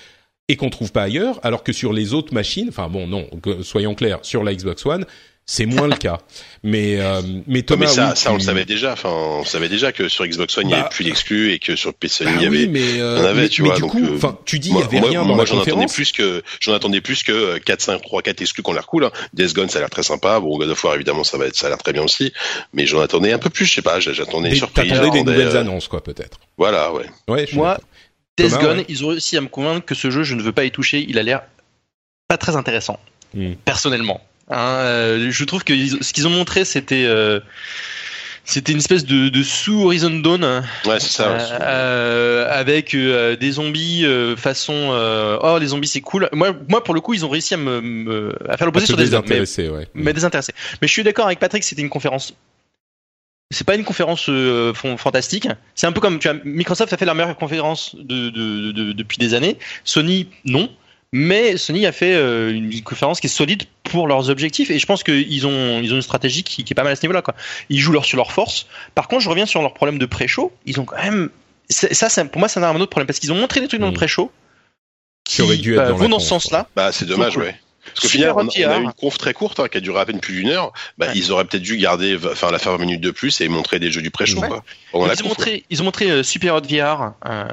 et 0.50 0.56
qu'on 0.56 0.70
trouve 0.70 0.92
pas 0.92 1.04
ailleurs, 1.04 1.40
alors 1.44 1.64
que 1.64 1.74
sur 1.74 1.92
les 1.92 2.14
autres 2.14 2.34
machines, 2.34 2.70
enfin 2.70 2.88
bon 2.88 3.08
non, 3.08 3.28
soyons 3.64 3.96
clairs, 3.96 4.20
sur 4.22 4.44
la 4.44 4.56
Xbox 4.56 4.86
One, 4.86 5.06
c'est 5.50 5.66
moins 5.66 5.88
le 5.88 5.96
cas. 5.96 6.20
Mais 6.64 7.00
euh, 7.00 7.22
mais 7.48 7.60
Non, 7.60 7.66
Thomas, 7.66 7.86
mais 7.86 7.92
ça, 7.92 8.10
oui, 8.10 8.18
ça 8.18 8.32
on 8.32 8.34
le 8.36 8.40
savait 8.42 8.66
déjà. 8.66 8.92
Enfin, 8.94 9.10
on 9.10 9.46
savait 9.46 9.70
déjà 9.70 9.92
que 9.94 10.10
sur 10.10 10.26
Xbox 10.28 10.58
One 10.58 10.66
il 10.66 10.68
n'y 10.68 10.74
Bah, 10.74 10.80
avait 10.82 10.90
plus 10.90 11.06
d'exclus 11.06 11.54
et 11.54 11.60
que 11.60 11.76
sur 11.78 11.94
PC 11.94 12.26
Bah 12.26 12.32
il 12.36 12.42
y 12.44 12.48
oui, 12.50 12.58
avait. 12.64 12.68
mais, 12.68 13.00
euh, 13.00 13.22
en 13.22 13.24
avait, 13.26 13.42
mais, 13.44 13.50
tu 13.50 13.62
mais 13.62 13.70
vois, 13.70 13.76
du 13.78 13.82
donc, 13.84 13.92
coup, 13.92 14.04
euh, 14.04 14.16
enfin, 14.18 14.38
tu 14.46 14.60
dis 14.60 14.70
il 14.72 14.78
y 14.78 14.82
avait 14.82 15.00
moi, 15.00 15.10
rien 15.10 15.24
moi, 15.24 15.46
dans 15.46 15.56
la 15.56 15.62
attendais 15.62 15.86
plus 15.86 16.12
que 16.12 16.44
j'en 16.60 16.74
attendais 16.74 17.00
plus 17.02 17.24
que 17.24 17.58
4 17.60 17.82
5 17.82 18.02
3 18.02 18.22
4 18.22 18.42
exclus 18.42 18.62
qui 18.64 18.70
ont 18.70 18.74
l'air 18.74 18.86
cool 18.88 19.06
hein. 19.06 19.12
Death 19.34 19.54
Gone 19.54 19.70
ça 19.70 19.78
a 19.78 19.82
l'air 19.82 19.90
très 19.90 20.04
sympa 20.04 20.40
bon 20.42 20.58
God 20.58 20.70
of 20.70 20.84
War 20.84 20.96
évidemment 20.96 21.24
ça 21.24 21.38
va 21.38 21.46
être 21.46 21.56
ça 21.56 21.68
a 21.68 21.70
l'air 21.70 21.78
très 21.78 21.94
bien 21.94 22.04
aussi 22.04 22.34
mais 22.74 22.86
j'en 22.86 23.00
attendais 23.00 23.32
un 23.32 23.40
peu 23.40 23.50
plus 23.50 23.66
je 23.66 23.74
sais 23.76 23.82
pas 23.82 24.00
j'attendais 24.02 24.50
une 24.50 24.54
Des- 24.54 24.60
surprise 24.60 24.90
T'attendais 24.92 25.12
des 25.12 25.24
nouvelles 25.24 25.56
euh, 25.56 25.62
annonces, 25.62 25.88
quoi, 25.88 26.04
peut-être. 26.04 26.40
voilà 26.58 26.92
ouais 26.94 27.06
Ouais. 27.30 27.42
je 27.42 27.46
suis 27.48 27.56
Moi, 27.58 27.78
Thomas, 28.36 28.58
Gone, 28.60 28.78
ouais. 28.80 28.86
ils 28.90 29.04
ont 29.06 29.08
réussi 29.10 29.38
à 29.38 29.42
me 29.42 29.48
convaincre 29.48 29.86
que 29.86 29.96
ce 29.96 30.10
jeu, 30.12 30.24
je 30.24 30.36
ne 30.36 30.42
veux 30.44 30.52
pas 30.52 30.64
y 30.66 30.72
toucher. 30.72 31.04
Il 31.08 31.18
a 31.18 31.24
l'air 31.24 31.42
pas 32.28 32.38
très 32.38 32.56
intéressant, 32.56 33.00
Hmm. 33.34 33.54
personnellement. 33.66 34.22
Hein, 34.50 34.76
euh, 34.80 35.28
je 35.32 35.44
trouve 35.44 35.64
que 35.64 35.74
ce 35.76 36.14
qu'ils 36.14 36.26
ont 36.28 36.32
montré, 36.32 36.64
c'était 36.66 37.06
euh, 37.06 37.40
c'était 38.46 38.72
une 38.72 38.78
espèce 38.78 39.06
de, 39.06 39.28
de 39.28 39.44
sous 39.44 39.84
Horizon 39.84 40.20
Dawn 40.20 40.64
ouais 40.86 41.00
c'est 41.02 41.10
ça 41.18 41.38
euh, 41.62 42.48
avec 42.50 42.94
euh, 42.94 43.36
des 43.36 43.52
zombies 43.52 44.06
euh, 44.06 44.38
façon 44.38 44.74
euh, 44.94 45.38
oh 45.42 45.58
les 45.60 45.68
zombies 45.68 45.90
c'est 45.90 46.00
cool. 46.00 46.30
Moi, 46.32 46.56
moi 46.70 46.82
pour 46.82 46.94
le 46.94 47.02
coup, 47.02 47.14
ils 47.14 47.26
ont 47.26 47.30
réussi 47.30 47.56
à 47.56 47.58
me, 47.58 47.82
me- 47.82 48.38
à 48.50 48.56
faire 48.56 48.68
l'opposé 48.68 48.86
sur 48.86 48.96
Death 48.96 49.12
Gone, 49.12 49.24
mais, 49.28 49.70
ouais. 49.70 49.88
mais 49.94 50.14
désintéressé. 50.14 50.54
Mais 50.82 50.88
je 50.88 50.94
suis 50.94 51.04
d'accord 51.04 51.26
avec 51.26 51.40
Patrick, 51.40 51.64
c'était 51.66 51.82
une 51.82 51.90
conférence. 51.90 52.34
C'est 53.52 53.66
pas 53.66 53.76
une 53.76 53.86
conférence 53.86 54.28
euh, 54.30 54.74
fantastique. 54.74 55.48
C'est 55.76 55.88
un 55.88 55.92
peu 55.94 56.00
comme 56.02 56.20
tu 56.20 56.30
vois, 56.30 56.38
Microsoft 56.46 56.92
a 56.94 56.98
fait 56.98 57.06
la 57.06 57.14
meilleure 57.14 57.36
conférence 57.38 57.96
de, 57.98 58.30
de- 58.30 58.72
de- 58.72 58.92
depuis 58.94 59.18
des 59.18 59.34
années. 59.34 59.58
Sony 59.86 60.28
non, 60.46 60.70
mais 61.14 61.56
Sony 61.56 61.86
a 61.86 61.94
fait 61.94 62.14
euh, 62.14 62.52
une 62.54 62.82
conférence 62.84 63.20
qui 63.22 63.28
est 63.28 63.30
solide 63.30 63.64
pour 63.90 64.08
leurs 64.08 64.30
objectifs 64.30 64.70
et 64.72 64.80
je 64.80 64.86
pense 64.86 65.04
qu'ils 65.04 65.46
ont 65.48 65.82
ils 65.82 65.92
ont 65.94 65.96
une 65.96 66.02
stratégie 66.02 66.44
qui, 66.44 66.64
qui 66.64 66.74
est 66.74 66.76
pas 66.76 66.84
mal 66.84 66.94
à 66.94 66.96
ce 66.96 67.02
niveau-là 67.04 67.22
quoi. 67.22 67.34
Ils 67.70 67.80
jouent 67.80 67.94
leur 67.94 68.06
sur 68.06 68.18
leur 68.18 68.32
force. 68.32 68.68
Par 68.96 69.08
contre, 69.08 69.24
je 69.24 69.30
reviens 69.30 69.46
sur 69.46 69.62
leur 69.62 69.74
problème 69.74 69.98
de 70.00 70.06
pré-show. 70.06 70.52
Ils 70.66 70.80
ont 70.80 70.86
quand 70.86 70.98
même 71.02 71.30
c'est- 71.70 71.94
ça, 71.94 72.08
c'est- 72.10 72.26
pour 72.26 72.40
moi, 72.40 72.48
c'est 72.48 72.64
un 72.64 72.76
autre 72.76 72.90
problème 72.90 73.08
parce 73.08 73.20
qu'ils 73.20 73.32
ont 73.34 73.36
montré 73.36 73.60
des 73.60 73.68
trucs 73.68 73.82
dans 73.82 73.88
le 73.88 73.92
Mm. 73.92 73.96
pré-show 73.96 74.32
Qui 75.26 75.42
aurait 75.42 75.58
dû 75.58 75.74
être 75.74 75.80
euh, 75.80 75.84
dans 75.86 75.90
la 75.92 75.96
vont 75.98 76.10
dans 76.10 76.20
ce 76.20 76.28
sens-là. 76.28 76.68
bah 76.76 76.92
c'est 76.94 77.06
dommage 77.06 77.34
cool. 77.34 77.44
ouais 77.44 77.60
parce 77.94 78.00
qu'au 78.02 78.08
final, 78.10 78.32
on, 78.36 78.46
on 78.46 78.70
a 78.70 78.78
eu 78.80 78.84
une 78.84 78.94
conf 78.94 79.18
très 79.18 79.34
courte 79.34 79.60
hein, 79.60 79.68
qui 79.68 79.78
a 79.78 79.82
duré 79.82 80.00
à 80.00 80.06
peine 80.06 80.20
plus 80.20 80.34
d'une 80.36 80.50
heure. 80.50 80.74
Bah, 80.98 81.08
Ouais. 81.08 81.14
Ils 81.16 81.32
auraient 81.32 81.46
peut-être 81.46 81.64
dû 81.64 81.78
garder, 81.78 82.18
enfin, 82.32 82.52
la 82.52 82.60
faire 82.60 82.74
20 82.74 82.80
minutes 82.80 83.02
de 83.02 83.12
plus 83.12 83.40
et 83.42 83.48
montrer 83.48 83.80
des 83.80 83.92
jeux 83.92 84.02
du 84.02 84.12
pré-show. 84.12 84.40
Ouais. 84.42 84.50
Ils 84.94 85.24
ont, 85.24 85.28
montré, 85.30 85.64
ils 85.70 85.82
ont 85.82 85.86
montré 85.86 86.10
euh, 86.12 86.24
Super 86.24 86.56
Hot 86.56 86.62
VR 86.70 87.14
euh, 87.26 87.46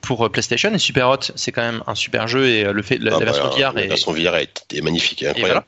pour 0.00 0.24
euh, 0.24 0.28
PlayStation 0.30 0.72
et 0.72 0.78
Super 0.78 1.08
Hot 1.10 1.18
c'est 1.34 1.52
quand 1.52 1.62
même 1.62 1.82
un 1.86 1.94
super 1.94 2.28
jeu 2.28 2.46
et 2.48 2.64
euh, 2.64 2.72
le 2.72 2.82
fait 2.82 2.98
la, 2.98 3.16
Ah, 3.16 3.18
la 3.18 3.24
version 3.26 3.44
bah, 3.44 3.50
VR 3.58 3.72
la 3.74 3.82
est, 3.84 3.88
version 3.88 4.12
VR 4.12 4.36
est, 4.36 4.64
est 4.74 4.80
magnifique, 4.80 5.22
est 5.22 5.26
et 5.26 5.28
incroyable. 5.30 5.64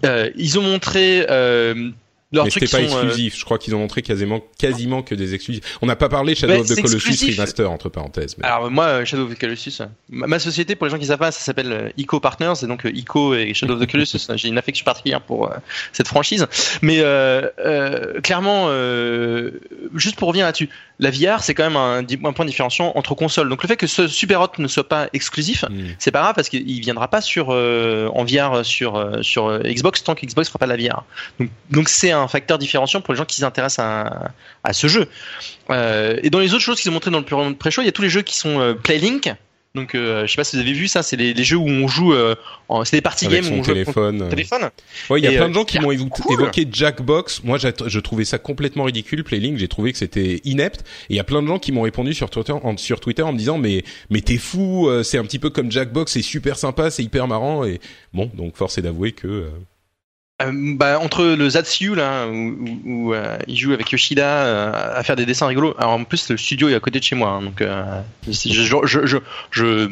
voilà. 0.00 0.14
Euh, 0.14 0.30
ils 0.36 0.58
ont 0.58 0.62
montré 0.62 1.26
euh, 1.28 1.90
leurs 2.32 2.44
Mais 2.44 2.50
trucs 2.50 2.68
c'était 2.68 2.84
pas 2.84 2.88
sont, 2.88 2.96
euh, 2.96 3.02
exclusif. 3.02 3.38
Je 3.38 3.44
crois 3.44 3.58
qu'ils 3.58 3.74
ont 3.74 3.80
montré 3.80 4.02
quasiment, 4.02 4.40
quasiment 4.58 5.02
que 5.02 5.14
des 5.14 5.34
exclusifs. 5.34 5.64
On 5.82 5.86
n'a 5.86 5.96
pas 5.96 6.08
parlé 6.08 6.34
Shadow 6.34 6.54
Bah, 6.54 6.60
of 6.60 6.66
the 6.66 6.74
c'est 6.74 6.82
Colossus 6.82 7.08
exclusif. 7.08 7.36
Remaster 7.36 7.70
entre 7.70 7.88
parenthèses. 7.88 8.36
Mais... 8.38 8.46
alors 8.46 8.70
moi 8.70 8.84
euh, 8.84 9.04
Shadow 9.04 9.24
of 9.24 9.34
the 9.34 9.38
Colossus 9.38 9.80
euh, 9.80 9.86
ma, 10.10 10.38
société 10.38 10.76
pour 10.76 10.86
les 10.86 10.92
gens 10.92 10.98
qui 10.98 11.06
savent 11.06 11.18
pas 11.18 11.32
ça 11.32 11.40
s'appelle 11.40 11.72
euh, 11.72 11.90
Ico 11.96 12.20
Partners 12.20 12.52
et 12.62 12.66
donc 12.66 12.84
Ico 12.84 13.34
et 13.34 13.52
Shadow 13.54 13.74
of 13.74 13.80
the 13.80 13.90
Colossus 13.90 14.20
j'ai 14.36 14.48
une 14.48 14.58
affection 14.58 14.84
particulière 14.84 15.22
pour 15.22 15.50
euh, 15.50 15.56
cette 15.92 16.08
franchise 16.08 16.46
mais 16.82 17.00
euh, 17.00 17.48
euh, 17.58 18.20
clairement 18.20 18.66
euh, 18.68 19.50
juste 19.94 20.16
pour 20.16 20.28
revenir 20.28 20.46
là-dessus 20.46 20.68
la 21.00 21.10
VR 21.10 21.42
c'est 21.42 21.54
quand 21.54 21.68
même 21.68 21.76
un, 21.76 22.32
point 22.32 22.44
différenciant 22.44 22.92
entre 22.94 23.14
consoles 23.14 23.48
donc 23.48 23.62
le 23.62 23.68
fait 23.68 23.76
que 23.76 23.86
ce 23.86 24.06
Super 24.06 24.40
Hot 24.40 24.52
ne 24.58 24.68
soit 24.68 24.88
pas 24.88 25.08
exclusif 25.12 25.64
Hmm. 25.70 25.94
c'est 25.98 26.10
pas 26.10 26.20
grave 26.20 26.34
parce 26.34 26.48
qu'il 26.48 26.80
viendra 26.80 27.08
pas 27.08 27.20
sur 27.20 27.48
euh, 27.50 28.08
en 28.14 28.24
VR 28.24 28.64
sur 28.64 28.96
euh, 28.96 29.22
sur 29.22 29.46
euh, 29.46 29.60
Xbox 29.60 30.02
tant 30.02 30.14
que 30.14 30.24
Xbox 30.26 30.48
fera 30.48 30.58
pas 30.58 30.66
de 30.66 30.72
la 30.72 30.76
VR. 30.76 31.04
Donc 31.38 31.50
donc 31.70 31.88
c'est 31.88 32.10
un 32.10 32.28
facteur 32.28 32.58
différenciant 32.58 33.00
pour 33.00 33.14
les 33.14 33.18
gens 33.18 33.24
qui 33.24 33.36
s'intéressent 33.36 33.84
à, 33.84 34.30
à 34.64 34.72
ce 34.72 34.86
jeu. 34.86 35.08
Euh, 35.70 36.18
et 36.22 36.30
dans 36.30 36.38
les 36.38 36.54
autres 36.54 36.62
choses 36.62 36.80
qu'ils 36.80 36.90
ont 36.90 36.94
montré 36.94 37.10
dans 37.10 37.18
le 37.18 37.50
de 37.50 37.56
pré-show, 37.56 37.82
il 37.82 37.86
y 37.86 37.88
a 37.88 37.92
tous 37.92 38.02
les 38.02 38.10
jeux 38.10 38.22
qui 38.22 38.36
sont 38.36 38.60
euh, 38.60 38.74
Playlink. 38.74 39.32
Donc 39.76 39.94
euh, 39.94 40.26
je 40.26 40.32
sais 40.32 40.36
pas 40.36 40.42
si 40.42 40.56
vous 40.56 40.62
avez 40.62 40.72
vu 40.72 40.88
ça, 40.88 41.04
c'est 41.04 41.14
les, 41.16 41.32
les 41.32 41.44
jeux 41.44 41.56
où 41.56 41.68
on 41.68 41.86
joue 41.86 42.12
euh, 42.12 42.34
en 42.68 42.84
c'est 42.84 42.96
des 42.96 43.00
parties 43.02 43.26
Avec 43.26 43.44
games 43.44 43.52
où 43.52 43.60
on 43.60 43.62
joue 43.62 43.72
téléphone. 43.72 44.22
au 44.22 44.28
téléphone. 44.28 44.68
Ouais, 45.08 45.20
il 45.20 45.24
y 45.24 45.28
a 45.28 45.32
Et, 45.32 45.36
plein 45.36 45.44
euh, 45.44 45.48
de 45.48 45.54
gens 45.54 45.64
qui 45.64 45.78
m'ont 45.78 45.94
cool. 46.08 46.32
évoqué 46.32 46.66
Jackbox. 46.70 47.44
Moi, 47.44 47.56
je 47.58 47.98
trouvais 48.00 48.24
ça 48.24 48.38
complètement 48.38 48.82
ridicule, 48.82 49.22
Playlink. 49.22 49.58
J'ai 49.58 49.68
trouvé 49.68 49.92
que 49.92 49.98
c'était 49.98 50.40
inepte. 50.42 50.80
Et 51.08 51.14
il 51.14 51.16
y 51.16 51.20
a 51.20 51.24
plein 51.24 51.40
de 51.40 51.46
gens 51.46 51.60
qui 51.60 51.70
m'ont 51.70 51.82
répondu 51.82 52.14
sur 52.14 52.30
Twitter, 52.30 52.52
en, 52.52 52.76
sur 52.76 52.98
Twitter 52.98 53.22
en 53.22 53.32
me 53.32 53.38
disant, 53.38 53.58
mais, 53.58 53.84
mais 54.10 54.22
t'es 54.22 54.38
fou, 54.38 54.88
euh, 54.88 55.04
c'est 55.04 55.18
un 55.18 55.24
petit 55.24 55.38
peu 55.38 55.50
comme 55.50 55.70
Jackbox, 55.70 56.12
c'est 56.12 56.22
super 56.22 56.58
sympa, 56.58 56.90
c'est 56.90 57.04
hyper 57.04 57.28
marrant. 57.28 57.64
Et 57.64 57.80
bon, 58.12 58.28
donc 58.34 58.56
force 58.56 58.76
est 58.78 58.82
d'avouer 58.82 59.12
que, 59.12 59.48
euh, 60.40 60.50
bah, 60.76 60.98
entre 61.00 61.24
le 61.24 61.48
Zatsu 61.48 61.94
là 61.94 62.26
où, 62.26 62.32
où- 62.34 62.80
où, 62.84 63.14
euh, 63.14 63.36
il 63.46 63.56
joue 63.56 63.72
avec 63.72 63.90
Yoshida 63.90 64.26
euh, 64.26 64.72
à 64.98 65.02
faire 65.02 65.16
des 65.16 65.26
dessins 65.26 65.46
rigolos. 65.46 65.74
Alors 65.78 65.92
en 65.92 66.04
plus 66.04 66.28
le 66.30 66.36
studio 66.36 66.68
est 66.68 66.74
à 66.74 66.80
côté 66.80 66.98
de 66.98 67.04
chez 67.04 67.16
moi, 67.16 67.30
hein, 67.30 67.42
donc 67.42 67.60
euh, 67.60 67.82
je, 68.28 68.62
je, 68.86 69.06
je, 69.06 69.18
je, 69.50 69.90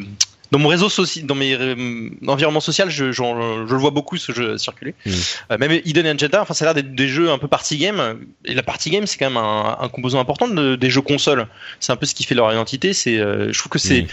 dans 0.51 0.57
mon 0.57 0.69
réseau 0.69 0.89
social, 0.89 1.25
dans 1.27 1.35
mes 1.35 1.53
euh, 1.53 2.09
environnements 2.27 2.59
social, 2.59 2.89
je, 2.89 3.11
je, 3.11 3.21
je 3.21 3.71
le 3.71 3.77
vois 3.79 3.91
beaucoup 3.91 4.17
ce 4.17 4.31
jeu 4.31 4.57
circuler. 4.57 4.95
Mm. 5.05 5.11
Euh, 5.51 5.57
même 5.59 5.79
Hidden 5.85 6.07
Agenda, 6.07 6.41
enfin 6.41 6.55
ça 6.55 6.65
a 6.65 6.67
l'air 6.69 6.73
d'être 6.73 6.95
des 6.95 7.07
jeux 7.07 7.29
un 7.29 7.37
peu 7.37 7.47
party 7.47 7.77
game. 7.77 8.17
Et 8.45 8.55
la 8.55 8.63
party 8.63 8.89
game 8.89 9.05
c'est 9.05 9.17
quand 9.19 9.29
même 9.29 9.37
un, 9.37 9.77
un 9.79 9.89
composant 9.89 10.19
important 10.19 10.47
de- 10.47 10.75
des 10.75 10.89
jeux 10.89 11.01
consoles. 11.01 11.45
C'est 11.79 11.91
un 11.91 11.95
peu 11.97 12.07
ce 12.07 12.15
qui 12.15 12.23
fait 12.23 12.33
leur 12.33 12.51
identité. 12.51 12.93
C'est, 12.93 13.19
euh, 13.19 13.51
je 13.53 13.59
trouve 13.59 13.69
que 13.71 13.77
c'est 13.77 14.01
Mm. 14.03 14.07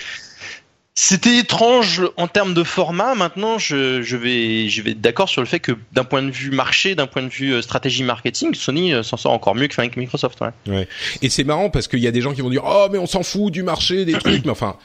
C'était 0.99 1.37
étrange 1.37 2.03
en 2.17 2.27
termes 2.27 2.55
de 2.55 2.65
format. 2.65 3.15
Maintenant, 3.15 3.59
je, 3.59 4.01
je 4.01 4.17
vais, 4.17 4.71
je 4.71 4.81
vais 4.81 4.93
être 4.93 5.01
d'accord 5.03 5.29
sur 5.29 5.43
le 5.43 5.47
fait 5.47 5.61
que 5.61 5.73
d'un 5.93 6.05
point 6.05 6.23
de 6.23 6.31
vue 6.31 6.51
marché, 6.51 6.95
d'un 6.95 7.07
point 7.07 7.23
de 7.23 7.29
vue 7.29 7.53
euh, 7.53 7.63
stratégie 7.63 8.03
marketing, 8.03 8.55
Sony 8.55 8.95
euh, 8.95 9.03
s'en 9.03 9.19
sort 9.19 9.33
encore 9.33 9.55
mieux 9.55 9.69
que 9.69 9.99
Microsoft. 10.01 10.41
Ouais. 10.67 10.89
Et 11.21 11.29
c'est 11.29 11.45
marrant 11.45 11.69
parce 11.69 11.87
qu'il 11.87 11.99
y 11.99 12.07
a 12.07 12.11
des 12.11 12.23
gens 12.23 12.33
qui 12.33 12.41
vont 12.41 12.49
dire 12.49 12.65
oh 12.65 12.89
mais 12.91 12.97
on 12.97 13.07
s'en 13.07 13.23
fout 13.23 13.53
du 13.53 13.63
marché 13.63 14.07
des 14.07 14.15
trucs 14.15 14.45
mais 14.47 14.51
enfin 14.51 14.77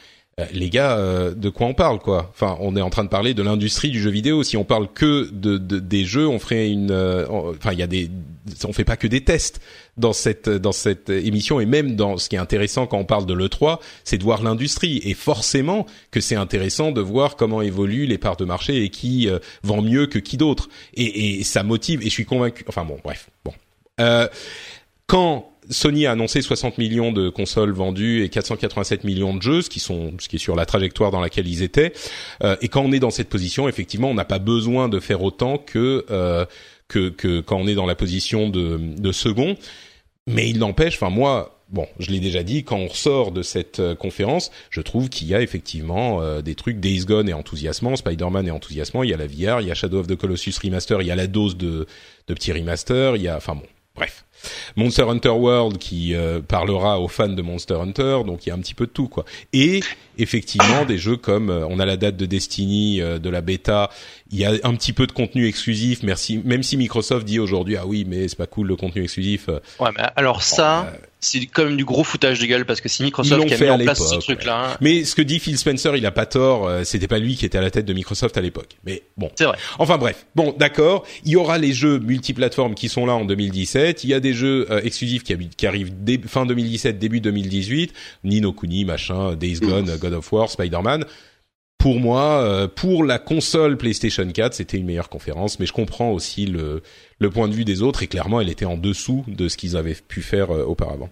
les 0.53 0.69
gars 0.69 0.97
euh, 0.97 1.33
de 1.33 1.49
quoi 1.49 1.67
on 1.67 1.73
parle 1.73 1.99
quoi? 1.99 2.29
Enfin 2.33 2.57
on 2.61 2.75
est 2.75 2.81
en 2.81 2.89
train 2.89 3.03
de 3.03 3.09
parler 3.09 3.33
de 3.33 3.43
l'industrie 3.43 3.89
du 3.91 3.99
jeu 4.01 4.09
vidéo. 4.11 4.43
Si 4.43 4.57
on 4.57 4.63
parle 4.63 4.87
que 4.93 5.29
de, 5.31 5.57
de 5.57 5.79
des 5.79 6.05
jeux 6.05 6.27
on 6.27 6.39
ferait 6.39 6.69
une 6.69 6.91
euh, 6.91 7.27
en- 7.27 7.49
enfin 7.51 7.71
il 7.73 7.79
y 7.79 7.83
a 7.83 7.87
des 7.87 8.09
on 8.67 8.73
fait 8.73 8.83
pas 8.83 8.97
que 8.97 9.07
des 9.07 9.21
tests 9.23 9.61
dans 9.97 10.13
cette 10.13 10.49
dans 10.49 10.71
cette 10.71 11.09
émission. 11.09 11.59
Et 11.59 11.65
même 11.65 11.95
dans 11.95 12.17
ce 12.17 12.29
qui 12.29 12.35
est 12.35 12.39
intéressant 12.39 12.87
quand 12.87 12.97
on 12.97 13.05
parle 13.05 13.25
de 13.25 13.33
l'E3 13.33 13.79
c'est 14.03 14.17
de 14.17 14.23
voir 14.23 14.41
l'industrie. 14.43 15.01
Et 15.03 15.13
forcément 15.13 15.85
que 16.11 16.19
c'est 16.21 16.35
intéressant 16.35 16.91
de 16.91 17.01
voir 17.01 17.35
comment 17.35 17.61
évoluent 17.61 18.05
les 18.07 18.17
parts 18.17 18.37
de 18.37 18.45
marché 18.45 18.83
et 18.83 18.89
qui 18.89 19.29
euh, 19.29 19.39
vend 19.63 19.81
mieux 19.81 20.07
que 20.07 20.19
qui 20.19 20.37
d'autre. 20.37 20.69
Et, 20.95 21.39
et 21.39 21.43
ça 21.43 21.63
motive. 21.63 22.01
Et 22.01 22.05
je 22.05 22.09
suis 22.11 22.25
convaincu 22.25 22.63
enfin 22.67 22.85
bon 22.85 22.97
bref 23.03 23.29
bon. 23.45 23.53
Euh, 23.99 24.27
quand 25.07 25.50
Sony 25.69 26.05
a 26.05 26.11
annoncé 26.11 26.41
60 26.41 26.77
millions 26.77 27.11
de 27.11 27.29
consoles 27.29 27.71
vendues 27.71 28.23
et 28.23 28.29
487 28.29 29.03
millions 29.03 29.35
de 29.35 29.41
jeux, 29.41 29.61
ce 29.61 29.69
qui 29.69 29.79
sont, 29.79 30.13
ce 30.19 30.27
qui 30.27 30.37
est 30.37 30.39
sur 30.39 30.55
la 30.55 30.65
trajectoire 30.65 31.11
dans 31.11 31.21
laquelle 31.21 31.47
ils 31.47 31.63
étaient, 31.63 31.93
euh, 32.43 32.55
et 32.61 32.67
quand 32.67 32.81
on 32.81 32.91
est 32.91 32.99
dans 32.99 33.11
cette 33.11 33.29
position, 33.29 33.69
effectivement, 33.69 34.09
on 34.09 34.15
n'a 34.15 34.25
pas 34.25 34.39
besoin 34.39 34.89
de 34.89 34.99
faire 34.99 35.21
autant 35.21 35.57
que 35.57 36.05
euh, 36.09 36.45
que, 36.87 37.09
que 37.09 37.39
quand 37.39 37.57
on 37.57 37.67
est 37.67 37.75
dans 37.75 37.85
la 37.85 37.95
position 37.95 38.49
de, 38.49 38.77
de 38.97 39.11
second. 39.11 39.55
Mais 40.27 40.49
il 40.49 40.59
n'empêche, 40.59 40.95
enfin 40.95 41.09
moi, 41.09 41.61
bon, 41.69 41.87
je 41.99 42.11
l'ai 42.11 42.19
déjà 42.19 42.43
dit, 42.43 42.63
quand 42.63 42.77
on 42.77 42.87
ressort 42.87 43.31
de 43.31 43.41
cette 43.41 43.79
euh, 43.79 43.95
conférence, 43.95 44.51
je 44.69 44.81
trouve 44.81 45.09
qu'il 45.09 45.27
y 45.27 45.33
a 45.35 45.41
effectivement 45.41 46.21
euh, 46.21 46.41
des 46.41 46.53
trucs. 46.53 46.79
Days 46.79 47.05
Gone 47.05 47.29
est 47.29 47.33
enthousiasmant, 47.33 47.95
Spider-Man 47.95 48.47
est 48.47 48.51
enthousiasmant, 48.51 49.03
il 49.03 49.09
y 49.09 49.13
a 49.13 49.17
la 49.17 49.25
VR, 49.25 49.61
il 49.61 49.67
y 49.67 49.71
a 49.71 49.73
Shadow 49.73 49.99
of 49.99 50.07
the 50.07 50.15
Colossus 50.15 50.53
remaster, 50.61 51.01
il 51.01 51.07
y 51.07 51.11
a 51.11 51.15
la 51.15 51.27
dose 51.27 51.57
de 51.57 51.87
de 52.27 52.33
petits 52.33 52.51
remasters, 52.51 53.15
il 53.15 53.23
y 53.23 53.27
a, 53.27 53.37
enfin 53.37 53.55
bon, 53.55 53.65
bref. 53.95 54.25
Monster 54.75 55.03
Hunter 55.03 55.29
World 55.29 55.77
qui 55.77 56.15
euh, 56.15 56.39
parlera 56.41 56.99
aux 56.99 57.07
fans 57.07 57.27
de 57.29 57.41
Monster 57.41 57.75
Hunter, 57.75 58.19
donc 58.25 58.45
il 58.45 58.49
y 58.49 58.51
a 58.51 58.55
un 58.55 58.59
petit 58.59 58.73
peu 58.73 58.85
de 58.85 58.91
tout 58.91 59.07
quoi. 59.07 59.25
Et 59.53 59.81
effectivement 60.17 60.85
des 60.85 60.97
jeux 60.97 61.17
comme 61.17 61.49
euh, 61.49 61.65
on 61.69 61.79
a 61.79 61.85
la 61.85 61.97
date 61.97 62.17
de 62.17 62.25
Destiny 62.25 63.01
euh, 63.01 63.19
de 63.19 63.29
la 63.29 63.41
bêta, 63.41 63.89
il 64.31 64.39
y 64.39 64.45
a 64.45 64.51
un 64.63 64.75
petit 64.75 64.93
peu 64.93 65.07
de 65.07 65.11
contenu 65.11 65.47
exclusif. 65.47 66.03
Merci, 66.03 66.41
même 66.43 66.63
si 66.63 66.77
Microsoft 66.77 67.25
dit 67.25 67.39
aujourd'hui 67.39 67.77
ah 67.77 67.85
oui 67.85 68.05
mais 68.07 68.27
c'est 68.27 68.37
pas 68.37 68.47
cool 68.47 68.67
le 68.67 68.75
contenu 68.75 69.03
exclusif. 69.03 69.49
euh, 69.49 69.59
Ouais, 69.79 69.89
mais 69.95 70.03
alors 70.15 70.43
ça, 70.43 70.81
euh, 70.85 70.97
c'est 71.23 71.45
quand 71.45 71.65
même 71.65 71.77
du 71.77 71.85
gros 71.85 72.03
foutage 72.03 72.39
de 72.39 72.45
gueule 72.47 72.65
parce 72.65 72.81
que 72.81 72.89
c'est 72.89 73.03
Microsoft 73.03 73.45
qui 73.47 73.53
a 73.53 73.57
fait 73.57 73.65
mis 73.65 73.69
en 73.71 73.77
place 73.79 73.99
ce 74.09 74.15
truc-là. 74.15 74.71
hein. 74.71 74.77
Mais 74.81 75.03
ce 75.05 75.15
que 75.15 75.21
dit 75.21 75.39
Phil 75.39 75.57
Spencer, 75.57 75.95
il 75.95 76.05
a 76.05 76.11
pas 76.11 76.25
tort. 76.25 76.67
euh, 76.67 76.83
C'était 76.83 77.07
pas 77.07 77.19
lui 77.19 77.35
qui 77.35 77.45
était 77.45 77.59
à 77.59 77.61
la 77.61 77.69
tête 77.71 77.85
de 77.85 77.93
Microsoft 77.93 78.35
à 78.37 78.41
l'époque. 78.41 78.77
Mais 78.85 79.03
bon. 79.17 79.29
C'est 79.37 79.45
vrai. 79.45 79.57
Enfin 79.79 79.97
bref, 79.97 80.25
bon 80.35 80.55
d'accord, 80.57 81.05
il 81.23 81.31
y 81.31 81.35
aura 81.35 81.57
les 81.59 81.73
jeux 81.73 81.99
multiplateformes 81.99 82.73
qui 82.75 82.89
sont 82.89 83.05
là 83.05 83.13
en 83.13 83.23
2017, 83.25 84.03
il 84.03 84.09
y 84.09 84.13
a 84.15 84.19
des 84.19 84.33
jeux 84.33 84.65
euh, 84.71 84.81
exclusifs 84.83 85.23
qui, 85.23 85.65
arrivent 85.67 86.03
dé- 86.03 86.19
fin 86.27 86.45
2017, 86.45 86.97
début 86.97 87.21
2018, 87.21 87.93
Nino 88.23 88.51
Kuni, 88.51 88.83
machin, 88.85 89.35
Days 89.35 89.59
Gone, 89.59 89.95
God 89.99 90.13
of 90.13 90.31
War, 90.31 90.49
Spider-Man. 90.49 91.05
Pour 91.81 91.99
moi, 91.99 92.43
euh, 92.43 92.67
pour 92.67 93.03
la 93.03 93.17
console 93.17 93.75
PlayStation 93.75 94.27
4, 94.31 94.53
c'était 94.53 94.77
une 94.77 94.85
meilleure 94.85 95.09
conférence, 95.09 95.59
mais 95.59 95.65
je 95.65 95.73
comprends 95.73 96.11
aussi 96.11 96.45
le, 96.45 96.83
le 97.17 97.29
point 97.31 97.47
de 97.47 97.55
vue 97.55 97.65
des 97.65 97.81
autres, 97.81 98.03
et 98.03 98.07
clairement, 98.07 98.39
elle 98.39 98.49
était 98.49 98.65
en 98.65 98.77
dessous 98.77 99.25
de 99.27 99.47
ce 99.47 99.57
qu'ils 99.57 99.75
avaient 99.75 99.95
pu 100.07 100.21
faire 100.21 100.51
euh, 100.51 100.63
auparavant. 100.63 101.09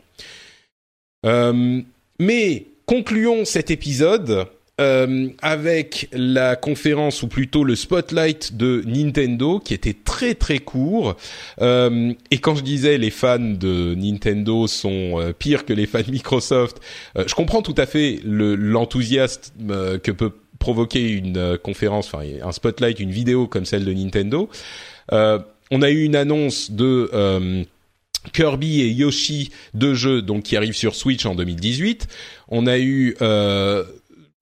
Euh, 1.26 1.82
mais 2.20 2.68
concluons 2.86 3.46
cet 3.46 3.72
épisode 3.72 4.46
euh, 4.80 5.30
avec 5.42 6.08
la 6.14 6.56
conférence 6.56 7.24
ou 7.24 7.28
plutôt 7.28 7.64
le 7.64 7.76
spotlight 7.76 8.56
de 8.56 8.84
Nintendo 8.86 9.60
qui 9.60 9.74
était 9.74 9.96
très 10.06 10.36
très 10.36 10.60
court. 10.60 11.18
Euh, 11.62 12.14
et 12.32 12.38
quand 12.38 12.56
je 12.56 12.64
disais 12.64 12.98
les 13.00 13.10
fans 13.10 13.40
de 13.40 13.96
Nintendo 13.96 14.68
sont 14.68 15.20
euh, 15.20 15.34
pires 15.34 15.66
que 15.66 15.74
les 15.74 15.88
fans 15.88 16.00
Microsoft, 16.08 16.78
je 17.16 17.34
comprends 17.34 17.62
tout 17.64 17.76
à 17.78 17.88
fait 17.88 18.20
le- 18.24 18.56
l'enthousiasme 18.56 19.98
que 20.00 20.12
peut 20.12 20.32
provoquer 20.60 21.10
une 21.10 21.58
conférence, 21.58 22.08
enfin 22.14 22.24
un 22.44 22.52
spotlight, 22.52 23.00
une 23.00 23.12
vidéo 23.12 23.48
comme 23.48 23.66
celle 23.66 23.86
de 23.86 23.94
Nintendo. 23.94 24.50
Euh, 25.12 25.40
on 25.72 25.82
a 25.82 25.90
eu 25.90 26.04
une 26.04 26.16
annonce 26.16 26.72
de 26.72 27.10
euh, 27.14 27.64
Kirby 28.34 28.82
et 28.82 28.90
Yoshi, 28.90 29.52
deux 29.74 29.94
jeux 29.94 30.22
donc 30.22 30.44
qui 30.44 30.58
arrivent 30.58 30.76
sur 30.76 30.96
Switch 30.96 31.26
en 31.26 31.36
2018. 31.36 32.08
On 32.50 32.68
a 32.68 32.78
eu 32.78 33.16
euh, 33.22 33.84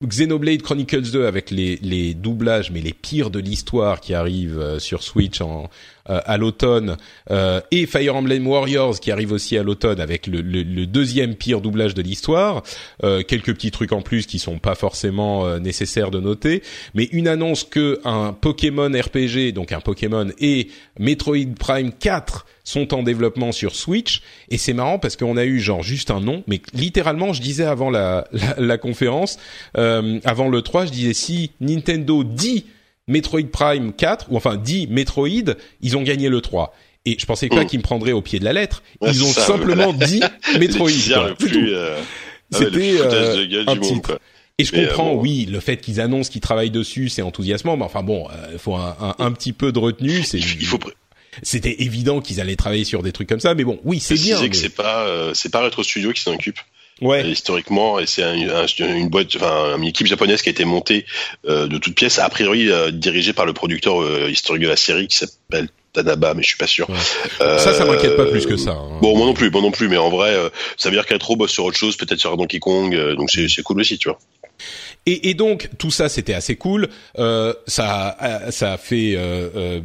Xenoblade 0.06 0.62
Chronicles 0.62 1.10
2 1.10 1.26
avec 1.26 1.50
les, 1.50 1.74
les 1.82 2.14
doublages, 2.14 2.70
mais 2.70 2.80
les 2.80 2.92
pires 2.92 3.30
de 3.30 3.40
l'histoire 3.40 4.00
qui 4.00 4.14
arrivent 4.14 4.60
euh, 4.60 4.78
sur 4.78 5.02
Switch 5.02 5.40
euh, 5.40 5.66
à 6.06 6.36
l'automne, 6.36 6.96
euh, 7.32 7.60
et 7.72 7.84
Fire 7.84 8.14
Emblem 8.14 8.46
Warriors 8.46 9.00
qui 9.00 9.10
arrive 9.10 9.32
aussi 9.32 9.58
à 9.58 9.64
l'automne 9.64 9.98
avec 10.00 10.28
le, 10.28 10.86
deuxième 10.86 11.34
pire 11.34 11.60
doublage 11.60 11.94
de 11.94 12.02
l'histoire. 12.02 12.62
Quelques 13.02 13.52
petits 13.54 13.70
trucs 13.72 13.92
en 13.92 14.00
plus 14.00 14.26
qui 14.26 14.38
sont 14.38 14.58
pas 14.58 14.74
forcément 14.74 15.58
nécessaires 15.58 16.10
de 16.10 16.20
noter, 16.20 16.62
mais 16.94 17.04
une 17.12 17.28
annonce 17.28 17.64
que 17.64 18.00
un 18.04 18.32
Pokémon 18.32 18.88
RPG, 18.88 19.52
donc 19.52 19.72
un 19.72 19.80
Pokémon 19.80 20.28
et 20.38 20.68
Metroid 20.98 21.54
Prime 21.58 21.92
4 21.92 22.46
sont 22.68 22.92
en 22.92 23.02
développement 23.02 23.50
sur 23.52 23.74
Switch 23.74 24.20
et 24.50 24.58
c'est 24.58 24.74
marrant 24.74 24.98
parce 24.98 25.16
qu'on 25.16 25.36
a 25.38 25.44
eu 25.44 25.58
genre 25.58 25.82
juste 25.82 26.10
un 26.10 26.20
nom 26.20 26.42
mais 26.46 26.60
littéralement 26.74 27.32
je 27.32 27.40
disais 27.40 27.64
avant 27.64 27.88
la, 27.88 28.26
la, 28.32 28.54
la 28.58 28.76
conférence 28.78 29.38
euh, 29.78 30.20
avant 30.24 30.48
le 30.48 30.60
3 30.60 30.86
je 30.86 30.90
disais 30.90 31.14
si 31.14 31.50
Nintendo 31.60 32.24
dit 32.24 32.66
Metroid 33.06 33.44
Prime 33.50 33.92
4 33.94 34.26
ou 34.30 34.36
enfin 34.36 34.56
dit 34.56 34.86
Metroid 34.90 35.54
ils 35.80 35.96
ont 35.96 36.02
gagné 36.02 36.28
le 36.28 36.40
3 36.42 36.74
et 37.06 37.16
je 37.18 37.24
pensais 37.24 37.48
pas 37.48 37.62
Mm. 37.64 37.66
qu'ils 37.66 37.78
me 37.78 37.84
prendraient 37.84 38.12
au 38.12 38.20
pied 38.20 38.38
de 38.38 38.44
la 38.44 38.52
lettre 38.52 38.82
Ouais, 39.00 39.10
ils 39.12 39.22
ont 39.24 39.28
ça, 39.32 39.40
simplement 39.42 39.94
dit 39.94 40.20
Metroid 40.58 40.90
euh, 40.90 41.96
ah 42.52 42.58
ouais, 42.58 42.64
C'était, 42.64 43.00
euh, 43.00 43.64
un 43.66 43.74
monde, 43.76 43.82
titre. 43.84 44.08
quoi. 44.08 44.18
Et 44.58 44.64
je 44.64 44.72
Mais, 44.74 44.82
euh, 44.84 44.86
comprends, 44.88 45.14
bon. 45.14 45.20
oui, 45.22 45.46
le 45.50 45.60
fait 45.60 45.78
qu'ils 45.78 46.00
annoncent 46.00 46.30
qu'ils 46.30 46.40
travaillent 46.42 46.70
dessus, 46.70 47.08
c'est 47.08 47.22
enthousiasmant, 47.22 47.76
mais 47.78 47.84
enfin 47.84 48.02
bon, 48.02 48.26
il 48.52 48.58
faut 48.58 48.74
un, 48.74 48.96
un, 49.00 49.14
un 49.24 49.32
petit 49.32 49.52
peu 49.52 49.70
de 49.72 49.78
retenue. 49.78 50.22
C'est, 50.24 50.38
Il 50.38 50.66
faut 50.66 50.78
c'était 51.42 51.82
évident 51.82 52.20
qu'ils 52.20 52.40
allaient 52.40 52.56
travailler 52.56 52.84
sur 52.84 53.02
des 53.02 53.12
trucs 53.12 53.28
comme 53.28 53.40
ça, 53.40 53.54
mais 53.54 53.64
bon, 53.64 53.78
oui, 53.84 54.00
c'est 54.00 54.14
bien. 54.14 54.38
que 54.38 54.46
mais- 54.48 54.52
c'est 54.54 54.68
pas 54.74 55.06
euh, 55.06 55.32
c'est 55.34 55.50
pas 55.50 55.62
Retro 55.62 55.82
Studio 55.82 56.12
qui 56.12 56.20
s'en 56.22 56.34
occupe 56.34 56.58
Ouais. 57.00 57.22
euh, 57.24 57.28
historiquement 57.28 58.00
et 58.00 58.06
c'est 58.06 58.24
un- 58.24 58.32
un- 58.64 58.66
une 58.96 59.08
boîte 59.08 59.28
enfin 59.36 59.76
une 59.78 59.84
équipe 59.84 60.08
japonaise 60.08 60.42
qui 60.42 60.48
a 60.48 60.52
été 60.52 60.64
montée 60.64 61.06
euh, 61.48 61.68
de 61.68 61.78
toutes 61.78 61.94
pièces 61.94 62.18
a 62.18 62.28
priori 62.28 62.70
euh, 62.72 62.90
dirigée 62.90 63.32
par 63.32 63.46
le 63.46 63.52
producteur 63.52 64.02
euh, 64.02 64.28
historique 64.28 64.64
de 64.64 64.68
la 64.68 64.74
série 64.76 65.06
qui 65.06 65.16
s'appelle 65.16 65.68
Tanaba 65.92 66.34
mais 66.34 66.42
je 66.42 66.48
suis 66.48 66.56
pas 66.56 66.66
sûr 66.66 66.90
Ouais. 66.90 66.96
Euh, 67.40 67.56
Ça, 67.60 67.72
ça 67.72 67.84
m'inquiète 67.84 68.16
pas 68.16 68.26
plus 68.26 68.46
que 68.46 68.56
ça. 68.56 68.72
hein. 68.72 68.98
Bon, 69.00 69.16
moi 69.16 69.26
non 69.26 69.32
plus, 69.34 69.48
moi 69.52 69.62
non 69.62 69.70
plus, 69.70 69.88
mais 69.88 69.96
en 69.96 70.10
vrai, 70.10 70.30
euh, 70.34 70.48
ça 70.76 70.90
veut 70.90 70.96
dire 70.96 71.06
qu'Retro 71.06 71.36
bosse 71.36 71.52
sur 71.52 71.64
autre 71.64 71.78
chose, 71.78 71.96
peut-être 71.96 72.18
sur 72.18 72.36
Donkey 72.36 72.58
Kong, 72.58 72.92
euh, 72.96 73.14
donc 73.14 73.30
c'est 73.30 73.62
cool 73.62 73.80
aussi, 73.80 73.96
tu 73.96 74.08
vois. 74.08 74.18
Et, 75.06 75.30
et 75.30 75.34
donc 75.34 75.70
tout 75.78 75.92
ça, 75.92 76.08
c'était 76.08 76.34
assez 76.34 76.56
cool. 76.56 76.88
Euh, 77.18 77.54
ça, 77.68 78.16
ça 78.50 78.72
a 78.72 78.76
fait 78.76 79.14
euh, 79.14 79.18
euh, 79.20 79.48
euh, 79.56 79.80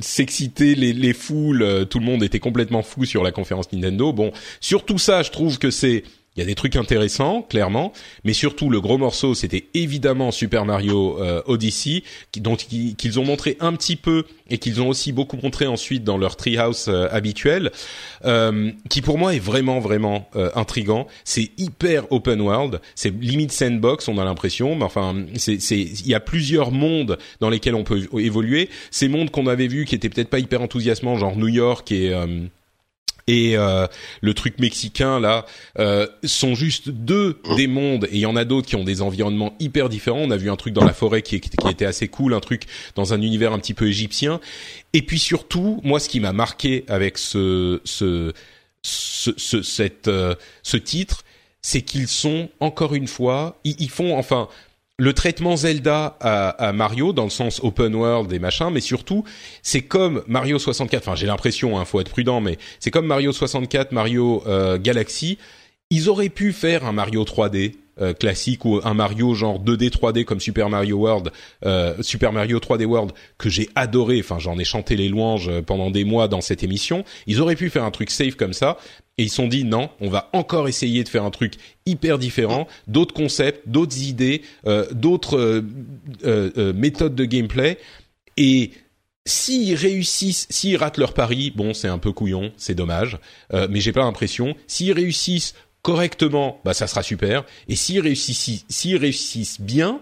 s'exciter 0.00 0.74
les, 0.74 0.92
les 0.92 1.12
foules. 1.12 1.62
euh, 1.62 1.84
Tout 1.84 1.98
le 1.98 2.04
monde 2.04 2.22
était 2.22 2.38
complètement 2.38 2.82
fou 2.82 3.04
sur 3.04 3.22
la 3.22 3.32
conférence 3.32 3.72
Nintendo. 3.72 4.12
Bon, 4.12 4.32
sur 4.60 4.84
tout 4.84 4.98
ça, 4.98 5.22
je 5.22 5.30
trouve 5.30 5.58
que 5.58 5.70
c'est 5.70 6.04
il 6.36 6.40
y 6.40 6.42
a 6.42 6.46
des 6.46 6.54
trucs 6.54 6.76
intéressants, 6.76 7.42
clairement, 7.42 7.92
mais 8.24 8.32
surtout 8.32 8.70
le 8.70 8.80
gros 8.80 8.98
morceau, 8.98 9.34
c'était 9.34 9.66
évidemment 9.74 10.30
Super 10.30 10.64
Mario 10.64 11.20
euh, 11.20 11.42
Odyssey, 11.46 12.04
dont 12.38 12.54
ils- 12.56 12.94
qu'ils 12.94 13.18
ont 13.18 13.24
montré 13.24 13.56
un 13.58 13.72
petit 13.74 13.96
peu 13.96 14.24
et 14.48 14.58
qu'ils 14.58 14.80
ont 14.80 14.88
aussi 14.88 15.10
beaucoup 15.12 15.36
montré 15.42 15.66
ensuite 15.66 16.04
dans 16.04 16.18
leur 16.18 16.36
treehouse 16.36 16.86
euh, 16.88 17.08
habituel, 17.10 17.72
euh, 18.24 18.70
qui 18.88 19.02
pour 19.02 19.18
moi 19.18 19.34
est 19.34 19.40
vraiment 19.40 19.80
vraiment 19.80 20.28
euh, 20.36 20.50
intrigant. 20.54 21.08
C'est 21.24 21.50
hyper 21.58 22.10
open 22.12 22.40
world, 22.40 22.80
c'est 22.94 23.12
limite 23.20 23.50
sandbox, 23.52 24.06
on 24.08 24.16
a 24.18 24.24
l'impression, 24.24 24.76
mais 24.76 24.84
enfin, 24.84 25.16
c'est 25.36 25.56
il 25.70 26.06
y 26.06 26.14
a 26.14 26.20
plusieurs 26.20 26.70
mondes 26.70 27.18
dans 27.40 27.50
lesquels 27.50 27.74
on 27.74 27.84
peut 27.84 28.06
évoluer. 28.18 28.68
Ces 28.92 29.08
mondes 29.08 29.30
qu'on 29.30 29.46
avait 29.48 29.66
vus 29.68 29.84
qui 29.84 29.94
étaient 29.96 30.08
peut-être 30.08 30.30
pas 30.30 30.38
hyper 30.38 30.62
enthousiasmants, 30.62 31.16
genre 31.16 31.36
New 31.36 31.48
York 31.48 31.90
et 31.92 32.14
et 33.26 33.56
euh, 33.56 33.86
le 34.20 34.34
truc 34.34 34.58
mexicain 34.58 35.20
là 35.20 35.46
euh, 35.78 36.06
sont 36.24 36.54
juste 36.54 36.88
deux 36.88 37.40
des 37.56 37.66
mondes 37.66 38.06
et 38.10 38.16
il 38.16 38.20
y 38.20 38.26
en 38.26 38.36
a 38.36 38.44
d'autres 38.44 38.66
qui 38.66 38.76
ont 38.76 38.84
des 38.84 39.02
environnements 39.02 39.54
hyper 39.60 39.88
différents. 39.88 40.20
On 40.20 40.30
a 40.30 40.36
vu 40.36 40.50
un 40.50 40.56
truc 40.56 40.74
dans 40.74 40.84
la 40.84 40.92
forêt 40.92 41.22
qui, 41.22 41.40
qui 41.40 41.68
était 41.68 41.86
assez 41.86 42.08
cool, 42.08 42.34
un 42.34 42.40
truc 42.40 42.64
dans 42.94 43.14
un 43.14 43.22
univers 43.22 43.52
un 43.52 43.58
petit 43.58 43.74
peu 43.74 43.88
égyptien. 43.88 44.40
Et 44.92 45.02
puis 45.02 45.18
surtout, 45.18 45.80
moi, 45.84 46.00
ce 46.00 46.08
qui 46.08 46.20
m'a 46.20 46.32
marqué 46.32 46.84
avec 46.88 47.18
ce 47.18 47.80
ce 47.84 48.32
ce, 48.82 49.32
ce 49.36 49.62
cette 49.62 50.08
euh, 50.08 50.34
ce 50.62 50.76
titre, 50.76 51.24
c'est 51.62 51.82
qu'ils 51.82 52.08
sont 52.08 52.48
encore 52.60 52.94
une 52.94 53.06
fois, 53.06 53.58
ils, 53.64 53.76
ils 53.78 53.90
font 53.90 54.16
enfin 54.16 54.48
le 55.00 55.14
traitement 55.14 55.56
Zelda 55.56 56.18
à, 56.20 56.50
à 56.50 56.72
Mario 56.74 57.14
dans 57.14 57.24
le 57.24 57.30
sens 57.30 57.60
open 57.62 57.94
world 57.94 58.30
et 58.34 58.38
machin, 58.38 58.70
mais 58.70 58.80
surtout 58.80 59.24
c'est 59.62 59.80
comme 59.80 60.22
Mario 60.26 60.58
64. 60.58 61.08
Enfin, 61.08 61.16
j'ai 61.16 61.26
l'impression, 61.26 61.78
hein, 61.78 61.86
faut 61.86 62.00
être 62.00 62.10
prudent, 62.10 62.42
mais 62.42 62.58
c'est 62.80 62.90
comme 62.90 63.06
Mario 63.06 63.32
64, 63.32 63.92
Mario 63.92 64.42
euh, 64.46 64.78
Galaxy. 64.78 65.38
Ils 65.88 66.10
auraient 66.10 66.28
pu 66.28 66.52
faire 66.52 66.84
un 66.84 66.92
Mario 66.92 67.24
3D 67.24 67.72
euh, 68.00 68.14
classique 68.14 68.64
ou 68.64 68.80
un 68.82 68.94
Mario 68.94 69.34
genre 69.34 69.62
2D 69.62 69.90
3D 69.90 70.24
comme 70.24 70.40
Super 70.40 70.70
Mario 70.70 70.96
World, 70.96 71.30
euh, 71.66 71.94
Super 72.00 72.32
Mario 72.32 72.58
3D 72.58 72.86
World 72.86 73.12
que 73.36 73.50
j'ai 73.50 73.68
adoré. 73.74 74.20
Enfin, 74.20 74.38
j'en 74.38 74.58
ai 74.58 74.64
chanté 74.64 74.96
les 74.96 75.10
louanges 75.10 75.50
euh, 75.50 75.60
pendant 75.60 75.90
des 75.90 76.04
mois 76.04 76.26
dans 76.26 76.40
cette 76.40 76.62
émission. 76.62 77.04
Ils 77.26 77.42
auraient 77.42 77.56
pu 77.56 77.68
faire 77.68 77.84
un 77.84 77.90
truc 77.90 78.10
safe 78.10 78.36
comme 78.36 78.54
ça. 78.54 78.78
Et 79.20 79.24
ils 79.24 79.28
se 79.28 79.36
sont 79.36 79.48
dit 79.48 79.64
non, 79.64 79.90
on 80.00 80.08
va 80.08 80.30
encore 80.32 80.66
essayer 80.66 81.04
de 81.04 81.08
faire 81.10 81.24
un 81.24 81.30
truc 81.30 81.56
hyper 81.84 82.18
différent, 82.18 82.66
d'autres 82.86 83.12
concepts, 83.12 83.68
d'autres 83.68 84.00
idées, 84.00 84.40
euh, 84.66 84.90
d'autres 84.92 85.36
euh, 85.36 85.62
euh, 86.24 86.72
méthodes 86.72 87.14
de 87.14 87.26
gameplay. 87.26 87.76
Et 88.38 88.70
s'ils 89.26 89.74
réussissent, 89.74 90.46
s'ils 90.48 90.78
ratent 90.78 90.96
leur 90.96 91.12
pari, 91.12 91.52
bon, 91.54 91.74
c'est 91.74 91.86
un 91.86 91.98
peu 91.98 92.12
couillon, 92.12 92.50
c'est 92.56 92.74
dommage, 92.74 93.18
mais 93.52 93.80
j'ai 93.80 93.92
pas 93.92 94.00
l'impression. 94.00 94.56
S'ils 94.66 94.92
réussissent 94.92 95.54
correctement, 95.82 96.58
bah 96.64 96.72
ça 96.72 96.86
sera 96.86 97.02
super. 97.02 97.44
Et 97.68 97.76
s'ils 97.76 98.00
réussissent, 98.00 98.64
s'ils 98.70 98.96
réussissent 98.96 99.60
bien, 99.60 100.00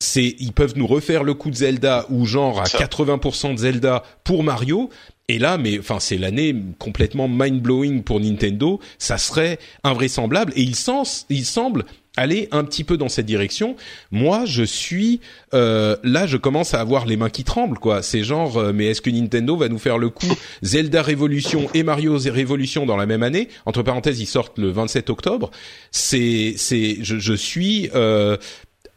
c'est 0.00 0.34
ils 0.40 0.52
peuvent 0.52 0.76
nous 0.76 0.88
refaire 0.88 1.22
le 1.22 1.34
coup 1.34 1.50
de 1.50 1.54
Zelda 1.54 2.06
ou 2.10 2.26
genre 2.26 2.60
à 2.60 2.66
Ça. 2.66 2.78
80% 2.78 3.52
de 3.52 3.58
Zelda 3.58 4.02
pour 4.24 4.42
Mario. 4.42 4.90
Et 5.28 5.38
là, 5.38 5.56
mais 5.56 5.78
enfin, 5.78 6.00
c'est 6.00 6.18
l'année 6.18 6.54
complètement 6.78 7.28
mind 7.28 7.62
blowing 7.62 8.02
pour 8.02 8.20
Nintendo. 8.20 8.78
Ça 8.98 9.16
serait 9.16 9.58
invraisemblable. 9.82 10.52
Et 10.54 10.60
il, 10.62 10.76
sens, 10.76 11.24
il 11.30 11.46
semble 11.46 11.86
aller 12.16 12.48
un 12.52 12.62
petit 12.62 12.84
peu 12.84 12.98
dans 12.98 13.08
cette 13.08 13.24
direction. 13.24 13.74
Moi, 14.10 14.44
je 14.44 14.62
suis 14.62 15.20
euh, 15.54 15.96
là, 16.02 16.26
je 16.26 16.36
commence 16.36 16.74
à 16.74 16.80
avoir 16.80 17.06
les 17.06 17.16
mains 17.16 17.30
qui 17.30 17.42
tremblent, 17.42 17.78
quoi. 17.78 18.02
C'est 18.02 18.22
genre, 18.22 18.58
euh, 18.58 18.72
mais 18.74 18.86
est-ce 18.88 19.00
que 19.00 19.08
Nintendo 19.08 19.56
va 19.56 19.68
nous 19.68 19.78
faire 19.78 19.96
le 19.96 20.10
coup 20.10 20.32
Zelda 20.62 21.00
Révolution 21.00 21.68
et 21.72 21.82
Mario 21.82 22.18
Révolution 22.18 22.84
dans 22.84 22.96
la 22.98 23.06
même 23.06 23.22
année? 23.22 23.48
Entre 23.64 23.82
parenthèses, 23.82 24.20
ils 24.20 24.26
sortent 24.26 24.58
le 24.58 24.70
27 24.70 25.08
octobre. 25.08 25.50
C'est, 25.90 26.52
c'est, 26.58 26.98
je, 27.00 27.18
je 27.18 27.34
suis, 27.34 27.88
euh, 27.94 28.36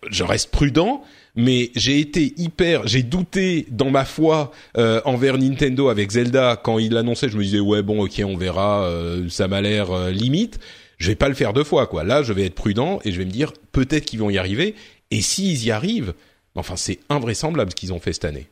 je 0.10 0.24
reste 0.24 0.52
prudent. 0.52 1.04
Mais 1.40 1.70
j'ai 1.76 2.00
été 2.00 2.34
hyper, 2.38 2.88
j'ai 2.88 3.04
douté 3.04 3.68
dans 3.70 3.92
ma 3.92 4.06
foi 4.06 4.52
euh, 4.76 5.02
envers 5.06 5.38
Nintendo 5.38 5.90
avec 5.90 6.10
Zelda 6.10 6.60
quand 6.62 6.80
il 6.80 6.94
l'annonçait. 6.94 7.30
Je 7.30 7.38
me 7.38 7.44
disais 7.44 7.60
ouais 7.60 7.84
bon 7.84 8.02
ok 8.04 8.22
on 8.26 8.36
verra, 8.36 8.84
euh, 8.86 9.30
ça 9.30 9.48
m'a 9.48 9.62
l'air 9.62 9.92
euh, 9.92 10.10
limite. 10.10 10.58
Je 10.98 11.10
vais 11.10 11.16
pas 11.16 11.30
le 11.30 11.36
faire 11.36 11.54
deux 11.54 11.64
fois 11.64 11.86
quoi. 11.86 12.04
Là 12.04 12.24
je 12.24 12.34
vais 12.34 12.46
être 12.48 12.56
prudent 12.56 13.00
et 13.06 13.12
je 13.12 13.20
vais 13.20 13.26
me 13.26 13.32
dire 13.32 13.54
peut-être 13.72 14.06
qu'ils 14.06 14.20
vont 14.20 14.32
y 14.32 14.40
arriver. 14.40 14.74
Et 15.12 15.22
s'ils 15.22 15.64
y 15.64 15.70
arrivent, 15.70 16.14
enfin 16.56 16.76
c'est 16.76 17.00
invraisemblable 17.08 17.70
ce 17.72 17.76
qu'ils 17.76 17.94
ont 17.94 18.00
fait 18.00 18.14
cette 18.14 18.26
année. 18.26 18.48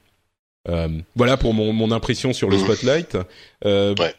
Euh, 0.70 0.88
voilà 1.16 1.38
pour 1.38 1.53
mon, 1.56 1.74
mon 1.74 1.91
impression 1.91 2.34
sur 2.34 2.49
le 2.52 2.57
spotlight. 2.60 3.18
Euh, 3.66 3.95
Ouais. 3.98 4.14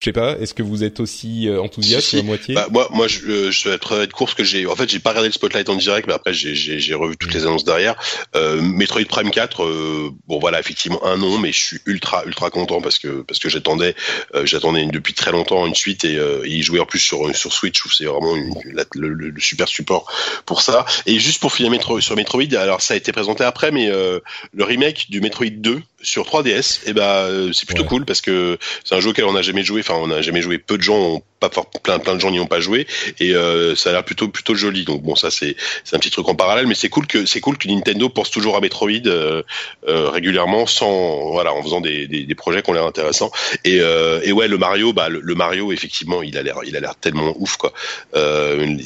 Je 0.00 0.04
sais 0.04 0.12
pas, 0.12 0.38
est-ce 0.38 0.54
que 0.54 0.62
vous 0.62 0.84
êtes 0.84 1.00
aussi 1.00 1.48
euh, 1.48 1.60
enthousiaste 1.60 2.04
Si, 2.06 2.10
si. 2.10 2.18
à 2.20 2.22
moitié? 2.22 2.54
Bah, 2.54 2.68
moi, 2.70 2.88
moi, 2.92 3.08
je, 3.08 3.18
euh, 3.26 3.50
je 3.50 3.68
vais 3.68 3.74
être 3.74 4.06
de 4.06 4.12
course 4.12 4.32
que 4.34 4.44
j'ai. 4.44 4.64
En 4.64 4.76
fait, 4.76 4.88
j'ai 4.88 5.00
pas 5.00 5.10
regardé 5.10 5.28
le 5.28 5.32
spotlight 5.32 5.68
en 5.68 5.74
direct, 5.74 6.06
mais 6.06 6.12
après, 6.14 6.32
j'ai, 6.32 6.94
revu 6.94 7.16
toutes 7.16 7.34
les 7.34 7.42
annonces 7.46 7.64
derrière. 7.64 7.96
Euh, 8.36 8.62
Metroid 8.62 9.04
Prime 9.08 9.32
4, 9.32 9.64
euh, 9.64 10.10
bon 10.28 10.38
voilà, 10.38 10.60
effectivement 10.60 11.04
un 11.04 11.16
nom, 11.16 11.38
mais 11.38 11.50
je 11.50 11.58
suis 11.58 11.78
ultra, 11.84 12.24
ultra 12.26 12.48
content 12.50 12.80
parce 12.80 13.00
que 13.00 13.22
parce 13.22 13.40
que 13.40 13.48
j'attendais, 13.48 13.96
euh, 14.36 14.46
j'attendais 14.46 14.86
depuis 14.86 15.14
très 15.14 15.32
longtemps 15.32 15.66
une 15.66 15.74
suite 15.74 16.04
et, 16.04 16.16
euh, 16.16 16.44
et 16.44 16.50
y 16.50 16.62
jouer 16.62 16.78
en 16.78 16.86
plus 16.86 17.00
sur 17.00 17.34
sur 17.34 17.52
Switch, 17.52 17.84
où 17.84 17.90
c'est 17.90 18.04
vraiment 18.04 18.36
une- 18.36 18.54
la- 18.72 18.84
le, 18.94 19.08
le- 19.08 19.34
super 19.40 19.66
support 19.66 20.08
pour 20.46 20.62
ça. 20.62 20.86
Et 21.06 21.18
juste 21.18 21.40
pour 21.40 21.52
finir 21.52 21.72
Metro, 21.72 22.00
sur 22.00 22.14
Metroid, 22.14 22.54
alors 22.56 22.82
ça 22.82 22.94
a 22.94 22.96
été 22.96 23.10
présenté 23.10 23.42
après, 23.42 23.72
mais 23.72 23.90
euh, 23.90 24.20
le 24.54 24.62
remake 24.62 25.06
du 25.10 25.20
Metroid 25.20 25.50
2 25.50 25.82
sur 26.00 26.24
3DS, 26.24 26.80
et 26.86 26.92
ben 26.92 27.02
euh, 27.02 27.52
c'est 27.52 27.66
plutôt 27.66 27.82
Ouais. 27.82 27.88
cool 27.88 28.04
parce 28.04 28.20
que 28.20 28.58
c'est 28.84 28.94
un 28.94 29.00
jeu 29.00 29.10
auquel 29.10 29.24
on 29.24 29.32
n'a 29.32 29.42
jamais 29.42 29.64
joué. 29.64 29.80
Enfin, 29.80 29.94
on 29.94 30.06
n'a 30.08 30.22
jamais 30.22 30.42
joué. 30.42 30.58
Peu 30.58 30.76
de 30.78 30.82
gens 30.82 30.96
ont 30.98 31.22
pas 31.40 31.50
fort, 31.50 31.70
plein 31.70 31.98
plein 31.98 32.14
de 32.14 32.20
gens 32.20 32.30
n'y 32.30 32.40
ont 32.40 32.46
pas 32.46 32.60
joué 32.60 32.86
et 33.20 33.34
euh, 33.34 33.74
ça 33.76 33.90
a 33.90 33.92
l'air 33.92 34.04
plutôt 34.04 34.28
plutôt 34.28 34.54
joli. 34.54 34.84
Donc 34.84 35.02
bon, 35.02 35.14
ça 35.14 35.30
c'est 35.30 35.56
c'est 35.84 35.96
un 35.96 35.98
petit 35.98 36.10
truc 36.10 36.28
en 36.28 36.34
parallèle, 36.34 36.66
mais 36.66 36.74
c'est 36.74 36.88
cool 36.88 37.06
que 37.06 37.26
c'est 37.26 37.40
cool 37.40 37.58
que 37.58 37.68
Nintendo 37.68 38.08
pense 38.08 38.30
toujours 38.30 38.56
à 38.56 38.60
Metroid 38.60 39.06
euh, 39.06 39.42
euh, 39.86 40.10
régulièrement, 40.10 40.66
sans 40.66 41.30
voilà, 41.30 41.52
en 41.52 41.62
faisant 41.62 41.80
des 41.80 42.06
des, 42.06 42.24
des 42.24 42.34
projets 42.34 42.62
qui 42.62 42.70
ont 42.70 42.72
l'air 42.72 42.86
intéressants. 42.86 43.30
Et 43.64 43.80
euh, 43.80 44.20
et 44.24 44.32
ouais, 44.32 44.48
le 44.48 44.58
Mario, 44.58 44.92
bah 44.92 45.08
le, 45.08 45.34
Mario 45.34 45.72
effectivement, 45.72 46.22
il 46.22 46.36
a 46.36 46.42
l'air 46.42 46.58
il 46.66 46.76
a 46.76 46.80
l'air 46.80 46.96
tellement 46.96 47.34
ouf 47.38 47.56
quoi. 47.56 47.72
Euh, 48.16 48.76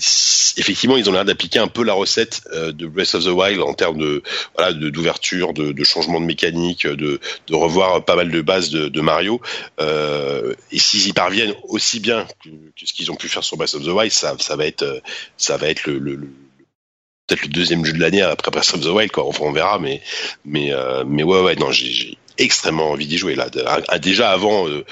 effectivement, 0.57 0.97
ils 0.97 1.09
ont 1.09 1.12
l'air 1.12 1.24
d'appliquer 1.24 1.59
un 1.59 1.69
peu 1.69 1.85
la 1.85 1.95
recette 1.95 2.43
euh, 2.53 2.73
de 2.73 2.87
Breath 2.87 3.15
of 3.15 3.24
the 3.24 3.29
Wild 3.29 3.61
en 3.61 3.74
termes 3.74 3.99
de 3.99 4.23
voilà 4.57 4.73
d'ouverture, 4.73 5.53
de, 5.53 5.73
de 5.73 5.85
changement 5.85 6.20
de 6.20 6.27
mécanique, 6.27 6.87
de 6.87 7.20
de 7.49 7.55
revoir 7.55 8.05
pas 8.05 8.16
mal 8.16 8.31
de 8.31 8.41
bases 8.41 8.70
de, 8.70 8.89
de 8.89 9.01
Mario. 9.01 9.41
Et 10.70 10.79
s'ils 10.79 11.09
y 11.09 11.12
parviennent 11.12 11.55
aussi 11.69 12.01
bien 12.01 12.27
que, 12.43 12.51
ce 12.86 12.93
qu'ils 12.93 13.10
ont 13.10 13.16
pu 13.16 13.28
faire 13.28 13.44
sur 13.44 13.56
Breath 13.56 13.74
of 13.74 13.82
the 13.85 13.89
Wild, 13.89 14.12
ça, 14.12 14.35
ça 14.39 14.56
va 14.56 14.66
être, 14.66 14.82
euh, 14.82 15.01
ça 15.36 15.56
va 15.56 15.69
être 15.69 15.86
le, 15.86 15.98
le- 15.98 16.16
le- 16.16 16.28
peut-être 17.27 17.43
le 17.43 17.48
deuxième 17.48 17.85
jeu 17.85 17.93
de 17.93 18.01
l'année 18.01 18.23
après 18.23 18.51
Breath 18.51 18.74
of 18.74 18.81
the 18.81 18.86
Wild, 18.86 19.10
quoi. 19.12 19.24
Enfin, 19.27 19.44
on 19.44 19.52
verra, 19.52 19.78
mais, 19.78 20.02
mais, 20.44 20.73
euh, 20.73 21.05
mais 21.06 21.23
ouais, 21.23 21.40
ouais, 21.43 21.56
non, 21.56 21.70
j'ai, 21.70 22.16
extrêmement 22.39 22.90
envie 22.90 23.06
d'y 23.06 23.19
jouer 23.19 23.35
là. 23.35 23.51
De- 23.51 23.62
ah, 23.66 23.98
déjà 23.98 24.31
avant, 24.32 24.66
euh, 24.66 24.85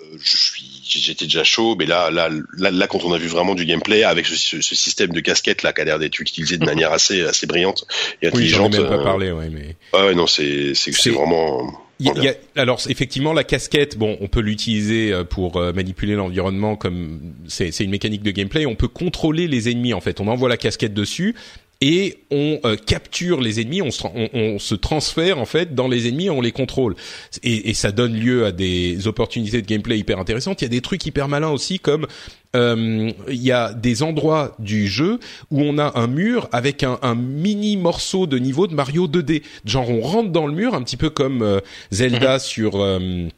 euh, 0.00 0.18
je 0.22 0.36
suis, 0.36 0.82
j'étais 0.84 1.24
déjà 1.24 1.42
chaud, 1.42 1.74
mais 1.78 1.86
là, 1.86 2.10
là, 2.10 2.28
là, 2.58 2.70
là, 2.70 2.86
quand 2.86 3.02
on 3.04 3.12
a 3.14 3.18
vu 3.18 3.28
vraiment 3.28 3.54
du 3.54 3.64
gameplay 3.64 4.04
avec 4.04 4.26
ce, 4.26 4.36
ce- 4.36 4.60
ce 4.60 4.74
système 4.74 5.10
de 5.10 5.20
casquette 5.20 5.62
là 5.62 5.72
qui 5.72 5.80
a 5.80 5.84
l'air 5.84 5.98
d'être 5.98 6.20
utilisé 6.20 6.58
de 6.58 6.64
manière 6.66 6.92
assez, 6.92 7.22
assez 7.22 7.46
brillante 7.46 7.86
et 8.20 8.28
Oui, 8.28 8.46
j'en 8.48 8.64
ai 8.64 8.66
intelligente. 8.66 8.72
même 8.74 8.88
pas 8.88 9.00
euh, 9.00 9.04
parlé, 9.04 9.32
ouais, 9.32 9.48
mais. 9.48 9.74
ouais, 9.98 10.14
non, 10.14 10.26
c'est, 10.26 10.74
C'est- 10.74 10.92
c'est 10.92 11.10
vraiment. 11.10 11.72
Y 12.04 12.08
a- 12.10 12.12
il 12.16 12.24
y 12.24 12.28
a- 12.28 12.34
alors 12.56 12.80
effectivement 12.88 13.32
la 13.32 13.44
casquette, 13.44 13.96
bon, 13.98 14.16
on 14.20 14.28
peut 14.28 14.40
l'utiliser 14.40 15.12
euh, 15.12 15.24
pour 15.24 15.56
euh, 15.56 15.72
manipuler 15.72 16.14
l'environnement 16.14 16.76
comme 16.76 17.20
c'est 17.48 17.70
c'est 17.72 17.84
une 17.84 17.90
mécanique 17.90 18.22
de 18.22 18.30
gameplay. 18.30 18.66
On 18.66 18.74
peut 18.74 18.88
contrôler 18.88 19.48
les 19.48 19.70
ennemis 19.70 19.94
en 19.94 20.00
fait. 20.00 20.20
On 20.20 20.28
envoie 20.28 20.48
la 20.48 20.56
casquette 20.56 20.94
dessus 20.94 21.34
et 21.82 22.20
on 22.30 22.60
euh, 22.64 22.76
capture 22.76 23.40
les 23.40 23.60
ennemis. 23.60 23.82
On 23.82 23.90
se, 23.90 24.06
on, 24.06 24.30
on 24.32 24.58
se 24.58 24.74
transfère 24.74 25.38
en 25.38 25.44
fait 25.44 25.74
dans 25.74 25.88
les 25.88 26.08
ennemis, 26.08 26.30
on 26.30 26.40
les 26.40 26.52
contrôle 26.52 26.94
et, 27.42 27.70
et 27.70 27.74
ça 27.74 27.90
donne 27.90 28.14
lieu 28.14 28.46
à 28.46 28.52
des 28.52 29.08
opportunités 29.08 29.60
de 29.60 29.66
gameplay 29.66 29.98
hyper 29.98 30.18
intéressantes. 30.18 30.62
Il 30.62 30.64
y 30.64 30.66
a 30.66 30.70
des 30.70 30.80
trucs 30.80 31.04
hyper 31.04 31.28
malins 31.28 31.50
aussi 31.50 31.80
comme 31.80 32.06
euh, 32.54 33.10
il 33.28 33.42
y 33.42 33.50
a 33.50 33.72
des 33.72 34.02
endroits 34.02 34.54
du 34.58 34.86
jeu 34.86 35.18
où 35.50 35.62
on 35.62 35.78
a 35.78 35.98
un 35.98 36.06
mur 36.06 36.48
avec 36.52 36.82
un, 36.82 36.98
un 37.02 37.14
mini 37.14 37.76
morceau 37.76 38.26
de 38.26 38.38
niveau 38.38 38.66
de 38.66 38.74
Mario 38.74 39.08
2D. 39.08 39.42
Genre 39.64 39.88
on 39.90 40.00
rentre 40.02 40.30
dans 40.30 40.46
le 40.46 40.52
mur 40.52 40.74
un 40.74 40.82
petit 40.82 40.96
peu 40.96 41.10
comme 41.10 41.42
euh, 41.42 41.60
Zelda 41.90 42.38
sur 42.38 42.76
euh, 42.76 43.28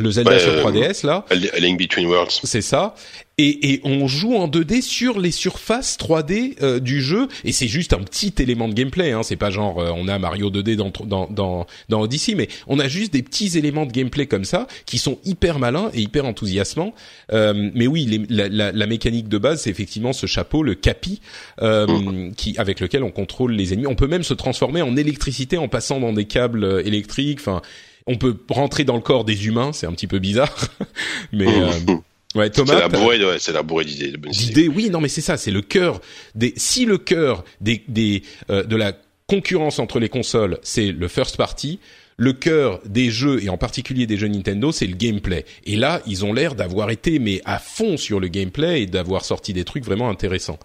le 0.00 0.10
Zelda 0.10 0.30
Ouais, 0.32 0.38
sur 0.40 0.52
euh, 0.52 0.62
3DS 0.64 1.06
là. 1.06 1.24
A 1.30 1.34
Link 1.60 1.78
Between 1.78 2.06
Worlds. 2.06 2.40
C'est 2.44 2.62
ça. 2.62 2.94
Et, 3.38 3.72
et 3.72 3.80
on 3.84 4.06
joue 4.06 4.34
en 4.34 4.48
2D 4.48 4.82
sur 4.82 5.18
les 5.18 5.30
surfaces 5.30 5.96
3D 5.98 6.56
euh, 6.62 6.78
du 6.78 7.00
jeu. 7.00 7.26
Et 7.44 7.52
c'est 7.52 7.68
juste 7.68 7.94
un 7.94 8.00
petit 8.00 8.34
élément 8.38 8.68
de 8.68 8.74
gameplay. 8.74 9.12
Hein. 9.12 9.22
C'est 9.22 9.36
pas 9.36 9.50
genre 9.50 9.80
euh, 9.80 9.90
on 9.94 10.08
a 10.08 10.18
Mario 10.18 10.50
2D 10.50 10.76
dans, 10.76 10.92
dans, 11.06 11.26
dans, 11.30 11.66
dans 11.88 12.00
Odyssey, 12.02 12.34
mais 12.34 12.48
on 12.66 12.78
a 12.78 12.86
juste 12.86 13.14
des 13.14 13.22
petits 13.22 13.56
éléments 13.56 13.86
de 13.86 13.92
gameplay 13.92 14.26
comme 14.26 14.44
ça 14.44 14.66
qui 14.84 14.98
sont 14.98 15.18
hyper 15.24 15.58
malins 15.58 15.90
et 15.94 16.00
hyper 16.02 16.26
enthousiasmants. 16.26 16.94
Euh, 17.32 17.70
mais 17.74 17.86
oui, 17.86 18.04
les- 18.04 18.26
la, 18.28 18.48
la, 18.48 18.72
la 18.72 18.86
mécanique 18.86 19.28
de 19.28 19.38
base, 19.38 19.62
c'est 19.62 19.70
effectivement 19.70 20.12
ce 20.12 20.26
chapeau, 20.26 20.62
le 20.62 20.74
capi, 20.74 21.20
euh, 21.62 22.30
qui 22.36 22.54
avec 22.58 22.80
lequel 22.80 23.02
on 23.02 23.10
contrôle 23.10 23.52
les 23.52 23.72
ennemis. 23.72 23.86
On 23.86 23.94
peut 23.94 24.06
même 24.08 24.22
se 24.24 24.34
transformer 24.34 24.82
en 24.82 24.96
électricité 24.98 25.56
en 25.56 25.68
passant 25.68 25.98
dans 25.98 26.12
des 26.12 26.26
câbles 26.26 26.64
euh, 26.64 26.84
électriques. 26.84 27.38
Enfin, 27.40 27.62
on 28.10 28.16
peut 28.16 28.36
rentrer 28.48 28.84
dans 28.84 28.96
le 28.96 29.00
corps 29.02 29.24
des 29.24 29.46
humains. 29.46 29.72
C'est 29.72 29.86
un 29.86 29.92
petit 29.92 30.06
peu 30.06 30.18
bizarre, 30.18 30.54
mais 31.32 31.46
euh, 31.46 31.70
ouais, 32.34 32.46
C'est 32.46 32.50
Thomas. 32.50 32.74
la 32.80 32.88
t'as- 32.88 32.98
bourrée, 32.98 33.24
ouais, 33.24 33.38
c'est 33.38 33.52
la 33.52 33.62
bourrée 33.62 33.84
d'idées, 33.84 34.12
d'idées. 34.30 34.68
Oui, 34.68 34.90
non, 34.90 35.00
mais 35.00 35.08
c'est 35.08 35.20
ça, 35.20 35.36
c'est 35.36 35.50
le 35.52 35.62
cœur 35.62 36.00
des. 36.34 36.52
Si 36.56 36.84
le 36.84 36.98
cœur 36.98 37.44
des 37.60 37.82
des 37.88 38.22
euh, 38.50 38.64
de 38.64 38.76
la 38.76 38.92
concurrence 39.26 39.78
entre 39.78 39.98
les 40.00 40.08
consoles, 40.08 40.58
c'est 40.62 40.90
le 40.92 41.08
first 41.08 41.36
party. 41.36 41.78
Le 42.16 42.34
cœur 42.34 42.80
des 42.84 43.10
jeux 43.10 43.42
et 43.42 43.48
en 43.48 43.56
particulier 43.56 44.06
des 44.06 44.18
jeux 44.18 44.28
Nintendo, 44.28 44.72
c'est 44.72 44.86
le 44.86 44.94
gameplay. 44.94 45.46
Et 45.64 45.74
là, 45.76 46.02
ils 46.06 46.22
ont 46.22 46.34
l'air 46.34 46.54
d'avoir 46.54 46.90
été 46.90 47.18
mais 47.18 47.40
à 47.46 47.58
fond 47.58 47.96
sur 47.96 48.20
le 48.20 48.28
gameplay 48.28 48.82
et 48.82 48.86
d'avoir 48.86 49.24
sorti 49.24 49.54
des 49.54 49.64
trucs 49.64 49.84
vraiment 49.86 50.10
intéressants. 50.10 50.58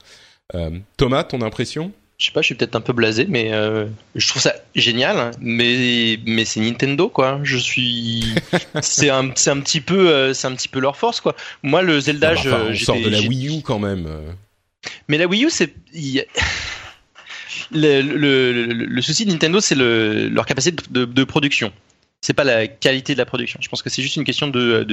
Euh, 0.54 0.72
Thomas, 0.98 1.24
ton 1.24 1.42
impression? 1.42 1.94
Je 2.18 2.26
sais 2.28 2.32
pas, 2.32 2.42
je 2.42 2.46
suis 2.46 2.56
peut-être 2.56 2.76
un 2.78 2.82
peu 2.82 2.94
blasé, 2.94 3.26
mais 3.28 3.52
euh, 3.52 3.88
je 4.16 4.26
trouve 4.28 4.42
ça 4.42 4.54
génial. 4.74 5.32
Mais 5.42 6.18
mais 6.26 6.46
c'est 6.46 6.62
Nintendo 6.62 7.10
quoi. 7.10 7.40
Je 7.44 7.58
suis, 7.58 8.36
c'est 8.82 9.10
un 9.10 9.32
c'est 9.36 9.50
un 9.50 9.60
petit 9.60 9.82
peu 9.82 10.10
euh, 10.10 10.34
c'est 10.34 10.48
un 10.48 10.56
petit 10.56 10.70
peu 10.70 10.80
leur 10.80 10.96
force 10.96 11.20
quoi. 11.20 11.36
Moi 11.62 11.82
le 11.82 12.00
Zelda, 12.00 12.34
Non, 12.34 12.42
mais 12.46 12.52
enfin, 12.52 12.64
je- 12.74 12.82
on 12.84 12.86
sort 12.86 12.96
de 13.02 13.10
la 13.10 13.20
Wii 13.20 13.58
U 13.58 13.62
quand 13.62 13.80
même. 13.80 14.08
Mais 15.10 15.18
la 15.18 15.26
Wii 15.28 15.46
U, 15.46 15.50
c'est. 15.50 15.74
Le, 17.72 18.02
le, 18.02 18.52
le, 18.52 18.74
le 18.74 19.02
souci 19.02 19.26
de 19.26 19.32
Nintendo, 19.32 19.60
c'est 19.60 19.76
le, 19.76 20.28
leur 20.30 20.46
capacité 20.46 20.84
de, 20.92 21.00
de, 21.00 21.06
de 21.12 21.24
production. 21.24 21.72
C'est 22.26 22.34
pas 22.34 22.44
la 22.44 22.66
qualité 22.66 23.14
de 23.14 23.20
la 23.20 23.26
production. 23.28 23.60
Je 23.62 23.70
pense 23.70 23.84
que 23.84 23.92
c'est 23.92 24.02
juste 24.02 24.16
une 24.16 24.24
question 24.24 24.48
de, 24.48 24.84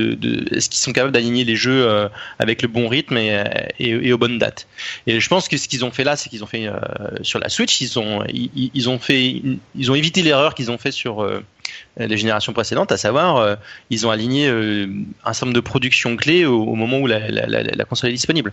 est-ce 0.55 0.69
qu'ils 0.69 0.81
sont 0.81 0.93
capables 0.93 1.15
d'aligner 1.15 1.45
les 1.45 1.57
jeux 1.57 1.89
euh, 1.89 2.11
avec 2.39 2.61
le 2.61 2.69
bon 2.69 2.89
rythme 2.89 3.17
et, 3.17 3.43
et, 3.79 3.89
et 3.89 4.13
aux 4.13 4.19
bonnes 4.19 4.39
dates. 4.39 4.67
Et 5.07 5.19
je 5.19 5.29
pense 5.31 5.49
que 5.49 5.57
ce 5.57 5.67
qu'ils 5.67 5.83
ont 5.83 5.91
fait 5.91 6.05
là, 6.05 6.15
c'est 6.17 6.29
qu'ils 6.29 6.45
ont 6.45 6.47
fait 6.47 6.67
euh, 6.67 6.77
sur 7.23 7.39
la 7.39 7.49
Switch, 7.49 7.81
ils 7.81 7.99
ont 7.99 8.23
ils, 8.29 8.91
ont 8.91 8.99
fait 8.99 9.41
ils 9.75 9.91
ont 9.91 9.95
évité 9.95 10.21
l'erreur 10.21 10.55
qu'ils 10.55 10.71
ont 10.71 10.77
fait 10.77 10.91
sur 10.91 11.23
euh, 11.23 11.43
les 11.97 12.17
générations 12.17 12.53
précédentes, 12.53 12.93
à 12.93 12.97
savoir 12.97 13.37
euh, 13.37 13.55
ils 13.91 14.07
ont 14.07 14.11
aligné 14.11 14.49
euh, 14.49 14.87
un 15.25 15.33
certain 15.33 15.47
nombre 15.47 15.57
de 15.57 15.61
productions 15.61 16.17
clés 16.17 16.45
au, 16.47 16.63
au 16.63 16.75
moment 16.75 16.99
où 16.99 17.07
la, 17.07 17.29
la, 17.31 17.47
la, 17.47 17.63
la 17.63 17.85
console 17.85 18.11
est 18.11 18.15
disponible. 18.15 18.53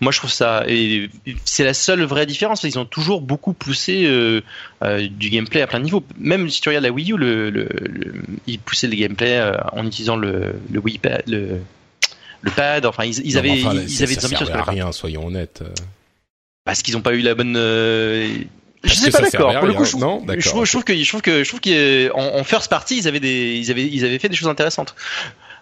Moi, 0.00 0.12
je 0.12 0.18
trouve 0.18 0.30
ça 0.30 0.64
et 0.66 1.08
c'est 1.44 1.64
la 1.64 1.74
seule 1.74 2.02
vraie 2.02 2.26
différence. 2.26 2.62
Ils 2.64 2.78
ont 2.78 2.84
toujours 2.84 3.20
beaucoup 3.20 3.52
poussé 3.52 4.04
euh, 4.06 4.40
euh, 4.82 5.06
du 5.08 5.30
gameplay 5.30 5.62
à 5.62 5.66
plein 5.66 5.78
de 5.78 5.84
niveaux. 5.84 6.04
Même 6.18 6.48
si 6.50 6.60
tu 6.60 6.68
regardes 6.68 6.84
la 6.84 6.90
Wii 6.92 7.12
U, 7.12 7.16
le, 7.16 7.50
le, 7.50 7.68
le- 7.70 8.14
ils 8.46 8.58
poussaient 8.58 8.88
le 8.88 8.96
gameplay 8.96 9.36
euh, 9.38 9.52
en 9.72 9.86
utilisant 9.86 10.16
le, 10.16 10.54
le 10.70 10.80
Wii 10.80 10.98
Pad, 10.98 11.22
le, 11.28 11.60
le 12.42 12.50
pad. 12.50 12.86
Enfin, 12.86 13.04
ils, 13.04 13.18
ils 13.26 13.32
Non, 13.34 13.38
avaient 13.40 13.50
enfin, 13.64 13.74
ils 13.74 13.88
ça- 13.90 14.04
avaient 14.04 14.14
ça 14.14 14.20
des 14.20 14.26
ambitions 14.34 14.54
la 14.54 14.62
rien, 14.62 14.92
soyons 14.92 15.26
honnêtes. 15.26 15.62
euh. 15.62 15.68
parce 16.64 16.82
qu'ils 16.82 16.94
n'ont 16.94 17.02
pas 17.02 17.14
eu 17.14 17.20
la 17.20 17.34
bonne. 17.34 17.56
Je 18.82 18.94
sais 18.94 19.10
que 19.10 19.16
pas 19.16 19.22
d'accord. 19.22 19.58
Pour 19.58 19.68
le 19.68 19.74
coup, 19.74 19.84
je 19.84 19.90
trouve, 19.90 20.00
Non, 20.02 20.20
je 20.22 20.26
d'accord, 20.26 20.44
trouve, 20.44 20.64
je 20.64 20.70
trouve 20.72 20.84
que 20.84 20.96
je 20.96 21.08
trouve 21.08 21.20
que 21.22 21.44
je 21.44 21.48
trouve 21.48 21.60
qu'en 21.60 22.38
en 22.38 22.44
first 22.44 22.68
party, 22.70 22.96
ils 22.98 23.08
avaient 23.08 23.20
des, 23.20 23.56
ils 23.56 23.70
avaient, 23.70 23.86
ils 23.86 24.04
avaient 24.04 24.18
fait 24.18 24.28
des 24.28 24.36
choses 24.36 24.48
intéressantes. 24.48 24.94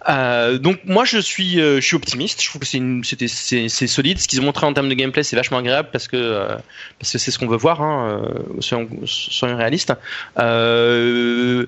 Euh, 0.09 0.59
donc 0.59 0.79
moi 0.85 1.05
je 1.05 1.19
suis, 1.19 1.61
euh, 1.61 1.81
je 1.81 1.87
suis 1.87 1.97
optimiste. 1.97 2.41
Je 2.41 2.49
trouve 2.49 2.61
que 2.61 2.67
c'est, 2.69 2.81
c'était, 3.03 3.27
c'est, 3.27 3.69
c'est 3.69 3.89
solide. 3.89 4.19
Ce 4.21 4.29
qu'ils 4.29 4.41
ont 4.41 4.45
montré 4.45 4.65
en 4.65 4.73
termes 4.73 4.89
de 4.89 4.95
gameplay, 4.95 5.25
c'est 5.25 5.35
vachement 5.35 5.59
agréable 5.59 5.89
parce 5.93 6.07
que 6.07 6.17
euh, 6.17 6.57
parce 7.01 7.13
que 7.13 7.19
c'est 7.19 7.33
ce 7.33 7.39
qu'on 7.41 7.49
veut 7.49 7.57
voir. 7.57 7.83
Hein, 7.83 8.23
euh, 8.23 8.61
soyons, 8.61 8.89
soyons 9.05 9.57
réalistes. 9.57 9.93
Euh, 10.39 11.67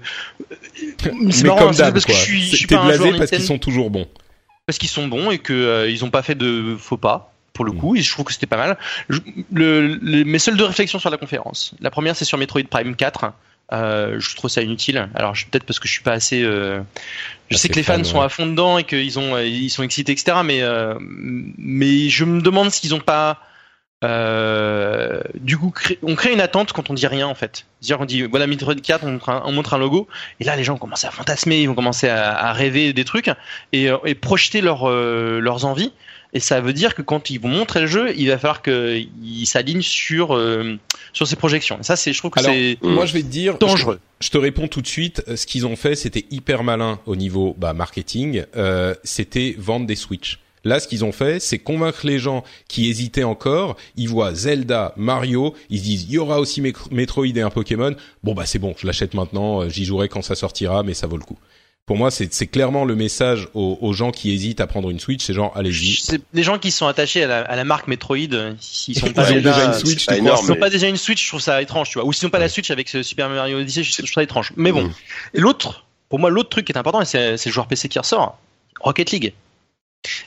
c'est 0.99 1.13
Mais 1.13 1.49
marrant, 1.49 1.59
comme 1.67 1.75
d'hab, 1.75 1.93
parce 1.93 2.07
que 2.07 2.13
quoi. 2.13 2.21
je 2.21 2.25
suis, 2.25 2.43
je 2.51 2.57
suis 2.57 2.67
pas 2.69 2.77
un 2.77 2.93
joueur 2.93 3.09
blasé 3.09 3.19
parce 3.19 3.31
qu'ils 3.33 3.43
sont 3.43 3.59
toujours 3.59 3.91
bons. 3.91 4.07
parce 4.67 4.79
qu'ils 4.79 4.89
sont 4.89 5.09
bons 5.09 5.31
et 5.33 5.39
que 5.39 5.53
euh, 5.53 5.91
ils 5.91 6.05
ont 6.05 6.11
pas 6.11 6.23
fait 6.23 6.37
de 6.37 6.77
faux 6.79 6.97
pas 6.97 7.30
pour 7.53 7.65
le 7.65 7.73
Mm. 7.73 7.79
coup 7.79 7.97
et 7.97 8.01
je 8.03 8.11
trouve 8.11 8.25
que 8.25 8.33
c'était 8.33 8.47
pas 8.47 8.57
mal. 8.57 8.77
Je- 9.09 9.21
le, 9.53 9.95
le- 10.01 10.25
mes 10.25 10.39
seules 10.39 10.57
deux 10.57 10.65
réflexions 10.65 10.99
sur 10.99 11.11
la 11.11 11.17
conférence. 11.17 11.75
La 11.81 11.91
première 11.91 12.17
c'est 12.17 12.25
sur 12.25 12.39
Metroid 12.39 12.63
Prime 12.71 12.95
4. 12.97 13.33
Euh, 13.73 14.17
je 14.19 14.35
trouve 14.35 14.51
ça 14.51 14.63
inutile. 14.63 15.09
Alors 15.15 15.33
peut-être 15.33 15.65
parce 15.65 15.79
que 15.79 15.87
je 15.87 15.93
suis 15.93 16.03
pas 16.03 16.13
assez. 16.13 16.43
euh, 16.43 16.81
je 17.51 17.55
Assez 17.55 17.63
sais 17.63 17.69
que 17.69 17.75
les 17.77 17.83
fans 17.85 17.95
fan, 17.95 18.05
sont 18.05 18.19
ouais. 18.19 18.25
à 18.25 18.29
fond 18.29 18.47
dedans 18.47 18.79
et 18.79 18.85
qu'ils 18.85 19.19
ont 19.19 19.37
euh, 19.37 19.45
ils 19.47 19.71
sont 19.71 19.83
excités 19.85 20.11
etc. 20.13 20.39
Mais 20.45 20.63
euh, 20.63 20.95
mais 21.01 22.09
je 22.09 22.25
me 22.25 22.41
demande 22.41 22.71
s'ils 22.71 22.95
ont 22.95 23.01
pas 23.01 23.39
du 25.35 25.57
coup, 25.59 25.71
cré- 25.71 25.99
on 26.03 26.15
crée 26.15 26.33
une 26.33 26.41
attente 26.41 26.73
quand 26.73 26.91
on 26.91 26.95
dit 26.95 27.07
rien 27.07 27.27
en 27.27 27.35
fait. 27.35 27.67
C'est-à-dire 27.81 28.01
on 28.01 28.07
dit 28.07 28.23
voilà 28.23 28.47
Metroid 28.47 28.75
4, 28.75 29.05
on 29.05 29.13
montre, 29.13 29.29
un, 29.29 29.43
on 29.45 29.53
montre 29.53 29.75
un 29.75 29.79
logo 29.79 30.09
et 30.41 30.45
là 30.45 30.57
les 30.57 30.65
gens 30.65 30.73
vont 30.75 30.79
commencer 30.79 31.07
à 31.07 31.11
fantasmer, 31.11 31.61
ils 31.63 31.67
vont 31.69 31.75
commencer 31.75 32.09
à, 32.09 32.35
à 32.37 32.53
rêver 32.53 32.93
des 32.93 33.05
trucs 33.05 33.31
et, 33.73 33.89
et 34.05 34.15
projeter 34.15 34.61
leur, 34.63 34.89
leurs 34.91 35.65
envies. 35.65 35.93
Et 36.33 36.41
ça 36.41 36.61
veut 36.61 36.73
dire 36.73 36.95
que 36.95 37.03
quand 37.03 37.29
ils 37.31 37.41
vont 37.41 37.49
montrer 37.49 37.81
le 37.81 37.87
jeu, 37.89 38.13
il 38.17 38.29
va 38.29 38.39
falloir 38.39 38.63
qu'ils 38.63 39.47
s'alignent 39.47 39.83
sur 39.83 40.37
euh, 40.37 40.77
sur 41.13 41.27
ces 41.27 41.37
projections. 41.37 41.79
Et 41.81 41.83
ça, 41.83 41.97
c'est 41.97 42.13
je 42.13 42.19
trouve 42.19 42.31
que 42.31 42.39
Alors, 42.39 42.53
c'est 42.53 42.79
moi, 42.83 43.05
je 43.07 43.13
vais 43.15 43.23
te 43.23 43.27
dire, 43.27 43.59
dangereux. 43.59 43.99
Je, 44.21 44.27
je 44.27 44.31
te 44.31 44.39
réponds 44.39 44.69
tout 44.69 44.81
de 44.81 44.87
suite. 44.87 45.23
euh, 45.29 45.35
Ce 45.37 45.47
qu'ils 45.47 45.67
ont 45.67 45.77
fait, 45.77 45.97
c'était 45.97 46.27
hyper 46.31 46.63
malin 46.63 47.01
au 47.07 47.17
niveau 47.17 47.57
bah, 47.59 47.73
marketing. 47.73 48.45
Euh, 48.57 48.95
c'était 49.03 49.57
vendre 49.59 49.87
des 49.87 49.97
Switch. 49.97 50.39
Là, 50.63 50.79
ce 50.79 50.87
qu'ils 50.87 51.05
ont 51.07 51.13
fait, 51.13 51.41
c'est 51.41 51.59
convaincre 51.59 52.07
les 52.07 52.19
gens 52.19 52.45
qui 52.69 52.91
hésitaient 52.91 53.25
encore. 53.25 53.77
Ils 53.97 54.09
voient 54.11 54.35
Zelda, 54.35 54.93
Mario, 54.97 55.55
ils 55.71 55.79
se 55.79 55.85
disent 55.85 56.03
il 56.05 56.11
y 56.13 56.19
aura 56.19 56.39
aussi 56.39 56.61
Metroid 56.91 57.27
et 57.35 57.41
un 57.41 57.49
Pokémon. 57.51 57.97
Bon 58.23 58.35
bah 58.35 58.45
c'est 58.47 58.59
bon, 58.59 58.75
je 58.79 58.87
l'achète 58.87 59.15
maintenant. 59.15 59.63
euh, 59.63 59.69
J'y 59.71 59.85
jouerai 59.87 60.09
quand 60.09 60.23
ça 60.23 60.35
sortira, 60.35 60.83
mais 60.83 60.93
ça 60.95 61.07
vaut 61.07 61.17
le 61.17 61.25
coup. 61.25 61.39
Pour 61.87 61.97
moi, 61.97 62.13
c'est 62.13 62.47
clairement 62.47 62.85
le 62.85 62.95
message 62.95 63.49
aux, 63.53 63.77
aux 63.81 63.93
gens 63.93 64.13
qui 64.13 64.33
hésitent 64.33 64.61
à 64.61 64.69
prendre 64.69 64.91
une 64.91 65.01
Switch. 65.01 65.25
C'est 65.25 65.35
genre 65.35 65.53
allez-y. 65.57 65.99
Les 66.33 66.43
gens 66.45 66.57
qui 66.59 66.71
sont 66.71 66.87
attachés 66.87 67.25
à 67.25 67.27
la, 67.27 67.41
à 67.41 67.57
la 67.57 67.65
marque 67.65 67.89
Metroid, 67.89 68.17
euh, 68.33 68.55
s'ils 68.61 68.97
sont 68.97 69.13
pas 69.13 69.29
Ils 69.29 69.33
ont 69.33 69.37
déjà, 69.39 69.53
déjà 69.55 69.65
une 69.67 69.73
Switch. 69.75 70.07
pas 70.07 70.17
énorme, 70.17 70.37
crois 70.37 70.39
S'ils 70.39 70.49
n'ont 70.51 70.55
mais- 70.55 70.61
pas 70.61 70.71
déjà 70.71 70.89
une 70.89 70.97
Switch, 70.97 71.25
je 71.25 71.29
trouve 71.29 71.41
ça 71.41 71.61
étrange, 71.61 71.89
tu 71.89 71.95
vois. 71.99 72.07
Ou 72.07 72.13
s'ils 72.13 72.27
n'ont 72.27 72.31
pas 72.31 72.39
la 72.39 72.49
Switch 72.49 72.71
avec 72.71 72.89
ce 72.89 73.03
Super 73.03 73.29
Mario 73.29 73.59
Odyssey, 73.59 73.83
je, 73.83 73.93
trouve 73.93 74.07
ça 74.13 74.23
étrange. 74.23 74.53
Mais 74.57 74.71
bon. 74.71 74.85
Mm. 74.85 74.93
Et 75.35 75.41
l'autre, 75.41 75.85
pour 76.09 76.21
moi, 76.21 76.31
l'autre 76.31 76.51
truc 76.51 76.67
qui 76.67 76.73
est 76.73 76.79
important, 76.79 77.01
et 77.03 77.07
c'est 77.07 77.45
le 77.45 77.51
joueur 77.51 77.67
PC 77.67 77.89
qui 77.89 77.99
ressort, 77.99 78.39
Rocket 78.81 79.11
League. 79.11 79.33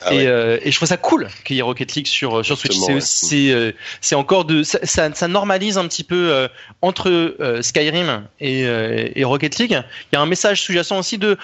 Ah 0.02 0.12
et, 0.14 0.18
ouais. 0.18 0.26
euh, 0.26 0.58
et 0.62 0.70
je 0.70 0.76
trouve 0.76 0.88
ça 0.88 0.96
cool 0.96 1.28
qu'il 1.44 1.56
y 1.56 1.58
ait 1.58 1.62
Rocket 1.62 1.94
League 1.94 2.06
sur 2.06 2.44
sur 2.44 2.56
Switch. 2.56 2.76
C'est 3.00 3.34
ouais. 3.34 3.50
euh, 3.52 3.72
c'est 4.00 4.14
encore 4.14 4.44
de 4.44 4.62
ça, 4.62 4.78
ça, 4.84 5.12
ça 5.14 5.26
normalise 5.26 5.78
un 5.78 5.88
petit 5.88 6.04
peu 6.04 6.30
euh, 6.30 6.48
entre 6.80 7.36
Skyrim 7.60 8.24
et, 8.40 8.60
et 8.60 9.24
Rocket 9.24 9.58
League. 9.58 9.82
Il 10.12 10.14
y 10.14 10.16
a 10.16 10.20
un 10.20 10.26
message 10.26 10.62
sous-jacent 10.62 10.98
aussi 10.98 11.18
de 11.18 11.36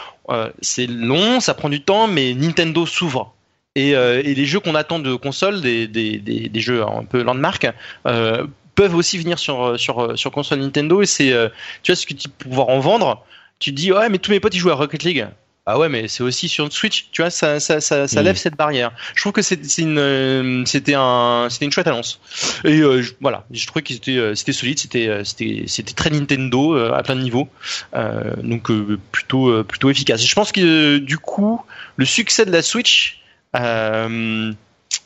c'est 0.61 0.86
long, 0.86 1.40
ça 1.40 1.55
prend 1.55 1.69
du 1.69 1.82
temps, 1.82 2.07
mais 2.07 2.35
Nintendo 2.35 2.86
s'ouvre. 2.86 3.35
Et, 3.74 3.90
et 3.90 4.35
les 4.35 4.47
jeux 4.47 4.61
qu'on 4.61 4.74
attend 4.74 4.98
de 5.01 5.15
console, 5.15 5.61
des, 5.61 5.89
des, 5.89 6.19
des, 6.19 6.48
des 6.48 6.61
jeux 6.61 6.82
un 6.85 7.05
peu 7.05 7.23
landmark, 7.23 7.66
peuvent 8.05 8.94
aussi 8.94 9.19
venir 9.19 9.39
sur 9.40 9.78
sur 9.78 10.16
sur 10.16 10.31
console 10.31 10.61
Nintendo. 10.61 11.02
Et 11.02 11.07
c'est 11.07 11.35
tu 11.82 11.90
vois 11.90 11.97
ce 11.97 12.07
que 12.07 12.15
tu 12.15 12.28
pouvoir 12.28 12.69
en 12.69 12.78
vendre. 12.78 13.24
Tu 13.59 13.73
te 13.73 13.77
dis 13.77 13.93
ouais 13.93 14.09
mais 14.09 14.19
tous 14.19 14.31
mes 14.31 14.39
potes 14.39 14.55
ils 14.55 14.59
jouent 14.59 14.70
à 14.70 14.74
Rocket 14.74 15.02
League. 15.02 15.27
Ah 15.72 15.78
ouais, 15.78 15.88
mais 15.88 16.09
c'est 16.09 16.22
aussi 16.22 16.48
sur 16.48 16.72
Switch, 16.72 17.06
tu 17.12 17.22
vois, 17.22 17.30
ça, 17.30 17.60
ça, 17.60 17.80
ça, 17.80 18.09
ça 18.09 18.22
lève 18.22 18.36
cette 18.36 18.56
barrière. 18.56 18.90
Je 19.14 19.22
trouve 19.22 19.32
que 19.32 19.42
c'est 19.42 19.56
une, 19.78 19.98
euh, 19.98 20.64
c'était 20.66 20.94
un, 20.97 21.47
c'était 21.51 21.64
une 21.66 21.72
chouette 21.72 21.86
annonce. 21.86 22.20
Et 22.64 22.80
euh, 22.80 23.02
je- 23.02 23.12
voilà, 23.20 23.44
je 23.51 23.66
trouvais 23.66 23.82
que 23.82 23.92
c'était, 23.92 24.16
euh, 24.16 24.34
c'était 24.34 24.52
solide, 24.52 24.78
c'était, 24.78 25.22
c'était, 25.24 25.64
c'était 25.66 25.92
très 25.94 26.10
Nintendo 26.10 26.74
euh, 26.76 26.92
à 26.92 27.02
plein 27.02 27.16
de 27.16 27.22
niveaux, 27.22 27.48
euh, 27.94 28.34
donc 28.42 28.70
plutôt, 29.12 29.62
plutôt 29.64 29.90
efficace. 29.90 30.22
Et 30.22 30.26
je 30.26 30.34
pense 30.34 30.52
que 30.52 30.98
du 30.98 31.18
coup, 31.18 31.60
le 31.97 32.05
succès 32.05 32.44
de 32.44 32.51
la 32.51 32.62
Switch 32.62 33.20
euh, 33.56 34.52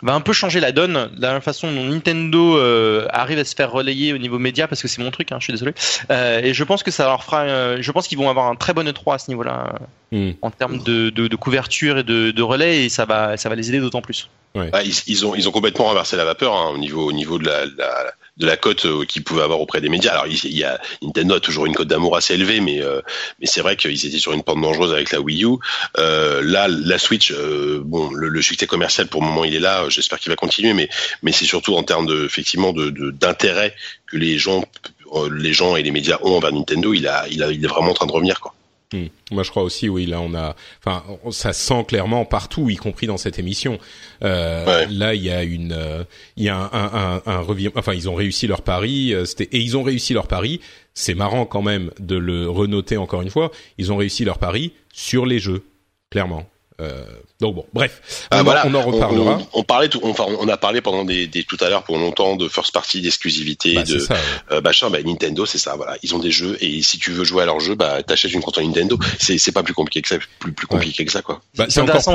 va 0.03 0.15
un 0.15 0.21
peu 0.21 0.33
changer 0.33 0.61
la 0.61 0.73
donne, 0.73 1.11
la 1.19 1.41
façon 1.41 1.73
dont 1.73 1.85
Nintendo 1.85 2.57
euh, 2.59 3.07
arrive 3.11 3.39
à 3.39 3.45
se 3.45 3.55
faire 3.55 3.71
relayer 3.71 4.13
au 4.13 4.19
niveau 4.19 4.39
média, 4.39 4.67
parce 4.69 4.83
que 4.83 4.89
c'est 4.89 5.03
mon 5.03 5.11
truc, 5.11 5.31
hein, 5.33 5.37
je 5.41 5.45
suis 5.45 5.53
désolé. 5.53 5.73
Euh, 6.11 6.41
et 6.43 6.53
je 6.55 6.65
pense 6.65 6.83
que 6.83 6.91
ça 6.91 7.05
leur 7.05 7.23
fera, 7.25 7.43
euh, 7.43 7.79
je 7.81 7.93
pense 7.93 8.09
qu'ils 8.09 8.19
vont 8.19 8.29
avoir 8.31 8.47
un 8.49 8.55
très 8.57 8.73
bon 8.75 8.87
E3 8.87 9.15
à 9.15 9.19
ce 9.19 9.31
niveau-là 9.31 9.75
En 10.43 10.51
termes 10.51 10.83
de, 10.83 11.11
de, 11.11 11.29
de 11.29 11.37
couverture 11.37 11.99
et 11.99 12.05
de, 12.05 12.31
de 12.31 12.43
relais 12.43 12.85
et 12.85 12.89
ça 12.89 13.05
va 13.05 13.37
ça 13.37 13.49
va 13.49 13.55
les 13.55 13.69
aider 13.69 13.81
d'autant 13.81 14.03
plus. 14.03 14.29
Bah, 14.71 14.83
ils, 14.85 14.95
ils 15.09 15.27
ont 15.27 15.35
ils 15.35 15.49
ont 15.49 15.53
complètement 15.53 15.87
renversé 15.87 16.17
la 16.17 16.25
vapeur 16.25 16.55
hein, 16.55 16.71
au 16.73 16.79
niveau 16.79 17.09
au 17.09 17.13
niveau 17.13 17.39
de 17.39 17.47
la, 17.47 17.65
la 17.67 18.13
de 18.37 18.47
la 18.47 18.57
cote 18.57 18.85
euh, 18.87 19.05
qu'ils 19.05 19.23
pouvaient 19.25 19.43
avoir 19.43 19.61
auprès 19.61 19.81
des 19.81 19.89
médias. 19.89 20.13
Alors 20.13 20.27
il, 20.29 20.39
il 20.45 20.57
y 20.57 20.63
a 20.65 20.81
Nintendo 21.03 21.35
a 21.35 21.41
toujours 21.41 21.67
une 21.67 21.75
cote 21.75 21.89
d'amour 21.89 22.17
assez 22.17 22.35
élevée, 22.35 22.61
mais 22.61 22.81
euh, 22.83 23.01
mais 23.41 23.47
c'est 23.47 23.61
vrai 23.63 23.75
qu'ils 23.77 24.07
étaient 24.07 24.19
sur 24.19 24.33
une 24.33 24.43
pente 24.45 24.61
dangereuse 24.61 24.93
avec 24.93 25.11
la 25.11 25.21
Wii 25.21 25.45
U. 25.45 25.57
Euh, 25.99 26.41
là, 26.45 26.69
la 26.69 26.99
Switch, 26.99 27.33
euh, 27.33 27.81
bon, 27.85 28.11
le, 28.13 28.29
le 28.29 28.43
succès 28.43 28.67
commercial 28.69 29.09
pour 29.09 29.21
le 29.23 29.27
moment 29.27 29.45
il 29.45 29.55
est 29.57 29.61
là. 29.61 29.85
J'espère 29.89 30.19
qu'il 30.21 30.31
va 30.31 30.37
continuer, 30.37 30.73
mais 30.73 30.89
mais 31.23 31.33
c'est 31.33 31.47
surtout 31.47 31.75
en 31.75 31.83
termes 31.83 32.07
de 32.07 32.25
effectivement 32.25 32.73
de 32.73 32.91
de- 32.91 33.11
d'intérêt 33.11 33.75
que 34.07 34.17
les 34.17 34.39
gens 34.39 34.65
euh, 35.15 35.29
les 35.37 35.53
gens 35.53 35.75
et 35.75 35.83
les 35.83 35.91
médias 35.91 36.19
ont 36.23 36.37
envers 36.37 36.53
Nintendo. 36.53 36.95
Il 36.95 37.09
a 37.09 37.27
il 37.29 37.43
a 37.43 37.51
il 37.51 37.65
est 37.65 37.69
vraiment 37.69 37.91
en 37.91 37.95
train 37.95 38.07
de 38.07 38.13
revenir 38.13 38.39
quoi. 38.41 38.55
Hmm. 38.95 39.07
Moi, 39.33 39.43
je 39.43 39.51
crois 39.51 39.65
aussi, 39.65 39.89
oui. 39.89 40.07
Là, 40.07 40.21
on 40.21 40.35
a, 40.35 40.55
enfin, 40.79 41.03
ça 41.33 41.53
se 41.53 41.67
sent 41.67 41.85
clairement 41.89 42.25
partout, 42.25 42.71
y 42.71 42.77
compris 42.77 43.09
dans 43.09 43.17
cette 43.17 43.41
émission. 43.41 43.79
Euh, 44.23 44.65
Ouais. 44.65 44.87
Là, 44.89 45.15
il 45.15 45.23
y 45.23 45.31
a 45.31 45.43
une, 45.43 45.73
euh, 45.73 46.05
il 46.37 46.45
y 46.45 46.49
a 46.49 46.57
un, 46.57 46.71
un, 46.73 47.23
un, 47.27 47.47
Enfin, 47.75 47.93
ils 47.93 48.09
ont 48.09 48.15
réussi 48.15 48.47
leur 48.47 48.63
pari. 48.63 49.13
euh, 49.13 49.25
C'était 49.25 49.49
et 49.57 49.59
ils 49.61 49.77
ont 49.77 49.83
réussi 49.83 50.15
leur 50.15 50.29
pari. 50.29 50.61
C'est 50.95 51.15
marrant 51.15 51.45
quand 51.45 51.63
même 51.63 51.91
de 51.99 52.15
le 52.17 52.49
renoter 52.49 52.97
encore 52.97 53.23
une 53.23 53.31
fois. 53.31 53.51
Ils 53.79 53.93
ont 53.93 53.97
réussi 53.97 54.25
leur 54.25 54.39
pari 54.39 54.73
sur 54.93 55.27
les 55.27 55.41
jeux, 55.41 55.65
clairement. 56.11 56.47
Euh, 56.81 57.05
donc 57.41 57.55
bon, 57.55 57.67
bref, 57.73 58.01
on, 58.33 58.37
Ah, 58.37 58.41
en- 58.41 58.45
voilà. 58.45 58.67
on 58.67 58.75
en 58.75 58.83
reparlera. 58.83 59.39
On, 59.53 59.61
on 59.61 59.63
parlait, 59.63 59.89
tout, 59.89 60.01
enfin, 60.03 60.25
on 60.41 60.49
a 60.49 60.57
parlé 60.57 60.81
pendant 60.81 61.05
des, 61.05 61.27
des 61.29 61.45
tout 61.45 61.57
à 61.61 61.69
l'heure 61.69 61.85
pour 61.85 61.97
longtemps 61.99 62.35
de 62.35 62.49
first 62.49 62.73
party, 62.73 63.01
d'exclusivité, 63.01 63.75
Bah, 63.75 63.83
de 63.85 63.99
ça. 64.01 64.15
ouais. 64.15 64.21
euh, 64.53 64.61
machin. 64.61 64.91
Bah, 64.91 64.99
Nintendo, 65.05 65.47
c'est 65.47 65.59
ça. 65.59 65.77
Voilà, 65.77 65.97
ils 66.03 66.15
ont 66.15 66.19
des 66.19 66.33
jeux 66.33 66.57
et 66.61 66.83
si 66.83 66.99
tu 66.99 67.13
veux 67.13 67.23
jouer 67.25 67.45
à 67.45 67.47
leurs 67.47 67.61
jeux, 67.61 67.77
bah, 67.77 68.03
t'achètes 68.03 68.33
une 68.33 68.43
console 68.43 68.65
Nintendo. 68.65 68.99
C'est 69.21 69.39
c'est 69.39 69.53
pas 69.53 69.63
plus 69.63 69.75
compliqué 69.75 70.03
que 70.03 70.09
ça, 70.09 70.17
plus 70.41 70.53
plus 70.53 70.67
compliqué 70.67 71.05
que 71.05 71.13
ça, 71.13 71.23
quoi. 71.23 71.41
Bah, 71.57 71.67
C'est 71.69 71.81
encore 71.81 72.03
plus. 72.03 72.13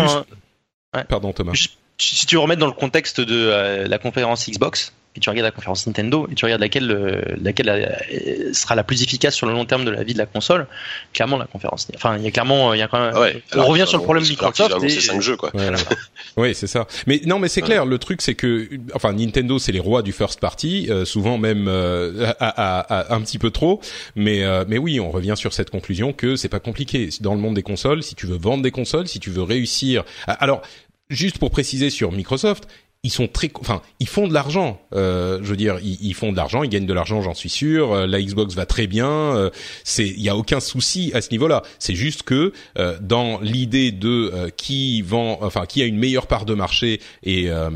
hein. 0.94 1.04
Pardon, 1.08 1.32
Thomas. 1.32 1.54
Je- 1.54 1.68
Si 2.02 2.26
tu 2.26 2.38
remets 2.38 2.56
dans 2.56 2.66
le 2.68 2.72
contexte 2.74 3.20
de 3.22 3.36
euh, 3.36 3.88
la 3.88 3.98
conférence 3.98 4.50
Xbox 4.50 4.94
et 5.20 5.22
tu 5.22 5.30
regardes 5.30 5.46
la 5.46 5.52
conférence 5.52 5.86
Nintendo 5.86 6.28
et 6.32 6.36
tu 6.36 6.46
regardes 6.46 6.62
laquelle 6.62 6.90
euh, 6.92 7.22
laquelle 7.42 7.70
euh, 7.70 8.54
sera 8.54 8.76
la 8.76 8.84
plus 8.86 9.04
efficace 9.04 9.36
sur 9.36 9.46
le 9.48 9.52
long 9.54 9.66
terme 9.66 9.84
de 9.84 9.92
la 9.92 10.04
vie 10.04 10.14
de 10.14 10.18
la 10.18 10.26
console, 10.26 10.66
clairement 11.14 11.38
la 11.38 11.46
conférence. 11.46 11.88
Enfin, 11.96 12.18
il 12.18 12.24
y 12.24 12.28
a 12.28 12.32
clairement, 12.32 12.74
il 12.74 12.80
y 12.80 12.82
a 12.82 12.88
quand 12.88 13.00
même. 13.00 13.16
Ouais. 13.18 13.36
Euh, 13.36 13.40
on 13.52 13.54
Alors, 13.56 13.68
revient 13.68 13.86
sur 13.88 13.98
le 13.98 14.04
problème 14.06 14.24
Microsoft. 14.24 14.82
et- 14.84 14.90
cinq 14.90 15.22
jeux, 15.22 15.36
quoi. 15.36 15.52
Ouais, 15.54 15.70
oui, 16.38 16.56
c'est 16.56 16.68
ça. 16.68 16.88
Mais 17.08 17.22
non, 17.26 17.40
mais 17.40 17.50
c'est 17.50 17.62
clair. 17.62 17.86
Le 17.86 17.98
truc, 17.98 18.22
c'est 18.22 18.36
que, 18.36 18.70
enfin, 18.94 19.12
Nintendo, 19.14 19.60
c'est 19.60 19.72
les 19.72 19.80
rois 19.80 20.02
du 20.02 20.12
first 20.14 20.40
party, 20.40 20.88
euh, 20.90 21.04
souvent 21.06 21.38
même 21.38 21.68
euh, 21.68 22.32
à, 22.40 22.48
à- 22.80 22.80
à- 23.02 23.14
un 23.16 23.22
petit 23.22 23.38
peu 23.40 23.52
trop. 23.52 23.82
Mais, 24.16 24.44
euh, 24.44 24.64
mais 24.68 24.78
oui, 24.78 25.00
on 25.00 25.12
revient 25.12 25.34
sur 25.36 25.54
cette 25.54 25.70
conclusion 25.70 26.14
que 26.14 26.36
c'est 26.36 26.50
pas 26.50 26.60
compliqué 26.60 27.10
dans 27.22 27.34
le 27.34 27.40
monde 27.42 27.56
des 27.56 27.64
consoles. 27.64 28.04
Si 28.04 28.16
tu 28.16 28.26
veux 28.28 28.38
vendre 28.38 28.64
des 28.64 28.72
consoles, 28.72 29.08
si 29.08 29.20
tu 29.20 29.30
veux 29.30 29.44
réussir. 29.44 30.04
Alors, 30.28 30.62
juste 31.10 31.38
pour 31.40 31.50
préciser 31.52 31.90
sur 31.90 32.12
Microsoft. 32.12 32.68
Ils 33.04 33.12
sont 33.12 33.30
très, 33.30 33.50
enfin, 33.62 33.82
ils 34.02 34.10
font 34.10 34.28
de 34.28 34.34
l'argent. 34.34 34.82
Euh, 34.94 35.40
je 35.42 35.48
veux 35.48 35.56
dire, 35.56 35.80
ils, 35.82 35.98
ils 36.02 36.14
font 36.14 36.34
de 36.34 36.38
l'argent, 36.38 36.64
ils 36.64 36.70
gagnent 36.70 36.86
de 36.86 36.94
l'argent, 36.94 37.22
j'en 37.22 37.34
suis 37.34 37.50
sûr. 37.50 37.94
Euh, 37.94 38.08
la 38.08 38.22
Xbox 38.22 38.56
va 38.56 38.66
très 38.66 38.88
bien. 38.88 39.08
Euh, 39.10 39.50
c'est, 39.86 40.06
il 40.06 40.22
y 40.22 40.28
a 40.28 40.36
aucun 40.36 40.60
souci 40.60 41.12
à 41.14 41.22
ce 41.22 41.32
niveau-là. 41.32 41.64
C'est 41.80 41.96
juste 41.96 42.24
que 42.24 42.52
euh, 42.78 42.98
dans 43.02 43.40
l'idée 43.40 43.94
de 43.94 44.32
euh, 44.34 44.50
qui 44.50 45.02
vend, 45.02 45.40
enfin, 45.42 45.66
qui 45.66 45.82
a 45.82 45.86
une 45.86 45.98
meilleure 45.98 46.28
part 46.28 46.44
de 46.44 46.54
marché 46.54 47.00
et 47.24 47.50
euh, 47.50 47.70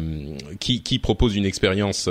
qui, 0.59 0.83
qui 0.83 0.99
propose 0.99 1.37
une 1.37 1.45
expérience 1.45 2.09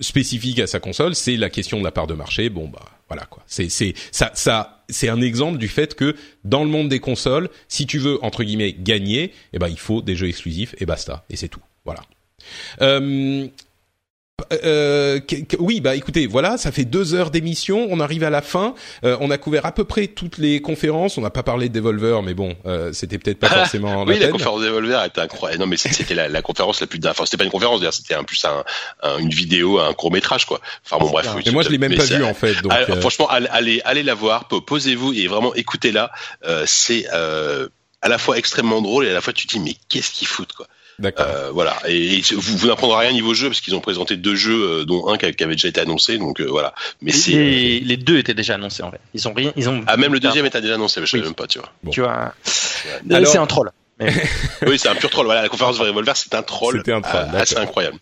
spécifique 0.00 0.58
à 0.58 0.66
sa 0.66 0.80
console, 0.80 1.14
c'est 1.14 1.36
la 1.36 1.48
question 1.48 1.78
de 1.78 1.84
la 1.84 1.92
part 1.92 2.06
de 2.06 2.14
marché. 2.14 2.50
Bon, 2.50 2.68
bah 2.68 2.84
voilà 3.08 3.24
quoi. 3.26 3.42
C'est, 3.46 3.68
c'est 3.68 3.94
ça, 4.12 4.30
ça, 4.34 4.84
c'est 4.88 5.08
un 5.08 5.20
exemple 5.20 5.58
du 5.58 5.68
fait 5.68 5.94
que 5.94 6.14
dans 6.44 6.62
le 6.62 6.70
monde 6.70 6.88
des 6.88 7.00
consoles, 7.00 7.48
si 7.68 7.86
tu 7.86 7.98
veux 7.98 8.22
entre 8.24 8.44
guillemets 8.44 8.74
gagner, 8.78 9.32
eh 9.52 9.58
ben 9.58 9.68
il 9.68 9.78
faut 9.78 10.02
des 10.02 10.16
jeux 10.16 10.28
exclusifs 10.28 10.74
et 10.78 10.86
basta. 10.86 11.24
Et 11.30 11.36
c'est 11.36 11.48
tout. 11.48 11.62
Voilà. 11.84 12.02
Euh, 12.82 13.46
euh, 14.64 15.20
oui, 15.58 15.80
bah 15.80 15.94
écoutez, 15.94 16.26
voilà, 16.26 16.56
ça 16.56 16.72
fait 16.72 16.84
deux 16.84 17.14
heures 17.14 17.30
d'émission, 17.30 17.86
on 17.90 18.00
arrive 18.00 18.24
à 18.24 18.30
la 18.30 18.40
fin, 18.42 18.74
Euh, 19.04 19.16
on 19.20 19.30
a 19.30 19.38
couvert 19.38 19.66
à 19.66 19.72
peu 19.72 19.84
près 19.84 20.06
toutes 20.06 20.38
les 20.38 20.60
conférences, 20.60 21.18
on 21.18 21.20
n'a 21.20 21.30
pas 21.30 21.42
parlé 21.42 21.68
de 21.68 21.74
Devolver, 21.74 22.22
mais 22.22 22.34
bon, 22.34 22.54
euh, 22.66 22.92
c'était 22.92 23.18
peut-être 23.18 23.38
pas 23.38 23.48
forcément 23.66 24.04
Oui, 24.04 24.18
la 24.18 24.28
conférence 24.28 24.60
d'Evolver 24.62 25.04
était 25.06 25.20
incroyable. 25.20 25.60
Non, 25.62 25.66
mais 25.68 25.76
c'était 25.76 26.14
la, 26.14 26.28
la 26.28 26.42
conférence 26.42 26.80
la 26.80 26.86
plus. 26.86 27.00
Enfin, 27.06 27.24
c'était 27.24 27.36
pas 27.36 27.44
une 27.44 27.50
conférence, 27.50 27.80
d'ailleurs, 27.80 27.92
c'était 27.94 28.14
un 28.14 28.24
plus 28.24 28.42
un, 28.44 28.64
un- 29.02 29.18
une 29.18 29.30
vidéo, 29.30 29.78
un 29.80 29.92
court 29.92 30.12
métrage, 30.12 30.46
quoi. 30.46 30.60
Enfin 30.84 30.98
bon, 30.98 31.10
bref. 31.10 31.28
oui, 31.36 31.42
Et 31.46 31.50
moi, 31.50 31.62
je 31.62 31.68
l'ai 31.70 31.78
même 31.78 31.90
mais 31.90 31.96
pas 31.96 32.04
vu 32.04 32.24
en 32.24 32.34
fait, 32.34 32.54
donc 32.62 32.72
Ah, 32.74 32.80
euh, 32.88 33.00
Franchement, 33.00 33.28
allez, 33.28 33.80
allez, 33.84 34.02
la 34.02 34.14
voir, 34.14 34.48
po- 34.48 34.60
posez-vous 34.60 35.12
et 35.14 35.26
vraiment 35.26 35.54
écoutez-la. 35.54 36.10
Euh, 36.46 36.62
c'est 36.66 37.06
euh, 37.12 37.68
à 38.02 38.08
la 38.08 38.18
fois 38.18 38.38
extrêmement 38.38 38.80
drôle 38.80 39.06
et 39.06 39.10
à 39.10 39.14
la 39.14 39.20
fois 39.20 39.32
tu 39.32 39.46
te 39.46 39.52
dis 39.54 39.60
mais 39.60 39.74
qu'est-ce 39.88 40.12
qu'ils 40.12 40.28
foutent 40.28 40.52
quoi. 40.52 40.66
D'accord. 40.98 41.26
Euh, 41.28 41.50
voilà. 41.52 41.76
Et, 41.86 42.18
et 42.18 42.22
vous, 42.34 42.56
vous 42.56 42.66
n'apprendrez 42.68 43.06
rien 43.06 43.12
niveau 43.12 43.34
jeu 43.34 43.48
parce 43.48 43.60
qu'ils 43.60 43.74
ont 43.74 43.80
présenté 43.80 44.16
deux 44.16 44.34
jeux, 44.34 44.80
euh, 44.80 44.84
dont 44.84 45.08
un 45.08 45.16
qui, 45.18 45.26
avait 45.26 45.54
déjà 45.54 45.68
été 45.68 45.80
annoncé. 45.80 46.18
Donc 46.18 46.40
euh, 46.40 46.46
voilà. 46.48 46.74
Mais 47.00 47.12
c'est 47.12 47.32
les, 47.32 47.80
les 47.80 47.96
deux 47.96 48.18
étaient 48.18 48.34
déjà 48.34 48.54
annoncés 48.54 48.82
en 48.82 48.90
fait. 48.90 49.00
Ils 49.14 49.26
ont 49.28 49.32
rien, 49.34 49.52
ils 49.56 49.68
ont. 49.68 49.82
ah 49.86 49.96
même 49.96 50.12
le 50.12 50.20
deuxième 50.20 50.46
était 50.46 50.60
déjà 50.60 50.74
annoncé, 50.74 51.00
mais 51.00 51.06
je 51.06 51.12
savais 51.12 51.22
Oui. 51.22 51.28
même 51.28 51.34
pas, 51.34 51.46
tu 51.46 51.58
vois. 51.58 51.72
Tu 51.90 52.00
vois. 52.00 52.32
Alors- 53.10 53.32
C'est 53.32 53.38
un 53.38 53.46
troll. 53.46 53.70
oui, 54.00 54.78
c'est 54.78 54.88
un 54.88 54.94
pur 54.94 55.10
troll. 55.10 55.26
Voilà, 55.26 55.42
la 55.42 55.48
conférence 55.48 55.76
de 55.78 55.82
Revolver, 55.82 56.16
c'est 56.16 56.32
un 56.34 56.42
troll, 56.42 56.76
C'était 56.78 56.92
un 56.92 57.00
troll, 57.00 57.26
euh, 57.34 57.40
assez 57.40 57.56
incroyable. 57.56 57.98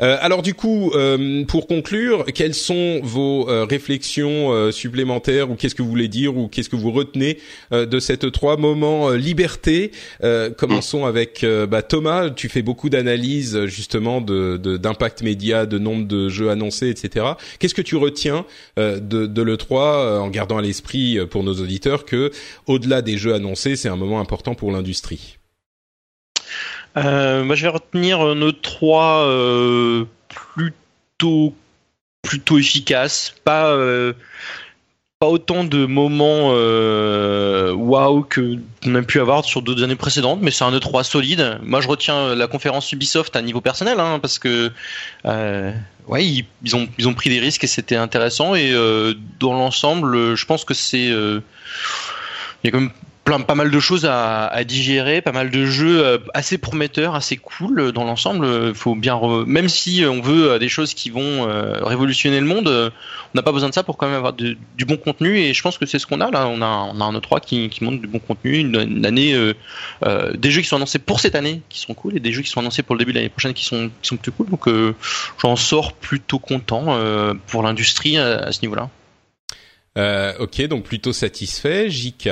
Euh, 0.00 0.16
alors 0.20 0.42
du 0.42 0.54
coup, 0.54 0.92
euh, 0.94 1.44
pour 1.44 1.66
conclure, 1.66 2.24
quelles 2.34 2.54
sont 2.54 3.00
vos 3.02 3.48
euh, 3.48 3.64
réflexions 3.64 4.70
supplémentaires 4.72 5.50
ou 5.50 5.54
qu'est-ce 5.54 5.74
que 5.74 5.82
vous 5.82 5.88
voulez 5.90 6.08
dire 6.08 6.36
ou 6.36 6.48
qu'est-ce 6.48 6.68
que 6.68 6.76
vous 6.76 6.92
retenez 6.92 7.38
de 7.72 8.00
cette 8.00 8.32
trois 8.32 8.56
moments 8.56 9.10
liberté? 9.10 9.92
Commençons 10.56 11.04
avec 11.04 11.44
bah, 11.68 11.82
Thomas. 11.82 12.30
Tu 12.30 12.48
fais 12.48 12.62
beaucoup 12.62 12.88
d'analyses 12.88 13.66
justement 13.66 14.20
d'impact 14.20 15.22
média, 15.22 15.66
de 15.66 15.78
nombre 15.78 16.06
de 16.06 16.28
jeux 16.28 16.50
annoncés, 16.50 16.88
etc. 16.88 17.26
Qu'est-ce 17.58 17.74
que 17.74 17.82
tu 17.82 17.96
retiens 17.96 18.44
de, 18.76 19.26
de 19.26 19.42
le 19.42 19.56
3 19.56 19.80
euh, 19.80 20.18
en 20.18 20.28
gardant 20.28 20.58
à 20.58 20.62
l'esprit 20.62 21.18
pour 21.30 21.44
nos 21.44 21.54
auditeurs 21.54 22.04
que 22.04 22.30
au-delà 22.66 23.02
des 23.02 23.18
jeux 23.18 23.34
annoncés, 23.34 23.76
c'est 23.76 23.88
un 23.88 23.96
moment 23.96 24.20
important 24.20 24.54
pour 24.54 24.72
l'industrie? 24.72 25.39
Euh, 26.96 27.44
moi, 27.44 27.54
je 27.54 27.62
vais 27.62 27.68
retenir 27.68 28.20
euh, 28.20 28.34
nos 28.34 28.52
trois 28.52 29.24
euh, 29.26 30.04
plutôt 30.28 31.54
plutôt 32.22 32.58
efficaces. 32.58 33.34
Pas 33.44 33.76
pas 35.18 35.28
autant 35.28 35.64
de 35.64 35.84
moments 35.84 36.50
waouh 37.74 38.22
que 38.22 38.56
qu'on 38.82 38.94
a 38.94 39.02
pu 39.02 39.20
avoir 39.20 39.44
sur 39.44 39.62
d'autres 39.62 39.82
années 39.82 39.96
précédentes, 39.96 40.40
mais 40.42 40.50
c'est 40.50 40.64
un 40.64 40.72
E3 40.72 41.02
solide. 41.04 41.58
Moi, 41.62 41.80
je 41.80 41.88
retiens 41.88 42.34
la 42.34 42.46
conférence 42.46 42.90
Ubisoft 42.92 43.36
à 43.36 43.42
niveau 43.42 43.60
personnel, 43.60 44.00
hein, 44.00 44.18
parce 44.20 44.38
que 44.38 44.70
ouais, 45.24 46.44
ils, 46.62 46.76
ont 46.76 46.88
ils 46.98 47.08
ont 47.08 47.14
pris 47.14 47.30
des 47.30 47.40
risques 47.40 47.64
et 47.64 47.66
c'était 47.66 47.96
intéressant. 47.96 48.54
Et 48.54 48.72
dans 49.38 49.52
l'ensemble, 49.52 50.36
je 50.36 50.46
pense 50.46 50.64
que 50.64 50.74
c'est 50.74 51.10
pas 53.38 53.54
mal 53.54 53.70
de 53.70 53.80
choses 53.80 54.06
à, 54.06 54.64
digérer, 54.64 55.22
pas 55.22 55.32
mal 55.32 55.50
de 55.50 55.64
jeux 55.64 56.04
euh, 56.04 56.18
assez 56.34 56.58
prometteurs, 56.58 57.14
assez 57.14 57.36
cool 57.36 57.80
euh, 57.80 57.92
dans 57.92 58.04
l'ensemble. 58.04 58.44
Euh, 58.44 58.74
Faut 58.74 58.94
bien, 58.94 59.18
même 59.46 59.68
si 59.68 60.04
on 60.04 60.20
veut 60.20 60.58
des 60.58 60.68
choses 60.68 60.94
qui 60.94 61.10
vont 61.10 61.46
révolutionner 61.82 62.40
le 62.40 62.46
monde, 62.46 62.68
on 62.68 63.34
n'a 63.34 63.42
pas 63.42 63.52
besoin 63.52 63.68
de 63.68 63.74
ça 63.74 63.82
pour 63.82 63.96
quand 63.96 64.06
même 64.06 64.16
avoir 64.16 64.32
du 64.32 64.56
bon 64.86 64.96
contenu. 64.96 65.38
Et 65.38 65.54
je 65.54 65.62
pense 65.62 65.78
que 65.78 65.86
c'est 65.86 65.98
ce 65.98 66.06
qu'on 66.06 66.20
a 66.20 66.30
là. 66.30 66.48
On 66.48 66.62
a, 66.62 66.66
un 66.66 67.18
E3 67.18 67.40
qui, 67.40 67.68
qui 67.68 67.84
montre 67.84 68.00
du 68.00 68.06
bon 68.06 68.18
contenu, 68.18 68.58
une, 68.58 69.06
année, 69.06 69.34
des 70.34 70.50
jeux 70.50 70.62
qui 70.62 70.68
sont 70.68 70.76
annoncés 70.76 70.98
pour 70.98 71.20
cette 71.20 71.34
année 71.34 71.62
qui 71.68 71.80
sont 71.80 71.94
cool 71.94 72.16
et 72.16 72.20
des 72.20 72.32
jeux 72.32 72.42
qui 72.42 72.50
sont 72.50 72.60
annoncés 72.60 72.82
pour 72.82 72.94
le 72.94 73.00
début 73.00 73.12
de 73.12 73.18
l'année 73.18 73.28
prochaine 73.28 73.54
qui 73.54 73.64
sont, 73.64 73.90
plus 74.16 74.32
cool. 74.32 74.48
Donc 74.48 74.68
j'en 75.38 75.56
sors 75.56 75.92
plutôt 75.92 76.38
content 76.38 76.98
pour 77.46 77.62
l'industrie 77.62 78.18
à, 78.18 78.38
à 78.38 78.52
ce 78.52 78.62
niveau-là. 78.62 78.88
Ok, 80.40 80.62
donc 80.66 80.84
plutôt 80.84 81.12
satisfait. 81.12 81.90
JK. 81.90 82.30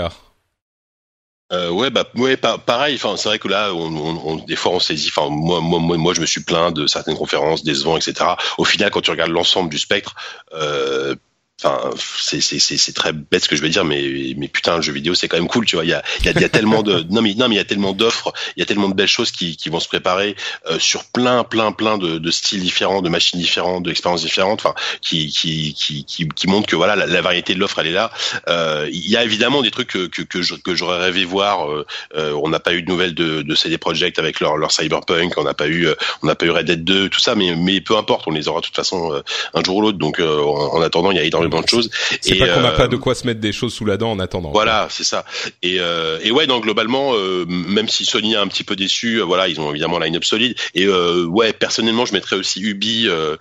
Euh, 1.50 1.70
ouais, 1.70 1.88
bah, 1.90 2.04
ouais, 2.16 2.36
pa- 2.36 2.58
pareil. 2.58 2.96
Enfin, 2.96 3.16
c'est 3.16 3.28
vrai 3.28 3.38
que 3.38 3.48
là, 3.48 3.72
on, 3.72 3.86
on, 3.96 4.32
on- 4.32 4.36
des 4.36 4.56
fois, 4.56 4.72
on 4.72 4.80
saisit. 4.80 5.08
Enfin, 5.14 5.30
moi, 5.30 5.60
moi, 5.62 5.78
moi, 5.80 5.96
moi, 5.96 6.12
je 6.14 6.20
me 6.20 6.26
suis 6.26 6.42
plaint 6.42 6.74
de 6.74 6.86
certaines 6.86 7.16
conférences 7.16 7.64
décevantes, 7.64 8.06
etc. 8.06 8.36
Au 8.58 8.64
final, 8.64 8.90
quand 8.90 9.00
tu 9.00 9.10
regardes 9.10 9.30
l'ensemble 9.30 9.70
du 9.70 9.78
spectre, 9.78 10.14
euh, 10.52 11.14
Enfin, 11.64 11.90
c'est 11.96 12.94
très 12.94 13.12
bête 13.12 13.42
ce 13.42 13.48
que 13.48 13.56
je 13.56 13.62
vais 13.62 13.68
dire, 13.68 13.84
mais 13.84 14.32
mais 14.36 14.46
putain, 14.46 14.76
le 14.76 14.82
jeu 14.82 14.92
vidéo 14.92 15.14
c'est 15.14 15.26
quand 15.26 15.38
même 15.38 15.48
cool, 15.48 15.66
tu 15.66 15.74
vois. 15.74 15.84
Il 15.84 15.90
y 15.90 15.92
a 15.92 16.04
y 16.24 16.28
a, 16.28 16.40
y 16.40 16.44
a 16.44 16.48
tellement 16.48 16.84
de 16.84 17.04
non 17.10 17.20
mais 17.20 17.34
non 17.34 17.48
mais 17.48 17.56
il 17.56 17.58
y 17.58 17.60
a 17.60 17.64
tellement 17.64 17.92
d'offres, 17.92 18.32
il 18.56 18.60
y 18.60 18.62
a 18.62 18.66
tellement 18.66 18.88
de 18.88 18.94
belles 18.94 19.08
choses 19.08 19.32
qui 19.32 19.56
qui 19.56 19.68
vont 19.68 19.80
se 19.80 19.88
préparer 19.88 20.36
euh, 20.70 20.78
sur 20.78 21.04
plein 21.06 21.42
plein 21.42 21.72
plein 21.72 21.98
de, 21.98 22.18
de 22.18 22.30
styles 22.30 22.60
différents, 22.60 23.02
de 23.02 23.08
machines 23.08 23.40
différentes, 23.40 23.82
d'expériences 23.82 24.22
différentes, 24.22 24.60
enfin 24.60 24.74
qui 25.00 25.32
qui 25.32 25.74
qui 25.74 26.04
qui 26.04 26.46
montrent 26.46 26.68
que 26.68 26.76
voilà 26.76 26.94
la, 26.94 27.06
la 27.06 27.20
variété 27.22 27.54
de 27.54 27.58
l'offre 27.58 27.80
elle 27.80 27.88
est 27.88 27.92
là. 27.92 28.12
Euh, 28.48 28.88
il 28.92 29.10
y 29.10 29.16
a 29.16 29.24
évidemment 29.24 29.60
des 29.60 29.72
trucs 29.72 29.88
que 29.88 30.06
que 30.06 30.22
que 30.22 30.74
j'aurais 30.76 31.00
rêvé 31.00 31.24
voir. 31.24 31.68
Euh, 31.68 31.84
euh, 32.14 32.38
on 32.40 32.50
n'a 32.50 32.60
pas 32.60 32.72
eu 32.74 32.82
de 32.82 32.88
nouvelles 32.88 33.14
de 33.14 33.42
de 33.42 33.54
CD 33.56 33.78
Projekt 33.78 34.20
avec 34.20 34.38
leur 34.38 34.56
leur 34.58 34.70
Cyberpunk, 34.70 35.32
on 35.36 35.42
n'a 35.42 35.54
pas 35.54 35.66
eu 35.66 35.88
euh, 35.88 35.96
on 36.22 36.28
n'a 36.28 36.36
pas 36.36 36.46
eu 36.46 36.50
Red 36.50 36.66
Dead 36.66 36.84
2, 36.84 37.08
tout 37.08 37.18
ça, 37.18 37.34
mais 37.34 37.56
mais 37.56 37.80
peu 37.80 37.96
importe, 37.96 38.28
on 38.28 38.30
les 38.30 38.46
aura 38.46 38.60
de 38.60 38.66
toute 38.66 38.76
façon 38.76 39.20
un 39.54 39.64
jour 39.64 39.78
ou 39.78 39.80
l'autre. 39.80 39.98
Donc 39.98 40.20
en, 40.20 40.24
en 40.24 40.80
attendant, 40.82 41.10
il 41.10 41.16
y 41.16 41.20
a 41.20 41.24
énormément 41.24 41.47
de 41.48 41.68
choses. 41.68 41.90
C'est 42.20 42.36
Et, 42.36 42.38
pas 42.38 42.48
qu'on 42.48 42.60
n'a 42.60 42.72
euh, 42.72 42.76
pas 42.76 42.88
de 42.88 42.96
quoi 42.96 43.14
se 43.14 43.26
mettre 43.26 43.40
des 43.40 43.52
choses 43.52 43.72
sous 43.74 43.84
la 43.84 43.96
dent 43.96 44.10
en 44.10 44.18
attendant. 44.20 44.50
voilà, 44.52 44.88
c'est 44.90 45.04
ça. 45.04 45.24
Et, 45.62 45.76
euh, 45.80 46.18
et 46.22 46.30
ouais, 46.30 46.46
donc 46.46 46.62
globalement, 46.64 47.12
euh, 47.14 47.44
même 47.46 47.88
si 47.88 48.04
Sony 48.04 48.34
est 48.34 48.36
un 48.36 48.46
petit 48.48 48.64
peu 48.64 48.76
déçu, 48.76 49.20
euh, 49.20 49.24
voilà, 49.24 49.48
ils 49.48 49.60
ont 49.60 49.70
évidemment 49.70 49.98
line-up 49.98 50.24
solide. 50.24 50.54
Et 50.74 50.86
euh, 50.86 51.24
ouais, 51.24 51.52
personnellement, 51.52 52.04
je 52.06 52.12
mettrais 52.12 52.36
aussi 52.36 52.60
Ubi 52.60 53.06
euh, 53.08 53.36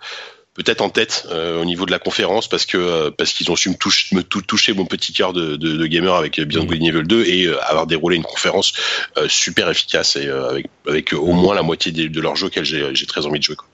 peut-être 0.55 0.81
en 0.81 0.89
tête 0.89 1.27
euh, 1.29 1.61
au 1.61 1.65
niveau 1.65 1.85
de 1.85 1.91
la 1.91 1.99
conférence 1.99 2.47
parce 2.49 2.65
que 2.65 2.77
euh, 2.79 3.11
parce 3.15 3.31
qu'ils 3.33 3.51
ont 3.51 3.55
su 3.55 3.69
me, 3.69 3.75
touche, 3.75 4.11
me 4.11 4.23
tou- 4.23 4.41
toucher 4.41 4.73
mon 4.73 4.85
petit 4.87 5.13
cœur 5.13 5.31
de, 5.31 5.55
de, 5.55 5.77
de 5.77 5.85
gamer 5.85 6.15
avec 6.15 6.39
Beyond 6.41 6.63
Mhm. 6.63 6.67
Good 6.67 6.81
and 6.81 6.85
Evil 6.85 7.03
2 7.07 7.25
et 7.25 7.45
euh, 7.45 7.57
avoir 7.63 7.85
déroulé 7.85 8.15
une 8.15 8.23
conférence 8.23 8.73
euh, 9.17 9.27
super 9.29 9.69
efficace 9.69 10.15
et 10.15 10.25
euh, 10.25 10.49
avec 10.49 10.65
avec 10.87 11.13
au 11.13 11.33
moins 11.33 11.53
la 11.53 11.61
moitié 11.61 11.91
des- 11.91 12.09
de 12.09 12.21
leurs 12.21 12.35
jeux 12.35 12.47
auxquels 12.47 12.65
j'ai 12.65 12.89
j'ai 12.95 13.05
très 13.05 13.27
envie 13.27 13.37
de 13.37 13.43
jouer. 13.43 13.55
Quoi. 13.55 13.67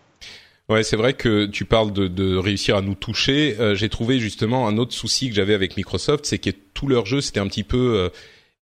Ouais, 0.69 0.83
c'est 0.83 0.95
vrai 0.95 1.13
que 1.13 1.45
tu 1.45 1.65
parles 1.65 1.91
de, 1.91 2.07
de 2.07 2.37
réussir 2.37 2.77
à 2.77 2.81
nous 2.81 2.95
toucher. 2.95 3.57
Euh, 3.59 3.75
J'ai 3.75 3.89
trouvé 3.89 4.19
justement 4.19 4.67
un 4.67 4.77
autre 4.77 4.93
souci 4.93 5.27
que 5.29 5.35
j'avais 5.35 5.53
avec 5.53 5.75
Microsoft, 5.75 6.25
c'est 6.25 6.37
que 6.37 6.51
tous 6.73 6.87
leurs 6.87 7.05
jeux 7.05 7.19
c'était 7.21 7.41
un 7.41 7.47
petit 7.47 7.65
peu 7.65 7.77
euh, 7.97 8.09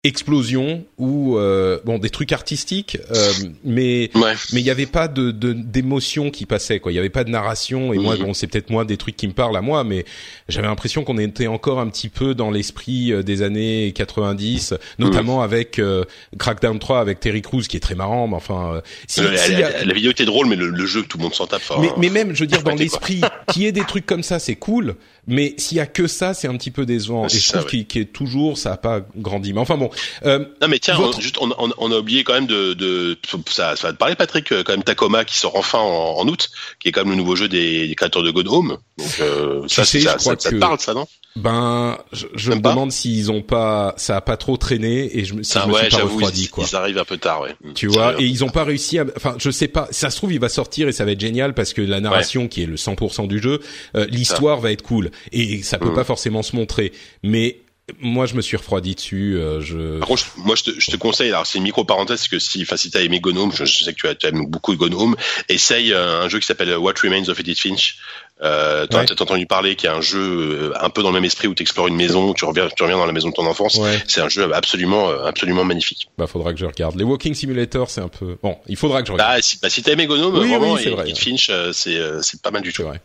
explosion 0.04 0.84
ou 0.98 1.36
euh, 1.38 1.78
bon 1.84 1.98
des 1.98 2.10
trucs 2.10 2.32
artistiques, 2.32 2.98
euh, 3.14 3.30
mais 3.64 4.10
Ouais. 4.16 4.32
mais 4.52 4.60
il 4.60 4.66
y 4.66 4.70
avait 4.70 4.86
pas 4.86 5.06
de 5.06 5.30
d'émotion 5.30 6.30
qui 6.32 6.44
passait 6.44 6.80
quoi. 6.80 6.90
Il 6.90 6.96
y 6.96 6.98
avait 6.98 7.08
pas 7.08 7.22
de 7.22 7.30
narration 7.30 7.92
et 7.92 7.98
moi 7.98 8.16
Mhm. 8.16 8.22
bon 8.24 8.34
c'est 8.34 8.48
peut-être 8.48 8.70
moi 8.70 8.84
des 8.84 8.96
trucs 8.96 9.16
qui 9.16 9.28
me 9.28 9.32
parlent 9.32 9.56
à 9.56 9.60
moi, 9.60 9.84
mais 9.84 10.04
j'avais 10.48 10.66
l'impression 10.66 11.04
qu'on 11.04 11.18
était 11.18 11.46
encore 11.46 11.78
un 11.78 11.88
petit 11.88 12.08
peu 12.08 12.34
dans 12.34 12.50
l'esprit 12.50 13.12
euh, 13.12 13.22
des 13.22 13.42
années 13.42 13.92
90, 13.94 14.74
notamment 14.98 15.40
avec 15.40 15.78
euh, 15.78 16.04
Crackdown 16.36 16.80
3 16.80 16.98
avec 17.00 17.20
Terry 17.20 17.40
Crews 17.42 17.62
qui 17.62 17.76
est 17.76 17.80
très 17.80 17.94
marrant, 17.94 18.26
mais 18.26 18.34
enfin 18.36 18.74
euh, 18.74 18.80
si, 19.06 19.20
Euh, 19.20 19.30
la, 19.30 19.48
y 19.48 19.60
la- 19.60 19.66
a- 19.68 19.84
la 19.84 19.94
vidéo 19.94 20.10
était 20.10 20.24
drôle, 20.24 20.48
mais 20.48 20.56
le, 20.56 20.68
le 20.70 20.86
jeu 20.86 21.02
tout 21.04 21.16
le 21.18 21.22
monde 21.22 21.34
s'en 21.34 21.46
tape. 21.46 21.62
enfin, 21.68 21.80
mais, 21.80 21.90
mais 21.96 22.10
même, 22.10 22.34
je 22.34 22.40
veux 22.40 22.48
dire, 22.48 22.62
dans 22.64 22.74
l'esprit, 22.74 23.20
qu'il 23.52 23.62
y 23.62 23.66
ait 23.66 23.72
des 23.72 23.84
trucs 23.84 24.04
comme 24.06 24.24
ça, 24.24 24.40
c'est 24.40 24.56
cool. 24.56 24.96
Mais 25.28 25.54
s'il 25.56 25.76
y 25.76 25.80
a 25.80 25.86
que 25.86 26.08
ça, 26.08 26.34
c'est 26.34 26.48
un 26.48 26.56
petit 26.56 26.72
peu 26.72 26.84
décevant. 26.84 27.28
C'est 27.28 27.36
Et 27.36 27.40
je 27.40 27.46
ça, 27.46 27.58
trouve 27.58 27.70
qu'il 27.70 28.02
est 28.02 28.12
toujours, 28.12 28.58
ça 28.58 28.72
a 28.72 28.76
pas 28.76 29.02
grandi. 29.16 29.52
Mais 29.52 29.60
enfin 29.60 29.76
bon, 29.76 29.88
euh, 30.24 30.40
Non 30.60 30.66
mais 30.68 30.80
tiens, 30.80 30.96
Votre- 30.96 31.18
on, 31.18 31.20
juste 31.20 31.38
on, 31.40 31.50
on, 31.58 31.70
on 31.78 31.92
a 31.92 31.98
oublié 31.98 32.24
quand 32.24 32.32
même 32.34 32.46
de, 32.48 32.74
de 32.74 33.16
ça, 33.48 33.76
ça 33.76 33.88
va 33.88 33.92
te 33.92 33.98
parler 33.98 34.16
Patrick, 34.16 34.50
euh, 34.50 34.64
quand 34.64 34.72
même 34.72 34.82
Tacoma 34.82 35.24
qui 35.24 35.38
sort 35.38 35.54
enfin 35.56 35.78
en, 35.78 36.18
en 36.18 36.26
août, 36.26 36.50
qui 36.80 36.88
est 36.88 36.92
quand 36.92 37.02
même 37.02 37.10
le 37.10 37.16
nouveau 37.16 37.36
jeu 37.36 37.48
des, 37.48 37.86
des 37.86 37.94
créateurs 37.94 38.24
de 38.24 38.30
God 38.32 38.48
Home. 38.48 38.78
Donc 38.98 39.20
euh, 39.20 39.62
ça, 39.68 39.84
sais, 39.84 40.00
ça, 40.00 40.16
te 40.16 40.54
parle 40.56 40.80
ça 40.80 40.92
non? 40.92 41.06
Ben, 41.36 41.98
je, 42.12 42.26
je 42.34 42.52
me 42.52 42.60
pas 42.60 42.70
demande 42.70 42.92
s'ils 42.92 43.30
ont 43.30 43.40
pas, 43.42 43.94
ça 43.96 44.16
a 44.16 44.20
pas 44.20 44.36
trop 44.36 44.56
traîné 44.56 45.16
et 45.18 45.24
je, 45.24 45.34
si 45.42 45.44
Ça, 45.44 45.62
je 45.62 45.68
me 45.68 45.72
ouais, 45.74 45.88
suis 45.88 45.96
pas 45.96 46.02
refroidi 46.04 46.42
ils, 46.42 46.50
quoi. 46.50 46.64
ils 46.70 46.76
arrivent 46.76 46.98
un 46.98 47.04
peu 47.04 47.16
tard, 47.16 47.40
ouais. 47.40 47.54
Tu 47.74 47.86
vois, 47.86 48.20
et 48.20 48.24
ils 48.24 48.44
ont 48.44 48.50
pas 48.50 48.64
réussi 48.64 48.98
à, 48.98 49.06
enfin, 49.16 49.34
je 49.38 49.50
sais 49.50 49.68
pas, 49.68 49.88
ça 49.90 50.10
se 50.10 50.16
trouve, 50.16 50.32
il 50.32 50.40
va 50.40 50.48
sortir 50.50 50.88
et 50.88 50.92
ça 50.92 51.04
va 51.04 51.12
être 51.12 51.20
génial 51.20 51.54
parce 51.54 51.72
que 51.72 51.80
la 51.82 52.00
narration 52.00 52.48
qui 52.48 52.62
est 52.62 52.66
le 52.66 52.76
100% 52.76 53.26
du 53.28 53.40
jeu, 53.40 53.60
euh, 53.96 54.06
l'histoire 54.10 54.60
va 54.60 54.72
être 54.72 54.82
cool 54.82 55.10
et 55.32 55.62
ça 55.62 55.78
peut 55.78 55.88
Mhm. 55.88 55.94
pas 55.94 56.04
forcément 56.04 56.42
se 56.42 56.54
montrer. 56.54 56.92
Mais 57.22 57.58
moi, 58.00 58.26
je 58.26 58.34
me 58.36 58.42
suis 58.42 58.56
refroidi 58.56 58.94
dessus, 58.94 59.36
euh, 59.36 59.60
je, 59.60 59.98
Par 59.98 60.08
contre, 60.08 60.24
moi, 60.36 60.54
je 60.54 60.62
te, 60.62 60.70
je 60.78 60.90
te 60.90 60.96
conseille, 60.96 61.28
alors 61.30 61.46
c'est 61.46 61.58
une 61.58 61.64
micro-parenthèse, 61.64 62.28
que 62.28 62.38
si, 62.38 62.62
enfin, 62.62 62.76
si 62.76 62.90
t'as 62.90 63.00
aimé 63.02 63.18
Gone 63.20 63.36
Home, 63.36 63.52
je, 63.52 63.64
je 63.64 63.84
sais 63.84 63.92
que 63.92 63.98
tu, 64.00 64.06
as, 64.06 64.14
tu 64.14 64.26
aimes 64.28 64.46
beaucoup 64.46 64.74
Gone 64.76 64.94
Home, 64.94 65.16
essaye 65.48 65.92
euh, 65.92 66.22
un 66.22 66.28
jeu 66.28 66.38
qui 66.38 66.46
s'appelle 66.46 66.74
What 66.76 66.94
Remains 67.02 67.28
of 67.28 67.40
Edith 67.40 67.58
Finch. 67.58 67.96
Euh, 68.42 68.86
t'as 68.86 69.00
Ouais. 69.02 69.12
entendu 69.20 69.46
parler, 69.46 69.76
qui 69.76 69.86
est 69.86 69.90
un 69.90 70.00
jeu 70.00 70.18
euh, 70.18 70.72
un 70.80 70.90
peu 70.90 71.02
dans 71.02 71.10
le 71.10 71.14
même 71.14 71.24
esprit 71.24 71.46
où 71.46 71.54
tu 71.54 71.62
explores 71.62 71.86
une 71.86 71.94
maison, 71.94 72.34
tu 72.34 72.44
reviens, 72.44 72.68
tu 72.74 72.82
reviens 72.82 72.96
dans 72.98 73.06
la 73.06 73.12
maison 73.12 73.28
de 73.28 73.34
ton 73.34 73.46
enfance. 73.46 73.76
ouais. 73.76 74.02
C'est 74.08 74.20
un 74.20 74.28
jeu 74.28 74.52
absolument, 74.52 75.10
euh, 75.10 75.24
absolument 75.26 75.62
magnifique. 75.62 76.08
Bah, 76.18 76.26
faudra 76.26 76.52
que 76.52 76.58
je 76.58 76.64
regarde. 76.66 76.96
Les 76.96 77.04
Walking 77.04 77.34
Simulator, 77.34 77.88
c'est 77.88 78.00
un 78.00 78.08
peu, 78.08 78.38
bon, 78.42 78.56
il 78.66 78.76
faudra 78.76 79.02
que 79.02 79.06
je 79.08 79.12
regarde. 79.12 79.36
Bah, 79.36 79.42
si, 79.42 79.58
bah, 79.62 79.70
si 79.70 79.82
t'as 79.82 79.92
aimé 79.92 80.06
Gone 80.06 80.20
Home, 80.22 80.34
Oui, 80.38 80.48
vraiment, 80.48 80.72
oui, 80.72 80.82
et 80.84 80.90
vrai. 80.90 81.14
Finch, 81.14 81.50
euh, 81.50 81.70
c'est, 81.72 82.00
c'est 82.22 82.42
pas 82.42 82.50
mal 82.50 82.62
du 82.62 82.72
tout. 82.72 82.82
vrai. 82.82 83.00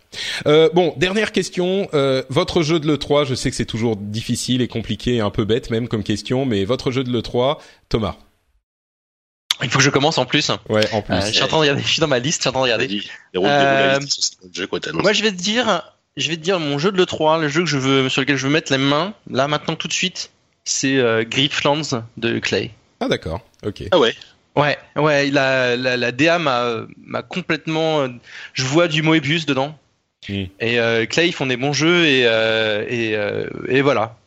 Euh, 0.48 0.70
bon, 0.74 0.94
dernière 0.98 1.32
question. 1.32 1.88
Euh, 1.94 2.24
votre 2.30 2.64
jeu 2.64 2.80
de 2.80 2.88
l'E3, 2.88 3.26
je 3.28 3.36
sais 3.36 3.52
que 3.52 3.56
c'est 3.56 3.66
toujours 3.66 3.96
difficile 3.96 4.62
et 4.64 4.68
compliqué 4.68 5.16
et 5.16 5.20
un 5.22 5.30
peu 5.30 5.46
bête 5.46 5.70
même 5.70 5.88
comme 5.88 6.04
question, 6.04 6.46
mais 6.46 6.66
votre 6.66 6.90
jeu 6.90 7.04
de 7.04 7.12
l'E3, 7.12 7.58
Thomas. 7.90 8.16
Il 9.64 9.70
faut 9.70 9.80
que 9.80 9.84
je 9.84 9.90
commence 9.90 10.18
en 10.18 10.26
plus. 10.26 10.52
Ouais, 10.70 10.88
en 10.92 11.02
plus. 11.02 11.16
Euh, 11.16 11.22
je 11.22 11.32
suis 11.32 11.44
en 11.44 11.48
train 11.48 11.58
de 11.58 11.62
regarder, 11.62 11.82
je 11.82 11.88
suis 11.88 12.00
dans 12.00 12.08
ma 12.08 12.20
liste, 12.20 12.40
je 12.40 12.42
suis 12.42 12.50
en 12.50 12.52
train 12.52 12.62
de 12.62 12.66
regarder. 12.66 13.02
Euh. 13.36 14.00
Moi, 14.94 15.14
je 15.14 15.24
vais 15.24 15.32
te 15.32 15.38
dire, 15.38 15.84
je 16.16 16.30
vais 16.30 16.36
te 16.36 16.42
dire 16.42 16.60
mon 16.60 16.78
jeu 16.78 16.92
de 16.92 16.98
l'E3, 16.98 17.42
le 17.42 17.48
jeu 17.48 17.62
que 17.62 17.70
je 17.70 17.78
veux, 17.78 18.10
sur 18.10 18.22
lequel 18.22 18.38
je 18.38 18.48
veux 18.48 18.54
mettre 18.54 18.72
les 18.72 18.78
mains, 18.78 19.14
là, 19.30 19.48
maintenant, 19.48 19.76
tout 19.76 19.88
de 19.88 19.94
suite, 19.94 20.32
c'est 20.66 20.98
euh, 20.98 21.24
Grifflands 21.24 22.04
de 22.18 22.40
Clay. 22.40 22.72
Ah 23.00 23.08
d'accord. 23.08 23.42
Ok. 23.66 23.84
Ah 23.92 24.00
ouais. 24.00 24.16
Ouais, 24.56 24.76
ouais, 24.96 25.30
la, 25.30 25.76
la, 25.76 25.98
la 25.98 26.12
DA 26.12 26.40
m'a, 26.40 26.88
m'a 27.06 27.22
complètement, 27.22 28.02
euh, 28.02 28.08
je 28.54 28.64
vois 28.64 28.88
du 28.88 29.04
Moebius 29.04 29.46
dedans. 29.46 29.78
Mm. 30.28 30.44
Et 30.60 30.80
euh, 30.80 31.06
Clay, 31.06 31.28
ils 31.28 31.34
font 31.34 31.46
des 31.46 31.58
bons 31.58 31.74
jeux 31.74 32.06
et, 32.08 32.24
euh, 32.26 32.84
et, 32.90 33.16
euh, 33.16 33.48
et 33.68 33.82
voilà. 33.82 34.18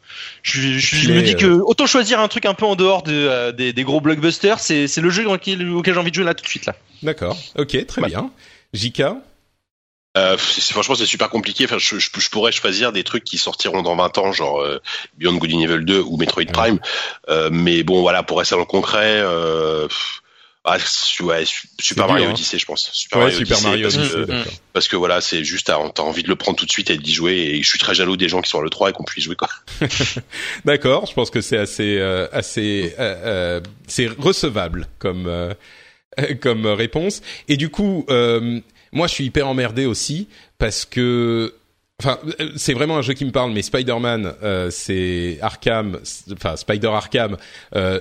Je, 0.42 0.60
je, 0.78 0.96
je 0.96 1.08
Mais, 1.10 1.16
me 1.16 1.22
dis 1.22 1.34
euh, 1.34 1.36
que 1.38 1.46
autant 1.46 1.86
choisir 1.86 2.20
un 2.20 2.28
truc 2.28 2.46
un 2.46 2.54
peu 2.54 2.64
en 2.66 2.76
dehors 2.76 3.02
de, 3.02 3.12
euh, 3.12 3.52
des, 3.52 3.72
des 3.72 3.82
gros 3.84 4.00
blockbusters, 4.00 4.58
c'est, 4.60 4.86
c'est 4.88 5.00
le 5.00 5.10
jeu 5.10 5.24
dans 5.24 5.32
lequel- 5.34 5.68
auquel 5.70 5.94
j'ai 5.94 6.00
envie 6.00 6.10
de 6.10 6.14
jouer 6.16 6.24
là 6.24 6.34
tout 6.34 6.44
de 6.44 6.48
suite 6.48 6.66
là. 6.66 6.74
D'accord. 7.02 7.36
Ok, 7.56 7.86
très 7.86 8.02
Ouais. 8.02 8.08
bien. 8.08 8.30
JK. 8.74 9.02
Euh, 10.16 10.36
c'est- 10.38 10.72
franchement, 10.72 10.96
c'est 10.96 11.06
super 11.06 11.30
compliqué. 11.30 11.64
Enfin, 11.66 11.78
je, 11.78 11.98
je, 11.98 12.10
je 12.18 12.30
pourrais 12.30 12.50
choisir 12.52 12.92
des 12.92 13.04
trucs 13.04 13.22
qui 13.24 13.38
sortiront 13.38 13.82
dans 13.82 13.94
20 13.94 14.18
ans, 14.18 14.32
genre 14.32 14.60
euh, 14.60 14.80
Beyond 15.18 15.34
Good 15.36 15.54
and 15.54 15.60
Evil 15.60 15.84
2 15.84 16.00
ou 16.00 16.16
Metroid 16.16 16.46
Prime. 16.52 16.80
Euh, 17.28 17.48
mais 17.52 17.84
bon, 17.84 18.00
voilà, 18.00 18.22
pour 18.24 18.38
rester 18.38 18.54
dans 18.56 18.60
le 18.60 18.64
concret, 18.64 19.20
euh, 19.20 19.86
pff, 19.86 20.20
ah, 20.78 21.24
ouais, 21.24 21.44
Super 21.80 22.06
dur, 22.06 22.14
Mario 22.14 22.28
hein. 22.28 22.30
Odyssey, 22.32 22.58
je 22.58 22.66
pense. 22.66 22.90
Super 22.92 23.18
Ouais, 23.18 23.24
Mario 23.24 23.38
Super 23.38 23.56
Odyssey, 23.56 23.68
Mario 23.68 23.82
parce, 23.88 23.96
Odyssey, 23.96 24.26
que, 24.26 24.50
parce 24.72 24.88
que 24.88 24.96
voilà, 24.96 25.20
c'est 25.20 25.44
juste, 25.44 25.66
t'as 25.66 26.02
envie 26.02 26.22
de 26.22 26.28
le 26.28 26.36
prendre 26.36 26.58
tout 26.58 26.66
de 26.66 26.70
suite 26.70 26.90
et 26.90 26.96
d'y 26.96 27.12
jouer. 27.12 27.34
Et 27.34 27.62
je 27.62 27.68
suis 27.68 27.78
très 27.78 27.94
jaloux 27.94 28.16
des 28.16 28.28
gens 28.28 28.40
qui 28.40 28.50
sont 28.50 28.60
à 28.60 28.62
le 28.62 28.70
3 28.70 28.90
et 28.90 28.92
qu'on 28.92 29.04
puisse 29.04 29.24
jouer 29.24 29.36
quoi. 29.36 29.48
D'accord. 30.64 31.06
Je 31.06 31.14
pense 31.14 31.30
que 31.30 31.40
c'est 31.40 31.58
assez, 31.58 31.98
euh, 31.98 32.28
assez, 32.32 32.94
euh, 32.98 33.14
euh, 33.24 33.60
c'est 33.86 34.06
recevable 34.06 34.86
comme, 34.98 35.54
comme 36.40 36.66
réponse. 36.66 37.22
Et 37.48 37.56
du 37.56 37.70
coup, 37.70 38.06
moi, 38.92 39.06
je 39.06 39.14
suis 39.14 39.24
hyper 39.24 39.48
emmerdé 39.48 39.86
aussi 39.86 40.28
parce 40.58 40.84
que. 40.84 41.54
Enfin, 42.02 42.18
c'est 42.56 42.72
vraiment 42.72 42.96
un 42.96 43.02
jeu 43.02 43.12
qui 43.12 43.26
me 43.26 43.30
parle, 43.30 43.52
mais 43.52 43.60
Spider-Man, 43.60 44.32
euh, 44.42 44.70
c'est 44.70 45.36
Arkham, 45.42 46.00
enfin 46.32 46.56
Spider 46.56 46.86
Arkham. 46.88 47.36
Euh, 47.76 48.00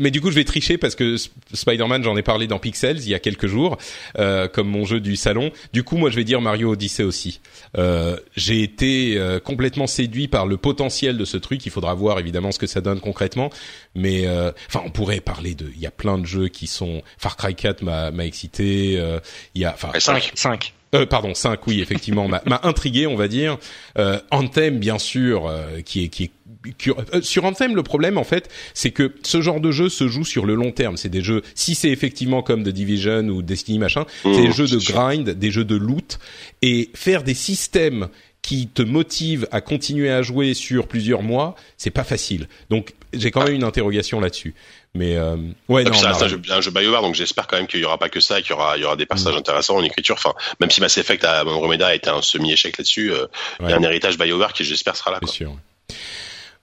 mais 0.00 0.10
du 0.10 0.20
coup, 0.20 0.30
je 0.30 0.34
vais 0.34 0.44
tricher 0.44 0.78
parce 0.78 0.94
que 0.96 1.14
Sp- 1.16 1.30
Spider-Man, 1.52 2.02
j'en 2.02 2.16
ai 2.16 2.22
parlé 2.22 2.46
dans 2.46 2.58
Pixels 2.58 2.98
il 2.98 3.08
y 3.08 3.14
a 3.14 3.18
quelques 3.20 3.46
jours, 3.46 3.78
euh, 4.18 4.48
comme 4.48 4.68
mon 4.68 4.84
jeu 4.84 4.98
du 5.00 5.14
salon. 5.16 5.52
Du 5.72 5.84
coup, 5.84 5.96
moi, 5.96 6.10
je 6.10 6.16
vais 6.16 6.24
dire 6.24 6.40
Mario 6.40 6.72
Odyssey 6.72 7.04
aussi. 7.04 7.40
Euh, 7.78 8.16
j'ai 8.36 8.62
été 8.62 9.16
euh, 9.18 9.38
complètement 9.38 9.86
séduit 9.86 10.26
par 10.26 10.46
le 10.46 10.56
potentiel 10.56 11.16
de 11.16 11.24
ce 11.24 11.36
truc. 11.36 11.64
Il 11.66 11.70
faudra 11.70 11.94
voir 11.94 12.18
évidemment 12.18 12.50
ce 12.50 12.58
que 12.58 12.66
ça 12.66 12.80
donne 12.80 13.00
concrètement. 13.00 13.50
Mais 13.94 14.26
euh, 14.26 14.50
enfin, 14.68 14.82
on 14.84 14.90
pourrait 14.90 15.20
parler 15.20 15.54
de. 15.54 15.70
Il 15.74 15.80
y 15.80 15.86
a 15.86 15.90
plein 15.92 16.18
de 16.18 16.26
jeux 16.26 16.48
qui 16.48 16.66
sont. 16.66 17.02
Far 17.18 17.36
Cry 17.36 17.54
4 17.54 17.82
m'a 17.82 18.10
excité. 18.24 18.96
euh, 18.98 19.20
Il 19.54 19.62
y 19.62 19.64
a. 19.64 19.72
Enfin, 19.74 19.90
Ouais, 19.94 20.00
5. 20.00 20.32
5. 20.34 20.74
Euh, 20.94 21.06
pardon, 21.06 21.34
5, 21.34 21.64
oui, 21.68 21.80
effectivement, 21.80 22.26
m'a 22.26 22.42
intrigué, 22.64 23.06
on 23.06 23.14
va 23.14 23.28
dire. 23.28 23.58
Euh, 23.98 24.18
Anthem, 24.32 24.78
bien 24.78 24.98
sûr, 24.98 25.46
euh, 25.46 25.80
qui 25.82 26.04
est 26.04 26.08
qui 26.08 26.24
est 26.24 26.30
qui- 26.76 26.90
euh, 26.90 27.22
sur 27.22 27.44
Anthem, 27.44 27.74
le 27.76 27.82
problème 27.84 28.18
en 28.18 28.24
fait, 28.24 28.50
c'est 28.74 28.90
que 28.90 29.14
ce 29.22 29.40
genre 29.40 29.60
de 29.60 29.70
jeu 29.70 29.88
se 29.88 30.08
joue 30.08 30.24
sur 30.24 30.44
le 30.46 30.54
long 30.56 30.72
terme. 30.72 30.96
C'est 30.96 31.08
des 31.08 31.22
jeux, 31.22 31.42
si 31.54 31.74
c'est 31.76 31.90
effectivement 31.90 32.42
comme 32.42 32.64
The 32.64 32.68
Division 32.70 33.28
ou 33.28 33.40
Destiny 33.40 33.78
machin, 33.78 34.04
c'est 34.22 34.28
Mmh, 34.30 34.42
des 34.42 34.50
jeux 34.52 34.66
de 34.68 34.78
sûr. 34.80 34.94
grind, 34.94 35.30
des 35.30 35.50
jeux 35.52 35.64
de 35.64 35.76
loot, 35.76 36.18
et 36.60 36.90
faire 36.94 37.22
des 37.22 37.34
systèmes 37.34 38.08
qui 38.42 38.66
te 38.68 38.82
motivent 38.82 39.46
à 39.52 39.60
continuer 39.60 40.10
à 40.10 40.22
jouer 40.22 40.54
sur 40.54 40.88
plusieurs 40.88 41.22
mois, 41.22 41.54
c'est 41.76 41.90
pas 41.90 42.04
facile. 42.04 42.48
Donc 42.68 42.94
j'ai 43.12 43.30
quand 43.30 43.44
même 43.44 43.54
une 43.54 43.64
interrogation 43.64 44.18
là-dessus. 44.18 44.54
Mais 44.94 45.16
euh, 45.16 45.36
ouais, 45.68 45.84
non, 45.84 45.90
puis 45.92 46.00
ça 46.00 46.08
reste 46.08 46.22
un 46.22 46.28
jeu, 46.28 46.42
un 46.50 46.60
jeu 46.60 46.72
BioWare, 46.72 47.02
donc 47.02 47.14
j'espère 47.14 47.46
quand 47.46 47.56
même 47.56 47.68
qu'il 47.68 47.78
y 47.78 47.84
aura 47.84 47.96
pas 47.96 48.08
que 48.08 48.18
ça, 48.18 48.42
qu'il 48.42 48.50
y 48.50 48.52
aura, 48.54 48.76
il 48.76 48.82
y 48.82 48.84
aura 48.84 48.96
des 48.96 49.06
passages 49.06 49.36
intéressants 49.36 49.76
en 49.76 49.84
écriture. 49.84 50.16
Enfin, 50.16 50.34
même 50.58 50.70
si 50.70 50.80
Mass 50.80 50.98
Effect 50.98 51.24
à 51.24 51.42
Andromeda 51.44 51.88
a 51.88 51.94
été 51.94 52.10
un 52.10 52.22
semi-échec 52.22 52.76
là-dessus, 52.76 53.12
euh, 53.12 53.26
il 53.60 53.70
y 53.70 53.72
a 53.72 53.76
un 53.76 53.82
héritage 53.82 54.18
BioWare 54.18 54.52
qui 54.52 54.64
j'espère 54.64 54.96
sera 54.96 55.12
là. 55.12 55.20
Quoi. 55.20 55.28
sûr. 55.28 55.56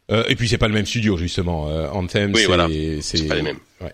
Euh, 0.10 0.24
et 0.30 0.36
puis 0.36 0.48
c'est 0.48 0.58
pas 0.58 0.68
le 0.68 0.74
même 0.74 0.86
studio 0.86 1.18
justement. 1.18 1.70
Euh, 1.70 1.90
Anthem, 1.90 2.32
Oui, 2.34 2.42
c'est 2.42 2.48
voilà. 2.48 2.68
c'est 2.68 3.02
C'est 3.02 3.28
pas 3.28 3.36
les 3.36 3.42
mêmes. 3.42 3.60
Ouais. 3.80 3.94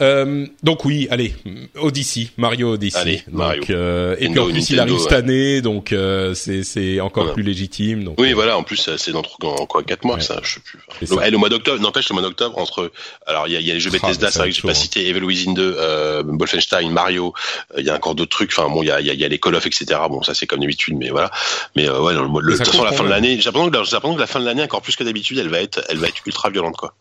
Euh, 0.00 0.44
donc 0.64 0.84
oui, 0.84 1.06
allez, 1.10 1.32
Odyssey, 1.76 2.30
Mario 2.36 2.72
Odyssey. 2.72 2.98
Allez, 2.98 3.16
donc, 3.28 3.34
Mario. 3.34 3.62
euh, 3.70 4.16
et 4.18 4.28
puis 4.28 4.38
en 4.40 4.46
plus 4.48 4.70
il 4.70 4.76
Nintendo, 4.76 4.80
arrive 4.82 4.98
cette 4.98 5.10
ouais. 5.12 5.16
année, 5.18 5.60
donc 5.62 5.92
euh, 5.92 6.34
c'est 6.34 7.00
encore 7.00 7.22
Voilà. 7.24 7.34
plus 7.34 7.42
légitime. 7.44 8.02
Donc, 8.02 8.18
Oui, 8.20 8.32
euh, 8.32 8.34
voilà. 8.34 8.58
En 8.58 8.64
plus, 8.64 8.76
ça, 8.76 8.98
c'est 8.98 9.12
dans, 9.12 9.22
dans 9.38 9.54
quoi 9.66 9.84
quatre 9.84 10.04
mois, 10.04 10.16
Ouais. 10.16 10.20
ça. 10.20 10.40
Je 10.42 10.54
sais 10.54 10.60
plus. 10.60 10.80
Le, 11.00 11.06
ça. 11.06 11.14
eh, 11.24 11.30
le 11.30 11.38
mois 11.38 11.48
d'octobre. 11.48 11.80
N'empêche 11.80 12.08
le 12.08 12.14
mois 12.14 12.22
d'octobre 12.22 12.58
entre. 12.58 12.90
Alors 13.26 13.46
il 13.46 13.52
y 13.52 13.56
a, 13.56 13.60
il 13.60 13.66
y 13.66 13.70
a 13.70 13.74
les 13.74 13.80
jeux 13.80 13.90
Ah, 13.94 13.98
Bethesda, 14.08 14.30
c'est 14.32 14.38
vrai 14.40 14.48
que 14.50 14.56
j'ai 14.56 14.62
pas 14.62 14.74
cité 14.74 15.06
Evil 15.08 15.22
Within 15.22 15.52
2, 15.52 15.76
euh, 15.78 16.22
Wolfenstein, 16.26 16.90
Mario. 16.90 17.32
euh, 17.74 17.80
Il 17.80 17.86
y 17.86 17.90
a 17.90 17.94
encore 17.94 18.16
d'autres 18.16 18.30
trucs. 18.36 18.50
Enfin 18.50 18.68
bon, 18.68 18.82
il 18.82 18.86
y 18.86 18.90
a, 18.90 19.00
il 19.00 19.06
y 19.06 19.10
a, 19.10 19.14
il 19.14 19.20
y 19.20 19.24
a 19.24 19.28
les 19.28 19.38
Call 19.38 19.54
of, 19.54 19.64
etc. 19.64 19.86
Bon, 20.10 20.22
ça 20.22 20.34
c'est 20.34 20.48
comme 20.48 20.60
d'habitude, 20.60 20.96
mais 20.98 21.10
voilà. 21.10 21.30
Mais 21.76 21.88
euh, 21.88 22.00
ouais, 22.02 22.14
non, 22.14 22.24
le, 22.38 22.52
de 22.52 22.56
toute 22.58 22.66
façon, 22.66 22.82
la 22.82 22.90
fin 22.92 23.04
de 23.04 23.08
l'année, 23.10 23.38
que, 23.38 23.44
l'impression 23.44 23.70
que 24.16 24.20
la 24.20 24.26
fin 24.26 24.40
de 24.40 24.44
l'année, 24.44 24.62
encore 24.64 24.82
plus 24.82 24.96
que 24.96 25.04
d'habitude, 25.04 25.38
elle 25.38 25.48
va 25.50 25.60
être, 25.60 25.82
elle 25.88 25.98
va 25.98 26.08
être 26.08 26.20
ultra 26.26 26.50
violente, 26.50 26.76
quoi. 26.76 26.94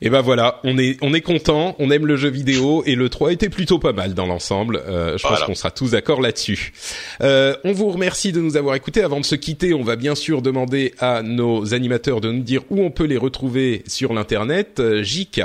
Et 0.00 0.10
ben 0.10 0.20
voilà, 0.20 0.60
on 0.64 0.78
est 0.78 0.96
on 1.02 1.14
est 1.14 1.20
content, 1.20 1.76
on 1.78 1.90
aime 1.90 2.06
le 2.06 2.16
jeu 2.16 2.28
vidéo 2.28 2.82
et 2.86 2.94
le 2.94 3.08
3 3.08 3.32
était 3.32 3.48
plutôt 3.48 3.78
pas 3.78 3.92
mal 3.92 4.14
dans 4.14 4.26
l'ensemble. 4.26 4.82
Euh, 4.86 5.16
je 5.18 5.26
pense 5.26 5.42
qu'on 5.42 5.54
sera 5.54 5.70
tous 5.70 5.92
d'accord 5.92 6.20
là-dessus. 6.20 6.72
Euh, 7.20 7.54
on 7.64 7.72
vous 7.72 7.90
remercie 7.90 8.32
de 8.32 8.40
nous 8.40 8.56
avoir 8.56 8.74
écoutés. 8.74 9.02
Avant 9.02 9.20
de 9.20 9.24
se 9.24 9.34
quitter, 9.34 9.74
on 9.74 9.82
va 9.82 9.96
bien 9.96 10.14
sûr 10.14 10.42
demander 10.42 10.94
à 10.98 11.22
nos 11.22 11.74
animateurs 11.74 12.20
de 12.20 12.30
nous 12.30 12.42
dire 12.42 12.62
où 12.70 12.82
on 12.82 12.90
peut 12.90 13.04
les 13.04 13.18
retrouver 13.18 13.82
sur 13.86 14.12
l'internet. 14.12 14.80
Euh, 14.80 15.02
JK. 15.02 15.42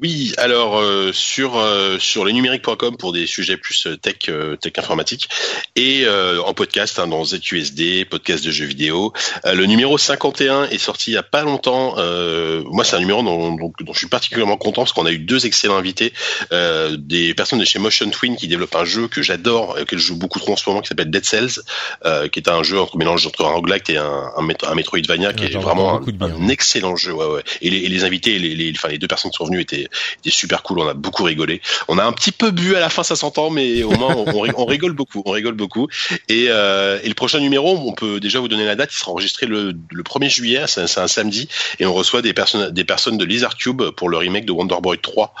Oui, 0.00 0.32
alors 0.38 0.78
euh, 0.80 1.12
sur 1.12 1.58
euh, 1.58 1.98
sur 1.98 2.24
lesnumériques.com 2.24 2.96
pour 2.96 3.12
des 3.12 3.26
sujets 3.26 3.58
plus 3.58 3.86
euh, 3.86 3.96
tech 3.98 4.16
euh, 4.30 4.56
tech 4.56 4.72
informatique 4.78 5.28
et 5.76 6.04
euh, 6.06 6.40
en 6.40 6.54
podcast 6.54 6.98
hein, 6.98 7.06
dans 7.08 7.22
ZQSD, 7.26 8.06
podcast 8.06 8.42
de 8.42 8.50
jeux 8.50 8.64
vidéo. 8.64 9.12
Euh, 9.44 9.52
le 9.52 9.66
numéro 9.66 9.98
51 9.98 10.64
est 10.70 10.78
sorti 10.78 11.10
il 11.10 11.14
y 11.14 11.18
a 11.18 11.22
pas 11.22 11.42
longtemps. 11.42 11.96
Euh, 11.98 12.62
moi, 12.70 12.84
c'est 12.84 12.96
un 12.96 13.00
numéro 13.00 13.22
dont, 13.22 13.54
dont, 13.54 13.70
dont 13.80 13.92
je 13.92 13.98
suis 13.98 14.06
particulièrement 14.08 14.56
content 14.56 14.80
parce 14.80 14.92
qu'on 14.94 15.04
a 15.04 15.12
eu 15.12 15.18
deux 15.18 15.44
excellents 15.44 15.76
invités, 15.76 16.14
euh, 16.52 16.96
des 16.98 17.34
personnes 17.34 17.58
de 17.58 17.64
chez 17.66 17.78
Motion 17.78 18.08
Twin 18.08 18.36
qui 18.36 18.48
développent 18.48 18.74
un 18.76 18.86
jeu 18.86 19.08
que 19.08 19.20
j'adore, 19.20 19.78
et 19.78 19.82
auquel 19.82 19.98
je 19.98 20.06
joue 20.06 20.16
beaucoup 20.16 20.38
trop 20.38 20.54
en 20.54 20.56
ce 20.56 20.66
moment, 20.70 20.80
qui 20.80 20.88
s'appelle 20.88 21.10
Dead 21.10 21.26
Cells, 21.26 21.60
euh, 22.06 22.28
qui 22.28 22.38
est 22.38 22.48
un 22.48 22.62
jeu 22.62 22.80
entre 22.80 22.96
mélange 22.96 23.26
entre 23.26 23.44
un 23.44 23.50
roguelike 23.52 23.90
et 23.90 23.98
un, 23.98 24.30
un, 24.38 24.42
Met- 24.42 24.64
un 24.64 24.74
Metroidvania, 24.74 25.34
qui 25.34 25.44
est 25.44 25.50
vraiment 25.58 25.96
un, 25.96 26.00
bien. 26.00 26.48
excellent 26.48 26.96
jeu. 26.96 27.12
Ouais, 27.12 27.26
ouais. 27.26 27.42
Et 27.60 27.68
les, 27.68 27.76
et 27.80 27.88
les 27.88 28.04
invités, 28.04 28.38
les, 28.38 28.54
les, 28.54 28.72
enfin 28.74 28.88
les 28.88 28.96
deux 28.96 29.06
personnes 29.06 29.30
qui 29.30 29.36
sont 29.36 29.44
venues 29.44 29.60
étaient 29.60 29.81
était 29.84 30.30
super 30.30 30.62
cool. 30.62 30.80
On 30.80 30.88
a 30.88 30.94
beaucoup 30.94 31.24
rigolé. 31.24 31.60
On 31.88 31.98
a 31.98 32.04
un 32.04 32.12
petit 32.12 32.32
peu 32.32 32.50
bu 32.50 32.74
à 32.76 32.80
la 32.80 32.88
fin, 32.88 33.02
ça 33.02 33.16
s'entend, 33.16 33.50
mais 33.50 33.82
au 33.82 33.90
moins 33.92 34.14
on, 34.16 34.24
on 34.36 34.40
ri- 34.40 34.50
on 34.56 34.64
rigole 34.64 34.92
beaucoup. 34.92 35.22
On 35.26 35.30
rigole 35.30 35.54
beaucoup. 35.54 35.88
Et, 36.28 36.46
euh, 36.48 36.98
et 37.02 37.08
le 37.08 37.14
prochain 37.14 37.40
numéro, 37.40 37.76
on 37.86 37.92
peut 37.92 38.20
déjà 38.20 38.40
vous 38.40 38.48
donner 38.48 38.64
la 38.64 38.76
date. 38.76 38.90
Il 38.92 38.98
sera 38.98 39.10
enregistré 39.12 39.46
le, 39.46 39.72
le 39.90 40.02
1er 40.02 40.28
juillet. 40.30 40.64
C'est 40.66 40.98
un, 40.98 41.06
samedi, 41.08 41.48
et 41.78 41.86
on 41.86 41.94
reçoit 41.94 42.22
des 42.22 42.32
personnes, 42.34 42.70
des 42.70 42.84
personnes 42.84 43.18
de 43.18 43.24
Lizard 43.24 43.56
Cube 43.56 43.82
pour 43.96 44.08
le 44.08 44.16
remake 44.16 44.44
de 44.44 44.52
Wonder 44.52 44.76
Boy 44.82 44.98
3. 44.98 45.34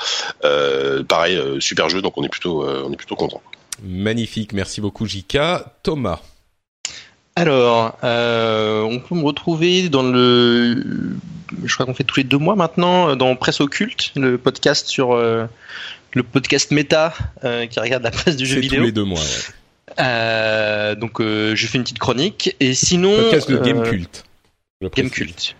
Euh, 0.44 1.02
pareil, 1.02 1.36
euh, 1.36 1.60
super 1.60 1.88
jeu. 1.88 2.02
Donc 2.02 2.18
on 2.18 2.24
est 2.24 2.28
plutôt, 2.28 2.64
on 2.66 2.92
est 2.92 2.96
plutôt 2.96 3.16
content. 3.16 3.40
Magnifique, 3.82 4.52
merci 4.52 4.80
beaucoup 4.80 5.06
JK. 5.06 5.38
Thomas. 5.82 6.20
Alors, 7.34 7.98
euh, 8.04 8.82
on 8.82 9.00
peut 9.00 9.14
me 9.14 9.24
retrouver 9.24 9.88
dans 9.88 10.02
le. 10.02 10.84
Je 11.64 11.74
crois 11.74 11.86
qu'on 11.86 11.94
fait 11.94 12.04
tous 12.04 12.18
les 12.18 12.24
deux 12.24 12.38
mois 12.38 12.56
maintenant 12.56 13.16
dans 13.16 13.34
Presse 13.36 13.60
Occulte, 13.60 14.12
le 14.16 14.36
podcast 14.38 14.86
sur 14.86 15.12
euh, 15.12 15.46
le 16.12 16.22
podcast 16.22 16.70
méta 16.70 17.14
euh, 17.44 17.66
qui 17.66 17.80
regarde 17.80 18.02
la 18.02 18.10
presse 18.10 18.36
du 18.36 18.46
jeu 18.46 18.60
vidéo. 18.60 18.80
tous 18.80 18.86
les 18.86 18.92
deux 18.92 19.04
mois. 19.04 19.20
Ouais. 19.20 19.94
Euh, 20.00 20.94
donc, 20.94 21.20
je 21.20 21.66
fais 21.66 21.78
une 21.78 21.84
petite 21.84 21.98
chronique 21.98 22.54
et 22.60 22.74
sinon. 22.74 23.16
Podcast 23.16 23.50
de 23.50 23.56
Game 23.58 23.82
Cult. 23.82 24.24
Game. 24.94 25.10
Cult. 25.10 25.54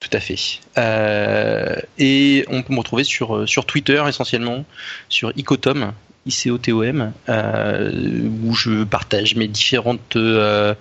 Tout 0.00 0.10
à 0.12 0.20
fait. 0.20 0.60
Euh, 0.78 1.74
et 1.98 2.44
on 2.48 2.62
peut 2.62 2.72
me 2.72 2.78
retrouver 2.78 3.04
sur, 3.04 3.48
sur 3.48 3.66
Twitter 3.66 4.02
essentiellement, 4.06 4.64
sur 5.08 5.32
Icotom, 5.36 5.92
I-C-O-T-O-M, 6.26 7.12
euh, 7.28 8.28
où 8.44 8.54
je 8.54 8.84
partage 8.84 9.34
mes 9.34 9.48
différentes, 9.48 10.16
euh, 10.16 10.74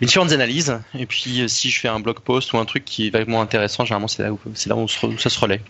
différentes 0.00 0.32
analyses. 0.32 0.78
Et 0.98 1.06
puis 1.06 1.42
euh, 1.42 1.48
si 1.48 1.70
je 1.70 1.80
fais 1.80 1.88
un 1.88 2.00
blog 2.00 2.20
post 2.20 2.52
ou 2.52 2.58
un 2.58 2.64
truc 2.64 2.84
qui 2.84 3.06
est 3.06 3.10
vaguement 3.10 3.40
intéressant, 3.40 3.84
généralement 3.84 4.08
c'est 4.08 4.22
là 4.22 4.76
où 4.76 4.88
ça 5.18 5.30
se 5.30 5.40
relaie. 5.40 5.60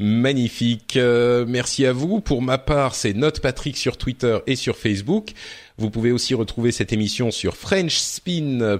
Magnifique. 0.00 0.96
Euh, 0.96 1.44
merci 1.48 1.84
à 1.84 1.92
vous. 1.92 2.20
Pour 2.20 2.40
ma 2.40 2.56
part, 2.56 2.94
c'est 2.94 3.14
Note 3.14 3.40
Patrick 3.40 3.76
sur 3.76 3.96
Twitter 3.96 4.38
et 4.46 4.54
sur 4.54 4.76
Facebook. 4.76 5.32
Vous 5.80 5.90
pouvez 5.90 6.10
aussi 6.10 6.34
retrouver 6.34 6.72
cette 6.72 6.92
émission 6.92 7.30
sur 7.30 7.56
frenchspin.fr 7.56 8.74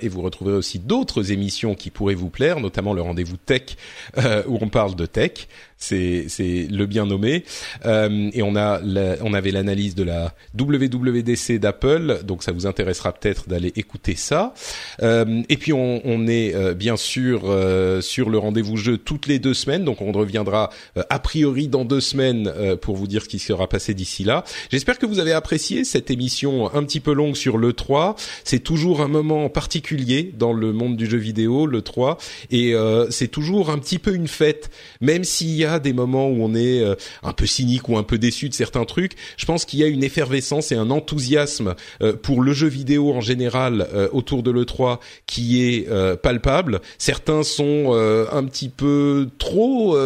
et 0.00 0.08
vous 0.08 0.22
retrouverez 0.22 0.54
aussi 0.54 0.78
d'autres 0.78 1.32
émissions 1.32 1.74
qui 1.74 1.90
pourraient 1.90 2.14
vous 2.14 2.30
plaire, 2.30 2.60
notamment 2.60 2.94
le 2.94 3.02
rendez-vous 3.02 3.36
tech 3.36 3.76
euh, 4.16 4.42
où 4.46 4.56
on 4.62 4.70
parle 4.70 4.96
de 4.96 5.04
tech. 5.04 5.48
C'est 5.78 6.26
le 6.40 6.86
bien 6.86 7.04
nommé. 7.04 7.44
Euh, 7.84 8.30
et 8.32 8.42
on 8.42 8.56
a 8.56 8.80
on 9.20 9.34
avait 9.34 9.50
l'analyse 9.50 9.94
de 9.94 10.04
la 10.04 10.32
WWDC 10.58 11.58
d'Apple, 11.58 12.20
donc 12.24 12.42
ça 12.42 12.52
vous 12.52 12.66
intéressera 12.66 13.12
peut-être 13.12 13.46
d'aller 13.46 13.74
écouter 13.76 14.14
ça. 14.14 14.54
Euh, 15.02 15.42
et 15.50 15.58
puis 15.58 15.74
on, 15.74 16.26
est 16.26 16.74
bien 16.74 16.96
sûr 16.96 17.54
sur 18.00 18.30
le 18.30 18.38
rendez-vous 18.38 18.78
jeu 18.78 18.96
toutes 18.96 19.26
les 19.26 19.38
deux 19.38 19.52
semaines, 19.52 19.84
donc 19.84 20.00
on 20.00 20.12
reviendra 20.12 20.70
a 21.10 21.18
priori 21.18 21.68
dans 21.68 21.84
deux 21.84 22.00
semaines 22.00 22.50
pour 22.80 22.96
vous 22.96 23.06
dire 23.06 23.22
ce 23.22 23.28
qui 23.28 23.38
sera 23.38 23.68
passé 23.68 23.92
d'ici 23.92 24.24
là. 24.24 24.44
J'espère 24.70 24.98
que 24.98 25.04
vous 25.04 25.18
avez 25.18 25.32
apprécié 25.32 25.65
cette 25.84 26.10
émission 26.10 26.72
un 26.74 26.82
petit 26.84 27.00
peu 27.00 27.12
longue 27.12 27.36
sur 27.36 27.58
le 27.58 27.72
3. 27.72 28.16
C'est 28.44 28.60
toujours 28.60 29.00
un 29.00 29.08
moment 29.08 29.48
particulier 29.48 30.32
dans 30.36 30.52
le 30.52 30.72
monde 30.72 30.96
du 30.96 31.06
jeu 31.06 31.18
vidéo, 31.18 31.66
le 31.66 31.82
3, 31.82 32.18
et 32.50 32.74
euh, 32.74 33.10
c'est 33.10 33.28
toujours 33.28 33.70
un 33.70 33.78
petit 33.78 33.98
peu 33.98 34.14
une 34.14 34.28
fête, 34.28 34.70
même 35.00 35.24
s'il 35.24 35.54
y 35.54 35.64
a 35.64 35.78
des 35.78 35.92
moments 35.92 36.28
où 36.28 36.42
on 36.42 36.54
est 36.54 36.80
euh, 36.80 36.94
un 37.22 37.32
peu 37.32 37.46
cynique 37.46 37.88
ou 37.88 37.96
un 37.96 38.02
peu 38.02 38.18
déçu 38.18 38.48
de 38.48 38.54
certains 38.54 38.84
trucs. 38.84 39.12
Je 39.36 39.46
pense 39.46 39.64
qu'il 39.64 39.80
y 39.80 39.84
a 39.84 39.86
une 39.86 40.04
effervescence 40.04 40.72
et 40.72 40.76
un 40.76 40.90
enthousiasme 40.90 41.74
euh, 42.02 42.12
pour 42.14 42.42
le 42.42 42.52
jeu 42.52 42.68
vidéo 42.68 43.12
en 43.12 43.20
général 43.20 43.86
euh, 43.92 44.08
autour 44.12 44.42
de 44.42 44.50
l'E3 44.50 44.98
qui 45.26 45.62
est 45.62 45.88
euh, 45.88 46.16
palpable. 46.16 46.80
Certains 46.98 47.42
sont 47.42 47.90
euh, 47.92 48.26
un 48.32 48.44
petit 48.44 48.68
peu 48.68 49.28
trop 49.38 49.96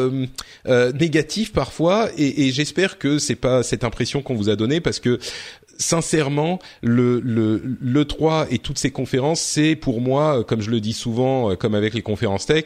négatifs 0.94 1.52
parfois 1.52 2.08
et, 2.16 2.46
et 2.46 2.52
j'espère 2.52 2.98
que 2.98 3.18
c'est 3.18 3.34
pas 3.34 3.62
cette 3.62 3.84
impression 3.84 4.22
qu'on 4.22 4.34
vous 4.34 4.48
a 4.48 4.56
donnée 4.56 4.80
parce 4.80 5.00
que 5.00 5.18
sincèrement, 5.80 6.60
le, 6.82 7.20
le, 7.20 7.60
le 7.80 8.04
3 8.04 8.46
et 8.50 8.58
toutes 8.58 8.78
ces 8.78 8.90
conférences, 8.90 9.40
c'est 9.40 9.74
pour 9.74 10.00
moi, 10.00 10.38
euh, 10.40 10.42
comme 10.44 10.60
je 10.60 10.70
le 10.70 10.80
dis 10.80 10.92
souvent, 10.92 11.50
euh, 11.50 11.56
comme 11.56 11.74
avec 11.74 11.94
les 11.94 12.02
conférences 12.02 12.46
tech, 12.46 12.64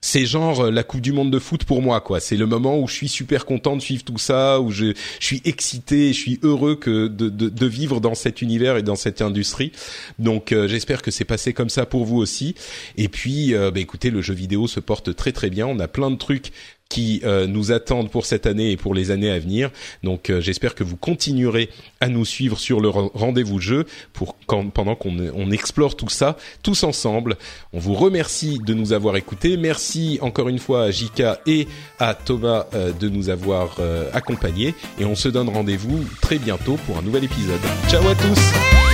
c'est 0.00 0.24
genre 0.24 0.66
euh, 0.66 0.70
la 0.70 0.84
Coupe 0.84 1.00
du 1.00 1.12
Monde 1.12 1.32
de 1.32 1.38
foot 1.38 1.64
pour 1.64 1.82
moi, 1.82 2.00
quoi. 2.00 2.20
C'est 2.20 2.36
le 2.36 2.46
moment 2.46 2.78
où 2.78 2.86
je 2.86 2.94
suis 2.94 3.08
super 3.08 3.44
content 3.44 3.74
de 3.74 3.82
suivre 3.82 4.04
tout 4.04 4.18
ça, 4.18 4.60
où 4.60 4.70
je, 4.70 4.94
suis 5.18 5.42
excité, 5.44 6.12
je 6.12 6.18
suis 6.18 6.38
heureux 6.42 6.76
que 6.76 7.08
de, 7.08 7.28
de, 7.28 7.48
de 7.48 7.66
vivre 7.66 8.00
dans 8.00 8.14
cet 8.14 8.40
univers 8.40 8.76
et 8.76 8.82
dans 8.82 8.96
cette 8.96 9.20
industrie. 9.20 9.72
Donc, 10.20 10.54
j'espère 10.66 11.02
que 11.02 11.10
c'est 11.10 11.24
passé 11.24 11.52
comme 11.52 11.70
ça 11.70 11.86
pour 11.86 12.04
vous 12.04 12.18
aussi. 12.18 12.54
Et 12.96 13.08
puis, 13.08 13.54
bah, 13.54 13.80
écoutez, 13.80 14.10
le 14.10 14.20
jeu 14.20 14.34
vidéo 14.34 14.68
se 14.68 14.78
porte 14.78 15.16
très 15.16 15.32
très 15.32 15.48
bien. 15.48 15.66
On 15.66 15.78
a 15.78 15.88
plein 15.88 16.10
de 16.10 16.16
trucs 16.16 16.52
qui 16.94 17.20
euh, 17.24 17.48
nous 17.48 17.72
attendent 17.72 18.08
pour 18.10 18.24
cette 18.24 18.46
année 18.46 18.70
et 18.70 18.76
pour 18.76 18.94
les 18.94 19.10
années 19.10 19.30
à 19.30 19.38
venir. 19.40 19.70
Donc 20.04 20.30
euh, 20.30 20.40
j'espère 20.40 20.76
que 20.76 20.84
vous 20.84 20.96
continuerez 20.96 21.68
à 22.00 22.08
nous 22.08 22.24
suivre 22.24 22.56
sur 22.58 22.78
le 22.80 22.88
ren- 22.88 23.10
rendez-vous 23.14 23.58
jeu 23.58 23.84
pour 24.12 24.36
quand, 24.46 24.68
pendant 24.70 24.94
qu'on 24.94 25.16
on 25.34 25.50
explore 25.50 25.96
tout 25.96 26.08
ça 26.08 26.36
tous 26.62 26.84
ensemble. 26.84 27.36
On 27.72 27.80
vous 27.80 27.94
remercie 27.94 28.60
de 28.64 28.74
nous 28.74 28.92
avoir 28.92 29.16
écoutés. 29.16 29.56
Merci 29.56 30.18
encore 30.22 30.48
une 30.48 30.60
fois 30.60 30.84
à 30.84 30.90
Jika 30.92 31.40
et 31.46 31.66
à 31.98 32.14
Thomas 32.14 32.66
euh, 32.74 32.92
de 32.92 33.08
nous 33.08 33.28
avoir 33.28 33.76
euh, 33.80 34.08
accompagnés 34.12 34.74
et 35.00 35.04
on 35.04 35.16
se 35.16 35.28
donne 35.28 35.48
rendez-vous 35.48 36.04
très 36.22 36.38
bientôt 36.38 36.76
pour 36.86 36.96
un 36.98 37.02
nouvel 37.02 37.24
épisode. 37.24 37.60
Ciao 37.90 38.06
à 38.08 38.14
tous. 38.14 38.93